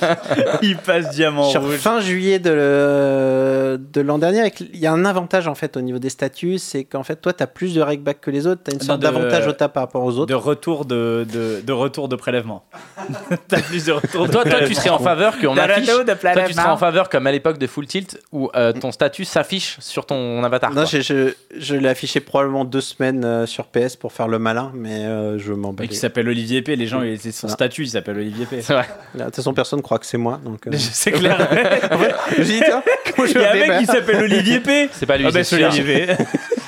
Il 0.62 0.78
passe 0.78 1.10
Diamant 1.12 1.50
Sur 1.50 1.64
rouge. 1.64 1.78
fin 1.78 2.00
juillet 2.00 2.38
de, 2.40 2.52
le- 2.52 3.78
de 3.94 4.02
l'an 4.02 4.18
dernier, 4.20 4.42
avec- 4.42 4.60
il 4.60 4.80
y 4.80 4.86
a 4.86 4.92
un 4.94 5.04
avantage 5.06 5.48
en 5.48 5.56
fait 5.56 5.76
au 5.78 5.82
niveau 5.82 6.00
des 6.00 6.10
statuts, 6.10 6.60
c'est 6.60 6.84
qu'en 6.84 7.04
fait 7.04 7.16
toi 7.18 7.34
tu 7.34 7.42
as 7.44 7.48
plus 7.48 7.74
de 7.74 7.82
rakeback 7.82 8.22
que 8.22 8.30
les 8.32 8.46
autres, 8.48 8.62
tu 8.64 8.72
as 8.72 8.74
une 8.76 8.82
sorte 8.82 9.02
Non, 9.02 9.10
de- 9.10 9.16
d'avantage 9.16 9.48
au 9.48 9.52
tas 9.52 9.70
par 9.70 9.84
rapport 9.84 10.04
aux 10.04 10.18
autres. 10.20 10.28
De 10.28 10.36
retour 10.36 10.86
de, 10.86 11.26
de, 11.34 11.62
de 11.66 11.74
retour 11.74 12.08
de 12.08 12.16
prélèvement. 12.16 12.64
T'as 13.48 13.62
plus 13.62 13.86
de 13.86 13.94
retour 13.94 14.28
de 14.28 14.32
Toi, 14.32 14.44
toi, 14.44 14.52
tu 14.52 14.58
prélèvement. 14.58 14.76
serais 14.76 14.90
en 14.92 15.00
faveur 15.00 15.40
qu'on 15.40 15.58
affiche. 15.58 15.86
Toi, 15.88 16.04
tu 16.48 16.54
serais 16.54 16.70
en 16.70 16.78
faveur 16.78 17.10
comme 17.10 17.26
à 17.28 17.32
l'époque 17.32 17.58
de 17.58 17.68
Full 17.68 17.88
Tilt 17.88 18.20
où 18.32 18.50
euh, 18.56 18.74
ton 18.74 18.92
statut 18.92 19.26
s'affiche 19.26 19.78
sur 19.80 20.06
ton 20.06 20.44
avatar. 20.44 20.70
Non, 20.72 20.84
quoi. 20.84 20.86
je, 20.86 21.02
je, 21.02 21.34
je 21.58 21.76
l'ai 21.76 21.90
affiché 21.90 22.20
probablement 22.20 22.64
deux 22.66 22.82
semaines 22.82 23.24
euh, 23.26 23.46
sur 23.46 23.66
PS 23.66 23.96
pour 23.96 24.12
faire 24.14 24.28
le 24.28 24.38
malin, 24.40 24.72
mais 24.76 25.06
euh, 25.06 25.38
je 25.40 25.47
m'en 25.53 25.74
bats. 25.74 25.84
mec 25.84 25.90
les- 25.91 25.95
qui 25.95 25.99
s'appelle 25.99 26.28
Olivier 26.28 26.61
P. 26.61 26.76
Les 26.76 26.88
gens, 26.88 27.02
c'est 27.19 27.32
son 27.32 27.48
Voilà. 27.48 27.53
statut, 27.56 27.84
il 27.84 27.90
s'appelle 27.90 28.18
Olivier 28.18 28.45
P. 28.45 28.61
C'est 28.61 28.74
vrai. 28.74 28.86
De 29.15 29.24
toute 29.26 29.36
façon, 29.36 29.53
personne 29.53 29.82
croit 29.82 29.99
que 29.99 30.06
c'est 30.06 30.18
moi. 30.18 30.40
Donc, 30.44 30.68
euh, 30.68 30.72
C'est 30.78 31.11
clair. 31.11 31.48
je 32.38 32.44
dis, 32.44 32.60
tiens, 32.65 32.84
comment 33.15 33.28
je 33.28 33.34
Il 33.34 33.41
y 33.41 33.44
a 33.45 33.52
un 33.52 33.53
mec 33.56 33.80
qui 33.80 33.86
s'appelle 33.86 34.24
Olivier 34.24 34.60
P. 34.60 34.90
C'est 34.91 35.06
pas 35.06 35.18
lui. 35.18 35.26
Ah 35.28 35.32
ben 35.32 35.44
c'est. 35.44 35.64
Olivier 35.64 36.06
P. 36.07 36.14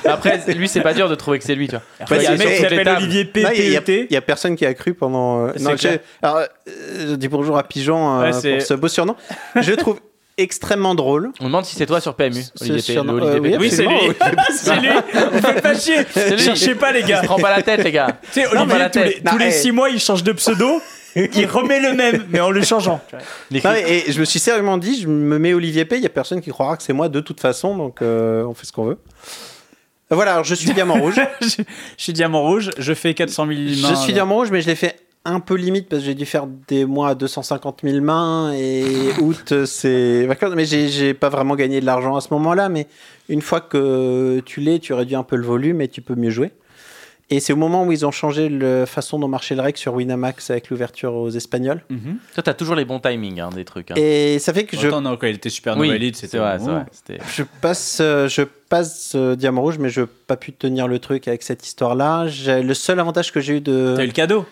Après, 0.06 0.40
lui, 0.54 0.68
c'est 0.68 0.80
pas 0.80 0.94
dur 0.94 1.08
de 1.08 1.14
trouver 1.14 1.38
que 1.38 1.44
c'est 1.44 1.54
lui, 1.54 1.68
tu 1.68 1.76
vois. 1.76 2.16
Il 2.16 2.22
y 2.22 2.26
a 2.26 2.32
un 2.32 2.36
mec 2.36 2.48
qui 2.56 2.60
s'appelle. 2.62 2.88
Olivier 2.96 3.24
P. 3.24 3.42
Non, 3.42 3.50
Il 3.54 3.70
y, 3.70 3.76
a- 3.76 3.80
PET. 3.80 4.06
il 4.10 4.14
y 4.14 4.16
a 4.16 4.20
personne 4.22 4.56
qui 4.56 4.66
a 4.66 4.74
cru 4.74 4.94
pendant. 4.94 5.46
euh, 5.46 5.52
non, 5.60 5.70
alors, 6.22 6.36
euh, 6.38 6.46
je 7.10 7.14
dis 7.14 7.28
bonjour 7.28 7.56
à 7.58 7.62
Pigeon 7.64 8.20
euh, 8.22 8.30
pour 8.32 8.62
ce 8.62 8.74
beau 8.74 8.88
surnom. 8.88 9.14
Je 9.60 9.72
trouve 9.72 10.00
extrêmement 10.40 10.94
drôle. 10.94 11.30
On 11.40 11.46
demande 11.46 11.64
si 11.64 11.76
c'est 11.76 11.86
toi 11.86 12.00
sur 12.00 12.14
PMU, 12.14 12.40
euh. 12.40 13.58
Oui, 13.58 13.70
c'est 13.70 13.84
lui. 13.86 13.96
C'est 14.52 14.76
lui. 14.76 14.88
Vous 15.32 15.40
faites 15.40 15.62
pas 15.62 15.74
chier. 15.78 16.04
Cherchez 16.38 16.74
pas, 16.74 16.92
les 16.92 17.02
gars. 17.02 17.22
Prends 17.24 17.38
pas 17.38 17.50
la 17.54 17.62
tête, 17.62 17.84
les 17.84 17.92
gars. 17.92 18.18
Tu 18.32 18.40
sais, 18.40 18.46
Prends 18.46 18.66
pas 18.66 18.74
Olivier, 18.74 18.78
la 18.78 18.90
tous 18.90 19.38
les, 19.38 19.48
tous 19.50 19.52
six 19.52 19.72
mois, 19.72 19.90
il 19.90 20.00
change 20.00 20.22
de 20.22 20.32
pseudo. 20.32 20.80
Il 21.16 21.46
remet 21.46 21.80
le 21.80 21.94
même, 21.94 22.26
mais 22.28 22.38
en 22.40 22.50
le 22.50 22.62
changeant. 22.62 23.00
Les 23.50 23.60
Non, 23.62 23.70
mais- 23.72 24.04
et 24.06 24.12
je 24.12 24.20
me 24.20 24.24
suis 24.24 24.38
sérieusement 24.38 24.78
dit, 24.78 25.00
je 25.02 25.08
me 25.08 25.38
mets 25.38 25.54
Olivier 25.54 25.84
P. 25.84 25.96
Il 25.96 26.02
y 26.02 26.06
a 26.06 26.10
personne 26.10 26.40
qui 26.40 26.50
croira 26.50 26.76
que 26.76 26.82
c'est 26.84 26.92
moi 26.92 27.08
de 27.08 27.20
toute 27.20 27.40
façon, 27.40 27.76
donc 27.76 28.00
euh, 28.00 28.44
on 28.44 28.54
fait 28.54 28.64
ce 28.66 28.72
qu'on 28.72 28.84
veut. 28.84 28.98
Voilà, 30.10 30.32
alors 30.32 30.44
je 30.44 30.54
suis 30.54 30.70
diamant 30.72 30.94
rouge. 31.00 31.20
je, 31.40 31.46
je 31.96 32.02
suis 32.02 32.12
diamant 32.12 32.42
rouge, 32.42 32.70
je 32.78 32.94
fais 32.94 33.14
400 33.14 33.46
000 33.46 33.58
mains. 33.58 33.88
Je 33.90 33.94
suis 33.96 34.12
diamant 34.12 34.36
rouge, 34.36 34.50
mais 34.50 34.60
je 34.60 34.66
l'ai 34.66 34.74
fait 34.76 34.96
un 35.24 35.40
peu 35.40 35.54
limite 35.54 35.88
parce 35.88 36.00
que 36.02 36.06
j'ai 36.06 36.14
dû 36.14 36.24
faire 36.26 36.46
des 36.68 36.84
mois 36.86 37.10
à 37.10 37.14
250 37.14 37.80
000 37.84 38.00
mains 38.02 38.52
et 38.54 38.84
août 39.20 39.64
c'est 39.66 40.26
vacances. 40.26 40.54
Mais 40.56 40.64
j'ai 40.64 41.14
pas 41.14 41.28
vraiment 41.28 41.56
gagné 41.56 41.80
de 41.80 41.86
l'argent 41.86 42.16
à 42.16 42.20
ce 42.20 42.28
moment-là. 42.32 42.68
Mais 42.68 42.86
une 43.28 43.42
fois 43.42 43.60
que 43.60 44.40
tu 44.46 44.60
l'es, 44.60 44.78
tu 44.78 44.92
réduis 44.94 45.16
un 45.16 45.22
peu 45.22 45.36
le 45.36 45.44
volume 45.44 45.80
et 45.80 45.88
tu 45.88 46.00
peux 46.00 46.14
mieux 46.14 46.30
jouer. 46.30 46.52
Et 47.32 47.38
c'est 47.38 47.52
au 47.52 47.56
moment 47.56 47.84
où 47.84 47.92
ils 47.92 48.04
ont 48.04 48.10
changé 48.10 48.48
la 48.48 48.86
façon 48.86 49.16
dont 49.20 49.28
marchait 49.28 49.54
le 49.54 49.62
rec 49.62 49.78
sur 49.78 49.94
Winamax 49.94 50.50
avec 50.50 50.68
l'ouverture 50.68 51.14
aux 51.14 51.30
Espagnols. 51.30 51.80
Mhm. 51.88 52.16
Toi, 52.34 52.42
t'as 52.42 52.54
toujours 52.54 52.74
les 52.74 52.84
bons 52.84 52.98
timings 52.98 53.38
hein, 53.38 53.50
des 53.54 53.64
trucs. 53.64 53.92
hein. 53.92 53.94
Et 53.96 54.40
ça 54.40 54.52
fait 54.52 54.64
que 54.64 54.76
je, 54.76 54.88
Attends, 54.88 55.00
non, 55.00 55.16
quand 55.16 55.28
il 55.28 55.36
était 55.36 55.48
super 55.48 55.76
Oui, 55.78 55.90
c'est 56.12 56.22
c'était 56.26 56.38
vrai, 56.38 56.58
bon. 56.58 56.64
c'est 56.64 56.70
vrai. 56.72 56.84
C'était- 56.90 57.18
je 57.32 57.44
passe, 57.60 57.98
euh, 58.00 58.26
je 58.26 58.42
passe 58.42 59.12
euh, 59.14 59.36
diamant 59.36 59.62
rouge, 59.62 59.78
mais 59.78 59.90
je 59.90 60.00
n'ai 60.00 60.06
pas 60.26 60.36
pu 60.36 60.52
tenir 60.52 60.88
le 60.88 60.98
truc 60.98 61.28
avec 61.28 61.44
cette 61.44 61.64
histoire-là. 61.64 62.26
Le 62.48 62.74
seul 62.74 62.98
avantage 62.98 63.30
que 63.30 63.38
j'ai 63.38 63.58
eu 63.58 63.60
de. 63.60 63.92
T'as 63.96 64.02
eu 64.02 64.06
le 64.06 64.12
cadeau? 64.12 64.44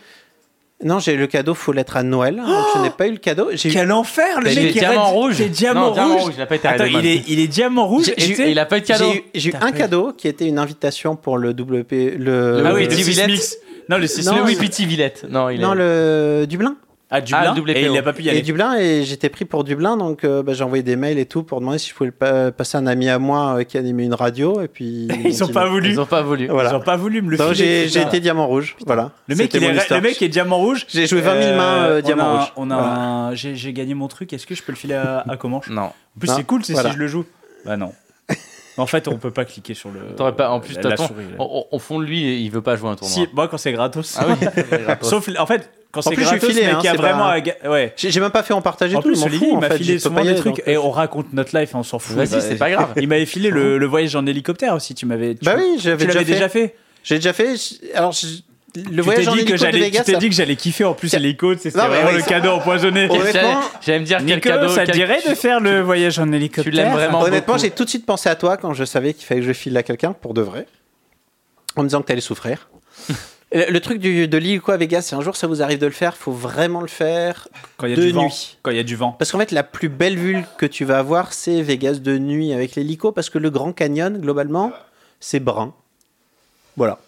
Non, 0.84 1.00
j'ai 1.00 1.14
eu 1.14 1.16
le 1.16 1.26
cadeau, 1.26 1.54
faut 1.54 1.72
l'être 1.72 1.96
à 1.96 2.04
Noël. 2.04 2.36
donc 2.36 2.46
je 2.76 2.80
n'ai 2.82 2.90
pas 2.90 3.08
eu 3.08 3.12
le 3.12 3.16
cadeau. 3.18 3.48
J'ai 3.52 3.68
eu 3.68 3.72
Quel 3.72 3.90
enfer, 3.90 4.38
le 4.40 4.44
mec 4.44 4.58
eu 4.58 4.68
qui 4.72 4.78
diamant 4.78 5.10
rouge. 5.10 5.34
C'est 5.38 5.48
diamant 5.48 5.90
diamant 5.90 6.18
rouge. 6.18 6.32
il 6.36 6.40
a 6.42 6.46
pas 6.46 6.54
été 6.54 6.68
Attends, 6.68 6.84
il 6.84 7.04
est, 7.04 7.24
il 7.26 7.40
est 7.40 7.48
diamant 7.48 7.86
rouge. 7.88 8.10
Et 8.16 8.50
il 8.50 8.58
a 8.60 8.64
pas 8.66 8.78
eu 8.78 8.82
de 8.82 8.86
cadeau. 8.86 9.12
J'ai 9.34 9.48
eu, 9.50 9.52
eu 9.52 9.56
un 9.60 9.68
eu- 9.70 9.72
cadeau 9.72 10.12
qui 10.16 10.28
était 10.28 10.46
une 10.46 10.58
invitation 10.58 11.16
pour 11.16 11.36
le 11.36 11.50
WP. 11.50 12.14
Le, 12.16 12.62
Ah 12.64 12.74
oui, 12.74 12.82
Le 12.84 12.86
le 12.86 12.88
petit 12.90 13.02
6 13.02 13.10
Villette. 13.10 13.26
mix. 13.28 13.56
Non, 13.88 13.98
le 13.98 14.06
6 14.06 14.26
Non, 14.26 14.44
Le 14.44 14.84
Villette. 14.86 15.26
Non, 15.28 15.48
il 15.50 15.60
non, 15.60 15.72
est. 15.72 15.76
le 15.76 16.46
Dublin. 16.48 16.76
Ah, 17.10 17.20
Dublin. 17.22 17.54
Ah. 17.56 17.70
Et 17.78 17.86
il 17.86 17.96
a 17.96 18.02
pas 18.02 18.12
pu 18.12 18.22
y 18.22 18.28
Et 18.28 18.30
aller. 18.30 18.42
Dublin, 18.42 18.76
et 18.78 19.02
j'étais 19.02 19.30
pris 19.30 19.46
pour 19.46 19.64
Dublin, 19.64 19.96
donc 19.96 20.24
euh, 20.24 20.42
bah, 20.42 20.52
j'ai 20.52 20.62
envoyé 20.62 20.82
des 20.82 20.96
mails 20.96 21.18
et 21.18 21.24
tout 21.24 21.42
pour 21.42 21.60
demander 21.60 21.78
si 21.78 21.88
je 21.88 21.94
pouvais 21.94 22.10
pas 22.10 22.52
passer 22.52 22.76
un 22.76 22.86
ami 22.86 23.08
à 23.08 23.18
moi 23.18 23.58
euh, 23.60 23.64
qui 23.64 23.78
animait 23.78 24.04
une 24.04 24.12
radio. 24.14 24.60
Et 24.60 24.68
puis 24.68 25.08
Ils 25.24 25.42
ont 25.42 25.46
dit 25.46 25.52
pas 25.52 25.66
voulu. 25.66 25.88
Ils 25.90 26.00
ont 26.00 26.06
pas 26.06 26.20
voulu. 26.22 26.48
Voilà. 26.48 26.70
Ils 26.70 26.74
ont 26.76 26.80
pas 26.80 26.96
voulu 26.96 27.22
me 27.22 27.30
le 27.30 27.54
j'ai 27.54 27.84
été 27.86 28.20
diamant 28.20 28.46
rouge. 28.46 28.76
Voilà. 28.86 29.12
Le 29.26 29.36
mec, 29.36 29.54
il 29.54 29.64
est, 29.64 29.90
le 29.90 30.00
mec 30.02 30.20
est 30.20 30.28
diamant 30.28 30.58
rouge. 30.58 30.84
J'ai 30.88 31.06
joué 31.06 31.22
20 31.22 31.42
000 31.42 31.56
mains 31.56 31.62
euh, 31.62 31.88
Euh, 31.98 32.00
diamant 32.02 32.24
on 32.24 32.28
a, 32.28 32.38
rouge. 32.40 32.52
On 32.56 32.70
a 32.70 32.76
Voilà. 32.76 32.92
un- 33.00 33.34
j'ai, 33.34 33.56
j'ai 33.56 33.72
gagné 33.72 33.94
mon 33.94 34.08
truc. 34.08 34.32
Est-ce 34.34 34.46
que 34.46 34.54
je 34.54 34.62
peux 34.62 34.72
le 34.72 34.76
filer 34.78 34.94
à, 34.94 35.24
à 35.26 35.36
Comanche 35.38 35.70
Non. 35.70 35.82
En 35.84 36.20
plus, 36.20 36.28
c'est 36.28 36.44
cool, 36.44 36.62
c'est 36.64 36.74
Voilà. 36.74 36.90
si 36.90 36.94
je 36.96 37.00
le 37.00 37.06
joue. 37.08 37.24
Bah 37.64 37.76
non. 37.76 37.92
En 38.76 38.86
fait, 38.86 39.08
on 39.08 39.16
peut 39.18 39.32
pas 39.32 39.44
cliquer 39.44 39.74
sur 39.74 39.90
le. 39.90 40.14
T'aurais 40.16 40.36
pas. 40.36 40.50
En 40.50 40.60
plus, 40.60 40.76
la, 40.80 40.96
souris, 40.96 41.24
au 41.38 41.78
fond 41.80 41.98
de 41.98 42.04
lui, 42.04 42.44
il 42.44 42.48
veut 42.48 42.62
pas 42.62 42.76
jouer 42.76 42.90
un 42.90 42.94
tournoi. 42.94 43.12
Si, 43.12 43.26
moi, 43.32 43.48
quand 43.48 43.58
c'est 43.58 43.72
gratos. 43.72 44.16
Ah 44.20 44.26
oui. 44.28 44.46
Sauf, 45.02 45.28
en 45.36 45.46
fait, 45.46 45.68
quand 45.90 46.02
c'est 46.02 46.10
plus, 46.14 46.22
je 46.22 46.28
suis 46.28 46.36
gratos, 46.38 46.50
filé, 46.54 46.66
mais 46.66 46.72
hein, 46.72 46.76
qu'il 46.76 46.84
y 46.84 46.88
a 46.88 46.92
c'est 46.92 46.96
vraiment. 46.98 47.18
pas- 47.24 47.32
à 47.32 47.40
ga- 47.40 47.54
Ouais. 47.64 47.92
J'ai 47.96 48.10
j'ai 48.10 48.20
même 48.20 48.30
pas 48.30 48.42
fait 48.42 48.52
en 48.54 48.60
partager 48.62 48.94
En 48.96 49.00
tout. 49.02 49.08
plus, 49.08 49.22
Olivier, 49.22 49.48
il 49.48 49.56
en 49.56 49.60
m'a 49.60 49.68
fait, 49.70 49.78
filé 49.78 49.98
souvent 49.98 50.16
pas 50.16 50.24
des 50.24 50.34
trucs 50.36 50.62
et 50.66 50.76
on 50.76 50.90
raconte 50.90 51.32
notre 51.32 51.58
life, 51.58 51.74
on 51.74 51.82
s'en 51.82 51.98
fout. 51.98 52.14
Vas-y, 52.16 52.28
Bah, 52.28 52.40
c'est 52.40 52.56
pas 52.56 52.70
grave. 52.70 52.92
Il 52.96 53.08
m'avait 53.08 53.24
filé 53.26 53.50
le, 53.50 53.78
le 53.78 53.86
voyage 53.86 54.14
en 54.16 54.26
hélicoptère 54.26 54.74
aussi. 54.74 54.94
Tu 54.94 55.06
m'avais. 55.06 55.34
tu- 55.34 55.44
Bah 55.44 55.54
oui, 55.56 55.76
tu 55.76 55.82
j'avais 55.84 56.04
l'avais 56.06 56.24
déjà 56.24 56.34
déjà 56.34 56.48
fait. 56.48 56.74
J'ai 57.04 57.16
déjà 57.16 57.32
fait. 57.32 57.54
Alors, 57.94 58.12
je- 58.12 58.26
le 58.76 58.82
Tu 58.82 58.90
t'es 58.96 59.00
voyage 59.00 59.28
en 59.28 59.32
dit 59.32 59.38
que 59.38 59.42
hélico 59.44 59.52
de 59.52 59.56
j'allais. 59.56 59.90
Tu 59.90 60.02
t'es 60.02 60.12
ça- 60.12 60.18
dit 60.18 60.28
que 60.28 60.34
j'allais 60.34 60.54
kiffer 60.56 60.84
en 60.84 60.92
plus 60.92 61.10
l'hélico. 61.14 61.54
C'était 61.56 61.76
mais 61.78 61.88
vraiment 61.88 62.10
le 62.10 62.22
cadeau 62.22 62.50
empoisonné. 62.50 63.08
Honnêtement, 63.10 63.60
J'allais- 63.80 64.00
me 64.00 64.04
dire 64.04 64.18
quel 64.26 64.40
cadeau. 64.42 64.68
ça 64.68 64.84
te 64.86 64.92
dirait 64.92 65.20
de 65.26 65.34
faire 65.34 65.58
le 65.58 65.80
voyage 65.80 66.18
en 66.18 66.30
hélicoptère 66.30 66.64
Tu 66.64 66.70
l'aimes 66.70 66.92
vraiment 66.92 67.22
Honnêtement, 67.22 67.56
j'ai 67.56 67.70
tout 67.70 67.84
de 67.84 67.88
suite 67.88 68.04
pensé 68.04 68.28
à 68.28 68.34
toi 68.36 68.58
quand 68.58 68.74
je 68.74 68.84
savais 68.84 69.14
qu'il 69.14 69.24
fallait 69.24 69.40
que 69.40 69.46
je 69.46 69.52
file 69.54 69.76
à 69.78 69.82
quelqu'un 69.82 70.12
pour 70.12 70.34
de 70.34 70.42
vrai, 70.42 70.66
en 71.76 71.82
me 71.82 71.88
disant 71.88 72.02
que 72.02 72.06
tu 72.06 72.12
allais 72.12 72.20
souffrir. 72.20 72.68
Le, 73.52 73.70
le 73.70 73.80
truc 73.80 73.98
du, 73.98 74.28
de 74.28 74.38
l'hélico 74.38 74.72
à 74.72 74.76
Vegas, 74.76 75.02
si 75.02 75.14
un 75.14 75.20
jour 75.20 75.36
ça 75.36 75.46
vous 75.46 75.62
arrive 75.62 75.78
de 75.78 75.86
le 75.86 75.92
faire, 75.92 76.16
faut 76.16 76.32
vraiment 76.32 76.80
le 76.80 76.86
faire 76.88 77.48
Quand 77.76 77.86
il 77.86 77.90
y 77.90 77.92
a 77.94 77.96
de 77.96 78.02
du 78.02 78.12
vent. 78.12 78.24
nuit. 78.24 78.58
Quand 78.62 78.70
il 78.70 78.76
y 78.76 78.80
a 78.80 78.84
du 78.84 78.96
vent. 78.96 79.12
Parce 79.12 79.30
qu'en 79.32 79.38
fait, 79.38 79.52
la 79.52 79.62
plus 79.62 79.88
belle 79.88 80.16
vue 80.16 80.44
que 80.58 80.66
tu 80.66 80.84
vas 80.84 80.98
avoir, 80.98 81.32
c'est 81.32 81.62
Vegas 81.62 81.94
de 82.00 82.18
nuit 82.18 82.52
avec 82.52 82.74
l'hélico, 82.74 83.12
parce 83.12 83.30
que 83.30 83.38
le 83.38 83.50
Grand 83.50 83.72
Canyon, 83.72 84.18
globalement, 84.18 84.72
c'est 85.20 85.40
brun. 85.40 85.72
Voilà. 86.76 86.98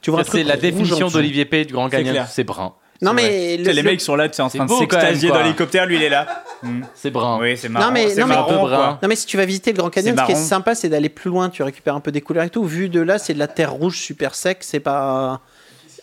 Tu 0.00 0.10
vois 0.10 0.20
un 0.20 0.24
Ça, 0.24 0.30
truc 0.30 0.42
C'est 0.42 0.48
la 0.48 0.56
définition 0.56 1.08
d'Olivier 1.08 1.44
P 1.44 1.64
du 1.64 1.72
Grand 1.72 1.88
Canyon. 1.88 2.26
C'est 2.28 2.44
brun. 2.44 2.74
Non, 3.02 3.10
C'est 3.10 3.16
mais 3.16 3.56
le- 3.56 3.64
les 3.72 3.82
le- 3.82 3.90
mecs 3.90 4.00
sont 4.00 4.14
là, 4.16 4.28
tu 4.28 4.36
sais, 4.36 4.42
en 4.42 4.48
train 4.48 4.64
de 4.66 4.70
s'extasier 4.70 5.28
dans 5.28 5.34
quoi. 5.34 5.42
l'hélicoptère. 5.42 5.84
Lui, 5.86 5.96
il 5.96 6.02
est 6.02 6.08
là. 6.08 6.44
C'est 6.94 7.10
brun. 7.10 7.38
Oui, 7.40 7.56
c'est 7.58 7.68
marrant. 7.68 7.86
non, 7.86 7.92
mais- 7.92 8.14
marrant, 8.24 8.48
Un 8.50 8.52
peu 8.54 8.58
quoi. 8.60 8.68
brun. 8.70 8.98
Non 9.02 9.08
mais 9.08 9.16
si 9.16 9.26
tu 9.26 9.36
vas 9.36 9.44
visiter 9.44 9.72
le 9.72 9.76
Grand 9.78 9.90
Canyon, 9.90 10.14
C'est 10.16 10.22
ce 10.22 10.26
qui 10.26 10.32
est 10.32 10.36
sympa, 10.42 10.74
c'est 10.74 10.88
d'aller 10.88 11.10
plus 11.10 11.28
loin. 11.28 11.50
Tu 11.50 11.62
récupères 11.62 11.94
un 11.94 12.00
peu 12.00 12.10
des 12.12 12.22
couleurs 12.22 12.44
et 12.44 12.50
tout. 12.50 12.64
Vu 12.64 12.88
de 12.88 13.00
là, 13.00 13.18
c'est 13.18 13.34
de 13.34 13.38
la 13.38 13.48
terre 13.48 13.72
rouge 13.72 13.98
super 14.00 14.34
sec. 14.34 14.58
C'est 14.60 14.80
pas, 14.80 15.40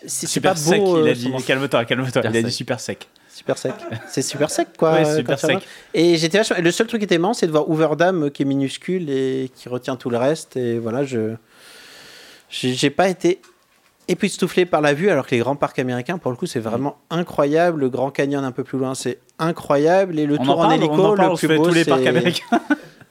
c'est 0.06 0.40
pas 0.41 0.53
beau. 0.53 0.60
sec, 0.60 0.82
il 0.86 0.95
euh, 0.95 1.11
a 1.11 1.14
dit. 1.14 1.32
son- 1.32 1.40
Calme-toi, 1.40 1.86
calme-toi. 1.86 2.07
Super 2.11 2.32
Il 2.32 2.38
a 2.38 2.41
dit 2.41 2.48
sec. 2.49 2.53
super 2.57 2.80
sec. 2.80 3.07
Super 3.34 3.57
sec. 3.57 3.73
C'est 4.10 4.22
super 4.22 4.49
sec 4.49 4.68
quoi. 4.78 4.94
Ouais, 4.94 5.06
euh, 5.07 5.18
super 5.18 5.40
sec. 5.40 5.60
Et 5.94 6.18
j'étais 6.18 6.38
vachement- 6.40 6.57
Le 6.61 6.72
seul 6.72 6.88
truc 6.88 6.99
qui 6.99 7.06
était 7.06 7.18
marrant, 7.18 7.34
c'est 7.34 7.48
de 7.48 7.52
voir 7.52 7.69
Overdam 7.69 8.23
euh, 8.26 8.30
qui 8.30 8.41
est 8.44 8.45
minuscule 8.45 9.10
et 9.10 9.49
qui 9.56 9.69
retient 9.69 9.95
tout 9.95 10.10
le 10.10 10.18
reste. 10.18 10.57
Et 10.57 10.78
voilà, 10.80 11.03
je 11.03 11.36
j'ai 12.49 12.90
pas 12.90 13.07
été 13.07 13.41
époustouflé 14.07 14.65
par 14.65 14.82
la 14.82 14.94
vue, 14.94 15.10
alors 15.10 15.26
que 15.26 15.32
les 15.34 15.40
grands 15.40 15.56
parcs 15.56 15.80
américains, 15.80 16.18
pour 16.18 16.32
le 16.32 16.38
coup, 16.38 16.45
c'est 16.45 16.60
vraiment 16.60 16.98
incroyable. 17.10 17.80
Le 17.80 17.90
Grand 17.90 18.11
Canyon 18.11 18.44
un 18.44 18.52
peu 18.52 18.64
plus 18.65 18.78
loin, 18.78 18.94
c'est 18.94 19.19
incroyable. 19.40 20.19
Et 20.19 20.26
le 20.26 20.36
On 20.40 20.44
tour 20.44 20.49
en 20.60 20.64
en, 20.64 20.68
parle, 20.68 20.73
hélico, 20.76 20.94
on 20.94 21.06
en 21.11 21.15
parle, 21.15 21.28
le 21.28 21.34
on 21.34 21.36
se 21.38 21.45
plus 21.45 21.48
fait 21.48 21.57
beau, 21.57 21.68
tous 21.69 21.73
les 21.73 21.86
parcs 21.86 22.02
c'est- 22.02 22.07
américains. 22.10 22.44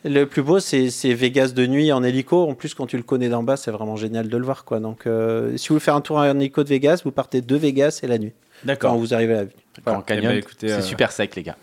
Le 0.05 0.25
plus 0.25 0.43
beau, 0.43 0.61
c'est 0.61 0.89
Vegas 1.13 1.49
de 1.55 1.67
nuit 1.67 1.93
en 1.93 2.03
hélico. 2.03 2.49
En 2.49 2.55
plus, 2.55 2.73
quand 2.75 2.87
tu 2.87 2.97
le 2.97 3.03
connais 3.03 3.29
d'en 3.29 3.43
bas, 3.43 3.57
c'est 3.59 3.71
vraiment 3.71 3.97
génial 3.97 4.29
de 4.29 4.37
le 4.39 4.45
voir. 4.45 4.65
Quoi. 4.65 4.81
Donc, 4.81 5.07
euh, 5.07 5.57
si 5.59 5.69
vous 5.69 5.75
voulez 5.75 5.81
faire 5.85 5.95
un 5.95 6.01
tour 6.01 6.17
en 6.17 6.25
hélico 6.25 6.65
de 6.65 6.69
Vegas, 6.71 7.03
vous 7.05 7.11
partez 7.13 7.43
de 7.43 7.57
Vegas 7.57 8.01
et 8.03 8.07
la 8.07 8.17
nuit. 8.19 8.33
Quand 8.63 8.67
D'accord. 8.67 8.97
vous 8.97 9.13
arrivez 9.13 9.35
à 9.35 9.37
la 9.39 9.45
vue. 9.45 9.51
Grand 9.85 10.03
Eh 10.09 10.15
ben, 10.15 10.21
Canyon. 10.23 10.33
écoutez, 10.33 10.69
C'est 10.69 10.75
euh, 10.75 10.81
super 10.81 11.13
sec, 11.13 11.37
les 11.37 11.43
gars. 11.43 11.57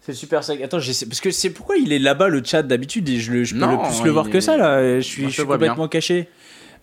C'est 0.00 0.12
super 0.14 0.44
sec. 0.44 0.60
Attends, 0.62 0.78
j'essaie- 0.78 1.06
parce 1.06 1.20
que 1.20 1.30
c'est 1.30 1.50
pourquoi 1.50 1.76
il 1.76 1.92
est 1.92 1.98
là-bas 1.98 2.28
le 2.28 2.42
chat 2.44 2.62
d'habitude? 2.62 3.08
Et 3.08 3.18
je, 3.18 3.32
le, 3.32 3.44
je 3.44 3.54
peux 3.54 3.60
Non, 3.60 3.72
le 3.72 3.78
plus 3.88 4.02
le 4.04 4.10
voir 4.10 4.28
que 4.30 4.38
ça 4.40 4.56
là. 4.56 4.96
Je 4.96 5.00
suis, 5.00 5.30
je 5.30 5.42
complètement 5.42 5.88
caché. 5.88 6.28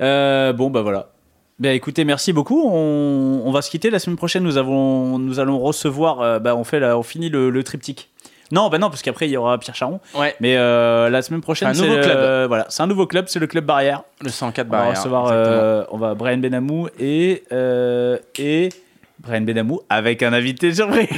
Euh, 0.02 0.52
bon 0.54 0.70
bah 0.70 0.82
voilà. 0.82 1.12
Ben 1.60 1.76
écoutez, 1.76 2.04
merci 2.06 2.34
beaucoup. 2.34 2.64
On, 2.68 3.44
on 3.46 3.52
va 3.52 3.62
se 3.62 3.70
quitter 3.70 3.90
la 3.92 4.00
semaine 4.00 4.18
prochaine. 4.18 4.44
Nous 4.44 4.58
avons, 4.58 5.20
nous 5.20 5.40
allons 5.40 5.60
recevoir. 5.60 6.22
euh, 6.22 6.40
bah 6.40 6.56
on 6.56 6.64
fait, 6.64 6.80
la- 6.80 6.98
on 6.98 7.04
finit 7.04 7.30
le, 7.30 7.50
le 7.52 7.64
triptyque. 7.64 8.10
Non, 8.52 8.70
bah 8.70 8.78
non, 8.78 8.90
parce 8.90 9.02
qu'après 9.02 9.28
il 9.28 9.32
y 9.32 9.38
aura 9.38 9.58
Pierre 9.58 9.76
Charon. 9.76 10.00
Ouais. 10.16 10.36
Mais 10.40 10.58
euh, 10.58 11.10
la 11.10 11.22
semaine 11.22 11.42
prochaine, 11.42 11.70
Un 11.70 11.74
c'est 11.74 11.84
nouveau 11.84 11.96
le- 11.98 12.02
club. 12.04 12.48
voilà, 12.48 12.66
c'est 12.70 12.84
un 12.84 12.88
nouveau 12.88 13.08
club, 13.08 13.26
c'est 13.28 13.40
le 13.40 13.48
club 13.48 13.66
Barrière. 13.66 14.04
Le 14.22 14.30
104 14.30 14.68
On 14.68 14.72
va 14.72 14.90
recevoir, 14.92 15.28
euh, 15.32 15.84
on 15.92 15.98
va 15.98 16.14
Brian 16.16 16.38
Benamou 16.38 16.88
et 17.00 17.44
euh, 17.52 18.18
et 18.38 18.70
Brian 19.22 19.42
Benamou 19.42 19.82
avec 19.90 20.24
un 20.24 20.34
invité 20.34 20.74
surprise. 20.74 21.08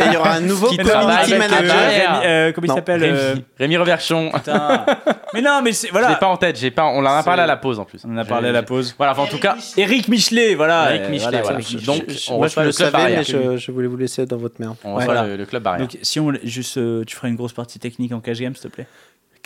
Et 0.00 0.04
il 0.06 0.12
y 0.12 0.16
aura 0.16 0.32
un 0.34 0.40
nouveau 0.40 0.68
Qui 0.68 0.76
community 0.78 1.34
manager. 1.34 1.74
euh, 1.74 1.88
Rémi- 1.88 2.20
euh, 2.24 2.52
comment 2.52 2.66
il 2.66 2.74
s'appelle 2.74 3.02
euh, 3.02 3.30
Rémi, 3.30 3.44
Rémi 3.58 3.76
Reverchon. 3.78 4.30
putain. 4.32 4.86
Mais 5.34 5.42
non, 5.42 5.60
mais 5.62 5.72
c'est 5.72 5.88
Je 5.88 5.92
l'ai 5.94 5.98
voilà. 6.00 6.14
pas 6.16 6.28
en 6.28 6.36
tête, 6.36 6.58
j'ai 6.58 6.70
pas, 6.70 6.84
on 6.84 6.98
en 6.98 7.04
a 7.06 7.22
parlé 7.22 7.42
à 7.42 7.46
la 7.46 7.56
pause 7.56 7.78
en 7.80 7.84
plus. 7.84 8.00
On 8.06 8.12
en 8.14 8.18
a 8.18 8.24
parlé 8.24 8.48
à 8.48 8.52
la 8.52 8.62
pause. 8.62 8.94
Voilà, 8.96 9.12
enfin, 9.12 9.22
en 9.22 9.26
tout 9.26 9.38
cas, 9.38 9.56
Eric 9.76 10.08
Michelet, 10.08 10.54
voilà. 10.54 10.90
Eric 10.94 11.02
euh, 11.06 11.10
Michelet, 11.10 11.42
voilà. 11.42 11.60
je- 11.60 11.78
Donc, 11.84 12.04
Je- 12.08 12.30
on 12.30 12.36
moi, 12.36 12.44
reçoit 12.44 12.62
je 12.62 12.68
le 12.68 12.72
le 12.72 12.76
club 12.76 12.90
savais, 12.92 13.16
mais 13.16 13.24
je, 13.24 13.56
je 13.56 13.72
voulais 13.72 13.88
vous 13.88 13.96
laisser 13.96 14.24
dans 14.26 14.36
votre 14.36 14.56
merde. 14.60 14.76
on 14.84 14.90
Ouais. 14.90 14.96
reçoit 15.00 15.14
Voilà. 15.14 15.28
le, 15.28 15.36
le 15.36 15.46
club 15.46 15.62
barrière. 15.62 15.86
Donc, 15.86 15.98
si 16.02 16.20
on 16.20 16.32
juste, 16.44 16.76
euh, 16.78 17.04
tu 17.04 17.16
ferais 17.16 17.28
une 17.28 17.36
grosse 17.36 17.52
partie 17.52 17.78
technique 17.78 18.12
en 18.12 18.20
cash 18.20 18.38
game, 18.38 18.54
s'il 18.54 18.70
te 18.70 18.74
plaît? 18.74 18.86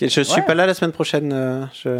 Je 0.08 0.20
suis 0.22 0.34
Ouais. 0.34 0.42
pas 0.46 0.54
là 0.54 0.66
la 0.66 0.74
semaine 0.74 0.92
prochaine. 0.92 1.32
euh, 1.32 1.64
je, 1.72 1.90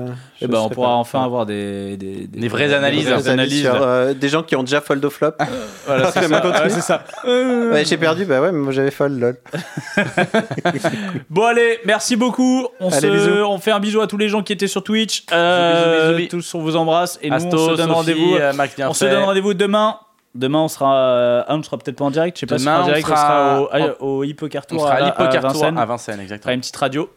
je 0.41 0.45
Et 0.45 0.49
ben, 0.49 0.59
on 0.59 0.69
pourra 0.71 0.95
enfin 0.97 1.23
avoir 1.23 1.45
des, 1.47 1.97
des, 1.97 2.27
Des 2.27 2.49
vraies 2.49 2.73
analyses. 2.73 3.07
Des 3.07 3.29
analyses 3.29 3.63
sur, 3.63 3.83
euh, 3.83 4.15
des 4.15 4.29
gens 4.29 4.43
qui 4.43 4.57
ont 4.57 4.63
déjà 4.63 4.81
fold 4.81 5.05
au 5.05 5.11
flop. 5.11 5.33
Voilà, 5.87 6.11
c'est 6.13 6.29
ça. 6.29 6.47
Ouais, 6.63 6.69
c'est 6.71 6.81
ça. 6.81 7.05
Ouais, 7.27 7.85
j'ai 7.85 7.97
perdu, 7.97 8.25
bah 8.25 8.41
ouais, 8.41 8.53
mais 8.53 8.59
moi 8.59 8.73
j'avais 8.73 8.91
fold, 8.91 9.19
lol. 9.19 9.37
Bon 11.31 11.45
allez, 11.45 11.79
merci 11.85 12.17
beaucoup. 12.17 12.67
On, 12.81 12.89
Allez, 12.91 13.01
se, 13.01 13.07
bisous. 13.13 13.45
on 13.45 13.59
fait 13.59 13.71
un 13.73 13.81
bisou 13.81 14.01
à 14.01 14.07
tous 14.07 14.17
les 14.19 14.29
gens 14.29 14.43
qui 14.43 14.53
étaient 14.53 14.67
sur 14.69 14.83
Twitch. 14.83 15.25
Euh, 15.33 16.09
Bisous, 16.13 16.17
bisous, 16.17 16.29
Tous 16.31 16.55
on 16.55 16.61
vous 16.63 16.77
embrasse 16.77 17.19
et 17.23 17.31
nous 17.31 17.37
on 17.37 17.41
se 17.71 17.77
donne 17.77 17.91
rendez-vous. 17.91 18.37
euh, 18.37 18.53
On 18.89 18.93
se 18.95 19.05
donne 19.05 19.25
rendez-vous 19.25 19.55
demain. 19.55 19.97
Demain 20.33 20.61
on 20.61 20.69
sera, 20.69 21.41
ah, 21.41 21.47
on 21.57 21.61
sera 21.65 21.77
peut-être 21.77 21.97
pas 21.97 22.05
en 22.05 22.11
direct. 22.13 22.37
Je 22.37 22.41
sais 22.41 22.47
pas 22.47 22.57
si 22.57 22.65
Demain, 22.65 22.77
on 22.83 22.85
sera 22.85 22.85
en 22.85 22.87
direct. 22.87 23.07
On 23.07 23.17
sera 23.17 23.19
sera, 23.19 23.61
au, 24.01 24.21
au 24.21 24.25
On 24.25 24.79
sera 24.79 24.93
à 24.93 24.97
à, 25.09 25.25
à 25.29 25.41
Vincennes. 25.41 25.77
à 25.79 25.85
Vincennes, 25.87 26.15
On 26.15 26.17
fera 26.19 26.23
exactement. 26.23 26.55
une 26.55 26.61
petite 26.61 26.77
radio. 26.77 27.11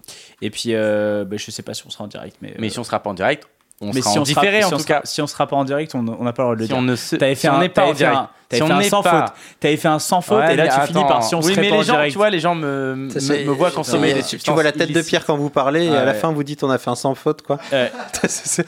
Et 0.46 0.50
puis, 0.50 0.70
euh, 0.74 1.24
bah, 1.26 1.38
je 1.38 1.52
sais 1.52 1.64
pas 1.64 1.74
si 1.74 1.84
on 1.88 1.90
sera 1.90 2.04
en 2.04 2.08
direct, 2.08 2.36
mais. 2.42 2.54
Mais 2.60 2.68
euh, 2.68 2.70
si 2.70 2.80
on 2.80 2.84
sera 2.84 3.00
pas 3.00 3.10
en 3.10 3.14
direct, 3.14 3.48
on 3.82 3.88
mais 3.94 4.02
sera 4.02 4.12
si 4.12 4.18
en 4.20 4.22
on 4.22 4.26
sera- 4.26 4.42
différé 4.42 4.60
si 4.62 4.66
en 4.66 4.68
on 4.68 4.72
tout 4.78 4.84
sera- 4.84 4.94
cas. 4.96 5.02
Si 5.06 5.22
on 5.22 5.28
sera 5.28 5.48
pas 5.48 5.56
en 5.56 5.64
direct, 5.66 5.96
on 5.96 6.00
on 6.08 6.24
n'a 6.24 6.34
pas 6.34 6.44
le 6.44 6.48
droit 6.48 6.56
de 6.56 6.60
le 6.60 6.66
Si 6.66 6.70
dire. 6.70 6.78
on 6.78 6.82
ne 6.82 6.96
se, 6.96 7.16
T'avais 7.16 7.36
si 7.36 7.42
fait 7.42 7.50
on 7.50 7.54
un, 7.54 7.60
n'est 7.60 7.70
pas 7.70 7.84
en 7.84 7.86
t'avais 7.94 7.98
fait 7.98 8.06
un- 8.06 8.12
direct. 8.12 8.30
t'avais 8.50 8.62
Si 8.62 8.68
fait 8.68 8.74
on 8.74 8.78
un 8.78 8.84
sans 8.84 9.04
faute. 9.04 9.34
T'avais 9.60 9.78
fait 9.78 9.88
un 9.88 10.00
sans 10.00 10.22
faute 10.22 10.38
Ouais, 10.40 10.54
et 10.54 10.56
là 10.58 10.68
tu 10.68 10.88
finis 10.88 11.04
par 11.08 11.24
si 11.24 11.34
on 11.36 11.40
Oui, 11.42 11.52
serait 11.54 11.62
mais 11.62 11.70
pas 11.70 11.76
en 11.76 11.80
les 11.80 11.84
gens, 11.86 11.94
direct. 11.94 12.12
tu 12.12 12.18
vois, 12.18 12.30
les 12.30 12.40
gens 12.40 12.56
me, 12.56 13.08
voient 13.54 13.72
consommer 13.72 14.10
des 14.14 14.20
tu, 14.20 14.24
tu 14.26 14.30
substances 14.30 14.54
vois 14.54 14.64
la 14.64 14.72
tête 14.74 14.92
de. 14.92 15.02
Pierre 15.02 15.26
quand 15.26 15.38
vous 15.38 15.50
parlez, 15.50 15.86
et 15.86 15.96
à 15.96 16.06
la 16.06 16.14
fin 16.14 16.32
vous 16.32 16.44
dites 16.44 16.64
on 16.64 16.70
a 16.70 16.78
fait 16.78 16.90
un 16.90 16.96
sans 16.96 17.16
faute 17.16 17.42
quoi. 17.42 17.58
Ouais. 17.72 17.92
C'est- 18.28 18.66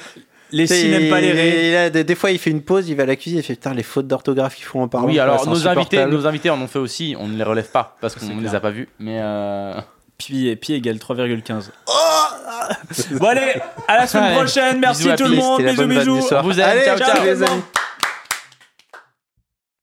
Les 0.52 0.68
si 0.68 0.89
n'aiment 0.89 1.10
pas 1.10 1.19
les 1.22 1.31
ré. 1.31 1.72
là, 1.73 1.89
des, 1.89 2.03
des 2.03 2.15
fois 2.15 2.30
il 2.31 2.38
fait 2.39 2.52
une 2.52 2.61
pause, 2.61 2.88
il 2.88 2.95
va 2.95 3.03
à 3.03 3.06
la 3.07 3.15
cuisine, 3.15 3.39
il 3.39 3.43
fait 3.43 3.56
putain 3.56 3.73
les 3.73 3.84
fautes 3.84 4.07
d'orthographe 4.07 4.56
qu'ils 4.56 4.65
font 4.65 4.84
en 4.84 4.88
parlant. 4.88 5.07
Oui, 5.07 5.19
alors 5.19 5.47
nos 5.47 5.68
invités, 5.68 6.06
nos 6.06 6.27
invités 6.27 6.49
en 6.52 6.61
ont 6.61 6.68
fait 6.68 6.80
aussi, 6.80 7.15
on 7.19 7.27
ne 7.27 7.35
les 7.35 7.43
relève 7.43 7.69
pas 7.69 7.95
parce 7.99 8.15
qu'on 8.15 8.27
ne 8.35 8.41
les 8.41 8.53
a 8.56 8.60
pas 8.60 8.69
vus. 8.72 8.88
Mais 8.99 9.18
euh, 9.22 9.73
Pi, 10.17 10.55
pi 10.55 10.73
égale 10.73 10.97
3,15. 10.97 11.71
bon 13.19 13.25
allez, 13.25 13.61
à 13.87 13.97
la 13.97 14.07
semaine 14.07 14.35
prochaine. 14.35 14.79
Merci 14.79 15.03
bisous 15.03 15.15
tout 15.15 15.29
le 15.29 15.35
monde. 15.35 15.61
Bisous 15.61 15.87
bisous. 15.87 16.21
vous. 16.43 16.59
Allez, 16.59 16.85
ciao, 16.85 16.97
ciao, 16.97 17.15
ciao. 17.15 17.25
les 17.25 17.43
amis. 17.43 17.63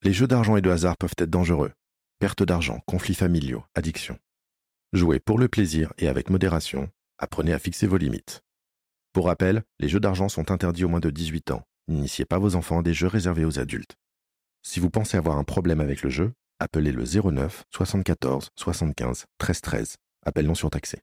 Les 0.02 0.12
jeux 0.12 0.26
d'argent 0.26 0.56
et 0.56 0.62
de 0.62 0.70
hasard 0.70 0.96
peuvent 0.96 1.14
être 1.18 1.30
dangereux. 1.30 1.72
Perte 2.18 2.42
d'argent, 2.42 2.80
conflits 2.86 3.14
familiaux, 3.14 3.64
addiction. 3.74 4.18
Jouez 4.92 5.20
pour 5.20 5.38
le 5.38 5.48
plaisir 5.48 5.92
et 5.98 6.09
avec 6.09 6.28
modération. 6.28 6.90
Apprenez 7.18 7.52
à 7.52 7.59
fixer 7.59 7.86
vos 7.86 7.98
limites. 7.98 8.42
Pour 9.12 9.26
rappel, 9.26 9.62
les 9.78 9.88
jeux 9.88 10.00
d'argent 10.00 10.28
sont 10.28 10.50
interdits 10.50 10.84
aux 10.84 10.88
moins 10.88 11.00
de 11.00 11.10
18 11.10 11.52
ans. 11.52 11.62
N'initiez 11.88 12.24
pas 12.24 12.38
vos 12.38 12.56
enfants 12.56 12.80
à 12.80 12.82
des 12.82 12.94
jeux 12.94 13.06
réservés 13.06 13.44
aux 13.44 13.59
adultes. 13.59 13.96
Si 14.62 14.80
vous 14.80 14.90
pensez 14.90 15.16
avoir 15.16 15.38
un 15.38 15.44
problème 15.44 15.80
avec 15.80 16.02
le 16.02 16.10
jeu, 16.10 16.32
appelez 16.59 16.92
le 16.92 17.04
09 17.04 17.64
74 17.70 18.50
75 18.56 19.26
13 19.38 19.60
13. 19.60 19.96
Appel 20.24 20.47
non 20.47 20.55
surtaxé. 20.55 20.99